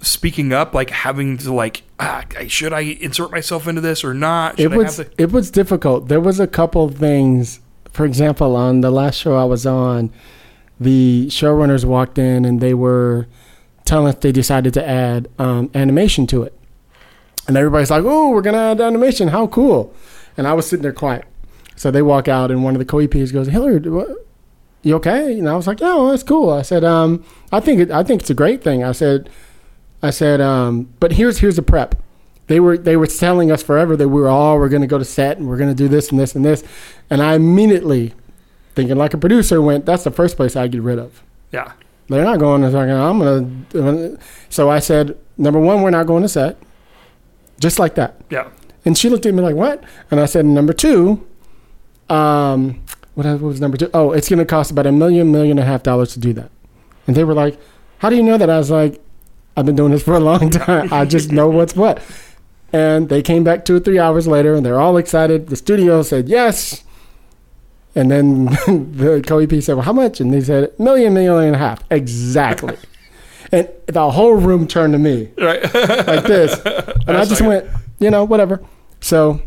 speaking 0.01 0.51
up, 0.53 0.73
like 0.73 0.89
having 0.89 1.37
to 1.37 1.53
like, 1.53 1.83
ah, 1.99 2.23
should 2.47 2.73
I 2.73 2.81
insert 2.81 3.31
myself 3.31 3.67
into 3.67 3.81
this 3.81 4.03
or 4.03 4.13
not? 4.13 4.59
it 4.59 4.63
Should 4.63 4.73
I 4.73 4.77
was 4.77 4.95
to? 4.97 5.09
it 5.17 5.31
was 5.31 5.51
difficult. 5.51 6.07
There 6.07 6.19
was 6.21 6.39
a 6.39 6.47
couple 6.47 6.85
of 6.85 6.95
things. 6.95 7.59
For 7.91 8.05
example, 8.05 8.55
on 8.55 8.81
the 8.81 8.91
last 8.91 9.17
show 9.17 9.35
I 9.35 9.43
was 9.43 9.65
on, 9.65 10.11
the 10.79 11.27
showrunners 11.29 11.83
walked 11.83 12.17
in 12.17 12.45
and 12.45 12.61
they 12.61 12.73
were 12.73 13.27
telling 13.85 14.07
us 14.07 14.15
they 14.21 14.31
decided 14.31 14.73
to 14.75 14.87
add 14.87 15.27
um, 15.37 15.69
animation 15.73 16.25
to 16.27 16.43
it, 16.43 16.57
and 17.47 17.57
everybody's 17.57 17.91
like, 17.91 18.03
"Oh, 18.05 18.29
we're 18.29 18.41
gonna 18.41 18.71
add 18.71 18.79
animation! 18.81 19.29
How 19.29 19.47
cool!" 19.47 19.93
And 20.37 20.47
I 20.47 20.53
was 20.53 20.67
sitting 20.67 20.83
there 20.83 20.93
quiet. 20.93 21.25
So 21.75 21.91
they 21.91 22.01
walk 22.01 22.27
out, 22.27 22.51
and 22.51 22.63
one 22.63 22.75
of 22.75 22.79
the 22.79 22.85
co-EPs 22.85 23.33
goes, 23.33 23.47
Hilliard, 23.47 23.87
what, 23.87 24.09
you 24.83 24.95
okay?" 24.95 25.37
And 25.37 25.49
I 25.49 25.55
was 25.55 25.67
like, 25.67 25.79
"Yeah, 25.79 25.95
well, 25.95 26.09
that's 26.09 26.23
cool." 26.23 26.49
I 26.49 26.61
said, 26.61 26.83
um, 26.83 27.23
"I 27.51 27.59
think 27.59 27.79
it, 27.79 27.91
I 27.91 28.03
think 28.03 28.21
it's 28.21 28.29
a 28.29 28.35
great 28.35 28.63
thing." 28.63 28.83
I 28.83 28.91
said, 28.91 29.29
"I 30.01 30.09
said, 30.11 30.41
um, 30.41 30.93
but 30.99 31.13
here's 31.13 31.39
here's 31.39 31.55
the 31.55 31.61
prep." 31.61 31.95
They 32.47 32.59
were 32.59 32.77
they 32.77 32.97
were 32.97 33.07
telling 33.07 33.51
us 33.51 33.63
forever 33.63 33.95
that 33.95 34.09
we 34.09 34.21
were 34.21 34.27
all 34.27 34.59
we're 34.59 34.69
going 34.69 34.81
to 34.81 34.87
go 34.87 34.97
to 34.97 35.05
set 35.05 35.37
and 35.37 35.47
we're 35.47 35.57
going 35.57 35.69
to 35.69 35.75
do 35.75 35.87
this 35.87 36.11
and 36.11 36.19
this 36.19 36.35
and 36.35 36.43
this, 36.43 36.63
and 37.09 37.21
I 37.21 37.35
immediately, 37.35 38.13
thinking 38.75 38.97
like 38.97 39.13
a 39.13 39.17
producer, 39.17 39.61
went, 39.61 39.85
"That's 39.85 40.03
the 40.03 40.11
first 40.11 40.37
place 40.37 40.55
I 40.55 40.67
get 40.67 40.81
rid 40.81 40.99
of." 40.99 41.23
Yeah. 41.51 41.71
They're 42.11 42.25
not 42.25 42.39
going 42.39 42.61
to. 42.61 42.77
I'm 42.77 43.65
gonna. 43.71 44.17
So 44.49 44.69
I 44.69 44.79
said, 44.79 45.17
number 45.37 45.59
one, 45.59 45.81
we're 45.81 45.91
not 45.91 46.07
going 46.07 46.23
to 46.23 46.29
set, 46.29 46.57
just 47.57 47.79
like 47.79 47.95
that. 47.95 48.15
Yeah. 48.29 48.49
And 48.85 48.97
she 48.97 49.09
looked 49.09 49.25
at 49.25 49.33
me 49.33 49.41
like, 49.41 49.55
"What?" 49.55 49.83
And 50.09 50.19
I 50.19 50.25
said, 50.25 50.45
"Number 50.45 50.73
two, 50.73 51.25
um, 52.09 52.81
what, 53.15 53.25
was 53.41 53.61
number 53.61 53.77
two? 53.77 53.89
Oh, 53.93 54.11
it's 54.11 54.29
going 54.29 54.39
to 54.39 54.45
cost 54.45 54.71
about 54.71 54.85
a 54.87 54.91
million, 54.91 55.31
million 55.31 55.57
and 55.57 55.67
a 55.67 55.71
half 55.71 55.83
dollars 55.83 56.13
to 56.13 56.19
do 56.19 56.33
that." 56.33 56.49
And 57.07 57.15
they 57.15 57.23
were 57.23 57.33
like, 57.33 57.57
"How 57.99 58.09
do 58.09 58.15
you 58.15 58.23
know 58.23 58.37
that?" 58.37 58.49
I 58.49 58.57
was 58.57 58.71
like, 58.71 58.99
"I've 59.55 59.65
been 59.65 59.75
doing 59.75 59.91
this 59.91 60.03
for 60.03 60.15
a 60.15 60.19
long 60.19 60.49
time. 60.65 60.91
I 60.91 61.05
just 61.05 61.31
know 61.31 61.49
what's 61.49 61.75
what." 61.75 62.01
And 62.73 63.09
they 63.09 63.21
came 63.21 63.43
back 63.43 63.65
two 63.65 63.75
or 63.75 63.79
three 63.81 63.99
hours 63.99 64.27
later, 64.27 64.55
and 64.55 64.65
they're 64.65 64.79
all 64.79 64.97
excited. 64.97 65.47
The 65.47 65.55
studio 65.57 66.01
said 66.03 66.29
yes. 66.29 66.83
And 67.93 68.09
then 68.09 68.45
the 68.95 69.21
co-EP 69.25 69.61
said, 69.61 69.73
"Well, 69.75 69.83
how 69.85 69.93
much?" 69.93 70.19
And 70.21 70.33
they 70.33 70.41
said, 70.41 70.71
"Million, 70.79 71.13
million 71.13 71.43
and 71.43 71.55
a 71.55 71.59
half, 71.59 71.83
exactly." 71.91 72.77
and 73.53 73.67
the 73.87 74.09
whole 74.11 74.35
room 74.35 74.65
turned 74.65 74.93
to 74.93 74.99
me 74.99 75.29
Right. 75.37 75.61
like 75.61 76.23
this. 76.23 76.57
And 77.07 77.17
I 77.17 77.25
just 77.25 77.41
went, 77.41 77.65
you 78.01 78.09
know, 78.09 78.25
whatever. 78.25 78.59
So 78.99 79.39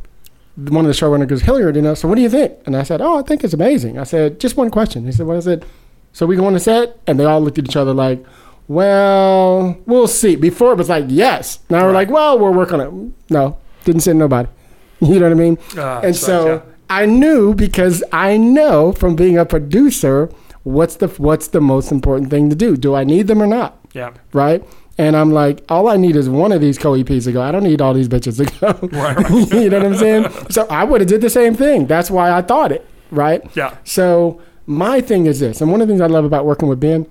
one 0.57 0.87
of 0.87 0.89
the 0.89 0.93
showrunners 0.93 1.29
goes, 1.29 1.43
Hilliard, 1.43 1.77
you 1.77 1.83
know, 1.83 1.95
so 1.95 2.09
what 2.09 2.15
do 2.15 2.23
you 2.23 2.31
think? 2.31 2.55
And 2.65 2.77
I 2.77 2.85
said, 2.85 3.01
oh, 3.01 3.19
I 3.19 3.23
think 3.23 3.45
it's 3.45 3.53
amazing. 3.53 3.99
I 3.99 4.05
said, 4.05 4.41
just 4.41 4.57
one 4.57 4.71
question. 4.71 5.05
He 5.05 5.13
said, 5.13 5.27
what 5.27 5.37
is 5.37 5.47
it? 5.47 5.65
So 6.13 6.25
we 6.25 6.37
go 6.37 6.47
on 6.47 6.55
the 6.55 6.61
set? 6.61 6.99
And 7.07 7.19
they 7.19 7.25
all 7.25 7.41
looked 7.41 7.59
at 7.59 7.65
each 7.65 7.77
other 7.77 7.93
like, 7.93 8.25
well, 8.69 9.77
we'll 9.85 10.07
see. 10.07 10.37
Before 10.37 10.73
it 10.73 10.79
was 10.79 10.89
like, 10.89 11.07
yes. 11.09 11.59
Now 11.69 11.85
we're 11.85 11.93
like, 11.93 12.09
well, 12.09 12.39
we'll 12.39 12.55
work 12.55 12.73
on 12.73 12.81
it. 12.81 13.13
No, 13.31 13.59
didn't 13.85 14.03
send 14.03 14.19
nobody. 14.19 14.49
You 15.01 15.19
know 15.19 15.27
what 15.27 15.33
I 15.33 15.35
mean? 15.35 15.59
Ah, 15.77 16.01
and 16.03 16.17
so 16.17 16.47
yeah. 16.47 16.63
I 16.89 17.05
knew 17.05 17.53
because 17.53 18.03
I 18.11 18.39
know 18.39 18.93
from 18.93 19.17
being 19.17 19.37
a 19.37 19.45
producer 19.45 20.31
what's 20.63 20.97
the 20.97 21.09
what's 21.09 21.49
the 21.49 21.61
most 21.61 21.93
important 21.93 22.31
thing 22.31 22.49
to 22.49 22.57
do. 22.57 22.75
Do 22.75 22.95
I 22.95 23.05
need 23.05 23.27
them 23.27 23.43
or 23.43 23.47
not? 23.47 23.85
yeah. 23.95 24.13
right? 24.33 24.63
And 24.97 25.17
I'm 25.17 25.33
like, 25.33 25.65
all 25.69 25.89
I 25.89 25.97
need 25.97 26.15
is 26.15 26.29
one 26.29 26.53
of 26.53 26.61
these 26.61 26.79
co-EPs 26.79 27.25
to 27.25 27.33
go. 27.33 27.43
I 27.43 27.51
don't 27.51 27.65
need 27.65 27.81
all 27.81 27.95
these 27.95 28.09
bitches 28.09 28.37
to 28.37 28.45
go. 28.61 28.89
Right, 28.97 29.17
right. 29.31 29.53
you 29.53 29.69
know 29.71 29.79
what 29.79 29.87
I'm 29.87 29.97
saying? 29.97 30.31
So 30.51 30.67
I 30.69 30.85
would 30.85 31.01
have 31.01 31.09
did 31.09 31.21
the 31.21 31.31
same 31.31 31.55
thing. 31.55 31.87
That's 31.87 32.11
why 32.11 32.31
I 32.31 32.43
thought 32.43 32.71
it, 32.71 32.87
right? 33.11 33.43
Yeah. 33.57 33.77
So 33.85 34.41
my 34.67 35.01
thing 35.01 35.27
is 35.27 35.41
this, 35.41 35.61
and 35.61 35.71
one 35.71 35.81
of 35.81 35.89
the 35.89 35.93
things 35.93 36.01
I 36.01 36.07
love 36.07 36.25
about 36.25 36.47
working 36.47 36.69
with 36.69 36.79
Ben 36.79 37.07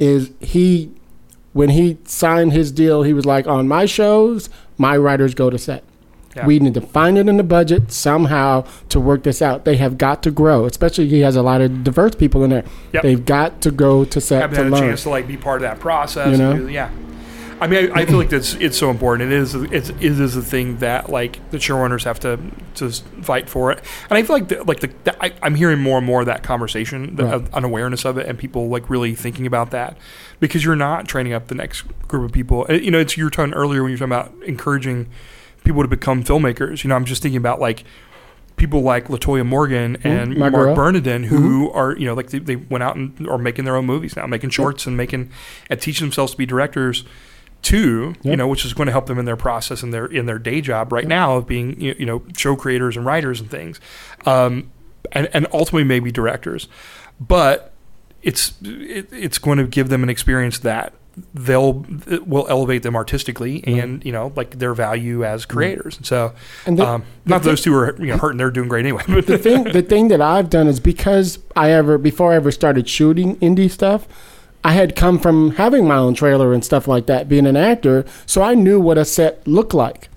is 0.00 0.32
he, 0.40 0.92
when 1.52 1.70
he 1.70 1.98
signed 2.04 2.52
his 2.52 2.72
deal, 2.72 3.04
he 3.04 3.12
was 3.12 3.24
like, 3.24 3.46
on 3.46 3.68
my 3.68 3.86
shows, 3.86 4.50
my 4.76 4.96
writers 4.96 5.34
go 5.34 5.50
to 5.50 5.58
set. 5.58 5.84
Yeah. 6.38 6.46
We 6.46 6.58
need 6.58 6.74
to 6.74 6.80
find 6.80 7.18
it 7.18 7.28
in 7.28 7.36
the 7.36 7.42
budget 7.42 7.92
somehow 7.92 8.64
to 8.88 8.98
work 9.00 9.22
this 9.24 9.42
out. 9.42 9.64
They 9.64 9.76
have 9.76 9.98
got 9.98 10.22
to 10.22 10.30
grow, 10.30 10.64
especially 10.64 11.08
he 11.08 11.20
has 11.20 11.36
a 11.36 11.42
lot 11.42 11.60
of 11.60 11.84
diverse 11.84 12.14
people 12.14 12.42
in 12.44 12.50
there. 12.50 12.64
Yep. 12.92 13.02
They've 13.02 13.24
got 13.24 13.60
to 13.62 13.70
go 13.70 14.04
to 14.06 14.20
set 14.20 14.40
haven't 14.42 14.56
to 14.56 14.64
had 14.64 14.72
a 14.72 14.76
chance 14.88 15.02
to 15.02 15.10
like 15.10 15.26
be 15.28 15.36
part 15.36 15.56
of 15.56 15.62
that 15.62 15.80
process. 15.80 16.32
You 16.32 16.38
know? 16.42 16.56
do- 16.56 16.68
yeah. 16.68 16.90
I 17.60 17.66
mean, 17.66 17.90
I, 17.90 18.02
I 18.02 18.06
feel 18.06 18.18
like 18.18 18.28
that's 18.30 18.54
it's 18.54 18.78
so 18.78 18.88
important. 18.88 19.32
It 19.32 19.36
is 19.36 19.52
it's, 19.56 19.88
it 19.88 20.00
is 20.00 20.36
a 20.36 20.42
thing 20.42 20.76
that 20.78 21.10
like 21.10 21.40
the 21.50 21.56
showrunners 21.56 22.04
have 22.04 22.20
to 22.20 22.38
to 22.76 22.92
fight 23.20 23.50
for 23.50 23.72
it. 23.72 23.82
And 24.08 24.16
I 24.16 24.22
feel 24.22 24.36
like 24.36 24.46
the, 24.46 24.62
like 24.62 24.78
the, 24.78 24.92
the 25.02 25.20
I, 25.24 25.32
I'm 25.42 25.56
hearing 25.56 25.80
more 25.80 25.98
and 25.98 26.06
more 26.06 26.20
of 26.20 26.26
that 26.26 26.44
conversation, 26.44 27.16
the, 27.16 27.24
Right. 27.24 27.34
of 27.34 27.52
an 27.52 27.64
awareness 27.64 28.04
of 28.04 28.16
it, 28.16 28.26
and 28.28 28.38
people 28.38 28.68
like 28.68 28.88
really 28.88 29.12
thinking 29.16 29.44
about 29.44 29.72
that 29.72 29.98
because 30.38 30.64
you're 30.64 30.76
not 30.76 31.08
training 31.08 31.32
up 31.32 31.48
the 31.48 31.56
next 31.56 31.82
group 32.06 32.26
of 32.26 32.30
people. 32.32 32.64
Uh, 32.70 32.74
You 32.74 32.92
know, 32.92 33.00
it's 33.00 33.16
you 33.16 33.24
were 33.24 33.30
talking 33.30 33.52
earlier 33.54 33.82
when 33.82 33.90
you're 33.90 33.98
talking 33.98 34.12
about 34.12 34.32
encouraging 34.46 35.08
people 35.68 35.82
to 35.82 35.88
become 35.88 36.24
filmmakers. 36.24 36.82
You 36.82 36.88
know, 36.88 36.96
I'm 36.96 37.04
just 37.04 37.22
thinking 37.22 37.36
about 37.36 37.60
like 37.60 37.84
people 38.56 38.80
like 38.80 39.08
Latoya 39.08 39.46
Morgan 39.46 39.98
and 40.02 40.34
my 40.34 40.48
Marc 40.48 40.64
girl. 40.64 40.74
Bernardin 40.74 41.24
who 41.24 41.70
are 41.72 41.94
you 41.96 42.06
know 42.06 42.14
like 42.14 42.30
they, 42.30 42.38
they 42.38 42.56
went 42.56 42.82
out 42.82 42.96
and 42.96 43.28
are 43.28 43.38
making 43.38 43.66
their 43.66 43.76
own 43.76 43.84
movies 43.84 44.16
now, 44.16 44.26
making 44.26 44.50
shorts 44.50 44.86
and 44.86 44.96
making 44.96 45.30
and 45.68 45.80
teaching 45.80 46.06
themselves 46.06 46.32
to 46.32 46.38
be 46.38 46.46
directors 46.46 47.04
too. 47.60 48.14
You 48.22 48.34
know, 48.34 48.48
which 48.48 48.64
is 48.64 48.72
going 48.72 48.86
to 48.86 48.92
help 48.92 49.06
them 49.06 49.18
in 49.18 49.26
their 49.26 49.36
process 49.36 49.82
in 49.82 49.90
their 49.90 50.06
in 50.06 50.24
their 50.24 50.38
day 50.38 50.62
job 50.62 50.90
right 50.90 51.06
now 51.06 51.36
of 51.36 51.46
being 51.46 51.78
you 51.78 51.94
you 51.98 52.06
know 52.06 52.22
show 52.34 52.56
creators 52.56 52.96
and 52.96 53.04
writers 53.04 53.40
and 53.40 53.50
things, 53.50 53.78
um, 54.24 54.72
and 55.12 55.28
and 55.34 55.46
ultimately 55.52 55.84
maybe 55.84 56.10
directors, 56.10 56.66
but 57.20 57.74
it's 58.22 58.54
it, 58.62 59.12
it's 59.12 59.36
going 59.36 59.58
to 59.58 59.66
give 59.66 59.90
them 59.90 60.02
an 60.02 60.08
experience 60.08 60.58
that 60.60 60.94
they'll 61.34 61.84
will 62.26 62.46
elevate 62.48 62.82
them 62.82 62.94
artistically 62.96 63.62
and 63.66 64.04
you 64.04 64.12
know 64.12 64.32
like 64.36 64.58
their 64.58 64.74
value 64.74 65.24
as 65.24 65.44
creators. 65.46 65.96
And 65.96 66.06
so 66.06 66.32
And 66.66 66.78
the- 66.78 66.86
um, 66.86 67.04
the 67.24 67.30
not 67.30 67.42
those 67.42 67.62
two 67.62 67.74
are 67.74 67.96
you 68.00 68.06
know 68.08 68.16
hurting 68.16 68.38
they're 68.38 68.50
doing 68.50 68.68
great 68.68 68.84
anyway. 68.84 69.02
But 69.08 69.26
the 69.26 69.38
thing 69.38 69.64
the 69.64 69.82
thing 69.82 70.08
that 70.08 70.20
I've 70.20 70.50
done 70.50 70.66
is 70.68 70.80
because 70.80 71.38
I 71.56 71.70
ever 71.70 71.98
before 71.98 72.32
I 72.32 72.36
ever 72.36 72.50
started 72.52 72.88
shooting 72.88 73.36
indie 73.36 73.70
stuff, 73.70 74.06
I 74.64 74.72
had 74.72 74.96
come 74.96 75.18
from 75.18 75.52
having 75.52 75.86
my 75.86 75.96
own 75.96 76.14
trailer 76.14 76.52
and 76.52 76.64
stuff 76.64 76.88
like 76.88 77.06
that, 77.06 77.28
being 77.28 77.46
an 77.46 77.56
actor, 77.56 78.04
so 78.26 78.42
I 78.42 78.54
knew 78.54 78.80
what 78.80 78.98
a 78.98 79.04
set 79.04 79.46
looked 79.46 79.72
like. 79.74 80.08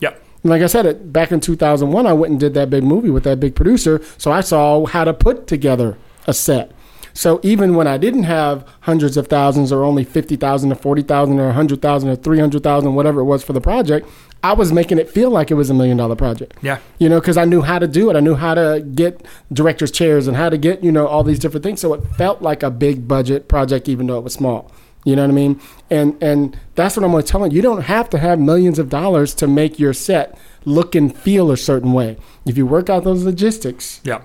And 0.44 0.50
like 0.50 0.64
I 0.64 0.66
said, 0.68 0.88
it 0.88 1.14
back 1.14 1.32
in 1.32 1.40
2001, 1.40 2.08
I 2.08 2.14
went 2.14 2.32
and 2.32 2.40
did 2.40 2.56
that 2.56 2.72
big 2.72 2.84
movie 2.84 3.12
with 3.12 3.24
that 3.26 3.40
big 3.40 3.54
producer, 3.56 4.02
so 4.18 4.32
I 4.32 4.42
saw 4.42 4.86
how 4.88 5.04
to 5.04 5.14
put 5.14 5.46
together 5.46 5.98
a 6.26 6.34
set. 6.34 6.72
So 7.14 7.40
even 7.44 7.76
when 7.76 7.88
I 7.88 7.98
didn't 7.98 8.24
have 8.24 8.68
hundreds 8.82 9.18
of 9.18 9.28
thousands 9.28 9.72
or 9.72 9.84
only 9.84 10.04
50,000 10.04 10.72
or 10.72 10.76
40,000 10.76 11.40
or 11.40 11.46
100,000 11.48 12.10
or 12.10 12.16
300,000, 12.16 12.96
whatever 12.96 13.22
it 13.22 13.26
was 13.26 13.44
for 13.44 13.54
the 13.54 13.62
project, 13.62 14.08
I 14.44 14.54
was 14.54 14.72
making 14.72 14.98
it 14.98 15.10
feel 15.10 15.30
like 15.30 15.52
it 15.52 15.56
was 15.56 15.70
a 15.70 15.74
million 15.74 15.98
dollar 15.98 16.16
project 16.16 16.56
yeah 16.64 16.80
you 17.02 17.10
know, 17.10 17.20
because 17.20 17.36
I 17.36 17.46
knew 17.46 17.62
how 17.62 17.80
to 17.80 17.88
do 17.88 18.12
it. 18.12 18.16
I 18.16 18.20
knew 18.20 18.36
how 18.36 18.54
to 18.54 18.86
get 18.94 19.26
directors' 19.52 19.90
chairs 19.90 20.28
and 20.28 20.38
how 20.38 20.50
to 20.50 20.58
get, 20.58 20.84
you 20.84 20.92
know, 20.92 21.08
all 21.08 21.24
these 21.24 21.40
different 21.40 21.64
things. 21.64 21.82
So 21.82 21.96
it 21.96 22.02
felt 22.16 22.44
like 22.44 22.62
a 22.62 22.70
big 22.70 23.08
budget 23.08 23.48
project, 23.48 23.90
even 23.90 24.06
though 24.06 24.20
it 24.20 24.24
was 24.24 24.34
small. 24.34 24.72
You 25.04 25.16
know 25.16 25.24
what 25.24 25.32
I 25.32 25.34
mean? 25.34 25.60
And 25.90 26.16
and 26.22 26.60
that's 26.76 26.96
what 26.96 27.04
I'm 27.04 27.12
going 27.12 27.24
to 27.24 27.28
tell 27.28 27.48
you. 27.48 27.56
You 27.56 27.64
don't 27.64 27.82
have 27.82 28.08
to 28.12 28.20
have 28.20 28.40
millions 28.40 28.78
of 28.78 28.90
dollars 28.90 29.34
to 29.36 29.48
make 29.48 29.80
your 29.80 29.94
set 29.94 30.38
look 30.64 30.94
and 30.94 31.16
feel 31.16 31.50
a 31.50 31.58
certain 31.58 31.92
way. 31.92 32.18
If 32.46 32.56
you 32.56 32.68
work 32.68 32.88
out 32.88 33.04
those 33.04 33.24
logistics, 33.24 34.00
yeah 34.04 34.22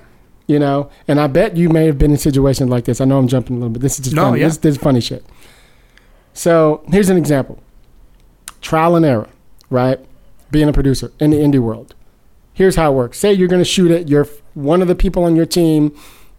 you 0.47 0.59
know, 0.59 0.91
and 1.09 1.21
I 1.21 1.27
bet 1.27 1.57
you 1.57 1.69
may 1.69 1.87
have 1.87 1.99
been 1.99 2.11
in 2.13 2.19
situations 2.19 2.71
like 2.71 2.85
this. 2.85 3.01
I 3.01 3.05
know 3.05 3.19
I'm 3.19 3.29
jumping 3.29 3.57
a 3.57 3.59
little 3.59 3.73
bit. 3.73 3.83
This 3.83 3.99
is 3.99 4.05
just 4.05 4.17
No, 4.17 4.25
funny. 4.27 4.41
yeah. 4.41 4.49
This, 4.49 4.59
this 4.59 4.77
is 4.77 4.81
funny 4.83 5.01
shit. 5.01 5.25
So 6.35 6.83
here's 6.89 7.09
an 7.09 7.17
example: 7.17 7.59
trial 8.61 8.97
and 8.97 9.05
error, 9.05 9.29
right? 9.71 9.99
Being 10.51 10.69
a 10.69 10.73
producer 10.73 11.11
in 11.19 11.31
the 11.31 11.39
indie 11.39 11.59
world. 11.59 11.95
Here's 12.53 12.77
how 12.77 12.93
it 12.93 12.95
works. 12.95 13.19
Say 13.19 13.33
you're 13.33 13.49
going 13.49 13.61
to 13.61 13.65
shoot 13.69 13.91
it. 13.91 14.09
You're 14.09 14.27
one 14.55 14.81
of 14.81 14.89
the 14.89 14.95
people 14.95 15.25
on 15.25 15.37
your 15.37 15.47
team. 15.47 15.95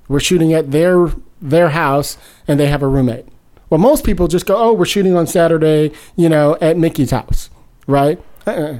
We're 0.07 0.19
shooting 0.19 0.53
at 0.53 0.71
their 0.71 1.11
their 1.41 1.69
house, 1.69 2.17
and 2.47 2.59
they 2.59 2.65
have 2.67 2.81
a 2.81 2.87
roommate, 2.87 3.25
Well, 3.69 3.77
most 3.79 4.03
people 4.03 4.27
just 4.27 4.45
go, 4.47 4.55
"Oh, 4.57 4.73
we're 4.73 4.85
shooting 4.85 5.15
on 5.15 5.27
Saturday, 5.27 5.91
you 6.15 6.29
know, 6.29 6.57
at 6.61 6.77
Mickey's 6.77 7.11
house," 7.11 7.49
right? 7.85 8.19
Uh-uh. 8.47 8.79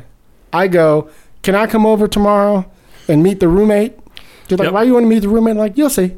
I 0.54 0.68
go, 0.68 1.10
"Can 1.44 1.54
I 1.54 1.68
come 1.68 1.86
over 1.86 2.08
tomorrow 2.08 2.66
and 3.08 3.22
meet 3.22 3.40
the 3.40 3.48
roommate?" 3.48 3.99
They're 4.48 4.57
like, 4.57 4.65
Yep. 4.65 4.74
"Why 4.74 4.84
you 4.84 4.94
want 4.94 5.03
to 5.06 5.10
meet 5.10 5.19
the 5.19 5.30
roommate?" 5.30 5.52
I'm 5.52 5.57
like, 5.57 5.78
"You'll 5.78 5.90
see." 5.90 6.14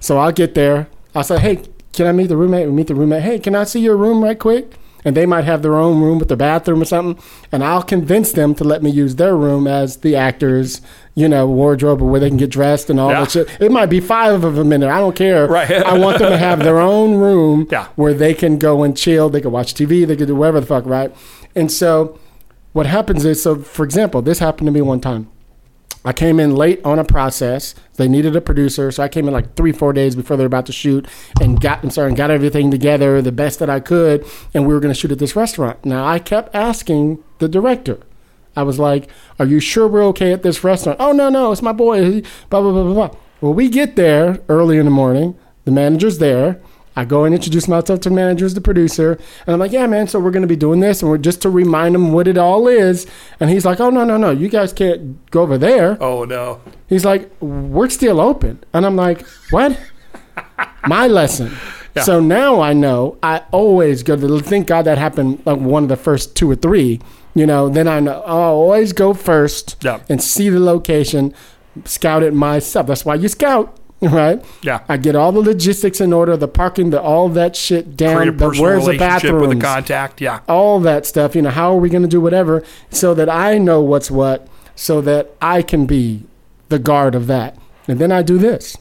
So 0.00 0.18
I'll 0.18 0.32
get 0.32 0.54
there. 0.54 0.88
I'll 1.14 1.22
say, 1.24 1.38
"Hey, 1.38 1.60
can 1.92 2.06
I 2.06 2.12
meet 2.12 2.28
the 2.28 2.36
roommate?" 2.36 2.66
We 2.66 2.72
meet 2.72 2.86
the 2.88 2.94
roommate. 2.94 3.22
"Hey, 3.22 3.38
can 3.38 3.54
I 3.54 3.64
see 3.64 3.80
your 3.80 3.96
room 3.96 4.22
right 4.22 4.38
quick?" 4.38 4.74
And 5.04 5.16
they 5.16 5.26
might 5.26 5.44
have 5.44 5.62
their 5.62 5.74
own 5.74 6.00
room 6.00 6.20
with 6.20 6.28
their 6.28 6.36
bathroom 6.36 6.80
or 6.80 6.84
something, 6.84 7.20
and 7.50 7.64
I'll 7.64 7.82
convince 7.82 8.30
them 8.30 8.54
to 8.54 8.62
let 8.62 8.84
me 8.84 8.90
use 8.90 9.16
their 9.16 9.36
room 9.36 9.66
as 9.66 9.96
the 9.96 10.14
actors, 10.14 10.80
you 11.16 11.28
know, 11.28 11.44
wardrobe 11.48 12.00
or 12.00 12.04
where 12.08 12.20
they 12.20 12.28
can 12.28 12.36
get 12.38 12.50
dressed 12.50 12.88
and 12.88 13.00
all 13.00 13.10
Yeah. 13.10 13.20
that 13.20 13.30
shit. 13.32 13.48
It 13.58 13.72
might 13.72 13.86
be 13.90 13.98
five 13.98 14.44
of 14.44 14.54
them 14.54 14.72
in 14.72 14.80
there. 14.80 14.92
I 14.92 15.00
don't 15.00 15.16
care. 15.16 15.48
Right. 15.48 15.68
I 15.86 15.98
want 15.98 16.20
them 16.20 16.30
to 16.30 16.38
have 16.38 16.60
their 16.62 16.78
own 16.78 17.16
room 17.16 17.66
Yeah. 17.68 17.86
where 17.96 18.14
they 18.14 18.32
can 18.32 18.58
go 18.58 18.84
and 18.84 18.96
chill. 18.96 19.28
They 19.28 19.40
can 19.40 19.50
watch 19.50 19.74
TV. 19.74 20.04
They 20.06 20.14
can 20.14 20.28
do 20.28 20.36
whatever 20.36 20.60
the 20.60 20.66
fuck, 20.66 20.86
right? 20.86 21.12
And 21.56 21.72
so, 21.72 22.16
what 22.72 22.86
happens 22.86 23.24
is, 23.24 23.42
so 23.42 23.56
for 23.56 23.84
example, 23.84 24.22
this 24.22 24.38
happened 24.38 24.66
to 24.68 24.72
me 24.72 24.82
one 24.82 25.00
time. 25.00 25.26
I 26.04 26.12
came 26.12 26.40
in 26.40 26.56
late 26.56 26.80
on 26.84 26.98
a 26.98 27.04
process. 27.04 27.74
They 27.94 28.08
needed 28.08 28.34
a 28.34 28.40
producer, 28.40 28.90
so 28.90 29.02
I 29.02 29.08
came 29.08 29.28
in 29.28 29.34
like 29.34 29.54
three, 29.54 29.72
four 29.72 29.92
days 29.92 30.16
before 30.16 30.36
they're 30.36 30.46
about 30.46 30.66
to 30.66 30.72
shoot, 30.72 31.06
and 31.40 31.60
got 31.60 31.82
and 31.82 32.16
got 32.16 32.30
everything 32.30 32.70
together 32.70 33.22
the 33.22 33.32
best 33.32 33.58
that 33.60 33.70
I 33.70 33.80
could, 33.80 34.26
and 34.52 34.66
we 34.66 34.74
were 34.74 34.80
going 34.80 34.92
to 34.92 34.98
shoot 34.98 35.12
at 35.12 35.18
this 35.18 35.36
restaurant. 35.36 35.84
Now 35.84 36.04
I 36.04 36.18
kept 36.18 36.54
asking 36.54 37.22
the 37.38 37.48
director. 37.48 37.98
I 38.56 38.64
was 38.64 38.78
like, 38.78 39.08
"Are 39.38 39.46
you 39.46 39.60
sure 39.60 39.86
we're 39.86 40.04
okay 40.06 40.32
at 40.32 40.42
this 40.42 40.64
restaurant?" 40.64 40.98
Oh 41.00 41.12
no, 41.12 41.28
no, 41.28 41.52
it's 41.52 41.62
my 41.62 41.72
boy. 41.72 42.22
Blah 42.50 42.60
blah 42.60 42.72
blah 42.72 42.84
blah 42.84 42.94
blah. 42.94 43.10
Well, 43.40 43.54
we 43.54 43.68
get 43.68 43.96
there 43.96 44.40
early 44.48 44.78
in 44.78 44.84
the 44.84 44.90
morning. 44.90 45.36
The 45.64 45.70
manager's 45.70 46.18
there. 46.18 46.60
I 46.94 47.04
go 47.04 47.24
and 47.24 47.34
introduce 47.34 47.66
myself 47.68 48.00
to 48.00 48.08
the 48.10 48.14
manager, 48.14 48.44
as 48.44 48.54
the 48.54 48.60
producer, 48.60 49.18
and 49.46 49.54
I'm 49.54 49.58
like, 49.60 49.72
"Yeah, 49.72 49.86
man. 49.86 50.06
So 50.08 50.20
we're 50.20 50.30
going 50.30 50.42
to 50.42 50.48
be 50.48 50.56
doing 50.56 50.80
this, 50.80 51.00
and 51.02 51.10
we're 51.10 51.18
just 51.18 51.40
to 51.42 51.50
remind 51.50 51.94
him 51.94 52.12
what 52.12 52.28
it 52.28 52.36
all 52.38 52.68
is." 52.68 53.06
And 53.40 53.48
he's 53.50 53.64
like, 53.64 53.80
"Oh 53.80 53.90
no, 53.90 54.04
no, 54.04 54.16
no. 54.16 54.30
You 54.30 54.48
guys 54.48 54.72
can't 54.72 55.24
go 55.30 55.42
over 55.42 55.56
there." 55.56 55.96
Oh 56.02 56.24
no. 56.24 56.60
He's 56.88 57.04
like, 57.04 57.30
"We're 57.40 57.88
still 57.90 58.20
open," 58.20 58.62
and 58.74 58.84
I'm 58.84 58.96
like, 58.96 59.26
"What?" 59.50 59.78
My 60.86 61.06
lesson. 61.06 61.52
Yeah. 61.94 62.04
So 62.04 62.20
now 62.20 62.62
I 62.62 62.72
know. 62.72 63.18
I 63.22 63.42
always 63.50 64.02
go 64.02 64.16
to. 64.16 64.40
Thank 64.40 64.66
God 64.66 64.86
that 64.86 64.96
happened 64.96 65.42
like 65.44 65.58
one 65.58 65.82
of 65.82 65.90
the 65.90 65.96
first 65.98 66.34
two 66.34 66.50
or 66.50 66.54
three. 66.54 67.00
You 67.34 67.44
know, 67.44 67.68
then 67.68 67.86
I 67.86 68.00
know. 68.00 68.22
I'll 68.24 68.38
always 68.38 68.94
go 68.94 69.12
first 69.12 69.76
Yeah. 69.82 70.00
and 70.08 70.22
see 70.22 70.48
the 70.48 70.58
location, 70.58 71.34
scout 71.84 72.22
it 72.22 72.32
myself. 72.32 72.86
That's 72.86 73.04
why 73.04 73.16
you 73.16 73.28
scout, 73.28 73.76
right? 74.10 74.44
Yeah. 74.62 74.80
I 74.88 74.96
get 74.96 75.14
all 75.14 75.30
the 75.32 75.40
logistics 75.40 76.00
in 76.00 76.12
order, 76.12 76.36
the 76.36 76.48
parking, 76.48 76.90
the 76.90 77.00
all 77.00 77.28
that 77.30 77.54
shit 77.56 77.84
Create 77.84 77.96
down. 77.96 78.28
a 78.28 78.32
The, 78.32 78.38
personal 78.38 78.62
where's 78.64 78.84
the 78.84 78.90
relationship 78.92 79.34
with 79.40 79.50
the 79.50 79.60
contact. 79.64 80.20
Yeah. 80.20 80.40
all 80.48 80.80
that 80.80 81.06
stuff. 81.06 81.34
You 81.36 81.42
know, 81.42 81.50
how 81.50 81.72
are 81.72 81.78
we 81.78 81.88
going 81.88 82.02
to 82.02 82.08
do 82.08 82.20
whatever 82.20 82.64
so 82.90 83.14
that 83.14 83.28
I 83.28 83.58
know 83.58 83.80
what's 83.80 84.10
what, 84.10 84.48
so 84.74 85.00
that 85.02 85.30
I 85.40 85.62
can 85.62 85.86
be 85.86 86.24
the 86.68 86.78
guard 86.78 87.14
of 87.14 87.26
that. 87.28 87.56
And 87.86 87.98
then 87.98 88.10
I 88.12 88.22
do 88.22 88.38
this. 88.38 88.76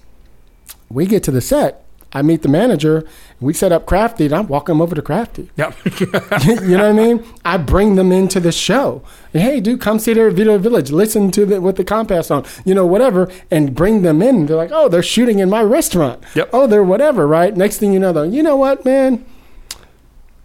We 0.89 1.05
get 1.05 1.23
to 1.23 1.31
the 1.31 1.41
set. 1.41 1.80
I 2.13 2.21
meet 2.21 2.41
the 2.41 2.49
manager. 2.49 3.05
We 3.39 3.53
set 3.53 3.71
up 3.71 3.85
Crafty, 3.85 4.25
and 4.25 4.33
I 4.33 4.41
walk 4.41 4.65
them 4.65 4.81
over 4.81 4.95
to 4.95 5.01
Crafty. 5.01 5.49
Yeah. 5.55 5.73
you 6.45 6.77
know 6.77 6.77
what 6.77 6.81
I 6.81 6.91
mean? 6.93 7.25
I 7.45 7.57
bring 7.57 7.95
them 7.95 8.11
into 8.11 8.39
the 8.39 8.51
show. 8.51 9.03
Hey, 9.31 9.59
dude, 9.59 9.79
come 9.79 9.97
see 9.97 10.13
their 10.13 10.29
Video 10.29 10.57
Village. 10.57 10.91
Listen 10.91 11.31
to 11.31 11.45
the 11.45 11.61
with 11.61 11.77
the 11.77 11.83
compass 11.83 12.29
on, 12.29 12.45
you 12.65 12.75
know, 12.75 12.85
whatever, 12.85 13.31
and 13.49 13.73
bring 13.73 14.01
them 14.01 14.21
in. 14.21 14.45
They're 14.45 14.57
like, 14.57 14.71
oh, 14.73 14.89
they're 14.89 15.01
shooting 15.01 15.39
in 15.39 15.49
my 15.49 15.63
restaurant. 15.63 16.21
Yep. 16.35 16.49
Oh, 16.51 16.67
they're 16.67 16.83
whatever, 16.83 17.27
right? 17.27 17.55
Next 17.55 17.77
thing 17.77 17.93
you 17.93 17.99
know, 17.99 18.11
though, 18.11 18.23
you 18.23 18.43
know 18.43 18.57
what, 18.57 18.83
man? 18.83 19.25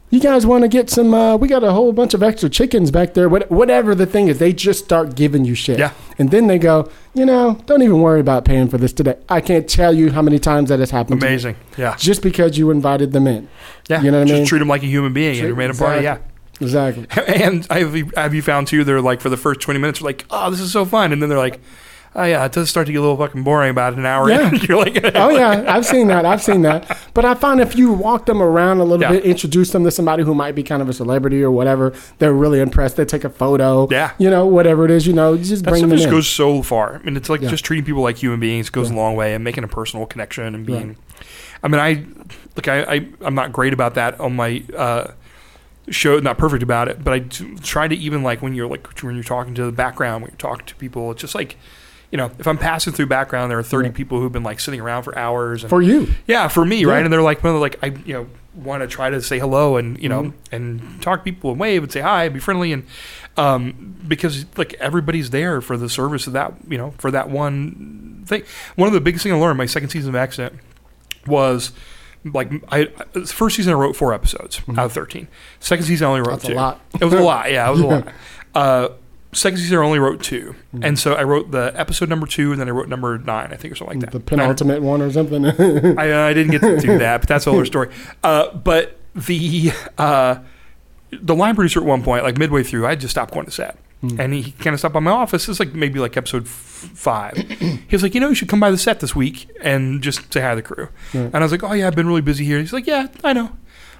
You 0.08 0.20
guys 0.20 0.46
want 0.46 0.62
to 0.62 0.68
get 0.68 0.88
some? 0.88 1.12
Uh, 1.12 1.36
we 1.36 1.48
got 1.48 1.64
a 1.64 1.72
whole 1.72 1.92
bunch 1.92 2.14
of 2.14 2.22
extra 2.22 2.48
chickens 2.48 2.92
back 2.92 3.14
there. 3.14 3.28
What, 3.28 3.50
whatever 3.50 3.92
the 3.94 4.06
thing 4.06 4.28
is, 4.28 4.38
they 4.38 4.52
just 4.52 4.84
start 4.84 5.16
giving 5.16 5.44
you 5.44 5.56
shit. 5.56 5.80
Yeah. 5.80 5.92
And 6.16 6.30
then 6.30 6.46
they 6.46 6.58
go, 6.58 6.88
you 7.12 7.26
know, 7.26 7.58
don't 7.66 7.82
even 7.82 8.00
worry 8.00 8.20
about 8.20 8.44
paying 8.44 8.68
for 8.68 8.78
this 8.78 8.92
today. 8.92 9.16
I 9.28 9.40
can't 9.40 9.68
tell 9.68 9.92
you 9.92 10.12
how 10.12 10.22
many 10.22 10.38
times 10.38 10.68
that 10.68 10.78
has 10.78 10.90
happened. 10.92 11.20
to 11.20 11.26
me. 11.26 11.32
Amazing. 11.32 11.56
Yeah. 11.76 11.96
Just 11.96 12.22
because 12.22 12.56
you 12.56 12.70
invited 12.70 13.12
them 13.12 13.26
in. 13.26 13.48
Yeah. 13.88 14.00
You 14.00 14.12
know 14.12 14.18
what 14.20 14.26
I 14.26 14.28
Just 14.28 14.38
mean? 14.38 14.46
treat 14.46 14.58
them 14.60 14.68
like 14.68 14.82
a 14.84 14.86
human 14.86 15.12
being 15.12 15.38
and 15.40 15.48
you 15.48 15.56
made 15.56 15.70
a 15.70 15.74
party. 15.74 16.04
Yeah. 16.04 16.18
Exactly. 16.60 17.06
And 17.26 17.66
have 17.66 17.96
you, 17.96 18.10
have 18.16 18.32
you 18.32 18.42
found 18.42 18.68
too? 18.68 18.84
They're 18.84 19.00
like 19.02 19.20
for 19.20 19.28
the 19.28 19.36
first 19.36 19.60
twenty 19.60 19.78
minutes, 19.80 19.98
they're 19.98 20.06
like, 20.06 20.24
"Oh, 20.30 20.50
this 20.50 20.60
is 20.60 20.72
so 20.72 20.86
fun," 20.86 21.12
and 21.12 21.20
then 21.20 21.28
they're 21.28 21.36
like, 21.36 21.60
"Oh 22.16 22.24
yeah, 22.24 22.44
it 22.44 22.50
does 22.52 22.68
start 22.68 22.86
to 22.86 22.92
get 22.92 22.98
a 22.98 23.02
little 23.02 23.16
fucking 23.16 23.42
boring 23.44 23.70
about 23.70 23.94
an 23.94 24.04
hour." 24.04 24.28
Yeah. 24.28 24.48
in." 24.48 24.56
You're 24.68 24.78
like, 24.78 24.98
Oh 25.14 25.28
yeah, 25.30 25.64
I've 25.68 25.86
seen 25.86 26.08
that. 26.08 26.24
I've 26.24 26.42
seen 26.42 26.62
that. 26.62 26.98
But 27.14 27.24
I 27.24 27.34
find 27.34 27.60
if 27.60 27.76
you 27.76 27.92
walk 27.92 28.26
them 28.26 28.42
around 28.42 28.78
a 28.80 28.84
little 28.84 29.00
Yeah. 29.02 29.12
bit, 29.12 29.24
introduce 29.24 29.70
them 29.70 29.84
to 29.84 29.90
somebody 29.90 30.24
who 30.24 30.34
might 30.34 30.54
be 30.54 30.62
kind 30.62 30.82
of 30.82 30.88
a 30.88 30.92
celebrity 30.92 31.42
or 31.42 31.50
whatever, 31.50 31.92
they're 32.18 32.32
really 32.32 32.60
impressed. 32.60 32.96
They 32.96 33.04
take 33.04 33.24
a 33.24 33.30
photo. 33.30 33.86
Yeah. 33.90 34.12
You 34.18 34.30
know, 34.30 34.46
whatever 34.46 34.84
it 34.84 34.90
is, 34.90 35.06
you 35.06 35.12
know, 35.12 35.36
just 35.36 35.64
That 35.64 35.70
bring 35.70 35.80
stuff 35.80 35.90
them 35.90 35.98
just 35.98 36.08
in. 36.08 36.14
goes 36.14 36.28
so 36.28 36.62
far. 36.62 36.96
I 36.96 37.04
mean, 37.04 37.16
it's 37.16 37.28
like 37.28 37.42
Yeah. 37.42 37.50
just 37.50 37.64
treating 37.64 37.84
people 37.84 38.02
like 38.02 38.16
human 38.16 38.40
beings 38.40 38.70
goes 38.70 38.90
a 38.90 38.94
long 38.94 39.14
way, 39.14 39.34
and 39.34 39.44
making 39.44 39.62
a 39.64 39.68
personal 39.68 40.06
connection 40.06 40.54
and 40.54 40.64
being. 40.66 40.96
I 41.62 41.68
mean, 41.68 41.80
I 41.80 42.04
like 42.56 42.68
I, 42.68 42.82
I 42.82 43.06
I'm 43.22 43.34
not 43.34 43.52
great 43.52 43.72
about 43.72 43.94
that 43.94 44.18
on 44.20 44.36
my 44.36 44.62
uh, 44.76 45.08
show. 45.88 46.18
Not 46.18 46.38
perfect 46.38 46.62
about 46.62 46.88
it, 46.88 47.02
but 47.02 47.12
I 47.14 47.20
try 47.62 47.88
to 47.88 47.94
even 47.96 48.22
like 48.22 48.42
when 48.42 48.54
you're 48.54 48.66
like 48.68 48.86
when 49.02 49.14
you're 49.14 49.24
talking 49.24 49.54
to 49.54 49.64
the 49.64 49.72
background, 49.72 50.22
when 50.22 50.30
you're 50.32 50.38
talking 50.38 50.66
to 50.66 50.74
people, 50.76 51.10
it's 51.10 51.20
just 51.20 51.34
like. 51.34 51.56
You 52.10 52.18
know, 52.18 52.30
if 52.38 52.46
I'm 52.46 52.58
passing 52.58 52.92
through 52.92 53.06
background, 53.06 53.50
there 53.50 53.58
are 53.58 53.62
30 53.64 53.88
Yeah. 53.88 53.94
people 53.94 54.20
who've 54.20 54.30
been 54.32 54.42
like 54.44 54.60
sitting 54.60 54.80
around 54.80 55.02
for 55.02 55.16
hours. 55.18 55.62
And, 55.64 55.70
for 55.70 55.82
you. 55.82 56.08
yeah, 56.26 56.48
for 56.48 56.64
me, 56.64 56.82
Yeah. 56.82 56.88
right? 56.92 57.04
And 57.04 57.12
they're 57.12 57.22
like, 57.22 57.42
well, 57.42 57.58
like 57.58 57.76
I, 57.82 57.86
you 58.04 58.12
know, 58.14 58.26
want 58.54 58.82
to 58.82 58.86
try 58.86 59.10
to 59.10 59.20
say 59.20 59.38
hello 59.38 59.76
and 59.76 60.00
you 60.02 60.08
know 60.08 60.22
Mm-hmm. 60.22 60.54
and 60.54 61.02
talk 61.02 61.20
to 61.20 61.24
people 61.24 61.50
and 61.50 61.60
wave 61.60 61.82
and 61.82 61.92
say 61.92 62.00
hi, 62.00 62.28
be 62.30 62.38
friendly, 62.40 62.72
and 62.72 62.84
um, 63.36 63.96
because 64.08 64.46
like 64.56 64.72
everybody's 64.74 65.28
there 65.30 65.60
for 65.60 65.76
the 65.76 65.88
service 65.90 66.26
of 66.26 66.32
that, 66.32 66.54
you 66.68 66.78
know, 66.78 66.94
for 66.98 67.10
that 67.10 67.28
one 67.28 68.22
thing. 68.26 68.44
One 68.76 68.86
of 68.86 68.94
the 68.94 69.00
biggest 69.00 69.24
things 69.24 69.34
I 69.34 69.38
learned 69.38 69.58
my 69.58 69.66
second 69.66 69.90
season 69.90 70.08
of 70.08 70.14
Extant 70.16 70.54
was 71.26 71.72
like 72.24 72.50
I 72.72 72.86
first 73.26 73.56
season 73.56 73.72
I 73.72 73.76
wrote 73.76 73.94
four 73.94 74.14
episodes 74.14 74.60
out 74.70 74.78
of 74.86 74.92
thirteen. 74.92 75.28
Second 75.60 75.84
season 75.84 76.06
I 76.06 76.10
only 76.10 76.20
wrote 76.22 76.40
Mm-hmm. 76.40 76.40
That's 76.40 76.44
a 76.44 76.48
two. 76.48 76.54
lot. 76.54 76.80
It 77.00 77.04
was 77.04 77.14
a 77.14 77.20
lot. 77.20 77.52
Yeah, 77.52 77.68
it 77.68 77.72
was 77.72 77.80
a 77.80 77.86
lot. 77.88 78.08
Uh, 78.54 78.88
second 79.36 79.58
season 79.58 79.78
I 79.78 79.82
only 79.82 79.98
wrote 79.98 80.22
two, 80.22 80.54
Mm-hmm. 80.74 80.84
and 80.84 80.98
so 80.98 81.14
I 81.14 81.22
wrote 81.22 81.50
the 81.52 81.72
episode 81.76 82.08
number 82.08 82.26
two, 82.26 82.50
and 82.52 82.60
then 82.60 82.68
I 82.68 82.72
wrote 82.72 82.88
number 82.88 83.16
nine, 83.18 83.52
I 83.52 83.56
think, 83.56 83.72
or 83.72 83.76
something 83.76 84.00
like 84.00 84.10
that. 84.10 84.18
The 84.18 84.24
penultimate 84.24 84.82
one 84.82 85.00
or 85.02 85.10
something. 85.12 85.44
I, 85.98 86.10
uh, 86.10 86.20
I 86.26 86.32
didn't 86.34 86.50
get 86.52 86.60
to 86.62 86.80
do 86.80 86.98
that, 86.98 87.20
but 87.20 87.28
that's 87.28 87.46
another 87.46 87.66
story. 87.66 87.90
Uh, 88.24 88.52
but 88.54 88.98
the 89.14 89.70
uh, 89.98 90.36
the 91.12 91.34
line 91.34 91.54
producer 91.54 91.80
at 91.80 91.86
one 91.86 92.02
point, 92.02 92.24
like 92.24 92.36
midway 92.36 92.62
through, 92.62 92.86
I 92.86 92.94
just 92.96 93.12
stopped 93.12 93.32
going 93.32 93.46
to 93.46 93.52
set, 93.52 93.78
and 94.18 94.34
he 94.34 94.52
kind 94.52 94.74
of 94.74 94.80
stopped 94.80 94.94
by 94.94 95.00
my 95.00 95.10
office. 95.12 95.48
It's 95.48 95.60
like 95.60 95.72
maybe 95.74 95.98
like 96.00 96.16
episode 96.16 96.44
f- 96.46 96.50
five. 96.50 97.36
he 97.36 97.86
was 97.92 98.02
like, 98.02 98.14
you 98.14 98.20
know, 98.20 98.28
you 98.30 98.34
should 98.34 98.48
come 98.48 98.60
by 98.60 98.70
the 98.70 98.78
set 98.78 99.00
this 99.00 99.14
week 99.16 99.48
and 99.62 100.02
just 100.02 100.32
say 100.32 100.40
hi 100.40 100.50
to 100.50 100.56
the 100.56 100.62
crew. 100.62 100.88
Right. 101.14 101.24
And 101.26 101.36
I 101.36 101.40
was 101.40 101.52
like, 101.52 101.62
oh 101.62 101.72
yeah, 101.72 101.86
I've 101.86 101.94
been 101.96 102.06
really 102.08 102.20
busy 102.20 102.44
here. 102.44 102.58
He's 102.58 102.72
like, 102.72 102.86
yeah, 102.86 103.06
I 103.24 103.32
know. 103.32 103.56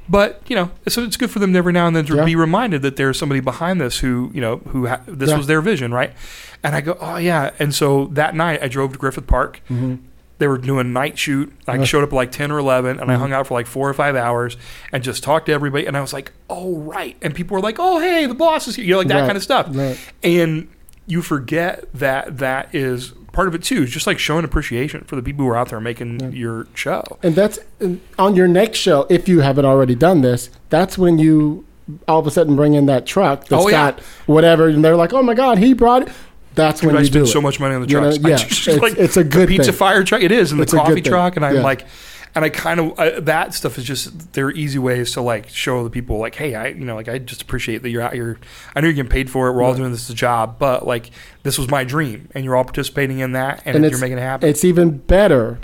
But 0.08 0.42
you 0.46 0.54
know, 0.56 0.70
so 0.88 1.02
it's 1.02 1.16
good 1.16 1.30
for 1.30 1.38
them 1.40 1.54
every 1.56 1.72
now 1.72 1.86
and 1.86 1.96
then 1.96 2.06
to 2.06 2.16
Yeah. 2.16 2.24
be 2.24 2.36
reminded 2.36 2.82
that 2.82 2.96
there's 2.96 3.18
somebody 3.18 3.40
behind 3.40 3.80
this 3.80 3.98
who 3.98 4.30
you 4.34 4.40
know 4.40 4.58
who 4.68 4.86
ha- 4.86 5.00
this 5.06 5.30
Yeah. 5.30 5.36
was 5.36 5.46
their 5.46 5.60
vision, 5.60 5.92
right? 5.92 6.12
And 6.62 6.74
I 6.76 6.80
go, 6.80 6.96
oh 7.00 7.16
yeah. 7.16 7.50
And 7.58 7.74
so 7.74 8.06
that 8.12 8.34
night, 8.34 8.60
I 8.62 8.68
drove 8.68 8.92
to 8.92 8.98
Griffith 8.98 9.26
Park 9.26 9.60
Mhm. 9.70 9.98
they 10.38 10.46
were 10.46 10.58
doing 10.58 10.92
night 10.92 11.18
shoot. 11.18 11.52
I 11.66 11.76
Yeah. 11.76 11.84
showed 11.84 12.02
up 12.04 12.10
at 12.10 12.14
like 12.16 12.30
10 12.30 12.50
or 12.52 12.58
11 12.58 13.00
and 13.00 13.10
I 13.10 13.14
Mhm. 13.14 13.18
hung 13.18 13.32
out 13.32 13.46
for 13.46 13.54
like 13.54 13.66
four 13.66 13.88
or 13.88 13.94
five 13.94 14.14
hours 14.16 14.56
and 14.92 15.02
just 15.02 15.22
talked 15.22 15.46
to 15.46 15.52
everybody. 15.52 15.86
And 15.86 15.96
I 15.96 16.00
was 16.02 16.12
like, 16.12 16.32
oh, 16.50 16.76
right. 16.78 17.16
And 17.22 17.34
people 17.34 17.54
were 17.54 17.60
like, 17.62 17.76
oh, 17.78 18.00
hey, 18.00 18.26
the 18.26 18.34
boss 18.34 18.68
is 18.68 18.76
here. 18.76 18.84
You 18.84 18.90
know, 18.92 18.98
like 18.98 19.08
that 19.08 19.20
Right. 19.20 19.26
kind 19.26 19.36
of 19.36 19.42
stuff. 19.42 19.68
Right. 19.70 19.98
And 20.22 20.68
you 21.06 21.22
forget 21.22 21.84
that 21.94 22.38
that 22.38 22.68
is 22.74 23.12
part 23.36 23.46
of 23.48 23.54
it 23.54 23.62
too. 23.62 23.82
is 23.84 23.90
just 23.90 24.06
like 24.08 24.18
showing 24.18 24.44
appreciation 24.44 25.04
for 25.04 25.14
the 25.14 25.22
people 25.22 25.44
who 25.44 25.50
are 25.50 25.56
out 25.56 25.68
there 25.68 25.78
making 25.80 26.18
Yeah. 26.20 26.28
your 26.30 26.66
show. 26.74 27.04
And 27.22 27.36
that's 27.36 27.58
on 28.18 28.34
your 28.34 28.48
next 28.48 28.78
show, 28.78 29.06
if 29.08 29.28
you 29.28 29.40
haven't 29.40 29.64
already 29.64 29.94
done 29.94 30.22
this, 30.22 30.50
that's 30.70 30.98
when 30.98 31.18
you 31.18 31.64
all 32.08 32.18
of 32.18 32.26
a 32.26 32.30
sudden 32.32 32.56
bring 32.56 32.74
in 32.74 32.86
that 32.86 33.06
truck 33.06 33.46
that's 33.46 33.64
Oh, 33.64 33.68
yeah. 33.68 33.92
got 33.92 34.00
whatever, 34.26 34.66
and 34.66 34.84
they're 34.84 34.96
like, 34.96 35.12
oh 35.12 35.22
my 35.22 35.34
God, 35.34 35.58
he 35.58 35.72
brought 35.72 36.02
it. 36.02 36.08
That's 36.56 36.80
Dude, 36.80 36.88
when 36.88 36.96
I 36.96 37.00
you 37.00 37.06
do 37.06 37.12
spend 37.12 37.26
it. 37.28 37.30
so 37.32 37.40
much 37.40 37.60
money 37.60 37.74
on 37.76 37.82
the 37.82 37.88
You 37.88 38.00
know, 38.00 38.10
trucks. 38.10 38.18
Yeah, 38.66 38.72
it's- 38.72 38.82
like, 38.82 38.98
it's 38.98 39.16
a 39.16 39.22
good 39.22 39.48
pizza 39.48 39.70
thing. 39.70 39.78
fire 39.78 40.02
truck. 40.02 40.22
It 40.22 40.32
is, 40.32 40.50
and 40.52 40.60
It's 40.60 40.72
the 40.72 40.78
coffee 40.78 41.02
truck. 41.02 41.36
And 41.36 41.44
I'm 41.44 41.56
Yeah. 41.56 41.62
like, 41.62 41.84
and 42.36 42.44
I 42.44 42.50
kind 42.50 42.78
of 42.78 42.98
uh, 42.98 43.18
that 43.20 43.54
stuff 43.54 43.78
is 43.78 43.84
just 43.84 44.34
they're 44.34 44.52
easy 44.52 44.78
ways 44.78 45.10
to 45.12 45.20
like 45.22 45.48
show 45.48 45.82
the 45.82 45.90
people 45.90 46.18
like, 46.18 46.36
hey, 46.36 46.54
I 46.54 46.68
you 46.68 46.84
know 46.84 46.94
like 46.94 47.08
I 47.08 47.18
just 47.18 47.42
appreciate 47.42 47.82
that 47.82 47.90
you're 47.90 48.02
out 48.02 48.12
here. 48.12 48.38
I 48.76 48.80
know 48.80 48.86
you're 48.86 48.94
getting 48.94 49.10
paid 49.10 49.28
for 49.30 49.48
it. 49.48 49.52
We're 49.54 49.62
all 49.62 49.74
doing 49.74 49.90
this 49.90 50.04
as 50.04 50.10
a 50.10 50.14
job, 50.14 50.56
but 50.60 50.86
like 50.86 51.10
this 51.42 51.58
was 51.58 51.68
my 51.68 51.82
dream, 51.82 52.28
and 52.34 52.44
you're 52.44 52.54
all 52.54 52.64
participating 52.64 53.18
in 53.18 53.32
that, 53.32 53.62
and, 53.64 53.74
And 53.76 53.90
you're 53.90 53.98
making 54.00 54.18
it 54.18 54.22
happen. 54.22 54.48
It's 54.48 54.64
even 54.64 54.98
better 54.98 55.58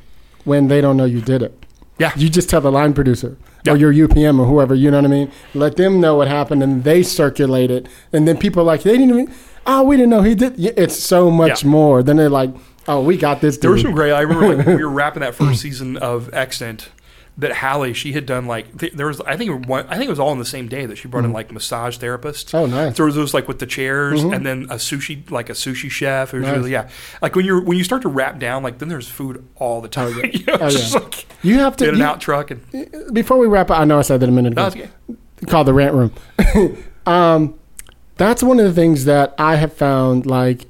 when 0.44 0.66
they 0.68 0.80
don't 0.80 0.96
know 0.96 1.04
you 1.04 1.20
did 1.20 1.42
it. 1.42 1.64
Yeah. 1.98 2.12
You 2.16 2.28
just 2.28 2.48
tell 2.48 2.60
the 2.60 2.72
line 2.72 2.94
producer 2.94 3.36
or 3.68 3.76
your 3.76 3.92
UPM 3.92 4.40
or 4.40 4.46
whoever, 4.46 4.74
you 4.74 4.90
know 4.90 4.96
what 4.96 5.04
I 5.04 5.08
mean? 5.08 5.30
Let 5.54 5.76
them 5.76 6.00
know 6.00 6.16
what 6.16 6.26
happened 6.26 6.60
and 6.62 6.82
they 6.82 7.04
circulate 7.04 7.70
it. 7.70 7.86
And 8.12 8.26
then 8.26 8.38
people 8.38 8.62
are 8.62 8.64
like, 8.64 8.82
they 8.82 8.96
didn't 8.98 9.10
even, 9.10 9.32
oh, 9.66 9.84
we 9.84 9.96
didn't 9.96 10.10
know 10.10 10.22
he 10.22 10.34
did. 10.34 10.58
It's 10.58 10.96
so 10.96 11.30
much 11.30 11.62
Yeah. 11.62 11.68
more. 11.70 12.02
Then 12.02 12.16
they're 12.16 12.28
like, 12.28 12.50
oh, 12.88 13.02
we 13.02 13.16
got 13.16 13.40
this 13.40 13.58
There 13.58 13.70
were 13.70 13.78
some 13.78 13.92
great. 13.92 14.12
I 14.12 14.20
remember 14.22 14.54
like 14.56 14.66
we 14.66 14.76
were 14.84 14.88
wrapping 15.00 15.20
that 15.20 15.34
first 15.34 15.60
season 15.60 15.96
of 15.96 16.32
Extant. 16.34 16.90
that 17.38 17.52
Halle 17.52 17.94
she 17.94 18.12
had 18.12 18.26
done 18.26 18.46
like 18.46 18.76
th- 18.78 18.92
there 18.92 19.06
was 19.06 19.20
I 19.22 19.36
think 19.38 19.66
one, 19.66 19.86
I 19.88 19.94
think 19.96 20.06
it 20.08 20.10
was 20.10 20.18
all 20.18 20.28
on 20.28 20.38
the 20.38 20.44
same 20.44 20.68
day 20.68 20.84
that 20.86 20.96
she 20.98 21.08
brought 21.08 21.24
in 21.24 21.32
like 21.32 21.50
massage 21.50 21.96
therapists. 21.98 22.50
Mm-hmm. 22.50 22.56
Oh, 22.56 22.66
nice. 22.66 22.72
Mm-hmm. 22.88 22.94
There 22.96 23.06
was 23.06 23.14
those 23.14 23.32
like 23.32 23.48
with 23.48 23.58
the 23.58 23.66
chairs 23.66 24.22
and 24.22 24.44
then 24.44 24.64
a 24.64 24.74
sushi 24.74 25.30
like 25.30 25.48
a 25.48 25.54
sushi 25.54 25.90
chef. 25.90 26.34
It 26.34 26.38
was 26.40 26.46
Nice. 26.46 26.56
really 26.56 26.72
yeah. 26.72 26.88
Like 27.22 27.34
when 27.34 27.44
you're 27.46 27.62
when 27.64 27.78
you 27.78 27.84
start 27.84 28.02
to 28.02 28.08
wrap 28.08 28.38
down 28.38 28.62
like 28.62 28.78
then 28.78 28.88
there's 28.90 29.08
food 29.08 29.42
all 29.56 29.80
the 29.80 29.88
time. 29.88 30.14
yeah. 30.18 30.26
you 30.32 30.44
know, 30.44 30.58
Oh, 30.60 30.66
it's 30.66 30.76
just 30.76 30.92
yeah. 30.94 31.00
like 31.00 31.26
You 31.42 31.58
have 31.60 31.76
to 31.78 31.84
in 31.84 31.90
and 31.90 31.98
you- 32.00 32.04
out 32.04 32.20
truck 32.20 32.50
and 32.50 32.60
before 33.14 33.38
we 33.38 33.46
wrap 33.46 33.70
up. 33.70 33.78
I 33.80 33.84
know 33.84 33.98
I 33.98 34.02
said 34.02 34.20
that 34.20 34.28
a 34.28 34.32
minute 34.32 34.52
ago. 34.52 34.62
no, 34.62 34.66
it's 34.68 34.76
okay. 34.76 35.46
called 35.46 35.66
the 35.68 35.72
rant 35.74 35.94
room. 35.94 36.12
um, 37.06 37.54
that's 38.18 38.42
one 38.42 38.58
of 38.60 38.66
the 38.66 38.74
things 38.74 39.06
that 39.06 39.34
I 39.38 39.56
have 39.56 39.72
found. 39.72 40.26
Like, 40.26 40.66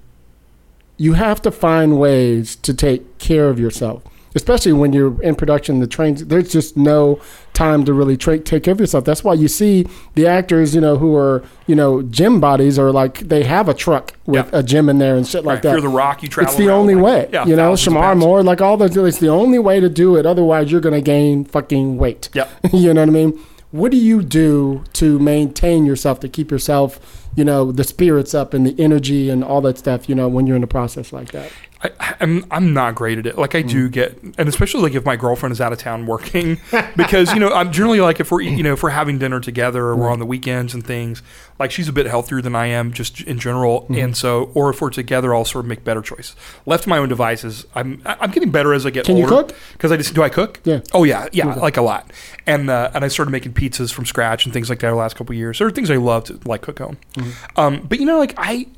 you 1.04 1.12
have 1.14 1.38
to 1.42 1.50
find 1.50 1.98
ways 1.98 2.54
to 2.66 2.72
take 2.72 3.02
care 3.18 3.48
of 3.52 3.58
yourself, 3.58 3.98
especially 4.34 4.72
when 4.80 4.92
you're 4.92 5.20
in 5.22 5.34
production. 5.34 5.80
The 5.80 5.86
trains, 5.96 6.24
there's 6.26 6.52
just 6.52 6.76
no 6.76 7.20
time 7.54 7.84
to 7.86 7.92
really 7.92 8.16
tra- 8.16 8.38
take 8.38 8.62
care 8.62 8.72
of 8.72 8.80
yourself. 8.80 9.04
That's 9.04 9.24
why 9.24 9.34
you 9.34 9.48
see 9.48 9.86
the 10.14 10.26
actors, 10.38 10.74
you 10.76 10.80
know, 10.80 10.96
who 11.02 11.16
are 11.16 11.42
you 11.66 11.74
know 11.74 12.02
gym 12.18 12.40
bodies, 12.40 12.78
or 12.78 12.92
like 12.92 13.14
they 13.32 13.42
have 13.44 13.68
a 13.68 13.74
truck 13.74 14.14
with 14.26 14.46
Yeah. 14.52 14.58
a 14.60 14.62
gym 14.62 14.88
in 14.88 14.98
there 14.98 15.16
and 15.16 15.26
shit 15.26 15.44
like 15.44 15.54
Right. 15.56 15.62
that. 15.64 15.68
If 15.70 15.82
you're 15.82 15.90
the 15.90 15.96
Rock, 16.04 16.22
you 16.22 16.28
travel. 16.28 16.48
It's 16.50 16.58
the 16.58 16.70
only 16.70 16.94
like- 16.94 17.04
way, 17.04 17.28
yeah, 17.32 17.46
you 17.46 17.56
know. 17.56 17.72
Shemar. 17.72 18.16
Moore, 18.16 18.42
like 18.44 18.60
all 18.60 18.76
those. 18.76 18.96
It's 18.96 19.18
the 19.18 19.28
only 19.28 19.58
way 19.58 19.80
to 19.80 19.88
do 19.88 20.16
it. 20.16 20.24
Otherwise, 20.24 20.70
you're 20.70 20.80
going 20.88 20.94
to 20.94 21.00
gain 21.14 21.44
fucking 21.44 21.96
weight. 21.98 22.28
Yep. 22.34 22.48
you 22.72 22.94
know 22.94 23.02
what 23.02 23.08
I 23.08 23.12
mean? 23.12 23.38
What 23.72 23.90
do 23.90 23.96
you 23.96 24.22
do 24.22 24.84
to 25.00 25.18
maintain 25.18 25.86
yourself, 25.86 26.20
to 26.20 26.28
keep 26.28 26.50
yourself, 26.50 27.00
you 27.34 27.44
know, 27.44 27.72
the 27.72 27.84
spirits 27.84 28.34
up 28.34 28.54
and 28.54 28.66
the 28.66 28.78
energy 28.82 29.30
and 29.30 29.42
all 29.42 29.60
that 29.62 29.78
stuff, 29.78 30.08
you 30.08 30.14
know, 30.14 30.28
when 30.28 30.46
you're 30.46 30.56
in 30.56 30.62
a 30.62 30.68
process 30.68 31.12
like 31.12 31.32
that? 31.32 31.50
I, 31.84 32.14
I'm 32.20 32.44
I'm 32.50 32.72
not 32.72 32.94
great 32.94 33.18
at 33.18 33.26
it. 33.26 33.36
Like 33.36 33.54
I 33.56 33.62
Mm. 33.64 33.68
do 33.70 33.88
get, 33.88 34.16
and 34.38 34.48
especially 34.48 34.82
like 34.82 34.94
if 34.94 35.04
my 35.04 35.16
girlfriend 35.16 35.52
is 35.52 35.60
out 35.60 35.72
of 35.72 35.78
town 35.78 36.06
working, 36.06 36.60
because 36.96 37.32
you 37.34 37.40
know 37.40 37.52
I'm 37.52 37.72
generally 37.72 38.00
like 38.00 38.20
if 38.20 38.30
we're 38.30 38.42
you 38.42 38.62
know 38.62 38.72
if 38.74 38.82
we're 38.82 38.90
having 38.90 39.18
dinner 39.18 39.40
together 39.40 39.84
or 39.86 39.96
we're 39.96 40.10
on 40.10 40.18
the 40.20 40.26
weekends 40.26 40.74
and 40.74 40.86
things, 40.86 41.22
like 41.58 41.70
she's 41.72 41.88
a 41.88 41.92
bit 41.92 42.06
healthier 42.06 42.40
than 42.40 42.54
I 42.54 42.66
am 42.66 42.92
just 42.92 43.20
in 43.22 43.38
general, 43.40 43.82
Mm-hmm. 43.82 43.94
and 43.94 44.16
so 44.16 44.50
or 44.54 44.70
if 44.70 44.80
we're 44.80 44.90
together, 44.90 45.34
I'll 45.34 45.44
sort 45.44 45.64
of 45.64 45.68
make 45.68 45.82
better 45.82 46.02
choices. 46.02 46.36
Left 46.66 46.84
to 46.84 46.88
my 46.88 46.98
own 46.98 47.08
devices, 47.08 47.66
I'm 47.74 48.00
I'm 48.04 48.30
getting 48.30 48.50
better 48.52 48.72
as 48.74 48.86
I 48.86 48.90
get 48.90 49.04
Can 49.06 49.16
you 49.16 49.26
cook? 49.26 49.52
Because 49.72 49.90
I 49.90 49.96
just 49.96 50.14
do 50.14 50.22
I 50.22 50.28
cook? 50.28 50.60
Yeah. 50.64 50.80
Oh 50.92 51.02
yeah, 51.02 51.26
yeah, 51.32 51.52
like 51.54 51.76
a 51.76 51.82
lot, 51.82 52.12
and 52.46 52.70
uh, 52.70 52.92
and 52.94 53.04
I 53.04 53.08
started 53.08 53.32
making 53.32 53.54
pizzas 53.54 53.92
from 53.92 54.06
scratch 54.06 54.44
and 54.44 54.52
things 54.54 54.68
like 54.70 54.78
that 54.80 54.90
the 54.90 54.94
last 54.94 55.16
couple 55.16 55.32
of 55.32 55.38
years. 55.38 55.58
There 55.58 55.66
are 55.66 55.72
things 55.72 55.90
I 55.90 55.96
love 55.96 56.24
to 56.24 56.38
like 56.44 56.62
cook 56.62 56.78
home, 56.78 56.96
Mm-hmm. 57.14 57.60
um, 57.60 57.86
but 57.88 57.98
you 57.98 58.06
know 58.06 58.18
like 58.20 58.34
I. 58.36 58.68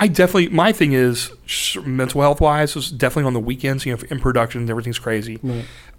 I 0.00 0.08
definitely 0.08 0.48
my 0.48 0.72
thing 0.72 0.94
is 0.94 1.30
mental 1.84 2.22
health 2.22 2.40
wise 2.40 2.74
is 2.74 2.90
definitely 2.90 3.26
on 3.26 3.34
the 3.34 3.40
weekends. 3.40 3.84
You 3.84 3.94
know, 3.94 4.02
in 4.10 4.18
production, 4.18 4.68
everything's 4.68 4.98
crazy. 4.98 5.38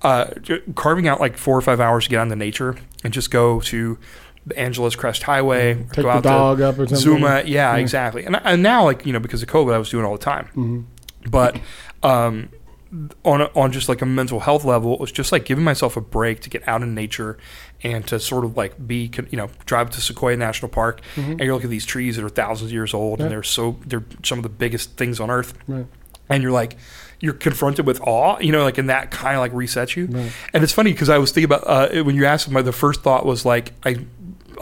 Uh, 0.02 0.26
carving 0.73 1.07
out 1.07 1.19
like 1.19 1.38
four 1.38 1.56
or 1.56 1.61
five 1.61 1.80
hours 1.80 2.06
to 2.06 2.10
get 2.10 2.18
out 2.18 2.23
into 2.23 2.36
nature 2.36 2.76
and 3.03 3.14
just 3.14 3.30
go 3.30 3.60
to 3.61 3.99
the 4.48 4.57
Angeles 4.57 4.95
Crest 4.95 5.22
Highway, 5.22 5.76
Take 5.76 5.98
go 5.98 6.02
the 6.02 6.10
out 6.10 6.23
dog 6.23 6.57
to 6.57 6.69
up 6.69 6.80
or 6.80 6.88
something. 6.88 6.98
Zuma. 6.98 7.44
Yeah, 7.45 7.76
exactly. 7.76 8.26
And, 8.26 8.41
and 8.44 8.64
now, 8.64 8.84
like 8.84 9.06
you 9.06 9.14
know, 9.14 9.19
because 9.19 9.44
of 9.44 9.49
COVID, 9.49 9.72
I 9.72 9.78
was 9.78 9.91
doing 9.91 10.03
it 10.03 10.07
all 10.07 10.18
the 10.18 10.23
time. 10.23 10.48
Mm-hmm. 10.48 11.30
But 11.30 11.60
um, 12.02 12.49
on 13.23 13.41
a, 13.41 13.52
on 13.56 13.72
just 13.72 13.88
like 13.88 14.02
a 14.02 14.07
mental 14.07 14.40
health 14.40 14.65
level, 14.65 14.95
it 14.95 14.99
was 14.99 15.11
just 15.11 15.32
like 15.32 15.45
giving 15.45 15.64
myself 15.64 15.95
a 15.95 16.02
break 16.02 16.40
to 16.41 16.49
get 16.49 16.68
out 16.68 16.82
in 16.82 16.95
nature 16.95 17.38
and 17.84 18.06
to 18.08 18.20
sort 18.20 18.45
of 18.45 18.56
like 18.58 18.86
be, 18.88 19.10
you 19.32 19.38
know, 19.38 19.49
drive 19.66 19.90
to 19.91 20.02
Sequoia 20.02 20.38
National 20.38 20.70
Park 20.70 21.02
and 21.16 21.40
you 21.40 21.53
look 21.53 21.64
at 21.64 21.70
these 21.70 21.86
trees 21.86 22.16
that 22.16 22.24
are 22.26 22.30
thousands 22.30 22.70
of 22.70 22.74
years 22.74 22.94
old 22.94 23.20
Mm-hmm. 23.20 23.22
Yeah. 23.22 23.26
and 23.26 23.32
they're 23.34 23.44
so 23.44 23.78
they're 23.86 24.03
some 24.24 24.40
of 24.40 24.44
the 24.44 24.49
biggest 24.49 24.98
things 24.98 25.20
on 25.20 25.30
earth 25.32 25.53
Right. 25.68 25.86
and 26.30 26.44
you're 26.44 26.52
like 26.52 26.78
you're 27.20 27.34
confronted 27.34 27.86
with 27.86 28.02
awe 28.02 28.40
you 28.40 28.52
know 28.52 28.64
like 28.64 28.78
and 28.78 28.90
that 28.90 29.12
kind 29.12 29.36
of 29.36 29.41
like 29.41 29.52
resets 29.53 29.95
you 29.95 30.06
Right. 30.08 30.32
and 30.53 30.64
it's 30.64 30.74
funny 30.74 30.91
because 30.91 31.10
i 31.10 31.18
was 31.20 31.32
thinking 31.32 31.45
about 31.53 31.64
uh, 31.68 32.03
when 32.03 32.16
you 32.16 32.26
asked 32.26 32.49
my 32.49 32.62
the 32.64 32.72
first 32.72 33.02
thought 33.03 33.26
was 33.26 33.45
like 33.45 33.74
i 33.86 33.95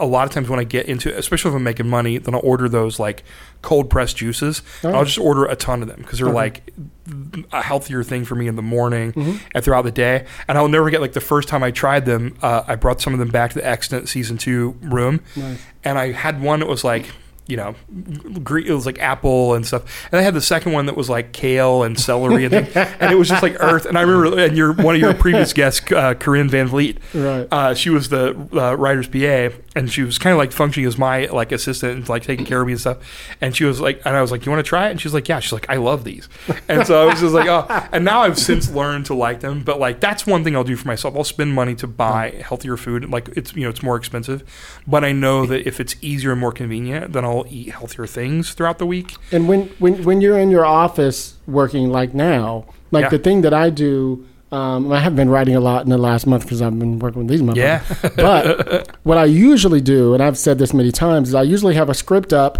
a 0.00 0.06
lot 0.06 0.26
of 0.26 0.32
times 0.32 0.48
when 0.48 0.58
i 0.58 0.64
get 0.64 0.86
into 0.86 1.16
especially 1.16 1.50
if 1.50 1.54
i'm 1.54 1.62
making 1.62 1.88
money 1.88 2.18
then 2.18 2.34
i'll 2.34 2.40
order 2.44 2.68
those 2.68 2.98
like 2.98 3.22
cold 3.62 3.88
pressed 3.90 4.16
juices 4.16 4.62
and 4.82 4.94
Oh. 4.94 4.98
i'll 4.98 5.04
just 5.04 5.18
order 5.18 5.44
a 5.44 5.54
ton 5.54 5.82
of 5.82 5.88
them 5.88 5.98
because 5.98 6.18
they're 6.18 6.28
Okay. 6.28 6.34
like 6.36 6.72
a 7.52 7.62
healthier 7.62 8.02
thing 8.02 8.24
for 8.24 8.34
me 8.34 8.46
in 8.48 8.56
the 8.56 8.62
morning 8.62 9.12
Mm-hmm. 9.12 9.36
and 9.54 9.64
throughout 9.64 9.82
the 9.82 9.90
day 9.92 10.26
and 10.48 10.56
i'll 10.58 10.68
never 10.68 10.90
get 10.90 11.00
like 11.00 11.12
the 11.12 11.20
first 11.20 11.48
time 11.48 11.62
i 11.62 11.70
tried 11.70 12.06
them 12.06 12.36
uh, 12.42 12.62
i 12.66 12.74
brought 12.76 13.00
some 13.00 13.12
of 13.12 13.18
them 13.18 13.28
back 13.30 13.50
to 13.52 13.58
the 13.58 13.66
extant 13.66 14.08
season 14.08 14.38
two 14.38 14.76
room 14.82 15.20
Nice. 15.36 15.60
and 15.84 15.98
I 15.98 16.12
had 16.12 16.40
one 16.42 16.60
that 16.60 16.66
was 16.68 16.84
like, 16.84 17.06
you 17.50 17.56
know, 17.56 17.74
it 17.94 18.70
was 18.72 18.86
like 18.86 18.98
apple 19.00 19.54
and 19.54 19.66
stuff, 19.66 20.06
and 20.12 20.18
I 20.20 20.22
had 20.22 20.34
the 20.34 20.40
second 20.40 20.72
one 20.72 20.86
that 20.86 20.96
was 20.96 21.10
like 21.10 21.32
kale 21.32 21.82
and 21.82 21.98
celery, 21.98 22.44
and, 22.44 22.54
and 22.76 23.12
it 23.12 23.16
was 23.16 23.28
just 23.28 23.42
like 23.42 23.56
earth. 23.60 23.86
And 23.86 23.98
I 23.98 24.02
remember, 24.02 24.38
and 24.38 24.56
your 24.56 24.72
one 24.72 24.94
of 24.94 25.00
your 25.00 25.14
previous 25.14 25.52
guests, 25.52 25.90
uh, 25.92 26.14
Corinne 26.14 26.48
Van 26.48 26.68
Vliet, 26.68 26.98
Right. 27.14 27.48
uh, 27.50 27.74
she 27.74 27.90
was 27.90 28.08
the 28.08 28.36
uh, 28.52 28.74
writer's 28.76 29.08
PA, 29.08 29.56
and 29.76 29.90
she 29.90 30.02
was 30.02 30.18
kind 30.18 30.32
of 30.32 30.38
like 30.38 30.52
functioning 30.52 30.86
as 30.86 30.96
my 30.96 31.26
like 31.26 31.52
assistant 31.52 31.92
and 31.96 32.08
like 32.08 32.22
taking 32.22 32.44
care 32.46 32.60
of 32.60 32.66
me 32.66 32.72
and 32.74 32.80
stuff. 32.80 32.98
And 33.40 33.54
she 33.56 33.64
was 33.64 33.80
like, 33.80 34.00
and 34.04 34.16
I 34.16 34.20
was 34.22 34.30
like, 34.30 34.46
"You 34.46 34.52
want 34.52 34.64
to 34.64 34.68
try 34.68 34.88
it?" 34.88 34.92
And 34.92 35.00
she's 35.00 35.14
like, 35.14 35.28
"Yeah." 35.28 35.40
She's 35.40 35.52
like, 35.52 35.68
"I 35.68 35.76
love 35.76 36.04
these," 36.04 36.28
and 36.68 36.86
so 36.86 37.02
I 37.02 37.04
was 37.12 37.20
just 37.20 37.34
like, 37.34 37.48
"Oh." 37.48 37.66
And 37.92 38.04
now 38.04 38.20
I've 38.22 38.38
since 38.38 38.70
learned 38.70 39.06
to 39.06 39.14
like 39.14 39.40
them, 39.40 39.62
but 39.64 39.78
like 39.80 40.00
that's 40.00 40.26
one 40.26 40.44
thing 40.44 40.54
I'll 40.56 40.64
do 40.64 40.76
for 40.76 40.86
myself. 40.88 41.16
I'll 41.16 41.24
spend 41.24 41.54
money 41.54 41.74
to 41.76 41.86
buy 41.86 42.42
healthier 42.46 42.76
food. 42.76 43.10
Like 43.10 43.28
it's 43.36 43.54
you 43.54 43.64
know 43.64 43.70
it's 43.70 43.82
more 43.82 43.96
expensive, 43.96 44.42
but 44.86 45.04
I 45.04 45.12
know 45.12 45.46
that 45.46 45.66
if 45.66 45.80
it's 45.80 45.96
easier 46.00 46.32
and 46.32 46.40
more 46.40 46.52
convenient, 46.52 47.12
then 47.12 47.24
I'll 47.24 47.39
eat 47.48 47.70
healthier 47.70 48.06
things 48.06 48.52
throughout 48.54 48.78
the 48.78 48.86
week. 48.86 49.14
And 49.32 49.48
when, 49.48 49.68
when, 49.78 50.04
when 50.04 50.20
you're 50.20 50.38
in 50.38 50.50
your 50.50 50.64
office 50.66 51.34
working 51.46 51.90
like 51.90 52.14
now, 52.14 52.66
like 52.90 53.04
Yeah. 53.04 53.08
the 53.10 53.18
thing 53.18 53.42
that 53.42 53.54
I 53.54 53.70
do, 53.70 54.26
um, 54.52 54.90
I 54.92 54.98
have 54.98 55.14
been 55.14 55.28
writing 55.30 55.54
a 55.54 55.60
lot 55.60 55.84
in 55.84 55.90
the 55.90 55.98
last 55.98 56.26
month 56.26 56.42
because 56.44 56.60
I've 56.60 56.76
been 56.78 56.98
working 56.98 57.20
with 57.26 57.28
these 57.28 57.42
motherfuckers. 57.42 57.56
Yeah. 58.02 58.10
but 58.16 58.96
what 59.04 59.16
I 59.18 59.24
usually 59.26 59.80
do, 59.80 60.12
and 60.14 60.22
I've 60.22 60.36
said 60.38 60.58
this 60.58 60.74
many 60.74 60.90
times, 60.90 61.28
is 61.28 61.34
I 61.34 61.42
usually 61.42 61.74
have 61.74 61.88
a 61.88 61.94
script 61.94 62.32
up, 62.32 62.58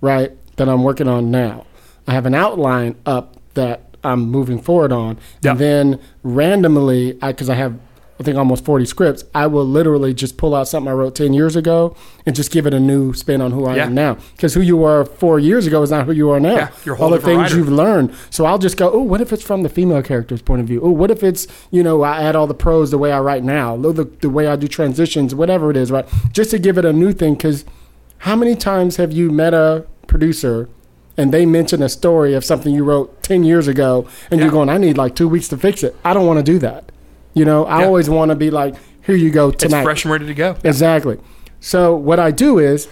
right, 0.00 0.32
that 0.56 0.68
I'm 0.68 0.82
working 0.82 1.06
on 1.08 1.30
now. 1.30 1.66
I 2.08 2.12
have 2.14 2.26
an 2.26 2.34
outline 2.34 2.96
up 3.06 3.36
that 3.54 3.82
I'm 4.02 4.22
moving 4.22 4.58
forward 4.60 4.90
on, 4.92 5.18
and 5.44 5.58
then 5.60 6.00
randomly, 6.24 7.12
because 7.12 7.48
I, 7.48 7.54
have. 7.54 7.78
I 8.20 8.22
think 8.22 8.36
almost 8.36 8.66
40 8.66 8.84
scripts. 8.84 9.24
I 9.34 9.46
will 9.46 9.64
literally 9.64 10.12
just 10.12 10.36
pull 10.36 10.54
out 10.54 10.68
something 10.68 10.90
I 10.90 10.94
wrote 10.94 11.14
10 11.14 11.32
years 11.32 11.56
ago 11.56 11.96
and 12.26 12.36
just 12.36 12.50
give 12.52 12.66
it 12.66 12.74
a 12.74 12.78
new 12.78 13.14
spin 13.14 13.40
on 13.40 13.50
who 13.50 13.64
I 13.64 13.76
Yeah. 13.76 13.86
am 13.86 13.94
now. 13.94 14.18
Because 14.36 14.52
who 14.52 14.60
you 14.60 14.76
were 14.76 15.06
four 15.06 15.38
years 15.38 15.66
ago 15.66 15.82
is 15.82 15.90
not 15.90 16.04
who 16.04 16.12
you 16.12 16.28
are 16.28 16.38
now. 16.38 16.68
Yeah, 16.84 16.92
All 16.98 17.08
the 17.08 17.18
things 17.18 17.38
writer. 17.44 17.56
you've 17.56 17.72
learned. 17.72 18.12
So 18.28 18.44
I'll 18.44 18.58
just 18.58 18.76
go, 18.76 18.90
oh, 18.92 19.00
what 19.00 19.22
if 19.22 19.32
it's 19.32 19.42
from 19.42 19.62
the 19.62 19.70
female 19.70 20.02
character's 20.02 20.42
point 20.42 20.60
of 20.60 20.66
view? 20.66 20.82
Oh, 20.84 20.90
what 20.90 21.10
if 21.10 21.22
it's, 21.22 21.46
you 21.70 21.82
know, 21.82 22.02
I 22.02 22.20
add 22.20 22.36
all 22.36 22.46
the 22.46 22.52
pros 22.52 22.90
the 22.90 22.98
way 22.98 23.10
I 23.10 23.20
write 23.20 23.42
now, 23.42 23.74
the, 23.78 24.04
the 24.20 24.28
way 24.28 24.46
I 24.48 24.56
do 24.56 24.68
transitions, 24.68 25.34
whatever 25.34 25.70
it 25.70 25.78
is, 25.78 25.90
right? 25.90 26.04
Just 26.34 26.50
to 26.50 26.58
give 26.58 26.76
it 26.76 26.84
a 26.84 26.92
new 26.92 27.14
thing. 27.14 27.36
Because 27.36 27.64
how 28.18 28.36
many 28.36 28.54
times 28.54 28.96
have 28.96 29.12
you 29.12 29.30
met 29.30 29.54
a 29.54 29.86
producer 30.08 30.68
and 31.16 31.32
they 31.32 31.46
mention 31.46 31.82
a 31.82 31.88
story 31.88 32.34
of 32.34 32.44
something 32.44 32.74
you 32.74 32.84
wrote 32.84 33.22
10 33.22 33.44
years 33.44 33.66
ago 33.66 34.06
and 34.30 34.40
you're 34.40 34.50
going, 34.50 34.68
I 34.68 34.76
need 34.76 34.98
like 34.98 35.14
two 35.16 35.26
weeks 35.26 35.48
to 35.48 35.56
fix 35.56 35.82
it? 35.82 35.96
I 36.04 36.12
don't 36.12 36.26
want 36.26 36.36
to 36.38 36.42
do 36.42 36.58
that. 36.58 36.92
You 37.34 37.44
know, 37.44 37.64
I 37.64 37.80
Yeah. 37.80 37.86
always 37.86 38.10
want 38.10 38.30
to 38.30 38.34
be 38.34 38.50
like, 38.50 38.74
here 39.02 39.16
you 39.16 39.30
go 39.30 39.50
tonight. 39.50 39.78
It's 39.78 39.84
fresh 39.84 40.04
and 40.04 40.12
ready 40.12 40.26
to 40.26 40.34
go. 40.34 40.56
Exactly. 40.64 41.18
So 41.60 41.94
what 41.94 42.18
I 42.18 42.30
do 42.30 42.58
is, 42.58 42.88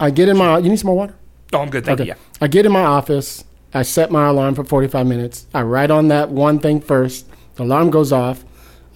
I 0.00 0.10
get 0.10 0.28
in 0.28 0.36
my. 0.36 0.58
You 0.58 0.68
need 0.68 0.78
some 0.78 0.88
more 0.88 0.96
water? 0.96 1.14
Oh, 1.52 1.60
I'm 1.60 1.70
good. 1.70 1.84
Thank 1.84 2.00
Okay. 2.00 2.08
you. 2.10 2.14
I 2.40 2.48
get 2.48 2.66
in 2.66 2.72
my 2.72 2.82
office. 2.84 3.44
I 3.72 3.82
set 3.82 4.10
my 4.10 4.28
alarm 4.28 4.54
for 4.54 4.64
45 4.64 5.06
minutes. 5.06 5.46
I 5.54 5.62
write 5.62 5.90
on 5.90 6.08
that 6.08 6.30
one 6.30 6.58
thing 6.58 6.80
first. 6.80 7.26
The 7.56 7.62
alarm 7.62 7.90
goes 7.90 8.12
off. 8.12 8.44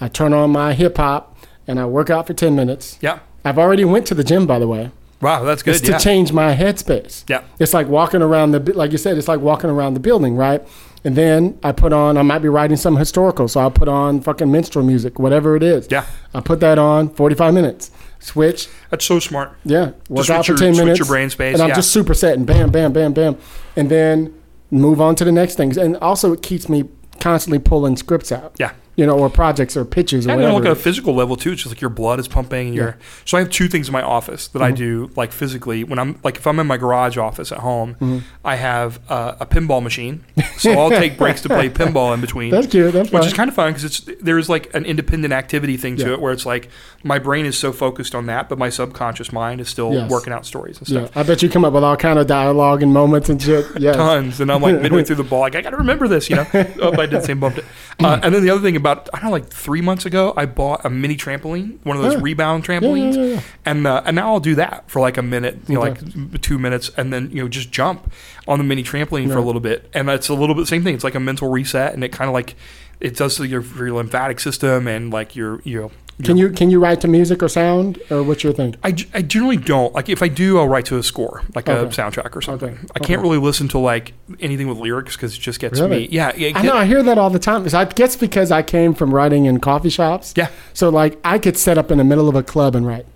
I 0.00 0.08
turn 0.08 0.32
on 0.32 0.50
my 0.50 0.72
hip 0.74 0.96
hop 0.96 1.36
and 1.66 1.78
I 1.78 1.84
work 1.86 2.08
out 2.10 2.26
for 2.26 2.34
10 2.34 2.54
minutes. 2.56 2.98
Yeah. 3.00 3.18
I've 3.44 3.58
already 3.58 3.84
went 3.84 4.06
to 4.06 4.14
the 4.14 4.24
gym, 4.24 4.46
by 4.46 4.58
the 4.58 4.66
way. 4.66 4.90
Wow, 5.20 5.44
that's 5.44 5.62
good. 5.62 5.74
It's 5.76 5.86
yeah. 5.86 5.98
to 5.98 6.02
change 6.04 6.32
my 6.32 6.54
headspace. 6.54 7.24
Yeah. 7.28 7.42
It's 7.58 7.74
like 7.74 7.88
walking 7.88 8.22
around 8.22 8.52
the, 8.52 8.60
like 8.74 8.92
you 8.92 8.98
said, 8.98 9.18
it's 9.18 9.28
like 9.28 9.40
walking 9.40 9.68
around 9.70 9.94
the 9.94 10.00
building, 10.00 10.34
right? 10.36 10.62
And 11.04 11.16
then 11.16 11.58
I 11.62 11.72
put 11.72 11.92
on, 11.94 12.16
I 12.18 12.22
might 12.22 12.40
be 12.40 12.48
writing 12.48 12.76
some 12.76 12.96
historical, 12.96 13.48
so 13.48 13.60
I'll 13.60 13.70
put 13.70 13.88
on 13.88 14.20
fucking 14.20 14.50
minstrel 14.52 14.84
music, 14.84 15.18
whatever 15.18 15.56
it 15.56 15.62
is. 15.62 15.88
Yeah. 15.90 16.04
I 16.34 16.40
put 16.40 16.60
that 16.60 16.78
on, 16.78 17.08
45 17.08 17.54
minutes. 17.54 17.90
Switch, 18.18 18.68
That's 18.90 19.06
so 19.06 19.18
smart. 19.18 19.56
yeah, 19.64 19.92
work 20.10 20.28
out 20.28 20.44
for 20.44 20.52
your- 20.52 20.58
ten 20.58 20.74
switch 20.74 20.84
minutes. 20.84 20.98
your 20.98 21.06
brain 21.08 21.30
space, 21.30 21.54
and 21.54 21.62
I'm 21.62 21.70
yeah. 21.70 21.74
just 21.76 21.96
supersetting, 21.96 22.44
bam, 22.44 22.70
bam, 22.70 22.92
bam, 22.92 23.14
bam, 23.14 23.38
and 23.76 23.88
then 23.90 24.34
move 24.70 25.00
on 25.00 25.14
to 25.14 25.24
the 25.24 25.32
next 25.32 25.54
things. 25.54 25.78
And 25.78 25.96
also, 25.96 26.34
it 26.34 26.42
keeps 26.42 26.68
me 26.68 26.84
constantly 27.18 27.58
pulling 27.58 27.96
scripts 27.96 28.30
out. 28.30 28.54
Yeah. 28.58 28.72
You 29.00 29.06
know, 29.06 29.18
or 29.18 29.28
projects 29.30 29.76
or 29.76 29.84
pitches 29.84 30.26
or 30.26 30.30
And 30.32 30.40
whatever. 30.42 30.58
like 30.60 30.68
it 30.68 30.72
a 30.72 30.82
physical 30.88 31.14
level 31.14 31.34
too. 31.36 31.52
It's 31.52 31.62
just 31.62 31.74
like 31.74 31.80
your 31.80 31.90
blood 31.90 32.18
is 32.20 32.28
pumping. 32.28 32.66
And 32.68 32.76
your 32.76 32.96
so 33.24 33.36
I 33.38 33.40
have 33.40 33.50
two 33.50 33.66
things 33.68 33.88
in 33.88 33.92
my 33.92 34.02
office 34.02 34.42
that 34.48 34.58
Mm-hmm. 34.60 34.74
I 34.74 34.84
do 34.86 35.10
like 35.16 35.32
physically 35.32 35.84
when 35.84 35.98
I'm 35.98 36.18
like 36.22 36.36
if 36.36 36.46
I'm 36.46 36.58
in 36.60 36.66
my 36.66 36.76
garage 36.76 37.16
office 37.16 37.50
at 37.52 37.58
home, 37.58 37.94
Mm-hmm. 37.94 38.18
I 38.44 38.56
have 38.56 39.00
uh, 39.08 39.34
a 39.40 39.46
pinball 39.46 39.82
machine. 39.82 40.24
So 40.58 40.70
I'll 40.72 40.90
take 40.90 41.16
breaks 41.18 41.40
to 41.42 41.48
play 41.48 41.68
pinball 41.80 42.12
in 42.14 42.20
between. 42.20 42.50
That's 42.50 42.66
cute. 42.66 42.92
That's 42.92 43.10
which 43.10 43.26
is 43.26 43.32
kind 43.32 43.48
of 43.48 43.54
fun 43.54 43.70
because 43.72 43.84
it's 43.84 44.00
there's 44.20 44.48
like 44.48 44.72
an 44.74 44.84
independent 44.84 45.32
activity 45.32 45.76
thing 45.76 45.96
to 45.96 46.06
Yeah. 46.08 46.12
it 46.14 46.20
where 46.20 46.32
it's 46.32 46.44
like 46.46 46.68
my 47.02 47.18
brain 47.18 47.46
is 47.46 47.56
so 47.56 47.72
focused 47.72 48.14
on 48.14 48.26
that, 48.26 48.48
but 48.50 48.58
my 48.58 48.68
subconscious 48.68 49.32
mind 49.32 49.60
is 49.60 49.68
still 49.68 49.92
Yes. 49.94 50.10
working 50.10 50.32
out 50.32 50.44
stories 50.44 50.78
and 50.78 50.88
yeah, 50.88 51.06
stuff. 51.06 51.16
I 51.16 51.22
bet 51.22 51.42
you 51.42 51.48
come 51.48 51.64
up 51.64 51.72
with 51.72 51.82
all 51.84 51.96
kind 51.96 52.18
of 52.18 52.26
dialogue 52.26 52.82
and 52.82 52.92
moments 52.92 53.28
and 53.30 53.40
shit. 53.40 53.64
Yeah, 53.78 53.92
Tons, 54.00 54.40
and 54.40 54.50
I'm 54.52 54.60
like 54.60 54.80
midway 54.82 55.04
through 55.04 55.16
the 55.16 55.24
ball, 55.24 55.40
like 55.40 55.54
I 55.56 55.62
got 55.62 55.70
to 55.70 55.76
remember 55.78 56.06
this, 56.08 56.28
you 56.28 56.36
know. 56.36 56.46
oh, 56.82 56.92
I 57.00 57.06
did 57.06 57.12
the 57.12 57.22
same 57.22 57.40
bumped 57.40 57.58
it. 57.58 57.64
Uh, 58.02 58.18
and 58.22 58.34
then 58.34 58.42
the 58.42 58.50
other 58.50 58.62
thing 58.62 58.76
about 58.76 58.89
about 58.90 59.08
I 59.14 59.18
don't 59.20 59.26
know, 59.26 59.32
like 59.32 59.48
three 59.48 59.80
months 59.80 60.04
ago, 60.06 60.32
I 60.36 60.46
bought 60.46 60.84
a 60.84 60.90
mini 60.90 61.16
trampoline, 61.16 61.78
one 61.84 61.96
of 61.96 62.02
those 62.02 62.14
Yeah. 62.14 62.20
rebound 62.22 62.64
trampolines, 62.64 63.16
yeah, 63.16 63.22
yeah. 63.34 63.40
and 63.64 63.86
uh, 63.86 64.02
and 64.04 64.16
now 64.16 64.32
I'll 64.32 64.40
do 64.40 64.54
that 64.56 64.84
for 64.90 65.00
like 65.00 65.16
a 65.16 65.22
minute, 65.22 65.58
you 65.68 65.74
know, 65.74 65.84
Okay. 65.84 66.00
like 66.04 66.40
two 66.42 66.58
minutes, 66.58 66.90
and 66.96 67.12
then 67.12 67.30
you 67.30 67.42
know 67.42 67.48
just 67.48 67.70
jump 67.70 68.12
on 68.48 68.58
the 68.58 68.64
mini 68.64 68.82
trampoline 68.82 69.28
for 69.30 69.38
a 69.38 69.42
little 69.42 69.60
bit, 69.60 69.88
and 69.94 70.08
that's 70.08 70.28
a 70.28 70.34
little 70.34 70.54
bit 70.54 70.66
same 70.66 70.82
thing. 70.84 70.94
It's 70.94 71.04
like 71.04 71.14
a 71.14 71.20
mental 71.20 71.48
reset, 71.50 71.94
and 71.94 72.02
it 72.04 72.10
kind 72.12 72.28
of 72.28 72.34
like 72.34 72.54
it 73.00 73.16
does 73.16 73.36
to 73.36 73.46
your, 73.46 73.62
your 73.62 73.92
lymphatic 73.92 74.40
system 74.40 74.86
and 74.86 75.10
like 75.12 75.34
your 75.36 75.60
you 75.64 75.80
know. 75.80 75.90
Can 76.24 76.36
you 76.36 76.50
can 76.50 76.70
you 76.70 76.80
write 76.80 77.00
to 77.02 77.08
music 77.08 77.42
or 77.42 77.48
sound 77.48 78.00
or 78.10 78.22
what's 78.22 78.42
your 78.44 78.52
thing? 78.52 78.74
I, 78.84 78.88
I 79.14 79.22
generally 79.22 79.56
don't 79.56 79.94
like 79.94 80.08
if 80.08 80.22
I 80.22 80.28
do 80.28 80.58
I'll 80.58 80.68
write 80.68 80.84
to 80.86 80.96
a 80.98 81.02
score 81.02 81.42
like 81.54 81.68
a 81.68 81.86
soundtrack 81.86 82.34
or 82.36 82.42
something. 82.42 82.70
Okay. 82.74 82.86
I 82.94 82.98
can't 82.98 83.18
Okay. 83.20 83.28
really 83.28 83.38
listen 83.38 83.68
to 83.68 83.78
like 83.78 84.12
anything 84.40 84.68
with 84.68 84.78
lyrics 84.78 85.16
because 85.16 85.34
it 85.34 85.40
just 85.40 85.60
gets 85.60 85.80
Really? 85.80 86.00
me. 86.00 86.08
Yeah, 86.10 86.32
yeah. 86.36 86.52
I 86.54 86.62
know 86.62 86.74
I 86.76 86.84
hear 86.86 87.02
that 87.02 87.18
all 87.18 87.30
the 87.30 87.38
time. 87.38 87.66
I 87.74 87.84
guess 87.84 88.16
because 88.16 88.50
I 88.50 88.62
came 88.62 88.94
from 88.94 89.14
writing 89.14 89.46
in 89.46 89.60
coffee 89.60 89.90
shops. 89.90 90.34
Yeah. 90.36 90.48
So 90.74 90.88
like 90.88 91.18
I 91.24 91.38
could 91.38 91.56
set 91.56 91.78
up 91.78 91.90
in 91.90 91.98
the 91.98 92.04
middle 92.04 92.28
of 92.28 92.34
a 92.34 92.42
club 92.42 92.74
and 92.74 92.86
write. 92.86 93.06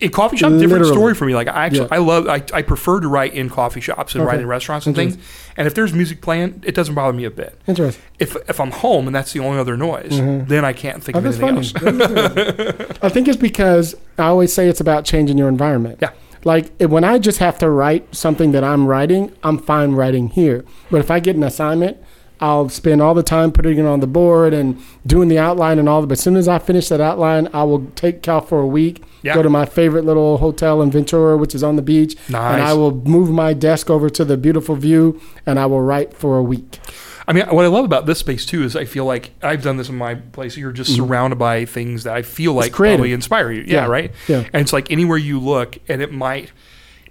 In 0.00 0.10
coffee 0.10 0.36
shop, 0.36 0.50
different 0.52 0.72
Literally. 0.72 0.92
story 0.92 1.14
for 1.14 1.24
me. 1.26 1.34
Like 1.34 1.48
I 1.48 1.66
actually, 1.66 1.80
Yeah. 1.90 1.96
I 1.96 1.98
love, 1.98 2.28
I, 2.28 2.42
I 2.52 2.62
prefer 2.62 3.00
to 3.00 3.08
write 3.08 3.34
in 3.34 3.48
coffee 3.50 3.80
shops 3.80 4.14
and 4.14 4.22
Okay. 4.22 4.28
write 4.32 4.40
in 4.40 4.46
restaurants 4.46 4.86
and 4.86 4.94
things. 4.96 5.16
And 5.56 5.66
if 5.66 5.74
there's 5.74 5.92
music 5.92 6.20
playing, 6.20 6.62
it 6.66 6.74
doesn't 6.74 6.94
bother 6.94 7.12
me 7.16 7.24
a 7.24 7.30
bit. 7.30 7.60
Interesting. 7.66 8.02
If 8.18 8.36
if 8.48 8.60
I'm 8.60 8.70
home 8.70 9.06
and 9.06 9.14
that's 9.14 9.32
the 9.32 9.40
only 9.40 9.58
other 9.58 9.76
noise, 9.76 10.12
mm-hmm. 10.12 10.46
then 10.48 10.64
I 10.64 10.72
can't 10.72 11.02
think 11.02 11.16
Oh, 11.16 11.20
of 11.20 11.26
anything 11.26 11.56
else. 11.56 11.72
I 13.02 13.08
think 13.08 13.28
it's 13.28 13.36
because 13.36 13.94
I 14.18 14.24
always 14.24 14.52
say 14.52 14.68
it's 14.68 14.80
about 14.80 15.04
changing 15.04 15.38
your 15.38 15.48
environment. 15.48 15.98
Yeah. 16.00 16.10
Like 16.44 16.70
when 16.80 17.02
I 17.04 17.18
just 17.18 17.38
have 17.38 17.58
to 17.58 17.68
write 17.70 18.14
something 18.14 18.52
that 18.52 18.62
I'm 18.64 18.86
writing, 18.86 19.32
I'm 19.42 19.58
fine 19.58 19.92
writing 19.92 20.28
here. 20.28 20.64
But 20.90 21.00
if 21.00 21.10
I 21.10 21.18
get 21.20 21.34
an 21.36 21.42
assignment, 21.42 21.96
I'll 22.40 22.68
spend 22.68 23.02
all 23.02 23.14
the 23.14 23.24
time 23.24 23.50
putting 23.50 23.78
it 23.78 23.84
on 23.84 23.98
the 23.98 24.06
board 24.06 24.54
and 24.54 24.80
doing 25.04 25.28
the 25.28 25.38
outline 25.38 25.80
and 25.80 25.88
all 25.88 26.00
that. 26.00 26.06
But 26.06 26.18
as 26.18 26.20
soon 26.20 26.36
as 26.36 26.46
I 26.46 26.60
finish 26.60 26.88
that 26.90 27.00
outline, 27.00 27.48
I 27.52 27.64
will 27.64 27.86
take 27.96 28.22
Cal 28.22 28.40
for 28.40 28.60
a 28.60 28.66
week, 28.66 29.02
Yeah. 29.22 29.34
go 29.34 29.42
to 29.42 29.50
my 29.50 29.64
favorite 29.66 30.04
little 30.04 30.38
hotel 30.38 30.80
in 30.82 30.90
Ventura, 30.90 31.36
which 31.36 31.54
is 31.54 31.62
on 31.62 31.76
the 31.76 31.82
beach, 31.82 32.16
and 32.28 32.36
I 32.36 32.72
will 32.74 32.92
move 32.94 33.30
my 33.30 33.52
desk 33.52 33.90
over 33.90 34.08
to 34.10 34.24
the 34.24 34.36
beautiful 34.36 34.76
view 34.76 35.20
and 35.46 35.58
I 35.58 35.66
will 35.66 35.82
write 35.82 36.14
for 36.14 36.38
a 36.38 36.42
week. 36.42 36.78
I 37.26 37.34
mean, 37.34 37.46
what 37.48 37.64
I 37.64 37.68
love 37.68 37.84
about 37.84 38.06
this 38.06 38.18
space 38.18 38.46
too 38.46 38.62
is 38.62 38.74
I 38.74 38.86
feel 38.86 39.04
like 39.04 39.32
I've 39.42 39.62
done 39.62 39.76
this 39.76 39.90
in 39.90 39.96
my 39.98 40.14
place. 40.14 40.56
You're 40.56 40.72
just 40.72 40.94
surrounded 40.96 41.36
by 41.36 41.66
things 41.66 42.04
that 42.04 42.14
I 42.16 42.22
feel 42.22 42.54
like 42.54 42.72
Mm-hmm. 42.72 42.82
probably 42.84 43.12
inspire 43.12 43.50
you. 43.52 43.64
Yeah, 43.66 43.72
Yeah. 43.82 43.86
right. 43.86 44.12
Yeah. 44.28 44.44
And 44.52 44.62
it's 44.62 44.72
like 44.72 44.90
anywhere 44.90 45.18
you 45.18 45.38
look, 45.38 45.76
and 45.88 46.00
it 46.00 46.10
might, 46.10 46.52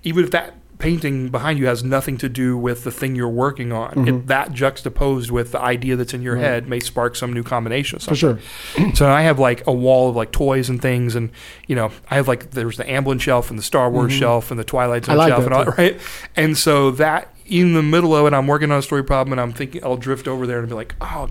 even 0.04 0.24
if 0.24 0.32
that 0.32 0.56
painting 0.80 1.30
behind 1.30 1.58
you 1.58 1.66
has 1.66 1.84
nothing 1.84 2.18
to 2.20 2.30
do 2.30 2.56
with 2.58 2.84
the 2.84 2.92
thing 2.92 3.16
you're 3.16 3.28
working 3.28 3.72
on, 3.72 3.92
Mm-hmm. 3.94 4.08
it, 4.08 4.28
that 4.28 4.52
juxtaposed 4.54 5.32
with 5.32 5.52
the 5.52 5.60
idea 5.60 5.96
that's 5.96 6.14
in 6.14 6.22
your 6.22 6.36
head 6.38 6.68
may 6.68 6.80
spark 6.80 7.16
some 7.16 7.34
new 7.34 7.42
combination. 7.44 8.00
For 8.00 8.16
sure. 8.16 8.40
So 8.94 9.10
I 9.10 9.24
have 9.24 9.40
like 9.40 9.66
a 9.66 9.74
wall 9.74 10.10
of 10.10 10.16
like 10.16 10.32
toys 10.32 10.70
and 10.70 10.82
things, 10.82 11.16
and 11.16 11.32
you 11.68 11.76
know, 11.76 11.92
I 12.12 12.16
have 12.16 12.28
like 12.28 12.52
there's 12.52 12.78
the 12.78 12.84
Amblin 12.84 13.20
shelf 13.20 13.50
and 13.50 13.58
the 13.58 13.64
Star 13.64 13.90
Wars 13.90 14.14
shelf 14.14 14.52
and 14.52 14.60
the 14.60 14.64
Twilight 14.64 15.06
Zone 15.06 15.18
Mm-hmm. 15.18 15.20
Like 15.20 15.30
shelf 15.30 15.46
and 15.46 15.54
all 15.54 15.66
too. 15.66 15.72
that, 15.72 15.78
right? 15.78 16.02
And 16.36 16.58
so 16.58 16.92
that 16.92 17.34
in 17.46 17.74
the 17.74 17.82
middle 17.84 18.16
of 18.16 18.26
it, 18.28 18.34
I'm 18.36 18.46
working 18.46 18.72
on 18.72 18.78
a 18.78 18.82
story 18.84 19.04
problem, 19.04 19.32
and 19.32 19.42
I'm 19.42 19.54
thinking 19.54 19.84
I'll 19.84 19.98
drift 19.98 20.28
over 20.28 20.46
there 20.46 20.60
and 20.60 20.68
be 20.70 20.76
like, 20.76 20.94
oh, 21.02 21.30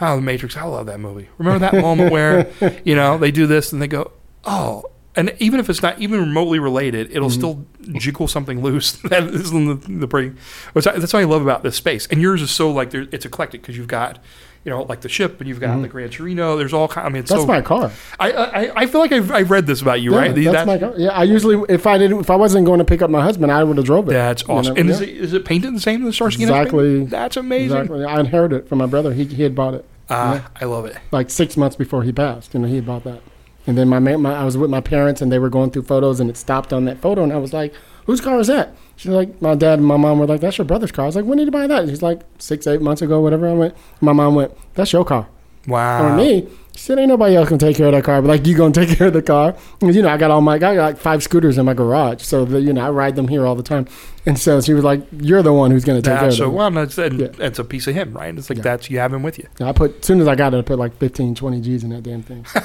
oh, 0.00 0.16
the 0.16 0.22
Matrix, 0.22 0.56
I 0.56 0.62
love 0.64 0.86
that 0.86 1.00
movie. 1.00 1.28
Remember 1.36 1.58
that 1.58 1.74
moment 1.74 2.10
where 2.12 2.50
you 2.84 2.94
know 2.94 3.18
they 3.18 3.30
do 3.30 3.46
this 3.46 3.72
and 3.72 3.82
they 3.82 3.88
go, 3.88 4.12
oh. 4.44 4.84
And 5.18 5.34
even 5.40 5.58
if 5.60 5.68
it's 5.68 5.82
not 5.82 6.00
even 6.00 6.20
remotely 6.20 6.58
related, 6.60 7.10
it'll 7.10 7.28
Mm-hmm. 7.28 7.38
still 7.38 7.66
jiggle 8.00 8.28
something 8.28 8.62
loose. 8.62 8.92
that 9.10 9.24
is 9.24 9.50
in 9.50 9.66
the, 9.66 9.74
the 9.74 10.06
pretty. 10.08 10.34
That's 10.74 10.86
what 10.86 11.14
I 11.14 11.24
love 11.24 11.42
about 11.42 11.62
this 11.62 11.76
space. 11.76 12.06
And 12.06 12.22
yours 12.22 12.40
is 12.40 12.50
so 12.50 12.70
like 12.70 12.90
there, 12.90 13.06
it's 13.12 13.24
eclectic 13.26 13.60
because 13.62 13.76
you've 13.76 13.88
got, 13.88 14.18
you 14.64 14.70
know, 14.70 14.82
like 14.82 15.00
the 15.00 15.08
ship 15.08 15.40
and 15.40 15.48
you've 15.48 15.60
got 15.60 15.80
the 15.82 15.88
Gran 15.88 16.08
Torino. 16.10 16.56
There's 16.56 16.72
all 16.72 16.86
kind. 16.88 17.06
I 17.06 17.10
mean, 17.10 17.22
it's 17.22 17.32
Mm-hmm. 17.32 17.46
That's 17.50 17.66
so, 17.68 17.76
my 17.76 17.88
car. 17.88 17.90
I, 18.20 18.32
I 18.32 18.82
I 18.82 18.86
feel 18.86 19.00
like 19.00 19.10
I've, 19.12 19.30
I've 19.32 19.50
read 19.50 19.66
this 19.66 19.82
about 19.82 20.00
you, 20.00 20.12
Yeah, 20.12 20.18
right? 20.18 20.34
The- 20.34 20.44
that's 20.44 20.66
my 20.66 20.78
car. 20.78 20.92
Yeah, 20.96 21.08
I 21.10 21.24
usually 21.24 21.62
if 21.68 21.86
I 21.86 21.98
didn't 21.98 22.20
if 22.20 22.30
I 22.30 22.36
wasn't 22.36 22.64
going 22.64 22.78
to 22.78 22.84
pick 22.84 23.02
up 23.02 23.10
my 23.10 23.22
husband, 23.22 23.50
I 23.50 23.64
would 23.64 23.76
have 23.76 23.86
drove 23.86 24.08
it. 24.08 24.12
That's 24.12 24.42
You 24.46 24.54
awesome. 24.54 24.74
know? 24.74 24.80
and 24.80 24.88
is, 24.90 25.00
it, 25.00 25.08
is 25.08 25.32
it 25.32 25.44
painted 25.44 25.74
the 25.74 25.80
same 25.80 26.02
as 26.02 26.06
the 26.06 26.12
Starsky 26.12 26.42
Exactly. 26.44 27.04
That's 27.06 27.36
amazing. 27.36 27.76
Exactly. 27.76 28.04
I 28.04 28.20
inherited 28.20 28.56
it 28.56 28.68
from 28.68 28.78
my 28.78 28.86
brother. 28.86 29.12
He, 29.12 29.24
he 29.24 29.42
had 29.42 29.54
bought 29.56 29.74
it 29.74 29.84
Ah, 30.10 30.48
I 30.60 30.64
love 30.64 30.86
it. 30.86 30.96
like 31.10 31.28
six 31.28 31.56
months 31.56 31.74
before 31.76 32.02
he 32.04 32.12
passed. 32.12 32.54
You 32.54 32.60
know, 32.60 32.68
he 32.68 32.76
had 32.76 32.86
bought 32.86 33.04
that. 33.04 33.20
And 33.68 33.76
then 33.78 33.88
my, 33.88 33.98
my 34.00 34.34
I 34.34 34.44
was 34.44 34.56
with 34.56 34.70
my 34.70 34.80
parents 34.80 35.20
and 35.22 35.30
they 35.30 35.38
were 35.38 35.50
going 35.50 35.70
through 35.70 35.82
photos 35.82 36.18
and 36.20 36.28
it 36.30 36.36
stopped 36.36 36.72
on 36.72 36.86
that 36.86 36.98
photo 36.98 37.22
and 37.22 37.32
I 37.32 37.36
was 37.36 37.52
like, 37.52 37.72
"Whose 38.06 38.20
car 38.20 38.40
is 38.40 38.46
that?" 38.48 38.74
She's 38.96 39.12
like, 39.12 39.40
"My 39.42 39.54
dad 39.54 39.78
and 39.78 39.86
my 39.86 39.96
mom 39.98 40.18
were 40.18 40.26
like, 40.26 40.40
that's 40.40 40.58
your 40.58 40.64
brother's 40.64 40.90
car." 40.90 41.04
I 41.04 41.06
was 41.06 41.16
like, 41.16 41.26
"When 41.26 41.38
did 41.38 41.44
you 41.44 41.50
buy 41.52 41.66
that?" 41.68 41.88
He's 41.88 42.02
like, 42.02 42.22
six, 42.38 42.66
eight 42.66 42.80
months 42.80 43.02
ago, 43.02 43.20
whatever." 43.20 43.46
I 43.46 43.52
went. 43.52 43.74
My 44.00 44.12
mom 44.14 44.34
went, 44.34 44.52
"That's 44.74 44.92
your 44.92 45.04
car." 45.04 45.28
Wow. 45.66 46.06
Or 46.06 46.16
me. 46.16 46.48
She 46.74 46.84
said, 46.84 46.98
"Ain't 46.98 47.08
nobody 47.08 47.36
else 47.36 47.48
gonna 47.50 47.58
take 47.58 47.76
care 47.76 47.86
of 47.88 47.92
that 47.92 48.04
car, 48.04 48.22
but 48.22 48.28
like 48.28 48.46
you 48.46 48.56
gonna 48.56 48.72
take 48.86 48.96
care 48.96 49.08
of 49.08 49.12
the 49.12 49.20
car." 49.20 49.54
'Cause, 49.80 49.94
you 49.94 50.00
know, 50.00 50.08
I 50.08 50.16
got 50.16 50.30
all 50.30 50.40
my 50.40 50.54
I 50.54 50.58
got 50.58 50.74
like 50.76 50.96
five 50.96 51.22
scooters 51.22 51.58
in 51.58 51.66
my 51.66 51.74
garage, 51.74 52.22
so 52.22 52.46
that 52.46 52.62
you 52.62 52.72
know 52.72 52.86
I 52.86 52.90
ride 52.90 53.16
them 53.16 53.28
here 53.28 53.46
all 53.46 53.54
the 53.54 53.62
time. 53.62 53.86
And 54.24 54.38
so 54.38 54.60
she 54.62 54.72
was 54.72 54.84
like, 54.84 55.02
"You're 55.20 55.42
the 55.42 55.52
one 55.52 55.72
who's 55.72 55.84
gonna 55.84 56.00
take 56.00 56.14
care 56.14 56.22
That's 56.22 56.36
of 56.36 56.38
so 56.46 56.50
well. 56.50 56.70
That's, 56.70 56.96
and 56.96 57.20
Yeah. 57.20 57.28
it's 57.38 57.58
a 57.58 57.64
piece 57.64 57.86
of 57.86 57.94
him, 57.94 58.14
right? 58.14 58.34
It's 58.34 58.48
like 58.48 58.58
Yeah. 58.58 58.62
that's 58.62 58.88
you 58.90 58.98
have 59.00 59.12
him 59.12 59.22
with 59.22 59.38
you. 59.38 59.46
I 59.60 59.72
put 59.72 59.98
as 60.00 60.06
soon 60.06 60.20
as 60.20 60.26
I 60.28 60.36
got 60.36 60.54
it, 60.54 60.58
I 60.58 60.62
put 60.62 60.78
like 60.78 60.96
15, 60.98 61.34
20 61.34 61.60
G's 61.60 61.84
in 61.84 61.90
that 61.90 62.02
damn 62.04 62.22
thing. 62.22 62.46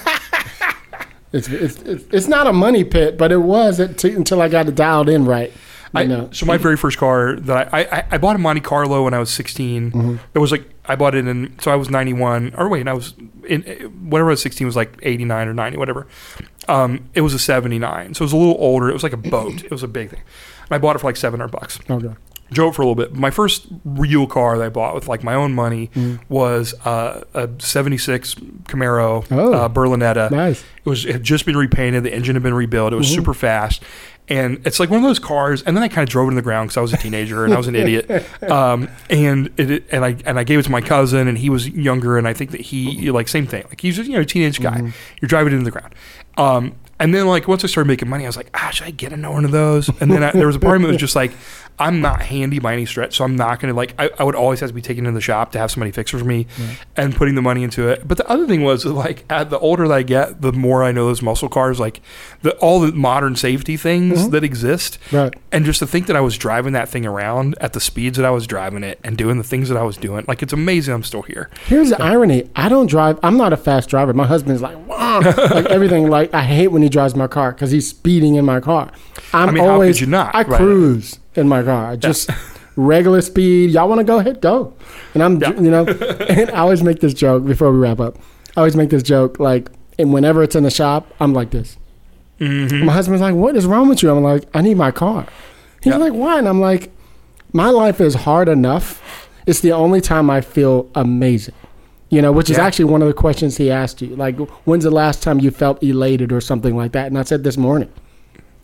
it's 1.33 1.49
it's 1.49 2.03
it's 2.11 2.27
not 2.27 2.47
a 2.47 2.53
money 2.53 2.83
pit, 2.83 3.17
but 3.17 3.31
it 3.31 3.37
was 3.37 3.79
it 3.79 3.97
t- 3.97 4.11
until 4.11 4.41
I 4.41 4.47
got 4.47 4.67
it 4.67 4.75
dialed 4.75 5.09
in 5.09 5.25
right. 5.25 5.51
I, 5.95 6.05
know. 6.05 6.29
so 6.31 6.47
my 6.47 6.57
very 6.57 6.75
first 6.75 6.97
car 6.97 7.35
that 7.35 7.71
I, 7.71 7.81
I 7.81 8.05
I 8.11 8.17
bought 8.17 8.35
a 8.35 8.39
Monte 8.39 8.61
Carlo 8.61 9.03
when 9.03 9.13
I 9.13 9.19
was 9.19 9.29
16. 9.31 9.91
Mm-hmm. 9.91 10.15
It 10.33 10.39
was 10.39 10.51
like 10.51 10.67
I 10.85 10.95
bought 10.95 11.13
it 11.13 11.27
in 11.27 11.57
so 11.59 11.71
I 11.71 11.75
was 11.75 11.89
91 11.89 12.55
or 12.57 12.67
wait 12.67 12.87
I 12.87 12.93
was 12.93 13.13
in 13.47 13.61
whatever 14.09 14.29
I 14.29 14.33
was 14.33 14.41
16 14.41 14.65
was 14.65 14.75
like 14.75 14.97
89 15.03 15.47
or 15.47 15.53
90 15.53 15.77
whatever. 15.77 16.07
Um, 16.67 17.09
it 17.13 17.21
was 17.21 17.33
a 17.33 17.39
79, 17.39 18.13
so 18.13 18.21
it 18.21 18.25
was 18.25 18.33
a 18.33 18.37
little 18.37 18.55
older. 18.57 18.89
It 18.89 18.93
was 18.93 19.03
like 19.03 19.13
a 19.13 19.17
boat. 19.17 19.63
it 19.63 19.71
was 19.71 19.83
a 19.83 19.87
big 19.87 20.09
thing. 20.09 20.21
And 20.63 20.71
I 20.71 20.77
bought 20.77 20.95
it 20.95 20.99
for 20.99 21.07
like 21.07 21.17
700 21.17 21.51
bucks. 21.51 21.79
okay. 21.89 22.15
Drove 22.53 22.75
for 22.75 22.81
a 22.81 22.85
little 22.85 22.95
bit. 23.03 23.13
My 23.13 23.31
first 23.31 23.67
real 23.83 24.27
car 24.27 24.57
that 24.57 24.63
I 24.65 24.69
bought 24.69 24.95
with 24.95 25.07
like 25.07 25.23
my 25.23 25.33
own 25.33 25.53
money 25.53 25.89
Mm. 25.95 26.19
was 26.29 26.73
uh, 26.85 27.23
a 27.33 27.49
'76 27.59 28.35
Camaro 28.63 29.25
Oh. 29.31 29.53
uh, 29.53 29.69
Berlinetta. 29.69 30.31
Nice. 30.31 30.61
It 30.85 30.89
was 30.89 31.05
it 31.05 31.13
had 31.13 31.23
just 31.23 31.45
been 31.45 31.57
repainted. 31.57 32.03
The 32.03 32.13
engine 32.13 32.35
had 32.35 32.43
been 32.43 32.53
rebuilt. 32.53 32.93
It 32.93 32.95
was 32.95 33.07
Mm-hmm. 33.07 33.15
super 33.15 33.33
fast, 33.33 33.81
and 34.29 34.61
it's 34.65 34.79
like 34.79 34.89
one 34.89 34.97
of 34.99 35.03
those 35.03 35.19
cars. 35.19 35.61
And 35.63 35.75
then 35.75 35.83
I 35.83 35.87
kind 35.87 36.07
of 36.07 36.09
drove 36.09 36.27
it 36.27 36.31
in 36.31 36.35
the 36.35 36.41
ground 36.41 36.69
because 36.69 36.77
I 36.77 36.81
was 36.81 36.93
a 36.93 36.97
teenager 36.97 37.43
and 37.45 37.53
I 37.53 37.57
was 37.57 37.67
an 37.67 37.75
idiot. 37.75 38.09
Um, 38.43 38.89
and 39.09 39.49
it 39.57 39.85
and 39.91 40.03
I 40.05 40.17
and 40.25 40.37
I 40.39 40.43
gave 40.43 40.59
it 40.59 40.63
to 40.63 40.71
my 40.71 40.81
cousin, 40.81 41.27
and 41.27 41.37
he 41.37 41.49
was 41.49 41.67
younger, 41.69 42.17
and 42.17 42.27
I 42.27 42.33
think 42.33 42.51
that 42.51 42.61
he 42.61 43.09
like 43.11 43.27
same 43.27 43.47
thing. 43.47 43.63
Like 43.69 43.81
he's 43.81 43.95
just, 43.97 44.07
you 44.09 44.15
know 44.15 44.21
a 44.21 44.25
teenage 44.25 44.59
guy. 44.61 44.77
Mm-hmm. 44.77 44.89
You're 45.21 45.29
driving 45.29 45.53
it 45.53 45.57
into 45.57 45.65
the 45.65 45.71
ground. 45.71 45.95
Um, 46.37 46.75
and 46.99 47.13
then 47.13 47.25
like 47.27 47.47
once 47.47 47.63
I 47.63 47.67
started 47.67 47.87
making 47.87 48.07
money, 48.09 48.23
I 48.23 48.27
was 48.27 48.37
like, 48.37 48.49
ah, 48.53 48.69
should 48.71 48.87
I 48.87 48.91
get 48.91 49.11
another 49.13 49.33
one 49.33 49.45
of 49.45 49.51
those? 49.51 49.89
And 49.99 50.11
then 50.11 50.23
I, 50.23 50.31
there 50.31 50.47
was 50.47 50.55
a 50.55 50.59
part 50.59 50.75
of 50.75 50.81
me 50.81 50.87
that 50.87 50.93
was 50.93 51.01
just 51.01 51.15
like, 51.15 51.31
I'm 51.79 52.01
not 52.01 52.21
handy 52.21 52.59
by 52.59 52.73
any 52.73 52.85
stretch, 52.85 53.17
so 53.17 53.23
I'm 53.23 53.35
not 53.35 53.59
gonna 53.59 53.73
like. 53.73 53.95
I, 53.97 54.09
I 54.19 54.23
would 54.23 54.35
always 54.35 54.59
have 54.59 54.69
to 54.69 54.75
be 54.75 54.81
taken 54.81 55.05
in 55.05 55.15
the 55.15 55.21
shop 55.21 55.51
to 55.53 55.59
have 55.59 55.71
somebody 55.71 55.91
fix 55.91 56.13
it 56.13 56.19
for 56.19 56.25
me, 56.25 56.45
and 56.95 57.15
putting 57.15 57.33
the 57.33 57.41
money 57.41 57.63
into 57.63 57.89
it. 57.89 58.07
But 58.07 58.17
the 58.17 58.29
other 58.29 58.45
thing 58.45 58.63
was 58.63 58.85
like, 58.85 59.25
at 59.29 59.49
the 59.49 59.57
older 59.57 59.87
that 59.87 59.93
I 59.93 60.03
get, 60.03 60.41
the 60.41 60.51
more 60.51 60.83
I 60.83 60.91
know 60.91 61.05
those 61.07 61.23
muscle 61.23 61.49
cars, 61.49 61.79
like 61.79 62.01
the 62.43 62.55
all 62.57 62.79
the 62.79 62.91
modern 62.91 63.35
safety 63.35 63.75
things 63.75 64.19
mm-hmm. 64.19 64.31
that 64.31 64.43
exist, 64.43 64.99
Right. 65.11 65.33
and 65.51 65.65
just 65.65 65.79
to 65.79 65.87
think 65.87 66.05
that 66.07 66.15
I 66.15 66.21
was 66.21 66.37
driving 66.37 66.73
that 66.73 66.89
thing 66.89 67.07
around 67.07 67.55
at 67.59 67.73
the 67.73 67.79
speeds 67.79 68.17
that 68.17 68.25
I 68.25 68.31
was 68.31 68.45
driving 68.45 68.83
it 68.83 68.99
and 69.03 69.17
doing 69.17 69.39
the 69.39 69.43
things 69.43 69.67
that 69.69 69.77
I 69.77 69.83
was 69.83 69.97
doing, 69.97 70.25
like 70.27 70.43
it's 70.43 70.53
amazing. 70.53 70.93
I'm 70.93 71.03
still 71.03 71.23
here. 71.23 71.49
Here's 71.65 71.89
the 71.89 72.01
irony. 72.01 72.49
I 72.55 72.69
don't 72.69 72.87
drive. 72.87 73.19
I'm 73.23 73.37
not 73.37 73.51
a 73.51 73.57
fast 73.57 73.89
driver. 73.89 74.13
My 74.13 74.27
husband's 74.27 74.61
like, 74.61 74.77
like 74.87 75.65
everything. 75.65 76.07
Like 76.07 76.33
I 76.35 76.43
hate 76.43 76.67
when 76.67 76.83
he 76.83 76.89
drives 76.89 77.15
my 77.15 77.27
car 77.27 77.51
because 77.51 77.71
he's 77.71 77.89
speeding 77.89 78.35
in 78.35 78.45
my 78.45 78.59
car. 78.59 78.91
I'm 79.33 79.49
I 79.49 79.51
mean, 79.51 79.63
how 79.63 79.69
could 79.69 79.73
always. 79.73 80.01
you 80.01 80.07
not, 80.07 80.35
I 80.35 80.43
right? 80.43 80.57
cruise 80.57 81.19
in 81.35 81.47
my 81.47 81.63
car. 81.63 81.91
I 81.91 81.95
just 81.95 82.29
regular 82.75 83.21
speed. 83.21 83.71
Y'all 83.71 83.87
want 83.89 83.99
to 83.99 84.03
go 84.03 84.19
ahead, 84.19 84.41
go. 84.41 84.73
And 85.13 85.23
I'm, 85.23 85.39
Yeah. 85.41 85.53
you 85.59 85.69
know, 85.71 85.85
and 86.29 86.49
I 86.51 86.59
always 86.59 86.83
make 86.83 86.99
this 86.99 87.13
joke 87.13 87.45
before 87.45 87.71
we 87.71 87.77
wrap 87.79 87.99
up. 87.99 88.17
I 88.55 88.61
always 88.61 88.75
make 88.75 88.89
this 88.89 89.03
joke 89.03 89.39
like, 89.39 89.69
and 89.99 90.13
whenever 90.13 90.43
it's 90.43 90.55
in 90.55 90.63
the 90.63 90.71
shop, 90.71 91.11
I'm 91.19 91.33
like 91.33 91.51
this. 91.51 91.77
Mm-hmm. 92.39 92.85
My 92.85 92.93
husband's 92.93 93.21
like, 93.21 93.35
"What 93.35 93.55
is 93.55 93.65
wrong 93.65 93.87
with 93.87 94.01
you?" 94.01 94.09
I'm 94.11 94.23
like, 94.23 94.43
"I 94.55 94.61
need 94.61 94.75
my 94.75 94.91
car." 94.91 95.27
He's 95.83 95.91
Yeah. 95.91 95.97
like, 95.97 96.13
"Why?" 96.13 96.39
And 96.39 96.47
I'm 96.49 96.59
like, 96.59 96.91
"My 97.53 97.69
life 97.69 98.01
is 98.01 98.15
hard 98.15 98.49
enough. 98.49 99.01
It's 99.45 99.59
the 99.59 99.71
only 99.71 100.01
time 100.01 100.29
I 100.29 100.41
feel 100.41 100.89
amazing." 100.95 101.53
You 102.09 102.21
know, 102.21 102.31
which 102.31 102.49
is 102.49 102.57
Yeah. 102.57 102.65
actually 102.65 102.85
one 102.85 103.01
of 103.01 103.07
the 103.07 103.13
questions 103.13 103.57
he 103.57 103.69
asked 103.71 104.01
you. 104.01 104.15
Like, 104.15 104.37
when's 104.65 104.83
the 104.83 104.91
last 104.91 105.21
time 105.23 105.39
you 105.39 105.51
felt 105.51 105.81
elated 105.83 106.31
or 106.31 106.41
something 106.41 106.75
like 106.75 106.91
that? 106.93 107.07
And 107.07 107.17
I 107.17 107.23
said 107.23 107.43
this 107.43 107.57
morning. 107.57 107.89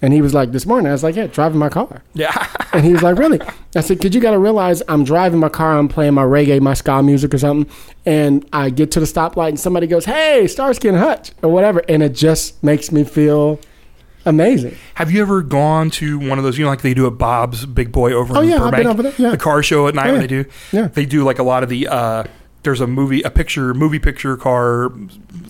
And 0.02 0.14
he 0.14 0.22
was 0.22 0.34
like, 0.34 0.52
"This 0.54 0.66
morning." 0.66 0.88
I 0.88 0.94
was 0.94 1.04
like, 1.04 1.16
"Yeah, 1.16 1.28
driving 1.28 1.60
my 1.60 1.70
car." 1.70 2.02
Yeah. 2.14 2.48
And 2.72 2.86
he 2.86 2.94
was 2.94 3.02
like, 3.02 3.18
"Really?" 3.18 3.42
I 3.76 3.82
said, 3.82 4.00
"Cause 4.00 4.14
you 4.14 4.22
got 4.22 4.32
to 4.32 4.38
realize 4.38 4.84
I'm 4.88 5.04
driving 5.04 5.40
my 5.40 5.50
car, 5.50 5.76
I'm 5.78 5.88
playing 5.88 6.14
my 6.14 6.22
reggae, 6.24 6.62
my 6.62 6.76
ska 6.76 7.02
music 7.02 7.34
or 7.34 7.40
something, 7.40 7.68
and 8.06 8.48
I 8.54 8.70
get 8.70 8.92
to 8.92 9.00
the 9.00 9.08
stoplight 9.08 9.50
and 9.50 9.60
somebody 9.60 9.88
goes, 9.88 10.06
"Hey, 10.06 10.46
Starsky 10.48 10.88
and 10.88 10.98
Hutch" 10.98 11.32
or 11.42 11.50
whatever, 11.52 11.82
and 11.90 12.04
it 12.04 12.14
just 12.14 12.64
makes 12.64 12.92
me 12.92 13.04
feel 13.04 13.60
amazing." 14.26 14.76
Have 14.96 15.12
you 15.12 15.22
ever 15.22 15.42
gone 15.42 15.90
to 15.92 16.20
one 16.20 16.38
of 16.38 16.44
those? 16.44 16.58
You 16.58 16.66
know, 16.66 16.70
like 16.70 16.82
they 16.84 16.94
do 16.94 17.08
at 17.08 17.18
Bob's 17.18 17.66
Big 17.66 17.92
Boy 17.92 18.14
over 18.14 18.38
Oh, 18.38 18.42
in 18.42 18.50
yeah, 18.50 18.56
I've 18.56 18.62
Burbank, 18.72 18.78
been 18.78 18.88
over 18.88 19.04
there, 19.04 19.14
yeah. 19.18 19.32
the 19.32 19.38
car 19.38 19.64
show 19.64 19.88
at 19.88 19.96
night 19.96 20.12
when 20.12 20.16
Yeah. 20.16 20.22
they 20.22 20.28
do. 20.28 20.46
Yeah. 20.72 20.88
They 20.88 21.06
do 21.06 21.24
like 21.24 21.40
a 21.40 21.44
lot 21.44 21.64
of 21.64 21.70
the 21.70 21.88
uh, 21.88 22.24
there's 22.64 22.82
a 22.82 22.88
movie, 22.88 23.22
a 23.22 23.30
picture, 23.30 23.74
movie 23.74 24.00
picture 24.00 24.36
car, 24.38 24.90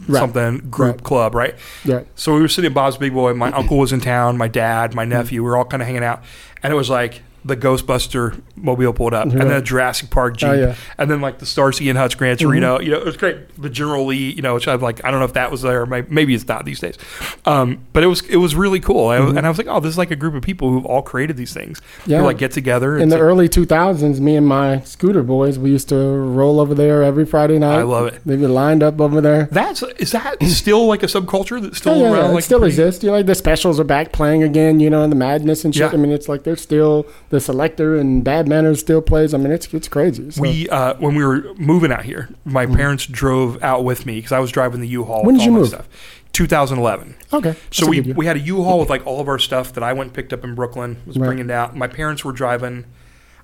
Right. 0.07 0.19
something 0.19 0.69
group 0.69 0.97
Right. 0.97 1.03
club, 1.03 1.35
right? 1.35 1.55
Yeah. 1.83 2.01
So 2.15 2.33
we 2.33 2.41
were 2.41 2.47
sitting 2.47 2.69
at 2.69 2.73
Bob's 2.73 2.97
Big 2.97 3.13
Boy. 3.13 3.33
My 3.33 3.51
uncle 3.59 3.77
was 3.77 3.91
in 3.91 4.01
town. 4.01 4.37
My 4.37 4.47
dad, 4.47 4.93
my 4.93 5.03
mm-hmm. 5.03 5.09
nephew, 5.11 5.43
we 5.43 5.49
were 5.49 5.57
all 5.57 5.65
kind 5.65 5.81
of 5.81 5.87
hanging 5.87 6.03
out, 6.03 6.23
and 6.63 6.71
it 6.73 6.75
was 6.75 6.89
like 6.89 7.21
the 7.45 7.55
Ghostbuster 7.55 8.41
mobile 8.55 8.91
pulled 8.93 9.13
up, 9.13 9.23
and 9.25 9.39
then 9.39 9.51
a 9.51 9.61
Jurassic 9.61 10.09
Park 10.09 10.37
Jeep, 10.37 10.49
Oh, 10.49 10.53
yeah. 10.53 10.75
and 10.97 11.09
then 11.09 11.21
like 11.21 11.39
the 11.39 11.45
Starsky 11.45 11.87
and 11.89 11.97
Hutch 11.97 12.17
Gran 12.17 12.35
Torino. 12.37 12.79
You 12.79 12.91
know, 12.91 12.97
it 12.97 13.05
was 13.05 13.17
great. 13.17 13.37
The 13.61 13.69
General 13.69 14.05
Lee, 14.05 14.31
you 14.31 14.41
know, 14.41 14.53
which 14.55 14.67
I'm 14.67 14.81
like, 14.81 15.03
I 15.05 15.11
don't 15.11 15.19
know 15.19 15.25
if 15.25 15.33
that 15.33 15.49
was 15.51 15.61
there. 15.61 15.85
Maybe 15.85 16.33
it's 16.35 16.47
not 16.47 16.65
these 16.65 16.79
days, 16.79 16.97
um, 17.45 17.79
but 17.93 18.03
it 18.03 18.07
was 18.07 18.21
it 18.27 18.37
was 18.37 18.55
really 18.55 18.79
cool. 18.79 19.07
I, 19.07 19.17
and 19.17 19.39
I 19.45 19.49
was 19.49 19.57
like, 19.57 19.67
oh, 19.67 19.79
this 19.79 19.91
is 19.91 19.97
like 19.97 20.11
a 20.11 20.15
group 20.15 20.33
of 20.35 20.41
people 20.41 20.69
who've 20.69 20.85
all 20.85 21.01
created 21.01 21.37
these 21.37 21.53
things. 21.53 21.81
Yeah. 22.05 22.21
Like 22.21 22.37
get 22.37 22.51
together. 22.51 22.97
In 22.97 23.09
the 23.09 23.15
like- 23.15 23.23
early 23.23 23.49
2000s, 23.49 24.19
me 24.19 24.35
and 24.35 24.45
my 24.47 24.81
scooter 24.81 25.23
boys, 25.23 25.57
we 25.57 25.71
used 25.71 25.89
to 25.89 25.95
roll 25.95 26.59
over 26.59 26.75
there 26.75 27.03
every 27.03 27.25
Friday 27.25 27.57
night. 27.59 27.79
I 27.79 27.83
love 27.83 28.07
it. 28.07 28.21
They'd 28.25 28.39
be 28.39 28.47
lined 28.47 28.83
up 28.83 28.99
over 28.99 29.21
there. 29.21 29.47
That's 29.51 29.81
is 29.97 30.11
that 30.11 30.41
still 30.43 30.87
like 30.87 31.03
a 31.03 31.07
subculture 31.07 31.61
that's 31.61 31.77
still 31.77 31.95
Yeah, 31.97 32.01
yeah, 32.03 32.07
around? 32.11 32.23
yeah, 32.25 32.29
it 32.31 32.33
like 32.35 32.43
still 32.43 32.59
pretty- 32.59 32.73
exists. 32.73 33.03
You 33.03 33.09
know, 33.11 33.15
like 33.17 33.25
the 33.25 33.35
specials 33.35 33.79
are 33.79 33.83
back 33.85 34.11
playing 34.11 34.43
again. 34.43 34.79
You 34.79 34.89
know, 34.89 35.03
and 35.03 35.11
the 35.11 35.15
madness 35.15 35.63
and 35.65 35.73
shit. 35.73 35.91
Yeah. 35.91 35.97
I 35.97 36.01
mean, 36.01 36.11
it's 36.11 36.27
like 36.27 36.43
they're 36.43 36.55
still 36.57 37.05
the 37.29 37.37
Selecter 37.37 37.99
and 37.99 38.23
Bad 38.23 38.47
Manners 38.47 38.79
still 38.79 39.01
plays. 39.01 39.33
I 39.33 39.37
mean, 39.37 39.51
it's 39.51 39.71
it's 39.73 39.87
crazy. 39.87 40.31
So. 40.31 40.41
We 40.41 40.67
uh, 40.69 40.95
when 40.95 41.15
we 41.15 41.23
were 41.25 41.53
moving 41.55 41.91
out 41.91 42.03
here, 42.05 42.29
my 42.45 42.65
parents 42.65 43.05
drove 43.05 43.61
out 43.63 43.83
with 43.83 44.05
me 44.05 44.15
because 44.15 44.31
I 44.31 44.39
was 44.39 44.51
driving 44.51 44.81
the 44.81 44.87
U-Haul. 44.87 45.17
Mm-hmm. 45.19 45.25
When 45.27 45.37
did 45.37 45.45
you 45.45 45.51
move? 45.51 45.67
Stuff. 45.69 45.87
2011. 46.33 47.15
okay, 47.33 47.55
So 47.71 47.87
we, 47.87 48.01
we 48.01 48.25
had 48.27 48.35
a 48.35 48.39
U-Haul 48.39 48.79
with 48.79 48.89
like 48.89 49.05
all 49.07 49.19
of 49.19 49.27
our 49.27 49.39
stuff 49.39 49.73
that 49.73 49.83
I 49.83 49.93
went 49.93 50.09
and 50.09 50.13
picked 50.13 50.31
up 50.31 50.43
in 50.43 50.53
Brooklyn. 50.55 51.01
Was 51.05 51.17
Right. 51.17 51.25
bringing 51.25 51.49
out. 51.51 51.75
My 51.75 51.87
parents 51.87 52.23
were 52.23 52.31
driving. 52.31 52.85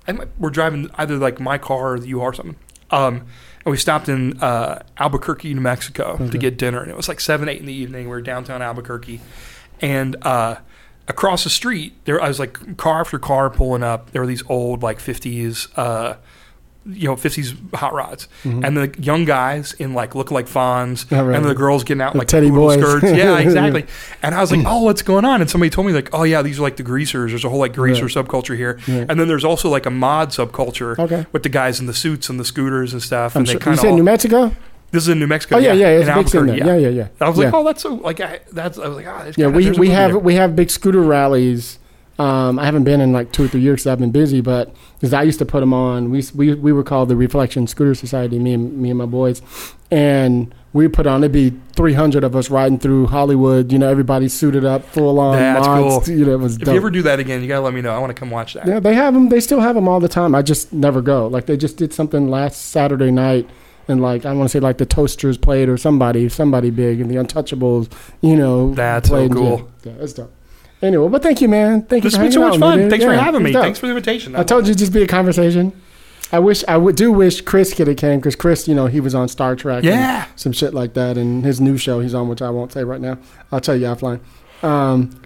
I 0.06 0.16
were 0.38 0.50
driving 0.50 0.88
either 0.94 1.16
like 1.16 1.40
my 1.40 1.58
car 1.58 1.94
or 1.94 1.98
the 1.98 2.06
U-Haul 2.08 2.28
or 2.28 2.34
something. 2.34 2.56
Um, 2.90 3.22
and 3.64 3.72
we 3.72 3.76
stopped 3.76 4.08
in 4.08 4.40
uh, 4.40 4.82
Albuquerque, 4.98 5.52
New 5.52 5.60
Mexico, 5.60 6.16
to 6.30 6.38
get 6.38 6.56
dinner, 6.56 6.80
and 6.80 6.88
it 6.90 6.96
was 6.96 7.08
like 7.08 7.18
seven, 7.20 7.48
eight 7.48 7.58
in 7.58 7.66
the 7.66 7.72
evening. 7.72 8.04
We 8.04 8.10
were 8.10 8.20
downtown 8.22 8.62
Albuquerque, 8.62 9.20
and 9.80 10.14
uh, 10.22 10.56
across 11.08 11.44
the 11.44 11.50
street 11.50 11.94
there, 12.04 12.20
I 12.20 12.28
was 12.28 12.38
like 12.38 12.76
car 12.76 13.00
after 13.00 13.18
car 13.18 13.50
pulling 13.50 13.82
up. 13.82 14.10
There 14.10 14.22
were 14.22 14.26
these 14.26 14.42
old 14.48 14.82
like 14.82 14.98
50s. 14.98 15.68
Uh, 15.76 16.16
you 16.88 17.08
know, 17.08 17.16
50s 17.16 17.74
hot 17.74 17.92
rods, 17.94 18.28
and 18.44 18.76
the 18.76 18.94
young 19.00 19.24
guys 19.24 19.72
in 19.72 19.92
like 19.92 20.14
look 20.14 20.30
like 20.30 20.46
fawns, 20.46 21.04
Mm-hmm. 21.06 21.14
Oh, 21.16 21.24
right. 21.26 21.34
and 21.36 21.44
the 21.44 21.52
girls 21.52 21.82
getting 21.82 22.00
out 22.00 22.12
in, 22.14 22.18
The 22.18 22.20
like 22.20 22.28
teddy 22.28 22.48
boys. 22.48 22.78
skirts. 22.78 23.06
Yeah, 23.12 23.40
exactly. 23.40 23.86
And 24.22 24.36
I 24.36 24.40
was 24.40 24.52
like, 24.52 24.64
"Oh, 24.64 24.84
what's 24.84 25.02
going 25.02 25.24
on?" 25.24 25.40
And 25.40 25.50
somebody 25.50 25.68
told 25.68 25.88
me 25.88 25.92
like, 25.92 26.10
"Oh 26.14 26.22
yeah, 26.22 26.42
these 26.42 26.60
are 26.60 26.62
like 26.62 26.76
the 26.76 26.84
greasers. 26.84 27.32
There's 27.32 27.44
a 27.44 27.48
whole 27.48 27.58
like 27.58 27.74
greaser 27.74 28.04
Right. 28.04 28.14
subculture 28.14 28.56
here." 28.56 28.78
And 28.86 29.18
then 29.18 29.26
there's 29.26 29.44
also 29.44 29.68
like 29.68 29.84
a 29.84 29.90
mod 29.90 30.28
subculture 30.28 30.96
Okay. 30.96 31.26
with 31.32 31.42
the 31.42 31.48
guys 31.48 31.80
in 31.80 31.86
the 31.86 31.92
suits 31.92 32.28
and 32.28 32.38
the 32.38 32.44
scooters 32.44 32.92
and 32.92 33.02
stuff. 33.02 33.34
I'm 33.34 33.40
and 33.40 33.48
sure, 33.48 33.54
they 33.58 33.64
you 33.64 33.64
kind 33.64 33.80
said 33.80 33.90
of 33.90 33.96
New 33.96 34.04
Mexico. 34.04 34.54
This 34.92 35.02
is 35.02 35.08
in 35.08 35.18
New 35.18 35.26
Mexico. 35.26 35.56
Oh 35.56 35.58
yeah, 35.58 35.72
yeah, 35.72 35.88
it's 35.88 36.08
in 36.08 36.12
a 36.12 36.22
big. 36.22 36.34
Albuquerque, 36.34 36.58
Yeah, 36.66 36.76
yeah, 36.76 36.88
yeah. 36.88 37.08
I 37.20 37.28
was 37.28 37.38
like, 37.38 37.46
Yeah. 37.52 37.58
"Oh, 37.58 37.64
that's 37.64 37.82
so 37.82 37.94
like 37.94 38.20
I, 38.20 38.40
that's." 38.52 38.78
I 38.78 38.88
was 38.88 38.96
like, 38.96 39.06
"Ah, 39.06 39.22
there's 39.24 39.36
Yeah, 39.38 39.48
we, 39.48 39.70
we 39.72 39.90
have 39.90 40.12
there." 40.12 40.18
we 40.18 40.34
have 40.36 40.54
big 40.56 40.70
scooter 40.70 41.00
rallies. 41.02 41.78
Um, 42.18 42.58
I 42.58 42.64
haven't 42.64 42.84
been 42.84 43.02
in 43.02 43.12
like 43.12 43.30
two 43.32 43.44
or 43.44 43.48
three 43.48 43.60
years 43.60 43.80
because 43.82 43.88
I've 43.88 43.98
been 43.98 44.10
busy, 44.10 44.40
but 44.40 44.74
because 44.94 45.12
I 45.12 45.22
used 45.22 45.38
to 45.40 45.44
put 45.44 45.60
them 45.60 45.74
on, 45.74 46.10
we, 46.10 46.24
we 46.34 46.54
we 46.54 46.72
were 46.72 46.82
called 46.82 47.10
the 47.10 47.16
Reflection 47.16 47.66
Scooter 47.66 47.94
Society, 47.94 48.38
me 48.38 48.54
and 48.54 48.78
me 48.78 48.88
and 48.88 48.96
my 48.98 49.04
boys, 49.04 49.42
and 49.90 50.54
we 50.72 50.88
put 50.88 51.06
on. 51.06 51.22
It'd 51.22 51.32
be 51.32 51.52
three 51.74 51.92
hundred 51.92 52.24
of 52.24 52.34
us 52.34 52.48
riding 52.50 52.78
through 52.78 53.08
Hollywood. 53.08 53.70
You 53.70 53.78
know, 53.78 53.88
everybody 53.90 54.28
suited 54.28 54.64
up, 54.64 54.84
full 54.84 55.18
on 55.18 55.36
That's 55.36 55.66
mods. 55.66 56.06
cool. 56.06 56.14
You 56.16 56.24
know, 56.24 56.32
it 56.32 56.40
was 56.40 56.54
If 56.56 56.62
dope. 56.62 56.72
you 56.72 56.76
ever 56.78 56.90
do 56.90 57.02
that 57.02 57.20
again, 57.20 57.42
you 57.42 57.48
gotta 57.48 57.60
let 57.60 57.74
me 57.74 57.82
know. 57.82 57.90
I 57.94 57.98
want 57.98 58.10
to 58.16 58.18
come 58.18 58.30
watch 58.30 58.54
that. 58.54 58.66
Yeah, 58.66 58.80
they 58.80 58.94
have 58.94 59.12
them. 59.12 59.28
They 59.28 59.40
still 59.40 59.60
have 59.60 59.74
them 59.74 59.86
all 59.86 60.00
the 60.00 60.08
time. 60.08 60.34
I 60.34 60.40
just 60.42 60.72
never 60.72 61.02
go. 61.02 61.26
Like 61.26 61.44
they 61.44 61.56
just 61.58 61.76
did 61.76 61.92
something 61.92 62.30
last 62.30 62.70
Saturday 62.70 63.10
night, 63.10 63.46
and 63.88 64.00
like 64.00 64.24
I 64.24 64.32
want 64.32 64.48
to 64.48 64.52
say 64.52 64.60
like 64.60 64.78
the 64.78 64.86
Toasters 64.86 65.38
played 65.38 65.68
or 65.68 65.76
somebody, 65.76 66.28
somebody 66.28 66.70
big, 66.70 67.00
and 67.00 67.10
the 67.10 67.16
Untouchables. 67.16 67.90
You 68.20 68.36
know, 68.36 68.74
That's 68.74 69.08
so 69.08 69.28
cool. 69.28 69.70
Yeah, 69.84 69.92
yeah, 69.92 70.02
it's 70.02 70.12
dope. 70.12 70.32
Anyway, 70.82 71.08
but 71.08 71.22
thank 71.22 71.40
you, 71.40 71.48
man. 71.48 71.82
Thank 71.82 72.04
you 72.04 72.10
This 72.10 72.16
has 72.18 72.24
been 72.24 72.32
so 72.32 72.40
much 72.40 72.54
me, 72.54 72.60
fun. 72.60 72.90
Thanks 72.90 73.04
for 73.04 73.14
having 73.14 73.42
me. 73.42 73.52
dope. 73.52 73.62
Thanks 73.62 73.78
for 73.78 73.86
the 73.86 73.92
invitation. 73.92 74.36
I 74.36 74.42
told 74.42 74.66
you 74.66 74.72
it'd 74.72 74.78
just 74.78 74.92
be 74.92 75.02
a 75.02 75.06
conversation. 75.06 75.72
I 76.32 76.40
wish 76.40 76.64
I 76.66 76.76
would 76.76 76.96
do 76.96 77.12
wish 77.12 77.40
Chris 77.40 77.72
could 77.72 77.86
have 77.86 77.96
came 77.96 78.18
because 78.18 78.34
Chris, 78.34 78.66
you 78.66 78.74
know, 78.74 78.86
he 78.86 79.00
was 79.00 79.14
on 79.14 79.28
Star 79.28 79.54
Trek. 79.54 79.84
Yeah. 79.84 80.26
some 80.36 80.52
shit 80.52 80.74
like 80.74 80.94
that, 80.94 81.16
and 81.16 81.44
his 81.44 81.60
new 81.60 81.78
show 81.78 82.00
he's 82.00 82.14
on, 82.14 82.28
which 82.28 82.42
I 82.42 82.50
won't 82.50 82.72
say 82.72 82.84
right 82.84 83.00
now. 83.00 83.18
I'll 83.52 83.60
tell 83.60 83.76
you 83.76 83.86
offline. 83.86 84.20
Um, 84.62 85.20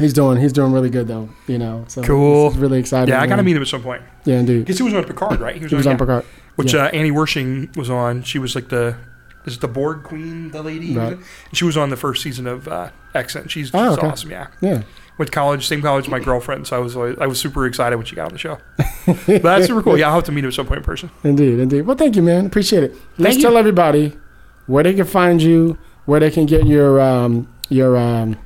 he's 0.00 0.12
doing 0.12 0.38
he's 0.38 0.52
doing 0.52 0.72
really 0.72 0.90
good 0.90 1.06
though. 1.06 1.28
You 1.46 1.58
know, 1.58 1.84
so 1.88 2.02
Cool. 2.02 2.48
It's, 2.48 2.56
really 2.56 2.78
exciting. 2.78 3.10
Yeah, 3.10 3.20
I 3.20 3.26
gotta 3.26 3.42
meet 3.42 3.56
him 3.56 3.62
at 3.62 3.68
some 3.68 3.82
point. 3.82 4.02
Yeah, 4.24 4.38
indeed. 4.38 4.60
Because 4.60 4.78
he 4.78 4.84
was 4.84 4.94
on 4.94 5.04
Picard, 5.04 5.40
right? 5.40 5.56
He 5.56 5.74
was 5.74 5.84
yeah. 5.84 5.92
on 5.92 5.98
Picard. 5.98 6.24
Which 6.58 6.74
Yeah. 6.74 6.86
uh, 6.86 6.88
Annie 6.88 7.12
Wersching 7.12 7.76
was 7.76 7.88
on. 7.88 8.22
She 8.24 8.38
was 8.40 8.54
like 8.56 8.68
the 8.68 8.96
is 9.46 9.54
it 9.54 9.60
the 9.60 9.68
Borg 9.68 10.02
Queen, 10.02 10.50
the 10.50 10.60
lady. 10.62 10.94
Right. 10.96 11.16
She 11.52 11.64
was 11.64 11.76
on 11.76 11.88
the 11.90 11.96
first 11.96 12.20
season 12.22 12.46
of 12.48 12.66
uh, 12.68 12.90
Extant. 13.14 13.50
She's, 13.50 13.70
Oh, 13.72 13.90
she's 13.90 13.98
okay. 13.98 14.06
awesome. 14.08 14.30
Yeah, 14.30 14.48
Yeah. 14.60 14.82
went 15.16 15.28
to 15.28 15.32
college, 15.32 15.66
same 15.66 15.80
college 15.80 16.06
as 16.06 16.10
my 16.10 16.18
girlfriend. 16.18 16.66
So 16.66 16.76
I 16.76 16.80
was 16.80 16.96
always, 16.96 17.16
I 17.18 17.26
was 17.26 17.38
super 17.40 17.64
excited 17.64 17.96
when 17.96 18.04
she 18.04 18.14
got 18.16 18.26
on 18.26 18.32
the 18.32 18.38
show. 18.38 18.58
but 19.06 19.42
that's 19.42 19.66
super 19.66 19.82
cool. 19.82 19.96
Yeah, 19.98 20.08
I'll 20.08 20.16
have 20.16 20.24
to 20.24 20.32
meet 20.32 20.42
her 20.44 20.48
at 20.48 20.54
some 20.54 20.66
point 20.66 20.78
in 20.78 20.84
person. 20.84 21.10
Indeed, 21.24 21.60
indeed. 21.60 21.82
Well, 21.82 21.96
thank 21.96 22.16
you, 22.16 22.22
man. 22.22 22.44
Appreciate 22.44 22.82
it. 22.82 22.94
Let's 23.16 23.40
tell 23.40 23.56
everybody 23.56 24.18
where 24.66 24.82
they 24.84 24.92
can 24.94 25.06
find 25.06 25.40
you, 25.40 25.78
where 26.04 26.20
they 26.20 26.30
can 26.30 26.44
get 26.44 26.66
your 26.66 27.00
um 27.00 27.48
your 27.70 27.96
um 27.96 28.36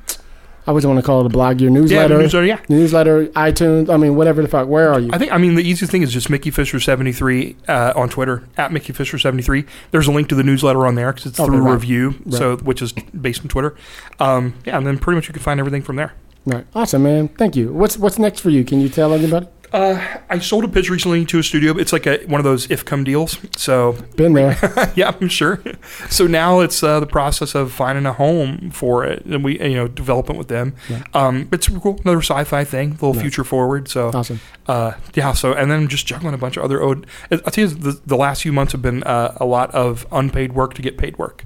I 0.65 0.71
always 0.71 0.85
want 0.85 0.97
to 0.97 1.03
call 1.03 1.19
it 1.19 1.25
a 1.25 1.29
blog, 1.29 1.59
your 1.59 1.69
newsletter, 1.71 2.15
the 2.15 2.23
newsletter, 2.23 2.45
yeah. 2.45 2.59
newsletter, 2.69 3.25
iTunes. 3.27 3.89
I 3.93 3.97
mean, 3.97 4.15
whatever 4.15 4.41
the 4.41 4.47
fuck. 4.47 4.67
Where 4.67 4.93
are 4.93 4.99
you? 4.99 5.09
I 5.11 5.17
think 5.17 5.31
I 5.31 5.37
mean 5.37 5.55
the 5.55 5.63
easiest 5.63 5.91
thing 5.91 6.03
is 6.03 6.13
just 6.13 6.29
Mickey 6.29 6.51
Fisher 6.51 6.79
seventy 6.79 7.11
three 7.11 7.55
uh, 7.67 7.91
on 7.95 8.09
Twitter 8.09 8.43
at 8.57 8.71
Mickey 8.71 8.93
Fisher 8.93 9.19
seventy 9.19 9.43
three. 9.43 9.65
There's 9.91 10.07
a 10.07 10.11
link 10.11 10.29
to 10.29 10.35
the 10.35 10.43
newsletter 10.43 10.85
on 10.85 10.95
there 10.95 11.11
because 11.11 11.25
it's 11.25 11.39
Okay, 11.39 11.47
through 11.47 11.61
right. 11.63 11.73
Revue, 11.73 12.13
so 12.29 12.57
which 12.57 12.81
is 12.81 12.93
based 12.93 13.41
on 13.41 13.49
Twitter. 13.49 13.75
Um, 14.19 14.53
yeah, 14.65 14.77
and 14.77 14.87
then 14.87 14.97
pretty 14.97 15.15
much 15.15 15.27
you 15.27 15.33
can 15.33 15.43
find 15.43 15.59
everything 15.59 15.81
from 15.81 15.97
there. 15.97 16.13
Right. 16.45 16.65
Awesome, 16.75 17.03
man. 17.03 17.29
Thank 17.29 17.55
you. 17.55 17.71
What's 17.71 17.97
what's 17.97 18.19
next 18.19 18.41
for 18.41 18.49
you? 18.49 18.63
Can 18.63 18.81
you 18.81 18.89
tell 18.89 19.13
everybody? 19.13 19.47
Uh, 19.73 20.19
I 20.29 20.37
sold 20.37 20.63
a 20.65 20.67
pitch 20.67 20.89
recently 20.89 21.25
to 21.25 21.39
a 21.39 21.43
studio. 21.43 21.75
It's 21.77 21.91
like 21.91 22.05
a, 22.05 22.23
one 22.27 22.39
of 22.39 22.45
those 22.45 22.69
if 22.69 22.85
come 22.85 23.03
deals. 23.03 23.39
So 23.57 23.93
Been 24.15 24.33
there. 24.33 24.55
yeah, 24.95 25.15
I'm 25.19 25.27
sure. 25.27 25.61
So 26.09 26.27
now 26.27 26.59
it's 26.59 26.83
uh, 26.83 26.99
the 26.99 27.07
process 27.07 27.55
of 27.55 27.71
finding 27.71 28.05
a 28.05 28.13
home 28.13 28.69
for 28.69 29.03
it, 29.03 29.25
and 29.25 29.43
we 29.43 29.59
you 29.59 29.75
know 29.75 29.87
development 29.87 30.37
with 30.37 30.47
them. 30.47 30.75
Yeah. 30.89 31.03
Um, 31.15 31.49
it's 31.51 31.65
super 31.65 31.79
cool. 31.79 31.99
Another 32.03 32.21
sci-fi 32.21 32.63
thing, 32.63 32.89
a 32.89 32.93
little 32.93 33.15
Yeah. 33.15 33.21
future 33.23 33.43
forward. 33.43 33.87
So 33.87 34.11
awesome. 34.13 34.39
uh, 34.67 34.93
yeah. 35.15 35.33
So 35.33 35.53
and 35.53 35.71
then 35.71 35.79
I'm 35.81 35.87
just 35.87 36.05
juggling 36.05 36.35
a 36.35 36.37
bunch 36.37 36.55
of 36.55 36.63
other 36.63 36.79
ode. 36.81 37.07
I'll 37.31 37.39
tell 37.39 37.63
you, 37.67 37.69
the, 37.73 37.99
the 38.05 38.15
last 38.17 38.43
few 38.43 38.53
months 38.53 38.73
have 38.73 38.81
been 38.83 39.01
uh, 39.03 39.35
a 39.39 39.45
lot 39.45 39.71
of 39.73 40.05
unpaid 40.11 40.53
work 40.53 40.75
to 40.75 40.81
get 40.83 40.97
paid 40.99 41.17
work. 41.17 41.45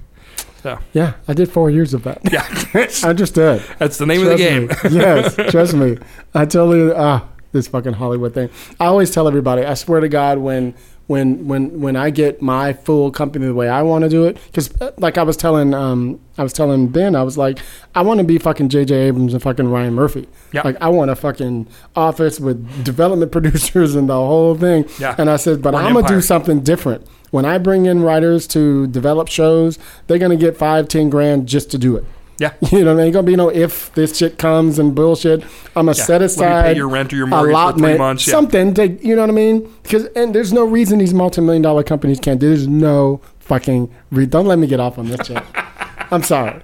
So 0.62 0.78
Yeah, 0.92 1.14
I 1.26 1.32
did 1.32 1.50
four 1.50 1.70
years 1.70 1.94
of 1.94 2.02
that. 2.02 2.20
yeah, 2.30 2.44
I 3.04 3.08
understood. 3.08 3.62
that's 3.78 3.96
the 3.96 4.04
name 4.06 4.20
of 4.22 4.28
the 4.28 4.36
game. 4.36 4.68
Trust 4.68 4.84
me. 4.92 5.00
yes, 5.00 5.34
trust 5.50 5.74
me. 5.74 5.96
I 6.34 6.44
totally 6.44 6.92
ah 6.94 7.24
this 7.52 7.68
fucking 7.68 7.94
Hollywood 7.94 8.34
thing. 8.34 8.50
I 8.78 8.86
always 8.86 9.10
tell 9.10 9.26
everybody. 9.28 9.64
I 9.64 9.74
swear 9.74 10.00
to 10.00 10.08
God, 10.08 10.38
when 10.38 10.74
when 11.08 11.48
when 11.48 11.80
when 11.80 11.96
I 11.96 12.10
get 12.10 12.42
my 12.42 12.74
full 12.74 13.10
company 13.10 13.46
the 13.46 13.54
way 13.54 13.68
I 13.68 13.82
want 13.82 14.04
to 14.04 14.10
do 14.10 14.26
it, 14.26 14.38
because 14.46 14.70
like 14.98 15.16
I 15.16 15.22
was 15.22 15.36
telling 15.36 15.74
um 15.74 16.20
I 16.36 16.42
was 16.42 16.52
telling 16.52 16.88
Ben, 16.88 17.16
I 17.16 17.22
was 17.22 17.38
like, 17.38 17.58
I 17.94 18.02
want 18.02 18.18
to 18.18 18.24
be 18.24 18.38
fucking 18.38 18.68
J.J. 18.68 18.94
Abrams 18.94 19.32
and 19.32 19.42
fucking 19.42 19.68
Ryan 19.68 19.94
Murphy. 19.94 20.28
Yeah. 20.52 20.62
Like 20.62 20.76
I 20.80 20.88
want 20.88 21.10
a 21.10 21.16
fucking 21.16 21.66
office 21.96 22.38
with 22.38 22.84
development 22.84 23.32
producers 23.38 23.94
and 23.94 24.08
the 24.08 24.14
whole 24.14 24.54
thing. 24.54 24.84
Yeah. 25.00 25.14
And 25.18 25.30
I 25.30 25.36
said, 25.36 25.62
but 25.62 25.74
I'm 25.74 25.94
gonna 25.94 26.06
do 26.06 26.20
something 26.20 26.60
different. 26.60 27.06
When 27.30 27.44
I 27.44 27.58
bring 27.58 27.86
in 27.86 28.02
writers 28.02 28.46
to 28.48 28.86
develop 28.86 29.28
shows, 29.28 29.78
they're 30.06 30.18
gonna 30.18 30.36
get 30.36 30.56
five, 30.56 30.88
ten 30.88 31.08
grand 31.08 31.48
just 31.48 31.70
to 31.70 31.78
do 31.78 31.96
it. 31.96 32.04
Yeah. 32.38 32.52
You 32.72 32.84
know, 32.84 32.94
there 32.94 33.04
ain't 33.04 33.12
gonna 33.14 33.26
be 33.26 33.36
no 33.36 33.48
if 33.50 33.92
this 33.94 34.16
shit 34.16 34.38
comes 34.38 34.78
and 34.78 34.94
bullshit. 34.94 35.42
I'm 35.74 35.86
gonna 35.86 35.96
Yeah. 35.96 36.04
set 36.04 36.20
Let 36.20 36.30
aside 36.30 36.62
pay 36.64 36.76
your 36.76 36.88
rent 36.88 37.12
or 37.12 37.16
your 37.16 37.26
mortgage 37.26 37.54
for 37.56 37.72
three 37.78 37.98
months. 37.98 38.26
Yeah. 38.26 38.30
something 38.32 38.74
to 38.74 38.88
you 39.04 39.14
know 39.16 39.22
what 39.22 39.30
I 39.30 39.34
mean? 39.34 39.72
Because 39.82 40.04
and 40.16 40.34
there's 40.34 40.52
no 40.52 40.64
reason 40.64 40.98
these 41.00 41.14
multi-million 41.14 41.62
dollar 41.62 41.82
companies 41.82 42.20
can't. 42.20 42.38
do 42.40 42.48
There's 42.48 42.68
no 42.68 43.20
fucking. 43.40 43.90
Re- 44.12 44.26
don't 44.26 44.46
let 44.46 44.58
me 44.58 44.66
get 44.66 44.78
off 44.80 44.98
on 44.98 45.08
this 45.08 45.26
shit. 45.26 45.42
I'm 46.10 46.22
sorry. 46.22 46.60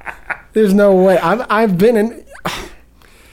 There's 0.53 0.73
no 0.75 0.95
way. 0.95 1.19
I've 1.19 1.45
I've 1.51 1.77
been 1.79 1.97
in. 1.97 2.25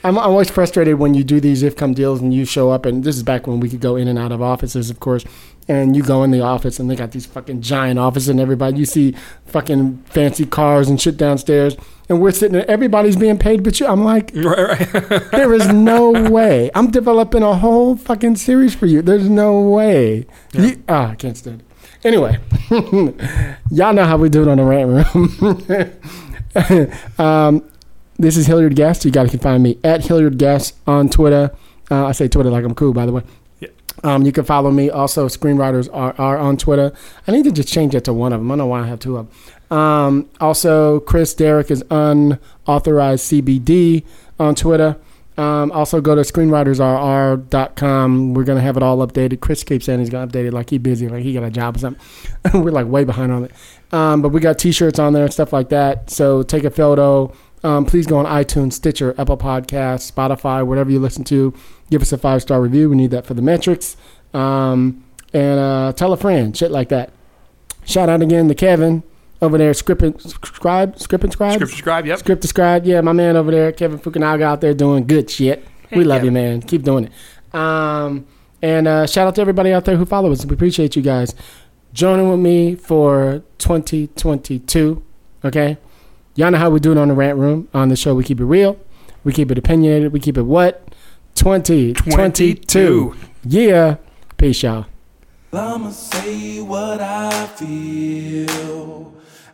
I'm 0.04 0.18
always 0.18 0.50
frustrated 0.50 0.98
when 0.98 1.14
you 1.14 1.22
do 1.22 1.38
these 1.38 1.62
if 1.62 1.76
come 1.76 1.94
deals 1.94 2.20
and 2.20 2.34
you 2.34 2.44
show 2.44 2.70
up 2.70 2.86
and 2.86 3.04
this 3.04 3.16
is 3.16 3.22
back 3.22 3.46
when 3.46 3.60
we 3.60 3.68
could 3.68 3.80
go 3.80 3.94
in 3.94 4.08
and 4.08 4.18
out 4.18 4.32
of 4.32 4.42
offices, 4.42 4.90
of 4.90 4.98
course. 4.98 5.24
And 5.68 5.94
you 5.94 6.02
go 6.02 6.24
in 6.24 6.32
the 6.32 6.40
office 6.40 6.80
and 6.80 6.90
they 6.90 6.96
got 6.96 7.12
these 7.12 7.24
fucking 7.24 7.60
giant 7.62 8.00
offices 8.00 8.28
and 8.28 8.40
everybody 8.40 8.78
you 8.78 8.84
see 8.84 9.14
fucking 9.46 9.98
fancy 10.06 10.44
cars 10.44 10.88
and 10.88 11.00
shit 11.00 11.16
downstairs 11.16 11.76
and 12.12 12.20
we're 12.20 12.30
sitting 12.30 12.52
there 12.52 12.70
everybody's 12.70 13.16
being 13.16 13.38
paid 13.38 13.62
but 13.64 13.80
you 13.80 13.86
I'm 13.86 14.04
like 14.04 14.30
Right, 14.34 14.92
right. 14.92 15.30
there 15.32 15.54
is 15.54 15.66
no 15.72 16.10
way. 16.30 16.70
I'm 16.74 16.90
developing 16.90 17.42
a 17.42 17.54
whole 17.54 17.96
fucking 17.96 18.36
series 18.36 18.74
for 18.74 18.84
you. 18.86 19.00
There's 19.00 19.28
no 19.28 19.60
way. 19.60 20.26
You, 20.52 20.82
ah, 20.88 21.10
I 21.10 21.14
can't 21.14 21.36
stand 21.36 21.62
it. 21.62 21.66
Anyway, 22.04 22.38
y'all 23.70 23.92
know 23.94 24.04
how 24.04 24.16
we 24.16 24.28
do 24.28 24.42
it 24.42 24.48
on 24.48 24.58
the 24.58 24.64
rant 24.64 24.88
room. 24.88 26.04
um, 27.18 27.70
this 28.18 28.36
is 28.36 28.46
Hilliard 28.46 28.74
Guest. 28.74 29.04
You 29.04 29.10
guys 29.10 29.30
can 29.30 29.38
find 29.38 29.62
me 29.62 29.78
at 29.84 30.04
Hilliard 30.04 30.36
Guest 30.36 30.76
on 30.86 31.08
Twitter. 31.08 31.54
Uh, 31.90 32.06
I 32.06 32.12
say 32.12 32.28
Twitter 32.28 32.50
like 32.50 32.64
I'm 32.64 32.74
cool, 32.74 32.92
by 32.92 33.06
the 33.06 33.12
way. 33.12 33.22
Yeah. 33.60 33.68
Um, 34.02 34.22
you 34.22 34.32
can 34.32 34.44
follow 34.44 34.70
me. 34.70 34.90
Also, 34.90 35.28
screenwriters 35.28 35.88
are, 35.92 36.14
are 36.18 36.38
on 36.38 36.56
Twitter. 36.56 36.92
I 37.26 37.32
need 37.32 37.44
to 37.44 37.52
just 37.52 37.68
change 37.68 37.94
it 37.94 38.04
to 38.04 38.12
one 38.12 38.32
of 38.32 38.40
them. 38.40 38.50
I 38.50 38.52
don't 38.52 38.58
know 38.58 38.66
why 38.66 38.82
I 38.82 38.86
have 38.86 38.98
two 38.98 39.16
of 39.16 39.28
them. 39.28 39.36
Um, 39.72 40.28
also, 40.38 41.00
Chris 41.00 41.32
Derrick 41.32 41.70
is 41.70 41.82
unauthorized 41.90 43.32
CBD 43.32 44.04
on 44.38 44.54
Twitter. 44.54 44.98
Um, 45.38 45.72
also, 45.72 46.02
go 46.02 46.14
to 46.14 46.20
screenwritersrr.com. 46.20 48.34
We're 48.34 48.44
going 48.44 48.58
to 48.58 48.62
have 48.62 48.76
it 48.76 48.82
all 48.82 48.98
updated. 48.98 49.40
Chris 49.40 49.64
keeps 49.64 49.86
saying 49.86 50.00
he's 50.00 50.10
going 50.10 50.28
to 50.28 50.38
update 50.38 50.46
it 50.46 50.52
like 50.52 50.68
he's 50.68 50.80
busy, 50.80 51.08
like 51.08 51.22
he 51.22 51.32
got 51.32 51.44
a 51.44 51.50
job 51.50 51.76
or 51.76 51.78
something. 51.78 52.04
We're 52.62 52.70
like 52.70 52.86
way 52.86 53.04
behind 53.04 53.32
on 53.32 53.44
it. 53.44 53.52
Um, 53.92 54.20
but 54.20 54.28
we 54.28 54.40
got 54.40 54.58
t 54.58 54.72
shirts 54.72 54.98
on 54.98 55.14
there 55.14 55.24
and 55.24 55.32
stuff 55.32 55.54
like 55.54 55.70
that. 55.70 56.10
So 56.10 56.42
take 56.42 56.64
a 56.64 56.70
photo. 56.70 57.34
Um, 57.64 57.86
please 57.86 58.06
go 58.06 58.18
on 58.18 58.26
iTunes, 58.26 58.74
Stitcher, 58.74 59.14
Apple 59.16 59.38
Podcasts, 59.38 60.12
Spotify, 60.12 60.66
whatever 60.66 60.90
you 60.90 60.98
listen 60.98 61.24
to. 61.24 61.54
Give 61.90 62.02
us 62.02 62.12
a 62.12 62.18
five 62.18 62.42
star 62.42 62.60
review. 62.60 62.90
We 62.90 62.96
need 62.96 63.12
that 63.12 63.24
for 63.24 63.32
the 63.32 63.42
metrics. 63.42 63.96
Um, 64.34 65.02
and 65.32 65.58
uh, 65.58 65.94
tell 65.94 66.12
a 66.12 66.18
friend, 66.18 66.54
shit 66.54 66.70
like 66.70 66.90
that. 66.90 67.10
Shout 67.84 68.10
out 68.10 68.20
again 68.20 68.48
to 68.48 68.54
Kevin 68.54 69.02
over 69.42 69.58
there, 69.58 69.74
script 69.74 70.02
and 70.02 70.18
scribe, 70.22 70.98
script 70.98 71.24
and 71.24 71.32
scribe, 71.32 71.54
Script 71.54 71.72
subscribe. 71.72 72.06
Yep. 72.06 72.18
script 72.20 72.44
and 72.44 72.48
scribe. 72.48 72.86
Yeah, 72.86 73.00
my 73.00 73.12
man 73.12 73.36
over 73.36 73.50
there, 73.50 73.72
Kevin 73.72 73.98
Fukunaga, 73.98 74.42
out 74.42 74.60
there 74.60 74.72
doing 74.72 75.06
good 75.06 75.28
shit. 75.28 75.66
we 75.90 76.04
love 76.04 76.22
yeah. 76.22 76.26
you, 76.26 76.30
man. 76.30 76.62
Keep 76.62 76.84
doing 76.84 77.06
it. 77.06 77.54
Um, 77.54 78.26
and 78.62 78.86
uh, 78.86 79.06
shout 79.06 79.26
out 79.26 79.34
to 79.34 79.40
everybody 79.40 79.72
out 79.72 79.84
there 79.84 79.96
who 79.96 80.06
follow 80.06 80.30
us. 80.30 80.46
We 80.46 80.54
appreciate 80.54 80.94
you 80.94 81.02
guys 81.02 81.34
joining 81.92 82.30
with 82.30 82.38
me 82.38 82.76
for 82.76 83.42
2022. 83.58 85.02
Okay, 85.44 85.76
y'all 86.36 86.52
know 86.52 86.58
how 86.58 86.70
we 86.70 86.78
do 86.78 86.92
it 86.92 86.98
on 86.98 87.08
the 87.08 87.14
rant 87.14 87.36
room. 87.36 87.68
On 87.74 87.88
the 87.88 87.96
show, 87.96 88.14
we 88.14 88.22
keep 88.22 88.40
it 88.40 88.44
real, 88.44 88.78
we 89.24 89.32
keep 89.32 89.50
it 89.50 89.58
opinionated, 89.58 90.12
we 90.12 90.20
keep 90.20 90.38
it 90.38 90.42
what 90.42 90.88
2022. 91.34 92.14
22. 92.14 93.16
Yeah, 93.44 93.96
peace, 94.36 94.62
y'all. 94.62 94.86
I'ma 95.52 95.90
say 95.90 96.60
what 96.62 97.00
I 97.00 97.46
feel. 97.48 99.12